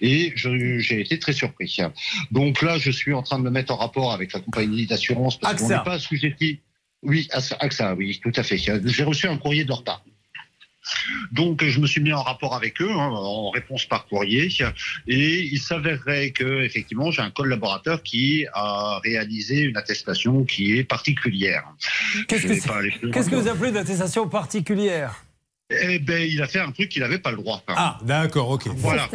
et 0.00 0.32
j'ai 0.36 1.00
été 1.00 1.18
très 1.18 1.32
surpris. 1.32 1.78
Donc 2.30 2.62
là, 2.62 2.78
je 2.78 2.92
suis 2.92 3.12
en 3.12 3.22
train 3.22 3.40
de 3.40 3.44
me 3.44 3.50
mettre 3.50 3.72
en 3.72 3.76
rapport 3.76 4.12
avec 4.12 4.32
la 4.32 4.40
compagnie 4.40 4.86
d'assurance 4.86 5.36
parce 5.38 5.60
qu'on 5.60 5.68
n'est 5.68 5.82
pas 5.82 5.94
assujetti. 5.94 6.60
Oui, 7.02 7.28
AXA, 7.32 7.94
oui, 7.96 8.20
tout 8.22 8.32
à 8.36 8.42
fait. 8.44 8.56
J'ai 8.56 9.04
reçu 9.04 9.26
un 9.26 9.36
courrier 9.36 9.64
de 9.64 9.68
leur 9.68 9.82
part. 9.82 10.04
Donc, 11.32 11.64
je 11.64 11.80
me 11.80 11.86
suis 11.86 12.00
mis 12.00 12.12
en 12.12 12.22
rapport 12.22 12.54
avec 12.54 12.80
eux, 12.80 12.90
hein, 12.90 13.08
en 13.10 13.50
réponse 13.50 13.86
par 13.86 14.06
courrier, 14.06 14.48
et 15.06 15.40
il 15.40 15.58
s'avérerait 15.58 16.30
que, 16.30 16.62
effectivement, 16.62 17.10
j'ai 17.10 17.22
un 17.22 17.30
collaborateur 17.30 18.02
qui 18.02 18.46
a 18.52 19.00
réalisé 19.02 19.60
une 19.60 19.76
attestation 19.76 20.44
qui 20.44 20.78
est 20.78 20.84
particulière. 20.84 21.64
Qu'est-ce 22.28 22.46
que 22.46 23.30
que 23.30 23.36
vous 23.36 23.48
appelez 23.48 23.72
d'attestation 23.72 24.28
particulière? 24.28 25.23
Eh 25.70 25.98
ben, 25.98 26.20
il 26.30 26.42
a 26.42 26.46
fait 26.46 26.58
un 26.60 26.70
truc 26.72 26.90
qu'il 26.90 27.00
n'avait 27.00 27.18
pas 27.18 27.30
le 27.30 27.38
droit. 27.38 27.62
Ah, 27.68 27.98
d'accord, 28.04 28.50
ok. 28.50 28.66
Voilà, 28.76 29.08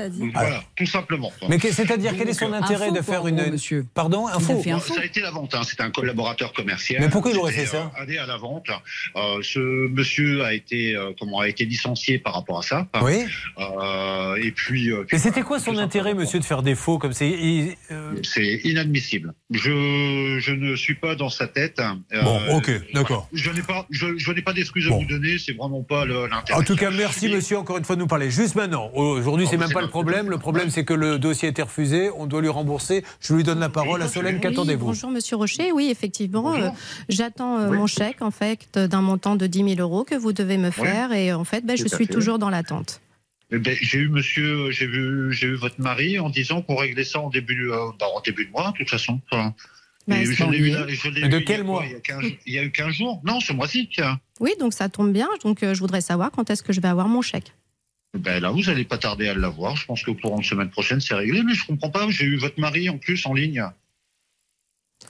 tout 0.75 0.85
simplement. 0.87 1.31
Mais 1.47 1.59
que- 1.59 1.71
c'est-à-dire, 1.71 2.13
quel 2.17 2.27
est 2.27 2.33
son 2.33 2.49
Donc, 2.49 2.63
intérêt 2.63 2.91
de 2.91 3.01
faire 3.01 3.27
une. 3.27 3.35
gros, 3.37 3.51
monsieur. 3.51 3.85
Pardon 3.93 4.25
Un 4.27 4.39
faux 4.39 4.59
ça 4.63 5.01
a 5.01 5.05
été 5.05 5.21
la 5.21 5.29
vente, 5.29 5.53
hein. 5.53 5.61
c'était 5.63 5.83
un 5.83 5.91
collaborateur 5.91 6.51
commercial. 6.53 7.01
Mais 7.01 7.09
pourquoi 7.09 7.31
il 7.31 7.37
aurait 7.37 7.53
fait 7.53 7.67
ça 7.67 7.91
euh, 7.95 8.01
Allé 8.01 8.17
à 8.17 8.25
la 8.25 8.37
vente. 8.37 8.65
Euh, 9.15 9.39
ce 9.43 9.59
monsieur 9.59 10.43
a 10.43 10.53
été, 10.53 10.95
euh, 10.95 11.11
comment, 11.19 11.39
a 11.39 11.47
été 11.47 11.65
licencié 11.65 12.17
par 12.17 12.33
rapport 12.33 12.57
à 12.59 12.63
ça. 12.63 12.87
Oui. 13.03 13.25
Euh, 13.59 14.35
et 14.41 14.51
puis. 14.51 14.91
euh, 14.91 15.03
puis 15.03 15.17
Mais 15.17 15.21
c'était 15.21 15.43
quoi 15.43 15.59
son 15.59 15.77
intérêt, 15.77 16.15
monsieur, 16.15 16.39
de 16.39 16.45
faire 16.45 16.63
des 16.63 16.73
faux 16.75 16.97
comme 16.97 17.13
c'est 17.13 17.29
il- 17.29 17.75
euh, 17.91 18.15
C'est 18.23 18.61
inadmissible. 18.63 19.35
Je, 19.51 20.39
je 20.41 20.51
ne 20.51 20.75
suis 20.75 20.95
pas 20.95 21.13
dans 21.13 21.29
sa 21.29 21.47
tête. 21.47 21.79
Euh, 21.79 22.21
Bon, 22.23 22.57
ok, 22.57 22.71
d'accord. 22.93 23.27
Je 23.33 23.51
n'ai 23.51 23.61
pas, 23.61 23.85
je, 23.91 24.17
je 24.17 24.31
n'ai 24.31 24.41
pas 24.41 24.53
d'excuses 24.53 24.87
à 24.87 24.91
vous 24.91 25.05
donner. 25.05 25.37
C'est 25.37 25.53
vraiment 25.53 25.83
pas 25.83 26.05
le- 26.05 26.23
l'intérêt. 26.23 26.38
En 26.53 26.63
tout 26.63 26.75
cas, 26.75 26.91
merci 26.91 27.29
monsieur 27.29 27.57
encore 27.57 27.77
une 27.77 27.85
fois 27.85 27.95
de 27.95 28.01
nous 28.01 28.07
parler. 28.07 28.29
Juste 28.29 28.55
maintenant, 28.55 28.91
aujourd'hui 28.93 29.45
c'est 29.47 29.55
Oh, 29.55 29.59
même 29.59 29.67
c'est 29.67 29.73
pas 29.73 29.81
le 29.81 29.87
problème. 29.89 30.29
Le 30.29 30.37
problème 30.37 30.69
c'est 30.69 30.83
que 30.83 30.93
le 30.93 31.19
dossier 31.19 31.47
a 31.47 31.51
été 31.51 31.61
refusé, 31.61 32.09
on 32.15 32.25
doit 32.27 32.41
lui 32.41 32.49
rembourser. 32.49 33.03
Je 33.19 33.33
lui 33.33 33.43
donne 33.43 33.59
la 33.59 33.69
parole 33.69 34.01
à 34.01 34.07
Solène, 34.07 34.35
Oui, 34.35 34.41
qu'attendez-vous 34.41 34.85
Bonjour 34.85 35.11
Monsieur 35.11 35.35
Rocher, 35.35 35.71
oui 35.71 35.89
effectivement, 35.91 36.55
euh, 36.55 36.69
j'attends 37.09 37.59
euh, 37.59 37.71
mon 37.71 37.87
chèque 37.87 38.21
en 38.21 38.31
fait 38.31 38.77
d'un 38.77 39.01
montant 39.01 39.35
de 39.35 39.47
10 39.47 39.75
000 39.75 39.79
euros 39.79 40.03
que 40.03 40.15
vous 40.15 40.33
devez 40.33 40.57
me 40.57 40.71
faire 40.71 41.11
et 41.11 41.33
en 41.33 41.43
fait 41.43 41.65
ben, 41.65 41.77
je 41.77 41.87
suis 41.87 42.05
fait. 42.05 42.13
toujours 42.13 42.39
dans 42.39 42.49
l'attente. 42.49 43.01
Eh 43.51 43.57
ben, 43.57 43.75
j'ai 43.81 43.97
eu 43.99 44.09
monsieur, 44.09 44.69
j'ai 44.69 44.85
vu, 44.85 45.33
j'ai 45.33 45.47
eu 45.47 45.55
votre 45.55 45.81
mari 45.81 46.19
en 46.19 46.29
disant 46.29 46.61
qu'on 46.61 46.75
réglait 46.75 47.03
ça 47.03 47.19
en 47.19 47.29
début, 47.29 47.71
euh, 47.71 47.77
bah, 47.99 48.05
en 48.15 48.21
début 48.21 48.45
de 48.45 48.51
mois, 48.51 48.71
de 48.71 48.77
toute 48.77 48.89
façon. 48.89 49.19
Enfin, 49.31 49.55
et 50.07 50.25
c'est 50.25 50.35
je 50.35 50.43
eu, 50.45 50.71
je 50.87 51.09
De 51.09 51.19
eu 51.19 51.23
il 51.25 51.31
y 51.31 51.35
a 51.35 51.41
quel 51.41 51.63
mois 51.63 51.83
il 51.85 51.91
y, 51.91 51.95
a 51.95 51.99
15, 51.99 52.23
il 52.45 52.53
y 52.53 52.59
a 52.59 52.63
eu 52.63 52.71
15 52.71 52.93
jours? 52.93 53.21
Non, 53.23 53.39
ce 53.39 53.53
mois-ci. 53.53 53.89
tiens. 53.91 54.19
Oui 54.39 54.51
donc 54.59 54.73
ça 54.73 54.89
tombe 54.89 55.11
bien, 55.11 55.27
donc 55.43 55.63
euh, 55.63 55.73
je 55.73 55.79
voudrais 55.79 56.01
savoir 56.01 56.31
quand 56.31 56.49
est-ce 56.49 56.63
que 56.63 56.73
je 56.73 56.81
vais 56.81 56.87
avoir 56.87 57.07
mon 57.07 57.21
chèque. 57.21 57.53
Ben 58.17 58.41
là, 58.41 58.49
vous 58.49 58.63
n'allez 58.63 58.85
pas 58.85 58.97
tarder 58.97 59.27
à 59.27 59.35
l'avoir. 59.35 59.75
Je 59.75 59.85
pense 59.85 60.03
que 60.03 60.11
pour 60.11 60.35
une 60.35 60.43
semaine 60.43 60.69
prochaine, 60.69 60.99
c'est 60.99 61.13
réglé. 61.13 61.43
Mais 61.43 61.53
je 61.53 61.65
comprends 61.65 61.91
pas. 61.91 62.09
J'ai 62.09 62.25
eu 62.25 62.37
votre 62.37 62.59
mari 62.59 62.89
en 62.89 62.97
plus 62.97 63.23
en 63.25 63.33
ligne. 63.33 63.63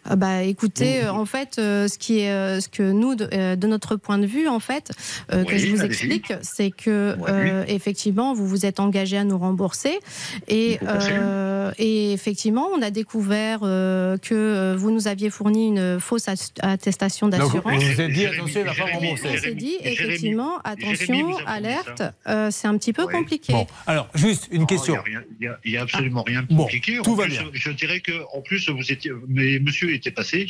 Ah 0.06 0.16
bah, 0.16 0.44
écoutez, 0.44 1.04
euh, 1.04 1.12
en 1.12 1.26
fait, 1.26 1.58
euh, 1.60 1.88
ce 1.88 1.98
qui 1.98 2.20
est, 2.20 2.32
euh, 2.32 2.60
ce 2.62 2.70
que 2.70 2.84
nous, 2.84 3.16
de, 3.16 3.30
euh, 3.34 3.56
de 3.56 3.68
notre 3.68 3.96
point 3.96 4.18
de 4.18 4.26
vue, 4.26 4.48
en 4.48 4.60
fait, 4.60 4.92
euh, 5.34 5.44
que 5.44 5.58
je 5.58 5.68
vous 5.68 5.84
explique, 5.84 6.34
c'est 6.42 6.72
que 6.72 7.16
euh, 7.28 7.64
effectivement, 7.68 8.34
vous 8.34 8.48
vous 8.48 8.66
êtes 8.66 8.80
engagé 8.80 9.18
à 9.18 9.24
nous 9.24 9.38
rembourser, 9.38 10.00
et, 10.48 10.80
euh, 10.88 11.72
et 11.78 12.14
effectivement, 12.14 12.68
on 12.76 12.82
a 12.82 12.90
découvert 12.92 13.60
euh, 13.64 14.18
que 14.18 14.76
vous 14.78 14.92
nous 14.92 15.08
aviez 15.08 15.30
fourni 15.30 15.68
une 15.68 16.00
fausse 16.00 16.28
at- 16.28 16.52
attestation 16.62 17.28
d'assurance. 17.28 17.84
vous 17.84 17.94
vous 17.94 18.02
êtes 18.02 18.12
dit, 18.12 18.26
attention, 18.26 18.62
il 18.62 18.66
va 18.66 18.74
pas 18.74 18.86
rembourser. 18.92 19.28
On 19.34 19.38
s'est 19.38 19.54
dit, 19.56 19.78
Jérémy, 19.82 19.94
effectivement, 20.08 20.54
Jérémy 20.66 21.22
attention, 21.24 21.38
a 21.46 21.52
alerte, 21.52 22.04
euh, 22.28 22.50
c'est 22.52 22.68
un 22.68 22.78
petit 22.78 22.94
peu 22.94 23.06
compliqué. 23.08 23.54
Bon, 23.54 23.68
alors 23.86 24.08
juste 24.16 24.48
une 24.52 24.66
question. 24.66 24.96
Il 25.42 25.52
n'y 25.66 25.78
a, 25.78 25.82
absolument 25.82 26.24
rien 26.24 26.42
de 26.44 26.48
Bon, 26.48 26.64
compliqué. 26.64 27.00
En 27.00 27.04
tout 27.04 27.16
va 27.16 27.26
plus, 27.26 27.34
bien. 27.34 27.44
Je 27.54 27.72
dirais 27.72 28.00
que, 28.00 28.12
en 28.34 28.42
plus, 28.42 28.70
vous 28.70 28.92
étiez, 28.92 29.12
mais 29.28 29.60
monsieur 29.60 29.89
était 29.96 30.12
passé, 30.12 30.48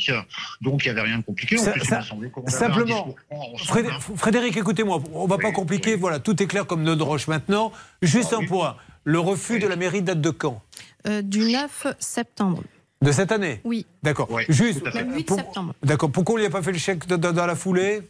donc 0.60 0.84
il 0.84 0.88
n'y 0.92 0.98
avait 0.98 1.08
rien 1.08 1.18
de 1.18 1.24
compliqué. 1.24 1.58
En 1.58 1.62
Ça- 1.62 1.72
plus, 1.72 1.82
Simplement, 2.46 3.14
hein. 3.32 3.98
Frédéric, 4.16 4.56
écoutez-moi, 4.56 5.02
on 5.12 5.26
va 5.26 5.38
pas 5.38 5.52
compliquer, 5.52 5.96
voilà, 5.96 6.18
tout 6.18 6.42
est 6.42 6.46
clair 6.46 6.66
comme 6.66 6.82
nœud 6.82 6.96
de 6.96 7.02
roche 7.02 7.28
maintenant. 7.28 7.72
Juste 8.02 8.32
un 8.32 8.44
point, 8.44 8.76
le 9.04 9.18
refus 9.18 9.58
de 9.58 9.66
la 9.66 9.76
mairie 9.76 10.02
date 10.02 10.20
de 10.20 10.30
quand? 10.30 10.62
Euh, 11.06 11.22
du 11.22 11.40
9 11.40 11.86
septembre. 11.98 12.62
De 13.02 13.12
cette 13.12 13.32
année? 13.32 13.60
Oui. 13.64 13.86
D'accord. 14.02 14.28
Juste, 14.50 14.82
Le 14.84 15.14
8 15.16 15.24
pour- 15.24 15.38
septembre. 15.38 15.74
D'accord. 15.82 16.10
Pourquoi 16.10 16.34
on 16.34 16.38
lui 16.38 16.44
a 16.44 16.50
pas 16.50 16.62
fait 16.62 16.72
le 16.72 16.78
chèque 16.78 17.06
dans 17.06 17.46
la 17.46 17.56
foulée? 17.56 18.02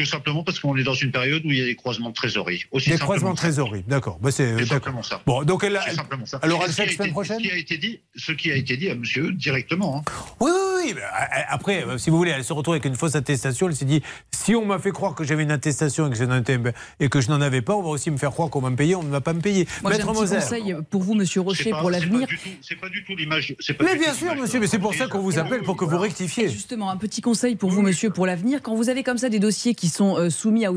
Tout 0.00 0.06
simplement 0.10 0.42
parce 0.42 0.58
qu'on 0.60 0.76
est 0.76 0.82
dans 0.82 0.94
une 0.94 1.10
période 1.12 1.42
où 1.44 1.50
il 1.50 1.58
y 1.58 1.62
a 1.62 1.66
des 1.66 1.74
croisements 1.76 2.08
de 2.08 2.14
trésorerie. 2.14 2.64
Aussi 2.72 2.90
Des 2.90 2.98
croisements 2.98 3.32
de 3.32 3.36
trésorerie, 3.36 3.84
d'accord. 3.86 4.18
Bah, 4.20 4.30
c'est 4.30 4.52
d'accord. 4.52 4.66
simplement 4.68 5.02
ça. 5.02 5.20
Bon, 5.26 5.42
donc 5.44 5.62
elle, 5.64 5.76
a- 5.76 5.90
simplement 5.94 6.24
ça. 6.26 6.40
elle 6.42 6.52
aura 6.52 6.66
le 6.66 6.72
chèque 6.72 6.92
semaine 6.92 7.08
été- 7.08 7.12
prochaine 7.12 7.38
Ce 7.38 7.42
qui 7.42 7.50
a 7.50 7.56
été 7.56 7.76
dit, 7.78 8.00
ce 8.16 8.32
qui 8.32 8.50
a 8.50 8.56
été 8.56 8.76
dit 8.76 8.88
à 8.88 8.94
monsieur 8.94 9.32
directement. 9.32 9.98
hein. 9.98 10.02
Oui, 10.40 10.50
oui, 10.50 10.82
oui. 10.86 10.92
mais, 10.94 11.02
euh, 11.02 11.42
Après, 11.48 11.84
euh, 11.84 11.98
si 11.98 12.08
vous 12.10 12.16
voulez, 12.16 12.30
elle 12.30 12.44
se 12.44 12.52
retrouve 12.52 12.74
avec 12.74 12.84
une 12.86 12.94
fausse 12.96 13.14
attestation. 13.14 13.68
Elle 13.68 13.76
s'est 13.76 13.84
dit 13.84 14.02
si 14.34 14.54
on 14.54 14.64
m'a 14.64 14.78
fait 14.78 14.90
croire 14.90 15.14
que 15.14 15.22
j'avais 15.24 15.42
une 15.42 15.50
attestation 15.50 16.06
et 16.06 16.10
que 16.10 16.16
je 16.16 16.24
n'en 16.24 16.38
étais- 16.38 16.58
et 16.98 17.08
que 17.10 17.20
je 17.20 17.28
n'en 17.28 17.40
avais 17.42 17.60
pas, 17.60 17.74
on 17.74 17.82
va 17.82 17.90
aussi 17.90 18.10
me 18.10 18.16
faire 18.16 18.30
croire 18.30 18.48
qu'on 18.48 18.60
va 18.62 18.70
me 18.70 18.76
payer. 18.76 18.94
On 18.94 19.02
ne 19.02 19.10
va 19.10 19.20
pas 19.20 19.34
me 19.34 19.40
payer. 19.42 19.68
Moi, 19.82 19.90
Maître 19.92 20.08
un 20.08 20.12
petit 20.12 20.20
Moser. 20.20 20.36
conseil 20.36 20.76
pour 20.90 21.02
vous, 21.02 21.14
monsieur 21.14 21.42
Rocher, 21.42 21.70
pas- 21.70 21.80
pour 21.80 21.90
l'avenir. 21.90 22.26
C'est 22.62 22.76
pas 22.76 22.88
du 22.88 23.04
tout 23.04 23.14
l'image. 23.16 23.54
Mais 23.80 23.96
bien 23.98 24.14
sûr, 24.14 24.34
monsieur, 24.34 24.60
mais 24.60 24.66
c'est 24.66 24.78
pour 24.78 24.94
ça 24.94 25.06
qu'on 25.08 25.20
vous 25.20 25.38
appelle 25.38 25.62
pour 25.62 25.76
que 25.76 25.84
vous 25.84 25.98
rectifiez. 25.98 26.48
Justement, 26.48 26.90
un 26.90 26.96
petit 26.96 27.20
conseil 27.20 27.56
pour 27.56 27.70
vous, 27.70 27.82
monsieur, 27.82 28.08
pour 28.10 28.24
l'avenir. 28.26 28.60
Quand 28.62 28.74
vous 28.74 28.88
avez 28.88 29.02
comme 29.02 29.18
ça 29.18 29.28
des 29.28 29.38
dossiers 29.40 29.74
qui 29.74 29.88
sont 29.90 30.16
euh, 30.16 30.30
soumis 30.30 30.64
à, 30.64 30.72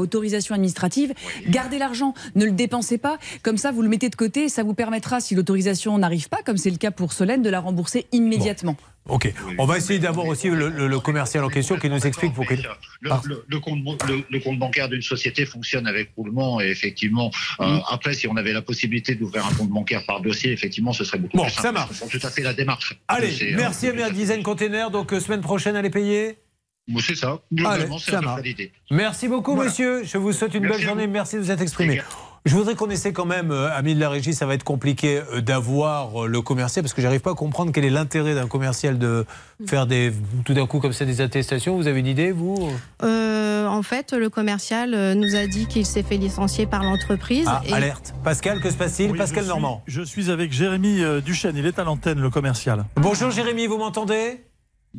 autorisation 0.00 0.54
administrative, 0.54 1.12
gardez 1.48 1.78
l'argent, 1.78 2.14
ne 2.34 2.44
le 2.44 2.52
dépensez 2.52 2.98
pas. 2.98 3.18
Comme 3.42 3.56
ça, 3.58 3.72
vous 3.72 3.82
le 3.82 3.88
mettez 3.88 4.08
de 4.08 4.16
côté 4.16 4.44
et 4.44 4.48
ça 4.48 4.62
vous 4.62 4.74
permettra, 4.74 5.20
si 5.20 5.34
l'autorisation 5.34 5.96
n'arrive 5.98 6.28
pas, 6.28 6.38
comme 6.44 6.56
c'est 6.56 6.70
le 6.70 6.76
cas 6.78 6.90
pour 6.90 7.12
Solène, 7.12 7.42
de 7.42 7.50
la 7.50 7.60
rembourser 7.60 8.06
immédiatement. 8.12 8.76
Ok. 9.08 9.32
On 9.58 9.64
va 9.64 9.78
essayer 9.78 9.98
d'avoir 9.98 10.26
aussi 10.26 10.48
le, 10.50 10.68
le- 10.68 10.86
le 10.86 11.00
commercial 11.00 11.42
en 11.42 11.48
question 11.48 11.76
qui 11.78 11.88
nous 11.88 12.06
explique 12.06 12.34
pour 12.34 12.44
que. 12.46 12.54
Le, 12.54 13.10
le- 13.24 13.44
le 13.48 13.58
compte, 13.58 13.78
le- 14.06 14.22
le 14.30 14.40
compte 14.40 14.58
bancaire 14.58 14.88
d'une 14.90 15.00
société 15.02 15.46
fonctionne 15.46 15.86
avec 15.86 16.10
roulement 16.16 16.60
et 16.60 16.66
effectivement, 16.66 17.30
euh, 17.60 17.64
Mm. 17.78 17.80
après, 17.90 18.12
si 18.14 18.28
on 18.28 18.36
avait 18.36 18.52
la 18.52 18.60
possibilité 18.62 19.14
d'ouvrir 19.14 19.46
un 19.46 19.52
compte 19.54 19.70
bancaire 19.70 20.04
par 20.04 20.20
dossier, 20.20 20.52
effectivement, 20.52 20.92
ce 20.92 21.04
serait 21.04 21.18
beaucoup 21.18 21.38
Bon, 21.38 21.44
plus 21.44 21.52
simple. 21.52 21.66
ça 21.66 21.72
marche. 21.72 22.00
Tout 22.10 22.20
à 22.22 22.30
fait 22.30 22.42
la 22.42 22.52
démarche. 22.52 22.98
Allez, 23.08 23.32
euh, 23.42 23.56
merci 23.56 23.88
à 23.88 23.92
mes 23.94 24.10
Design 24.10 24.42
Container. 24.42 24.90
Donc, 24.90 25.12
euh, 25.12 25.18
semaine 25.20 25.40
prochaine, 25.40 25.76
payée 25.90 26.32
Bon, 26.32 26.49
C'est 26.98 27.14
ça. 27.14 27.38
Globalement, 27.52 27.98
c'est 27.98 28.10
ça 28.10 28.16
la 28.16 28.22
marche. 28.22 28.42
qualité. 28.42 28.72
Merci 28.90 29.28
beaucoup, 29.28 29.54
Voilà. 29.54 29.70
monsieur. 29.70 30.02
Je 30.04 30.18
vous 30.18 30.32
souhaite 30.32 30.54
une 30.54 30.62
Merci 30.62 30.78
belle 30.78 30.86
journée. 30.86 31.06
Merci 31.06 31.36
de 31.36 31.40
vous 31.42 31.50
être 31.50 31.62
exprimé. 31.62 32.00
Je 32.46 32.54
voudrais 32.56 32.74
qu'on 32.74 32.88
essaie 32.88 33.12
quand 33.12 33.26
même, 33.26 33.50
euh, 33.50 33.70
amis 33.76 33.94
de 33.94 34.00
la 34.00 34.08
régie, 34.08 34.32
ça 34.32 34.46
va 34.46 34.54
être 34.54 34.64
compliqué 34.64 35.20
euh, 35.30 35.42
d'avoir 35.42 36.24
euh, 36.24 36.26
le 36.26 36.40
commercial 36.40 36.82
parce 36.82 36.94
que 36.94 37.02
j'arrive 37.02 37.20
pas 37.20 37.32
à 37.32 37.34
comprendre 37.34 37.70
quel 37.70 37.84
est 37.84 37.90
l'intérêt 37.90 38.34
d'un 38.34 38.46
commercial 38.46 38.98
de 38.98 39.26
faire 39.66 39.86
des 39.86 40.10
tout 40.46 40.54
d'un 40.54 40.66
coup 40.66 40.80
comme 40.80 40.94
ça 40.94 41.04
des 41.04 41.20
attestations. 41.20 41.76
Vous 41.76 41.86
avez 41.86 42.00
une 42.00 42.06
idée, 42.06 42.32
vous 42.32 42.70
Euh, 43.02 43.66
en 43.66 43.82
fait, 43.82 44.14
le 44.14 44.30
commercial 44.30 44.92
nous 45.18 45.36
a 45.36 45.46
dit 45.46 45.66
qu'il 45.66 45.84
s'est 45.84 46.02
fait 46.02 46.16
licencier 46.16 46.64
par 46.64 46.82
l'entreprise. 46.82 47.44
Ah, 47.46 47.60
et- 47.66 47.74
alerte. 47.74 48.14
Pascal, 48.24 48.62
que 48.62 48.70
se 48.70 48.76
passe-t-il? 48.76 49.10
Oui, 49.10 49.18
Pascal 49.18 49.44
je 49.44 49.48
Normand. 49.50 49.82
Suis, 49.86 49.98
je 50.00 50.02
suis 50.06 50.30
avec 50.30 50.50
Jérémy 50.50 51.02
Duchesne, 51.22 51.58
il 51.58 51.66
est 51.66 51.78
à 51.78 51.84
l'antenne, 51.84 52.20
le 52.20 52.30
commercial. 52.30 52.86
Bonjour 52.96 53.30
Jérémy, 53.30 53.66
vous 53.66 53.76
m'entendez? 53.76 54.40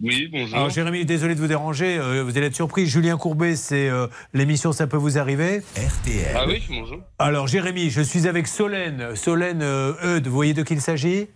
Oui, 0.01 0.29
bonjour. 0.31 0.55
Alors 0.57 0.69
Jérémy, 0.69 1.03
désolé 1.05 1.35
de 1.35 1.39
vous 1.39 1.47
déranger, 1.47 1.97
euh, 1.97 2.23
vous 2.23 2.37
allez 2.37 2.47
être 2.47 2.55
surpris. 2.55 2.87
Julien 2.87 3.17
Courbet, 3.17 3.55
c'est 3.55 3.89
euh, 3.89 4.07
l'émission 4.33 4.71
Ça 4.71 4.87
peut 4.87 4.97
vous 4.97 5.17
arriver. 5.17 5.61
RTL. 5.75 6.33
Ah 6.35 6.45
oui, 6.47 6.63
bonjour. 6.69 6.99
Alors 7.19 7.47
Jérémy, 7.47 7.89
je 7.89 8.01
suis 8.01 8.27
avec 8.27 8.47
Solène. 8.47 9.15
Solène 9.15 9.61
euh, 9.61 9.93
Eudes, 10.17 10.27
vous 10.27 10.33
voyez 10.33 10.53
de 10.53 10.63
qui 10.63 10.75
il 10.75 10.81
s'agit? 10.81 11.27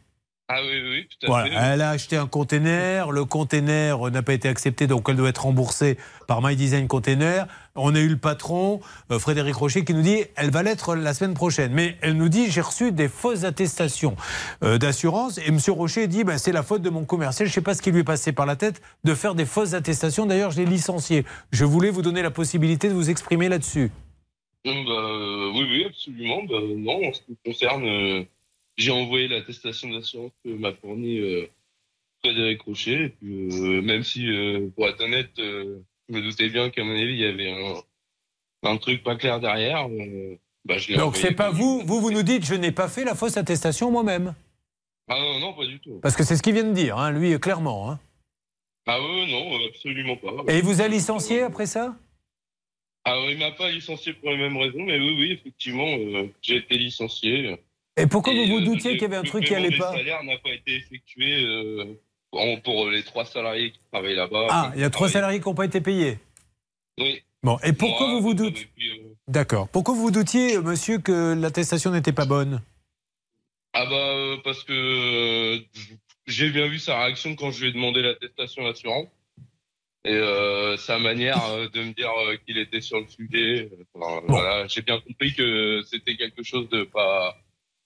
Ah 0.48 0.60
oui, 0.62 0.80
oui, 0.90 1.08
tout 1.10 1.26
à 1.26 1.30
Voilà, 1.30 1.46
fait. 1.50 1.74
elle 1.74 1.82
a 1.82 1.90
acheté 1.90 2.18
un 2.18 2.28
container, 2.28 3.12
le 3.12 3.26
container 3.26 3.98
n'a 4.12 4.22
pas 4.22 4.34
été 4.34 4.48
accepté, 4.48 4.86
donc 4.86 5.08
elle 5.10 5.16
doit 5.16 5.30
être 5.30 5.44
remboursée 5.44 5.98
par 6.28 6.42
My 6.44 6.56
Design 6.56 6.88
Container. 6.88 7.48
On 7.78 7.94
a 7.94 8.00
eu 8.00 8.08
le 8.08 8.18
patron, 8.18 8.80
euh, 9.12 9.20
Frédéric 9.20 9.56
Rocher, 9.56 9.84
qui 9.84 9.94
nous 9.94 10.02
dit 10.02 10.24
elle 10.38 10.50
va 10.50 10.64
l'être 10.64 10.96
la 10.96 11.14
semaine 11.14 11.34
prochaine. 11.34 11.74
Mais 11.74 11.98
elle 12.02 12.14
nous 12.14 12.30
dit 12.30 12.50
j'ai 12.50 12.62
reçu 12.62 12.92
des 12.92 13.10
fausses 13.10 13.44
attestations 13.44 14.16
euh, 14.64 14.78
d'assurance. 14.78 15.38
Et 15.40 15.48
M. 15.48 15.60
Rocher 15.70 16.08
dit 16.08 16.24
ben, 16.24 16.38
c'est 16.38 16.54
la 16.54 16.64
faute 16.64 16.82
de 16.82 16.90
mon 16.90 17.04
commercial, 17.04 17.48
je 17.48 17.52
ne 17.52 17.56
sais 17.56 17.62
pas 17.62 17.74
ce 17.74 17.82
qui 17.82 17.92
lui 17.92 18.00
est 18.00 18.06
passé 18.06 18.32
par 18.32 18.46
la 18.46 18.56
tête 18.56 18.82
de 19.04 19.14
faire 19.14 19.36
des 19.36 19.46
fausses 19.46 19.74
attestations. 19.74 20.26
D'ailleurs, 20.26 20.52
je 20.52 20.58
l'ai 20.58 20.66
licencié. 20.66 21.26
Je 21.52 21.66
voulais 21.66 21.90
vous 21.90 22.02
donner 22.02 22.22
la 22.22 22.32
possibilité 22.32 22.88
de 22.88 22.94
vous 22.94 23.10
exprimer 23.10 23.50
là-dessus. 23.50 23.92
Hum, 24.66 24.86
bah, 24.86 24.92
euh, 24.94 25.52
oui, 25.54 25.68
oui, 25.70 25.86
absolument. 25.86 26.44
Bah, 26.44 26.60
non, 26.62 27.10
en 27.10 27.14
ce 27.14 27.22
qui 27.22 27.32
me 27.32 27.52
concerne, 27.52 27.86
euh, 27.86 28.24
j'ai 28.78 28.92
envoyé 28.92 29.28
l'attestation 29.28 29.90
d'assurance 29.90 30.32
que 30.44 30.50
m'a 30.50 30.74
fourni 30.74 31.20
euh, 31.20 31.46
Frédéric 32.24 32.62
Rocher. 32.62 33.16
Euh, 33.24 33.82
même 33.82 34.04
si, 34.04 34.28
euh, 34.28 34.68
pour 34.76 34.88
être 34.88 35.02
honnête, 35.02 35.32
euh, 35.40 35.80
je 36.10 36.16
me 36.16 36.22
doutais 36.22 36.50
bien 36.50 36.70
qu'à 36.70 36.84
mon 36.84 36.94
avis, 36.94 37.14
il 37.14 37.20
y 37.20 37.26
avait 37.26 37.52
un, 37.52 38.70
un 38.70 38.78
truc 38.78 39.04
pas 39.04 39.16
clair 39.16 39.40
derrière. 39.40 39.88
euh, 39.90 40.36
bah, 40.66 40.78
je 40.78 40.96
Donc 40.96 41.16
c'est 41.16 41.32
pas 41.32 41.52
vous, 41.52 41.82
vous 41.86 42.02
vous 42.02 42.12
nous 42.12 42.24
dites 42.24 42.46
je 42.46 42.56
n'ai 42.56 42.72
pas 42.72 42.88
fait 42.88 43.04
la 43.04 43.16
fausse 43.16 43.38
attestation 43.38 43.92
moi-même. 43.92 44.34
Ah 45.08 45.20
non, 45.20 45.40
non, 45.40 45.54
pas 45.54 45.66
du 45.66 45.80
tout. 45.80 46.00
Parce 46.02 46.16
que 46.16 46.24
c'est 46.24 46.36
ce 46.36 46.42
qu'il 46.42 46.54
vient 46.54 46.64
de 46.64 46.74
dire, 46.74 46.98
hein, 46.98 47.12
lui, 47.12 47.40
clairement. 47.40 47.92
hein. 47.92 48.00
Ah 48.88 49.00
oui, 49.02 49.32
non, 49.32 49.66
absolument 49.68 50.18
pas. 50.18 50.52
Et 50.52 50.58
il 50.58 50.64
vous 50.64 50.82
a 50.82 50.88
licencié 50.88 51.42
après 51.42 51.66
ça? 51.66 51.96
Ah, 53.04 53.18
il 53.30 53.38
m'a 53.38 53.52
pas 53.52 53.70
licencié 53.70 54.14
pour 54.14 54.32
les 54.32 54.38
mêmes 54.38 54.58
raisons, 54.58 54.84
mais 54.84 54.98
oui, 54.98 55.16
oui, 55.20 55.32
effectivement, 55.34 55.88
euh, 55.88 56.28
j'ai 56.42 56.58
été 56.58 56.76
licencié. 56.78 57.56
Et 57.98 58.08
pourquoi 58.08 58.34
vous 58.34 58.46
vous 58.48 58.58
euh, 58.58 58.66
doutiez 58.66 58.92
le- 58.92 58.98
qu'il 58.98 59.04
y 59.04 59.06
avait 59.06 59.16
un 59.18 59.22
le 59.22 59.28
truc 59.28 59.46
qui 59.46 59.54
allait 59.54 59.78
pas? 59.78 59.92
salaires 59.92 60.24
n'a 60.24 60.38
pas 60.40 60.50
été 60.50 60.76
effectué 60.76 61.46
euh, 61.46 61.86
pour 62.64 62.90
les 62.90 63.04
trois 63.04 63.26
salariés 63.26 63.72
qui 63.72 63.80
travaillent 63.92 64.16
là-bas. 64.16 64.48
Ah, 64.50 64.72
il 64.76 64.82
y 64.82 64.84
a 64.84 64.90
trois 64.90 65.10
salariés 65.10 65.40
qui 65.40 65.48
n'ont 65.48 65.56
pas 65.56 65.66
été 65.66 65.82
payés. 65.82 66.20
Oui. 67.00 67.22
Bon, 67.44 67.58
et 67.64 67.74
pourquoi 67.74 68.08
Moi, 68.08 68.16
vous 68.20 68.22
vous 68.24 68.32
euh, 68.32 68.50
doutez 68.50 68.68
D'accord. 69.28 69.68
Pourquoi 69.70 69.94
vous 69.94 70.02
vous 70.02 70.12
doutiez, 70.12 70.56
euh, 70.58 70.62
monsieur, 70.62 70.98
que 70.98 71.34
l'attestation 71.40 71.92
n'était 71.92 72.12
pas 72.14 72.26
bonne 72.26 72.62
Ah 73.74 73.86
bah 73.86 73.96
euh, 73.96 74.38
parce 74.44 74.64
que 74.64 74.74
euh, 74.74 75.60
j'ai 76.26 76.50
bien 76.50 76.68
vu 76.68 76.80
sa 76.80 77.00
réaction 77.04 77.36
quand 77.36 77.52
je 77.52 77.62
lui 77.62 77.70
ai 77.70 77.74
demandé 77.74 78.02
l'attestation 78.02 78.64
d'assurance 78.64 79.08
et 80.06 80.14
euh, 80.14 80.76
sa 80.78 80.98
manière 81.00 81.44
euh, 81.52 81.68
de 81.70 81.82
me 81.84 81.94
dire 81.94 82.12
euh, 82.28 82.36
qu'il 82.46 82.58
était 82.58 82.82
sur 82.82 83.00
le 83.00 83.08
sujet. 83.08 83.70
euh, 83.72 84.20
Voilà, 84.28 84.66
j'ai 84.68 84.82
bien 84.82 85.00
compris 85.00 85.34
que 85.34 85.82
c'était 85.86 86.16
quelque 86.16 86.44
chose 86.44 86.68
de 86.70 86.84
pas 86.84 87.38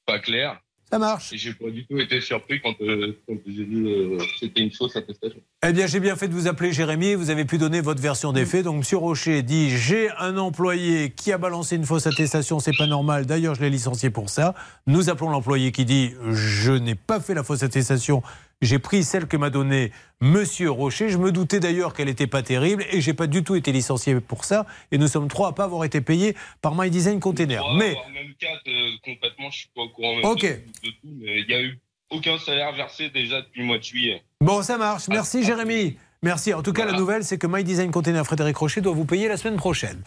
pas 0.05 0.19
clair. 0.19 0.59
Ça 0.91 0.97
marche. 0.97 1.33
Et 1.33 1.37
j'ai 1.37 1.53
pas 1.53 1.69
du 1.69 1.85
tout 1.85 1.99
été 1.99 2.19
surpris 2.19 2.59
quand, 2.61 2.73
euh, 2.81 3.15
quand 3.27 3.35
j'ai 3.45 3.63
vu 3.63 3.87
euh, 3.87 4.17
que 4.17 4.23
c'était 4.39 4.61
une 4.61 4.71
fausse 4.71 4.95
attestation. 4.95 5.39
Eh 5.67 5.71
bien, 5.71 5.85
j'ai 5.85 5.99
bien 5.99 6.15
fait 6.15 6.27
de 6.27 6.33
vous 6.33 6.47
appeler 6.47 6.71
Jérémy. 6.71 7.13
Vous 7.13 7.29
avez 7.29 7.45
pu 7.45 7.59
donner 7.59 7.81
votre 7.81 8.01
version 8.01 8.33
des 8.33 8.45
faits. 8.45 8.63
Donc, 8.63 8.77
Monsieur 8.77 8.97
Rocher 8.97 9.43
dit 9.43 9.69
j'ai 9.69 10.09
un 10.17 10.37
employé 10.37 11.11
qui 11.11 11.31
a 11.31 11.37
balancé 11.37 11.75
une 11.75 11.85
fausse 11.85 12.07
attestation. 12.07 12.59
C'est 12.59 12.75
pas 12.75 12.87
normal. 12.87 13.27
D'ailleurs, 13.27 13.53
je 13.53 13.61
l'ai 13.61 13.69
licencié 13.69 14.09
pour 14.09 14.29
ça. 14.29 14.55
Nous 14.87 15.09
appelons 15.09 15.29
l'employé 15.29 15.71
qui 15.71 15.85
dit 15.85 16.13
je 16.31 16.71
n'ai 16.71 16.95
pas 16.95 17.19
fait 17.19 17.35
la 17.35 17.43
fausse 17.43 17.61
attestation. 17.61 18.23
J'ai 18.61 18.77
pris 18.79 19.03
celle 19.05 19.25
que 19.27 19.37
m'a 19.37 19.49
donnée 19.49 19.91
Monsieur 20.19 20.69
Rocher. 20.69 21.07
Je 21.09 21.17
me 21.17 21.31
doutais 21.31 21.61
d'ailleurs 21.61 21.93
qu'elle 21.93 22.07
n'était 22.07 22.27
pas 22.27 22.41
terrible 22.43 22.83
et 22.91 22.99
j'ai 22.99 23.13
pas 23.13 23.25
du 23.27 23.41
tout 23.43 23.55
été 23.55 23.71
licencié 23.71 24.19
pour 24.19 24.43
ça. 24.43 24.65
Et 24.91 24.97
nous 24.97 25.07
sommes 25.07 25.29
trois 25.29 25.49
à 25.49 25.51
pas 25.53 25.63
avoir 25.63 25.85
été 25.85 26.01
payés 26.01 26.35
par 26.61 26.75
My 26.75 26.89
Design 26.89 27.21
Container. 27.21 27.59
Trois, 27.61 27.77
Mais 27.77 27.95
même 28.13 28.33
quatre, 28.37 28.67
euh, 28.67 28.89
concrètement, 29.03 29.49
je 29.49 29.59
suis 29.59 29.69
pas 29.73 29.83
au 29.83 29.89
courant 29.89 30.15
même 30.15 30.25
Ok. 30.25 30.41
de, 30.41 30.47
de 30.49 30.91
tout, 30.91 31.07
mais 31.21 31.39
il 31.39 31.49
y 31.49 31.53
a 31.53 31.61
eu 31.61 31.79
aucun 32.09 32.37
salaire 32.37 32.73
versé 32.73 33.09
déjà 33.09 33.41
depuis 33.41 33.61
le 33.61 33.67
mois 33.67 33.77
de 33.77 33.83
juillet. 33.83 34.23
Bon, 34.41 34.61
ça 34.61 34.77
marche. 34.77 35.07
Merci, 35.07 35.43
Jérémy. 35.43 35.95
Merci. 36.21 36.53
En 36.53 36.61
tout 36.61 36.73
cas, 36.73 36.83
la 36.85 36.91
nouvelle, 36.91 37.23
c'est 37.23 37.37
que 37.37 37.47
My 37.47 37.63
Design 37.63 37.91
Container 37.91 38.25
Frédéric 38.25 38.57
Rocher 38.57 38.81
doit 38.81 38.91
vous 38.91 39.05
payer 39.05 39.29
la 39.29 39.37
semaine 39.37 39.55
prochaine. 39.55 40.01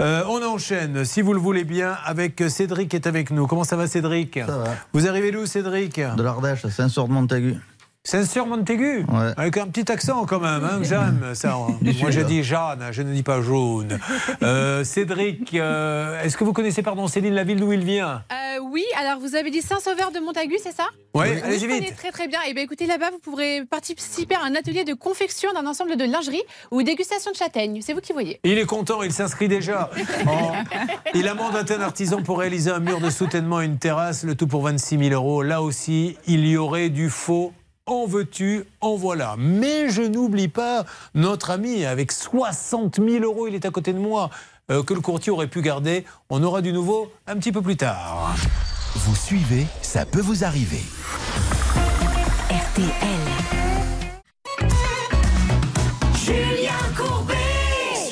Euh, 0.00 0.24
on 0.28 0.42
enchaîne, 0.42 1.04
si 1.04 1.22
vous 1.22 1.34
le 1.34 1.38
voulez 1.38 1.62
bien, 1.62 1.96
avec 2.04 2.42
Cédric 2.48 2.88
qui 2.88 2.96
est 2.96 3.06
avec 3.06 3.30
nous. 3.30 3.46
Comment 3.46 3.62
ça 3.62 3.76
va, 3.76 3.86
Cédric? 3.86 4.40
Ça 4.44 4.58
va. 4.58 4.74
Vous 4.92 5.06
arrivez 5.06 5.30
d'où, 5.30 5.46
Cédric? 5.46 6.00
De 6.00 6.20
l'Ardèche, 6.22 6.66
Saint-Sor 6.66 7.06
de 7.06 7.12
Montaigu. 7.12 7.54
Saint-Sûr 8.04 8.46
Montaigu 8.46 9.04
Ouais. 9.08 9.32
Avec 9.36 9.56
un 9.58 9.68
petit 9.68 9.90
accent 9.92 10.26
quand 10.26 10.40
même, 10.40 10.64
hein, 10.64 10.78
Jeanne. 10.82 11.22
Ça, 11.34 11.54
hein. 11.54 11.78
Moi, 12.00 12.10
je 12.10 12.20
dis 12.20 12.42
Jeanne, 12.42 12.88
je 12.90 13.02
ne 13.02 13.12
dis 13.14 13.22
pas 13.22 13.40
jaune. 13.42 13.98
Euh, 14.42 14.82
Cédric, 14.82 15.54
euh, 15.54 16.20
est-ce 16.22 16.36
que 16.36 16.42
vous 16.42 16.52
connaissez, 16.52 16.82
pardon, 16.82 17.06
Céline, 17.06 17.32
la 17.34 17.44
ville 17.44 17.60
d'où 17.60 17.72
il 17.72 17.84
vient? 17.84 18.24
Euh, 18.32 18.58
oui, 18.72 18.84
alors 18.98 19.20
vous 19.20 19.36
avez 19.36 19.50
dit 19.52 19.62
Saint-Sauveur 19.62 20.10
de 20.10 20.18
Montagu, 20.18 20.56
c'est 20.60 20.72
ça? 20.74 20.84
Ouais, 21.14 21.34
Oui, 21.36 21.40
allez-y 21.44 21.60
je 21.60 21.66
vite. 21.66 21.76
connais 21.78 21.90
très 21.92 22.10
très 22.10 22.26
bien. 22.28 22.40
Et 22.48 22.54
bien 22.54 22.64
écoutez, 22.64 22.86
là-bas, 22.86 23.10
vous 23.12 23.18
pourrez 23.20 23.64
participer 23.70 24.34
à 24.34 24.42
un 24.42 24.54
atelier 24.56 24.82
de 24.84 24.94
confection 24.94 25.52
d'un 25.52 25.66
ensemble 25.66 25.96
de 25.96 26.04
lingerie 26.04 26.42
ou 26.72 26.82
dégustation 26.82 27.30
de 27.30 27.36
châtaignes. 27.36 27.80
C'est 27.82 27.92
vous 27.92 28.00
qui 28.00 28.12
voyez. 28.12 28.40
Il 28.42 28.58
est 28.58 28.66
content, 28.66 29.02
il 29.02 29.12
s'inscrit 29.12 29.46
déjà. 29.48 29.90
En- 30.26 30.52
Il 31.14 31.28
a 31.28 31.34
mandaté 31.34 31.74
un 31.74 31.80
artisan 31.82 32.22
pour 32.22 32.38
réaliser 32.40 32.70
un 32.70 32.80
mur 32.80 33.00
de 33.00 33.10
soutènement 33.10 33.60
et 33.60 33.66
une 33.66 33.78
terrasse, 33.78 34.24
le 34.24 34.34
tout 34.34 34.46
pour 34.48 34.62
26 34.62 34.98
000 34.98 35.10
euros. 35.14 35.42
Là 35.42 35.62
aussi, 35.62 36.16
il 36.26 36.46
y 36.48 36.56
aurait 36.56 36.88
du 36.88 37.10
faux. 37.10 37.52
En 37.92 38.06
veux-tu, 38.06 38.64
en 38.80 38.96
voilà. 38.96 39.34
Mais 39.36 39.90
je 39.90 40.00
n'oublie 40.00 40.48
pas 40.48 40.86
notre 41.14 41.50
ami 41.50 41.84
avec 41.84 42.10
60 42.10 42.96
000 42.96 43.22
euros, 43.22 43.48
il 43.48 43.54
est 43.54 43.66
à 43.66 43.70
côté 43.70 43.92
de 43.92 43.98
moi, 43.98 44.30
euh, 44.70 44.82
que 44.82 44.94
le 44.94 45.02
courtier 45.02 45.30
aurait 45.30 45.46
pu 45.46 45.60
garder. 45.60 46.06
On 46.30 46.42
aura 46.42 46.62
du 46.62 46.72
nouveau 46.72 47.12
un 47.26 47.36
petit 47.36 47.52
peu 47.52 47.60
plus 47.60 47.76
tard. 47.76 48.34
Vous 48.94 49.14
suivez, 49.14 49.66
ça 49.82 50.06
peut 50.06 50.22
vous 50.22 50.42
arriver. 50.42 50.80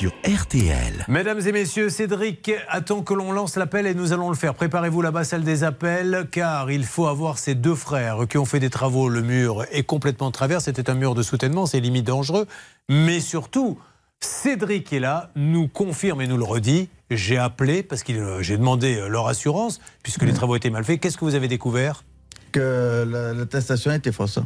Sur 0.01 0.13
RTL. 0.25 1.05
Mesdames 1.09 1.41
et 1.45 1.51
messieurs, 1.51 1.91
Cédric 1.91 2.51
attend 2.69 3.03
que 3.03 3.13
l'on 3.13 3.31
lance 3.31 3.55
l'appel 3.55 3.85
et 3.85 3.93
nous 3.93 4.13
allons 4.13 4.29
le 4.31 4.35
faire. 4.35 4.55
Préparez-vous 4.55 5.03
là-bas, 5.03 5.23
salle 5.23 5.43
des 5.43 5.63
appels, 5.63 6.27
car 6.31 6.71
il 6.71 6.85
faut 6.85 7.05
avoir 7.05 7.37
ces 7.37 7.53
deux 7.53 7.75
frères 7.75 8.17
qui 8.27 8.39
ont 8.39 8.45
fait 8.45 8.59
des 8.59 8.71
travaux. 8.71 9.09
Le 9.09 9.21
mur 9.21 9.63
est 9.71 9.83
complètement 9.83 10.29
de 10.29 10.31
travers. 10.33 10.59
C'était 10.59 10.89
un 10.89 10.95
mur 10.95 11.13
de 11.13 11.21
soutènement, 11.21 11.67
c'est 11.67 11.79
limite 11.79 12.07
dangereux. 12.07 12.47
Mais 12.89 13.19
surtout, 13.19 13.77
Cédric 14.19 14.91
est 14.91 14.99
là, 14.99 15.29
nous 15.35 15.67
confirme 15.67 16.21
et 16.21 16.25
nous 16.27 16.37
le 16.37 16.45
redit. 16.45 16.89
J'ai 17.11 17.37
appelé 17.37 17.83
parce 17.83 18.01
que 18.01 18.41
j'ai 18.41 18.57
demandé 18.57 18.95
euh, 18.95 19.07
leur 19.07 19.27
assurance, 19.27 19.79
puisque 20.01 20.23
les 20.23 20.33
travaux 20.33 20.55
étaient 20.55 20.71
mal 20.71 20.83
faits. 20.83 20.99
Qu'est-ce 20.99 21.17
que 21.19 21.25
vous 21.25 21.35
avez 21.35 21.47
découvert? 21.47 22.03
Que 22.51 23.05
la- 23.07 23.33
l'attestation 23.33 23.91
était 23.91 24.11
fausse. 24.11 24.39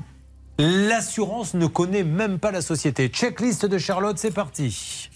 L'assurance 0.60 1.54
ne 1.54 1.66
connaît 1.68 2.04
même 2.04 2.40
pas 2.40 2.52
la 2.52 2.62
société. 2.62 3.08
Checklist 3.08 3.66
de 3.66 3.78
Charlotte, 3.78 4.18
c'est 4.18 4.32
parti. 4.34 5.10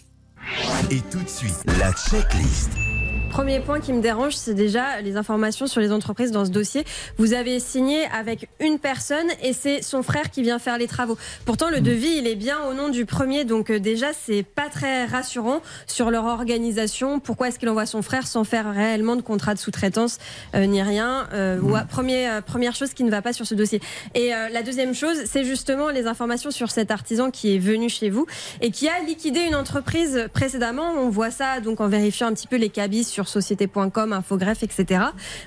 Et 0.92 1.02
tout 1.12 1.22
de 1.22 1.30
suite, 1.30 1.64
la 1.80 1.92
checklist. 1.92 2.89
Premier 3.30 3.60
point 3.60 3.80
qui 3.80 3.94
me 3.94 4.02
dérange, 4.02 4.36
c'est 4.36 4.54
déjà 4.54 5.02
les 5.02 5.16
informations 5.16 5.68
sur 5.68 5.82
les 5.82 5.92
entreprises 5.92 6.32
dans 6.32 6.46
ce 6.46 6.50
dossier. 6.50 6.84
Vous 7.18 7.34
avez 7.34 7.60
signé 7.60 8.06
avec 8.06 8.50
une 8.60 8.80
personne 8.80 9.28
et 9.44 9.54
c'est 9.54 9.82
son 9.82 10.04
frère 10.04 10.30
qui 10.32 10.42
vient 10.42 10.60
faire 10.60 10.78
les 10.78 10.88
travaux. 10.88 11.18
Pourtant, 11.46 11.70
le 11.70 11.80
devis, 11.80 12.18
il 12.18 12.28
est 12.28 12.36
bien 12.36 12.58
au 12.70 12.74
nom 12.74 12.90
du 12.90 13.06
premier, 13.06 13.46
donc 13.46 13.70
euh, 13.70 13.80
déjà, 13.80 14.08
c'est 14.14 14.44
pas 14.44 14.68
très 14.70 15.06
rassurant 15.06 15.62
sur 15.88 16.12
leur 16.12 16.26
organisation. 16.26 17.20
Pourquoi 17.20 17.48
est-ce 17.48 17.60
qu'il 17.60 17.70
envoie 17.70 17.86
son 17.86 18.02
frère 18.02 18.28
sans 18.28 18.44
faire 18.44 18.74
réellement 18.74 19.16
de 19.16 19.22
contrat 19.22 19.54
de 19.54 19.60
sous-traitance 19.60 20.18
euh, 20.56 20.66
ni 20.66 20.82
rien 20.82 21.28
Euh, 21.34 21.60
euh, 21.62 22.42
Première 22.42 22.76
chose 22.76 22.94
qui 22.94 23.04
ne 23.04 23.12
va 23.12 23.22
pas 23.22 23.34
sur 23.34 23.46
ce 23.46 23.56
dossier. 23.56 23.80
Et 24.16 24.30
la 24.30 24.64
deuxième 24.64 24.94
chose, 24.94 25.18
c'est 25.26 25.44
justement 25.44 25.90
les 25.90 26.08
informations 26.08 26.52
sur 26.52 26.72
cet 26.72 26.92
artisan 26.92 27.32
qui 27.32 27.56
est 27.56 27.60
venu 27.60 27.90
chez 27.90 28.10
vous 28.10 28.26
et 28.62 28.72
qui 28.72 28.88
a 28.88 29.00
liquidé 29.06 29.42
une 29.42 29.56
entreprise 29.56 30.28
précédemment. 30.34 30.94
On 30.98 31.10
voit 31.10 31.32
ça 31.32 31.60
donc 31.60 31.82
en 31.82 31.88
vérifiant 31.88 32.28
un 32.28 32.34
petit 32.34 32.48
peu 32.48 32.56
les 32.56 32.70
cabis 32.70 33.04
sur 33.04 33.19
société.com, 33.28 34.14
Infogreffe, 34.14 34.64
etc. 34.64 35.02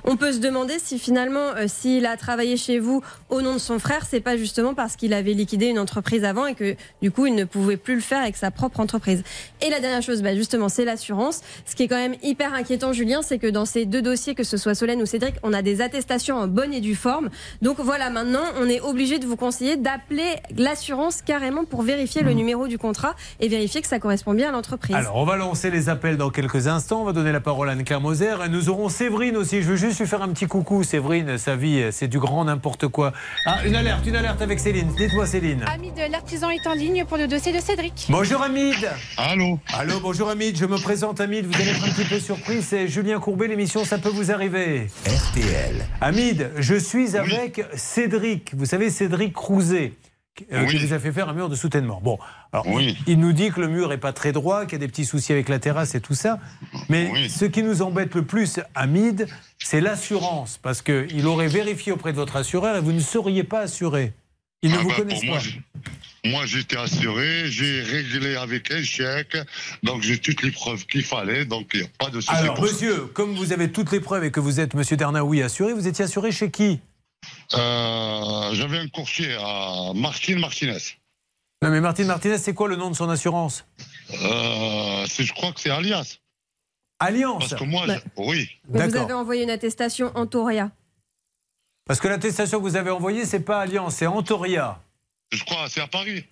On 0.05 0.17
peut 0.17 0.33
se 0.33 0.39
demander 0.39 0.79
si 0.79 0.99
finalement, 0.99 1.55
euh, 1.57 1.65
s'il 1.67 2.07
a 2.07 2.17
travaillé 2.17 2.57
chez 2.57 2.79
vous 2.79 3.03
au 3.31 3.41
nom 3.41 3.55
de 3.55 3.59
son 3.59 3.79
frère, 3.79 4.05
c'est 4.09 4.21
pas 4.21 4.37
justement 4.37 4.75
parce 4.75 4.97
qu'il 4.97 5.15
avait 5.15 5.33
liquidé 5.33 5.67
une 5.67 5.79
entreprise 5.79 6.25
avant 6.25 6.47
et 6.47 6.55
que 6.55 6.77
du 7.01 7.11
coup 7.11 7.27
il 7.27 7.35
ne 7.35 7.45
pouvait 7.45 7.77
plus 7.77 7.95
le 7.95 8.01
faire 8.01 8.21
avec 8.21 8.37
sa 8.37 8.51
propre 8.51 8.81
entreprise. 8.81 9.23
Et 9.65 9.71
la 9.71 9.81
dernière 9.81 10.03
chose, 10.03 10.23
bah, 10.23 10.35
justement, 10.35 10.69
c'est 10.69 10.85
l'assurance. 10.85 11.41
Ce 11.67 11.75
qui 11.75 11.85
est 11.85 11.89
quand 11.89 11.97
même 11.97 12.17
hyper 12.23 12.55
inquiétant, 12.55 12.93
Julien, 12.93 13.23
c'est 13.23 13.39
que 13.39 13.47
dans 13.47 13.65
ces 13.65 13.87
deux 13.87 14.03
dossiers, 14.03 14.35
que 14.35 14.45
ce 14.45 14.57
soit 14.57 14.75
Solène 14.75 15.01
ou 15.03 15.07
Cédric, 15.07 15.35
on 15.43 15.53
a 15.53 15.63
des 15.63 15.81
attestations 15.81 16.37
en 16.37 16.49
bonne 16.49 16.75
et 16.75 16.81
due 16.81 16.95
forme. 16.95 17.31
Donc 17.63 17.81
voilà, 17.81 18.11
maintenant, 18.11 18.45
on 18.61 18.69
est 18.69 18.81
obligé 18.81 19.19
de 19.19 19.27
vous 19.27 19.37
conseiller 19.37 19.77
d'appeler 19.77 20.37
l'assurance 20.57 21.23
carrément 21.23 21.65
pour 21.65 21.83
vérifier 21.83 22.23
le 22.23 22.33
numéro 22.33 22.67
du 22.69 22.79
contrat 22.79 23.15
et 23.41 23.49
vérifier 23.49 23.81
que 23.83 23.89
ça 23.89 23.99
correspond 23.99 24.35
bien 24.35 24.49
à 24.49 24.53
l'entreprise. 24.53 24.97
Alors, 24.97 25.17
on 25.17 25.25
va 25.25 25.37
lancer 25.37 25.71
les 25.71 25.89
appels 25.89 26.17
dans 26.17 26.31
quelques 26.31 26.67
instants. 26.67 27.03
On 27.03 27.05
va 27.05 27.13
donner 27.13 27.33
la 27.33 27.41
parole 27.41 27.62
à 27.69 27.73
Anne-Claire 27.73 28.01
Moser. 28.01 28.35
Et 28.45 28.49
nous 28.49 28.69
aurons 28.69 28.89
Séverine 28.89 29.37
aussi. 29.37 29.63
Je 29.63 29.69
veux 29.69 29.77
juste 29.77 29.99
lui 30.01 30.07
faire 30.07 30.23
un 30.23 30.29
petit 30.29 30.47
coucou. 30.47 30.83
Séverine, 30.83 31.39
sa 31.39 31.57
vie, 31.57 31.85
c'est 31.93 32.09
du 32.09 32.19
grand 32.19 32.45
n'importe 32.45 32.89
quoi. 32.89 33.13
Ah, 33.47 33.59
une 33.67 33.75
alerte, 33.77 34.07
une 34.07 34.17
alerte 34.17 34.41
avec 34.43 34.59
Céline. 34.61 34.89
Dites-moi, 34.97 35.27
Céline. 35.27 35.65
Ami 35.73 35.91
de 35.93 36.11
l'artisan 36.11 36.51
est 36.51 36.67
en 36.67 36.75
ligne 36.75 37.05
pour 37.05 37.17
le 37.19 37.27
dossier 37.29 37.53
de 37.53 37.61
Cédric. 37.61 38.07
Bonjour 38.09 38.43
Hamid. 38.43 38.89
Allô. 39.17 39.59
Allô, 39.75 40.01
bonjour 40.01 40.29
Hamid. 40.31 40.57
Je 40.57 40.67
me 40.67 40.77
présente 40.79 41.21
Hamid. 41.21 41.47
Vous 41.47 41.61
allez 41.61 41.71
être 41.71 41.85
un 41.85 41.91
petit 41.93 42.05
peu 42.09 42.19
surpris. 42.19 42.63
C'est 42.63 42.89
Julien 42.89 43.21
Courbet. 43.21 43.49
L'émission, 43.49 43.85
ça 43.85 43.99
peut 43.99 44.09
vous 44.11 44.31
arriver. 44.33 44.89
RTL. 45.07 45.85
Hamid, 46.01 46.51
je 46.59 46.75
suis 46.75 47.17
avec 47.17 47.63
Cédric. 47.75 48.55
Vous 48.57 48.67
savez, 48.67 48.91
Cédric 48.91 49.33
Crouzet. 49.33 49.93
euh, 50.53 50.65
qui 50.65 50.77
Oui. 50.77 50.87
vous 50.87 50.95
a 50.95 50.99
fait 50.99 51.13
faire 51.13 51.29
un 51.29 51.35
mur 51.35 51.49
de 51.51 51.55
soutènement. 51.55 52.01
Bon, 52.03 52.19
alors 52.53 52.67
il 53.07 53.19
nous 53.19 53.33
dit 53.33 53.51
que 53.51 53.61
le 53.61 53.69
mur 53.69 53.93
est 53.93 53.99
pas 53.99 54.13
très 54.13 54.33
droit, 54.33 54.65
qu'il 54.65 54.73
y 54.73 54.77
a 54.77 54.79
des 54.79 54.89
petits 54.89 55.07
soucis 55.07 55.33
avec 55.33 55.49
la 55.49 55.59
terrasse 55.59 55.95
et 55.95 56.01
tout 56.01 56.15
ça. 56.15 56.39
Mais 56.89 57.29
ce 57.29 57.45
qui 57.47 57.63
nous 57.63 57.83
embête 57.83 58.15
le 58.15 58.25
plus, 58.25 58.61
Hamid, 58.75 59.27
c'est 59.59 59.81
l'assurance, 59.81 60.59
parce 60.63 60.83
qu'il 60.83 61.27
aurait 61.27 61.49
vérifié 61.49 61.93
auprès 61.93 62.13
de 62.13 62.17
votre 62.17 62.37
assureur 62.37 62.77
et 62.77 62.81
vous 62.81 62.93
ne 62.93 63.01
seriez 63.01 63.43
pas 63.45 63.61
assuré. 63.61 64.13
Ils 64.63 64.71
ne 64.71 64.77
Ah 64.77 64.83
vous 64.83 64.89
bah, 64.91 64.95
connaissent 64.97 65.25
moi, 65.25 65.39
pas. 65.39 66.29
Moi, 66.29 66.47
j'étais 66.47 66.77
assuré, 66.77 67.47
j'ai 67.47 67.83
réglé 67.83 68.37
avec 68.37 68.71
un 68.71 68.83
chèque, 68.85 69.37
donc 69.83 70.03
j'ai 70.03 70.19
toutes 70.19 70.43
les 70.43 70.53
preuves 70.53 70.87
qu'il 70.87 71.03
fallait, 71.03 71.45
donc 71.45 71.71
il 71.75 71.81
n'y 71.81 71.87
a 71.87 71.91
pas 71.99 72.11
de 72.11 72.21
souci. 72.21 72.31
Alors, 72.31 72.57
ça. 72.59 72.63
monsieur, 72.63 73.07
comme 73.07 73.35
vous 73.35 73.53
avez 73.53 73.73
toutes 73.73 73.91
les 73.91 73.99
preuves 73.99 74.23
et 74.25 74.31
que 74.31 74.39
vous 74.39 74.61
êtes 74.61 74.75
monsieur 74.75 74.97
Darnaoui 74.97 75.43
assuré, 75.43 75.73
vous 75.73 75.89
étiez 75.89 76.05
assuré 76.05 76.31
chez 76.31 76.51
qui? 76.53 76.79
Euh, 77.55 78.51
J'avais 78.55 78.79
un 78.79 78.87
courtier 78.89 79.35
à 79.41 79.93
Martine 79.97 80.39
Martinez. 80.39 80.79
Non, 81.63 81.71
mais 81.71 81.81
Martine 81.81 82.07
Martinez, 82.07 82.39
c'est 82.39 82.55
quoi 82.55 82.69
le 82.69 82.77
nom 82.77 82.91
de 82.91 82.97
son 82.97 83.09
assurance? 83.09 83.65
Euh, 84.13 85.07
je 85.07 85.33
crois 85.33 85.53
que 85.53 85.61
c'est 85.61 85.71
Alias. 85.71 86.19
Alliance 86.99 87.49
Parce 87.49 87.61
que 87.61 87.65
moi, 87.65 87.87
Bah, 87.87 87.97
je- 87.99 88.23
oui. 88.23 88.49
Mais 88.69 88.87
vous 88.89 88.97
avez 88.97 89.13
envoyé 89.13 89.43
une 89.45 89.51
attestation 89.51 90.11
Antoria. 90.15 90.71
Parce 91.85 92.01
que 92.01 92.09
l'attestation 92.09 92.59
que 92.59 92.63
vous 92.63 92.77
avez 92.77 92.91
envoyée, 92.91 93.25
c'est 93.25 93.41
pas 93.41 93.61
Alliance, 93.61 93.97
c'est 93.97 94.07
Antoria. 94.07 94.81
Je 95.33 95.43
crois, 95.45 95.69
c'est 95.69 95.81
à 95.81 95.87
Paris. 95.87 96.25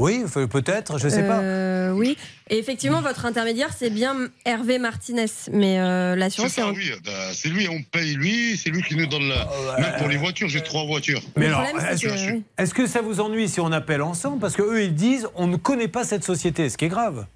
Oui, 0.00 0.24
peut-être, 0.50 0.98
je 0.98 1.08
sais 1.10 1.26
pas. 1.26 1.40
Euh, 1.40 1.90
oui. 1.90 2.16
Et 2.48 2.58
effectivement, 2.58 3.02
votre 3.02 3.26
intermédiaire, 3.26 3.70
c'est 3.76 3.90
bien 3.90 4.30
Hervé 4.46 4.78
Martinez. 4.78 5.26
Mais 5.52 5.78
euh, 5.78 6.16
l'assurance, 6.16 6.52
c'est 6.52 6.62
oui. 6.62 6.90
Ben, 7.04 7.12
C'est 7.34 7.50
lui, 7.50 7.68
on 7.68 7.82
paye 7.82 8.14
lui, 8.14 8.56
c'est 8.56 8.70
lui 8.70 8.82
qui 8.82 8.96
nous 8.96 9.06
donne 9.06 9.28
la. 9.28 9.46
Même 9.78 9.98
pour 9.98 10.08
les 10.08 10.16
voitures, 10.16 10.48
j'ai 10.48 10.62
trois 10.62 10.86
voitures. 10.86 11.20
Mais 11.36 11.46
alors, 11.46 11.62
est-ce 11.62 12.06
que, 12.06 12.40
est-ce 12.56 12.72
que 12.72 12.86
ça 12.86 13.02
vous 13.02 13.20
ennuie 13.20 13.46
si 13.46 13.60
on 13.60 13.72
appelle 13.72 14.00
ensemble? 14.00 14.40
Parce 14.40 14.56
que 14.56 14.62
eux, 14.62 14.84
ils 14.84 14.94
disent 14.94 15.28
on 15.34 15.46
ne 15.46 15.56
connaît 15.56 15.88
pas 15.88 16.04
cette 16.04 16.24
société, 16.24 16.70
ce 16.70 16.78
qui 16.78 16.86
est 16.86 16.88
grave. 16.88 17.26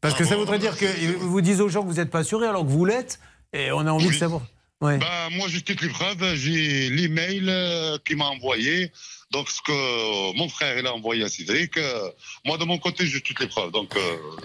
Parce 0.00 0.14
que 0.14 0.24
ça 0.24 0.36
voudrait 0.36 0.60
dire 0.60 0.76
qu'ils 0.76 1.16
vous 1.16 1.40
disent 1.40 1.60
aux 1.60 1.68
gens 1.68 1.82
que 1.82 1.88
vous 1.88 1.94
n'êtes 1.94 2.10
pas 2.10 2.20
assuré 2.20 2.46
alors 2.46 2.64
que 2.64 2.70
vous 2.70 2.84
l'êtes, 2.84 3.18
et 3.52 3.72
on 3.72 3.80
a 3.80 3.90
envie 3.90 4.08
de 4.08 4.14
savoir. 4.14 4.42
Ouais. 4.80 4.98
Ben, 4.98 5.36
moi, 5.36 5.46
j'ai 5.48 5.60
toutes 5.60 5.80
les 5.80 5.88
preuves. 5.88 6.34
J'ai 6.34 6.88
l'email 6.90 7.44
euh, 7.48 7.98
qu'il 8.04 8.16
m'a 8.16 8.26
envoyé. 8.26 8.90
Donc, 9.32 9.48
ce 9.48 9.60
que 9.62 10.36
mon 10.36 10.48
frère 10.48 10.78
il 10.78 10.86
a 10.86 10.94
envoyé 10.94 11.24
à 11.24 11.28
Cédric. 11.28 11.76
euh, 11.78 12.08
moi, 12.44 12.58
de 12.58 12.64
mon 12.64 12.78
côté, 12.78 13.06
j'ai 13.06 13.20
toutes 13.20 13.40
les 13.40 13.46
preuves. 13.46 13.70
Donc, 13.72 13.96
euh, 13.96 14.00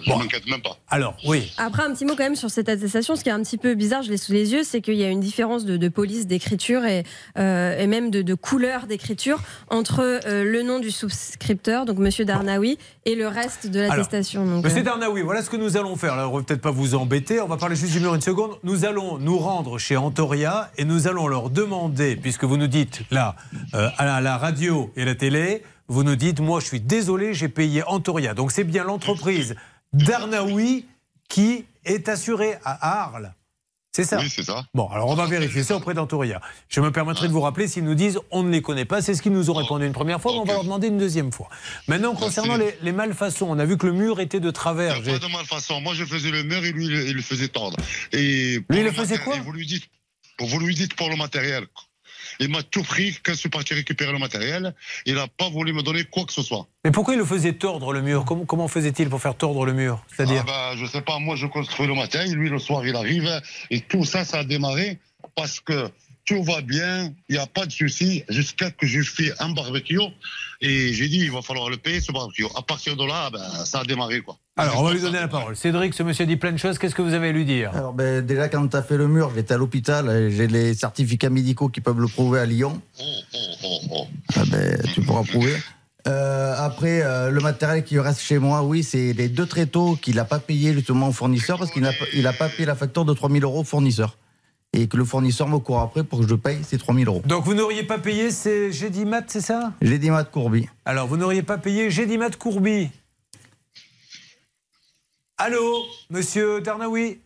je 0.05 0.11
ne 0.11 0.17
m'inquiète 0.17 0.47
même 0.47 0.61
pas. 0.61 0.77
Alors, 0.89 1.15
oui. 1.25 1.51
Après, 1.57 1.83
un 1.83 1.93
petit 1.93 2.05
mot 2.05 2.13
quand 2.15 2.23
même 2.23 2.35
sur 2.35 2.49
cette 2.49 2.69
attestation. 2.69 3.15
Ce 3.15 3.23
qui 3.23 3.29
est 3.29 3.33
un 3.33 3.43
petit 3.43 3.57
peu 3.57 3.75
bizarre, 3.75 4.03
je 4.03 4.09
l'ai 4.11 4.17
sous 4.17 4.31
les 4.31 4.53
yeux, 4.53 4.63
c'est 4.63 4.81
qu'il 4.81 4.95
y 4.95 5.03
a 5.03 5.09
une 5.09 5.19
différence 5.19 5.65
de, 5.65 5.77
de 5.77 5.89
police 5.89 6.25
d'écriture 6.27 6.85
et, 6.85 7.03
euh, 7.37 7.77
et 7.77 7.87
même 7.87 8.11
de, 8.11 8.21
de 8.21 8.33
couleur 8.33 8.87
d'écriture 8.87 9.39
entre 9.69 9.99
euh, 10.25 10.43
le 10.43 10.63
nom 10.63 10.79
du 10.79 10.91
souscripteur, 10.91 11.85
donc 11.85 11.97
Monsieur 11.97 12.23
Darnaoui, 12.25 12.77
et 13.05 13.15
le 13.15 13.27
reste 13.27 13.67
de 13.67 13.81
l'attestation. 13.81 14.45
Monsieur 14.61 14.79
euh, 14.79 14.83
Darnaoui, 14.83 15.21
voilà 15.21 15.41
ce 15.43 15.49
que 15.49 15.57
nous 15.57 15.75
allons 15.77 15.95
faire. 15.95 16.15
Là, 16.15 16.29
on 16.29 16.37
va 16.37 16.43
peut-être 16.43 16.61
pas 16.61 16.71
vous 16.71 16.95
embêter. 16.95 17.41
On 17.41 17.47
va 17.47 17.57
parler 17.57 17.75
juste 17.75 17.93
du 17.93 17.99
mur 17.99 18.15
une 18.15 18.21
seconde. 18.21 18.57
Nous 18.63 18.85
allons 18.85 19.17
nous 19.17 19.37
rendre 19.37 19.77
chez 19.79 19.97
Antoria 19.97 20.71
et 20.77 20.85
nous 20.85 21.07
allons 21.07 21.27
leur 21.27 21.49
demander, 21.49 22.15
puisque 22.15 22.43
vous 22.43 22.57
nous 22.57 22.67
dites 22.67 23.01
là, 23.11 23.35
euh, 23.73 23.89
à, 23.97 24.05
la, 24.05 24.15
à 24.15 24.21
la 24.21 24.37
radio 24.37 24.76
et 24.95 25.05
la 25.05 25.15
télé, 25.15 25.63
vous 25.87 26.03
nous 26.03 26.15
dites, 26.15 26.39
moi, 26.39 26.59
je 26.59 26.65
suis 26.65 26.81
désolé, 26.81 27.33
j'ai 27.33 27.49
payé 27.49 27.83
Antoria. 27.83 28.33
Donc 28.33 28.51
c'est 28.51 28.63
bien 28.63 28.83
l'entreprise 28.83 29.55
Darnaoui 29.93 30.85
qui 31.29 31.65
est 31.85 32.09
assurée 32.09 32.55
à 32.63 33.03
Arles. 33.03 33.33
C'est 33.97 34.03
ça 34.03 34.19
Oui, 34.19 34.29
c'est 34.29 34.43
ça. 34.43 34.63
Bon, 34.75 34.87
alors 34.89 35.09
on 35.09 35.15
va 35.15 35.25
vérifier 35.25 35.63
ça 35.63 35.75
auprès 35.75 35.95
d'Antoria. 35.95 36.39
Je 36.69 36.81
me 36.81 36.91
permettrai 36.91 37.27
de 37.27 37.33
vous 37.33 37.41
rappeler 37.41 37.67
s'ils 37.67 37.83
nous 37.83 37.95
disent 37.95 38.19
on 38.29 38.43
ne 38.43 38.51
les 38.51 38.61
connaît 38.61 38.85
pas. 38.85 39.01
C'est 39.01 39.15
ce 39.15 39.23
qu'ils 39.23 39.31
nous 39.31 39.49
ont 39.49 39.55
répondu 39.55 39.87
une 39.87 39.91
première 39.93 40.21
fois, 40.21 40.33
mais 40.33 40.37
on 40.39 40.43
va 40.43 40.53
leur 40.53 40.63
demander 40.63 40.89
une 40.89 40.99
deuxième 40.99 41.31
fois. 41.31 41.49
Maintenant, 41.87 42.13
concernant 42.13 42.57
les, 42.57 42.77
les 42.83 42.91
malfaçons, 42.91 43.47
on 43.49 43.57
a 43.57 43.65
vu 43.65 43.75
que 43.75 43.87
le 43.87 43.93
mur 43.93 44.19
était 44.19 44.39
de 44.39 44.51
travers. 44.51 45.01
Pas 45.01 45.17
de 45.17 45.31
malfaçon. 45.31 45.81
Moi, 45.81 45.95
je 45.95 46.05
faisais 46.05 46.29
le 46.29 46.43
mur 46.43 46.63
et 46.63 46.71
lui, 46.71 46.85
il 46.85 47.15
le 47.15 47.21
faisait 47.23 47.47
tordre. 47.47 47.77
Et 48.11 48.59
Lui, 48.69 48.79
il 48.79 48.83
le 48.83 48.91
faisait 48.91 49.17
quoi 49.17 49.35
vous 49.37 49.51
lui 49.51 49.65
dites, 49.65 49.85
vous 50.39 50.59
lui 50.59 50.75
dites 50.75 50.93
pour 50.95 51.09
le 51.09 51.15
matériel. 51.15 51.65
Il 52.39 52.49
m'a 52.49 52.63
tout 52.63 52.83
pris 52.83 53.17
quand 53.23 53.33
je 53.33 53.37
suis 53.37 53.49
parti 53.49 53.73
récupérer 53.73 54.11
le 54.11 54.19
matériel. 54.19 54.73
Il 55.05 55.15
n'a 55.15 55.27
pas 55.27 55.49
voulu 55.49 55.73
me 55.73 55.81
donner 55.81 56.03
quoi 56.03 56.25
que 56.25 56.33
ce 56.33 56.41
soit. 56.41 56.67
Mais 56.83 56.91
pourquoi 56.91 57.13
il 57.13 57.17
le 57.17 57.25
faisait 57.25 57.53
tordre 57.53 57.93
le 57.93 58.01
mur? 58.01 58.25
Comment, 58.25 58.45
comment 58.45 58.67
faisait-il 58.67 59.09
pour 59.09 59.21
faire 59.21 59.35
tordre 59.35 59.65
le 59.65 59.73
mur 59.73 60.03
C'est-à-dire? 60.07 60.43
Ah 60.47 60.51
bah, 60.51 60.75
je 60.77 60.85
sais 60.85 61.01
pas, 61.01 61.19
moi 61.19 61.35
je 61.35 61.47
construis 61.47 61.87
le 61.87 61.95
matin, 61.95 62.25
lui 62.25 62.49
le 62.49 62.59
soir 62.59 62.85
il 62.85 62.95
arrive, 62.95 63.29
et 63.69 63.81
tout 63.81 64.05
ça, 64.05 64.25
ça 64.25 64.39
a 64.39 64.43
démarré 64.43 64.99
parce 65.35 65.59
que 65.59 65.89
tout 66.25 66.43
va 66.43 66.61
bien, 66.61 67.13
il 67.29 67.35
n'y 67.35 67.41
a 67.41 67.47
pas 67.47 67.65
de 67.65 67.71
souci, 67.71 68.23
jusqu'à 68.27 68.69
que 68.69 68.85
je 68.85 69.01
fais 69.01 69.31
un 69.39 69.49
barbecue, 69.49 69.99
et 70.61 70.93
j'ai 70.93 71.07
dit 71.07 71.17
il 71.19 71.31
va 71.31 71.41
falloir 71.41 71.69
le 71.69 71.77
payer 71.77 71.99
ce 72.01 72.11
barbecue. 72.11 72.45
À 72.55 72.61
partir 72.61 72.95
de 72.95 73.05
là, 73.05 73.29
ben, 73.31 73.39
ça 73.65 73.79
a 73.81 73.83
démarré 73.83 74.21
quoi. 74.21 74.37
Alors, 74.59 74.79
on 74.81 74.83
va 74.85 74.93
lui 74.93 75.01
donner 75.01 75.19
la 75.19 75.27
parole. 75.27 75.55
Cédric, 75.55 75.93
ce 75.93 76.01
monsieur 76.01 76.25
dit 76.25 76.35
plein 76.35 76.51
de 76.51 76.57
choses. 76.57 76.79
Qu'est-ce 76.79 76.95
que 76.95 77.01
vous 77.03 77.13
avez 77.13 77.29
à 77.29 77.31
lui 77.31 77.45
dire? 77.45 77.71
Alors 77.75 77.93
ben, 77.93 78.25
déjà 78.25 78.49
quand 78.49 78.67
tu 78.67 78.75
as 78.75 78.81
fait 78.83 78.97
le 78.97 79.07
mur, 79.07 79.31
j'étais 79.35 79.53
à 79.53 79.57
l'hôpital, 79.57 80.29
j'ai 80.31 80.47
les 80.47 80.73
certificats 80.73 81.29
médicaux 81.29 81.69
qui 81.69 81.81
peuvent 81.81 81.99
le 81.99 82.07
prouver 82.07 82.39
à 82.39 82.45
Lyon. 82.45 82.81
Ah 84.35 84.43
ben, 84.51 84.81
tu 84.93 85.01
pourras 85.01 85.23
prouver. 85.23 85.55
Euh, 86.07 86.55
après, 86.57 87.01
euh, 87.03 87.29
le 87.31 87.41
matériel 87.41 87.83
qui 87.83 87.99
reste 87.99 88.21
chez 88.21 88.39
moi, 88.39 88.63
oui, 88.63 88.81
c'est 88.83 89.11
les 89.13 89.27
deux 89.27 89.45
tréteaux 89.45 89.97
qu'il 90.01 90.15
n'a 90.15 90.23
pas 90.25 90.39
payé 90.39 90.73
justement 90.73 91.09
au 91.09 91.11
fournisseur 91.11 91.57
parce 91.59 91.69
qu'il 91.71 91.81
n'a 91.81 91.91
pas- 91.91 92.05
il 92.13 92.23
n'a 92.23 92.31
pas 92.33 92.47
payé 92.47 92.65
la 92.65 92.75
facture 92.75 93.03
de 93.03 93.13
3000 93.13 93.43
euros 93.43 93.61
au 93.61 93.63
fournisseur. 93.65 94.17
Et 94.73 94.87
que 94.87 94.97
le 94.97 95.05
fournisseur 95.05 95.47
me 95.47 95.59
court 95.59 95.79
après 95.79 96.03
pour 96.03 96.19
que 96.19 96.27
je 96.27 96.35
paye 96.35 96.63
ces 96.63 96.77
3000 96.77 97.07
euros. 97.07 97.21
Donc, 97.25 97.45
vous 97.45 97.53
n'auriez 97.53 97.83
pas 97.83 97.97
payé, 97.97 98.31
c'est 98.31 98.71
Gédimat, 98.71 99.21
c'est 99.27 99.41
ça? 99.41 99.73
J'ai 99.81 99.97
dit 99.97 100.11
Matt 100.11 100.29
Courby. 100.29 100.67
Alors, 100.85 101.07
vous 101.07 101.17
n'auriez 101.17 101.41
pas 101.41 101.57
payé 101.57 101.89
Gédimat 101.89 102.31
Courby? 102.31 102.89
Allô, 105.37 105.83
monsieur 106.09 106.61
Darnaoui 106.61 107.19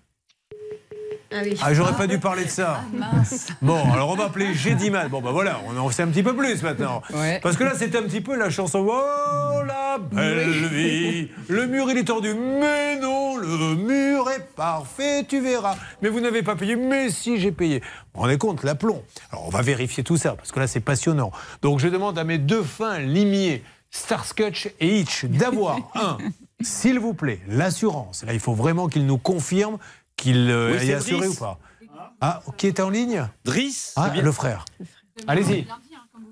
Ah, 1.61 1.73
j'aurais 1.73 1.93
pas 1.93 2.07
dû 2.07 2.19
parler 2.19 2.45
de 2.45 2.49
ça. 2.49 2.81
Bon, 3.61 3.91
alors 3.91 4.09
on 4.09 4.15
va 4.15 4.25
appeler 4.25 4.53
J'ai 4.53 4.75
dit 4.75 4.89
mal. 4.89 5.09
Bon, 5.09 5.21
bah 5.21 5.31
voilà, 5.31 5.61
on 5.67 5.77
en 5.77 5.89
sait 5.89 6.03
un 6.03 6.07
petit 6.07 6.23
peu 6.23 6.35
plus 6.35 6.61
maintenant. 6.63 7.01
Parce 7.41 7.57
que 7.57 7.63
là, 7.63 7.73
c'était 7.75 7.97
un 7.97 8.03
petit 8.03 8.21
peu 8.21 8.37
la 8.37 8.49
chanson 8.49 8.85
Oh 8.89 9.61
la 9.65 9.97
belle 9.97 10.51
vie, 10.67 11.29
le 11.47 11.67
mur 11.67 11.89
il 11.89 11.97
est 11.97 12.03
tordu. 12.05 12.33
Mais 12.33 12.99
non, 12.99 13.37
le 13.37 13.75
mur 13.75 14.29
est 14.29 14.47
parfait, 14.55 15.25
tu 15.27 15.39
verras. 15.41 15.75
Mais 16.01 16.09
vous 16.09 16.19
n'avez 16.19 16.43
pas 16.43 16.55
payé. 16.55 16.75
Mais 16.75 17.09
si, 17.09 17.39
j'ai 17.39 17.51
payé. 17.51 17.79
Vous 17.79 17.85
vous 18.15 18.21
rendez 18.21 18.37
compte, 18.37 18.63
l'aplomb. 18.63 19.03
Alors 19.31 19.47
on 19.47 19.49
va 19.49 19.61
vérifier 19.61 20.03
tout 20.03 20.17
ça 20.17 20.35
parce 20.35 20.51
que 20.51 20.59
là, 20.59 20.67
c'est 20.67 20.79
passionnant. 20.79 21.31
Donc 21.61 21.79
je 21.79 21.87
demande 21.87 22.17
à 22.17 22.23
mes 22.23 22.37
deux 22.37 22.63
fins 22.63 22.99
limiers, 22.99 23.63
Starscotch 23.89 24.69
et 24.79 24.99
Hitch, 24.99 25.25
d'avoir 25.25 25.77
un, 25.95 26.17
s'il 26.61 26.99
vous 26.99 27.13
plaît, 27.13 27.39
l'assurance. 27.47 28.23
Là, 28.23 28.33
il 28.33 28.39
faut 28.39 28.53
vraiment 28.53 28.87
qu'il 28.87 29.05
nous 29.05 29.17
confirme 29.17 29.77
qu'il 30.21 30.49
euh, 30.49 30.77
Oui, 30.79 30.89
est 30.89 30.93
assuré 30.93 31.25
Driss. 31.27 31.37
ou 31.37 31.39
pas. 31.39 31.59
Ah, 32.21 32.41
qui 32.57 32.67
est 32.67 32.79
en 32.79 32.89
ligne 32.89 33.27
Driss 33.43 33.93
Ah, 33.95 34.09
bien. 34.09 34.21
le 34.21 34.31
frère. 34.31 34.65
Allez-y. 35.27 35.65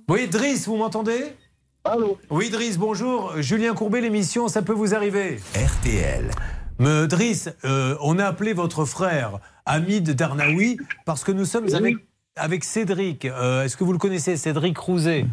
Oui, 0.07 0.27
Driss, 0.27 0.67
vous 0.67 0.77
m'entendez 0.77 1.35
Allô 1.83 2.17
Oui, 2.29 2.49
Driss, 2.49 2.77
bonjour. 2.77 3.33
Julien 3.41 3.73
Courbet, 3.73 4.01
l'émission, 4.01 4.47
ça 4.47 4.61
peut 4.61 4.73
vous 4.73 4.93
arriver 4.93 5.39
RTL. 5.55 6.29
Me, 6.77 7.07
Driss, 7.07 7.49
euh, 7.65 7.95
on 8.01 8.19
a 8.19 8.25
appelé 8.25 8.53
votre 8.53 8.85
frère 8.85 9.39
Hamid 9.65 10.11
Darnaoui 10.11 10.77
parce 11.05 11.23
que 11.23 11.31
nous 11.31 11.45
sommes 11.45 11.73
avec, 11.73 11.95
avec 12.35 12.63
Cédric. 12.63 13.25
Euh, 13.25 13.63
Est-ce 13.63 13.75
que 13.75 13.83
vous 13.83 13.91
le 13.91 13.97
connaissez, 13.97 14.37
Cédric 14.37 14.77
Rouzet 14.77 15.25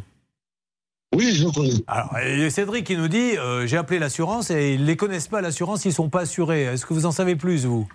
Oui, 1.15 1.35
je 1.35 1.45
le 1.47 1.53
connais. 1.53 1.85
Alors, 1.87 2.19
et 2.19 2.49
Cédric, 2.51 2.89
il 2.91 2.99
nous 2.99 3.09
dit 3.09 3.37
euh, 3.37 3.67
j'ai 3.67 3.77
appelé 3.77 3.99
l'assurance 3.99 4.51
et 4.51 4.75
ils 4.75 4.81
ne 4.83 4.87
les 4.87 4.97
connaissent 4.97 5.29
pas, 5.29 5.41
l'assurance, 5.41 5.85
ils 5.85 5.89
ne 5.89 5.95
sont 5.95 6.09
pas 6.09 6.23
assurés. 6.23 6.63
Est-ce 6.65 6.87
que 6.87 6.95
vous 6.95 7.07
en 7.07 7.13
savez 7.13 7.37
plus, 7.37 7.65
vous? 7.67 7.87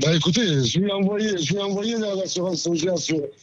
Bah 0.00 0.12
écoutez, 0.12 0.64
je 0.64 0.80
lui 0.80 0.88
ai 0.88 0.92
envoyé, 0.92 1.38
je 1.38 1.52
lui 1.52 1.60
ai 1.60 1.62
envoyé 1.62 1.96
la- 1.96 2.16
l'assurance. 2.16 2.66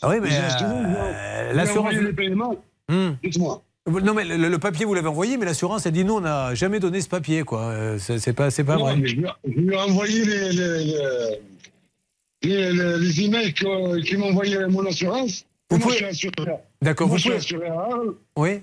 Ah 0.02 0.10
oui, 0.10 0.18
mais, 0.22 0.30
euh, 0.34 1.53
l'assurance- 1.53 1.78
envoyé 1.78 1.99
le 2.02 2.14
paiement. 2.14 2.56
Hmm. 2.90 3.11
Dites-moi. 3.23 3.64
Non, 3.88 4.14
mais 4.14 4.26
le, 4.26 4.49
le 4.49 4.60
papier, 4.60 4.86
vous 4.86 4.94
l'avez 4.94 5.07
envoyé, 5.07 5.38
mais 5.38 5.45
l'assurance 5.45 5.86
a 5.86 5.91
dit 5.91 6.03
non, 6.03 6.18
on 6.18 6.22
n'a 6.22 6.53
jamais 6.53 6.82
donné 6.82 6.99
ce 6.99 7.07
papier, 7.07 7.44
quoi. 7.44 7.61
Euh, 7.61 7.98
C'est 7.99 8.34
pas, 8.34 8.52
c'est 8.52 8.65
pas 8.65 8.76
Non, 8.76 8.82
vrai. 8.82 8.98
mais 8.98 9.07
je, 9.07 9.15
lui 9.15 9.26
ai, 9.26 9.30
je 9.48 9.60
lui 9.61 9.73
ai 9.73 9.78
envoyé 9.80 10.26
les, 10.26 10.52
les, 10.52 10.84
les, 10.84 11.40
les, 12.44 12.73
les- 12.73 12.98
les 12.99 13.22
emails 13.22 13.53
que- 13.53 14.02
qui 14.02 14.18
m'ont 14.18 14.28
envoyé 14.32 14.57
mon 14.68 14.86
assurance. 14.86 15.45
Vous 15.69 15.78
Moi, 15.78 15.88
pouvez-. 15.88 16.52
D'accord, 16.82 17.07
vous 17.07 17.18
suis 17.18 17.30
pouvez- 17.30 17.38
assuré 17.40 17.68
à 17.68 17.80
Arles. 17.80 18.14
Oui. 18.36 18.60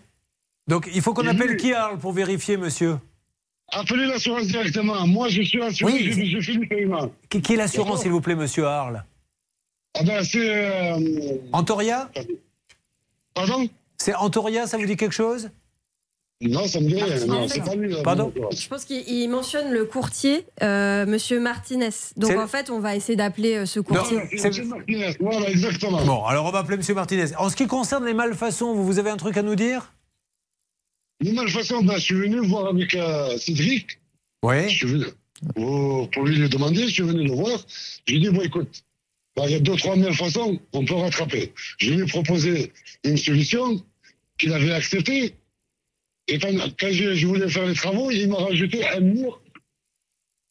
Donc, 0.69 0.91
il 0.95 1.01
faut 1.01 1.15
qu'on 1.15 1.27
appelle 1.27 1.53
lui- 1.53 1.57
qui 1.57 1.73
à 1.73 1.85
Arles 1.85 1.99
pour 1.99 2.13
vérifier, 2.13 2.59
monsieur? 2.59 2.97
Appelez 3.71 4.07
l'assurance 4.07 4.47
directement. 4.47 5.07
Moi, 5.07 5.29
je 5.29 5.43
suis 5.43 5.63
assuré, 5.63 5.93
Oui, 5.93 6.13
je, 6.13 6.41
je 6.41 6.53
fais 6.53 6.59
du 6.59 6.67
paiement. 6.67 7.11
Qui, 7.29 7.43
qui 7.43 7.53
est 7.53 7.57
l'assurance, 7.57 8.03
s'il 8.03 8.11
vous 8.11 8.21
plaît, 8.23 8.35
monsieur 8.35 8.67
Arles 8.67 9.05
Ah 9.95 10.03
ben, 10.05 10.25
c'est... 10.25 10.39
euh, 10.41 11.37
Antoria 11.53 12.11
Pardon 13.35 13.69
C'est 13.99 14.15
Antoria, 14.15 14.67
ça 14.67 14.79
vous 14.79 14.87
dit 14.87 14.97
quelque 14.97 15.13
chose 15.15 15.51
Non, 16.41 16.67
ça 16.67 16.81
me 16.81 16.87
dit 16.89 16.95
rien. 17.03 17.27
Non, 17.27 17.47
c'est 17.47 17.63
pas 17.63 17.75
lui. 17.75 17.93
là, 17.93 18.03
Pardon. 18.03 18.33
Je 18.57 18.69
pense 18.69 18.85
qu'il 18.87 19.07
il 19.07 19.29
mentionne 19.29 19.71
le 19.71 19.85
courtier, 19.85 20.47
euh, 20.63 21.05
Monsieur 21.05 21.39
Martinez. 21.39 21.91
Donc 22.17 22.31
C'est- 22.31 22.39
en 22.39 22.47
fait, 22.49 22.71
on 22.71 22.81
va 22.81 22.97
essayer 22.97 23.17
d'appeler 23.17 23.55
euh, 23.57 23.67
ce 23.67 23.81
Non, 23.81 23.85
courtier. 23.85 24.19
C'est 24.39 24.57
M. 24.59 24.69
Martinez. 24.69 25.15
Voilà, 25.21 25.51
exactement. 25.51 26.03
Bon, 26.07 26.25
alors 26.25 26.47
on 26.47 26.51
va 26.51 26.61
appeler 26.61 26.79
monsieur 26.79 26.95
Martinez. 26.95 27.37
En 27.37 27.51
ce 27.51 27.57
qui 27.57 27.67
concerne 27.67 28.07
les 28.07 28.15
malfaçons, 28.15 28.73
vous, 28.75 28.85
vous 28.85 28.99
avez 28.99 29.11
un 29.11 29.17
truc 29.19 29.37
à 29.37 29.43
nous 29.43 29.57
dire 29.57 29.93
De 31.21 31.31
toute 31.31 31.51
façon, 31.51 31.83
ben, 31.83 31.95
je 31.95 32.01
suis 32.01 32.15
venu 32.15 32.39
voir 32.47 32.67
avec 32.69 32.95
euh, 32.95 33.37
Cédric. 33.39 33.99
Oui. 34.43 34.69
Je 34.69 34.75
suis 34.77 34.87
venu 34.87 35.05
pour 35.55 36.25
lui 36.25 36.37
le 36.37 36.49
demander, 36.49 36.83
je 36.89 36.93
suis 36.95 37.03
venu 37.03 37.25
le 37.27 37.33
voir. 37.33 37.59
Je 38.07 38.13
lui 38.15 38.19
ai 38.19 38.29
dit, 38.29 38.35
bon, 38.37 38.43
écoute, 38.43 38.83
ben, 39.37 39.45
il 39.47 39.53
y 39.53 39.55
a 39.55 39.61
deux, 39.61 39.77
trois 39.77 39.97
mille 39.97 40.13
façons, 40.15 40.59
on 40.73 40.85
peut 40.85 40.95
rattraper. 40.95 41.53
Je 41.79 41.91
lui 41.93 42.03
ai 42.03 42.07
proposé 42.07 42.73
une 43.05 43.17
solution 43.17 43.83
qu'il 44.39 44.53
avait 44.53 44.73
acceptée. 44.73 45.35
Et 46.29 46.39
quand, 46.39 46.51
quand 46.79 46.91
je, 46.91 47.15
je 47.15 47.27
voulais 47.27 47.49
faire 47.49 47.67
les 47.67 47.75
travaux, 47.75 48.11
il 48.11 48.29
m'a 48.29 48.37
rajouté 48.37 48.87
un 48.87 49.01
mur. 49.01 49.41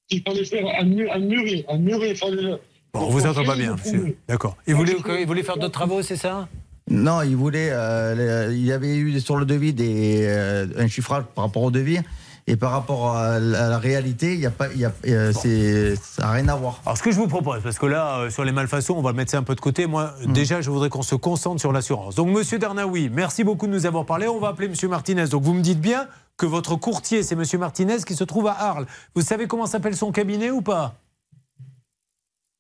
Il 0.10 0.22
fallait 0.22 0.46
faire 0.46 0.66
un 0.80 0.84
mur, 0.86 1.12
un 1.12 1.20
mur, 1.20 1.44
un 1.70 1.78
mur, 1.78 2.06
il 2.06 2.16
fallait. 2.16 2.42
le- 2.42 2.60
Bon, 2.94 3.02
on 3.02 3.10
vous 3.10 3.26
entend 3.26 3.44
pas 3.44 3.56
bien. 3.56 3.76
monsieur. 3.76 4.18
D'accord. 4.28 4.58
Il 4.68 4.74
voulait, 4.76 4.96
il 5.20 5.28
voulait 5.28 5.44
faire 5.44 5.58
d'autres 5.58 5.74
travaux, 5.74 6.02
c'est 6.02 6.16
ça? 6.16 6.48
Non, 6.90 7.22
il 7.22 7.36
voulait. 7.36 7.70
euh, 7.72 8.50
il 8.52 8.66
y 8.66 8.72
avait 8.72 8.96
eu 8.96 9.20
sur 9.20 9.38
le 9.38 9.46
devis 9.46 9.74
des, 9.74 10.26
euh, 10.26 10.68
un 10.78 10.88
chiffrage 10.88 11.24
par 11.36 11.46
rapport 11.46 11.64
au 11.64 11.72
devis. 11.72 12.00
Et 12.50 12.56
par 12.56 12.72
rapport 12.72 13.14
à 13.18 13.40
la, 13.42 13.66
à 13.66 13.68
la 13.68 13.78
réalité, 13.78 14.34
il 14.34 14.40
y 14.40 14.46
a 14.46 14.52
pas, 14.52 14.68
il 14.74 14.80
y 14.80 14.86
a, 14.86 14.94
euh, 15.06 15.34
ça 15.34 16.24
n'a 16.24 16.32
rien 16.32 16.48
à 16.48 16.56
voir. 16.56 16.82
Alors, 16.86 16.98
ce 16.98 17.04
que 17.04 17.12
je 17.12 17.18
vous 17.18 17.28
propose, 17.28 17.62
parce 17.62 17.78
que 17.78 17.86
là, 17.86 18.20
euh, 18.20 18.30
sur 18.30 18.46
les 18.46 18.54
malfaçons, 18.54 18.94
on 18.94 19.02
va 19.02 19.12
mettre 19.12 19.32
ça 19.32 19.38
un 19.38 19.44
peu 19.44 19.54
de 19.54 19.60
côté. 19.60 19.86
Moi, 19.86 20.14
déjà, 20.28 20.62
je 20.62 20.70
voudrais 20.72 20.88
qu'on 20.88 21.02
se 21.02 21.16
concentre 21.16 21.60
sur 21.60 21.74
l'assurance. 21.74 22.16
Donc, 22.16 22.30
monsieur 22.30 22.58
Darnaoui, 22.58 23.10
merci 23.10 23.44
beaucoup 23.44 23.68
de 23.68 23.74
nous 23.74 23.86
avoir 23.86 24.06
parlé. 24.06 24.30
On 24.30 24.40
va 24.40 24.48
appeler 24.48 24.70
monsieur 24.70 24.88
Martinez. 24.88 25.28
Donc, 25.28 25.44
vous 25.44 25.54
me 25.54 25.62
dites 25.62 25.82
bien 25.82 26.08
que 26.38 26.46
votre 26.46 26.78
courtier, 26.78 27.22
c'est 27.22 27.36
monsieur 27.36 27.58
Martinez 27.58 27.98
qui 28.08 28.16
se 28.16 28.24
trouve 28.24 28.48
à 28.48 28.54
Arles. 28.54 28.86
Vous 29.14 29.24
savez 29.24 29.48
comment 29.48 29.66
s'appelle 29.66 29.98
son 29.98 30.14
cabinet 30.14 30.50
ou 30.50 30.62
pas? 30.62 30.96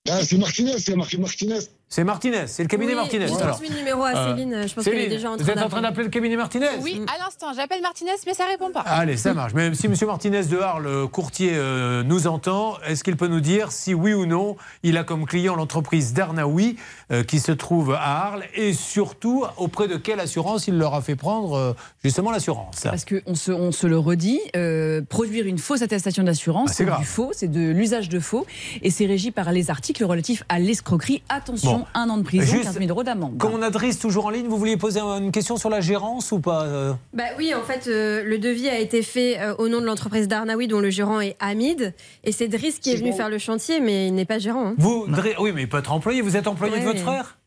Ah, 0.09 0.19
c'est 0.21 0.37
Martinez, 0.37 0.79
c'est 0.79 0.97
marqué 0.97 1.17
Martinez. 1.17 1.59
C'est 1.89 2.03
Martinez, 2.03 2.47
c'est 2.47 2.63
le 2.63 2.67
cabinet 2.67 2.91
Oui, 2.91 2.97
Martinez. 2.97 3.25
Alors, 3.25 3.37
transmis 3.39 3.69
le 3.69 3.77
numéro 3.77 4.03
à 4.03 4.09
euh, 4.13 4.35
Céline. 4.35 4.67
Je 4.67 4.73
pense 4.75 4.83
qu'elle 4.83 4.97
est 4.97 5.07
déjà 5.07 5.31
en 5.31 5.37
train 5.37 5.43
Vous 5.45 5.49
êtes 5.51 5.57
en 5.61 5.69
train 5.69 5.81
d'appeler. 5.81 6.03
le 6.03 6.09
cabinet 6.09 6.35
Martinez 6.35 6.67
Oui, 6.81 7.01
à 7.07 7.17
l'instant, 7.23 7.53
j'appelle 7.55 7.81
Martinez, 7.81 8.11
mais 8.25 8.33
ça 8.33 8.43
répond 8.45 8.71
pas. 8.71 8.81
Allez, 8.81 9.15
ça 9.15 9.33
marche. 9.33 9.53
Même 9.53 9.73
si 9.73 9.85
M. 9.85 9.93
Martinez 10.05 10.43
de 10.43 10.57
Arles, 10.59 10.83
le 10.83 11.07
courtier, 11.07 11.51
euh, 11.53 12.03
nous 12.03 12.27
entend, 12.27 12.75
est-ce 12.85 13.05
qu'il 13.05 13.15
peut 13.15 13.27
nous 13.27 13.39
dire 13.39 13.71
si 13.71 13.93
oui 13.93 14.13
ou 14.13 14.25
non 14.25 14.57
il 14.83 14.97
a 14.97 15.05
comme 15.05 15.25
client 15.25 15.55
l'entreprise 15.55 16.13
Darnaoui 16.13 16.75
euh, 17.13 17.23
qui 17.23 17.39
se 17.39 17.53
trouve 17.53 17.93
à 17.93 18.01
Arles 18.25 18.43
et 18.53 18.73
surtout 18.73 19.45
auprès 19.55 19.87
de 19.87 19.95
quelle 19.95 20.19
assurance 20.19 20.67
il 20.67 20.77
leur 20.77 20.93
a 20.93 21.01
fait 21.01 21.15
prendre 21.15 21.53
euh, 21.53 21.73
justement 22.03 22.31
l'assurance? 22.31 22.81
Parce 22.83 23.05
qu'on 23.05 23.33
se, 23.35 23.53
on 23.53 23.71
se 23.71 23.87
le 23.87 23.97
redit, 23.97 24.41
euh, 24.57 25.01
produire 25.07 25.45
une 25.45 25.57
fausse 25.57 25.81
attestation 25.81 26.23
d'assurance, 26.23 26.71
Ah, 26.71 26.73
c'est 26.75 26.97
du 26.97 27.05
faux, 27.05 27.31
c'est 27.31 27.47
de 27.47 27.71
l'usage 27.71 28.09
de 28.09 28.19
faux, 28.19 28.45
et 28.81 28.91
c'est 28.91 29.05
régi 29.05 29.31
par 29.31 29.53
les 29.53 29.69
articles 29.69 30.03
relatifs 30.03 30.43
à 30.49 30.59
l'escroquerie. 30.59 31.23
Attention, 31.29 31.76
Bon. 31.76 31.76
Un 31.93 32.09
an 32.09 32.17
de 32.17 32.23
prison, 32.23 32.45
Juste- 32.51 32.63
15 32.63 32.77
000 32.79 32.89
euros 32.89 33.03
d'amende. 33.03 33.37
Comme 33.37 33.53
on 33.53 33.61
a 33.61 33.69
Driss 33.69 33.99
toujours 33.99 34.25
en 34.25 34.29
ligne, 34.29 34.47
vous 34.47 34.57
vouliez 34.57 34.77
poser 34.77 34.99
une 34.99 35.31
question 35.31 35.57
sur 35.57 35.69
la 35.69 35.81
gérance 35.81 36.31
ou 36.31 36.39
pas 36.39 36.63
euh? 36.63 36.93
Bah 37.13 37.23
oui, 37.37 37.53
en 37.53 37.63
fait, 37.63 37.87
euh, 37.87 38.23
le 38.23 38.39
devis 38.39 38.69
a 38.69 38.79
été 38.79 39.01
fait 39.03 39.39
euh, 39.39 39.55
au 39.57 39.67
nom 39.69 39.81
de 39.81 39.85
l'entreprise 39.85 40.27
Darnaoui, 40.27 40.67
dont 40.67 40.79
le 40.79 40.89
gérant 40.89 41.19
est 41.21 41.35
Hamid. 41.39 41.93
Et 42.23 42.31
c'est 42.31 42.47
Driss 42.47 42.79
qui 42.79 42.91
est, 42.91 42.95
venu 42.95 43.11
bon. 43.11 43.17
faire 43.17 43.29
le 43.29 43.37
chantier, 43.37 43.79
mais 43.79 44.07
il 44.07 44.13
n'est 44.15 44.25
pas 44.25 44.39
gérant. 44.39 44.67
hein. 44.69 44.75
Vous, 44.77 45.05
oui, 45.39 45.51
mais 45.53 45.63
il 45.63 45.69
peut 45.69 45.77
être 45.79 45.91
employé. 45.91 46.21
Vous 46.21 46.35
êtes 46.37 46.47
employé 46.47 46.79
de 46.79 46.83
votre 46.83 46.95
mais- 46.95 47.01
frère? 47.03 47.37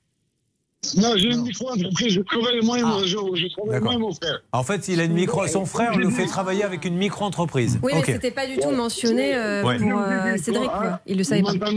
Non, 0.96 1.12
j'ai 1.14 1.28
une 1.28 1.42
micro-entreprise, 1.42 2.14
je 2.14 2.20
travaille 2.22 2.60
moi 2.62 2.78
et 2.78 2.82
mon, 2.82 3.00
je, 3.00 3.08
je 3.08 3.48
travaille 3.52 3.72
D'accord. 3.72 3.82
moi 3.82 3.94
et 3.94 3.98
mon 3.98 4.14
frère. 4.14 4.40
En 4.52 4.62
fait, 4.62 4.88
il 4.88 4.98
a 4.98 5.04
une 5.04 5.12
micro. 5.12 5.46
Son 5.46 5.66
frère 5.66 5.94
le 5.98 6.08
fait 6.08 6.24
travailler 6.24 6.64
avec 6.64 6.86
une 6.86 6.96
micro-entreprise. 6.96 7.78
Oui, 7.82 7.92
Ok. 7.94 8.04
mais 8.08 8.14
c'était 8.14 8.30
pas 8.30 8.46
du 8.46 8.56
tout 8.56 8.70
mentionné 8.70 9.34
euh, 9.34 9.62
Ouais. 9.62 9.76
pour 9.76 9.98
euh, 10.00 10.36
Cédric. 10.38 10.70
quoi. 10.70 11.00
Il 11.06 11.18
le 11.18 11.24
savait 11.24 11.42
Vous 11.42 11.58
pas. 11.58 11.68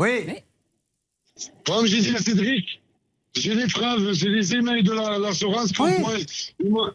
Oui. 0.00 0.26
Comme 1.66 1.86
j'ai 1.86 2.00
dit 2.00 2.14
à 2.16 2.18
Cédric, 2.18 2.80
j'ai 3.34 3.54
les 3.54 3.66
preuves, 3.66 4.12
j'ai 4.14 4.28
les 4.28 4.54
emails 4.54 4.82
de 4.82 4.92
la- 4.92 5.18
l'assurance. 5.18 5.70
Oui. 5.78 5.90
quoi 6.02 6.14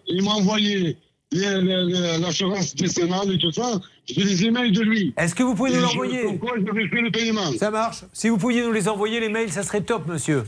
il 0.07 0.23
m'a- 0.23 0.31
envoyé 0.31 0.97
l'assurance 1.31 2.75
décennale 2.75 3.31
et 3.33 3.37
tout 3.37 3.51
ça. 3.51 3.79
J'ai 4.07 4.23
les 4.23 4.45
emails 4.45 4.71
de 4.71 4.81
lui. 4.81 5.13
Est-ce 5.17 5.35
que 5.35 5.43
vous 5.43 5.55
pouvez 5.55 5.71
nous 5.71 5.77
Et 5.77 5.81
l'envoyer 5.81 6.23
Comme 6.23 6.39
quoi 6.39 6.53
j'avais 6.65 6.87
fait 6.87 7.01
le 7.01 7.11
paiement. 7.11 7.51
Ça 7.59 7.71
marche. 7.71 8.03
Si 8.13 8.29
vous 8.29 8.37
pouviez 8.37 8.63
nous 8.63 8.71
les 8.71 8.87
envoyer, 8.87 9.19
les 9.19 9.29
mails, 9.29 9.51
ça 9.51 9.63
serait 9.63 9.81
top, 9.81 10.07
monsieur. 10.07 10.43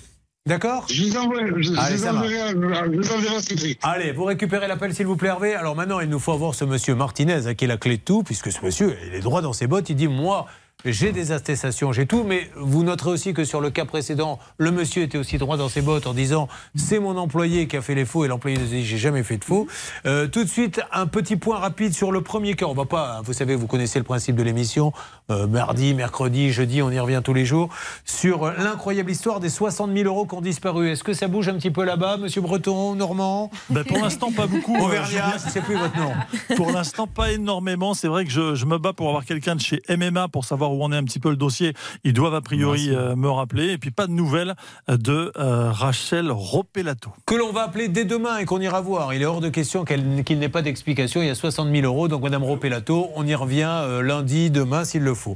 D'accord? 0.45 0.85
Je 0.89 1.03
les 1.05 1.15
envoie, 1.17 1.39
je, 1.57 1.71
Allez, 1.77 2.03
à- 2.05 2.11
je 2.11 3.13
enverrai 3.13 3.35
à 3.37 3.41
Cédric. 3.41 3.79
Allez, 3.81 4.11
vous 4.11 4.25
récupérez 4.25 4.67
l'appel, 4.67 4.93
s'il 4.93 5.05
vous 5.05 5.15
plaît, 5.15 5.29
Hervé. 5.29 5.53
Alors 5.53 5.73
maintenant, 5.75 6.01
il 6.01 6.09
nous 6.09 6.19
faut 6.19 6.33
avoir 6.33 6.53
ce 6.53 6.65
monsieur 6.65 6.95
Martinez, 6.95 7.47
hein, 7.47 7.53
qui 7.53 7.63
est 7.63 7.67
la 7.69 7.77
clé 7.77 7.95
de 7.97 8.01
tout, 8.01 8.23
puisque 8.23 8.51
ce 8.51 8.59
monsieur, 8.65 8.97
il 9.07 9.13
est 9.13 9.21
droit 9.21 9.41
dans 9.41 9.53
ses 9.53 9.67
bottes. 9.67 9.89
Il 9.89 9.95
dit 9.95 10.09
Moi, 10.09 10.45
j'ai 10.85 11.11
des 11.11 11.31
attestations, 11.31 11.91
j'ai 11.91 12.05
tout. 12.05 12.23
Mais 12.23 12.49
vous 12.55 12.83
noterez 12.83 13.11
aussi 13.11 13.33
que 13.33 13.43
sur 13.43 13.61
le 13.61 13.69
cas 13.69 13.85
précédent, 13.85 14.39
le 14.57 14.71
monsieur 14.71 15.03
était 15.03 15.17
aussi 15.17 15.37
droit 15.37 15.57
dans 15.57 15.69
ses 15.69 15.81
bottes 15.81 16.07
en 16.07 16.13
disant 16.13 16.47
C'est 16.75 16.99
mon 16.99 17.17
employé 17.17 17.67
qui 17.67 17.77
a 17.77 17.81
fait 17.81 17.95
les 17.95 18.05
faux, 18.05 18.25
et 18.25 18.27
l'employé 18.27 18.57
dit 18.57 18.85
J'ai 18.85 18.97
jamais 18.97 19.23
fait 19.23 19.37
de 19.37 19.43
faux. 19.43 19.67
Euh, 20.05 20.27
tout 20.27 20.43
de 20.43 20.49
suite, 20.49 20.81
un 20.91 21.07
petit 21.07 21.35
point 21.35 21.59
rapide 21.59 21.93
sur 21.93 22.11
le 22.11 22.21
premier 22.21 22.55
cas. 22.55 22.65
On 22.65 22.73
va 22.73 22.85
pas, 22.85 23.21
vous 23.23 23.33
savez, 23.33 23.55
vous 23.55 23.67
connaissez 23.67 23.99
le 23.99 24.05
principe 24.05 24.35
de 24.35 24.43
l'émission. 24.43 24.93
Euh, 25.31 25.47
mardi, 25.47 25.93
mercredi, 25.93 26.51
jeudi, 26.51 26.81
on 26.81 26.91
y 26.91 26.99
revient 26.99 27.21
tous 27.23 27.33
les 27.33 27.45
jours. 27.45 27.69
Sur 28.05 28.51
l'incroyable 28.51 29.09
histoire 29.11 29.39
des 29.39 29.49
60 29.49 29.91
000 29.93 30.05
euros 30.05 30.25
qui 30.25 30.35
ont 30.35 30.41
disparu. 30.41 30.89
Est-ce 30.89 31.03
que 31.03 31.13
ça 31.13 31.27
bouge 31.27 31.47
un 31.47 31.53
petit 31.55 31.71
peu 31.71 31.83
là-bas, 31.83 32.17
monsieur 32.17 32.41
Breton, 32.41 32.95
Normand? 32.95 33.49
Ben, 33.69 33.83
pour 33.83 33.99
l'instant, 33.99 34.31
pas 34.31 34.47
beaucoup. 34.47 34.75
euh, 34.75 34.81
Auvergnat, 34.85 35.37
je 35.45 35.49
sais 35.49 35.61
plus 35.61 35.75
votre 35.77 35.97
nom. 35.97 36.11
Pour 36.57 36.71
l'instant, 36.71 37.07
pas 37.07 37.31
énormément. 37.31 37.93
C'est 37.93 38.07
vrai 38.07 38.25
que 38.25 38.31
je, 38.31 38.55
je 38.55 38.65
me 38.65 38.77
bats 38.77 38.93
pour 38.93 39.07
avoir 39.07 39.25
quelqu'un 39.25 39.55
de 39.55 39.61
chez 39.61 39.81
MMA 39.89 40.27
pour 40.27 40.45
savoir 40.45 40.73
où 40.73 40.83
en 40.83 40.91
est 40.91 40.97
un 40.97 41.03
petit 41.03 41.19
peu 41.19 41.29
le 41.29 41.37
dossier. 41.37 41.73
Ils 42.03 42.13
doivent 42.13 42.35
a 42.35 42.41
priori 42.41 42.89
euh, 42.89 43.15
me 43.15 43.29
rappeler. 43.29 43.71
Et 43.71 43.77
puis 43.77 43.91
pas 43.91 44.07
de 44.07 44.11
nouvelles 44.11 44.55
de 44.89 45.31
euh, 45.37 45.71
Rachel 45.71 46.31
Ropelato. 46.31 47.11
que 47.25 47.35
l'on 47.35 47.51
va 47.51 47.63
appeler 47.63 47.87
dès 47.87 48.05
demain 48.05 48.37
et 48.39 48.45
qu'on 48.45 48.59
ira 48.59 48.81
voir. 48.81 49.13
Il 49.13 49.21
est 49.21 49.25
hors 49.25 49.41
de 49.41 49.49
question 49.49 49.85
qu'il 49.85 50.39
n'ait 50.39 50.49
pas 50.49 50.61
d'explication. 50.61 51.21
Il 51.21 51.27
y 51.27 51.31
a 51.31 51.35
60 51.35 51.71
000 51.71 51.85
euros. 51.85 52.07
Donc, 52.07 52.23
Madame 52.23 52.43
Ropelato, 52.43 53.09
on 53.15 53.25
y 53.25 53.35
revient 53.35 53.69
euh, 53.69 54.01
lundi, 54.01 54.51
demain, 54.51 54.83
s'il 54.83 55.01
le 55.03 55.12
le 55.13 55.15
faut. 55.15 55.35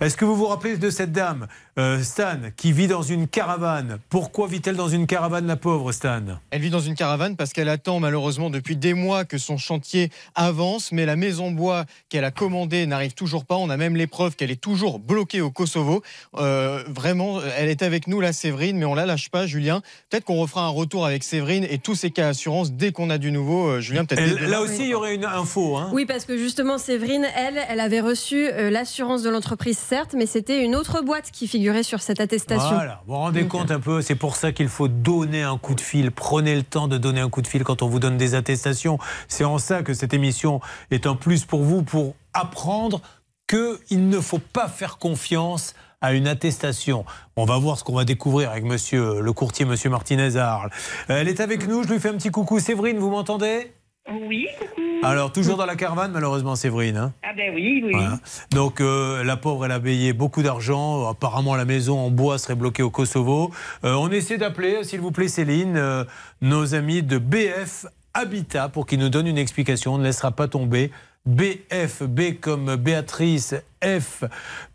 Est-ce 0.00 0.16
que 0.16 0.24
vous 0.24 0.36
vous 0.36 0.46
rappelez 0.46 0.76
de 0.76 0.90
cette 0.90 1.12
dame, 1.12 1.48
euh, 1.78 2.02
Stan, 2.02 2.38
qui 2.56 2.72
vit 2.72 2.86
dans 2.86 3.02
une 3.02 3.26
caravane? 3.28 3.98
Pourquoi 4.08 4.46
vit-elle 4.46 4.76
dans 4.76 4.88
une 4.88 5.06
caravane, 5.06 5.46
la 5.46 5.56
pauvre 5.56 5.92
Stan? 5.92 6.22
Elle 6.50 6.60
vit 6.60 6.70
dans 6.70 6.80
une 6.80 6.94
caravane 6.94 7.36
parce 7.36 7.52
qu'elle 7.52 7.68
attend 7.68 8.00
malheureusement 8.00 8.50
depuis 8.50 8.76
des 8.76 8.94
mois 8.94 9.24
que 9.24 9.38
son 9.38 9.56
chantier 9.56 10.10
avance, 10.34 10.92
mais 10.92 11.04
la 11.04 11.16
maison 11.16 11.50
bois 11.50 11.84
qu'elle 12.08 12.24
a 12.24 12.30
commandée 12.30 12.86
n'arrive 12.86 13.14
toujours 13.14 13.44
pas. 13.44 13.56
On 13.56 13.70
a 13.70 13.76
même 13.76 13.96
les 13.96 14.06
preuves 14.06 14.36
qu'elle 14.36 14.50
est 14.50 14.60
toujours 14.60 14.98
bloquée 14.98 15.40
au 15.40 15.50
Kosovo. 15.50 16.02
Euh, 16.36 16.84
vraiment, 16.88 17.40
elle 17.56 17.68
est 17.68 17.82
avec 17.82 18.06
nous, 18.06 18.20
la 18.20 18.32
Séverine, 18.32 18.78
mais 18.78 18.84
on 18.84 18.94
la 18.94 19.06
lâche 19.06 19.30
pas, 19.30 19.46
Julien. 19.46 19.82
Peut-être 20.10 20.24
qu'on 20.24 20.36
refera 20.36 20.64
un 20.64 20.68
retour 20.70 21.04
avec 21.04 21.24
Séverine 21.24 21.66
et 21.68 21.78
tous 21.78 21.94
ces 21.94 22.10
cas 22.10 22.28
assurance 22.28 22.72
dès 22.72 22.92
qu'on 22.92 23.10
a 23.10 23.18
du 23.18 23.32
nouveau. 23.32 23.68
Euh, 23.68 23.80
Julien, 23.80 24.04
peut-être. 24.04 24.40
Là 24.48 24.60
aussi, 24.60 24.82
il 24.82 24.88
y 24.90 24.94
aurait 24.94 25.14
une 25.14 25.24
info. 25.24 25.76
Hein 25.76 25.90
Oui, 25.92 26.06
parce 26.06 26.24
que 26.24 26.38
justement, 26.38 26.78
Séverine, 26.78 27.26
elle, 27.34 27.60
elle 27.68 27.80
avait 27.80 28.00
reçu 28.00 28.48
euh, 28.48 28.70
de 29.16 29.30
l'entreprise, 29.30 29.78
certes, 29.78 30.14
mais 30.16 30.26
c'était 30.26 30.62
une 30.62 30.76
autre 30.76 31.00
boîte 31.02 31.30
qui 31.30 31.48
figurait 31.48 31.82
sur 31.82 32.00
cette 32.00 32.20
attestation. 32.20 32.68
Voilà, 32.68 33.02
vous 33.06 33.14
vous 33.14 33.18
rendez 33.18 33.40
Donc, 33.42 33.50
compte 33.50 33.70
un 33.70 33.80
peu, 33.80 34.02
c'est 34.02 34.14
pour 34.14 34.36
ça 34.36 34.52
qu'il 34.52 34.68
faut 34.68 34.88
donner 34.88 35.42
un 35.42 35.56
coup 35.56 35.74
de 35.74 35.80
fil. 35.80 36.10
Prenez 36.10 36.54
le 36.54 36.62
temps 36.62 36.88
de 36.88 36.98
donner 36.98 37.20
un 37.20 37.30
coup 37.30 37.42
de 37.42 37.46
fil 37.46 37.64
quand 37.64 37.82
on 37.82 37.88
vous 37.88 37.98
donne 37.98 38.16
des 38.18 38.34
attestations. 38.34 38.98
C'est 39.26 39.44
en 39.44 39.58
ça 39.58 39.82
que 39.82 39.94
cette 39.94 40.12
émission 40.12 40.60
est 40.90 41.06
un 41.06 41.14
plus 41.14 41.44
pour 41.44 41.62
vous, 41.62 41.82
pour 41.82 42.14
apprendre 42.34 43.00
qu'il 43.48 44.08
ne 44.08 44.20
faut 44.20 44.40
pas 44.40 44.68
faire 44.68 44.98
confiance 44.98 45.74
à 46.00 46.12
une 46.12 46.28
attestation. 46.28 47.04
On 47.36 47.44
va 47.44 47.58
voir 47.58 47.78
ce 47.78 47.84
qu'on 47.84 47.94
va 47.94 48.04
découvrir 48.04 48.50
avec 48.50 48.64
monsieur 48.64 49.20
le 49.20 49.32
courtier, 49.32 49.64
monsieur 49.64 49.90
Martinez 49.90 50.36
à 50.36 50.52
Arles. 50.52 50.70
Elle 51.08 51.28
est 51.28 51.40
avec 51.40 51.66
nous, 51.66 51.82
je 51.82 51.88
lui 51.88 51.98
fais 51.98 52.10
un 52.10 52.14
petit 52.14 52.30
coucou. 52.30 52.60
Séverine, 52.60 52.98
vous 52.98 53.10
m'entendez? 53.10 53.72
Oui, 54.10 54.46
coucou. 54.58 54.80
Alors, 55.02 55.32
toujours 55.32 55.56
dans 55.56 55.66
la 55.66 55.76
caravane, 55.76 56.12
malheureusement, 56.12 56.56
Séverine. 56.56 56.96
hein 56.96 57.12
Ah 57.22 57.32
ben 57.36 57.52
oui, 57.54 57.82
oui. 57.84 57.92
voilà. 57.92 58.18
Donc 58.50 58.80
euh, 58.80 59.22
la 59.22 59.36
pauvre, 59.36 59.66
elle 59.66 59.72
a 59.72 59.80
payé 59.80 60.12
beaucoup 60.12 60.42
d'argent. 60.42 61.08
Apparemment, 61.08 61.54
la 61.54 61.64
maison 61.64 61.98
en 61.98 62.10
bois 62.10 62.38
serait 62.38 62.54
bloquée 62.54 62.82
au 62.82 62.90
Kosovo. 62.90 63.50
Euh, 63.84 63.94
on 63.94 64.10
essaie 64.10 64.38
d'appeler, 64.38 64.82
s'il 64.84 65.00
vous 65.00 65.12
plaît, 65.12 65.28
Céline, 65.28 65.76
euh, 65.76 66.04
nos 66.40 66.74
amis 66.74 67.02
de 67.02 67.18
BF 67.18 67.86
Habitat 68.14 68.68
pour 68.70 68.86
qu'ils 68.86 68.98
nous 68.98 69.10
donnent 69.10 69.26
une 69.26 69.38
explication. 69.38 69.94
On 69.94 69.98
ne 69.98 70.04
laissera 70.04 70.32
pas 70.32 70.48
tomber. 70.48 70.90
BF, 71.26 72.02
B 72.04 72.38
comme 72.40 72.76
Béatrice, 72.76 73.54
F 73.84 74.24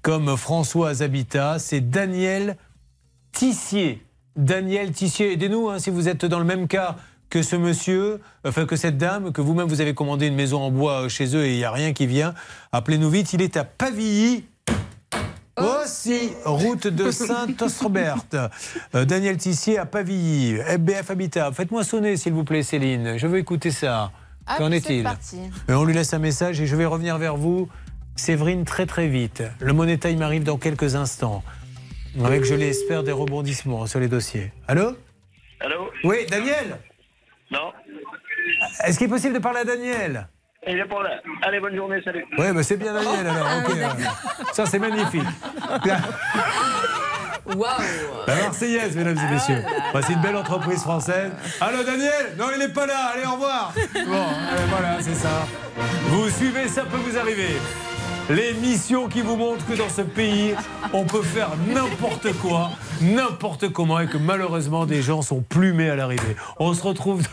comme 0.04 0.38
Françoise 0.38 1.02
Habitat. 1.02 1.58
C'est 1.58 1.82
Daniel 1.82 2.56
Tissier. 3.32 4.02
Daniel 4.36 4.92
Tissier, 4.92 5.34
aidez-nous 5.34 5.70
hein, 5.70 5.80
si 5.80 5.90
vous 5.90 6.08
êtes 6.08 6.26
dans 6.26 6.40
le 6.40 6.46
même 6.46 6.68
cas 6.68 6.96
que 7.34 7.42
ce 7.42 7.56
monsieur, 7.56 8.20
enfin 8.46 8.68
que 8.68 8.76
cette 8.76 9.00
dame, 9.00 9.32
que 9.32 9.42
vous-même 9.42 9.68
vous 9.68 9.82
avez 9.82 9.96
commandé 9.96 10.28
une 10.28 10.36
maison 10.36 10.62
en 10.62 10.70
bois 10.70 11.06
euh, 11.06 11.10
chez 11.10 11.36
eux 11.36 11.46
et 11.46 11.54
il 11.54 11.58
n'y 11.58 11.64
a 11.64 11.72
rien 11.72 11.92
qui 11.92 12.06
vient. 12.06 12.36
Appelez-nous 12.72 13.10
vite, 13.10 13.34
il 13.34 13.42
est 13.42 13.58
à 13.58 13.64
Pavilly. 13.64 14.46
Aussi, 15.60 16.30
route 16.46 16.86
de 16.86 17.10
Saint-Osrebert. 17.10 18.18
Euh, 18.94 19.06
Daniel 19.06 19.38
Tissier 19.38 19.80
à 19.80 19.88
Pavilly, 19.88 20.58
FBF 20.58 21.10
Habitat. 21.10 21.52
Faites-moi 21.54 21.84
sonner, 21.84 22.18
s'il 22.18 22.34
vous 22.34 22.44
plaît, 22.44 22.62
Céline. 22.62 23.18
Je 23.18 23.26
veux 23.26 23.40
écouter 23.40 23.72
ça. 23.72 24.12
Ah, 24.46 24.58
Qu'en 24.60 24.72
est-il. 24.72 25.10
Et 25.68 25.74
On 25.74 25.86
lui 25.86 25.96
laisse 25.96 26.14
un 26.14 26.20
message 26.20 26.62
et 26.62 26.68
je 26.68 26.76
vais 26.76 26.86
revenir 26.86 27.18
vers 27.18 27.36
vous, 27.36 27.68
Séverine, 28.16 28.64
très 28.64 28.86
très 28.86 29.08
vite. 29.08 29.42
Le 29.60 29.74
Money 29.74 29.98
Time 29.98 30.22
arrive 30.22 30.44
dans 30.44 30.60
quelques 30.60 30.94
instants. 30.94 31.44
Avec, 32.24 32.44
je 32.44 32.54
l'espère, 32.54 33.02
des 33.02 33.12
rebondissements 33.12 33.88
sur 33.88 34.00
les 34.00 34.08
dossiers. 34.08 34.54
Allô? 34.68 34.96
Allô? 35.60 35.90
Oui, 36.04 36.28
Daniel? 36.30 36.78
Non 37.54 37.72
Est-ce 38.84 38.98
qu'il 38.98 39.08
est 39.08 39.10
possible 39.10 39.36
de 39.36 39.40
parler 39.40 39.60
à 39.60 39.66
Daniel? 39.66 40.28
Il 40.68 40.80
est 40.80 40.86
pas 40.86 41.04
là. 41.04 41.20
Allez, 41.44 41.60
bonne 41.60 41.76
journée, 41.76 42.02
salut. 42.04 42.26
Oui, 42.38 42.46
bah 42.54 42.64
c'est 42.64 42.78
bien 42.78 42.94
Daniel 42.94 43.28
alors. 43.28 43.48
ok. 43.68 43.78
Ça, 44.54 44.66
c'est 44.66 44.80
magnifique. 44.80 45.22
Waouh 47.46 47.68
La 48.26 48.36
Marseillaise, 48.36 48.96
mesdames 48.96 49.18
et 49.18 49.34
messieurs. 49.34 49.62
Bah, 49.94 50.00
c'est 50.02 50.14
une 50.14 50.22
belle 50.22 50.38
entreprise 50.38 50.82
française. 50.82 51.32
Allô, 51.60 51.84
Daniel? 51.84 52.36
Non, 52.38 52.46
il 52.54 52.60
n'est 52.60 52.70
pas 52.70 52.86
là. 52.88 53.12
Allez, 53.14 53.26
au 53.26 53.34
revoir. 53.34 53.74
Bon, 53.94 54.14
euh, 54.14 54.66
voilà, 54.70 55.02
c'est 55.02 55.14
ça. 55.16 55.46
Vous 56.08 56.30
suivez, 56.30 56.68
ça 56.70 56.84
peut 56.84 56.98
vous 56.98 57.18
arriver. 57.18 57.58
L'émission 58.30 59.10
qui 59.10 59.20
vous 59.22 59.36
montre 59.36 59.66
que 59.68 59.74
dans 59.74 59.90
ce 59.90 60.02
pays, 60.02 60.56
on 60.94 61.04
peut 61.04 61.22
faire 61.22 61.50
n'importe 61.68 62.32
quoi, 62.42 62.70
n'importe 63.02 63.68
comment, 63.74 64.00
et 64.00 64.08
que 64.08 64.18
malheureusement, 64.18 64.86
des 64.86 65.02
gens 65.02 65.22
sont 65.22 65.42
plumés 65.42 65.90
à 65.90 65.96
l'arrivée. 65.98 66.38
On 66.58 66.74
se 66.74 66.82
retrouve 66.84 67.22
dans 67.24 67.30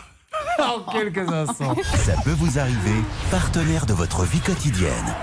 quelques 0.91 1.31
instants. 1.31 1.75
Ça 1.83 2.13
peut 2.23 2.35
vous 2.37 2.59
arriver, 2.59 3.01
partenaire 3.29 3.85
de 3.85 3.93
votre 3.93 4.23
vie 4.23 4.41
quotidienne. 4.41 5.15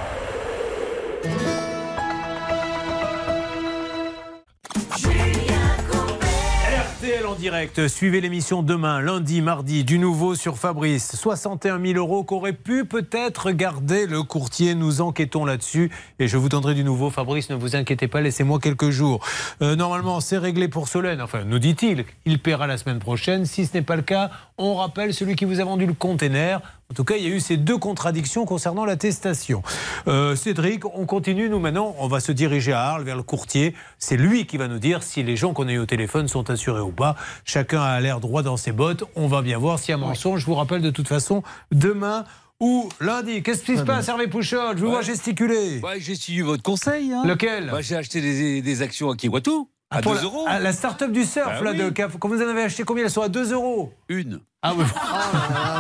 En 7.27 7.35
direct. 7.35 7.89
Suivez 7.89 8.21
l'émission 8.21 8.63
demain, 8.63 9.01
lundi, 9.01 9.41
mardi, 9.41 9.83
du 9.83 9.99
nouveau 9.99 10.37
sur 10.37 10.57
Fabrice. 10.57 11.17
61 11.17 11.81
000 11.85 11.99
euros 11.99 12.23
qu'aurait 12.23 12.53
pu 12.53 12.85
peut-être 12.85 13.51
garder 13.51 14.07
le 14.07 14.23
courtier. 14.23 14.77
Nous 14.77 15.01
enquêtons 15.01 15.45
là-dessus 15.45 15.91
et 16.21 16.29
je 16.29 16.37
vous 16.37 16.49
donnerai 16.49 16.75
du 16.75 16.85
nouveau. 16.85 17.11
Fabrice, 17.11 17.51
ne 17.51 17.57
vous 17.57 17.75
inquiétez 17.75 18.07
pas, 18.07 18.21
laissez-moi 18.21 18.61
quelques 18.61 18.91
jours. 18.91 19.25
Euh, 19.63 19.75
normalement, 19.75 20.21
c'est 20.21 20.39
réglé 20.39 20.69
pour 20.69 20.87
Solène. 20.87 21.21
Enfin, 21.21 21.45
nous 21.45 21.59
dit-il, 21.59 22.05
il 22.25 22.39
paiera 22.39 22.67
la 22.69 22.79
semaine 22.79 23.01
prochaine. 23.01 23.47
Si 23.47 23.67
ce 23.67 23.75
n'est 23.75 23.83
pas 23.83 23.97
le 23.97 24.03
cas, 24.03 24.31
on 24.57 24.77
rappelle 24.77 25.13
celui 25.13 25.35
qui 25.35 25.45
vous 25.45 25.61
a 25.61 25.65
vendu 25.65 25.87
le 25.87 25.95
container. 25.95 26.61
En 26.91 26.95
tout 26.95 27.05
cas, 27.05 27.17
il 27.17 27.23
y 27.23 27.27
a 27.27 27.29
eu 27.29 27.39
ces 27.41 27.59
deux 27.59 27.77
contradictions 27.77 28.47
concernant 28.47 28.87
l'attestation. 28.87 29.63
Euh, 30.07 30.35
Cédric, 30.35 30.87
on 30.87 31.05
continue. 31.05 31.51
Nous, 31.51 31.59
maintenant, 31.59 31.95
on 31.99 32.09
va 32.09 32.19
se 32.19 32.33
diriger 32.33 32.73
à 32.73 32.81
Arles 32.83 33.05
vers 33.05 33.17
le 33.17 33.23
courtier. 33.23 33.75
C'est 33.99 34.17
lui 34.17 34.47
qui 34.47 34.57
va 34.57 34.69
nous 34.69 34.79
dire 34.79 35.03
si 35.03 35.23
les 35.23 35.37
gens 35.37 35.53
qu'on 35.53 35.69
a 35.69 35.73
eu 35.73 35.79
au 35.79 35.85
téléphone 35.85 36.29
sont 36.29 36.49
assurés 36.49 36.81
ou 36.81 36.91
pas. 36.91 37.15
Chacun 37.45 37.83
a 37.83 38.01
l'air 38.01 38.21
droit 38.21 38.43
dans 38.43 38.57
ses 38.57 38.73
bottes. 38.73 39.05
On 39.17 39.27
va 39.29 39.43
bien 39.43 39.59
voir 39.59 39.79
s'il 39.79 39.91
y 39.91 39.93
a 39.93 39.99
mensonge. 39.99 40.41
Je 40.41 40.47
vous 40.47 40.55
rappelle 40.55 40.81
de 40.81 40.89
toute 40.91 41.09
façon, 41.09 41.43
demain 41.73 42.25
ou 42.59 42.89
lundi. 43.01 43.43
Qu'est-ce 43.43 43.65
qui 43.65 43.77
se 43.77 43.83
passe, 43.83 44.09
Hervé 44.09 44.27
Pouchol? 44.27 44.79
Je 44.79 44.83
vous 44.85 44.91
vois 44.91 45.03
gesticuler. 45.03 45.81
Ouais, 45.81 46.01
j'ai 46.01 46.15
suivi 46.15 46.41
votre 46.41 46.63
conseil. 46.63 47.13
hein. 47.13 47.23
Lequel? 47.27 47.69
Bah, 47.71 47.83
J'ai 47.83 47.97
acheté 47.97 48.23
des, 48.23 48.63
des 48.63 48.83
actions 48.83 49.11
à 49.11 49.15
Kiwatu 49.17 49.51
à 49.91 50.01
Pour 50.03 50.13
2 50.13 50.19
la- 50.19 50.25
euros. 50.25 50.45
ah, 50.47 50.59
La 50.59 50.73
start-up 50.73 51.11
du 51.13 51.25
surf, 51.25 51.47
Bah 51.47 51.61
là, 51.65 51.71
oui. 51.73 51.79
de. 51.79 51.91
Quand 52.19 52.29
vous 52.29 52.43
en 52.43 52.49
avez 52.49 52.63
acheté 52.63 52.83
combien 52.85 53.05
Elles 53.05 53.11
sont 53.11 53.23
à 53.23 53.29
2 53.29 53.53
euros 53.53 53.93
Une. 54.09 54.41
Ah 54.63 54.73
oui. 54.77 54.85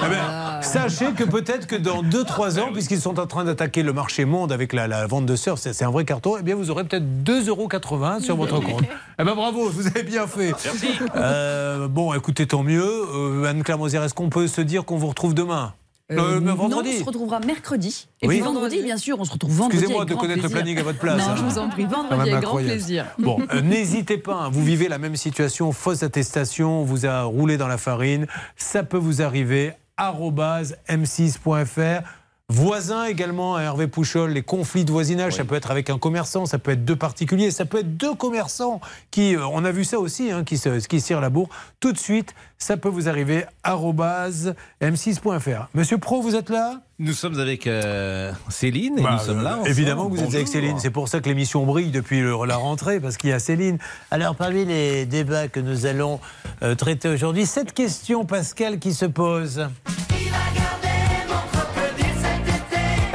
Eh 0.04 0.08
ben, 0.08 0.62
sachez 0.62 1.12
que 1.12 1.24
peut-être 1.24 1.66
que 1.66 1.74
dans 1.76 2.02
2-3 2.02 2.60
ans, 2.60 2.72
puisqu'ils 2.72 3.00
sont 3.00 3.18
en 3.18 3.26
train 3.26 3.44
d'attaquer 3.44 3.82
le 3.82 3.92
marché 3.92 4.24
monde 4.24 4.52
avec 4.52 4.72
la, 4.72 4.86
la 4.86 5.06
vente 5.06 5.26
de 5.26 5.34
surf, 5.36 5.58
c'est 5.60 5.84
un 5.84 5.90
vrai 5.90 6.04
carton, 6.04 6.36
eh 6.38 6.42
bien 6.42 6.54
vous 6.54 6.70
aurez 6.70 6.84
peut-être 6.84 7.04
2,80 7.24 7.48
euros 7.48 8.20
sur 8.20 8.36
votre 8.36 8.60
compte. 8.60 8.84
Eh 9.18 9.24
ben 9.24 9.34
bravo, 9.34 9.68
vous 9.68 9.86
avez 9.88 10.04
bien 10.04 10.26
fait. 10.28 10.52
Euh, 11.16 11.88
bon, 11.88 12.14
écoutez, 12.14 12.46
tant 12.46 12.62
mieux. 12.62 12.84
Euh, 12.84 13.44
Anne-Claire 13.44 13.78
est-ce 14.04 14.14
qu'on 14.14 14.30
peut 14.30 14.46
se 14.46 14.60
dire 14.60 14.84
qu'on 14.84 14.96
vous 14.96 15.08
retrouve 15.08 15.34
demain? 15.34 15.74
Euh, 16.10 16.40
le 16.40 16.50
vendredi 16.52 16.88
Non, 16.88 16.94
on 16.94 16.98
se 17.00 17.04
retrouvera 17.04 17.40
mercredi. 17.40 18.08
Et 18.22 18.28
Oui. 18.28 18.36
puis 18.36 18.44
vendredi, 18.44 18.82
bien 18.82 18.96
sûr, 18.96 19.20
on 19.20 19.24
se 19.24 19.32
retrouve 19.32 19.52
vendredi. 19.52 19.76
Excusez-moi 19.76 20.06
de 20.06 20.14
connaître 20.14 20.42
le 20.42 20.48
planning 20.48 20.78
à 20.78 20.82
votre 20.82 20.98
place. 20.98 21.18
Non, 21.18 21.32
hein. 21.32 21.36
je 21.36 21.42
vous 21.42 21.58
en 21.58 21.68
prie, 21.68 21.84
vendredi 21.84 22.30
avec 22.30 22.42
grand 22.42 22.56
plaisir. 22.56 23.04
Bon, 23.18 23.38
euh, 23.52 23.60
n'hésitez 23.60 24.16
pas, 24.16 24.34
hein, 24.34 24.48
vous 24.50 24.64
vivez 24.64 24.88
la 24.88 24.96
même 24.98 25.16
situation, 25.16 25.70
fausse 25.72 26.02
attestation, 26.02 26.80
on 26.80 26.84
vous 26.84 27.04
a 27.04 27.22
roulé 27.24 27.58
dans 27.58 27.68
la 27.68 27.76
farine, 27.76 28.26
ça 28.56 28.82
peut 28.84 28.96
vous 28.96 29.20
arriver, 29.20 29.72
arobase 29.98 30.76
m6.fr. 30.88 32.02
Voisins 32.58 33.04
également, 33.04 33.56
à 33.56 33.60
Hervé 33.62 33.88
Pouchol, 33.88 34.30
les 34.30 34.40
conflits 34.42 34.86
de 34.86 34.90
voisinage, 34.90 35.34
ça 35.34 35.44
peut 35.44 35.54
être 35.54 35.70
avec 35.70 35.90
un 35.90 35.98
commerçant, 35.98 36.46
ça 36.46 36.58
peut 36.58 36.70
être 36.70 36.82
deux 36.82 36.96
particuliers, 36.96 37.50
ça 37.50 37.66
peut 37.66 37.80
être 37.80 37.98
deux 37.98 38.14
commerçants 38.14 38.80
qui, 39.10 39.36
euh, 39.36 39.46
on 39.52 39.66
a 39.66 39.70
vu 39.70 39.84
ça 39.84 39.98
aussi, 39.98 40.30
hein, 40.30 40.44
qui, 40.44 40.56
se, 40.56 40.70
qui 40.86 40.98
se 41.02 41.08
tirent 41.08 41.20
la 41.20 41.28
bourre. 41.28 41.50
Tout 41.78 41.92
de 41.92 41.98
suite, 41.98 42.34
ça 42.56 42.78
peut 42.78 42.88
vous 42.88 43.06
arriver, 43.06 43.44
arobase 43.64 44.54
m6.fr. 44.80 45.68
Monsieur 45.74 45.98
Pro, 45.98 46.22
vous 46.22 46.36
êtes 46.36 46.48
là? 46.48 46.80
Nous 46.98 47.12
sommes 47.12 47.38
avec 47.38 47.66
euh, 47.66 48.32
Céline 48.48 48.98
et 48.98 49.02
bah, 49.02 49.18
nous 49.20 49.26
sommes 49.26 49.42
là. 49.42 49.50
euh, 49.50 49.54
ensemble. 49.56 49.68
évidemment 49.68 50.08
que 50.08 50.16
vous 50.16 50.22
êtes 50.24 50.34
avec 50.34 50.48
Céline, 50.48 50.78
c'est 50.78 50.88
pour 50.90 51.06
ça 51.08 51.20
que 51.20 51.28
l'émission 51.28 51.66
brille 51.66 51.90
depuis 51.90 52.22
le- 52.22 52.46
la 52.46 52.56
rentrée, 52.56 52.98
parce 52.98 53.18
qu'il 53.18 53.28
y 53.28 53.34
a 53.34 53.40
Céline. 53.40 53.76
Alors, 54.10 54.34
parmi 54.34 54.64
les 54.64 55.04
débats 55.04 55.48
que 55.48 55.60
nous 55.60 55.84
allons 55.84 56.18
euh, 56.62 56.74
traiter 56.74 57.10
aujourd'hui, 57.10 57.44
cette 57.44 57.74
question, 57.74 58.24
Pascal, 58.24 58.78
qui 58.78 58.94
se 58.94 59.04
pose. 59.04 59.68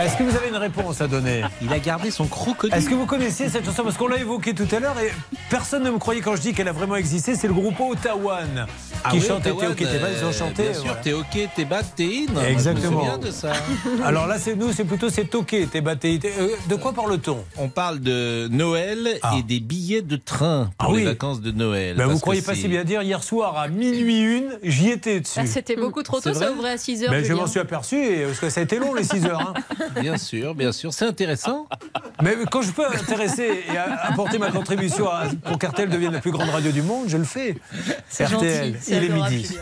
Est-ce 0.03 0.17
que 0.17 0.23
vous 0.23 0.35
avez 0.35 0.49
une 0.49 0.55
réponse 0.57 0.99
à 1.01 1.07
donner 1.07 1.43
Il 1.61 1.71
a 1.71 1.79
gardé 1.79 2.11
son 2.11 2.25
crocodile. 2.27 2.75
Est-ce 2.77 2.89
que 2.89 2.95
vous 2.95 3.05
connaissiez 3.05 3.47
cette 3.49 3.65
chanson 3.65 3.83
Parce 3.83 3.97
qu'on 3.97 4.07
l'a 4.07 4.17
évoquée 4.17 4.53
tout 4.53 4.67
à 4.75 4.79
l'heure 4.79 4.99
et 4.99 5.11
personne 5.49 5.83
ne 5.83 5.91
me 5.91 5.97
croyait 5.97 6.21
quand 6.21 6.35
je 6.35 6.41
dis 6.41 6.53
qu'elle 6.53 6.67
a 6.67 6.71
vraiment 6.73 6.95
existé. 6.95 7.35
C'est 7.35 7.47
le 7.47 7.53
groupe 7.53 7.79
Otawan 7.79 8.65
Ah 9.03 9.11
qui 9.11 9.17
oui, 9.19 9.25
chantait 9.25 9.43
T'es 9.51 9.51
Ottawa, 9.51 9.71
ok, 9.71 9.77
t'es 9.77 9.99
bas, 9.99 10.07
ils 10.17 10.25
ont 10.25 10.29
euh, 10.29 10.31
chanté. 10.33 10.63
Bien 10.63 10.73
sûr, 10.73 10.83
voilà. 10.85 10.99
t'es 11.01 11.13
ok, 11.13 11.49
t'es 11.55 11.65
bas, 11.65 11.81
t'es 11.95 12.25
in. 12.35 12.41
Exactement. 12.45 12.83
Je 12.89 12.95
me 12.95 12.99
souviens 13.01 13.17
de 13.17 13.31
ça. 13.31 13.53
Alors 14.05 14.27
là, 14.27 14.37
c'est 14.39 14.55
nous, 14.55 14.71
c'est 14.73 14.83
plutôt 14.83 15.09
c'est 15.09 15.25
toqué, 15.25 15.67
t'es 15.71 15.81
batté. 15.81 16.19
t'es- 16.19 16.33
de 16.69 16.75
quoi 16.75 16.91
parle-t-on 16.93 17.43
On 17.57 17.69
parle 17.69 17.99
de 17.99 18.47
Noël 18.51 19.19
et 19.37 19.41
des 19.43 19.59
billets 19.59 20.01
de 20.01 20.15
train 20.17 20.69
pour 20.77 20.91
Ah 20.93 20.97
les 20.97 21.05
vacances 21.05 21.41
de 21.41 21.51
Noël. 21.51 21.95
Ben, 21.95 22.03
vous 22.05 22.09
parce 22.11 22.21
croyez 22.21 22.41
pas 22.41 22.55
si 22.55 22.67
bien 22.67 22.83
dire, 22.83 23.01
hier 23.01 23.23
soir 23.23 23.57
à 23.57 23.67
minuit 23.69 24.19
une, 24.21 24.57
j'y 24.63 24.89
étais 24.89 25.19
dessus. 25.21 25.39
Ah, 25.41 25.45
C'était 25.45 25.75
beaucoup 25.77 26.03
trop 26.03 26.19
tôt, 26.19 26.33
ça 26.33 26.39
vrai 26.47 26.49
ouvrait 26.49 26.71
à 26.71 26.77
6 26.77 27.03
heures. 27.03 27.11
Ben, 27.11 27.23
je 27.23 27.33
m'en 27.33 27.47
suis 27.47 27.59
aperçu 27.59 27.95
et, 28.03 28.25
parce 28.25 28.39
que 28.39 28.49
ça 28.49 28.59
a 28.59 28.63
été 28.63 28.79
long 28.79 28.93
les 28.93 29.03
6 29.03 29.25
heures. 29.25 29.39
hein. 29.41 29.53
Bien 29.99 30.17
sûr, 30.17 30.55
bien 30.55 30.71
sûr, 30.71 30.93
c'est 30.93 31.05
intéressant. 31.05 31.67
Mais 32.21 32.35
quand 32.51 32.61
je 32.61 32.71
peux 32.71 32.85
intéresser 32.85 33.63
et 33.73 33.77
apporter 33.77 34.37
ma 34.37 34.51
contribution 34.51 35.07
à- 35.09 35.25
pour 35.45 35.57
qu'RTL 35.59 35.89
devienne 35.89 36.13
la 36.13 36.19
plus 36.21 36.31
grande 36.31 36.49
radio 36.49 36.71
du 36.71 36.81
monde, 36.81 37.05
je 37.07 37.17
le 37.17 37.23
fais. 37.23 37.55
C'est 38.09 38.25
RTL, 38.25 38.73
gentil, 38.73 38.91
il 38.91 39.03
est 39.03 39.09
midi. 39.09 39.57